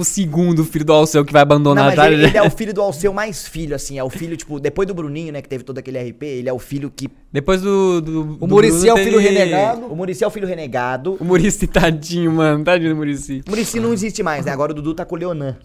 filho 0.67 0.85
do 0.85 0.91
Alceu 0.93 1.23
que 1.23 1.31
vai 1.31 1.41
Não, 1.41 1.51
abandonar 1.51 1.85
mas 1.85 1.95
tá? 1.95 2.11
ele, 2.11 2.25
ele 2.25 2.37
é 2.37 2.41
o 2.41 2.49
filho 2.49 2.73
do 2.73 2.81
Alceu 2.81 3.13
mais 3.13 3.47
filho, 3.47 3.75
assim. 3.75 3.99
É 3.99 4.03
o 4.03 4.09
filho, 4.09 4.35
tipo, 4.35 4.59
depois 4.59 4.87
do 4.87 4.93
Bruninho, 4.93 5.31
né, 5.31 5.41
que 5.41 5.47
teve 5.49 5.63
todo 5.63 5.77
aquele 5.77 5.99
RP, 6.09 6.23
ele 6.23 6.49
é 6.49 6.53
o 6.53 6.59
filho 6.59 6.89
que. 6.89 7.07
Depois 7.31 7.61
do. 7.61 8.01
do 8.01 8.37
O 8.41 8.47
Muricy 8.47 8.89
é 8.89 8.93
o 8.93 8.97
filho 8.97 9.17
teve- 9.21 9.29
renegado. 9.29 9.85
O 9.85 9.95
Murici 9.95 10.23
é 10.23 10.27
o 10.27 10.31
filho 10.31 10.47
renegado. 10.47 11.17
O 11.19 11.23
Muricy, 11.23 11.67
tadinho, 11.67 12.31
mano. 12.31 12.63
Tadinho 12.63 12.91
do 12.91 12.95
Muricy. 12.95 13.43
O 13.47 13.49
Murici 13.51 13.79
não 13.79 13.93
existe 13.93 14.23
mais, 14.23 14.45
né? 14.45 14.51
Agora 14.51 14.71
o 14.71 14.75
Dudu 14.75 14.95
tá 14.95 15.05
com 15.05 15.15
o 15.15 15.17
Leonan. 15.19 15.57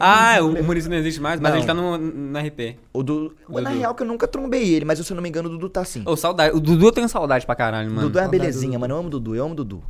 Ah, 0.00 0.38
o 0.42 0.62
Muricy 0.64 0.88
não 0.88 0.96
existe 0.96 1.20
mais, 1.20 1.40
mas 1.40 1.50
Não. 1.50 1.56
a 1.56 1.60
gente 1.60 1.66
tá 1.66 1.74
no, 1.74 1.98
no 1.98 2.38
RP. 2.38 2.76
O 2.92 3.02
Dudu. 3.02 3.34
Na 3.48 3.60
Dudu. 3.70 3.78
real 3.78 3.94
que 3.94 4.02
eu 4.02 4.06
nunca 4.06 4.26
trombei 4.28 4.74
ele, 4.74 4.84
mas 4.84 4.98
se 4.98 5.10
eu 5.10 5.14
não 5.14 5.22
me 5.22 5.28
engano, 5.28 5.48
o 5.48 5.52
Dudu 5.52 5.68
tá 5.68 5.80
assim. 5.80 6.02
Ô, 6.06 6.16
saudade. 6.16 6.56
O 6.56 6.60
Dudu 6.60 6.86
eu 6.86 6.92
tenho 6.92 7.08
saudade 7.08 7.44
pra 7.46 7.54
caralho, 7.54 7.88
O 7.90 7.94
mano. 7.94 8.08
Dudu 8.08 8.18
é 8.18 8.22
uma 8.22 8.28
belezinha, 8.28 8.78
mano. 8.78 8.94
Eu 8.94 8.98
amo 8.98 9.08
o 9.08 9.10
Dudu, 9.10 9.34
eu 9.34 9.44
amo 9.44 9.52
o 9.52 9.56
Dudu. 9.56 9.82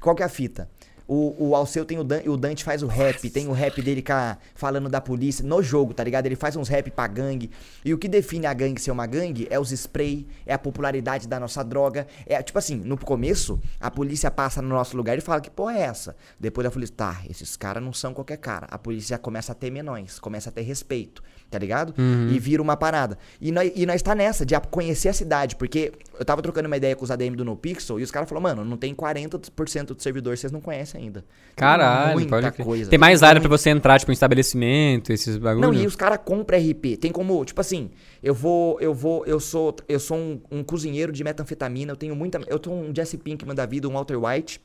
Qual 0.00 0.14
que 0.16 0.22
é 0.22 0.26
a 0.26 0.28
fita? 0.28 0.68
O, 1.12 1.34
o 1.48 1.56
Alceu 1.56 1.84
tem 1.84 1.98
o 1.98 2.04
Dante, 2.04 2.28
o 2.28 2.36
Dante 2.36 2.62
faz 2.62 2.84
o 2.84 2.86
rap, 2.86 3.28
tem 3.30 3.48
o 3.48 3.52
rap 3.52 3.82
dele 3.82 4.00
ca- 4.00 4.38
falando 4.54 4.88
da 4.88 5.00
polícia 5.00 5.44
no 5.44 5.60
jogo, 5.60 5.92
tá 5.92 6.04
ligado? 6.04 6.26
Ele 6.26 6.36
faz 6.36 6.54
uns 6.54 6.68
rap 6.68 6.88
pra 6.92 7.08
gangue. 7.08 7.50
E 7.84 7.92
o 7.92 7.98
que 7.98 8.06
define 8.06 8.46
a 8.46 8.54
gangue 8.54 8.80
ser 8.80 8.92
uma 8.92 9.08
gangue 9.08 9.48
é 9.50 9.58
os 9.58 9.72
spray, 9.72 10.24
é 10.46 10.54
a 10.54 10.58
popularidade 10.58 11.26
da 11.26 11.40
nossa 11.40 11.64
droga. 11.64 12.06
É 12.26 12.40
tipo 12.40 12.56
assim, 12.60 12.76
no 12.76 12.96
começo, 12.96 13.58
a 13.80 13.90
polícia 13.90 14.30
passa 14.30 14.62
no 14.62 14.68
nosso 14.68 14.96
lugar 14.96 15.18
e 15.18 15.20
fala: 15.20 15.40
que 15.40 15.50
porra 15.50 15.74
é 15.78 15.80
essa? 15.80 16.14
Depois 16.38 16.64
a 16.64 16.70
polícia, 16.70 16.94
tá, 16.96 17.22
esses 17.28 17.56
caras 17.56 17.82
não 17.82 17.92
são 17.92 18.14
qualquer 18.14 18.36
cara. 18.36 18.68
A 18.70 18.78
polícia 18.78 19.18
começa 19.18 19.50
a 19.50 19.54
ter 19.56 19.68
menões, 19.72 20.20
começa 20.20 20.48
a 20.48 20.52
ter 20.52 20.62
respeito, 20.62 21.24
tá 21.50 21.58
ligado? 21.58 21.92
E 22.32 22.38
vira 22.38 22.62
uma 22.62 22.76
parada. 22.76 23.18
E 23.40 23.50
nós, 23.50 23.72
e 23.74 23.84
nós 23.84 24.00
tá 24.00 24.14
nessa, 24.14 24.46
de 24.46 24.54
conhecer 24.70 25.08
a 25.08 25.12
cidade, 25.12 25.56
porque 25.56 25.92
eu 26.16 26.24
tava 26.24 26.40
trocando 26.40 26.68
uma 26.68 26.76
ideia 26.76 26.94
com 26.94 27.02
os 27.04 27.10
ADM 27.10 27.34
do 27.34 27.44
NoPixel 27.44 27.98
e 27.98 28.04
os 28.04 28.12
caras 28.12 28.28
falaram, 28.28 28.42
mano, 28.42 28.64
não 28.64 28.76
tem 28.76 28.94
40% 28.94 29.86
do 29.94 30.00
servidor, 30.02 30.38
vocês 30.38 30.52
não 30.52 30.60
conhecem 30.60 30.99
ainda. 31.00 31.20
Tem 31.20 31.56
Caralho, 31.56 32.12
muita 32.12 32.30
pode 32.30 32.52
crer. 32.52 32.64
coisa. 32.64 32.90
Tem 32.90 32.98
mais 32.98 33.22
área 33.22 33.40
pra 33.40 33.48
você 33.48 33.70
entrar, 33.70 33.98
tipo, 33.98 34.10
em 34.10 34.14
estabelecimento, 34.14 35.12
esses 35.12 35.36
bagulhos. 35.36 35.74
Não, 35.74 35.82
e 35.82 35.86
os 35.86 35.96
caras 35.96 36.20
compram 36.24 36.58
RP. 36.58 36.96
Tem 36.96 37.10
como, 37.10 37.44
tipo 37.44 37.60
assim, 37.60 37.90
eu 38.22 38.34
vou, 38.34 38.80
eu 38.80 38.94
vou, 38.94 39.26
eu 39.26 39.40
sou, 39.40 39.74
eu 39.88 39.98
sou 40.00 40.16
um, 40.16 40.40
um 40.50 40.62
cozinheiro 40.62 41.12
de 41.12 41.22
metanfetamina, 41.24 41.92
eu 41.92 41.96
tenho 41.96 42.14
muita, 42.14 42.40
eu 42.46 42.58
tô 42.58 42.70
um 42.70 42.94
Jesse 42.94 43.18
Pinkman 43.18 43.54
da 43.54 43.66
vida, 43.66 43.88
um 43.88 43.92
Walter 43.92 44.16
White. 44.16 44.60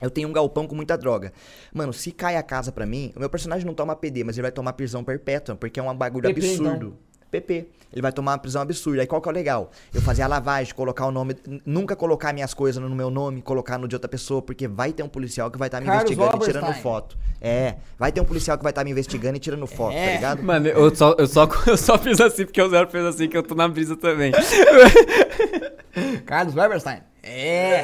Eu 0.00 0.10
tenho 0.10 0.28
um 0.28 0.32
galpão 0.32 0.66
com 0.66 0.74
muita 0.74 0.98
droga. 0.98 1.32
Mano, 1.72 1.92
se 1.92 2.10
cai 2.10 2.36
a 2.36 2.42
casa 2.42 2.72
pra 2.72 2.84
mim, 2.84 3.12
o 3.14 3.20
meu 3.20 3.30
personagem 3.30 3.64
não 3.64 3.72
toma 3.72 3.94
PD, 3.94 4.24
mas 4.24 4.36
ele 4.36 4.42
vai 4.42 4.50
tomar 4.50 4.72
prisão 4.72 5.04
perpétua, 5.04 5.54
porque 5.54 5.78
é 5.78 5.82
um 5.82 5.94
bagulho 5.94 6.24
PP, 6.24 6.40
absurdo. 6.40 6.98
PP. 7.32 7.66
Ele 7.92 8.00
vai 8.00 8.12
tomar 8.12 8.32
uma 8.32 8.38
prisão 8.38 8.62
absurda. 8.62 9.02
Aí 9.02 9.06
qual 9.06 9.20
que 9.20 9.28
é 9.28 9.32
o 9.32 9.34
legal? 9.34 9.70
Eu 9.92 10.00
fazer 10.00 10.22
a 10.22 10.26
lavagem, 10.26 10.74
colocar 10.74 11.04
o 11.06 11.10
nome. 11.10 11.36
Nunca 11.66 11.94
colocar 11.96 12.32
minhas 12.32 12.54
coisas 12.54 12.82
no 12.82 12.94
meu 12.94 13.10
nome, 13.10 13.42
colocar 13.42 13.76
no 13.78 13.86
de 13.88 13.94
outra 13.96 14.08
pessoa, 14.08 14.40
porque 14.40 14.66
vai 14.68 14.92
ter 14.92 15.02
um 15.02 15.08
policial 15.08 15.50
que 15.50 15.58
vai 15.58 15.68
estar 15.68 15.80
me 15.80 15.86
Carlos 15.86 16.10
investigando 16.10 16.36
e 16.42 16.46
tirando 16.46 16.72
foto. 16.74 17.18
É, 17.40 17.74
vai 17.98 18.10
ter 18.12 18.20
um 18.20 18.24
policial 18.24 18.56
que 18.56 18.62
vai 18.62 18.70
estar 18.70 18.84
me 18.84 18.90
investigando 18.92 19.36
e 19.36 19.40
tirando 19.40 19.66
foto, 19.66 19.94
É. 19.94 20.06
tá 20.06 20.12
ligado? 20.14 20.42
Mano, 20.42 20.68
eu 20.68 20.94
só, 20.94 21.14
eu, 21.18 21.26
só, 21.26 21.46
eu 21.66 21.76
só 21.76 21.98
fiz 21.98 22.20
assim 22.20 22.44
porque 22.46 22.62
o 22.62 22.68
Zero 22.70 22.88
fez 22.88 23.04
assim 23.04 23.28
que 23.28 23.36
eu 23.36 23.42
tô 23.42 23.54
na 23.54 23.68
brisa 23.68 23.96
também. 23.96 24.32
Carlos 26.24 26.54
Weberstein. 26.54 27.00
É. 27.22 27.82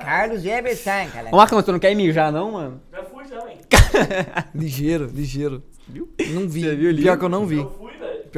Carlos 0.00 0.44
Weberstein, 0.44 1.08
cara. 1.10 1.28
Ô, 1.32 1.36
Marcão, 1.36 1.62
tu 1.62 1.72
não 1.72 1.78
quer 1.78 1.94
mijar, 1.94 2.30
não, 2.32 2.52
mano? 2.52 2.80
Já 2.92 3.02
fui 3.04 3.24
já, 3.26 3.40
velho. 3.40 3.58
Ligeiro, 4.54 5.10
ligeiro. 5.12 5.62
Viu? 5.88 6.08
Não 6.32 6.48
vi. 6.48 6.60
Você 6.62 6.76
viu? 6.76 6.96
Pior 6.96 7.18
que 7.18 7.24
eu 7.24 7.28
não 7.28 7.46
vi. 7.46 7.56
Eu 7.58 7.70
fui. 7.70 7.87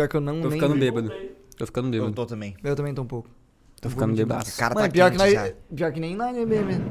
Pior 0.01 0.09
que 0.09 0.17
eu 0.17 0.21
não 0.23 0.41
Tô 0.41 0.49
nem 0.49 0.59
ficando 0.59 0.77
bêbado. 0.79 1.13
Tô 1.59 1.67
ficando 1.67 1.89
Eu 1.89 1.91
bêbado. 1.91 2.13
tô 2.15 2.25
também. 2.25 2.57
Eu 2.65 2.75
também 2.75 2.95
tô 2.95 3.03
um 3.03 3.07
pouco. 3.07 3.29
Tô 3.83 3.91
ficando 3.91 4.15
bebaço. 4.15 4.51
O 4.55 4.59
cara 4.59 4.75
Mano, 4.75 4.87
tá 4.87 4.93
pior, 4.93 5.11
que 5.11 5.19
quente 5.19 5.35
nós, 5.37 5.53
pior 5.77 5.93
que 5.93 6.01
nem 6.01 6.17
nós 6.17 6.35
nem 6.35 6.47
bebemos. 6.47 6.87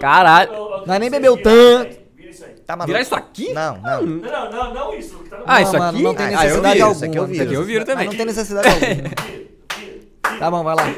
Caralho. 0.00 0.50
Eu- 0.50 0.56
eu- 0.56 0.70
eu- 0.78 0.86
Nós 0.86 0.98
nem 1.00 1.10
bebeu 1.10 1.36
tanto. 1.36 1.90
isso 1.90 1.98
aí, 1.98 2.06
Vira 2.16 2.30
isso 2.30 2.44
aí. 2.46 2.54
Tá 2.66 2.76
maluco? 2.76 2.86
Virar 2.86 3.00
isso 3.02 3.14
aqui? 3.14 3.52
Não, 3.52 3.76
não. 3.76 4.06
Não, 4.06 4.30
não, 4.30 4.50
não, 4.52 4.74
não 4.74 4.94
isso. 4.94 5.16
o 5.16 5.22
que 5.22 5.28
tá 5.28 5.36
no- 5.36 5.44
Ah, 5.46 5.54
Não, 5.56 5.62
isso 5.62 5.72
mano, 5.78 5.84
aqui? 5.98 6.02
Não 6.02 6.14
tem 6.14 6.26
Ah, 6.26 6.30
eu 6.30 6.36
necessidade 6.38 6.74
viro, 6.74 6.86
alguma. 6.86 6.92
isso 6.96 7.04
aqui 7.04 7.18
eu 7.18 7.26
viro. 7.26 7.34
Isso 7.34 7.42
aqui 7.42 7.54
eu 7.54 7.64
viro 7.64 7.84
também. 7.84 8.06
Mas 8.06 8.06
não 8.06 8.16
tem 8.16 8.26
necessidade 8.26 8.68
alguma. 8.72 10.38
Tá 10.38 10.50
bom, 10.50 10.64
vai 10.64 10.76
lá. 10.76 10.94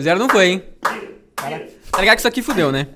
Zero 0.00 0.18
não 0.18 0.28
foi, 0.28 0.46
hein? 0.46 0.62
Tá 1.90 2.00
ligado 2.00 2.14
que 2.16 2.20
isso 2.20 2.28
aqui 2.28 2.42
fudeu, 2.42 2.72
né? 2.72 2.88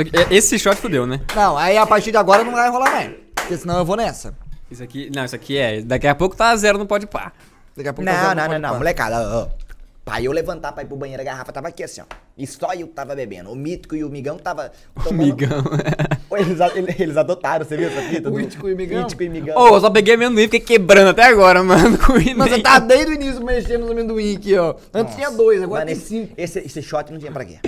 Aqui- 0.00 0.12
esse 0.34 0.58
shot 0.58 0.76
fudeu, 0.76 1.06
né? 1.06 1.20
Não, 1.34 1.56
aí 1.56 1.76
a 1.76 1.86
partir 1.86 2.10
de 2.10 2.16
agora 2.16 2.42
não 2.44 2.52
vai 2.52 2.68
rolar 2.70 2.90
mais. 2.90 3.10
Porque 3.34 3.56
senão 3.56 3.78
eu 3.78 3.84
vou 3.84 3.96
nessa. 3.96 4.34
Isso 4.70 4.82
aqui. 4.82 5.10
Não, 5.14 5.24
isso 5.24 5.34
aqui 5.34 5.58
é. 5.58 5.82
Daqui 5.82 6.06
a 6.06 6.14
pouco 6.14 6.34
tá 6.36 6.54
zero 6.56 6.78
no 6.78 6.86
pode 6.86 7.06
pá. 7.06 7.32
Daqui 7.76 7.88
a 7.88 7.92
pouco 7.92 8.10
Não, 8.10 8.12
tá 8.16 8.34
não, 8.34 8.34
não, 8.34 8.46
pode 8.48 8.58
não, 8.60 8.68
parar. 8.68 8.78
molecada. 8.78 9.16
ó. 9.20 9.62
Pra 10.04 10.20
eu 10.20 10.32
levantar 10.32 10.72
pra 10.72 10.82
ir 10.82 10.86
pro 10.86 10.96
banheiro, 10.96 11.22
a 11.22 11.24
garrafa 11.24 11.52
tava 11.52 11.68
aqui 11.68 11.84
assim, 11.84 12.00
ó. 12.00 12.04
E 12.36 12.44
só 12.44 12.74
eu 12.74 12.88
tava 12.88 13.14
bebendo. 13.14 13.52
O 13.52 13.54
Mítico 13.54 13.94
e 13.94 14.02
o 14.02 14.08
Migão 14.10 14.36
tava 14.36 14.72
tomando... 15.04 15.22
Migão. 15.24 15.62
Ô, 16.28 16.34
Eles, 16.36 16.60
a- 16.60 16.72
eles, 16.98 17.16
adotaram, 17.16 17.64
você 17.64 17.76
viu 17.76 17.86
essa 17.88 18.02
fita? 18.02 18.28
O 18.28 18.32
Mítico 18.32 18.68
e 18.68 18.74
o 18.74 18.76
Migão? 18.76 19.02
Mítico 19.02 19.22
e 19.22 19.28
Migão. 19.28 19.56
Ô, 19.56 19.76
eu 19.76 19.80
só 19.80 19.90
peguei 19.90 20.14
amendoim 20.14 20.40
e 20.42 20.48
fiquei 20.48 20.58
quebrando 20.60 21.10
até 21.10 21.22
agora, 21.24 21.62
mano. 21.62 21.96
Com 22.04 22.14
o 22.14 22.36
Mas 22.36 22.50
você 22.50 22.58
tá 22.60 22.80
desde 22.80 23.12
o 23.12 23.14
início 23.14 23.44
mexendo 23.44 23.82
nos 23.82 23.90
amendoim 23.92 24.34
aqui, 24.34 24.56
ó. 24.58 24.74
Antes 24.92 25.14
tinha 25.14 25.30
dois, 25.30 25.62
agora 25.62 25.84
Mano, 25.84 25.86
tem 25.86 25.96
esse, 25.96 26.08
cinco. 26.08 26.34
esse, 26.36 26.58
esse 26.58 26.82
shot 26.82 27.12
não 27.12 27.20
tinha 27.20 27.30
pra 27.30 27.44
quê? 27.44 27.58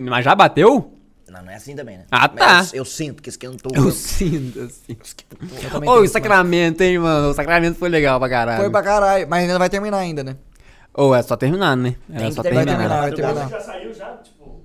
Mas 0.00 0.24
já 0.24 0.34
bateu? 0.34 0.92
Não, 1.34 1.42
não 1.44 1.50
é 1.52 1.56
assim 1.56 1.74
também, 1.74 1.98
né? 1.98 2.04
Ah, 2.10 2.30
Mas 2.32 2.70
tá. 2.70 2.76
Eu, 2.76 2.80
eu 2.80 2.84
sinto 2.84 3.22
que 3.22 3.28
esquentou. 3.28 3.72
Eu 3.74 3.90
sinto, 3.90 4.60
assim. 4.60 4.96
também 5.70 5.88
Ô, 5.90 5.94
tenho 5.94 6.04
o 6.04 6.08
Sacramento, 6.08 6.80
hein, 6.82 6.98
mano? 6.98 7.30
O 7.30 7.34
Sacramento 7.34 7.76
foi 7.76 7.88
legal 7.88 8.18
pra 8.20 8.28
caralho. 8.28 8.60
Foi 8.60 8.70
pra 8.70 8.82
caralho. 8.82 9.26
Mas 9.28 9.42
ainda 9.42 9.58
vai 9.58 9.68
terminar 9.68 9.98
ainda, 9.98 10.22
né? 10.22 10.36
Ô, 10.96 11.14
é 11.14 11.22
só 11.22 11.36
terminar, 11.36 11.76
né? 11.76 11.96
É 12.12 12.30
só 12.30 12.42
que 12.42 12.50
Vai 12.50 12.64
terminar. 12.64 12.76
terminar. 12.76 12.76
terminar, 12.76 13.00
vai 13.00 13.12
terminar. 13.12 13.50
Já 13.50 13.60
saiu 13.60 13.92
já, 13.94 14.16
tipo, 14.18 14.60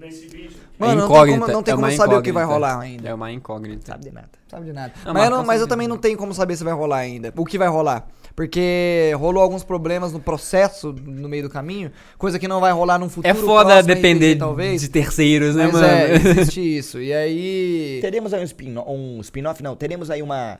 nesse 0.00 0.26
vídeo. 0.28 0.54
Mano, 0.78 0.92
é 0.92 0.96
não 0.96 1.08
tem 1.08 1.16
como- 1.38 1.52
não 1.52 1.62
tem 1.62 1.72
é 1.72 1.76
como 1.76 1.90
saber 1.92 2.14
o 2.16 2.22
que 2.22 2.32
vai 2.32 2.44
rolar 2.44 2.80
ainda. 2.80 3.08
É 3.08 3.14
uma 3.14 3.30
incógnita. 3.30 3.92
Sabe 3.92 4.04
de 4.04 4.10
nada. 4.10 4.28
Sabe 4.48 4.64
de 4.66 4.72
nada. 4.72 4.92
Não, 5.04 5.12
mas 5.12 5.24
eu, 5.24 5.30
não- 5.30 5.36
Marcão 5.36 5.46
mas 5.46 5.60
eu 5.60 5.66
também 5.68 5.86
não 5.88 5.96
tenho 5.98 6.16
como 6.18 6.32
saber 6.34 6.56
se 6.56 6.64
vai 6.64 6.72
rolar 6.72 6.98
ainda. 6.98 7.32
O 7.36 7.44
que 7.44 7.58
vai 7.58 7.68
rolar? 7.68 8.06
Porque 8.36 9.12
rolou 9.16 9.42
alguns 9.42 9.62
problemas 9.62 10.12
no 10.12 10.18
processo, 10.18 10.92
no 10.92 11.28
meio 11.28 11.44
do 11.44 11.48
caminho, 11.48 11.92
coisa 12.18 12.36
que 12.38 12.48
não 12.48 12.60
vai 12.60 12.72
rolar 12.72 12.98
num 12.98 13.08
futuro 13.08 13.28
É 13.28 13.34
foda 13.34 13.66
próximo, 13.74 13.94
depender 13.94 14.30
RPG, 14.32 14.38
talvez. 14.40 14.80
de 14.80 14.88
terceiros, 14.88 15.54
né, 15.54 15.64
Mas 15.66 15.72
mano? 15.74 15.86
é, 15.86 16.14
existe 16.14 16.60
isso. 16.78 17.00
E 17.00 17.12
aí... 17.12 17.98
Teremos 18.02 18.34
aí 18.34 18.40
um 18.40 18.44
spin-off, 18.44 18.90
um 18.90 19.20
spin-off, 19.20 19.62
não. 19.62 19.76
Teremos 19.76 20.10
aí 20.10 20.20
uma... 20.20 20.58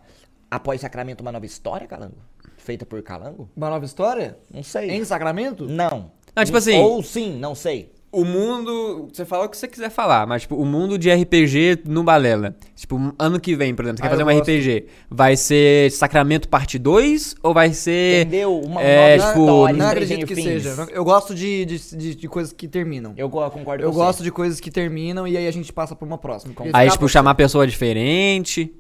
Após 0.49 0.81
Sacramento, 0.81 1.21
uma 1.23 1.33
nova 1.33 1.47
história, 1.47 1.87
Calango? 1.87 2.15
Feita 2.59 2.87
por 2.87 3.03
Calango? 3.03 3.49
Uma 3.57 3.69
nova 3.71 3.85
história? 3.85 4.39
Não 4.53 4.63
sei. 4.63 4.91
Em 4.91 5.05
Sacramento? 5.05 5.67
Não. 5.67 6.13
Não, 6.37 6.45
tipo 6.45 6.57
assim- 6.59 6.79
Ou 6.81 7.03
sim, 7.03 7.37
não 7.39 7.55
sei. 7.57 7.93
O 8.15 8.25
mundo. 8.25 9.09
Você 9.13 9.25
fala 9.25 9.45
o 9.45 9.49
que 9.49 9.57
você 9.57 9.67
quiser 9.69 9.91
falar, 9.91 10.27
mas, 10.27 10.43
tipo, 10.43 10.57
o 10.57 10.65
mundo 10.65 10.97
de 10.99 11.13
RPG 11.13 11.81
no 11.87 12.03
Balela. 12.03 12.55
Tipo, 12.77 13.15
ano 13.19 13.41
que 13.41 13.55
vem, 13.57 13.75
por 13.75 13.85
exemplo, 13.85 13.99
você 13.99 14.03
Ah, 14.03 14.07
quer 14.07 14.11
fazer 14.11 14.23
eu 14.23 14.27
um 14.27 14.39
gosto. 14.39 14.51
RPG. 14.51 14.87
Vai 15.11 15.37
ser 15.37 15.91
Sacramento 15.93 16.49
parte 16.49 16.79
2? 16.79 17.35
Ou 17.43 17.53
vai 17.53 17.73
ser. 17.73 18.27
Entendeu? 18.27 18.61
Uma 18.61 18.83
é, 18.83 19.17
nova 19.17 19.29
tipo, 19.29 19.41
história. 19.45 19.77
Não 19.77 19.87
acredito 19.87 20.27
que 20.27 20.35
Things. 20.35 20.63
seja. 20.63 20.87
Eu 20.91 21.05
gosto 21.05 21.35
de, 21.35 21.65
de, 21.65 21.97
de, 21.97 22.15
de 22.15 22.29
coisas 22.29 22.53
que 22.53 22.69
terminam. 22.69 23.13
Eu 23.17 23.29
concordo 23.29 23.83
Eu 23.83 23.89
com 23.91 23.95
você. 23.95 24.05
gosto 24.05 24.23
de 24.23 24.31
coisas 24.31 24.61
que 24.61 24.71
terminam 24.71 25.27
e 25.27 25.37
aí 25.37 25.47
a 25.47 25.51
gente 25.53 25.73
passa 25.73 25.95
pra 25.97 26.07
uma 26.07 26.19
próxima. 26.19 26.55
Aí, 26.73 26.91
tipo, 26.91 27.09
chamar 27.09 27.35
pessoa 27.35 27.67
diferente. 27.67 28.73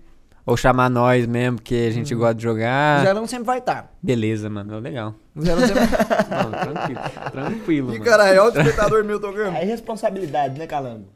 Ou 0.46 0.56
chamar 0.58 0.90
nós 0.90 1.26
mesmo, 1.26 1.56
porque 1.56 1.86
a 1.88 1.90
gente 1.90 2.14
gosta 2.14 2.34
de 2.34 2.46
O 2.46 2.50
jogar. 2.50 3.02
Zerão 3.02 3.26
sempre 3.26 3.46
vai 3.46 3.58
estar. 3.58 3.90
Beleza, 4.02 4.50
mano. 4.50 4.78
Legal. 4.78 5.14
O 5.34 5.40
Zerão 5.42 5.60
sempre 5.66 5.80
Não, 6.30 6.50
tranquilo. 6.50 7.00
Tranquilo, 7.32 7.88
Ih, 7.94 7.98
mano. 7.98 8.04
caralho, 8.04 8.40
olha 8.42 8.48
o 8.50 8.52
despertador 8.52 9.04
meu 9.04 9.18
tocando. 9.18 9.56
É 9.56 9.64
responsabilidade, 9.64 10.58
né, 10.58 10.66
Calango? 10.66 11.06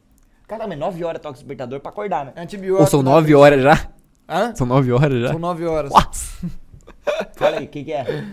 Caramba, 0.47 0.73
é 0.73 0.77
9 0.79 1.05
horas 1.05 1.21
toca 1.21 1.33
o 1.33 1.35
despertador 1.35 1.79
pra 1.81 1.91
acordar, 1.91 2.25
né? 2.25 2.33
Antibiótico. 2.37 2.81
Ou 2.83 2.87
são 2.87 3.03
9 3.03 3.35
horas 3.35 3.63
já? 3.63 3.87
Hã? 4.27 4.55
São 4.55 4.67
9 4.67 4.93
horas 4.93 5.21
já? 5.23 5.29
São 5.29 5.39
9 5.39 5.67
horas. 5.67 5.93
Fala 7.37 7.59
aí, 7.59 7.65
o 7.67 7.69
que, 7.69 7.85
que 7.85 7.93
é? 7.93 8.25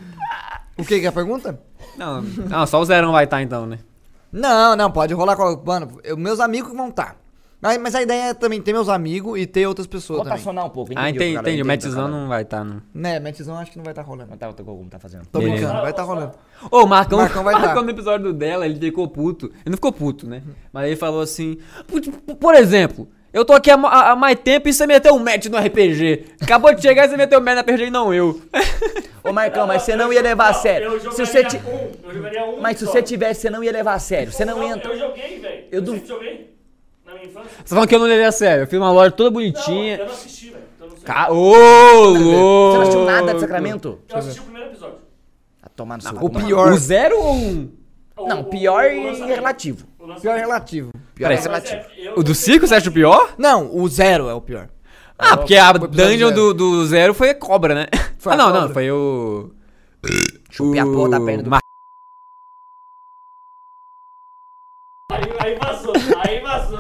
O 0.78 0.84
que 0.86 1.00
que 1.02 1.06
é 1.06 1.10
a 1.10 1.12
pergunta? 1.12 1.60
Não, 1.98 2.22
não, 2.22 2.66
só 2.66 2.80
o 2.80 2.86
Zerão 2.86 3.12
vai 3.12 3.26
estar 3.26 3.42
então, 3.42 3.66
né? 3.66 3.80
Não, 4.32 4.76
não, 4.76 4.92
pode 4.92 5.14
rolar 5.14 5.36
com. 5.36 5.62
Mano, 5.66 6.00
eu- 6.04 6.18
meus 6.18 6.40
amigos 6.40 6.72
que 6.72 6.78
vão 6.78 6.90
estar. 6.90 7.16
Mas, 7.66 7.78
mas 7.82 7.96
a 7.96 8.02
ideia 8.02 8.30
é 8.30 8.34
também 8.34 8.62
ter 8.62 8.72
meus 8.74 8.88
amigos 8.90 9.40
e 9.40 9.46
ter 9.48 9.66
outras 9.68 9.88
pessoas 9.88 10.20
também. 10.20 10.32
Rotacionar 10.34 10.66
um 10.66 10.70
pouco, 10.70 10.92
Ah, 10.96 11.10
entendi, 11.10 11.26
entendi. 11.32 11.38
O 11.38 11.42
entende, 11.42 11.64
Matzão 11.64 11.94
Calango. 11.94 12.16
não 12.16 12.28
vai 12.28 12.42
estar, 12.44 12.64
não. 12.64 12.82
Né, 12.94 13.20
Metizão 13.20 13.58
acho 13.58 13.72
que 13.72 13.78
não 13.78 13.84
vai 13.84 13.92
estar 13.92 14.02
rolando. 14.04 14.30
Não 14.32 14.38
tá, 14.38 14.54
como 14.64 14.90
tá 14.90 15.00
fazendo. 15.00 15.26
Tô 15.32 15.40
Beleza. 15.40 15.58
brincando, 15.58 15.82
vai 15.82 15.92
estar 15.92 16.04
rolando. 16.04 16.32
Ô, 16.70 16.84
o 16.84 16.88
Marcão, 16.88 17.18
Marcão 17.20 17.44
vai 17.44 17.54
Marcão 17.56 17.76
tá. 17.76 17.82
no 17.82 17.90
episódio 17.90 18.32
dela, 18.34 18.66
ele 18.66 18.80
ficou 18.80 19.08
puto. 19.08 19.48
Ele 19.48 19.70
não 19.72 19.76
ficou 19.78 19.92
puto, 19.92 20.28
né? 20.28 20.42
Mas 20.72 20.86
ele 20.88 20.96
falou 20.96 21.22
assim: 21.22 21.58
"Por- 22.40 22.54
exemplo, 22.56 23.08
eu 23.34 23.44
tô 23.44 23.54
aqui 23.54 23.70
há, 23.72 23.78
ma- 23.78 24.12
há 24.12 24.16
mais 24.16 24.38
tempo 24.40 24.70
e 24.70 24.74
você 24.74 24.86
meteu 24.88 25.14
um 25.16 25.20
match 25.20 25.48
no 25.48 25.58
RPG. 25.58 26.26
Acabou 26.42 26.74
de 26.74 26.82
chegar 26.82 27.06
e 27.06 27.10
você 27.10 27.18
meteu 27.18 27.40
um 27.40 27.44
match 27.44 27.56
no 27.56 27.62
RPG 27.62 27.84
e 27.86 27.90
não 27.90 28.14
eu. 28.14 28.40
Ô, 29.24 29.34
Marcão, 29.34 29.66
mas 29.66 29.82
você 29.82 29.96
não 29.96 30.14
ia 30.14 30.22
levar 30.22 30.50
a 30.50 30.54
sério. 30.54 30.94
Eu 30.94 31.12
Se 31.12 31.26
você 31.26 31.44
ti- 31.44 31.58
um, 31.58 32.08
eu 32.10 32.14
jogaria 32.14 32.46
um 32.46 32.62
Mas 32.62 32.78
se 32.78 32.86
só. 32.86 32.92
você 32.92 33.02
tivesse, 33.02 33.42
você 33.42 33.50
não 33.50 33.64
ia 33.64 33.72
levar 33.72 33.96
a 33.96 34.00
sério. 34.00 34.32
Você 34.32 34.46
não 34.46 34.62
entra. 34.64 34.92
Eu 34.94 35.00
joguei, 35.00 35.40
velho. 35.40 35.64
Eu 35.72 35.80
Eu, 35.80 35.82
du- 35.82 36.06
joguei. 36.08 36.55
Minha 37.16 37.26
infância. 37.26 37.50
Você 37.52 37.64
tá 37.64 37.70
falando 37.70 37.88
que 37.90 37.96
eu 37.96 38.00
não 38.00 38.06
levei 38.08 38.26
a 38.26 38.32
sério. 38.32 38.64
Eu 38.64 38.68
fiz 38.68 38.78
uma 38.80 38.92
loja 38.92 39.12
toda 39.12 39.30
Não, 39.30 39.34
bonitinha. 39.34 39.98
eu 39.98 40.06
não 40.06 40.12
assisti, 40.14 40.50
velho. 40.52 40.64
Então 40.76 40.88
eu 40.88 40.92
não 40.92 40.98
sei. 40.98 41.06
Ca... 41.06 41.32
Ô, 41.32 42.14
Você 42.14 42.20
não 42.24 42.82
assistiu 42.82 43.06
nada 43.06 43.34
de 43.34 43.40
Sacramento? 43.40 44.00
Eu 44.10 44.18
assisti 44.18 44.40
o 44.40 44.44
primeiro 44.44 44.70
episódio. 44.70 44.96
A 45.64 45.70
tomar 45.70 45.98
no 45.98 46.04
seu 46.04 46.12
O 46.22 46.30
pior. 46.30 46.72
O 46.74 46.78
zero 46.78 47.18
ou 47.20 47.34
um? 47.34 47.72
O- 48.18 48.28
Não, 48.28 48.42
o- 48.42 48.44
pior 48.46 48.86
o 48.86 48.88
e 48.88 49.22
relativo. 49.26 49.86
O. 50.00 50.08
Pior 50.22 50.38
relativo. 50.38 50.92
Pior 51.16 51.28
Peraí, 51.30 51.38
e 51.38 51.42
relativo. 51.42 51.76
é, 51.76 52.08
eu 52.08 52.14
O 52.18 52.24
do 52.24 52.30
não 52.30 52.36
circo 52.36 52.68
você 52.68 52.76
acha 52.76 52.90
o 52.90 52.94
pior? 52.94 53.34
Não, 53.38 53.76
o 53.76 53.88
zero 53.90 54.30
é 54.30 54.34
o 54.34 54.40
pior. 54.42 54.70
Ah, 55.18 55.36
porque 55.38 55.56
a 55.56 55.72
Foi 55.72 55.80
o 55.82 55.86
episódio 55.86 56.12
dungeon 56.12 56.28
zero. 56.30 56.36
do, 56.36 56.54
do 56.54 56.86
zero 56.86 57.14
foi 57.14 57.30
a 57.30 57.36
cobra, 57.36 57.74
né? 57.76 57.88
Foi 58.20 58.34
ah, 58.34 58.36
a 58.36 58.38
não, 58.38 58.46
cobra. 58.46 58.62
não, 58.62 58.70
foi 58.74 58.92
o. 58.92 59.52
Chupei 60.52 60.80
a 60.80 60.86
porra 60.86 61.10
da 61.10 61.20
perna 61.22 61.44
do 61.44 61.50
Mar- 61.50 61.60
Aí, 65.12 65.24
aí 65.40 65.56
vazou, 65.60 65.94
aí 66.24 66.40
vazou. 66.42 66.80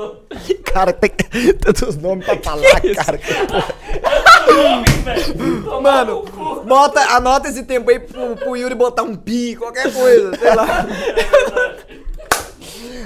Aí 0.00 0.30
vazou. 0.54 0.62
Cara, 0.72 0.92
tem 0.92 1.10
tantos 1.60 1.96
nomes 1.96 2.24
pra 2.24 2.36
falar, 2.38 2.80
cara. 2.94 3.20
É 4.46 4.50
o 4.50 4.62
nome, 4.62 4.86
velho. 4.88 5.64
Tomar 5.64 6.06
Mano, 6.06 6.24
bota, 6.66 7.00
anota 7.16 7.48
esse 7.48 7.64
tempo 7.64 7.90
aí 7.90 7.98
pro, 7.98 8.36
pro 8.36 8.56
Yuri 8.56 8.74
botar 8.74 9.02
um 9.02 9.16
pi, 9.16 9.56
qualquer 9.56 9.92
coisa, 9.92 10.36
sei 10.36 10.54
lá. 10.54 10.86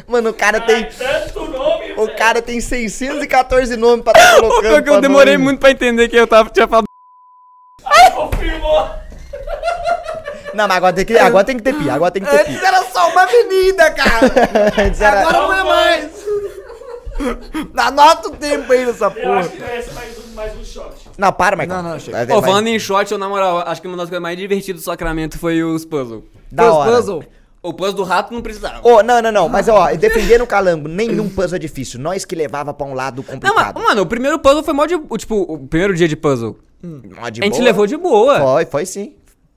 Mano, 0.07 0.31
o 0.31 0.35
cara 0.35 0.61
tem. 0.61 0.85
Tanto 0.87 1.45
nome, 1.47 1.93
O 1.97 2.05
velho. 2.07 2.19
cara 2.19 2.43
tem 2.43 2.61
614 2.61 3.77
nomes 3.77 4.05
pra 4.05 4.13
tá 4.13 4.35
colocando. 4.37 4.61
pior 4.61 4.83
que 4.83 4.89
eu 4.91 4.95
pra 4.95 5.01
demorei 5.01 5.35
nome. 5.35 5.45
muito 5.45 5.61
pra 5.61 5.71
entender 5.71 6.09
que 6.09 6.17
eu 6.17 6.27
tava, 6.27 6.51
tinha 6.51 6.69
falado. 6.69 6.85
Confirmou. 8.15 8.91
Não, 10.53 10.69
mas 10.69 10.77
agora 10.77 10.93
tem 10.93 11.05
que, 11.05 11.19
agora 11.19 11.45
tem 11.45 11.57
que 11.57 11.63
ter 11.63 11.75
pi. 11.75 11.91
Agora 11.91 12.11
tem 12.11 12.23
que 12.23 12.31
ter 12.31 12.41
Antes 12.43 12.59
pi. 12.61 12.65
era 12.67 12.83
só 12.85 13.09
uma 13.11 13.23
avenida, 13.23 13.91
cara. 13.91 14.27
Antes 14.87 15.01
era- 15.01 15.21
Agora 15.23 15.39
não 15.39 15.53
é 15.53 15.63
mais. 15.65 16.14
Anota 17.77 18.29
o 18.29 18.33
tempo 18.33 18.73
aí 18.73 18.85
nessa 18.87 19.07
Eu 19.07 19.11
porra. 19.11 19.41
acho 19.41 19.51
que 19.51 19.61
merece 19.61 19.95
mais 19.95 20.19
um 20.19 20.35
mais 20.35 20.57
um 20.59 20.65
shot. 20.65 20.95
Não, 21.17 21.33
para, 21.33 21.57
Marcão. 21.57 21.83
Não, 21.83 21.91
não, 21.93 21.99
chega. 22.01 22.27
Pô, 22.27 22.43
falando 22.43 22.67
em 22.67 22.79
shot, 22.79 23.11
eu, 23.13 23.19
na 23.19 23.29
moral, 23.29 23.59
acho 23.67 23.81
que 23.81 23.87
uma 23.87 23.97
das 23.97 24.09
coisas 24.09 24.23
mais 24.23 24.37
divertidas 24.37 24.83
do 24.83 24.85
Sacramento 24.85 25.39
foi 25.39 25.63
os 25.63 25.85
puzzles. 25.85 26.25
Da 26.51 26.73
hora. 26.73 26.91
Puzzle. 26.97 27.25
O 27.63 27.73
puzzle 27.73 27.95
do 27.95 28.03
rato 28.03 28.35
não 28.35 28.43
precisava. 28.43 28.81
Ô, 28.87 29.03
não, 29.03 29.23
não, 29.23 29.33
não. 29.33 29.49
Mas, 29.49 29.69
ó, 29.69 29.91
defendendo 29.95 30.43
o 30.43 30.47
calango, 30.47 30.87
nenhum 30.89 31.29
puzzle 31.31 31.57
é 31.57 31.59
difícil. 31.59 31.99
Nós 32.01 32.25
que 32.25 32.35
levava 32.35 32.75
pra 32.75 32.87
um 32.87 32.93
lado 32.95 33.25
Não, 33.27 33.35
complicado. 33.35 33.81
mano, 33.81 34.03
o 34.03 34.07
primeiro 34.07 34.39
puzzle 34.39 34.63
foi 34.63 34.75
mó 34.75 34.85
de. 34.85 34.99
Tipo, 35.17 35.37
o 35.43 35.67
primeiro 35.67 35.95
dia 35.95 36.09
de 36.09 36.17
puzzle. 36.17 36.59
Ó, 37.23 37.29
de 37.31 37.41
a 37.41 37.45
gente 37.45 37.53
boa. 37.55 37.65
levou 37.65 37.87
de 37.87 37.97
boa. 37.97 38.41
Foi, 38.41 38.67
foi 38.67 38.87
sim. 38.87 39.15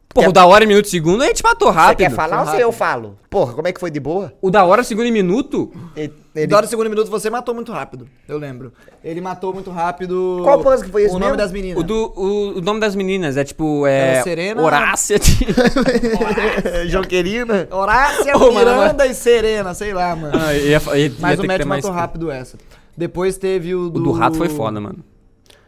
Pô, 0.07 0.21
Quer- 0.21 0.29
o 0.29 0.31
da 0.31 0.45
hora 0.45 0.65
minuto 0.65 0.85
e 0.85 0.89
segundo 0.89 1.21
a 1.21 1.25
gente 1.27 1.43
matou 1.43 1.67
Você 1.67 1.77
rápido. 1.77 1.97
quer 1.97 2.11
falar 2.11 2.41
ou 2.41 2.47
se 2.47 2.59
eu 2.61 2.71
falo? 2.71 3.19
Porra, 3.29 3.53
como 3.53 3.67
é 3.67 3.73
que 3.73 3.79
foi 3.79 3.91
de 3.91 3.99
boa? 3.99 4.33
O 4.41 4.49
da 4.49 4.63
hora 4.63 4.81
segundo 4.83 5.05
em 5.05 5.11
minuto? 5.11 5.69
Ele- 5.95 6.13
ele- 6.37 6.47
Da 6.47 6.57
hora 6.57 6.65
do 6.65 6.69
segundo 6.69 6.89
minuto 6.89 7.09
você 7.09 7.29
matou 7.29 7.53
muito 7.55 7.71
rápido. 7.71 8.07
Eu 8.27 8.37
lembro. 8.37 8.71
Ele 9.03 9.19
matou 9.21 9.53
muito 9.53 9.69
rápido. 9.71 10.39
Qual 10.43 10.61
puzzle 10.61 10.85
que 10.85 10.91
foi 10.91 11.03
esse 11.03 11.11
O 11.15 11.19
nome 11.19 11.25
mesmo? 11.31 11.37
das 11.37 11.51
meninas. 11.51 11.79
O, 11.79 11.83
do, 11.83 12.13
o, 12.15 12.57
o 12.57 12.61
nome 12.61 12.79
das 12.79 12.95
meninas 12.95 13.37
é 13.37 13.43
tipo. 13.43 13.85
É. 13.87 14.21
Serena- 14.23 14.61
Horácia. 14.61 15.17
Joquerina. 16.87 17.67
Horácia, 17.71 18.35
Ô, 18.37 18.51
mano, 18.51 18.71
Miranda 18.71 19.05
e 19.05 19.13
Serena, 19.13 19.73
sei 19.73 19.93
lá, 19.93 20.15
mano. 20.15 20.37
Ah, 20.39 20.53
ia, 20.53 20.81
ia, 20.95 20.97
ia 20.97 21.11
Mas 21.19 21.39
o 21.39 21.43
Matt 21.45 21.59
mais 21.65 21.65
matou 21.65 21.81
tempo. 21.91 21.93
rápido 21.93 22.31
essa. 22.31 22.57
Depois 22.95 23.37
teve 23.37 23.75
o 23.75 23.85
O 23.85 23.89
do... 23.89 24.03
do 24.03 24.11
rato 24.11 24.37
foi 24.37 24.49
foda, 24.49 24.79
mano. 24.79 24.99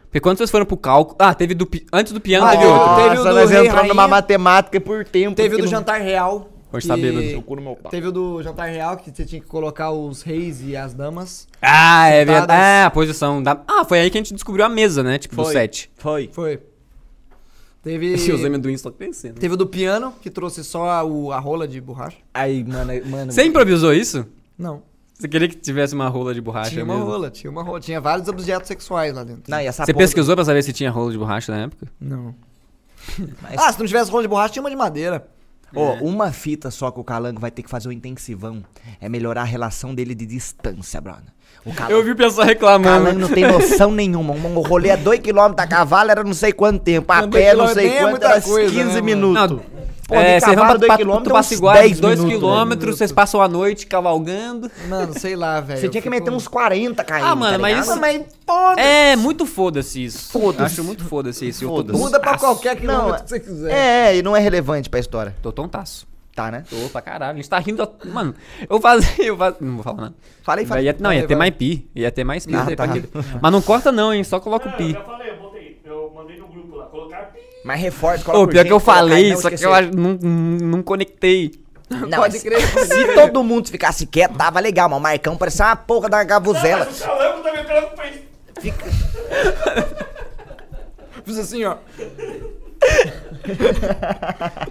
Porque 0.04 0.18
quando 0.20 0.38
vocês 0.38 0.50
foram 0.50 0.66
pro 0.66 0.76
cálculo. 0.76 1.16
Ah, 1.20 1.32
teve 1.32 1.54
do. 1.54 1.64
pi- 1.66 1.86
Antes 1.92 2.12
do 2.12 2.20
piano 2.20 2.44
Ah, 2.44 2.50
teve 2.50 2.64
outro. 2.66 2.96
teve 2.96 3.18
o 3.20 3.24
do 3.24 3.32
nós 3.32 3.50
entramos 3.52 3.88
numa 3.88 4.08
matemática 4.08 4.80
por 4.80 5.04
tempo. 5.04 5.36
Teve 5.36 5.54
o 5.54 5.58
do 5.58 5.64
não- 5.64 5.70
jantar 5.70 6.00
real. 6.00 6.48
Hoje 6.72 6.86
tá 6.86 6.96
bêbado. 6.96 7.42
cu 7.42 7.56
no 7.56 7.62
meu 7.62 7.74
pau. 7.76 7.90
Teve 7.90 8.06
o 8.06 8.12
do 8.12 8.42
jantar 8.42 8.68
real, 8.70 8.96
que 8.96 9.10
você 9.14 9.24
tinha 9.24 9.40
que 9.40 9.46
colocar 9.46 9.90
os 9.90 10.22
reis 10.22 10.62
e 10.62 10.76
as 10.76 10.94
damas. 10.94 11.48
Ah, 11.60 12.08
é 12.08 12.20
Sentadas. 12.20 12.38
verdade. 12.40 12.62
É, 12.62 12.84
a 12.84 12.90
posição 12.90 13.42
da. 13.42 13.60
Ah, 13.66 13.84
foi 13.84 14.00
aí 14.00 14.10
que 14.10 14.16
a 14.16 14.20
gente 14.20 14.32
descobriu 14.34 14.64
a 14.64 14.68
mesa, 14.68 15.02
né? 15.02 15.18
Tipo, 15.18 15.34
do 15.36 15.44
Foi. 15.44 15.52
set. 15.52 15.90
Foi. 15.96 16.30
Foi. 16.32 16.60
Teve... 17.82 18.14
E 18.14 18.14
os 18.32 18.44
amendoins 18.44 18.76
estão 18.76 18.92
crescendo. 18.92 19.40
Teve 19.40 19.54
o 19.54 19.56
do 19.56 19.66
piano, 19.66 20.12
que 20.20 20.30
trouxe 20.30 20.62
só 20.62 20.88
a, 20.90 21.02
o- 21.04 21.32
a 21.32 21.38
rola 21.38 21.66
de 21.66 21.80
borracha. 21.80 22.18
Aí, 22.32 22.62
mano, 22.62 22.92
mano. 23.06 23.32
Você 23.32 23.42
improvisou 23.44 23.92
isso? 23.94 24.26
Não. 24.58 24.82
Você 25.18 25.28
queria 25.28 25.48
que 25.48 25.56
tivesse 25.56 25.94
uma 25.94 26.08
rola 26.08 26.32
de 26.32 26.40
borracha 26.40 26.70
tinha 26.70 26.84
uma 26.84 26.94
mesmo? 26.94 27.10
rola, 27.10 27.30
tinha 27.30 27.50
uma 27.50 27.62
rola. 27.62 27.80
Tinha 27.80 28.00
vários 28.00 28.26
objetos 28.28 28.68
sexuais 28.68 29.12
lá 29.14 29.22
dentro. 29.24 29.42
Não, 29.48 29.60
e 29.60 29.66
essa 29.66 29.84
Você 29.84 29.92
porra- 29.92 30.04
pesquisou 30.04 30.34
pra 30.34 30.44
saber 30.44 30.62
se 30.62 30.72
tinha 30.72 30.90
rola 30.90 31.10
de 31.12 31.18
borracha 31.18 31.52
na 31.52 31.62
época? 31.64 31.86
Não. 32.00 32.34
Mas- 33.42 33.58
Ah, 33.58 33.72
se 33.72 33.78
não 33.78 33.86
tivesse 33.86 34.10
rola 34.10 34.22
de 34.22 34.28
borracha, 34.28 34.52
tinha 34.52 34.62
uma 34.62 34.70
de 34.70 34.76
madeira. 34.76 35.26
Ó, 35.74 35.94
uma 36.00 36.32
fita 36.32 36.70
só 36.70 36.90
que 36.90 36.98
o 37.00 37.04
Calango 37.04 37.40
vai 37.40 37.50
ter 37.50 37.62
que 37.62 37.70
fazer 37.70 37.88
um 37.88 37.92
intensivão 37.92 38.62
é 39.00 39.08
melhorar 39.08 39.42
a 39.42 39.44
relação 39.44 39.94
dele 39.94 40.14
de 40.14 40.26
distância, 40.26 41.00
brother. 41.00 41.24
O 41.64 41.74
Calango, 41.74 41.92
Eu 41.92 42.04
vi 42.04 42.12
o 42.12 42.16
pessoal 42.16 42.46
o 42.46 42.48
reclamando. 42.48 43.04
Calango 43.04 43.18
não 43.20 43.28
tem 43.28 43.46
noção 43.46 43.90
nenhuma. 43.92 44.32
Um 44.32 44.58
um 44.58 44.60
rolê 44.60 44.90
a 44.90 44.98
2km 44.98 45.54
a 45.58 45.66
cavalo 45.66 46.10
era 46.10 46.24
não 46.24 46.34
sei 46.34 46.52
quanto 46.52 46.80
tempo. 46.82 47.12
A 47.12 47.22
Não, 47.22 47.30
pé 47.30 47.54
não 47.54 47.68
sei 47.68 47.88
é 47.88 48.00
quanto, 48.00 48.24
era 48.24 48.40
coisa, 48.40 48.72
15 48.72 48.94
né, 48.94 49.00
minutos. 49.00 49.50
Não, 49.50 49.60
Pô, 50.10 50.14
é, 50.16 50.40
vocês 50.40 50.54
vão 50.56 50.64
pra, 50.66 50.76
dois 50.76 50.86
pra 50.88 50.96
quilômetros, 50.96 51.28
Tupá 51.28 51.40
uns 51.40 51.46
Ciguara, 51.46 51.80
10 51.80 52.00
2 52.00 52.18
minutos, 52.18 52.38
quilômetros, 52.38 52.98
vocês 52.98 53.12
passam 53.12 53.40
a 53.40 53.48
noite 53.48 53.86
cavalgando. 53.86 54.70
Mano, 54.88 55.18
sei 55.18 55.36
lá, 55.36 55.60
velho. 55.60 55.78
Você 55.80 55.86
eu 55.86 55.90
tinha 55.90 56.02
que 56.02 56.10
meter 56.10 56.30
uns 56.30 56.48
40 56.48 57.04
km. 57.04 57.12
Ah, 57.22 57.34
mano, 57.36 57.52
tá 57.52 57.58
mas 57.58 57.86
isso- 57.86 58.00
Mas 58.00 58.22
foda 58.46 58.80
É, 58.80 59.16
muito 59.16 59.46
foda-se 59.46 60.04
isso. 60.04 60.30
Foda-se. 60.32 60.62
Acho 60.64 60.84
muito 60.84 61.04
foda-se 61.04 61.48
isso. 61.48 61.64
Eu 61.64 61.68
Foda-se. 61.68 61.98
Muda 61.98 62.18
pra 62.20 62.36
qualquer 62.36 62.76
quilômetro 62.76 63.12
Não, 63.12 63.18
que 63.22 63.28
você 63.28 63.40
quiser. 63.40 63.72
É, 63.72 64.16
e 64.16 64.22
não 64.22 64.36
é 64.36 64.40
relevante 64.40 64.90
pra 64.90 64.98
história. 65.00 65.34
Tô 65.42 65.52
tontaço. 65.52 66.08
Tá, 66.34 66.50
né? 66.50 66.64
Tô 66.70 66.88
pra 66.90 67.02
caralho. 67.02 67.32
A 67.32 67.36
gente 67.36 67.48
tá 67.50 67.58
rindo. 67.58 67.82
a- 67.82 67.88
Mano, 68.06 68.34
eu 68.68 68.80
fazia. 68.80 69.10
Eu 69.26 69.36
faz... 69.36 69.54
Não 69.60 69.74
vou 69.74 69.82
falar 69.82 70.00
nada. 70.02 70.14
Falei, 70.42 70.64
falei. 70.64 70.84
Ia- 70.84 70.96
não, 70.98 71.12
ia 71.12 71.26
ter 71.26 71.36
mais 71.36 71.50
pi. 71.54 71.88
Ia 71.94 72.10
ter 72.10 72.24
mais 72.24 72.46
pi. 72.46 72.54
Ah, 72.54 72.66
tá. 72.76 72.84
aquele- 72.84 73.08
Mas 73.40 73.52
não 73.52 73.60
corta, 73.60 73.90
não, 73.92 74.12
hein? 74.14 74.24
Só 74.24 74.40
coloca 74.40 74.66
Não, 74.66 74.72
o 74.72 74.80
eu 74.80 74.86
pi. 74.86 74.92
já 74.92 75.02
falei, 75.02 75.30
eu 75.30 75.36
botei. 75.38 75.80
Eu 75.84 76.12
mandei 76.14 76.38
no 76.38 76.46
grupo 76.46 76.78
pi. 76.78 76.79
Mas 77.64 77.80
reforça, 77.80 78.22
Ô, 78.22 78.32
coloca 78.32 78.52
pior 78.52 78.64
que 78.64 78.72
eu 78.72 78.80
falei, 78.80 79.36
só 79.36 79.50
que 79.50 79.62
eu 79.64 79.74
acho- 79.74 79.90
não, 79.94 80.14
não 80.14 80.82
conectei. 80.82 81.52
Não, 81.90 82.18
Pode 82.18 82.38
crer. 82.38 82.60
Se 82.86 83.14
todo 83.14 83.42
mundo 83.42 83.68
ficasse 83.68 84.06
quieto, 84.06 84.36
tava 84.36 84.60
legal, 84.60 84.88
mas 84.88 84.98
o 84.98 85.02
Marcão 85.02 85.36
parecia 85.36 85.66
uma 85.66 85.76
porra 85.76 86.08
da 86.08 86.22
gavuzela. 86.22 86.84
Mas 86.86 87.00
o 87.00 87.04
calango 87.04 87.42
também, 87.42 87.62
o 87.62 87.66
calango 87.66 87.90
fez. 87.96 88.20
Fiz 91.24 91.38
assim, 91.38 91.64
ó. 91.64 91.76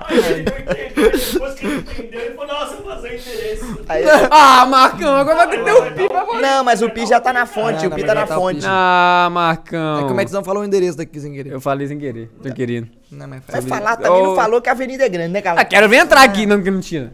Aí 0.02 0.18
ele 0.18 0.44
não 0.44 0.58
entendeu. 0.60 1.12
Depois 1.34 1.54
que 1.60 1.66
ele 1.66 1.76
entendeu, 1.80 2.20
ele 2.22 2.36
falou, 2.36 2.48
nossa, 2.48 2.74
eu 2.76 2.82
vou 2.84 2.92
fazer 2.92 3.08
interesse. 3.16 3.66
Aí- 3.88 4.04
Ah, 4.32 4.66
Marcão, 4.66 5.14
agora 5.16 5.46
vai 5.48 5.64
ter 5.64 5.72
o 5.74 5.92
pi 5.94 6.08
pra 6.08 6.26
não, 6.42 6.64
mas 6.64 6.82
o 6.82 6.90
Pi 6.90 7.06
já 7.06 7.20
tá 7.20 7.34
na 7.34 7.46
fonte, 7.46 7.84
Ah, 7.84 7.88
o 7.88 7.90
não, 7.90 7.98
Pi 7.98 8.04
tá 8.04 8.14
na 8.16 8.26
tá 8.26 8.36
fonte. 8.36 8.66
Ah, 8.66 9.30
Marcão. 9.32 10.00
É 10.00 10.04
que 10.06 10.12
o 10.12 10.16
Matzão 10.16 10.44
falou 10.44 10.62
o 10.64 10.66
endereço 10.66 10.98
daqui 10.98 11.20
sem 11.20 11.34
querer. 11.34 11.52
Eu 11.52 11.62
falei 11.62 11.88
sem 11.88 11.98
querer, 12.00 12.30
sem 12.42 12.54
querer. 12.54 12.88
Não, 13.12 13.28
mas 13.28 13.42
Vai 13.48 13.62
faz. 13.62 13.66
falar 13.66 13.96
também, 13.98 14.22
não 14.24 14.34
Ô. 14.34 14.36
falou 14.36 14.62
que 14.62 14.70
a 14.70 14.74
avenida 14.74 15.04
é 15.06 15.10
grande, 15.10 15.34
né, 15.34 15.42
cara? 15.42 15.60
Ah, 15.62 15.66
quero 15.66 15.90
ver 15.90 15.98
entrar 15.98 16.22
aqui. 16.24 16.46
Não, 16.46 16.62
que 16.62 16.70
mentira. 16.70 17.12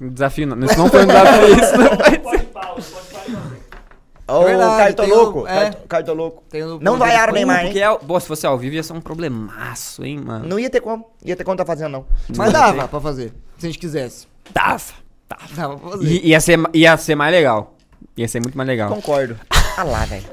Desafio 0.00 0.46
não. 0.46 0.58
Isso 0.66 0.78
não 0.78 0.88
foi 0.90 1.04
um 1.04 1.06
desafio, 1.06 1.48
isso 1.62 1.78
não 1.78 1.88
foi. 1.96 2.18
Pode 2.18 2.42
pau, 2.44 2.74
pode 2.74 2.86
pau 2.86 3.22
e 3.26 3.32
fazer. 3.32 3.67
Ô, 4.28 4.44
Verdade, 4.44 4.94
tem 4.94 5.08
cartoloco, 5.08 5.40
o- 5.40 5.48
é. 5.48 5.54
carto- 5.54 5.88
cartoloco. 5.88 6.42
Tem 6.50 6.62
o- 6.62 6.78
Não 6.80 6.98
vai 6.98 7.14
ar 7.16 7.32
Neymar, 7.32 7.62
Porque 7.64 7.78
é, 7.80 7.94
pô, 7.96 8.20
se 8.20 8.26
fosse 8.26 8.46
ao 8.46 8.58
vivo 8.58 8.74
ia 8.74 8.82
ser 8.82 8.92
um 8.92 9.00
problemaço, 9.00 10.04
hein, 10.04 10.20
mano. 10.22 10.46
Não 10.46 10.58
ia 10.58 10.68
ter 10.68 10.80
como, 10.80 11.06
ia 11.24 11.34
ter 11.34 11.44
como 11.44 11.56
tá 11.56 11.64
fazendo, 11.64 11.92
não. 11.92 12.06
Mas 12.36 12.52
dava 12.52 12.86
pra 12.88 13.00
fazer. 13.00 13.32
Se 13.58 13.66
a 13.66 13.68
gente 13.70 13.78
quisesse. 13.78 14.26
Tava, 14.52 14.82
tava. 15.28 15.42
Dava 15.56 15.78
pra 15.78 15.90
fazer. 15.92 16.04
I- 16.06 16.28
ia, 16.28 16.40
ser, 16.40 16.58
ia 16.74 16.96
ser 16.96 17.14
mais 17.14 17.32
legal. 17.32 17.74
Ia 18.16 18.28
ser 18.28 18.40
muito 18.40 18.56
mais 18.56 18.68
legal. 18.68 18.90
Concordo. 18.90 19.38
Ah 19.80 19.84
lá, 19.84 20.04
velho. 20.06 20.24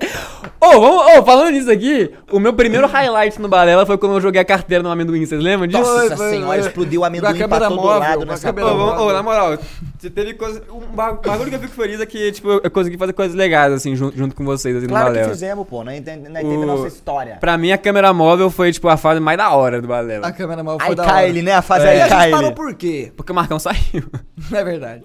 Ô, 0.60 0.80
vamos- 0.80 1.20
ô, 1.20 1.24
falando 1.24 1.52
nisso 1.52 1.70
aqui, 1.70 2.12
o 2.32 2.40
meu 2.40 2.52
primeiro 2.52 2.88
highlight 2.88 3.40
no 3.40 3.48
Balela 3.48 3.86
foi 3.86 3.96
quando 3.96 4.14
eu 4.16 4.22
joguei 4.22 4.42
a 4.42 4.46
carteira 4.46 4.82
no 4.82 4.90
amendoim, 4.90 5.24
vocês 5.24 5.40
lembram 5.40 5.68
disso? 5.68 5.84
Nossa 5.84 6.18
Foi, 6.18 6.30
senhora, 6.32 6.48
foi. 6.60 6.68
explodiu 6.68 7.02
o 7.02 7.06
amendoim 7.06 7.30
pra 7.30 7.40
câmera 7.40 7.68
todo 7.68 7.76
móvel, 7.76 8.00
lado 8.00 8.26
nessa 8.26 8.48
câmera 8.52 8.68
Ô, 8.68 8.72
porra. 8.78 8.86
vamos- 8.96 9.02
ô, 9.04 9.14
na 9.14 9.22
moral, 9.22 9.58
você 10.00 10.10
teve 10.10 10.34
coisa. 10.34 10.64
Um 10.72 10.80
ba- 10.96 11.14
bagulho 11.14 11.50
que 11.52 11.56
eu 11.58 11.60
fico 11.60 11.74
feliz 11.76 12.02
é 12.02 12.06
que, 12.08 12.32
tipo, 12.32 12.50
eu 12.64 12.72
consegui 12.72 12.98
fazer 12.98 13.14
coisas 13.14 13.36
legais, 13.36 13.72
assim, 13.72 13.96
junto, 13.96 14.18
junto 14.18 14.36
com 14.36 14.44
vocês, 14.44 14.76
assim, 14.76 14.88
Claro 14.88 15.06
no 15.06 15.12
que 15.12 15.18
Balela. 15.20 15.34
fizemos, 15.34 15.68
pô. 15.68 15.84
Nós 15.84 15.96
entendemos 15.96 16.34
nós 16.34 16.44
O- 16.44 16.50
teve 16.50 16.66
nossa 16.66 16.88
história. 16.88 17.38
Pra 17.40 17.56
mim, 17.56 17.72
a 17.72 17.78
câmera 17.78 18.12
móvel 18.12 18.50
foi, 18.50 18.72
tipo, 18.72 18.88
a 18.90 18.98
fase 18.98 19.20
mais 19.20 19.38
da 19.38 19.52
hora 19.52 19.80
do 19.80 19.88
Balela. 19.88 20.26
A 20.26 20.32
câmera 20.32 20.64
mal 20.64 20.80
foi 20.80 20.96
da 20.96 21.04
iCarly, 21.04 21.32
hora. 21.40 21.42
né? 21.44 21.52
A 21.54 21.62
fase 21.62 21.86
E 21.86 21.90
a 22.02 22.08
gente 22.08 22.32
parou 22.32 22.52
por 22.54 22.74
quê? 22.74 23.12
Porque 23.16 23.32
o 23.32 23.36
Marcão 23.36 23.60
saiu. 23.60 24.04
É 24.52 24.64
verdade. 24.64 25.04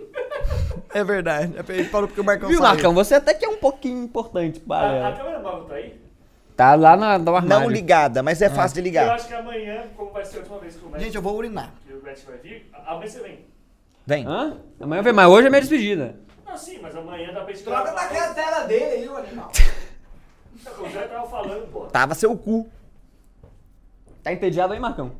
É 0.94 1.04
verdade. 1.04 1.54
A 1.58 1.72
gente 1.72 1.88
parou 1.90 2.08
porque 2.08 2.20
o 2.20 2.24
Marcão 2.24 2.48
Viu, 2.48 2.58
saiu. 2.58 2.68
Marcão? 2.70 2.94
Você 2.94 3.14
até 3.14 3.34
que 3.34 3.44
é 3.44 3.48
um 3.48 3.56
pouquinho 3.56 4.02
importante 4.04 4.60
pro 4.60 4.72
A, 4.74 5.08
a 5.08 5.12
câmera 5.12 5.38
móvel 5.40 5.64
tá 5.64 5.74
aí? 5.74 6.00
Tá 6.56 6.74
lá 6.74 6.96
na, 6.96 7.18
no 7.18 7.34
armário. 7.36 7.64
Não 7.64 7.70
ligada, 7.70 8.22
mas 8.22 8.42
é 8.42 8.50
fácil 8.50 8.74
de 8.74 8.80
Eu 8.80 8.84
ligar. 8.84 9.10
acho 9.14 9.28
que 9.28 9.34
amanhã, 9.34 9.84
como 9.96 10.10
vai 10.10 10.24
ser 10.24 10.36
a 10.36 10.40
última 10.40 10.58
vez 10.58 10.76
que 10.76 10.84
o 10.84 10.90
Matt, 10.90 11.00
Gente, 11.00 11.14
eu 11.16 11.22
vou 11.22 11.36
urinar. 11.36 11.72
que 11.86 11.92
o 11.92 12.02
Matt 12.02 12.18
vai 12.26 12.36
vir, 12.38 12.70
amanhã 12.86 13.08
você 13.08 13.20
vem. 13.20 13.44
Vem. 14.06 14.26
Hã? 14.26 14.58
Amanhã 14.80 15.02
vem, 15.02 15.12
mas 15.12 15.28
hoje 15.28 15.46
é 15.46 15.50
minha 15.50 15.60
despedida. 15.60 16.16
Não, 16.44 16.56
sim, 16.56 16.78
mas 16.82 16.94
amanhã 16.96 17.32
dá 17.32 17.40
pra 17.42 17.52
gente 17.54 17.64
Troca 17.64 17.92
daquela 17.92 18.34
tela 18.34 18.60
dele 18.66 18.84
aí, 18.84 19.08
o 19.08 19.16
animal. 19.16 19.50
O 20.78 20.90
Zé 20.90 21.02
tava 21.06 21.26
falando, 21.26 21.72
pô. 21.72 21.86
Tava 21.86 22.14
seu 22.14 22.36
cu. 22.36 22.68
Tá 24.22 24.30
entediado 24.30 24.74
aí, 24.74 24.78
Marcão? 24.78 25.12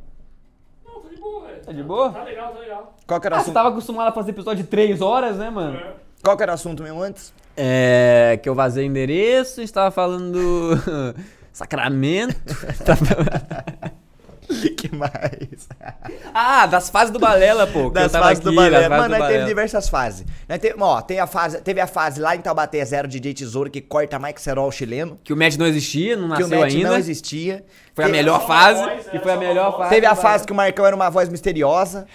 Tá 1.20 1.26
boa, 1.28 1.46
velho. 1.46 1.60
Tá 1.64 1.72
de 1.72 1.82
boa? 1.82 2.10
Tá 2.12 2.22
legal, 2.24 2.52
tá 2.52 2.58
legal. 2.60 2.94
Qual 3.06 3.20
que 3.20 3.26
era 3.26 3.36
o 3.36 3.38
Ah, 3.38 3.40
você 3.40 3.44
assunto? 3.44 3.54
tava 3.54 3.68
acostumado 3.68 4.08
a 4.08 4.12
fazer 4.12 4.30
episódio 4.30 4.62
de 4.64 4.68
3 4.70 5.00
horas, 5.00 5.36
né, 5.36 5.50
mano? 5.50 5.76
É. 5.76 5.92
Qual 6.22 6.36
que 6.36 6.42
era 6.42 6.52
o 6.52 6.54
assunto 6.54 6.82
mesmo 6.82 7.02
antes? 7.02 7.32
É. 7.56 8.38
Que 8.42 8.48
eu 8.48 8.54
vazei 8.54 8.86
endereço, 8.86 9.60
estava 9.62 9.90
falando 9.90 10.32
do. 10.32 11.14
Sacramento. 11.52 12.36
que 14.76 14.94
mais? 14.94 15.68
ah, 16.34 16.66
das 16.66 16.90
fases 16.90 17.12
do 17.12 17.18
Balela, 17.18 17.66
pô. 17.66 17.90
Das 17.90 18.10
fases 18.12 18.38
aqui, 18.38 18.44
do 18.50 18.54
fases 18.54 18.72
Mano, 18.88 18.88
do 18.88 18.90
nós 18.90 19.06
teve 19.08 19.18
Balela. 19.18 19.46
diversas 19.46 19.88
fases. 19.88 20.26
Nós 20.48 20.58
teve, 20.58 20.74
ó, 20.78 21.00
tem 21.00 21.20
a 21.20 21.26
fase, 21.26 21.60
teve 21.60 21.80
a 21.80 21.86
fase 21.86 22.20
lá 22.20 22.34
em 22.36 22.40
Taubaté, 22.40 22.84
zero 22.84 23.06
DJ 23.08 23.34
Tesouro, 23.34 23.70
que 23.70 23.80
corta 23.80 24.18
Mike 24.18 24.40
Serol 24.40 24.70
chileno. 24.72 25.18
Que 25.22 25.32
o 25.32 25.36
match 25.36 25.56
não 25.56 25.66
existia, 25.66 26.16
não 26.16 26.28
que 26.28 26.42
o 26.42 26.46
nasceu 26.48 26.60
match 26.60 26.74
ainda. 26.74 26.88
não 26.90 26.96
existia. 26.96 27.64
Foi 27.94 28.04
a 28.04 28.06
Teve- 28.08 28.18
melhor 28.18 28.40
só 28.40 28.46
uma 28.46 28.54
fase. 28.54 28.82
voz, 28.82 29.02
que 29.04 29.10
era 29.16 29.20
foi 29.22 29.32
a 29.32 29.36
melhor 29.36 29.64
voz. 29.70 29.76
fase. 29.78 29.90
Teve 29.90 30.06
a 30.06 30.14
fase 30.14 30.22
Balela. 30.24 30.46
que 30.46 30.52
o 30.52 30.56
Marcão 30.56 30.86
era 30.86 30.96
uma 30.96 31.10
voz 31.10 31.28
misteriosa. 31.28 32.06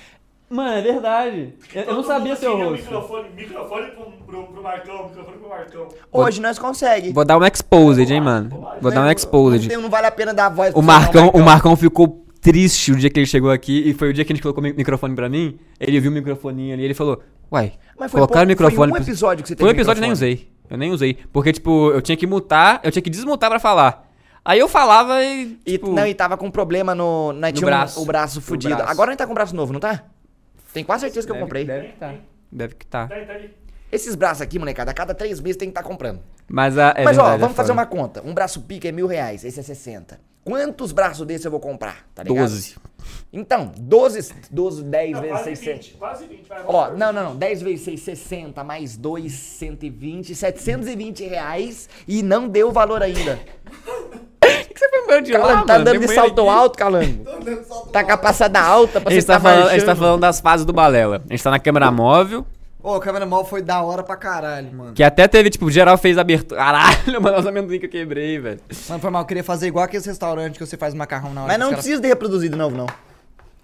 Mano, 0.48 0.78
é 0.78 0.82
verdade. 0.82 1.54
Eu, 1.74 1.82
eu 1.84 1.94
não 1.96 2.04
sabia 2.04 2.36
seu 2.36 2.54
o 2.54 2.58
rosto. 2.70 2.84
Microfone, 2.84 3.30
microfone 3.36 3.88
pro, 3.92 4.06
pro, 4.28 4.44
pro 4.44 4.62
Marcão, 4.64 5.08
microfone 5.10 5.38
pro 5.40 5.50
Marcão. 5.50 5.88
Hoje 6.12 6.40
nós 6.40 6.60
consegue. 6.60 7.12
Vou 7.12 7.26
dar 7.26 7.38
um 7.40 7.44
exposed, 7.44 8.14
hein, 8.14 8.22
mano. 8.22 8.50
Vou 8.80 8.92
dar 8.92 9.02
um 9.02 9.10
exposed. 9.12 9.76
Não, 9.76 9.90
vale 9.90 10.06
a 10.06 10.12
pena 10.12 10.36
dar 10.36 10.50
voz 10.50 10.70
O 10.70 10.74
pro 10.74 10.84
Marcão, 10.84 11.24
Marcão. 11.24 11.42
o 11.42 11.44
Marcão 11.44 11.76
ficou 11.76 12.25
triste 12.52 12.92
o 12.92 12.96
dia 12.96 13.10
que 13.10 13.20
ele 13.20 13.26
chegou 13.28 13.50
aqui 13.52 13.90
e 13.90 13.94
foi 13.94 14.10
o 14.10 14.14
dia 14.14 14.24
que 14.24 14.32
a 14.32 14.36
gente 14.36 14.42
colocou 14.44 14.62
o 14.64 14.68
mi- 14.68 14.74
microfone 14.74 15.16
pra 15.16 15.28
mim. 15.28 15.58
Ele 15.80 16.00
viu 16.00 16.12
o 16.12 16.14
microfoninho 16.14 16.74
ali 16.74 16.84
e 16.84 16.86
ele 16.86 16.94
falou: 16.94 17.22
Uai, 17.52 17.74
Mas 18.00 18.12
foi 18.12 18.20
colocaram 18.20 18.44
o 18.46 18.56
pouco- 18.56 18.64
foi 18.64 18.70
microfone. 18.72 18.92
um 18.94 18.98
episódio 18.98 19.44
que 19.44 19.50
você 19.50 19.56
Foi 19.56 19.66
um 19.66 19.68
teve 19.70 19.80
episódio 19.82 20.02
que 20.02 20.06
eu 20.06 20.10
nem 20.10 20.12
microfone. 20.16 20.34
usei. 20.36 20.56
Eu 20.70 20.78
nem 20.78 20.92
usei. 20.92 21.14
Porque, 21.34 21.52
tipo, 21.54 21.92
eu 21.92 22.02
tinha 22.02 22.16
que 22.18 22.26
mutar, 22.28 22.80
eu 22.84 22.92
tinha 22.92 23.02
que 23.02 23.10
desmutar 23.10 23.50
pra 23.50 23.60
falar. 23.60 24.10
Aí 24.44 24.60
eu 24.60 24.68
falava 24.68 25.24
e. 25.24 25.58
E, 25.66 25.72
Tipo, 25.74 25.92
não, 25.92 26.06
e 26.06 26.14
tava 26.14 26.38
com 26.38 26.50
problema 26.52 26.94
no. 26.96 27.34
Nós 27.34 27.52
No 27.52 27.58
tinha 27.58 27.68
um- 27.68 27.72
braço. 27.72 28.02
o 28.02 28.06
braço 28.06 28.42
fudido. 28.42 28.76
braço. 28.76 28.92
Agora 28.92 29.10
a 29.10 29.12
gente 29.14 29.18
tá 29.20 29.26
com 29.26 29.32
o 29.32 29.36
braço 29.36 29.56
novo, 29.56 29.74
não 29.74 29.80
tá? 29.80 30.04
Tem 30.74 30.84
quase 30.84 31.02
certeza 31.02 31.26
que 31.26 31.34
eu 31.34 31.38
comprei. 31.40 31.66
Deve 31.66 31.88
que 31.88 31.98
tá. 32.00 32.14
Deve 32.52 32.76
que 32.76 32.86
tá. 32.86 33.08
Tá 33.08 33.16
aí, 33.16 33.26
tá 33.26 33.34
aí. 33.34 33.50
Esses 33.92 34.14
braços 34.16 34.42
aqui, 34.42 34.60
molecada, 34.60 34.92
a 34.92 34.94
cada 34.94 35.14
três 35.14 35.40
meses 35.40 35.56
tem 35.58 35.70
que 35.70 35.72
estar 35.78 35.84
comprando. 35.88 36.20
Mas, 36.50 36.78
a, 36.78 36.94
é 36.98 37.04
Mas 37.04 37.18
ó, 37.18 37.22
verdade, 37.22 37.36
é 37.36 37.38
vamos 37.40 37.56
fazer 37.56 37.70
foda. 37.70 37.80
uma 37.82 37.86
conta. 37.86 38.22
Um 38.26 38.34
braço 38.34 38.62
pica 38.62 38.88
é 38.90 38.92
mil 38.92 39.08
reais, 39.08 39.44
esse 39.46 39.60
é 39.60 39.64
60. 39.64 40.20
Quantos 40.46 40.92
braços 40.92 41.26
desses 41.26 41.44
eu 41.44 41.50
vou 41.52 41.60
comprar? 41.60 42.06
Tá 42.14 42.22
ligado? 42.24 42.38
12. 42.44 42.76
Então, 43.34 43.72
12, 43.78 44.34
12 44.52 44.84
10 44.84 45.12
Não, 45.12 45.22
vezes 45.22 45.36
quase 45.38 45.56
600. 45.56 45.88
20, 45.88 45.98
quase 45.98 46.28
20. 46.28 46.48
Vai, 46.48 46.64
Ó, 46.68 46.90
não, 46.92 47.12
não, 47.12 47.24
não. 47.26 47.36
10 47.36 47.62
vezes 47.64 47.82
6, 47.82 48.00
60, 48.02 48.64
mais 48.64 48.96
2, 48.96 49.32
120, 49.34 50.36
720 50.36 51.24
reais 51.26 51.90
e 52.08 52.22
não 52.22 52.48
deu 52.48 52.70
o 52.70 52.72
valor 52.72 53.02
ainda. 53.02 53.40
O 53.66 54.46
que 54.76 54.80
você 54.80 54.90
foi 54.90 55.00
embora 55.04 55.22
de 55.24 55.32
lá, 55.34 55.40
Calango, 55.40 55.66
tá 55.66 55.74
mano? 55.74 55.86
dando 55.86 56.00
Tem 56.00 56.08
de 56.08 56.14
salto 56.14 56.42
aqui. 56.42 56.50
alto, 56.50 56.78
Calango. 56.78 57.26
Tá 57.92 58.04
com 58.04 58.12
a 58.12 58.18
passada 58.18 58.62
alta 58.62 59.02
pra 59.02 59.12
você 59.12 59.22
tá 59.24 59.34
tá 59.34 59.40
falando, 59.40 59.68
a 59.70 59.74
gente 59.74 59.86
tá 59.86 59.96
falando 59.96 60.22
das 60.22 60.40
fases 60.40 60.66
do 60.66 60.72
Balela. 60.74 61.24
A 61.28 61.34
gente 61.34 61.44
tá 61.44 61.50
na 61.52 61.60
câmera 61.60 61.92
móvel, 61.92 62.46
Ô, 62.86 62.98
o 62.98 63.00
câmera 63.00 63.26
mal 63.26 63.44
foi 63.44 63.64
da 63.64 63.82
hora 63.82 64.04
pra 64.04 64.16
caralho, 64.16 64.72
mano. 64.72 64.94
que 64.94 65.02
até 65.02 65.28
teve, 65.28 65.50
tipo, 65.50 65.72
geral 65.72 65.98
fez 65.98 66.20
abertura. 66.20 66.60
Caralho, 66.62 67.18
mano, 67.20 67.40
os 67.40 67.48
amendoim 67.48 67.80
que 67.80 67.88
eu 67.88 67.90
quebrei, 67.90 68.38
velho. 68.38 68.60
Mano, 68.88 69.02
foi 69.02 69.10
mal, 69.10 69.24
eu 69.24 69.26
queria 69.26 69.44
fazer 69.44 69.66
igual 69.66 69.84
aqueles 69.86 70.06
restaurantes 70.06 70.60
que 70.60 70.64
você 70.64 70.78
faz 70.78 70.94
macarrão 70.94 71.34
na 71.34 71.42
hora. 71.42 71.48
Mas 71.48 71.58
não 71.58 71.66
os 71.66 71.72
caras- 71.72 71.84
precisa 71.84 72.00
de 72.00 72.08
reproduzir 72.08 72.52
de 72.52 72.56
novo, 72.56 72.78
não. 72.78 72.86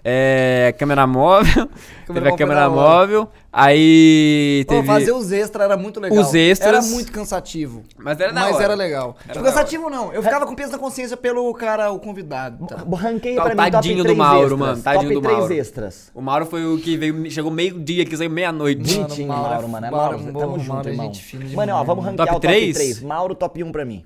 É. 0.04 0.74
Câmera 0.80 1.06
móvel. 1.06 1.70
teve 2.12 2.28
a 2.30 2.36
câmera 2.36 2.70
hora. 2.70 2.70
móvel. 2.70 3.30
Aí. 3.54 4.66
Pô, 4.68 4.76
Teve. 4.76 4.88
fazer 4.88 5.12
os 5.12 5.32
extras 5.32 5.66
era 5.66 5.78
muito 5.78 6.00
legal. 6.00 6.18
Os 6.20 6.34
extras- 6.34 6.86
Era 6.88 6.96
muito 6.96 7.12
cansativo. 7.12 7.84
Mas 7.98 8.20
era 8.20 8.32
da 8.34 8.42
Mas 8.42 8.56
hora. 8.56 8.64
era 8.64 8.74
legal. 8.76 9.16
Era 9.26 9.34
tipo, 9.34 9.46
cansativo 9.46 9.90
não. 9.90 10.12
Eu 10.14 10.24
ficava 10.24 10.46
com 10.46 10.56
peso 10.56 10.72
na 10.72 10.78
consciência 10.78 11.16
pelo 11.16 11.54
cara, 11.54 11.92
o 11.92 12.00
convidado. 12.00 12.66
Tá? 12.68 12.78
Ranquei 12.96 13.36
Tá, 13.36 13.44
pra 13.44 13.52
mim 13.52 13.58
top 13.58 13.72
tadinho 13.72 14.04
3 14.04 14.16
do 14.18 14.24
Mauro, 14.24 14.42
extras. 14.42 14.60
mano, 14.60 14.82
tadinho 14.82 15.04
top 15.04 15.14
do 15.16 15.22
3 15.22 15.38
Mauro. 15.38 15.54
extras. 15.54 16.12
O 16.16 16.22
Mauro 16.22 16.46
foi 16.46 16.66
o 16.66 16.78
que 16.80 16.98
veio, 16.98 17.30
chegou 17.32 17.52
meio-dia, 17.52 18.06
que 18.06 18.16
saiu 18.18 18.30
meia-noite. 18.30 18.96
Bonitinho, 18.96 19.28
Mauro 19.28 19.46
é 19.46 19.50
Mauro, 19.52 19.70
mano. 19.70 19.86
É 19.86 19.92
Mauro, 19.92 20.18
Mauro, 20.20 20.24
Mauro, 20.24 20.40
tamo 20.40 20.52
Mauro 20.52 20.64
junto, 20.64 20.88
é 20.88 20.92
irmão. 20.92 21.14
gente 21.14 21.56
Mano, 21.56 21.74
ó, 21.76 21.84
vamos 21.84 22.06
ranquear 22.06 22.28
Top 22.28 22.38
o 22.38 22.42
top 22.42 22.48
três? 22.48 22.76
3. 22.76 23.02
Mauro, 23.02 23.36
top 23.36 23.64
1 23.64 23.72
pra 23.72 23.86
mim. 23.86 24.04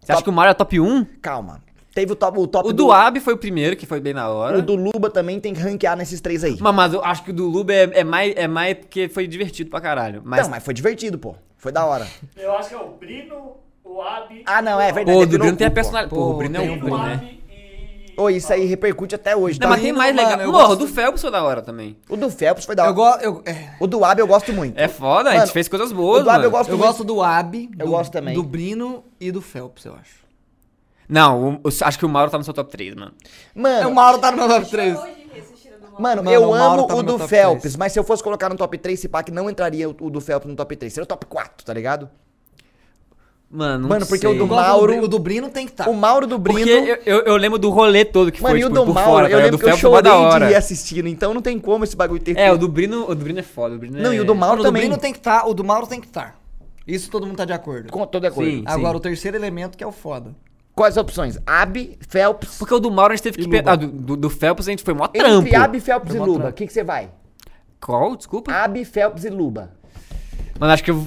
Você 0.00 0.12
acha 0.12 0.22
que 0.22 0.30
o 0.30 0.32
Mauro 0.32 0.50
é 0.50 0.54
top 0.54 0.78
1? 0.80 1.04
Calma. 1.22 1.60
Teve 1.94 2.12
o 2.12 2.16
top, 2.16 2.38
o 2.40 2.46
top 2.46 2.68
O 2.68 2.72
do 2.72 2.90
Ab 2.90 3.20
foi 3.20 3.34
o 3.34 3.38
primeiro, 3.38 3.76
que 3.76 3.86
foi 3.86 4.00
bem 4.00 4.12
na 4.12 4.28
hora. 4.28 4.58
O 4.58 4.62
do 4.62 4.74
Luba 4.74 5.08
também 5.08 5.38
tem 5.38 5.54
que 5.54 5.60
ranquear 5.60 5.96
nesses 5.96 6.20
três 6.20 6.42
aí. 6.42 6.56
Mas, 6.60 6.74
mas 6.74 6.92
eu 6.92 7.04
acho 7.04 7.22
que 7.22 7.30
o 7.30 7.32
do 7.32 7.46
Luba 7.48 7.72
é, 7.72 8.00
é 8.00 8.04
mais, 8.04 8.34
é 8.36 8.48
mais 8.48 8.74
porque 8.78 9.08
foi 9.08 9.26
divertido 9.28 9.70
pra 9.70 9.80
caralho. 9.80 10.20
Mas, 10.24 10.42
Não, 10.42 10.50
mas 10.50 10.64
foi 10.64 10.74
divertido, 10.74 11.18
pô. 11.18 11.36
Foi 11.56 11.70
da 11.70 11.84
hora. 11.86 12.06
Eu 12.36 12.52
acho 12.56 12.68
que 12.70 12.74
é 12.74 12.78
o 12.78 12.88
Brino, 12.90 13.52
o 13.84 14.02
Abi. 14.02 14.42
Ah, 14.44 14.60
não, 14.60 14.80
é 14.80 14.90
verdade. 14.92 15.16
Pô, 15.16 15.22
o 15.22 15.26
do 15.26 15.38
Bruno 15.38 15.56
tem 15.56 15.66
a 15.68 15.70
Pinocu, 15.70 15.70
pô. 15.70 15.74
personalidade. 15.74 16.14
Pô, 16.14 16.26
o 16.28 16.32
Pô, 16.32 16.38
Bruno 16.38 16.56
é 16.56 16.60
um 16.60 16.62
tem 16.64 16.76
o 16.76 16.80
Bruno, 16.80 16.96
o 16.96 17.06
né? 17.06 17.30
E. 17.30 18.20
Ô, 18.20 18.28
isso 18.30 18.52
aí 18.52 18.64
repercute 18.66 19.14
até 19.14 19.34
hoje, 19.36 19.58
Não, 19.60 19.66
tá? 19.68 19.74
mas 19.74 19.82
tem 19.82 19.92
mais 19.92 20.14
mano, 20.14 20.28
legal. 20.28 20.44
eu 20.46 20.52
Porra, 20.52 20.68
o 20.70 20.76
do 20.76 20.86
Phelps 20.88 21.20
foi 21.20 21.30
da 21.30 21.42
hora 21.42 21.62
também. 21.62 21.96
O 22.08 22.16
do 22.16 22.30
Phelps 22.30 22.64
foi 22.64 22.74
da 22.76 22.82
hora. 22.84 22.90
Eu 22.90 22.94
gosto. 22.94 23.22
Eu, 23.22 23.42
é, 23.46 23.70
O 23.80 23.86
do 23.86 24.04
Ab 24.04 24.18
eu 24.20 24.26
gosto 24.26 24.52
muito. 24.52 24.78
É 24.78 24.86
foda, 24.88 25.30
a 25.30 25.32
Mano, 25.32 25.46
gente 25.46 25.52
fez 25.52 25.68
coisas 25.68 25.90
boas, 25.92 26.20
o 26.20 26.24
do 26.24 26.30
Ab 26.30 26.36
mano. 26.38 26.44
eu 26.46 26.50
gosto 26.50 26.70
eu 26.70 26.76
muito. 26.78 26.86
gosto 26.88 27.04
do 27.04 27.22
Ab. 27.22 27.70
Eu 27.78 27.86
do- 27.86 27.90
gosto 27.92 28.12
também. 28.12 28.34
Do 28.34 28.42
Brino 28.42 29.04
e 29.20 29.30
do 29.32 29.40
Phelps, 29.40 29.84
eu 29.84 29.94
acho. 29.94 30.23
Não, 31.08 31.60
o- 31.62 31.68
o- 31.68 31.84
acho 31.84 31.98
que 31.98 32.06
o 32.06 32.08
Mauro 32.08 32.30
tá 32.30 32.38
no 32.38 32.44
seu 32.44 32.54
top 32.54 32.70
3, 32.70 32.94
mano. 32.94 33.12
Mano, 33.54 33.88
o 33.90 33.94
Mauro 33.94 34.18
tá 34.18 34.30
no 34.30 34.38
meu 34.38 34.48
top 34.48 34.70
3. 34.70 34.98
Hoje 34.98 35.12
que 35.32 35.38
esse 35.38 35.52
tira 35.54 35.76
do 35.78 35.82
mal. 35.92 36.00
Mano, 36.00 36.22
Mano, 36.24 36.34
eu 36.34 36.40
Mauro 36.50 36.80
amo 36.80 36.86
tá 36.86 36.94
o 36.96 37.02
do 37.02 37.18
Phelps, 37.18 37.60
três. 37.62 37.76
mas 37.76 37.92
se 37.92 37.98
eu 37.98 38.04
fosse 38.04 38.22
colocar 38.22 38.48
no 38.48 38.56
top 38.56 38.78
3, 38.78 38.98
esse 38.98 39.08
pack 39.08 39.30
não 39.30 39.48
entraria 39.50 39.88
o, 39.88 39.94
o 40.00 40.10
do 40.10 40.20
Phelps 40.20 40.48
no 40.48 40.56
top 40.56 40.74
3. 40.76 40.92
Seria 40.92 41.04
o 41.04 41.06
top 41.06 41.26
4, 41.26 41.64
tá 41.64 41.72
ligado? 41.74 42.08
Mano, 43.50 43.82
não 43.82 43.88
Mano, 43.90 44.06
porque 44.06 44.26
sei. 44.26 44.34
o 44.34 44.38
do 44.38 44.48
Mauro- 44.48 45.04
O 45.04 45.06
do 45.06 45.18
Brino 45.18 45.48
tem 45.48 45.64
que 45.66 45.72
estar. 45.72 45.88
O 45.88 45.94
Mauro 45.94 46.26
do 46.26 46.38
Brino. 46.38 46.58
Porque 46.58 47.00
eu, 47.06 47.18
eu, 47.18 47.24
eu 47.24 47.36
lembro 47.36 47.56
do 47.56 47.70
rolê 47.70 48.04
todo 48.04 48.32
que 48.32 48.42
Mano, 48.42 48.54
foi, 48.54 48.60
e 48.60 48.64
o 48.64 48.68
tipo, 48.68 48.80
do 48.80 48.86
por 48.86 48.94
Mauro, 48.94 49.10
fora, 49.10 49.26
tá 49.28 49.32
eu 49.32 49.38
lembro 49.38 49.52
do 49.52 49.58
que 49.58 49.70
eu 49.70 49.76
chorei 49.76 50.10
de 50.40 50.52
ir 50.52 50.54
assistindo, 50.56 51.06
então 51.06 51.32
não 51.32 51.40
tem 51.40 51.56
como 51.60 51.84
esse 51.84 51.94
bagulho 51.94 52.20
ter 52.20 52.36
É, 52.36 52.50
o 52.50 52.58
do 52.58 52.66
Brino, 52.66 53.04
o 53.08 53.14
do 53.14 53.22
Brino 53.22 53.38
é 53.38 53.42
foda. 53.44 53.76
O 53.76 53.78
Brino 53.78 53.96
Não, 54.02 54.10
é... 54.10 54.16
e 54.16 54.20
o 54.20 54.24
do 54.24 54.34
Mauro 54.34 54.56
Mano, 54.56 54.60
o 54.60 54.64
do 54.64 54.68
também. 54.68 54.82
Brino 54.82 54.98
tem 54.98 55.12
que 55.12 55.18
estar, 55.18 55.46
o 55.46 55.54
do 55.54 55.62
Mauro 55.62 55.86
tem 55.86 56.00
que 56.00 56.06
estar. 56.08 56.36
Isso 56.84 57.08
todo 57.10 57.26
mundo 57.26 57.36
tá 57.36 57.44
de 57.44 57.52
acordo. 57.52 57.92
Com 57.92 58.04
todo 58.06 58.24
acordo. 58.26 58.50
Sim. 58.50 58.64
Agora, 58.66 58.96
o 58.96 59.00
terceiro 59.00 59.36
elemento 59.36 59.78
que 59.78 59.84
é 59.84 59.86
o 59.86 59.92
foda. 59.92 60.34
Quais 60.74 60.96
as 60.98 61.02
opções? 61.02 61.38
Ab, 61.46 61.98
Phelps. 62.08 62.58
Porque 62.58 62.74
o 62.74 62.80
do 62.80 62.90
Mauro 62.90 63.12
a 63.12 63.16
gente 63.16 63.22
teve 63.22 63.38
que... 63.38 63.48
Pe- 63.48 63.62
Ah, 63.64 63.76
do, 63.76 63.86
do, 63.86 64.16
do 64.16 64.30
Phelps 64.30 64.66
a 64.66 64.70
gente 64.70 64.82
foi 64.82 64.92
mó 64.94 65.06
trampo. 65.06 65.46
Entre 65.46 65.54
Ab, 65.54 65.80
Phelps 65.80 66.14
e 66.14 66.18
Foi 66.18 66.26
Luba, 66.26 66.48
o 66.48 66.52
que 66.52 66.66
que 66.66 66.72
você 66.72 66.82
vai? 66.82 67.10
Qual? 67.80 68.16
Desculpa. 68.16 68.50
Ab, 68.52 68.84
Phelps 68.84 69.24
e 69.24 69.30
Luba. 69.30 69.70
Mano, 70.58 70.72
acho 70.72 70.82
que 70.82 70.90
eu... 70.90 71.06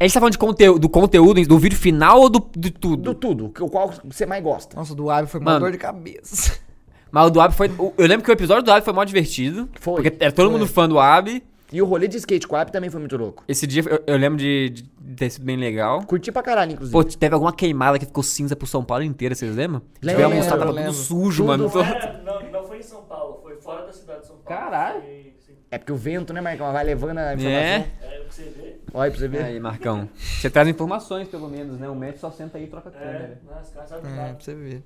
A 0.00 0.04
gente 0.04 0.12
tá 0.14 0.20
falando 0.20 0.32
de 0.32 0.38
conteúdo, 0.38 0.78
do 0.78 0.88
conteúdo, 0.88 1.42
do 1.46 1.58
vídeo 1.58 1.76
final 1.78 2.20
ou 2.20 2.28
do, 2.28 2.46
de 2.56 2.70
tudo? 2.70 3.02
Do 3.02 3.14
tudo, 3.14 3.48
que- 3.48 3.66
qual 3.68 3.92
você 4.04 4.24
mais 4.26 4.44
gosta? 4.44 4.76
Nossa, 4.76 4.92
o 4.92 4.96
do 4.96 5.10
Ab 5.10 5.26
foi 5.28 5.40
uma 5.40 5.58
dor 5.58 5.72
de 5.72 5.78
cabeça. 5.78 6.56
Mas 7.10 7.26
o 7.26 7.30
do 7.30 7.40
Ab 7.40 7.54
foi... 7.54 7.68
o- 7.78 7.94
Eu 7.96 8.06
lembro 8.06 8.22
que 8.24 8.30
o 8.30 8.32
episódio 8.32 8.62
do 8.62 8.70
Ab 8.70 8.84
foi 8.84 8.92
mó 8.92 9.02
divertido. 9.04 9.68
Foi, 9.80 10.02
Porque 10.02 10.16
era 10.22 10.30
todo 10.30 10.50
foi. 10.50 10.58
mundo 10.58 10.68
fã 10.68 10.86
do 10.86 10.98
Ab. 11.00 11.42
E 11.70 11.82
o 11.82 11.84
rolê 11.84 12.08
de 12.08 12.16
skate 12.16 12.46
com 12.48 12.56
a 12.56 12.62
Ab 12.62 12.72
também 12.72 12.88
foi 12.88 12.98
muito 12.98 13.16
louco. 13.16 13.44
Esse 13.46 13.66
dia 13.66 13.82
eu, 13.86 14.02
eu 14.06 14.16
lembro 14.16 14.38
de, 14.38 14.70
de 14.70 14.82
ter 15.16 15.28
sido 15.30 15.44
bem 15.44 15.56
legal. 15.56 16.02
Curti 16.04 16.32
pra 16.32 16.42
caralho, 16.42 16.72
inclusive. 16.72 16.92
Pô, 16.92 17.04
teve 17.04 17.34
alguma 17.34 17.52
queimada 17.52 17.98
que 17.98 18.06
ficou 18.06 18.22
cinza 18.22 18.56
pro 18.56 18.66
São 18.66 18.82
Paulo 18.82 19.04
inteiro, 19.04 19.34
vocês 19.34 19.54
lembram? 19.54 19.82
Lembro, 20.02 20.22
Tivemos 20.24 20.46
tava 20.46 20.64
tudo 20.66 20.74
lembro. 20.74 20.92
sujo, 20.94 21.42
Tudo 21.44 21.46
mano. 21.46 21.70
Não, 21.72 21.84
era- 21.84 22.22
não, 22.24 22.50
não 22.50 22.64
foi 22.66 22.78
em 22.78 22.82
São 22.82 23.02
Paulo, 23.02 23.40
foi 23.42 23.56
fora 23.56 23.84
da 23.86 23.92
cidade 23.92 24.20
de 24.22 24.26
São 24.28 24.36
Paulo. 24.36 24.60
Caralho. 24.62 25.02
Foi, 25.02 25.32
sim. 25.46 25.52
É 25.70 25.76
porque 25.76 25.92
o 25.92 25.96
vento, 25.96 26.32
né, 26.32 26.40
Marcão? 26.40 26.72
Vai 26.72 26.84
levando 26.84 27.18
a 27.18 27.34
informação. 27.34 27.60
É. 27.60 27.86
É 28.00 28.24
que 28.26 28.34
você 28.34 28.42
vê. 28.44 28.74
Olha 28.94 29.04
aí 29.04 29.10
pra 29.10 29.18
você 29.20 29.28
ver. 29.28 29.42
Aí, 29.44 29.60
Marcão. 29.60 30.08
Você 30.16 30.48
traz 30.48 30.66
informações, 30.68 31.28
pelo 31.28 31.48
menos, 31.50 31.78
né? 31.78 31.86
O 31.90 31.94
médico 31.94 32.20
só 32.20 32.30
senta 32.30 32.56
aí 32.56 32.64
e 32.64 32.66
troca 32.68 32.88
a 32.88 32.92
É, 32.92 32.98
câmera. 32.98 33.28
né, 33.46 33.60
os 33.62 33.68
caras 33.70 33.88
sabem 33.90 34.10
É, 34.10 34.32
pra 34.32 34.36
você 34.40 34.54
ver. 34.54 34.82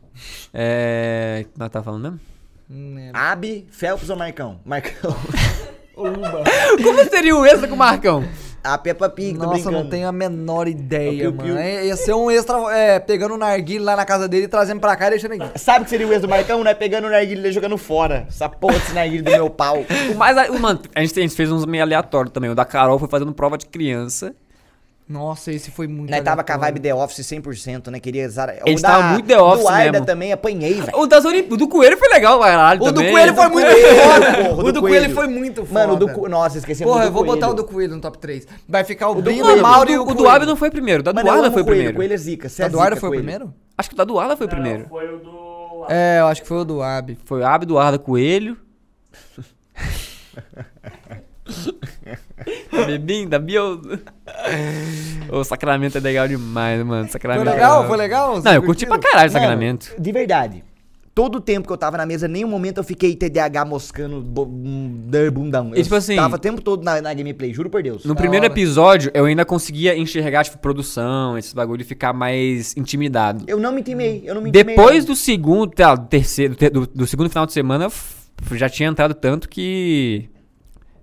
É. 0.52 1.44
O 1.46 1.48
que 1.52 1.58
nós 1.60 1.70
tá 1.70 1.80
falando 1.80 2.02
mesmo? 2.02 2.20
Hum, 2.68 2.98
é. 2.98 3.10
Ab, 3.14 3.66
Phelps 3.70 4.10
ou 4.10 4.16
Marcão? 4.16 4.58
Marcão. 4.64 5.14
Como 6.82 7.04
seria 7.08 7.36
o 7.36 7.44
extra 7.46 7.68
com 7.68 7.74
o 7.74 7.78
Marcão? 7.78 8.24
A 8.64 8.78
Peppa 8.78 9.08
Pig, 9.08 9.32
tô 9.36 9.40
Nossa, 9.44 9.54
brincando. 9.54 9.76
não 9.78 9.90
tenho 9.90 10.06
a 10.06 10.12
menor 10.12 10.68
ideia, 10.68 11.24
É 11.24 11.28
o 11.28 11.32
Piu 11.32 11.42
Piu. 11.42 11.54
mano. 11.54 11.58
É, 11.66 11.84
Ia 11.86 11.96
ser 11.96 12.14
um 12.14 12.30
extra, 12.30 12.56
é, 12.72 13.00
pegando 13.00 13.34
o 13.34 13.36
narguilho 13.36 13.82
lá 13.82 13.96
na 13.96 14.04
casa 14.04 14.28
dele, 14.28 14.46
trazendo 14.46 14.78
pra 14.80 14.94
cá 14.94 15.08
e 15.08 15.10
deixando 15.10 15.32
aqui. 15.32 15.58
Sabe 15.58 15.80
o 15.80 15.84
que 15.84 15.90
seria 15.90 16.06
o 16.06 16.12
ex 16.12 16.22
do 16.22 16.28
Marcão? 16.28 16.62
Né? 16.62 16.72
Pegando 16.72 17.08
o 17.08 17.10
narguilho 17.10 17.44
e 17.44 17.50
jogando 17.50 17.76
fora. 17.76 18.24
Essa 18.28 18.48
porra 18.48 18.74
desse 18.74 18.92
narguilho 18.94 19.24
do 19.24 19.30
meu 19.32 19.50
pau. 19.50 19.78
O 20.12 20.14
mais. 20.14 20.48
o- 20.48 20.60
Mano, 20.60 20.78
a 20.94 21.00
gente, 21.00 21.18
a 21.18 21.22
gente 21.22 21.34
fez 21.34 21.50
uns 21.50 21.66
meio 21.66 21.82
aleatórios 21.82 22.32
também. 22.32 22.50
O 22.50 22.54
da 22.54 22.64
Carol 22.64 23.00
foi 23.00 23.08
fazendo 23.08 23.32
prova 23.32 23.58
de 23.58 23.66
criança. 23.66 24.32
Nossa, 25.12 25.52
esse 25.52 25.70
foi 25.70 25.86
muito 25.86 26.10
Nós 26.10 26.22
tava 26.22 26.42
com 26.42 26.52
a 26.52 26.56
vibe 26.56 26.80
The 26.80 26.94
Office 26.94 27.18
100%, 27.26 27.88
né? 27.90 28.00
Queria 28.00 28.26
usar... 28.26 28.54
Gente 28.66 28.80
tava 28.80 29.08
muito 29.12 29.26
The 29.26 29.38
Office 29.40 29.62
Do 29.64 29.68
Arda 29.68 29.92
mesmo. 29.92 30.06
também, 30.06 30.32
apanhei, 30.32 30.74
velho. 30.80 30.98
O, 30.98 31.06
das 31.06 31.24
Olim- 31.24 31.46
o 31.50 31.56
do 31.56 31.68
Coelho 31.68 31.98
foi 31.98 32.08
legal, 32.08 32.40
caralho. 32.40 32.80
O 32.82 32.86
do 32.86 32.94
também. 32.94 33.12
Coelho 33.12 33.34
foi 33.34 33.48
muito 33.48 33.66
Coelho, 33.70 33.96
foda, 33.96 34.26
porra, 34.32 34.32
do 34.62 34.68
O 34.68 34.72
do 34.72 34.80
Coelho. 34.80 34.80
Coelho 34.80 35.14
foi 35.14 35.26
muito 35.26 35.66
foda. 35.66 35.80
Mano, 35.80 35.92
o 35.92 35.96
do... 35.96 36.08
Co- 36.08 36.28
Nossa, 36.28 36.58
esqueci 36.58 36.82
Porra, 36.82 37.00
do 37.02 37.06
eu 37.08 37.12
vou 37.12 37.24
botar 37.24 37.46
o 37.48 37.50
Coelho. 37.50 37.56
do 37.68 37.72
Coelho 37.72 37.94
no 37.96 38.00
top 38.00 38.18
3. 38.18 38.46
Vai 38.68 38.84
ficar 38.84 39.10
o 39.10 39.14
do 39.16 39.22
Brino, 39.22 39.42
Coelho. 39.44 39.58
o 39.58 39.62
Mauro 39.62 39.90
e 39.90 39.98
o 39.98 40.02
O 40.02 40.06
do 40.06 40.14
Coelho. 40.14 40.30
Abel 40.30 40.46
não 40.48 40.56
foi 40.56 40.68
o 40.68 40.72
primeiro. 40.72 41.00
O 41.00 41.04
da 41.04 41.12
Mano, 41.12 41.20
eu 41.28 41.32
Duarda 41.32 41.46
amo 41.48 41.52
foi 41.52 41.62
o 41.62 41.64
Coelho. 41.66 41.76
primeiro. 41.78 41.96
Coelho 41.96 42.14
é 42.14 42.16
zica. 42.16 42.48
Cê 42.48 42.62
O 42.62 42.64
é 42.64 42.68
Eduardo 42.68 42.94
zica, 42.94 43.00
foi 43.00 43.08
o 43.08 43.12
Coelho. 43.12 43.24
primeiro? 43.24 43.54
Acho 43.76 43.88
que 43.90 43.94
o 43.94 43.98
da 43.98 44.04
Duarda 44.04 44.36
foi 44.36 44.46
o 44.46 44.50
primeiro. 44.50 44.86
Foi 44.88 45.14
o 45.14 45.18
do. 45.18 45.86
É, 45.88 46.20
eu 46.20 46.26
acho 46.28 46.42
que 46.42 46.48
foi 46.48 46.58
o 46.58 46.64
do 46.64 46.82
Ab. 46.82 47.18
Foi 47.24 47.40
o 47.40 47.46
Abel, 47.46 47.66
Duarda, 47.68 47.98
Coelho. 47.98 48.56
Bebinho, 52.86 53.28
da 53.28 53.38
Bio. 53.38 53.80
O 55.30 55.44
Sacramento 55.44 55.96
é 55.98 56.00
legal 56.00 56.26
demais, 56.28 56.84
mano. 56.84 57.04
Foi 57.04 57.12
Sacramento. 57.12 57.44
legal? 57.48 57.86
Foi 57.86 57.96
legal? 57.96 58.42
Não, 58.42 58.52
eu 58.52 58.62
curti 58.62 58.86
pra 58.86 58.98
caralho 58.98 59.30
o 59.30 59.32
Mano, 59.32 59.44
Sacramento. 59.44 59.94
de 59.98 60.12
verdade. 60.12 60.64
Todo 61.14 61.36
o 61.36 61.40
tempo 61.42 61.66
que 61.66 61.72
eu 61.72 61.76
tava 61.76 61.98
na 61.98 62.06
mesa, 62.06 62.26
nenhum 62.26 62.48
momento 62.48 62.78
eu 62.78 62.84
fiquei 62.84 63.14
TDAH 63.14 63.66
moscando 63.66 64.22
bundão. 65.30 65.72
E, 65.74 65.78
Eu 65.78 65.82
tipo 65.82 65.94
assim, 65.94 66.16
Tava 66.16 66.36
o 66.36 66.38
tempo 66.38 66.62
todo 66.62 66.82
na, 66.82 67.02
na 67.02 67.12
gameplay, 67.12 67.52
juro 67.52 67.68
por 67.68 67.82
Deus. 67.82 68.06
No 68.06 68.16
primeiro 68.16 68.46
hora. 68.46 68.52
episódio, 68.54 69.10
eu 69.12 69.26
ainda 69.26 69.44
conseguia 69.44 69.94
enxergar, 69.94 70.42
tipo, 70.44 70.56
produção, 70.56 71.36
esses 71.36 71.52
bagulho 71.52 71.82
e 71.82 71.84
ficar 71.84 72.14
mais 72.14 72.74
intimidado. 72.78 73.44
Eu 73.46 73.60
não 73.60 73.72
me 73.72 73.80
intimei, 73.82 74.22
eu 74.24 74.34
não 74.34 74.40
me 74.40 74.48
intimei. 74.48 74.74
Depois 74.74 75.00
não. 75.04 75.12
do 75.12 75.16
segundo, 75.16 75.70
tá, 75.70 75.94
do 75.94 76.06
terceiro, 76.08 76.56
do, 76.56 76.70
do- 76.70 76.86
do 76.86 77.06
segundo 77.06 77.28
final 77.28 77.44
de 77.44 77.52
semana, 77.52 77.88
já 78.52 78.70
tinha 78.70 78.88
entrado 78.88 79.12
tanto 79.12 79.50
que. 79.50 80.30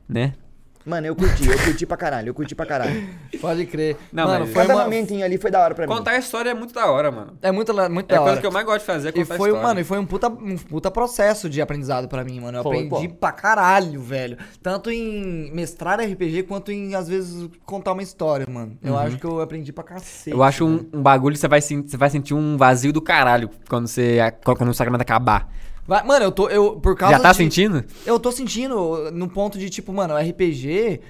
Né? 0.10 0.34
Mano, 0.86 1.06
eu 1.06 1.16
curti, 1.16 1.48
eu 1.48 1.60
curti 1.60 1.86
pra 1.86 1.98
caralho, 1.98 2.30
eu 2.30 2.34
curti 2.34 2.56
pra 2.56 2.66
caralho. 2.66 3.08
Pode 3.40 3.66
crer. 3.68 3.96
Não, 4.12 4.26
Mano, 4.26 4.46
mas- 4.46 4.54
foi 4.54 4.62
Cada 4.64 4.76
uma... 4.76 4.84
momentinho 4.86 5.24
ali 5.24 5.38
foi 5.38 5.52
da 5.52 5.60
hora 5.62 5.76
pra 5.76 5.86
mim. 5.86 5.94
Contar 5.94 6.12
a 6.12 6.18
história 6.18 6.50
é 6.50 6.54
muito 6.54 6.74
da 6.74 6.90
hora, 6.90 7.12
mano. 7.12 7.38
É 7.44 7.52
muito, 7.52 7.72
muito 7.92 8.10
É 8.12 8.16
a 8.16 8.18
da 8.18 8.24
coisa 8.24 8.32
hora. 8.32 8.42
que 8.42 8.48
eu 8.48 8.52
mais 8.52 8.66
gosto 8.66 8.80
de 8.80 8.86
fazer, 8.86 9.08
é 9.10 9.12
E 9.12 9.14
contar 9.14 9.26
foi, 9.38 9.50
a 9.50 9.52
história. 9.52 9.68
mano, 9.68 9.80
e 9.82 9.84
foi 9.84 10.00
um 10.00 10.06
puta, 10.06 10.30
um 10.30 10.56
puta 10.58 10.90
processo 10.90 11.48
de 11.50 11.62
aprendizado 11.62 12.08
pra 12.08 12.24
mim, 12.24 12.40
mano. 12.40 12.60
Eu 12.60 12.64
Foi, 12.64 12.86
aprendi 12.88 13.10
pô. 13.10 13.16
pra 13.18 13.32
caralho, 13.34 14.02
velho. 14.02 14.38
Tanto 14.64 14.90
em 14.90 15.52
mestrar 15.54 16.00
RPG 16.00 16.44
quanto 16.44 16.72
em, 16.72 16.96
às 16.96 17.08
vezes, 17.10 17.48
contar 17.66 17.92
uma 17.92 18.02
história, 18.02 18.48
mano. 18.50 18.76
Eu 18.82 18.98
acho 18.98 19.18
que 19.20 19.26
eu 19.26 19.42
aprendi 19.42 19.72
pra 19.74 19.84
cacete. 19.84 20.32
Uhum. 20.34 20.38
Eu 20.40 20.44
acho 20.44 20.66
um, 20.66 20.90
um 20.94 21.04
bagulho 21.04 21.34
que 21.36 21.40
você 21.42 21.48
vai, 21.48 21.62
você 21.62 21.98
vai 21.98 22.10
sentir 22.10 22.34
um 22.34 22.58
vazio 22.58 22.92
do 22.94 23.02
caralho 23.02 23.50
quando, 23.70 23.86
você, 23.88 24.18
quando 24.44 24.70
o 24.70 24.74
sacramento 24.74 25.02
acabar. 25.02 25.50
Vai- 25.90 26.04
mano, 26.04 26.24
eu 26.26 26.32
tô. 26.32 26.48
Eu, 26.50 26.80
por 26.80 26.96
causa 26.96 27.18
Já 27.18 27.22
tá 27.22 27.32
de- 27.32 27.38
sentindo? 27.38 27.84
Eu 28.06 28.20
tô 28.20 28.32
sentindo 28.32 29.12
no 29.12 29.28
ponto 29.28 29.58
de, 29.58 29.70
tipo, 29.70 29.92
mano, 29.92 30.16
RPG. 30.16 31.02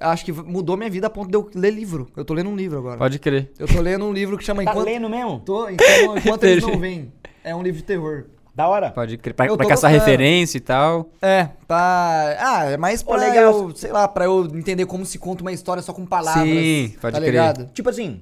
Acho 0.00 0.24
que 0.24 0.30
mudou 0.32 0.76
minha 0.76 0.88
vida 0.88 1.08
a 1.08 1.10
ponto 1.10 1.28
de 1.28 1.36
eu 1.36 1.50
ler 1.54 1.72
livro. 1.72 2.08
Eu 2.16 2.24
tô 2.24 2.32
lendo 2.32 2.48
um 2.48 2.54
livro 2.56 2.78
agora. 2.78 2.96
Pode 2.96 3.18
crer. 3.18 3.50
Eu 3.58 3.66
tô 3.66 3.80
lendo 3.80 4.04
um 4.04 4.12
livro 4.12 4.38
que 4.38 4.44
chama 4.44 4.62
Tá 4.64 4.70
Enquanto. 4.70 4.86
lendo 4.86 5.08
mesmo? 5.10 5.40
Tô, 5.40 5.68
então, 5.68 6.16
enquanto 6.16 6.44
eles 6.44 6.62
não 6.64 6.78
vêm. 6.78 7.12
É 7.42 7.52
um 7.54 7.62
livro 7.62 7.80
de 7.80 7.84
terror. 7.84 8.26
Da 8.54 8.68
hora. 8.68 8.90
Pode 8.90 9.16
crer. 9.18 9.34
Pra, 9.34 9.46
pra 9.46 9.56
caçar 9.66 9.90
gostando. 9.90 9.94
referência 9.94 10.56
e 10.58 10.60
tal. 10.60 11.10
É, 11.20 11.48
pra. 11.66 12.36
Ah, 12.40 12.64
é 12.66 12.76
mais 12.76 13.02
Ô, 13.02 13.06
pra 13.06 13.16
legal. 13.16 13.42
eu, 13.68 13.74
sei 13.76 13.90
lá, 13.90 14.06
pra 14.06 14.24
eu 14.24 14.44
entender 14.54 14.86
como 14.86 15.04
se 15.04 15.18
conta 15.18 15.42
uma 15.42 15.52
história 15.52 15.82
só 15.82 15.92
com 15.92 16.06
palavras. 16.06 16.48
Sim, 16.48 16.94
pode 17.00 17.14
tá 17.14 17.20
crer. 17.20 17.30
ligado? 17.30 17.66
Tipo 17.72 17.88
assim, 17.90 18.20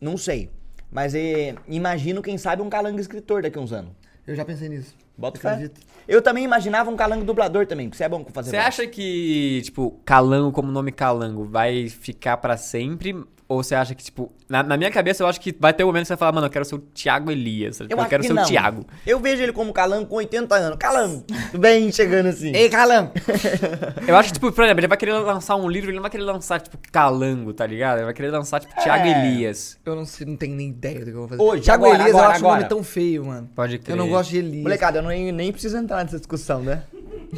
não 0.00 0.16
sei. 0.16 0.48
Mas 0.92 1.14
é, 1.14 1.54
imagino, 1.68 2.20
quem 2.22 2.36
sabe, 2.38 2.62
um 2.62 2.68
calango 2.70 2.98
escritor 3.00 3.42
daqui 3.42 3.58
a 3.58 3.60
uns 3.62 3.72
anos. 3.72 3.90
Eu 4.30 4.36
já 4.36 4.44
pensei 4.44 4.68
nisso. 4.68 4.94
Bota 5.18 5.40
fé. 5.40 5.48
acredita? 5.50 5.80
Eu 6.06 6.22
também 6.22 6.44
imaginava 6.44 6.88
um 6.88 6.94
calango 6.94 7.24
dublador 7.24 7.66
também, 7.66 7.88
porque 7.88 7.96
você 7.98 8.04
é 8.04 8.08
bom 8.08 8.22
com 8.22 8.30
fazer 8.32 8.50
Você 8.50 8.56
voz. 8.58 8.68
acha 8.68 8.86
que, 8.86 9.60
tipo, 9.64 10.00
Calango 10.04 10.52
como 10.52 10.70
nome 10.70 10.92
Calango 10.92 11.44
vai 11.44 11.88
ficar 11.88 12.36
pra 12.36 12.56
sempre? 12.56 13.12
Ou 13.50 13.64
você 13.64 13.74
acha 13.74 13.96
que, 13.96 14.04
tipo, 14.04 14.30
na, 14.48 14.62
na 14.62 14.76
minha 14.76 14.92
cabeça 14.92 15.24
eu 15.24 15.26
acho 15.26 15.40
que 15.40 15.52
vai 15.58 15.72
ter 15.72 15.82
um 15.82 15.88
momento 15.88 16.02
que 16.02 16.06
você 16.06 16.12
vai 16.12 16.18
falar, 16.18 16.30
mano, 16.30 16.46
eu 16.46 16.50
quero 16.50 16.64
ser 16.64 16.76
o 16.76 16.78
Thiago 16.78 17.32
Elias. 17.32 17.78
Tipo, 17.78 17.92
eu, 18.00 18.06
quero 18.06 18.22
que 18.22 18.28
ser 18.28 18.32
não. 18.32 18.44
o 18.44 18.46
Thiago. 18.46 18.86
Eu 19.04 19.18
vejo 19.18 19.42
ele 19.42 19.52
como 19.52 19.72
calango 19.72 20.06
com 20.06 20.14
80 20.14 20.54
anos. 20.54 20.78
Calango! 20.78 21.24
Bem 21.58 21.90
chegando 21.90 22.26
assim. 22.28 22.54
Ei, 22.54 22.68
Calango! 22.70 23.10
Eu 24.06 24.16
acho 24.16 24.28
que, 24.28 24.34
tipo, 24.34 24.52
por 24.52 24.62
exemplo, 24.62 24.78
ele 24.78 24.86
vai 24.86 24.96
querer 24.96 25.14
lançar 25.14 25.56
um 25.56 25.68
livro, 25.68 25.90
ele 25.90 25.96
não 25.96 26.02
vai 26.02 26.12
querer 26.12 26.22
lançar, 26.22 26.60
tipo, 26.60 26.78
Calango, 26.92 27.52
tá 27.52 27.66
ligado? 27.66 27.96
Ele 27.98 28.04
vai 28.04 28.14
querer 28.14 28.30
lançar, 28.30 28.60
tipo, 28.60 28.72
Thiago 28.80 29.04
É. 29.04 29.26
Elias. 29.34 29.76
eu 29.84 29.96
não, 29.96 30.06
sei, 30.06 30.28
não 30.28 30.36
tenho 30.36 30.54
nem 30.54 30.68
ideia 30.68 31.00
do 31.00 31.06
que 31.06 31.10
eu 31.10 31.14
vou 31.18 31.28
fazer. 31.28 31.42
Hoje, 31.42 31.62
Thiago 31.64 31.86
agora, 31.86 32.02
Elias 32.02 32.14
agora, 32.14 32.26
eu 32.26 32.30
acho 32.30 32.38
o 32.38 32.42
nome 32.44 32.54
agora. 32.54 32.68
tão 32.68 32.84
feio, 32.84 33.24
mano. 33.24 33.50
Pode 33.56 33.78
crer. 33.80 33.94
Eu 33.94 33.96
não 33.96 34.08
gosto 34.08 34.30
de 34.30 34.38
Elias. 34.38 34.62
Molecada, 34.62 34.98
eu 35.00 35.02
nem, 35.02 35.32
nem 35.32 35.50
preciso 35.50 35.76
entrar 35.76 36.04
nessa 36.04 36.18
discussão, 36.18 36.62
né? 36.62 36.84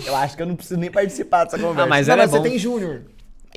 Eu 0.05 0.15
acho 0.17 0.37
que 0.37 0.43
eu 0.43 0.47
não 0.47 0.57
preciso 0.57 0.79
nem 0.79 0.91
participar 0.91 1.45
dessa 1.45 1.57
conversa. 1.59 1.83
Ah, 1.85 1.87
mas 1.87 2.07
Não, 2.07 2.15
é 2.15 2.17
mas 2.19 2.31
você 2.31 2.37
bom. 2.37 2.43
tem 2.43 2.59
Júnior. 2.59 3.03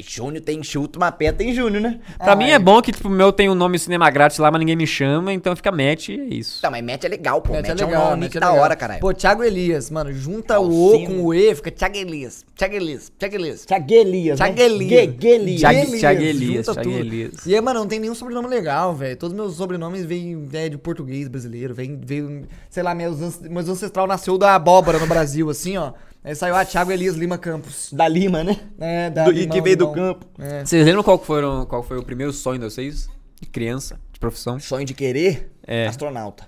Júnior 0.01 0.43
tem 0.43 0.61
chuto, 0.63 0.97
uma 0.99 1.11
pé 1.11 1.31
tem 1.31 1.53
Júnior, 1.53 1.81
né? 1.81 1.99
Pra 2.17 2.34
Ah, 2.34 2.35
mim 2.35 2.49
é. 2.49 2.53
é 2.53 2.59
bom 2.59 2.81
que, 2.81 2.91
tipo, 2.91 3.07
o 3.07 3.11
meu 3.11 3.31
tem 3.31 3.49
um 3.49 3.55
nome 3.55 3.80
cinema 3.80 4.09
grátis 4.09 4.38
lá, 4.38 4.51
mas 4.51 4.59
ninguém 4.59 4.76
me 4.76 4.85
chama, 4.85 5.31
então 5.31 5.55
fica 5.55 5.72
match 5.72 6.09
e 6.09 6.19
é 6.19 6.23
isso. 6.26 6.61
Tá, 6.61 6.69
mas 6.69 6.84
Match 6.84 7.03
é 7.05 7.07
legal, 7.07 7.41
pô. 7.41 7.53
Match, 7.53 7.67
Match 7.69 7.81
é, 7.81 7.85
um 7.85 7.91
nome 7.91 8.23
Match 8.26 8.35
é 8.35 8.39
da 8.39 8.49
legal. 8.49 8.63
hora, 8.63 8.76
caralho. 8.76 8.99
Pô, 8.99 9.13
Thiago 9.13 9.43
Elias, 9.43 9.89
mano, 9.89 10.11
junta 10.11 10.59
o 10.59 10.69
O 10.69 10.91
Alcino. 10.93 11.07
com 11.07 11.23
o 11.26 11.34
E, 11.34 11.55
fica 11.55 11.72
Thiago 11.72 11.95
Elias. 11.97 12.45
Thiago 12.55 12.76
Elias, 12.76 13.11
Thiago 13.17 13.35
Elias. 13.35 13.65
Thiago 13.65 13.93
Elias, 13.93 14.38
Thiago 14.38 14.55
né? 14.55 14.63
Elias. 14.65 15.15
Gue- 15.15 15.27
Elias. 15.30 15.59
Thiago- 15.61 15.91
Thiago 15.97 16.22
Elias, 16.22 16.65
Thiago. 16.65 16.89
Elias. 16.89 17.45
E 17.45 17.55
aí, 17.55 17.61
mano, 17.61 17.80
não 17.80 17.88
tem 17.88 17.99
nenhum 17.99 18.15
sobrenome 18.15 18.47
legal, 18.47 18.93
velho. 18.93 19.15
Todos 19.17 19.34
os 19.34 19.38
meus 19.39 19.55
sobrenomes 19.55 20.05
vêm 20.05 20.47
é, 20.53 20.67
de 20.69 20.77
português 20.77 21.27
brasileiro. 21.27 21.73
Vem, 21.73 21.99
veio, 22.03 22.45
sei 22.69 22.84
lá, 22.84 22.93
meus, 22.93 23.39
meus 23.41 23.69
ancestral 23.69 24.07
nasceu 24.07 24.38
da 24.38 24.55
abóbora 24.55 24.99
no 24.99 25.07
Brasil, 25.07 25.49
assim, 25.49 25.77
ó. 25.77 25.93
Aí 26.26 26.34
saiu, 26.35 26.56
ah, 26.56 26.65
Thiago 26.65 26.91
Elias 26.91 27.15
Lima 27.15 27.38
Campos. 27.38 27.93
Da 27.93 28.07
Lima, 28.07 28.43
né? 28.43 28.57
É, 28.80 29.10
da 29.11 29.26
Do- 29.26 29.31
e 29.31 29.35
Limão, 29.41 29.49
que 29.56 29.61
veio 29.61 29.77
do 29.77 29.91
campo. 29.91 30.26
É. 30.39 30.65
Vocês 30.65 30.84
lembram 30.84 31.03
qual, 31.03 31.19
foram, 31.19 31.65
qual 31.68 31.84
foi 31.84 31.97
o 31.99 32.03
primeiro 32.03 32.34
sonho 32.34 32.57
de 32.60 32.65
vocês? 32.65 33.07
De 33.39 33.47
criança, 33.47 33.99
de 34.11 34.19
profissão? 34.19 34.60
Sonho 34.60 34.85
de 34.85 34.93
querer? 34.95 35.52
É. 35.68 35.85
Astronauta. 35.88 36.47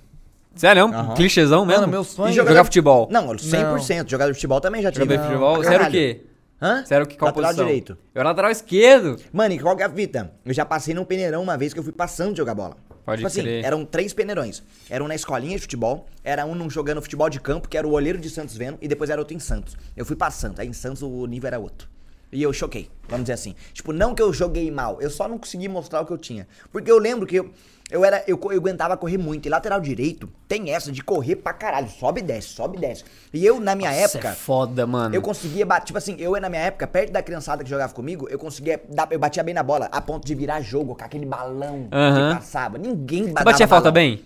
Sério? 0.56 0.86
Aham. 0.86 1.12
Um 1.12 1.14
clichêzão 1.14 1.64
mesmo? 1.64 1.82
Mano, 1.82 1.91
meu 1.91 2.04
sonho- 2.04 2.32
E 2.32 2.34
Jogar 2.34 2.64
futebol. 2.64 3.08
Não, 3.12 3.28
100%. 3.38 4.10
Jogador 4.10 4.32
de 4.32 4.36
futebol 4.38 4.60
também 4.60 4.82
já 4.82 4.91
tive. 4.91 5.06
Jogador 5.06 5.22
de 5.22 5.28
futebol? 5.28 5.64
Era 5.64 5.88
o 5.88 5.91
quê? 5.91 6.24
Hã? 6.60 6.84
Você 6.84 6.94
era 6.95 7.04
o 7.04 7.08
que, 7.08 7.16
qual 7.16 7.28
Lateral 7.30 7.49
posição? 7.49 7.66
direito. 7.68 7.91
Eu 8.16 8.20
era 8.22 8.30
lateral 8.30 8.49
esquerdo. 8.49 9.18
Mano, 9.32 9.54
e 9.54 9.60
qual 9.60 9.76
que 9.78 9.84
é 9.84 9.86
a 9.86 9.90
fita? 9.91 10.32
Eu 10.44 10.52
já 10.56 10.66
passei 10.66 10.95
num 10.95 11.06
peneirão 11.06 11.44
uma 11.44 11.56
vez 11.56 11.72
que 11.72 11.78
eu 11.80 11.84
fui 11.84 11.94
passando 11.94 12.32
de 12.32 12.38
jogar 12.38 12.56
bola. 12.56 12.76
Pode 13.08 13.20
tipo 13.20 13.28
assim, 13.28 13.42
crer. 13.42 13.64
eram 13.64 13.86
três 13.86 14.12
peneirões. 14.12 14.62
Era 14.90 15.02
um 15.02 15.08
na 15.08 15.16
escolinha 15.16 15.56
de 15.56 15.62
futebol, 15.62 16.10
era 16.26 16.46
um 16.46 16.70
jogando 16.70 17.02
futebol 17.02 17.30
de 17.30 17.40
campo, 17.40 17.70
que 17.70 17.78
era 17.78 17.88
o 17.88 17.92
olheiro 17.92 18.20
de 18.20 18.30
Santos 18.30 18.58
vendo, 18.58 18.78
e 18.82 18.88
depois 18.88 19.10
era 19.10 19.22
outro 19.22 19.34
em 19.34 19.40
Santos. 19.40 19.78
Eu 19.96 20.06
fui 20.06 20.18
passando, 20.18 20.60
aí 20.60 20.68
em 20.68 20.74
Santos 20.74 21.02
o 21.02 21.26
nível 21.26 21.48
era 21.48 21.58
outro. 21.58 21.88
E 22.34 22.44
eu 22.44 22.52
choquei, 22.52 22.90
vamos 23.08 23.24
dizer 23.24 23.36
assim. 23.36 23.56
Tipo, 23.72 23.94
não 23.94 24.14
que 24.14 24.22
eu 24.22 24.34
joguei 24.34 24.70
mal, 24.70 25.02
eu 25.02 25.10
só 25.10 25.26
não 25.26 25.38
consegui 25.38 25.70
mostrar 25.70 26.02
o 26.02 26.06
que 26.06 26.12
eu 26.12 26.18
tinha. 26.18 26.46
Porque 26.70 26.92
eu 26.92 26.98
lembro 26.98 27.26
que 27.26 27.38
eu, 27.38 27.50
eu 27.89 28.03
era. 28.03 28.23
Eu, 28.27 28.39
eu 28.51 28.57
aguentava 28.59 28.97
correr 28.97 29.18
muito. 29.18 29.45
E 29.45 29.49
lateral 29.49 29.80
direito 29.80 30.30
tem 30.47 30.72
essa 30.72 30.91
de 30.91 31.01
correr 31.03 31.38
pra 31.38 31.53
caralho. 31.53 31.89
Sobe 31.89 32.19
e 32.19 32.23
desce, 32.23 32.49
sobe 32.49 32.77
e 32.77 32.81
desce. 32.81 33.05
E 33.34 33.45
eu, 33.45 33.59
na 33.59 33.76
minha 33.76 33.89
Nossa, 33.89 34.18
época. 34.18 34.30
é 34.30 34.34
foda, 34.34 34.85
mano. 34.85 35.15
Eu 35.15 35.22
conseguia 35.22 35.65
bater, 35.65 35.88
tipo 35.88 35.97
assim, 35.97 36.15
eu 36.19 36.39
na 36.39 36.49
minha 36.49 36.61
época, 36.61 36.85
perto 36.85 37.11
da 37.11 37.22
criançada 37.22 37.64
que 37.64 37.69
jogava 37.69 37.93
comigo, 37.93 38.27
eu 38.30 38.38
conseguia, 38.38 38.81
dar, 38.89 39.07
eu 39.11 39.19
batia 39.19 39.43
bem 39.43 39.53
na 39.53 39.64
bola, 39.64 39.88
a 39.91 40.01
ponto 40.01 40.26
de 40.26 40.35
virar 40.35 40.61
jogo 40.61 40.95
com 40.95 41.03
aquele 41.03 41.26
balão 41.26 41.88
Aham. 41.91 42.30
que 42.30 42.35
passava. 42.35 42.77
Ninguém 42.77 43.23
Você 43.23 43.30
batava 43.30 43.51
batia 43.51 43.68
falta 43.68 43.91
bem? 43.91 44.23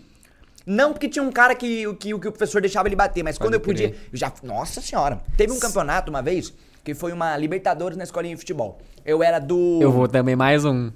Não, 0.65 0.93
porque 0.93 1.09
tinha 1.09 1.23
um 1.23 1.31
cara 1.31 1.55
que, 1.55 1.91
que, 1.95 2.17
que 2.19 2.27
o 2.27 2.31
professor 2.31 2.61
deixava 2.61 2.87
ele 2.87 2.95
bater, 2.95 3.23
mas 3.23 3.37
quando 3.37 3.55
eu 3.55 3.59
Pode 3.59 3.81
podia, 3.81 3.95
eu 4.11 4.17
já, 4.17 4.31
nossa 4.43 4.79
senhora. 4.81 5.19
Teve 5.35 5.51
um 5.51 5.59
campeonato 5.59 6.09
uma 6.09 6.21
vez, 6.21 6.53
que 6.83 6.93
foi 6.93 7.11
uma 7.11 7.35
Libertadores 7.37 7.97
na 7.97 8.03
escolinha 8.03 8.35
de 8.35 8.39
futebol. 8.39 8.79
Eu 9.03 9.23
era 9.23 9.39
do... 9.39 9.79
Eu 9.81 9.91
vou 9.91 10.07
também 10.07 10.35
mais 10.35 10.63
um. 10.63 10.91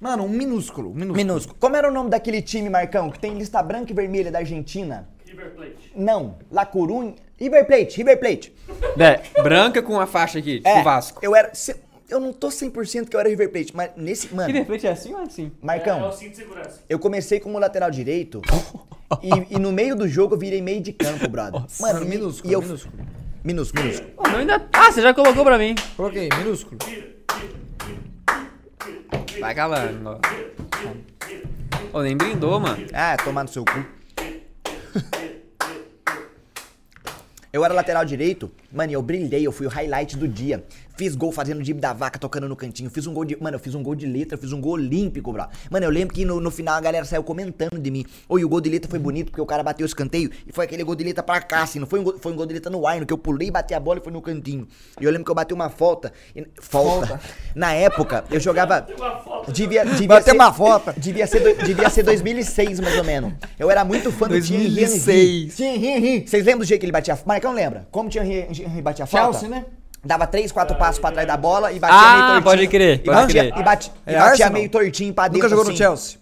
Mano, 0.00 0.24
um 0.24 0.28
minúsculo, 0.28 0.90
um 0.90 0.94
minúsculo. 0.94 1.16
Minúsculo. 1.16 1.56
Como 1.58 1.76
era 1.76 1.88
o 1.88 1.92
nome 1.92 2.10
daquele 2.10 2.42
time, 2.42 2.68
Marcão, 2.68 3.10
que 3.10 3.18
tem 3.18 3.34
lista 3.38 3.62
branca 3.62 3.92
e 3.92 3.94
vermelha 3.94 4.30
da 4.30 4.38
Argentina? 4.40 5.08
River 5.26 5.50
Plate. 5.54 5.92
Não, 5.96 6.36
La 6.50 6.66
Coruña... 6.66 7.14
River 7.38 7.66
Plate, 7.66 7.96
River 7.96 8.18
Plate. 8.20 8.54
É, 8.98 9.42
branca 9.42 9.82
com 9.82 9.98
a 9.98 10.06
faixa 10.06 10.38
aqui, 10.38 10.58
tipo 10.58 10.68
É, 10.68 10.82
Vasco. 10.82 11.18
Eu 11.24 11.34
era... 11.34 11.52
se- 11.54 11.74
Eu 12.08 12.20
não 12.20 12.32
tô 12.32 12.48
100% 12.48 13.08
que 13.08 13.16
eu 13.16 13.20
era 13.20 13.28
River 13.28 13.50
Plate, 13.50 13.74
mas 13.74 13.90
nesse... 13.96 14.32
Mano, 14.34 14.46
River 14.48 14.66
Plate 14.66 14.86
é 14.86 14.90
assim 14.92 15.12
ou 15.14 15.20
é 15.20 15.24
assim? 15.24 15.50
Marcão... 15.60 16.00
É, 16.00 16.04
é 16.04 16.08
o 16.08 16.12
cinto 16.12 16.30
de 16.30 16.36
segurança. 16.36 16.80
Eu 16.88 16.98
comecei 16.98 17.40
como 17.40 17.58
lateral 17.58 17.90
direito 17.90 18.40
e, 19.22 19.56
e 19.56 19.58
no 19.58 19.72
meio 19.72 19.96
do 19.96 20.06
jogo 20.06 20.34
eu 20.34 20.38
virei 20.38 20.60
meio 20.62 20.80
de 20.80 20.92
campo, 20.92 21.28
brother. 21.28 21.62
Mano, 21.80 22.02
e- 22.04 22.08
minúsculo, 22.08 22.50
e 22.50 22.54
eu, 22.54 22.62
minúsculo. 22.62 22.94
Minúsculo, 23.42 23.82
minúsculo. 23.82 24.12
Eu 24.32 24.38
ainda... 24.38 24.68
Ah, 24.72 24.92
você 24.92 25.02
já 25.02 25.12
colocou 25.12 25.44
pra 25.44 25.58
mim. 25.58 25.74
Coloquei, 25.96 26.28
minúsculo. 26.38 26.78
Vai 29.40 29.54
calando. 29.54 30.20
Ô, 31.92 32.02
nem 32.02 32.16
brindou, 32.16 32.58
mano. 32.58 32.86
Ah, 32.92 33.16
tomar 33.16 33.44
no 33.44 33.48
seu 33.48 33.64
cu. 33.64 33.84
Eu 37.52 37.64
era 37.64 37.72
lateral 37.72 38.04
direito, 38.04 38.50
mano, 38.72 38.90
eu 38.90 39.00
brilhei, 39.00 39.46
eu 39.46 39.52
fui 39.52 39.64
o 39.64 39.70
highlight 39.70 40.16
do 40.16 40.26
dia. 40.26 40.64
Fiz 40.96 41.16
gol 41.16 41.32
fazendo 41.32 41.60
dib 41.60 41.80
da 41.80 41.92
vaca, 41.92 42.18
tocando 42.20 42.48
no 42.48 42.54
cantinho. 42.54 42.88
Fiz 42.88 43.04
um 43.06 43.12
gol 43.12 43.24
de. 43.24 43.36
Mano, 43.40 43.56
eu 43.56 43.60
fiz 43.60 43.74
um 43.74 43.82
gol 43.82 43.96
de 43.96 44.06
letra, 44.06 44.36
eu 44.36 44.40
fiz 44.40 44.52
um 44.52 44.60
gol 44.60 44.72
olímpico, 44.74 45.32
bro. 45.32 45.44
Mano, 45.68 45.84
eu 45.84 45.90
lembro 45.90 46.14
que 46.14 46.24
no, 46.24 46.38
no 46.40 46.50
final 46.52 46.76
a 46.76 46.80
galera 46.80 47.04
saiu 47.04 47.24
comentando 47.24 47.78
de 47.80 47.90
mim. 47.90 48.04
Oi, 48.28 48.44
o 48.44 48.48
gol 48.48 48.60
de 48.60 48.70
letra 48.70 48.88
foi 48.88 48.98
bonito, 49.00 49.30
porque 49.32 49.40
o 49.40 49.46
cara 49.46 49.62
bateu 49.64 49.84
o 49.84 49.88
escanteio 49.88 50.30
e 50.46 50.52
foi 50.52 50.64
aquele 50.66 50.84
gol 50.84 50.94
de 50.94 51.02
letra 51.02 51.22
pra 51.22 51.40
cá, 51.40 51.62
assim. 51.64 51.80
Não 51.80 51.86
foi 51.86 51.98
um 51.98 52.04
gol, 52.04 52.16
foi 52.20 52.32
um 52.32 52.36
gol 52.36 52.46
de 52.46 52.54
letra 52.54 52.70
no 52.70 52.86
ar, 52.86 53.00
no 53.00 53.06
que 53.06 53.12
eu 53.12 53.18
pulei, 53.18 53.50
bati 53.50 53.74
a 53.74 53.80
bola 53.80 53.98
e 53.98 54.02
foi 54.04 54.12
no 54.12 54.22
cantinho. 54.22 54.68
E 55.00 55.04
eu 55.04 55.10
lembro 55.10 55.24
que 55.24 55.30
eu 55.32 55.34
bati 55.34 55.52
uma 55.52 55.68
falta. 55.68 56.12
e- 56.34 56.46
Falta. 56.60 57.20
Na 57.56 57.72
época, 57.72 58.24
eu 58.30 58.38
jogava. 58.38 58.86
Uma 58.96 59.16
foto. 59.20 59.52
Devia, 59.52 59.84
devia 59.84 60.06
Bateu 60.06 60.24
ser 60.32 60.38
uma 60.40 60.52
foto. 60.52 60.92
Devia 61.00 61.26
ser, 61.26 61.40
do- 61.40 61.64
devia 61.64 61.90
ser 61.90 62.04
2006, 62.04 62.78
mais 62.78 62.96
ou 62.96 63.04
menos. 63.04 63.32
Eu 63.58 63.68
era 63.70 63.84
muito 63.84 64.12
fã 64.12 64.28
do 64.28 64.40
Thierry 64.40 64.68
2006. 64.68 65.08
Henry. 65.08 65.50
Thierry 65.50 65.86
Henry. 65.86 66.28
Vocês 66.28 66.44
lembram 66.44 66.60
do 66.60 66.64
jeito 66.66 66.80
que 66.80 66.86
ele 66.86 66.92
batia 66.92 67.14
a 67.14 67.18
Marcão 67.26 67.52
lembra? 67.52 67.88
Como 67.90 68.08
o 68.08 68.12
Thierry 68.12 68.46
Henry 68.62 68.80
batia 68.82 69.04
a 69.04 69.06
falta? 69.06 69.40
Chelsea, 69.40 69.48
né? 69.48 69.64
Dava 70.04 70.26
três, 70.26 70.52
quatro 70.52 70.76
passos 70.76 70.98
pra 71.00 71.10
trás 71.12 71.26
da 71.26 71.36
bola 71.36 71.72
e 71.72 71.78
batia 71.78 71.96
Ah, 71.96 72.12
meio 72.12 72.24
tortinho. 72.26 72.42
pode 72.42 72.66
crer, 72.68 72.94
E 72.96 72.98
pode 73.04 73.16
batia, 73.20 73.40
crer. 73.50 73.60
e 73.60 73.62
bate- 73.64 73.90
e 74.06 74.10
É 74.10 74.12
batia 74.18 74.30
Arsenal? 74.30 74.52
meio 74.52 74.68
tortinho 74.68 75.14
pra 75.14 75.24
dentro 75.28 75.38
Nunca 75.38 75.48
jogou 75.48 75.64
no 75.64 75.70
assim. 75.70 75.78
Chelsea. 75.78 76.18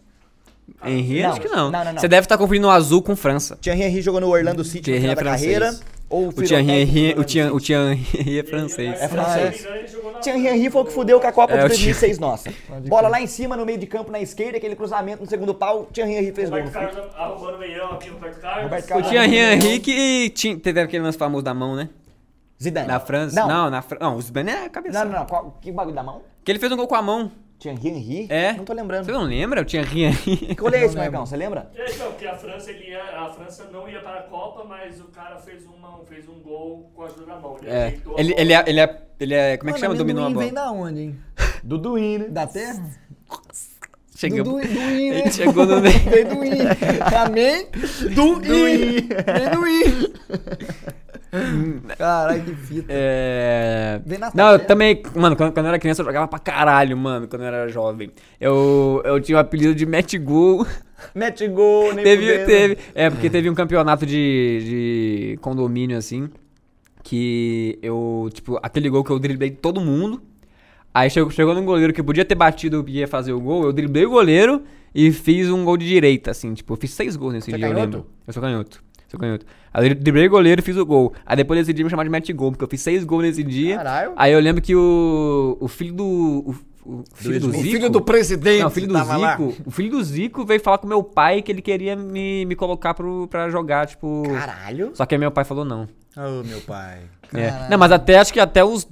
Henry, 0.85 1.23
Não, 1.23 1.31
acho 1.31 1.41
que 1.41 1.49
não. 1.49 1.71
não, 1.71 1.85
não, 1.85 1.93
não. 1.93 2.01
Você 2.01 2.09
deve 2.09 2.25
estar 2.25 2.39
confundindo 2.39 2.67
o 2.67 2.71
azul 2.71 3.03
com 3.03 3.15
França. 3.17 3.57
Thierry 3.61 3.83
Henry 3.83 4.01
jogou 4.03 4.21
no 4.21 4.29
Orlando 4.29 4.65
City 4.65 4.79
no 4.91 4.97
Thierry 4.97 5.01
final 5.01 5.13
é 5.13 5.17
da 5.17 5.31
carreira. 5.31 5.81
Ou 6.09 6.29
O 6.29 6.33
Thierry 6.33 6.71
Henry, 6.71 7.15
o 7.19 7.25
Thierry, 7.25 7.51
o. 7.51 7.59
Thierry 7.61 8.39
é 8.39 8.43
francês. 8.45 9.01
É 9.01 9.09
francês. 9.09 9.65
Na- 10.13 10.19
Thierry 10.21 10.47
Henry 10.47 10.71
foi 10.71 10.83
o 10.83 10.85
que 10.85 10.93
fudeu 10.93 11.19
com 11.21 11.27
a 11.27 11.33
Copa 11.33 11.55
É, 11.55 11.59
de 11.59 11.65
o 11.65 11.69
2006 11.69 12.19
nossa. 12.19 12.51
Bola 12.87 13.09
lá 13.09 13.21
em 13.21 13.27
cima, 13.27 13.57
no 13.57 13.65
meio 13.65 13.79
de 13.79 13.87
campo, 13.87 14.11
na 14.11 14.21
esquerda, 14.21 14.59
aquele 14.59 14.77
cruzamento 14.77 15.23
no 15.23 15.29
segundo 15.29 15.55
pau, 15.55 15.89
Thierry 15.93 16.15
Henry 16.15 16.33
fez 16.33 16.51
gol. 16.51 16.59
Roberto 16.59 16.73
Carlos 16.75 17.15
arrumando 17.17 17.59
meião 17.59 17.93
aqui, 17.93 18.11
Roberto 18.11 18.41
Carlos. 18.41 18.63
Roberto 18.65 18.85
O 18.85 18.89
Carlos. 18.89 19.09
Thierry 19.09 19.37
Henry 19.37 19.81
que 19.81 20.31
tinha, 20.31 20.57
teve 20.59 20.81
aquele 20.81 21.03
lance 21.03 21.17
famoso 21.19 21.45
da 21.45 21.55
mão, 21.55 21.75
né? 21.75 21.89
Zidane. 22.63 22.87
Na 22.89 23.01
França. 23.01 23.41
Não, 23.41 23.49
Não, 23.49 23.71
na 23.71 23.83
França. 23.83 24.05
Não, 24.05 24.17
o 24.17 24.23
Zidane 24.23 24.51
é 24.51 24.65
a 24.67 24.69
cabeça. 24.71 25.05
não, 25.05 25.13
não. 25.13 25.19
não. 25.21 25.27
Qual- 25.27 25.59
que 25.61 25.73
bagulho 25.73 25.95
da 25.95 26.03
mão? 26.03 26.23
Que 26.45 26.53
ele 26.53 26.59
fez 26.59 26.71
um 26.73 26.77
gol 26.77 26.87
com 26.87 26.95
a 26.95 27.03
mão. 27.03 27.31
Thierry 27.59 27.89
Henry? 27.89 28.27
É. 28.29 28.55
Não 28.55 28.65
tô 28.65 28.73
lembrando. 28.73 29.05
Você 29.05 29.13
não 29.13 29.23
lembra? 29.23 29.63
O 29.63 29.65
Thierry 29.65 30.03
Henry. 30.05 30.37
Que 30.37 30.55
gol 30.57 30.71
é 30.75 30.83
esse, 30.85 30.97
Marcão? 30.97 31.25
Você 31.25 31.37
lembra? 31.37 31.71
É, 31.77 31.91
então, 31.93 32.09
porque 32.11 32.27
a 32.27 32.37
França, 32.37 32.71
ele 32.73 32.91
ia, 32.91 33.03
a 33.21 33.29
França 33.33 33.69
não 33.73 33.89
ia 33.89 34.01
para 34.01 34.19
a 34.19 34.23
Copa, 34.25 34.65
mas 34.65 35.01
o 35.01 35.05
cara 35.05 35.37
fez, 35.39 35.65
uma, 35.65 36.01
fez 36.07 36.29
um 36.29 36.41
gol 36.41 36.91
com 36.93 37.03
a 37.03 37.07
ajuda 37.07 37.27
da 37.27 37.37
mão. 37.39 37.57
Ele 37.63 37.71
É. 37.71 37.87
Ele, 37.87 37.99
bola. 37.99 38.21
ele, 38.21 38.53
é, 38.53 38.65
ele, 38.67 38.81
é, 38.81 39.03
ele 39.21 39.35
é. 39.35 39.57
Como 39.57 39.71
é 39.71 39.73
que 39.75 39.79
chama? 39.79 39.95
Mano, 39.95 39.99
Dominou 40.05 40.25
a 40.27 40.31
bola. 40.31 40.45
vem 40.45 40.53
da 40.53 40.73
onde, 40.73 41.01
hein? 41.03 41.21
Duduí, 41.63 42.19
né? 42.19 42.29
Da 42.31 42.49
terra? 42.49 42.85
Chegou. 44.17 44.43
Do, 44.45 44.51
do, 44.53 44.59
do 44.61 44.69
I, 44.69 45.11
né? 45.11 45.21
Ele 45.21 45.31
chegou 45.31 45.67
no. 45.67 45.81
Vem 45.83 46.25
do 46.27 46.45
I. 46.45 46.61
Amém? 47.25 47.67
Do 48.15 48.45
I. 48.45 49.01
Vem 49.01 49.51
do 49.51 49.67
I. 49.67 50.13
Caralho, 51.97 52.45
que 52.45 52.55
fita. 52.55 52.87
É. 52.91 54.01
Não, 54.35 54.53
eu 54.53 54.59
também. 54.59 55.03
Mano, 55.15 55.35
quando, 55.35 55.53
quando 55.53 55.67
eu 55.67 55.71
era 55.71 55.79
criança 55.79 56.03
eu 56.03 56.07
jogava 56.07 56.29
pra 56.29 56.39
caralho, 56.39 56.97
mano, 56.97 57.27
quando 57.27 57.43
eu 57.43 57.49
era 57.49 57.69
jovem. 57.69 58.11
Eu, 58.39 59.01
eu 59.05 59.19
tinha 59.21 59.39
o 59.39 59.41
apelido 59.41 59.75
de 59.75 59.87
Matt 59.87 60.15
Gol. 60.19 60.67
Mete 61.15 61.49
gol, 61.49 61.93
nem 61.93 62.05
teve, 62.05 62.45
teve. 62.45 62.79
É, 62.95 63.11
porque 63.11 63.29
teve 63.29 63.51
um 63.51 63.55
campeonato 63.55 64.07
de, 64.07 64.61
de 65.35 65.39
condomínio, 65.41 65.99
assim. 65.99 66.31
Que 67.03 67.77
eu, 67.83 68.31
tipo, 68.33 68.57
aquele 68.63 68.89
gol 68.89 69.03
que 69.03 69.11
eu 69.11 69.19
driblei 69.19 69.51
todo 69.51 69.81
mundo. 69.81 70.23
Aí 70.95 71.11
chegou, 71.11 71.31
chegou 71.31 71.55
num 71.55 71.65
goleiro 71.65 71.93
que 71.93 72.03
podia 72.03 72.25
ter 72.25 72.35
batido 72.37 72.85
e 72.87 72.99
ia 72.99 73.09
fazer 73.09 73.33
o 73.33 73.41
gol. 73.41 73.65
Eu 73.65 73.73
driblei 73.73 74.07
o 74.07 74.11
goleiro 74.11 74.63
e 74.95 75.11
fiz 75.11 75.51
um 75.51 75.65
gol 75.65 75.77
de 75.77 75.89
direita, 75.89 76.31
assim. 76.31 76.55
Tipo, 76.55 76.75
eu 76.75 76.77
fiz 76.77 76.93
seis 76.93 77.17
gols 77.17 77.33
nesse 77.35 77.51
Você 77.51 77.57
é 77.57 77.59
dia, 77.59 77.67
eu 77.67 77.73
canhoto? 77.73 77.97
lembro. 77.97 78.11
Eu 78.27 78.33
sou 78.33 78.43
canhoto. 78.43 78.85
Sou 79.13 79.21
canhoto. 79.21 79.45
Aí 79.75 79.89
eu 79.91 79.95
driblei 79.95 80.27
o 80.27 80.31
goleiro 80.31 80.61
e 80.61 80.65
fiz 80.65 80.77
o 80.77 80.85
gol. 80.87 81.13
Aí 81.25 81.37
depois 81.37 81.61
desse 81.61 81.73
dia 81.73 81.85
me 81.85 81.91
chamaram 81.91 82.09
de 82.09 82.11
mete 82.13 82.33
gol, 82.33 82.51
porque 82.51 82.65
eu 82.65 82.69
fiz 82.69 82.81
seis 82.81 83.05
gols 83.05 83.23
nesse 83.23 83.45
dia. 83.45 83.77
Caralho. 83.77 84.13
Aí 84.17 84.33
eu 84.33 84.41
lembro 84.41 84.63
que 84.63 84.75
o, 84.75 85.57
o 85.61 85.69
filho 85.69 85.93
do. 85.95 86.05
O, 86.05 86.55
o 86.85 87.05
filho 87.15 87.39
do, 87.39 87.49
O 87.49 87.53
Zico. 87.53 87.63
filho 87.63 87.91
do 87.91 88.01
presidente. 88.01 88.61
Não, 88.61 88.69
o 88.69 88.71
filho 88.71 88.89
do 88.89 88.95
tava 88.95 89.17
lá. 89.19 89.31
Zico. 89.37 89.55
O 89.67 89.71
filho 89.71 89.91
do 89.91 90.03
Zico 90.03 90.45
veio 90.47 90.61
falar 90.61 90.79
com 90.79 90.87
meu 90.89 91.03
pai 91.03 91.43
que 91.43 91.53
ele 91.53 91.61
queria 91.63 91.95
me, 91.95 92.45
me 92.47 92.57
colocar 92.57 92.95
pro, 92.95 93.29
pra 93.29 93.49
jogar, 93.51 93.87
tipo. 93.87 94.23
Caralho. 94.27 94.91
Só 94.95 95.05
que 95.07 95.15
aí 95.15 95.19
meu 95.19 95.31
pai 95.31 95.45
falou 95.45 95.65
não. 95.65 95.87
Ô, 96.17 96.43
meu 96.43 96.61
pai. 96.63 97.01
É. 97.35 97.69
Não, 97.71 97.77
mas 97.79 97.93
até 97.93 98.19
acho 98.19 98.33
que 98.33 98.41
até 98.41 98.65
os 98.65 98.89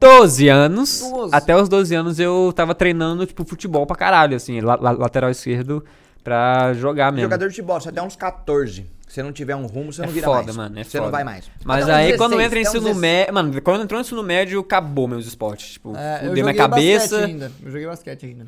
12 0.00 0.48
anos. 0.48 1.00
12. 1.00 1.34
Até 1.34 1.56
os 1.56 1.68
12 1.68 1.94
anos 1.94 2.18
eu 2.20 2.52
tava 2.54 2.74
treinando, 2.74 3.24
tipo, 3.26 3.44
futebol 3.44 3.86
pra 3.86 3.96
caralho, 3.96 4.36
assim, 4.36 4.60
la- 4.60 4.76
la- 4.80 4.92
lateral 4.92 5.30
esquerdo 5.30 5.84
pra 6.24 6.72
jogar 6.74 7.12
mesmo. 7.12 7.26
Jogador 7.26 7.44
de 7.48 7.54
futebol, 7.54 7.80
você 7.80 7.90
até 7.90 8.02
uns 8.02 8.16
14. 8.16 8.86
Se 9.06 9.22
não 9.22 9.30
tiver 9.32 9.54
um 9.54 9.66
rumo, 9.66 9.92
você 9.92 10.02
não 10.02 10.08
É 10.08 10.12
vira 10.12 10.26
foda, 10.26 10.42
mais. 10.44 10.56
mano, 10.56 10.78
é 10.80 10.82
você 10.82 10.90
foda. 10.92 11.04
não 11.04 11.10
vai 11.12 11.22
mais. 11.22 11.48
Mas 11.64 11.84
Até 11.84 11.92
aí 11.94 12.16
quando 12.16 12.30
16, 12.32 12.46
entra 12.46 12.58
em 12.58 12.62
ensino 12.62 12.80
16. 12.80 12.96
médio. 13.00 13.34
Mano, 13.34 13.62
quando 13.62 13.82
entrou 13.84 13.98
no 14.00 14.04
ensino 14.04 14.22
médio, 14.24 14.58
acabou 14.60 15.06
meus 15.06 15.26
esportes. 15.26 15.74
Tipo, 15.74 15.94
É, 15.96 16.22
eu 16.22 16.28
joguei 16.28 16.42
minha 16.42 16.54
cabeça. 16.56 17.24
ainda. 17.24 17.52
Eu 17.62 17.70
joguei 17.70 17.86
basquete 17.86 18.26
ainda. 18.26 18.46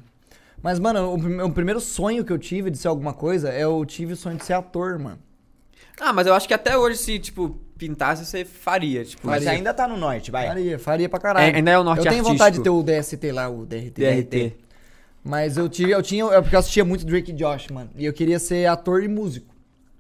Mas, 0.60 0.80
mano, 0.80 1.14
o, 1.14 1.44
o 1.46 1.52
primeiro 1.52 1.78
sonho 1.78 2.24
que 2.24 2.32
eu 2.32 2.38
tive 2.38 2.70
de 2.70 2.78
ser 2.78 2.88
alguma 2.88 3.12
coisa 3.12 3.50
é 3.50 3.62
eu 3.62 3.84
tive 3.84 4.14
o 4.14 4.16
sonho 4.16 4.36
de 4.36 4.44
ser 4.44 4.54
ator, 4.54 4.98
mano. 4.98 5.18
Ah, 6.00 6.12
mas 6.12 6.26
eu 6.26 6.34
acho 6.34 6.48
que 6.48 6.54
até 6.54 6.76
hoje, 6.76 6.98
se, 6.98 7.18
tipo, 7.18 7.58
pintasse, 7.78 8.24
você 8.26 8.44
faria. 8.44 9.04
Tipo, 9.04 9.26
Mas 9.28 9.44
Faria. 9.44 9.56
ainda 9.58 9.72
tá 9.72 9.86
no 9.86 9.96
norte, 9.96 10.30
vai. 10.30 10.46
Faria, 10.48 10.78
faria 10.78 11.08
pra 11.08 11.18
caralho. 11.20 11.52
É, 11.54 11.56
ainda 11.56 11.70
é 11.70 11.78
o 11.78 11.84
norte 11.84 12.04
Eu 12.04 12.10
tenho 12.12 12.24
vontade 12.24 12.60
de 12.60 12.68
artístico. 12.68 12.84
ter 12.84 12.92
o 12.96 13.00
DST 13.00 13.32
lá, 13.32 13.48
o 13.48 13.64
DRT. 13.64 13.90
DRT. 13.92 14.56
Mas 15.26 15.56
eu 15.56 15.68
tive, 15.68 15.90
eu 15.90 16.02
tinha, 16.02 16.24
é 16.26 16.40
porque 16.40 16.54
eu 16.54 16.60
assistia 16.60 16.84
muito 16.84 17.04
Drake 17.04 17.32
e 17.32 17.34
Josh, 17.34 17.68
mano. 17.68 17.90
E 17.96 18.04
eu 18.06 18.12
queria 18.12 18.38
ser 18.38 18.66
ator 18.66 19.02
e 19.02 19.08
músico. 19.08 19.52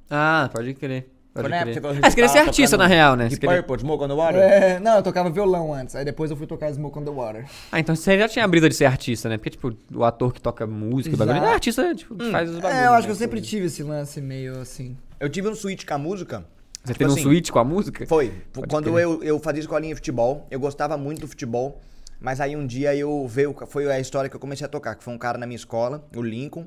Ah, 0.08 0.48
pode 0.52 0.72
crer. 0.74 1.08
Pode 1.34 1.48
Foi 1.48 1.50
na 1.50 1.62
crer. 1.62 1.76
época 1.76 1.80
que 1.80 1.86
eu 1.86 2.00
Ah, 2.04 2.10
você 2.10 2.14
queria 2.14 2.28
ser 2.28 2.38
artista, 2.38 2.76
na 2.78 2.86
real, 2.86 3.16
né? 3.16 3.28
Você 3.28 3.36
queria- 3.36 3.62
Purple, 3.62 3.80
Smoke 3.80 4.04
on 4.04 4.08
the 4.08 4.14
Water? 4.14 4.40
É, 4.40 4.78
não, 4.80 4.96
eu 4.96 5.02
tocava 5.02 5.28
violão 5.28 5.74
antes. 5.74 5.94
Aí 5.96 6.04
depois 6.04 6.30
eu 6.30 6.36
fui 6.36 6.46
tocar 6.46 6.72
Smoke 6.72 6.98
on 6.98 7.04
the 7.04 7.10
Water. 7.10 7.44
Ah, 7.72 7.80
então 7.80 7.94
você 7.94 8.16
já 8.18 8.28
tinha 8.28 8.44
a 8.44 8.48
brisa 8.48 8.68
de 8.68 8.74
ser 8.76 8.84
artista, 8.86 9.28
né? 9.28 9.36
Porque, 9.36 9.50
tipo, 9.50 9.76
o 9.92 10.04
ator 10.04 10.32
que 10.32 10.40
toca 10.40 10.66
música, 10.66 11.14
o 11.14 11.18
bagulho, 11.18 11.38
é 11.44 11.52
artista, 11.52 11.94
tipo, 11.94 12.14
que 12.14 12.30
faz 12.30 12.48
os 12.48 12.56
bagulhos. 12.60 12.76
é, 12.82 12.86
eu 12.86 12.92
acho 12.92 13.00
né? 13.00 13.06
que 13.06 13.10
eu 13.10 13.16
sempre 13.16 13.40
tive 13.40 13.66
esse 13.66 13.82
lance 13.82 14.20
meio 14.20 14.60
assim. 14.60 14.96
Eu 15.18 15.28
tive 15.28 15.48
um 15.48 15.54
switch 15.54 15.84
com 15.84 15.92
a 15.94 15.98
música. 15.98 16.44
Você 16.84 16.92
tipo 16.92 16.98
teve 17.00 17.10
um 17.10 17.14
assim, 17.14 17.22
switch 17.24 17.50
com 17.50 17.58
a 17.58 17.64
música? 17.64 18.06
Foi. 18.06 18.32
Pode 18.52 18.68
Quando 18.68 18.92
crer. 18.92 19.02
eu, 19.02 19.22
eu 19.24 19.38
fazia 19.40 19.60
escolinha 19.60 19.90
de 19.92 19.96
futebol, 19.96 20.46
eu 20.50 20.60
gostava 20.60 20.96
muito 20.96 21.20
do 21.20 21.26
futebol. 21.28 21.80
Mas 22.20 22.40
aí 22.40 22.56
um 22.56 22.66
dia 22.66 22.94
eu 22.94 23.26
veio, 23.28 23.54
foi 23.66 23.90
a 23.90 24.00
história 24.00 24.28
que 24.28 24.36
eu 24.36 24.40
comecei 24.40 24.64
a 24.64 24.68
tocar, 24.68 24.94
que 24.94 25.04
foi 25.04 25.12
um 25.12 25.18
cara 25.18 25.36
na 25.38 25.46
minha 25.46 25.56
escola, 25.56 26.06
o 26.14 26.22
Lincoln. 26.22 26.66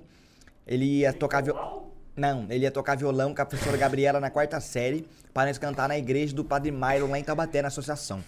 Ele 0.66 0.86
ia 0.86 1.12
tocar 1.12 1.42
violão. 1.42 1.90
Não, 2.16 2.46
ele 2.50 2.66
ia 2.66 2.72
tocar 2.72 2.96
violão 2.96 3.34
com 3.34 3.42
a 3.42 3.46
professora 3.46 3.78
Gabriela 3.78 4.20
na 4.20 4.30
quarta 4.30 4.60
série, 4.60 5.08
para 5.34 5.48
nós 5.48 5.58
cantar 5.58 5.88
na 5.88 5.98
igreja 5.98 6.36
do 6.36 6.44
Padre 6.44 6.72
Myron 6.72 7.10
lá 7.10 7.18
em 7.18 7.24
Taubaté, 7.24 7.62
na 7.62 7.70
associação. 7.70 8.22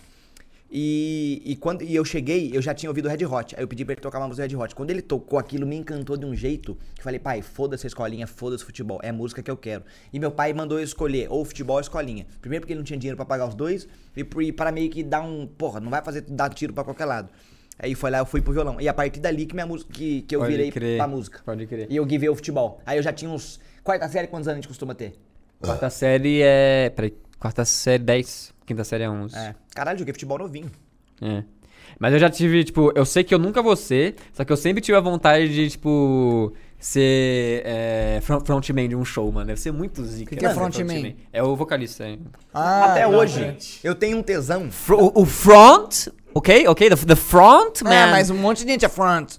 E, 0.74 1.42
e 1.44 1.56
quando 1.58 1.84
e 1.84 1.94
eu 1.94 2.06
cheguei, 2.06 2.50
eu 2.54 2.62
já 2.62 2.74
tinha 2.74 2.90
ouvido 2.90 3.08
o 3.08 3.10
Red 3.10 3.26
Hot. 3.26 3.56
Aí 3.58 3.62
eu 3.62 3.68
pedi 3.68 3.84
pra 3.84 3.94
ele 3.94 4.02
tocar 4.02 4.20
uma 4.20 4.28
música 4.30 4.48
Red 4.48 4.56
Hot. 4.56 4.74
Quando 4.74 4.90
ele 4.90 5.02
tocou 5.02 5.38
aquilo, 5.38 5.68
me 5.68 5.76
encantou 5.76 6.16
de 6.16 6.26
um 6.26 6.34
jeito 6.34 6.76
que 6.96 7.02
eu 7.02 7.04
falei, 7.04 7.20
pai, 7.20 7.42
foda-se 7.42 7.86
a 7.86 7.90
escolinha, 7.90 8.26
foda-se 8.26 8.64
o 8.64 8.66
futebol. 8.66 8.98
É 9.04 9.10
a 9.10 9.14
música 9.14 9.44
que 9.44 9.52
eu 9.52 9.58
quero. 9.58 9.84
E 10.14 10.20
meu 10.20 10.32
pai 10.32 10.54
mandou 10.54 10.80
eu 10.80 10.84
escolher 10.84 11.28
ou 11.30 11.44
futebol 11.44 11.76
ou 11.76 11.82
escolinha. 11.82 12.26
Primeiro 12.40 12.62
porque 12.62 12.72
ele 12.72 12.80
não 12.80 12.86
tinha 12.86 12.98
dinheiro 12.98 13.18
pra 13.18 13.26
pagar 13.26 13.50
os 13.50 13.54
dois, 13.54 13.86
e, 14.16 14.26
e 14.44 14.52
para 14.54 14.72
meio 14.72 14.90
que 14.90 15.04
dar 15.04 15.22
um. 15.22 15.46
Porra, 15.46 15.82
não 15.82 15.90
vai 15.90 16.02
fazer 16.02 16.22
dar 16.22 16.50
tiro 16.54 16.72
pra 16.72 16.86
qualquer 16.86 17.06
lado. 17.06 17.30
Aí 17.78 17.94
foi 17.94 18.10
lá, 18.12 18.20
eu 18.20 18.26
fui 18.26 18.42
pro 18.42 18.54
violão. 18.54 18.80
E 18.80 18.88
a 18.88 18.94
partir 18.94 19.20
dali 19.20 19.46
que, 19.46 19.54
minha 19.54 19.66
música, 19.66 19.92
que, 19.92 20.22
que 20.22 20.36
eu 20.36 20.40
Pode 20.40 20.52
virei 20.52 20.72
crer. 20.72 20.98
pra 20.98 21.08
música. 21.08 21.42
Pode 21.44 21.66
crer. 21.66 21.88
E 21.90 21.96
eu 21.98 22.06
guivei 22.06 22.30
o 22.30 22.36
futebol. 22.36 22.80
Aí 22.86 22.98
eu 22.98 23.04
já 23.04 23.12
tinha 23.12 23.30
uns. 23.30 23.60
Quarta 23.84 24.08
série, 24.08 24.28
quantos 24.28 24.48
anos 24.48 24.60
a 24.60 24.62
gente 24.62 24.68
costuma 24.68 24.96
ter? 24.96 25.16
Quarta 25.60 25.90
série 25.90 26.42
é. 26.42 26.90
Peraí. 26.96 27.14
Quarta 27.40 27.66
série 27.66 28.04
10. 28.04 28.54
Quinta 28.72 28.84
série 28.86 29.04
é 29.04 29.10
11. 29.10 29.36
É. 29.38 29.54
Caralho, 29.76 30.00
joguei 30.00 30.14
futebol 30.14 30.38
novinho. 30.38 30.72
É. 31.22 31.44
Mas 32.00 32.14
eu 32.14 32.20
já 32.20 32.30
tive, 32.30 32.64
tipo, 32.64 32.92
eu 32.96 33.06
sei 33.06 33.22
que 33.24 33.34
eu 33.36 33.38
nunca 33.38 33.62
vou 33.62 33.76
ser, 33.76 34.16
só 34.34 34.46
que 34.46 34.52
eu 34.52 34.56
sempre 34.58 34.82
tive 34.82 34.98
a 34.98 35.02
vontade 35.02 35.54
de, 35.54 35.70
tipo, 35.70 36.54
ser 36.80 37.62
é, 37.66 38.20
front- 38.24 38.46
frontman 38.46 38.88
de 38.88 38.96
um 38.96 39.04
show, 39.04 39.30
mano. 39.32 39.48
Deve 39.48 39.60
ser 39.60 39.72
muito 39.74 40.04
zica. 40.06 40.30
Que 40.32 40.38
que 40.38 40.46
é 40.46 40.48
né, 40.48 40.54
frontman? 40.56 41.16
É 41.34 41.44
o 41.44 41.54
vocalista. 41.56 42.06
É. 42.06 42.18
Ah, 42.54 42.86
Até 42.86 43.04
não, 43.04 43.16
hoje, 43.16 43.40
gente. 43.40 43.80
eu 43.84 43.94
tenho 43.94 44.18
um 44.18 44.24
tesão. 44.24 44.72
Fro- 44.72 45.12
o, 45.14 45.22
o 45.22 45.26
front, 45.26 46.08
ok? 46.34 46.66
Ok? 46.68 46.90
The, 46.90 46.96
the 46.96 47.16
front, 47.16 47.82
man. 47.84 47.94
É, 47.94 48.10
mas 48.10 48.30
um 48.30 48.38
monte 48.38 48.64
de 48.66 48.72
gente 48.72 48.86
é 48.86 48.90
front. 48.90 49.34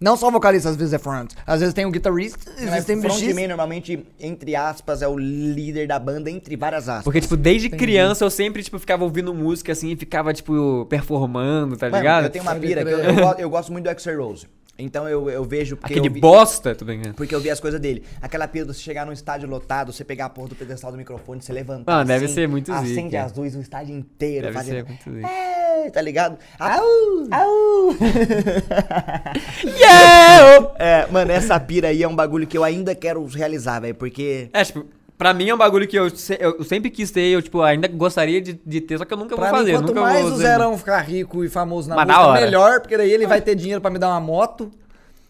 Não 0.00 0.16
só 0.16 0.30
vocalista, 0.30 0.68
às 0.68 0.76
vezes 0.76 0.92
é 0.92 0.98
front. 0.98 1.32
Às 1.46 1.60
vezes 1.60 1.74
tem 1.74 1.86
um 1.86 1.90
guitarrista, 1.90 2.50
às 2.50 2.60
vezes 2.70 2.84
tem 2.84 2.96
um 2.98 3.02
frontman 3.02 3.48
normalmente, 3.48 4.06
entre 4.20 4.54
aspas, 4.54 5.00
é 5.02 5.08
o 5.08 5.16
líder 5.16 5.88
da 5.88 5.98
banda, 5.98 6.30
entre 6.30 6.54
várias 6.56 6.88
aspas. 6.88 7.04
Porque, 7.04 7.20
tipo, 7.20 7.36
desde 7.36 7.70
criança 7.70 8.24
eu 8.24 8.30
sempre, 8.30 8.62
tipo, 8.62 8.78
ficava 8.78 9.04
ouvindo 9.04 9.32
música 9.32 9.72
assim 9.72 9.92
e 9.92 9.96
ficava, 9.96 10.34
tipo, 10.34 10.84
performando, 10.86 11.76
tá 11.76 11.86
Mano, 11.86 11.96
ligado? 11.98 12.24
eu 12.24 12.30
tenho 12.30 12.42
uma 12.44 12.54
pira 12.54 12.84
que 12.84 12.90
eu, 12.90 12.98
eu, 12.98 13.34
eu 13.38 13.50
gosto 13.50 13.72
muito 13.72 13.84
do 13.84 13.90
Axel 13.90 14.22
Rose. 14.22 14.46
Então 14.78 15.08
eu, 15.08 15.30
eu 15.30 15.42
vejo 15.42 15.74
porque 15.74 15.94
Aquele 15.94 16.08
eu 16.08 16.12
vi, 16.12 16.20
bosta, 16.20 16.74
tudo 16.74 16.88
bem. 16.88 17.00
porque 17.14 17.34
eu 17.34 17.40
vi 17.40 17.48
as 17.48 17.58
coisas 17.58 17.80
dele. 17.80 18.04
Aquela 18.20 18.46
pira 18.46 18.66
de 18.66 18.74
você 18.74 18.80
chegar 18.80 19.06
num 19.06 19.12
estádio 19.12 19.48
lotado, 19.48 19.90
você 19.90 20.04
pegar 20.04 20.26
a 20.26 20.28
porra 20.28 20.48
do 20.48 20.54
pedestal 20.54 20.92
do 20.92 20.98
microfone, 20.98 21.40
você 21.40 21.50
levantar 21.50 22.00
Ah, 22.00 22.04
deve 22.04 22.26
assim, 22.26 22.34
ser 22.34 22.46
muito 22.48 22.70
Acende 22.70 23.04
zica. 23.08 23.22
as 23.24 23.32
luzes, 23.34 23.56
o 23.56 23.60
estádio 23.62 23.96
inteiro 23.96 24.42
Deve 24.42 24.54
fazendo... 24.58 24.74
ser 24.76 24.84
muito 24.84 25.10
zica. 25.14 25.26
É, 25.26 25.55
tá 25.90 26.00
ligado? 26.00 26.36
Au! 26.58 26.82
Au! 27.30 27.94
Yeah! 29.64 30.70
é, 30.78 31.06
mano, 31.10 31.30
essa 31.32 31.58
pira 31.60 31.88
aí 31.88 32.02
é 32.02 32.08
um 32.08 32.14
bagulho 32.16 32.46
que 32.46 32.56
eu 32.56 32.64
ainda 32.64 32.94
quero 32.94 33.24
realizar, 33.26 33.80
velho, 33.80 33.94
porque... 33.94 34.48
É, 34.52 34.64
tipo, 34.64 34.84
pra 35.16 35.32
mim 35.34 35.48
é 35.48 35.54
um 35.54 35.58
bagulho 35.58 35.86
que 35.86 35.96
eu, 35.98 36.10
se- 36.10 36.38
eu 36.40 36.62
sempre 36.64 36.90
quis 36.90 37.10
ter, 37.10 37.22
eu, 37.28 37.42
tipo, 37.42 37.62
ainda 37.62 37.88
gostaria 37.88 38.40
de, 38.40 38.60
de 38.64 38.80
ter, 38.80 38.98
só 38.98 39.04
que 39.04 39.12
eu 39.12 39.18
nunca 39.18 39.34
Pra 39.36 39.48
vou 39.50 39.58
fazer. 39.58 39.72
mim, 39.72 39.78
quanto 39.78 39.88
nunca 39.88 40.00
mais 40.00 40.20
vou 40.20 40.28
o 40.28 40.30
fazer. 40.32 40.44
Zerão 40.44 40.78
ficar 40.78 41.00
rico 41.00 41.44
e 41.44 41.48
famoso 41.48 41.88
na 41.88 41.96
Mas 41.96 42.06
na 42.06 42.14
música, 42.14 42.30
hora. 42.32 42.40
melhor, 42.40 42.80
porque 42.80 42.96
daí 42.96 43.10
ele 43.10 43.26
vai 43.26 43.40
ter 43.40 43.54
dinheiro 43.54 43.80
pra 43.80 43.90
me 43.90 43.98
dar 43.98 44.08
uma 44.08 44.20
moto. 44.20 44.70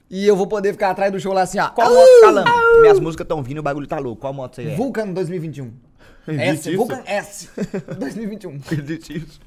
E 0.09 0.25
eu 0.27 0.37
vou 0.37 0.47
poder 0.47 0.73
ficar 0.73 0.91
atrás 0.91 1.11
do 1.11 1.19
show 1.19 1.33
lá 1.33 1.43
assim, 1.43 1.59
ó. 1.59 1.69
Qual 1.71 1.89
moto 1.93 2.07
tá 2.21 2.27
calando? 2.27 2.51
Minhas 2.81 3.01
músicas 3.01 3.27
tão 3.27 3.43
vindo, 3.43 3.59
o 3.59 3.63
bagulho 3.63 3.89
tá 3.89 3.99
louco. 3.99 4.21
Qual 4.21 4.33
moto 4.33 4.55
você 4.55 4.63
é? 4.69 4.75
Vulcan 4.77 5.09
2021. 5.09 5.73
S, 6.29 6.75
Vulcan 6.77 7.03
S 7.07 7.49
2021. 7.99 8.61
Existe 8.73 9.17
isso. 9.17 9.41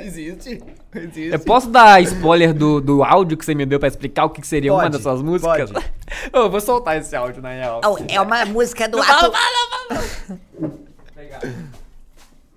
Existe. 0.00 0.62
Existe. 0.94 1.32
Eu 1.32 1.40
posso 1.40 1.68
dar 1.68 2.00
spoiler 2.02 2.54
do, 2.54 2.80
do 2.80 3.04
áudio 3.04 3.36
que 3.36 3.44
você 3.44 3.54
me 3.54 3.66
deu 3.66 3.78
pra 3.78 3.88
explicar 3.88 4.24
o 4.24 4.30
que, 4.30 4.40
que 4.40 4.46
seria 4.46 4.72
uma 4.72 4.82
Pode, 4.82 4.92
das 4.92 5.02
suas 5.02 5.20
músicas? 5.22 5.70
pode. 5.70 5.86
Eu 6.32 6.50
vou 6.50 6.60
soltar 6.60 6.96
esse 6.96 7.14
áudio 7.14 7.42
na 7.42 7.50
real. 7.50 7.80
é 8.08 8.20
uma 8.20 8.44
música 8.46 8.88
do 8.88 9.00
ato. 9.00 9.32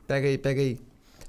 Pega 0.08 0.28
aí, 0.28 0.38
pega 0.38 0.62
aí. 0.62 0.80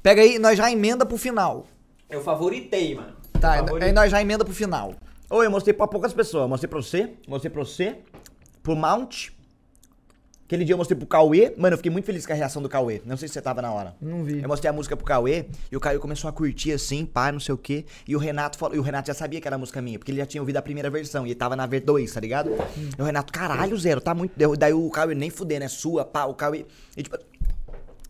Pega 0.02 0.22
aí, 0.22 0.38
nós 0.38 0.56
já 0.56 0.70
emenda 0.70 1.04
pro 1.04 1.18
final. 1.18 1.66
Eu 2.08 2.22
favoritei, 2.22 2.94
mano. 2.94 3.12
Tá, 3.40 3.64
aí 3.80 3.92
nós 3.92 4.10
já 4.10 4.20
emenda 4.20 4.44
pro 4.44 4.54
final. 4.54 4.94
Ô, 5.28 5.42
eu 5.42 5.50
mostrei 5.50 5.74
pra 5.74 5.86
poucas 5.86 6.12
pessoas. 6.12 6.42
Eu 6.42 6.48
mostrei 6.48 6.68
pra 6.68 6.80
você, 6.80 7.10
mostrei 7.26 7.50
pra 7.50 7.62
você, 7.64 7.96
pro 8.62 8.76
Mount. 8.76 9.30
Aquele 10.48 10.64
dia 10.64 10.72
eu 10.72 10.78
mostrei 10.78 10.96
pro 10.96 11.06
Cauê. 11.06 11.52
Mano, 11.58 11.74
eu 11.74 11.76
fiquei 11.76 11.92
muito 11.92 12.06
feliz 12.06 12.24
com 12.24 12.32
a 12.32 12.34
reação 12.34 12.62
do 12.62 12.70
Cauê. 12.70 13.02
Não 13.04 13.18
sei 13.18 13.28
se 13.28 13.34
você 13.34 13.42
tava 13.42 13.60
na 13.60 13.70
hora. 13.70 13.94
Não 14.00 14.24
vi. 14.24 14.40
Eu 14.42 14.48
mostrei 14.48 14.70
a 14.70 14.72
música 14.72 14.96
pro 14.96 15.04
Cauê 15.04 15.44
e 15.70 15.76
o 15.76 15.80
Cauê 15.80 15.98
começou 15.98 16.26
a 16.26 16.32
curtir 16.32 16.72
assim, 16.72 17.04
pá, 17.04 17.30
não 17.30 17.38
sei 17.38 17.54
o 17.54 17.58
quê. 17.58 17.84
E 18.06 18.16
o 18.16 18.18
Renato 18.18 18.56
falou, 18.56 18.74
e 18.74 18.78
o 18.78 18.82
Renato 18.82 19.08
já 19.08 19.12
sabia 19.14 19.42
que 19.42 19.46
era 19.46 19.58
música 19.58 19.82
minha, 19.82 19.98
porque 19.98 20.10
ele 20.10 20.16
já 20.20 20.24
tinha 20.24 20.40
ouvido 20.40 20.56
a 20.56 20.62
primeira 20.62 20.88
versão 20.88 21.26
e 21.26 21.28
ele 21.28 21.34
tava 21.34 21.54
na 21.54 21.68
V2, 21.68 22.10
tá 22.14 22.18
ligado? 22.18 22.50
E 22.98 23.02
o 23.02 23.04
Renato, 23.04 23.30
caralho, 23.30 23.76
Zero, 23.76 24.00
tá 24.00 24.14
muito. 24.14 24.32
Daí 24.56 24.72
o 24.72 24.88
Cauê 24.88 25.14
nem 25.14 25.28
fudendo, 25.28 25.66
é 25.66 25.68
sua, 25.68 26.02
pá, 26.06 26.24
o 26.24 26.32
Cauê. 26.32 26.64
E 26.96 27.02
tipo. 27.02 27.18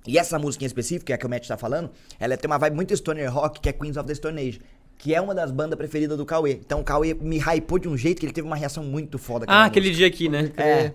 E 0.07 0.17
essa 0.17 0.39
música 0.39 0.65
em 0.65 0.67
específico, 0.69 1.07
que 1.07 1.13
é 1.13 1.17
a 1.17 1.19
que 1.19 1.27
o 1.27 1.29
Matt 1.29 1.47
tá 1.49 1.57
falando, 1.57 1.91
ela 2.21 2.37
tem 2.37 2.49
uma 2.49 2.57
vibe 2.57 2.77
muito 2.77 2.97
stoner 2.97 3.35
rock, 3.35 3.61
que 3.61 3.69
é 3.69 3.73
Queens 3.73 3.97
of 3.97 4.07
the 4.07 4.15
Stone 4.15 4.41
Age. 4.41 4.61
Que 4.97 5.13
é 5.15 5.21
uma 5.21 5.35
das 5.35 5.51
bandas 5.51 5.77
preferidas 5.77 6.17
do 6.17 6.25
Cauê. 6.25 6.53
Então 6.53 6.81
o 6.81 6.85
Cauê 6.85 7.15
me 7.15 7.39
hypou 7.39 7.79
de 7.81 7.89
um 7.89 7.97
jeito 7.97 8.21
que 8.21 8.27
ele 8.27 8.33
teve 8.33 8.47
uma 8.47 8.57
reação 8.57 8.83
muito 8.85 9.19
foda. 9.19 9.45
com 9.45 9.53
Ah, 9.53 9.65
aquele 9.65 9.89
música. 9.89 9.97
dia 9.99 10.07
aqui, 10.07 10.29
né? 10.29 10.53
É. 10.57 10.93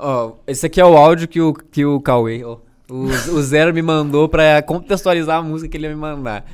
Ó, 0.00 0.36
esse 0.46 0.64
aqui 0.64 0.80
é 0.80 0.84
o 0.84 0.96
áudio 0.96 1.26
que 1.26 1.40
o, 1.40 1.52
que 1.52 1.84
o 1.84 2.00
Cauê, 2.00 2.44
ó, 2.44 2.58
o, 2.88 3.06
o 3.34 3.42
Zero 3.42 3.74
me 3.74 3.82
mandou 3.82 4.28
pra 4.28 4.62
contextualizar 4.62 5.38
a 5.38 5.42
música 5.42 5.68
que 5.70 5.76
ele 5.76 5.86
ia 5.86 5.90
me 5.90 6.00
mandar. 6.00 6.46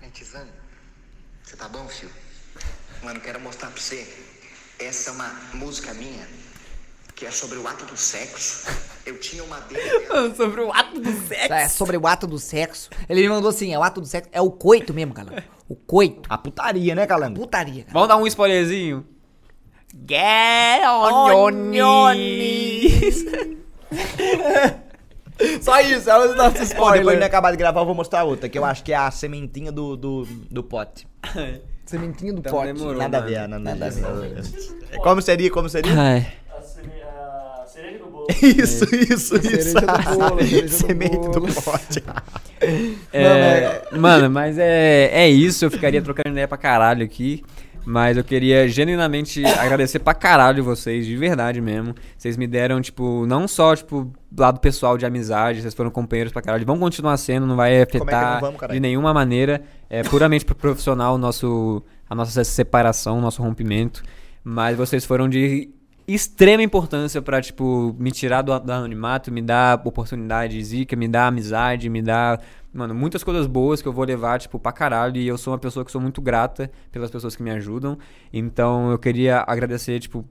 Mentizano, 0.00 0.50
você 1.42 1.56
tá 1.56 1.68
bom, 1.68 1.86
filho? 1.86 2.10
Mano, 3.02 3.20
quero 3.20 3.40
mostrar 3.40 3.70
pra 3.70 3.80
você. 3.80 4.06
Essa 4.78 5.10
é 5.10 5.12
uma 5.12 5.32
música 5.54 5.94
minha 5.94 6.26
que 7.14 7.24
é 7.24 7.30
sobre 7.30 7.58
o 7.58 7.68
ato 7.68 7.84
do 7.84 7.96
sexo. 7.96 8.68
Eu 9.06 9.18
tinha 9.20 9.44
uma 9.44 9.60
dele. 9.60 9.80
Sobre 10.36 10.60
o 10.62 10.72
ato 10.72 11.00
do 11.00 11.12
sexo. 11.12 11.52
É 11.52 11.68
sobre 11.68 11.96
o 11.96 12.06
ato 12.06 12.26
do 12.26 12.38
sexo. 12.38 12.90
Ele 13.08 13.22
me 13.22 13.28
mandou 13.28 13.50
assim, 13.50 13.72
é 13.72 13.78
o 13.78 13.82
ato 13.82 14.00
do 14.00 14.06
sexo, 14.06 14.28
é 14.32 14.40
o 14.40 14.50
coito 14.50 14.92
mesmo, 14.92 15.14
cara. 15.14 15.44
O 15.68 15.76
coito. 15.76 16.28
A 16.28 16.36
putaria, 16.36 16.94
né, 16.94 17.06
Calango? 17.06 17.38
Putaria, 17.40 17.84
cara. 17.84 17.92
Vamos 17.92 18.08
dar 18.08 18.16
um 18.16 18.26
spoilerzinho? 18.26 19.06
Knees. 22.12 23.24
Só 25.60 25.80
isso, 25.80 26.08
é 26.08 26.18
o 26.18 26.34
nosso 26.36 26.62
spoiler. 26.62 26.98
depois 27.00 27.18
de 27.18 27.24
acabar 27.24 27.50
de 27.50 27.56
gravar, 27.56 27.80
eu 27.80 27.86
vou 27.86 27.94
mostrar 27.94 28.22
outra, 28.24 28.48
que 28.48 28.56
eu 28.58 28.64
acho 28.64 28.84
que 28.84 28.92
é 28.92 28.96
a 28.96 29.10
sementinha 29.10 29.72
do, 29.72 29.96
do, 29.96 30.24
do 30.50 30.62
pote. 30.62 31.06
Sementinho 31.84 32.34
do 32.34 32.38
Então 32.40 32.52
pote. 32.52 32.72
demorou. 32.72 32.94
Nada 32.96 33.18
a 33.18 33.20
ver, 33.20 33.48
nada, 33.48 33.58
nada 33.58 33.86
a 33.86 33.90
ver. 33.90 34.42
Como 35.02 35.20
seria, 35.20 35.50
como 35.50 35.68
seria? 35.68 35.92
Ai. 36.00 36.26
A 36.56 37.66
cereja 37.66 37.98
do 37.98 38.06
bolo. 38.06 38.26
Isso, 38.40 38.84
isso, 38.94 39.36
isso. 39.36 39.72
Cereja 39.72 39.80
do 39.80 40.36
do 40.62 40.68
Semente 40.68 41.16
do 41.28 41.40
bolo. 41.40 41.52
pote. 41.62 42.02
É, 43.12 43.82
mano, 43.98 44.30
mas 44.30 44.56
é, 44.58 45.10
é 45.12 45.28
isso. 45.28 45.64
Eu 45.64 45.70
ficaria 45.70 46.00
trocando 46.00 46.28
ideia 46.30 46.46
pra 46.46 46.56
caralho 46.56 47.04
aqui. 47.04 47.42
Mas 47.84 48.16
eu 48.16 48.24
queria 48.24 48.68
genuinamente 48.68 49.44
agradecer 49.58 49.98
pra 49.98 50.14
caralho 50.14 50.62
vocês, 50.62 51.06
de 51.06 51.16
verdade 51.16 51.60
mesmo. 51.60 51.94
Vocês 52.16 52.36
me 52.36 52.46
deram, 52.46 52.80
tipo, 52.80 53.26
não 53.26 53.48
só, 53.48 53.74
tipo, 53.74 54.12
lado 54.36 54.60
pessoal 54.60 54.96
de 54.96 55.04
amizade, 55.04 55.60
vocês 55.60 55.74
foram 55.74 55.90
companheiros 55.90 56.32
pra 56.32 56.42
caralho. 56.42 56.64
Vão 56.64 56.78
continuar 56.78 57.16
sendo, 57.16 57.46
não 57.46 57.56
vai 57.56 57.74
é 57.74 57.82
afetar 57.82 58.40
não 58.40 58.52
vamos, 58.52 58.60
de 58.70 58.80
nenhuma 58.80 59.12
maneira. 59.12 59.62
É 59.90 60.02
puramente 60.02 60.44
pro 60.44 60.54
profissional 60.54 61.14
o 61.14 61.18
nosso, 61.18 61.82
a 62.08 62.14
nossa 62.14 62.44
separação, 62.44 63.18
o 63.18 63.20
nosso 63.20 63.42
rompimento. 63.42 64.02
Mas 64.44 64.76
vocês 64.76 65.04
foram 65.04 65.28
de 65.28 65.70
extrema 66.06 66.62
importância 66.62 67.22
pra, 67.22 67.40
tipo, 67.40 67.94
me 67.98 68.10
tirar 68.10 68.42
do, 68.42 68.58
do 68.58 68.72
anonimato, 68.72 69.30
me 69.30 69.40
dar 69.40 69.80
oportunidade 69.84 70.62
zica, 70.62 70.96
me 70.96 71.08
dar 71.08 71.28
amizade, 71.28 71.88
me 71.88 72.02
dar, 72.02 72.40
mano, 72.72 72.94
muitas 72.94 73.22
coisas 73.22 73.46
boas 73.46 73.82
que 73.82 73.88
eu 73.88 73.92
vou 73.92 74.04
levar, 74.04 74.40
tipo, 74.40 74.58
pra 74.58 74.72
caralho. 74.72 75.16
E 75.16 75.26
eu 75.28 75.36
sou 75.38 75.52
uma 75.52 75.58
pessoa 75.58 75.84
que 75.84 75.92
sou 75.92 76.00
muito 76.00 76.20
grata 76.20 76.70
pelas 76.90 77.10
pessoas 77.10 77.36
que 77.36 77.42
me 77.42 77.50
ajudam. 77.50 77.98
Então 78.32 78.90
eu 78.90 78.98
queria 78.98 79.44
agradecer, 79.46 79.98
tipo, 80.00 80.24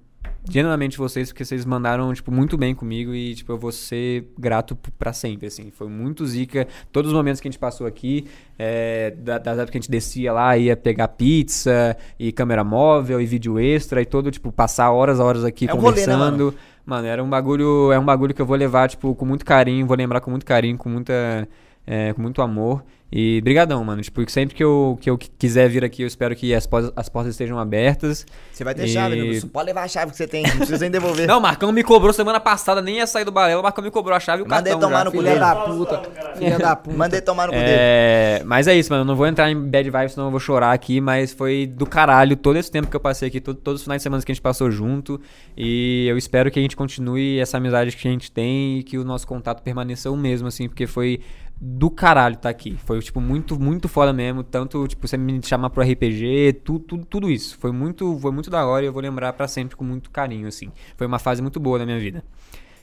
genuinamente 0.49 0.97
vocês, 0.97 1.29
porque 1.31 1.45
vocês 1.45 1.65
mandaram, 1.65 2.11
tipo, 2.13 2.31
muito 2.31 2.57
bem 2.57 2.73
comigo 2.73 3.13
e, 3.13 3.35
tipo, 3.35 3.51
eu 3.51 3.57
vou 3.57 3.71
ser 3.71 4.27
grato 4.37 4.75
p- 4.75 4.89
pra 4.97 5.13
sempre, 5.13 5.47
assim. 5.47 5.69
Foi 5.71 5.87
muito 5.87 6.25
zica. 6.25 6.67
Todos 6.91 7.11
os 7.11 7.15
momentos 7.17 7.39
que 7.39 7.47
a 7.47 7.51
gente 7.51 7.59
passou 7.59 7.85
aqui, 7.85 8.25
é, 8.57 9.11
da- 9.11 9.37
das 9.37 9.53
épocas 9.57 9.69
que 9.71 9.77
a 9.77 9.81
gente 9.81 9.91
descia 9.91 10.33
lá, 10.33 10.57
ia 10.57 10.75
pegar 10.75 11.09
pizza, 11.09 11.95
e 12.19 12.31
câmera 12.31 12.63
móvel, 12.63 13.21
e 13.21 13.25
vídeo 13.25 13.59
extra, 13.59 14.01
e 14.01 14.05
todo, 14.05 14.31
tipo, 14.31 14.51
passar 14.51 14.91
horas 14.91 15.19
e 15.19 15.21
horas 15.21 15.43
aqui 15.45 15.67
É 15.69 15.73
um 15.73 15.77
rolê, 15.77 16.05
né, 16.05 16.13
conversando. 16.13 16.55
mano? 16.87 17.05
era 17.07 17.23
um 17.23 17.29
bagulho, 17.29 17.91
é 17.91 17.99
um 17.99 18.03
bagulho 18.05 18.33
que 18.33 18.41
eu 18.41 18.45
vou 18.45 18.57
levar, 18.57 18.89
tipo, 18.89 19.13
com 19.15 19.25
muito 19.25 19.45
carinho, 19.45 19.85
vou 19.85 19.95
lembrar 19.95 20.19
com 20.21 20.31
muito 20.31 20.45
carinho, 20.45 20.77
com 20.77 20.89
muita... 20.89 21.47
é, 21.91 22.13
com 22.13 22.21
muito 22.21 22.41
amor. 22.41 22.83
E 23.13 23.41
brigadão, 23.41 23.83
mano. 23.83 24.01
Tipo, 24.01 24.23
sempre 24.31 24.55
que 24.55 24.63
eu, 24.63 24.97
que 25.01 25.09
eu 25.09 25.17
quiser 25.17 25.67
vir 25.67 25.83
aqui, 25.83 26.01
eu 26.01 26.07
espero 26.07 26.33
que 26.33 26.53
as, 26.55 26.65
pos- 26.65 26.93
as 26.95 27.09
portas 27.09 27.33
estejam 27.33 27.59
abertas. 27.59 28.25
Você 28.53 28.63
vai 28.63 28.73
ter 28.73 28.85
E- 28.85 28.87
chave, 28.87 29.17
né? 29.17 29.41
Pode 29.51 29.65
levar 29.65 29.83
a 29.83 29.87
chave 29.89 30.11
que 30.11 30.17
você 30.17 30.25
tem, 30.25 30.43
não 30.43 30.55
precisa 30.55 30.79
nem 30.79 30.89
devolver. 30.89 31.27
Não, 31.27 31.39
o 31.39 31.41
Marcão 31.41 31.73
me 31.73 31.83
cobrou 31.83 32.13
semana 32.13 32.39
passada, 32.39 32.81
nem 32.81 32.99
ia 32.99 33.05
sair 33.07 33.25
do 33.25 33.31
balela, 33.33 33.59
o 33.59 33.63
Marcão 33.63 33.83
me 33.83 33.91
cobrou 33.91 34.15
a 34.15 34.19
chave 34.21 34.43
e 34.43 34.45
o 34.45 34.47
Manda 34.47 34.61
ele 34.69 34.79
cartão 34.79 34.87
tomar 34.89 34.99
já. 34.99 35.03
no 35.03 35.11
cu 35.11 35.17
Filha 35.17 35.35
da 35.37 35.55
puta. 35.57 36.01
Filha 36.37 36.57
da 36.57 36.73
puta. 36.77 36.95
Manda 36.95 37.15
ele 37.17 37.21
tomar 37.21 37.47
no 37.47 37.51
cu 37.53 37.59
dele. 37.59 37.69
É, 37.69 38.43
mas 38.45 38.65
é 38.69 38.75
isso, 38.75 38.89
mano. 38.89 39.01
Eu 39.01 39.05
não 39.07 39.15
vou 39.17 39.27
entrar 39.27 39.51
em 39.51 39.59
bad 39.61 39.89
vibes, 39.89 40.13
senão 40.13 40.27
eu 40.27 40.31
vou 40.31 40.39
chorar 40.39 40.71
aqui. 40.71 41.01
Mas 41.01 41.33
foi 41.33 41.67
do 41.67 41.85
caralho 41.85 42.37
todo 42.37 42.55
esse 42.55 42.71
tempo 42.71 42.87
que 42.87 42.95
eu 42.95 42.99
passei 43.01 43.27
aqui, 43.27 43.41
todo- 43.41 43.57
todos 43.57 43.81
os 43.81 43.83
finais 43.83 43.99
de 43.99 44.03
semana 44.03 44.23
que 44.23 44.31
a 44.31 44.33
gente 44.33 44.41
passou 44.41 44.71
junto. 44.71 45.19
E 45.57 46.07
eu 46.09 46.17
espero 46.17 46.49
que 46.49 46.57
a 46.57 46.61
gente 46.61 46.77
continue 46.77 47.39
essa 47.39 47.57
amizade 47.57 47.93
que 47.93 48.07
a 48.07 48.11
gente 48.11 48.31
tem 48.31 48.79
e 48.79 48.83
que 48.83 48.97
o 48.97 49.03
nosso 49.03 49.27
contato 49.27 49.61
permaneça 49.61 50.09
o 50.09 50.15
mesmo, 50.15 50.47
assim, 50.47 50.69
porque 50.69 50.87
foi 50.87 51.19
do 51.63 51.91
caralho 51.91 52.35
tá 52.37 52.49
aqui. 52.49 52.75
Foi, 52.85 52.99
tipo, 52.99 53.21
muito, 53.21 53.59
muito 53.59 53.87
foda 53.87 54.11
mesmo. 54.11 54.43
Tanto, 54.43 54.87
tipo, 54.87 55.07
você 55.07 55.15
me 55.15 55.39
chamar 55.45 55.69
pro 55.69 55.83
RPG, 55.83 56.61
tudo, 56.65 56.79
tudo, 56.79 57.05
tudo 57.05 57.29
isso. 57.29 57.55
Foi 57.59 57.71
muito, 57.71 58.17
foi 58.19 58.31
muito 58.31 58.49
da 58.49 58.65
hora 58.65 58.83
e 58.83 58.87
eu 58.87 58.93
vou 58.93 59.01
lembrar 59.01 59.31
pra 59.33 59.47
sempre 59.47 59.75
com 59.75 59.83
muito 59.83 60.09
carinho, 60.09 60.47
assim. 60.47 60.71
Foi 60.97 61.05
uma 61.05 61.19
fase 61.19 61.39
muito 61.41 61.59
boa 61.59 61.77
da 61.77 61.85
minha 61.85 61.99
vida. 61.99 62.23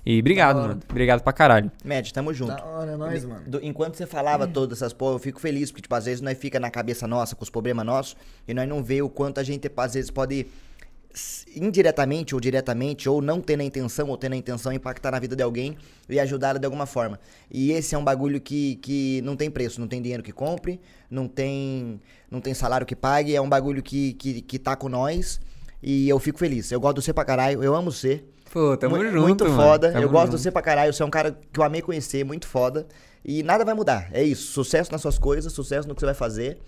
E 0.07 0.21
obrigado, 0.21 0.57
mano. 0.61 0.81
Obrigado 0.89 1.23
pra 1.23 1.33
caralho. 1.33 1.71
Mad, 1.85 2.09
tamo 2.13 2.33
junto. 2.33 2.55
Da 2.55 2.65
hora, 2.65 2.93
é 2.93 2.97
nóis, 2.97 3.25
mano. 3.25 3.43
Do- 3.47 3.61
enquanto 3.65 3.97
você 3.97 4.07
falava 4.07 4.47
todas 4.47 4.79
essas 4.79 4.93
porra, 4.93 5.17
eu 5.17 5.19
fico 5.19 5.41
feliz, 5.41 5.71
porque, 5.73 5.83
tipo, 5.83 5.95
às 5.95 6.05
vezes 6.05 6.21
nós 6.21 6.39
fica 6.39 6.61
na 6.61 6.71
cabeça 6.71 7.07
nossa, 7.07 7.35
com 7.35 7.43
os 7.43 7.51
problemas 7.51 7.85
nossos, 7.85 8.17
e 8.47 8.55
nós 8.55 8.67
não 8.69 8.83
vê 8.83 9.03
o 9.03 9.09
quanto 9.11 9.39
a 9.41 9.43
gente, 9.43 9.71
às 9.77 9.95
vezes, 9.95 10.11
pode 10.11 10.47
indiretamente 11.57 12.35
ou 12.35 12.41
diretamente, 12.41 13.09
ou 13.09 13.21
não 13.21 13.41
tendo 13.41 13.61
a 13.61 13.65
intenção, 13.65 14.09
ou 14.09 14.17
tendo 14.17 14.35
a 14.35 14.37
intenção, 14.37 14.73
impactar 14.73 15.11
na 15.11 15.19
vida 15.19 15.35
de 15.35 15.43
alguém 15.43 15.77
e 16.09 16.21
ajudar 16.21 16.51
ela 16.51 16.59
de 16.59 16.65
alguma 16.67 16.87
forma. 16.87 17.19
E 17.51 17.73
esse 17.73 17.95
é 17.95 17.99
um 17.99 18.05
bagulho 18.05 18.41
que, 18.41 18.77
que 18.77 19.21
não 19.23 19.37
tem 19.37 19.51
preço, 19.51 19.81
não 19.81 19.89
tem 19.89 20.01
dinheiro 20.01 20.23
que 20.23 20.33
compre, 20.33 20.81
não 21.11 21.27
tem, 21.27 22.01
não 22.31 22.41
tem 22.41 22.55
salário 22.55 22.87
que 22.87 22.95
pague, 22.97 23.35
é 23.35 23.41
um 23.41 23.49
bagulho 23.49 23.83
que, 23.83 24.13
que, 24.15 24.41
que 24.43 24.59
tá 24.59 24.77
com 24.77 24.89
nós, 24.89 25.41
e 25.83 26.09
eu 26.09 26.19
fico 26.19 26.39
feliz. 26.39 26.71
Eu 26.71 26.81
gosto 26.81 26.99
de 26.99 27.05
você 27.05 27.13
pra 27.13 27.25
caralho, 27.25 27.63
eu 27.63 27.75
amo 27.75 27.91
você. 27.91 28.23
Pô, 28.53 28.77
tamo 28.77 28.97
Mu- 28.97 29.05
junto, 29.05 29.21
Muito 29.21 29.47
foda. 29.47 29.93
Eu 30.01 30.09
gosto 30.09 30.27
junto. 30.27 30.37
de 30.37 30.43
você 30.43 30.51
pra 30.51 30.63
caralho. 30.63 30.93
Você 30.93 31.03
é 31.03 31.07
um 31.07 31.11
cara 31.11 31.39
que 31.53 31.61
eu 31.61 31.63
amei 31.65 31.83
conhecer, 31.83 32.25
muito 32.25 32.47
foda. 32.47 32.87
E 33.23 33.43
nada 33.43 33.63
vai 33.63 33.75
mudar. 33.75 34.09
É 34.11 34.23
isso. 34.25 34.53
Sucesso 34.53 34.91
nas 34.91 35.03
suas 35.03 35.19
coisas, 35.19 35.53
sucesso 35.53 35.87
no 35.87 35.95
que 35.95 36.01
você 36.01 36.07
vai 36.07 36.15
fazer. 36.15 36.59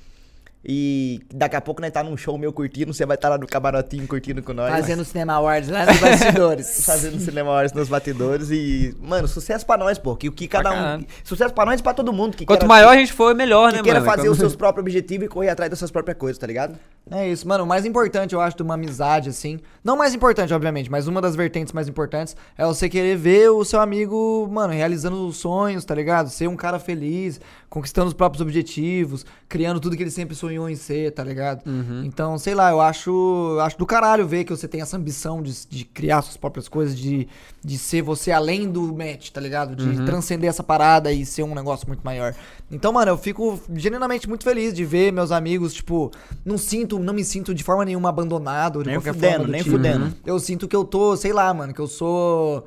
E 0.62 1.20
daqui 1.34 1.56
a 1.56 1.60
pouco 1.60 1.80
nós 1.80 1.90
tá 1.90 2.02
num 2.04 2.16
show 2.18 2.36
meu 2.36 2.52
curtindo, 2.52 2.92
você 2.92 3.06
vai 3.06 3.14
estar 3.14 3.30
lá 3.30 3.38
no 3.38 3.46
camarotinho 3.46 4.06
curtindo 4.06 4.42
com 4.42 4.52
nós. 4.52 4.70
Fazendo 4.70 5.04
Cinema 5.06 5.32
Awards 5.34 5.70
lá 5.70 5.86
nos 5.86 5.98
bastidores. 5.98 6.84
Fazendo 6.84 7.18
cinema 7.18 7.50
horas 7.50 7.72
nos 7.72 7.88
batidores 7.88 8.50
e, 8.50 8.94
mano, 9.00 9.26
sucesso 9.26 9.64
pra 9.64 9.78
nós, 9.78 9.98
pô. 9.98 10.14
Que 10.14 10.28
o 10.28 10.32
que 10.32 10.46
cada 10.46 10.70
um. 10.98 11.04
Sucesso 11.24 11.54
pra 11.54 11.64
nós 11.64 11.80
e 11.80 11.82
pra 11.82 11.94
todo 11.94 12.12
mundo. 12.12 12.36
Que 12.36 12.44
Quanto 12.44 12.60
queira- 12.60 12.68
maior 12.68 12.90
a 12.92 12.96
gente 12.96 13.12
for, 13.12 13.34
melhor, 13.34 13.70
que 13.70 13.78
né, 13.78 13.82
queira 13.82 14.00
mano? 14.00 14.10
fazer 14.10 14.22
Quando- 14.28 14.32
os 14.32 14.38
seus 14.38 14.54
próprios 14.56 14.82
objetivos 14.84 15.24
e 15.24 15.28
correr 15.28 15.48
atrás 15.48 15.70
das 15.70 15.78
suas 15.78 15.90
próprias 15.90 16.18
coisas, 16.18 16.38
tá 16.38 16.46
ligado? 16.46 16.78
É 17.10 17.26
isso, 17.26 17.48
mano. 17.48 17.64
O 17.64 17.66
mais 17.66 17.86
importante, 17.86 18.34
eu 18.34 18.40
acho, 18.40 18.54
de 18.56 18.62
uma 18.62 18.74
amizade, 18.74 19.30
assim. 19.30 19.58
Não 19.82 19.96
mais 19.96 20.14
importante, 20.14 20.52
obviamente, 20.52 20.90
mas 20.90 21.08
uma 21.08 21.22
das 21.22 21.34
vertentes 21.34 21.72
mais 21.72 21.88
importantes 21.88 22.36
é 22.58 22.64
você 22.66 22.86
querer 22.88 23.16
ver 23.16 23.48
o 23.48 23.64
seu 23.64 23.80
amigo, 23.80 24.46
mano, 24.52 24.74
realizando 24.74 25.26
os 25.26 25.38
sonhos, 25.38 25.84
tá 25.86 25.94
ligado? 25.94 26.28
Ser 26.28 26.46
um 26.48 26.54
cara 26.56 26.78
feliz, 26.78 27.40
conquistando 27.70 28.08
os 28.08 28.14
próprios 28.14 28.42
objetivos, 28.42 29.24
criando 29.48 29.80
tudo 29.80 29.96
que 29.96 30.02
ele 30.02 30.10
sempre 30.10 30.36
sonhou 30.36 30.49
em 30.68 30.74
ser, 30.76 31.12
tá 31.12 31.22
ligado? 31.22 31.62
Então, 32.04 32.38
sei 32.38 32.54
lá, 32.54 32.70
eu 32.70 32.80
acho, 32.80 33.58
acho 33.62 33.78
do 33.78 33.86
caralho 33.86 34.26
ver 34.26 34.44
que 34.44 34.50
você 34.50 34.66
tem 34.66 34.80
essa 34.80 34.96
ambição 34.96 35.42
de, 35.42 35.66
de 35.68 35.84
criar 35.84 36.22
suas 36.22 36.36
próprias 36.36 36.68
coisas, 36.68 36.96
de, 36.96 37.28
de 37.64 37.78
ser 37.78 38.02
você 38.02 38.30
além 38.32 38.70
do 38.70 38.82
match, 38.94 39.30
tá 39.30 39.40
ligado? 39.40 39.74
De 39.76 39.84
transcender 40.06 40.48
essa 40.48 40.62
parada 40.62 41.12
e 41.12 41.24
ser 41.26 41.42
um 41.42 41.54
negócio 41.54 41.86
muito 41.86 42.02
maior. 42.02 42.34
Então, 42.70 42.92
mano, 42.92 43.10
eu 43.10 43.18
fico 43.18 43.58
genuinamente 43.74 44.28
muito 44.28 44.44
feliz 44.44 44.72
de 44.72 44.84
ver 44.84 45.12
meus 45.12 45.32
amigos, 45.32 45.74
tipo, 45.74 46.10
não 46.44 46.56
sinto, 46.56 46.98
não 46.98 47.12
me 47.12 47.24
sinto 47.24 47.54
de 47.54 47.64
forma 47.64 47.84
nenhuma 47.84 48.08
abandonado, 48.08 48.82
de 48.82 48.90
Nem 48.90 48.96
qualquer 48.98 49.14
fudendo, 49.14 49.36
forma 49.36 49.52
nem 49.52 49.62
tipo. 49.62 49.76
fudendo. 49.76 50.14
Eu 50.24 50.38
sinto 50.38 50.68
que 50.68 50.76
eu 50.76 50.84
tô, 50.84 51.16
sei 51.16 51.32
lá, 51.32 51.52
mano, 51.52 51.72
que 51.74 51.80
eu 51.80 51.86
sou. 51.88 52.66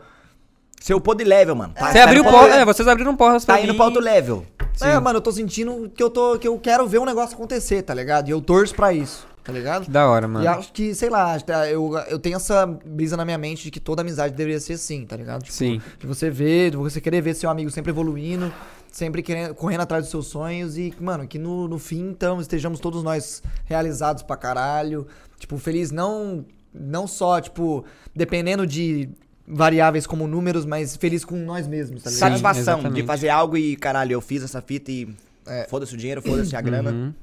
Seu 0.84 1.00
pod 1.00 1.24
level, 1.24 1.56
mano. 1.56 1.74
Tá- 1.74 1.88
Você 1.88 1.98
tá 1.98 2.04
abriu 2.04 2.22
indo 2.24 2.30
porta, 2.30 2.56
é, 2.56 2.66
vocês 2.66 2.86
abriram 2.90 3.16
portas 3.16 3.46
pra 3.46 3.56
Tá 3.56 3.62
indo 3.62 3.72
mim. 3.72 3.78
pra 3.78 3.86
outro 3.86 4.02
level. 4.02 4.46
É, 4.82 5.00
mano, 5.00 5.20
eu 5.20 5.22
tô 5.22 5.32
sentindo 5.32 5.90
que 5.96 6.04
eu 6.04 6.10
tô. 6.10 6.38
que 6.38 6.46
eu 6.46 6.60
quero 6.60 6.86
ver 6.86 7.00
um 7.00 7.06
negócio 7.06 7.36
acontecer, 7.36 7.84
tá 7.84 7.94
ligado? 7.94 8.28
E 8.28 8.32
eu 8.32 8.42
torço 8.42 8.76
pra 8.76 8.92
isso, 8.92 9.26
tá 9.46 9.54
ligado? 9.54 9.86
Que 9.86 9.92
da 9.92 10.10
hora, 10.10 10.28
mano. 10.28 10.44
E 10.44 10.48
acho 10.48 10.74
que, 10.74 10.94
sei 10.94 11.10
lá, 11.10 11.40
tá, 11.40 11.70
eu, 11.70 11.98
eu 12.10 12.20
tenho 12.20 12.36
essa 12.36 12.66
brisa 12.66 13.16
na 13.16 13.24
minha 13.24 13.38
mente 13.38 13.64
de 13.64 13.72
que 13.72 13.80
toda 13.80 14.02
amizade 14.02 14.36
deveria 14.36 14.60
ser 14.60 14.74
assim, 14.74 15.06
tá 15.06 15.16
ligado? 15.16 15.44
Tipo, 15.44 15.56
Sim. 15.56 15.82
De 15.98 16.06
você 16.06 16.30
ver, 16.30 16.72
de 16.72 16.76
você 16.76 17.00
querer 17.00 17.22
ver 17.22 17.34
seu 17.34 17.50
amigo 17.50 17.72
sempre 17.72 17.92
evoluindo, 17.92 18.52
sempre 18.92 19.24
querendo, 19.24 19.56
correndo 19.56 19.82
atrás 19.82 20.04
dos 20.04 20.12
seus 20.12 20.28
sonhos 20.28 20.78
e, 20.78 20.94
mano, 21.00 21.26
que 21.26 21.40
no, 21.40 21.66
no 21.66 21.80
fim, 21.80 22.10
então, 22.10 22.42
estejamos 22.42 22.82
todos 22.82 23.04
nós 23.04 23.42
realizados 23.64 24.22
pra 24.22 24.36
caralho. 24.36 25.08
Tipo, 25.40 25.58
feliz 25.58 25.92
não, 25.92 26.44
não 26.74 27.08
só, 27.08 27.40
tipo, 27.40 27.86
dependendo 28.14 28.68
de 28.68 29.08
variáveis 29.48 30.08
como 30.08 30.26
números, 30.28 30.66
mas 30.66 30.96
feliz 30.96 31.26
com 31.26 31.36
nós 31.36 31.68
mesmos, 31.68 32.04
tá 32.04 32.10
ligado? 32.10 32.20
Satisfação 32.30 32.76
exatamente. 32.80 33.02
de 33.02 33.08
fazer 33.08 33.30
algo 33.30 33.58
e, 33.58 33.76
caralho, 33.76 34.14
eu 34.14 34.22
fiz 34.22 34.44
essa 34.44 34.62
fita 34.62 34.92
e 34.92 35.08
É. 35.46 35.68
foda-se 35.70 35.94
o 35.94 35.98
dinheiro, 35.98 36.22
foda-se 36.22 36.56
a 36.56 36.62
grana. 36.62 36.92
Uhum. 36.92 37.14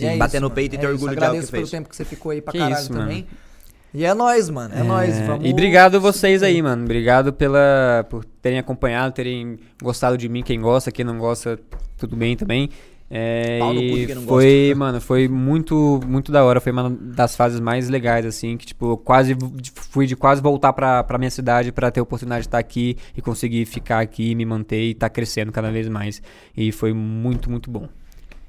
E 0.00 0.04
é 0.06 0.16
bater 0.16 0.36
isso, 0.36 0.40
no 0.40 0.48
mano. 0.48 0.54
peito 0.54 0.74
e 0.74 0.78
ter 0.78 0.86
É 0.86 0.88
isso. 0.88 0.92
orgulho 0.94 1.10
de 1.12 1.16
algo 1.16 1.20
que 1.20 1.24
Agradeço 1.26 1.52
pelo 1.52 1.62
fez. 1.62 1.70
tempo 1.70 1.88
que 1.88 1.96
você 1.96 2.04
ficou 2.04 2.32
aí 2.32 2.40
pra 2.40 2.52
Que 2.52 2.58
caralho 2.58 2.80
isso, 2.80 2.92
mano. 2.92 3.04
também. 3.04 3.26
E 3.94 4.06
é 4.06 4.14
nóis, 4.14 4.48
mano. 4.48 4.74
É, 4.74 4.82
nóis. 4.82 5.18
Vamos... 5.26 5.46
E 5.46 5.50
obrigado 5.52 6.00
vocês 6.00 6.42
aí, 6.42 6.62
mano. 6.62 6.82
Obrigado 6.84 7.30
pela, 7.30 8.06
por 8.08 8.24
terem 8.24 8.58
acompanhado, 8.58 9.12
terem 9.12 9.58
gostado 9.82 10.16
de 10.16 10.30
mim. 10.30 10.42
Quem 10.42 10.58
gosta, 10.58 10.90
quem 10.90 11.04
não 11.04 11.18
gosta, 11.18 11.58
tudo 11.98 12.16
bem 12.16 12.34
também. 12.34 12.70
É, 13.14 13.58
Pau 13.58 13.74
no 13.74 13.80
cu 13.82 13.86
de 13.88 14.02
e 14.02 14.06
quem 14.06 14.14
não 14.14 14.22
foi, 14.22 14.74
mano, 14.74 14.98
foi 14.98 15.28
muito, 15.28 16.00
muito 16.06 16.32
da 16.32 16.42
hora. 16.44 16.62
Foi 16.62 16.72
uma 16.72 16.88
das 16.88 17.36
fases 17.36 17.60
mais 17.60 17.90
legais, 17.90 18.24
assim, 18.24 18.56
que, 18.56 18.64
tipo, 18.64 18.92
eu 18.92 18.96
quase 18.96 19.36
fui 19.74 20.06
de 20.06 20.16
quase 20.16 20.40
voltar 20.40 20.72
pra, 20.72 21.04
pra 21.04 21.18
minha 21.18 21.30
cidade 21.30 21.70
pra 21.72 21.90
ter 21.90 22.00
a 22.00 22.02
oportunidade 22.02 22.44
de 22.44 22.48
estar 22.48 22.58
aqui 22.58 22.96
e 23.14 23.20
conseguir 23.20 23.66
ficar 23.66 24.00
aqui, 24.00 24.34
me 24.34 24.46
manter 24.46 24.80
e 24.80 24.90
estar 24.92 25.10
crescendo 25.10 25.52
cada 25.52 25.70
vez 25.70 25.88
mais. 25.88 26.22
E 26.56 26.72
foi 26.72 26.94
muito, 26.94 27.50
muito 27.50 27.70
bom. 27.70 27.86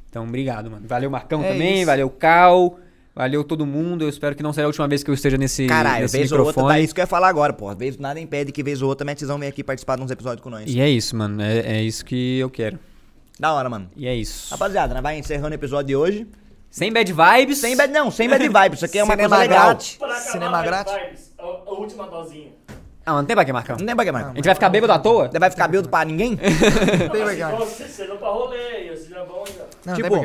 Então, 0.10 0.24
obrigado, 0.24 0.72
mano. 0.72 0.86
Valeu, 0.88 1.10
Marcão 1.12 1.44
É 1.44 1.52
também, 1.52 1.78
isso. 1.80 1.86
valeu, 1.86 2.10
Cal. 2.10 2.80
Valeu 3.14 3.44
todo 3.44 3.66
mundo. 3.66 4.04
Eu 4.06 4.10
espero 4.10 4.34
que 4.34 4.42
não 4.42 4.54
seja 4.54 4.66
a 4.66 4.68
última 4.68 4.88
vez 4.88 5.04
que 5.04 5.10
eu 5.10 5.14
esteja 5.14 5.38
nesse, 5.38 5.68
Caralho, 5.68 6.04
nesse 6.04 6.18
vez 6.18 6.32
ou 6.32 6.38
outra, 6.40 6.52
microfone. 6.52 6.74
tá 6.74 6.80
isso 6.80 6.96
que 6.96 7.02
eu 7.02 7.04
ia 7.04 7.08
falar 7.08 7.28
agora, 7.28 7.52
pô. 7.52 7.76
Vez 7.76 7.98
nada 7.98 8.18
impede 8.20 8.52
que 8.54 8.64
vez 8.64 8.82
ou 8.82 8.88
outra 8.88 9.04
Metizão 9.06 9.38
venha 9.38 9.50
aqui 9.50 9.62
participar 9.62 9.98
de 9.98 10.04
uns 10.04 10.10
episódios 10.10 10.42
com 10.42 10.50
nós. 10.50 10.64
E 10.74 10.80
é 10.80 10.90
isso, 10.90 11.16
mano. 11.18 11.42
É, 11.42 11.60
é 11.80 11.82
isso 11.84 12.06
que 12.06 12.40
eu 12.40 12.50
quero. 12.50 12.80
Da 13.40 13.54
hora, 13.54 13.70
mano. 13.70 13.90
E 13.96 14.08
é 14.08 14.16
isso. 14.16 14.52
Rapaziada, 14.52 14.94
nós 14.94 15.04
vai 15.04 15.18
encerrando 15.18 15.52
o 15.52 15.56
episódio 15.56 15.88
de 15.88 15.96
hoje. 15.96 16.28
Sem 16.70 16.92
bad 16.92 17.12
vibes. 17.14 17.58
Sem 17.60 17.76
bad, 17.76 17.92
não, 17.94 18.10
sem 18.10 18.28
bad 18.30 18.44
vibes. 18.48 18.80
Isso 18.80 18.86
aqui 18.86 19.00
é 19.00 19.04
uma 19.04 19.14
Cinema 19.14 19.30
coisa 19.30 19.44
legal. 19.44 19.66
grátis. 19.68 19.96
Pra 19.98 20.08
acabar 20.08 20.22
Cinema 20.32 20.52
Bad 20.58 20.66
grátis. 20.68 20.94
Vibes, 20.94 21.32
a, 21.38 21.44
a 21.44 21.72
última 21.74 22.08
dosinha. 22.08 22.52
Ah, 23.06 23.14
não 23.14 23.26
tem 23.26 23.36
pra 23.36 23.44
que 23.46 23.52
marcar. 23.54 23.78
Não 23.78 23.86
tem 23.86 23.96
pra 23.96 24.04
que, 24.06 24.10
A 24.10 24.14
mano. 24.14 24.36
gente 24.36 24.46
vai 24.46 24.54
ficar 24.56 24.70
bêbado 24.70 24.94
à 24.94 25.00
toa? 25.00 25.30
Vai 25.38 25.50
ficar 25.52 25.68
bêbado 25.68 25.90
pra 25.90 26.06
ninguém? 26.06 26.38
Tem 26.38 26.50
Mas 27.24 27.38
vergonha. 27.38 27.56
Vocês 27.58 27.92
vocês 27.92 28.08
vão 28.08 28.18
pra 28.18 28.30
rolê, 28.30 28.88
vocês 28.88 29.10
já 29.10 29.24
vão 29.24 29.44
já. 29.46 29.64
Não, 29.86 29.94
Tipo. 29.96 30.16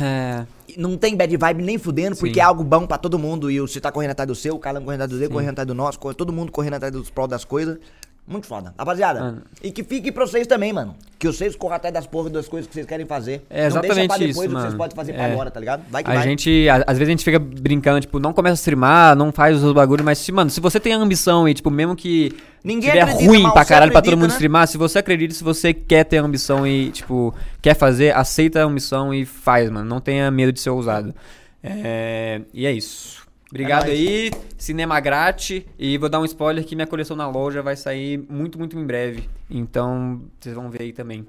É. 0.00 0.46
Não 0.76 0.96
tem 0.96 1.16
bad 1.16 1.34
vibe 1.36 1.62
nem 1.62 1.78
fudendo, 1.78 2.16
porque 2.16 2.34
Sim. 2.34 2.40
é 2.40 2.42
algo 2.42 2.62
bom 2.64 2.86
pra 2.86 2.98
todo 2.98 3.18
mundo. 3.18 3.50
E 3.50 3.58
você 3.60 3.80
tá 3.80 3.90
correndo 3.92 4.10
atrás 4.10 4.26
do 4.26 4.34
seu, 4.34 4.54
o 4.54 4.58
Calan 4.58 4.82
correndo 4.82 5.02
atrás 5.02 5.10
do 5.10 5.18
dele, 5.18 5.32
correndo 5.32 5.50
atrás 5.50 5.66
do 5.66 5.74
nosso, 5.74 5.98
todo 6.14 6.32
mundo 6.32 6.50
correndo 6.52 6.74
atrás 6.74 6.92
dos 6.92 7.10
prol 7.10 7.26
das 7.28 7.44
coisas. 7.44 7.78
Muito 8.26 8.46
foda. 8.46 8.72
Rapaziada, 8.78 9.20
Mano. 9.20 9.42
e 9.62 9.70
que 9.70 9.84
fique 9.84 10.10
pra 10.10 10.26
vocês 10.26 10.46
também, 10.46 10.72
mano. 10.72 10.96
Que 11.18 11.26
vocês 11.26 11.54
corram 11.54 11.76
atrás 11.76 11.92
das 11.92 12.06
porras 12.06 12.32
das 12.32 12.48
coisas 12.48 12.66
que 12.66 12.72
vocês 12.72 12.86
querem 12.86 13.04
fazer. 13.04 13.44
É 13.50 13.68
Não 13.68 13.80
deixa 13.80 13.94
pra 13.94 14.02
exatamente 14.04 14.08
depois 14.28 14.30
isso, 14.30 14.40
o 14.40 14.48
que 14.48 14.62
vocês 14.62 14.74
podem 14.74 14.96
fazer 14.96 15.12
pra 15.12 15.22
É. 15.28 15.32
agora, 15.32 15.50
tá 15.50 15.60
ligado? 15.60 15.82
Vai 15.90 16.02
que 16.02 16.10
A 16.10 16.14
vai. 16.14 16.22
gente, 16.22 16.66
a- 16.70 16.76
às 16.86 16.96
vezes 16.96 17.08
a 17.08 17.10
gente 17.10 17.22
fica 17.24 17.38
brincando, 17.38 18.00
tipo, 18.00 18.18
não 18.18 18.32
começa 18.32 18.54
a 18.54 18.60
streamar, 18.62 19.14
não 19.14 19.30
faz 19.30 19.62
os 19.62 19.72
bagulhos, 19.74 20.04
mas, 20.06 20.26
mano, 20.30 20.48
se 20.50 20.58
você 20.58 20.80
tem 20.80 20.94
ambição 20.94 21.46
e, 21.46 21.52
tipo, 21.52 21.70
mesmo 21.70 21.94
que 21.94 22.34
Ninguém 22.64 22.88
tiver 22.92 23.02
acredita, 23.02 23.28
ruim 23.30 23.42
pra 23.52 23.62
caralho 23.64 23.92
pra 23.92 24.00
todo 24.00 24.12
acredita, 24.12 24.16
mundo 24.16 24.28
né? 24.30 24.34
streamar, 24.34 24.68
se 24.68 24.78
você 24.78 24.98
acredita, 25.00 25.34
se 25.34 25.44
você 25.44 25.74
quer 25.74 26.04
ter 26.04 26.16
ambição 26.16 26.66
e, 26.66 26.90
tipo, 26.92 27.34
quer 27.60 27.74
fazer, 27.76 28.16
aceita 28.16 28.60
a 28.62 28.64
ambição 28.64 29.12
e 29.12 29.26
faz, 29.26 29.68
mano. 29.70 29.84
Não 29.88 30.00
tenha 30.00 30.30
medo 30.30 30.50
de 30.50 30.60
ser 30.60 30.70
ousado. 30.70 31.14
É, 31.62 32.40
e 32.52 32.66
é 32.66 32.72
isso. 32.72 33.13
Obrigado 33.54 33.86
É 33.86 33.92
aí, 33.92 34.32
Cinema 34.58 34.98
Grátis. 34.98 35.62
E 35.78 35.96
vou 35.96 36.08
dar 36.08 36.18
um 36.18 36.24
spoiler 36.24 36.64
que 36.64 36.74
minha 36.74 36.88
coleção 36.88 37.16
na 37.16 37.28
loja 37.30 37.62
vai 37.62 37.76
sair 37.76 38.18
muito, 38.28 38.58
muito 38.58 38.76
em 38.76 38.84
breve. 38.84 39.28
Então, 39.48 40.22
vocês 40.40 40.56
vão 40.56 40.68
ver 40.68 40.82
aí 40.82 40.92
também. 40.92 41.24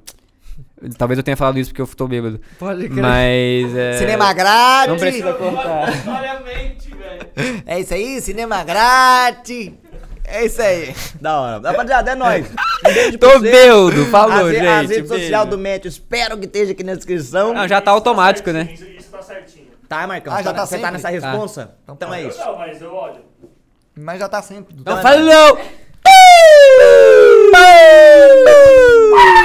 Talvez 0.97 1.19
eu 1.19 1.23
tenha 1.23 1.37
falado 1.37 1.59
isso 1.59 1.69
porque 1.69 1.83
eu 1.83 1.87
tô 1.87 2.07
bêbado. 2.07 2.41
Pode 2.57 2.89
crer. 2.89 3.03
Mas. 3.03 3.75
É... 3.75 3.93
Cinema 3.99 4.33
grátis. 4.33 4.89
Não 4.89 4.97
precisa 4.97 5.33
cortar. 5.33 5.87
É 7.63 7.79
isso 7.79 7.93
aí, 7.93 8.19
cinema 8.21 8.63
grátis. 8.63 9.73
É 10.23 10.45
isso 10.45 10.61
aí. 10.63 10.95
Da 11.21 11.39
hora. 11.39 11.69
Rapaziada, 11.69 12.11
é 12.11 12.15
nóis. 12.15 12.47
Um 13.13 13.17
Tô 13.19 13.39
bêbado, 13.39 14.05
falou, 14.07 14.47
as, 14.47 14.51
gente. 14.51 14.65
As 14.65 14.89
redes 14.89 15.09
beijo. 15.09 15.23
sociais 15.23 15.49
do 15.49 15.57
Matthew, 15.59 15.89
espero 15.89 16.37
que 16.39 16.45
esteja 16.45 16.71
aqui 16.71 16.83
na 16.83 16.95
descrição. 16.95 17.53
Não, 17.53 17.67
já 17.67 17.79
tá 17.79 17.91
automático, 17.91 18.51
né? 18.51 18.94
Tá. 19.87 20.01
Tá, 20.01 20.07
Marcão? 20.07 20.33
Ah, 20.33 20.41
já 20.41 20.51
Você 20.51 20.55
tá 20.55 20.65
Você 20.65 20.79
tá 20.79 20.91
nessa 20.91 21.09
responsa? 21.09 21.75
Então 21.87 22.13
é 22.13 22.23
Eu 22.23 22.29
isso. 22.29 22.39
não, 22.39 22.57
mas 22.57 22.81
eu 22.81 22.93
olho. 22.93 23.21
Mas 23.97 24.19
já 24.19 24.27
tá 24.27 24.41
sempre. 24.41 24.75
Então, 24.77 25.01
falou! 25.01 25.57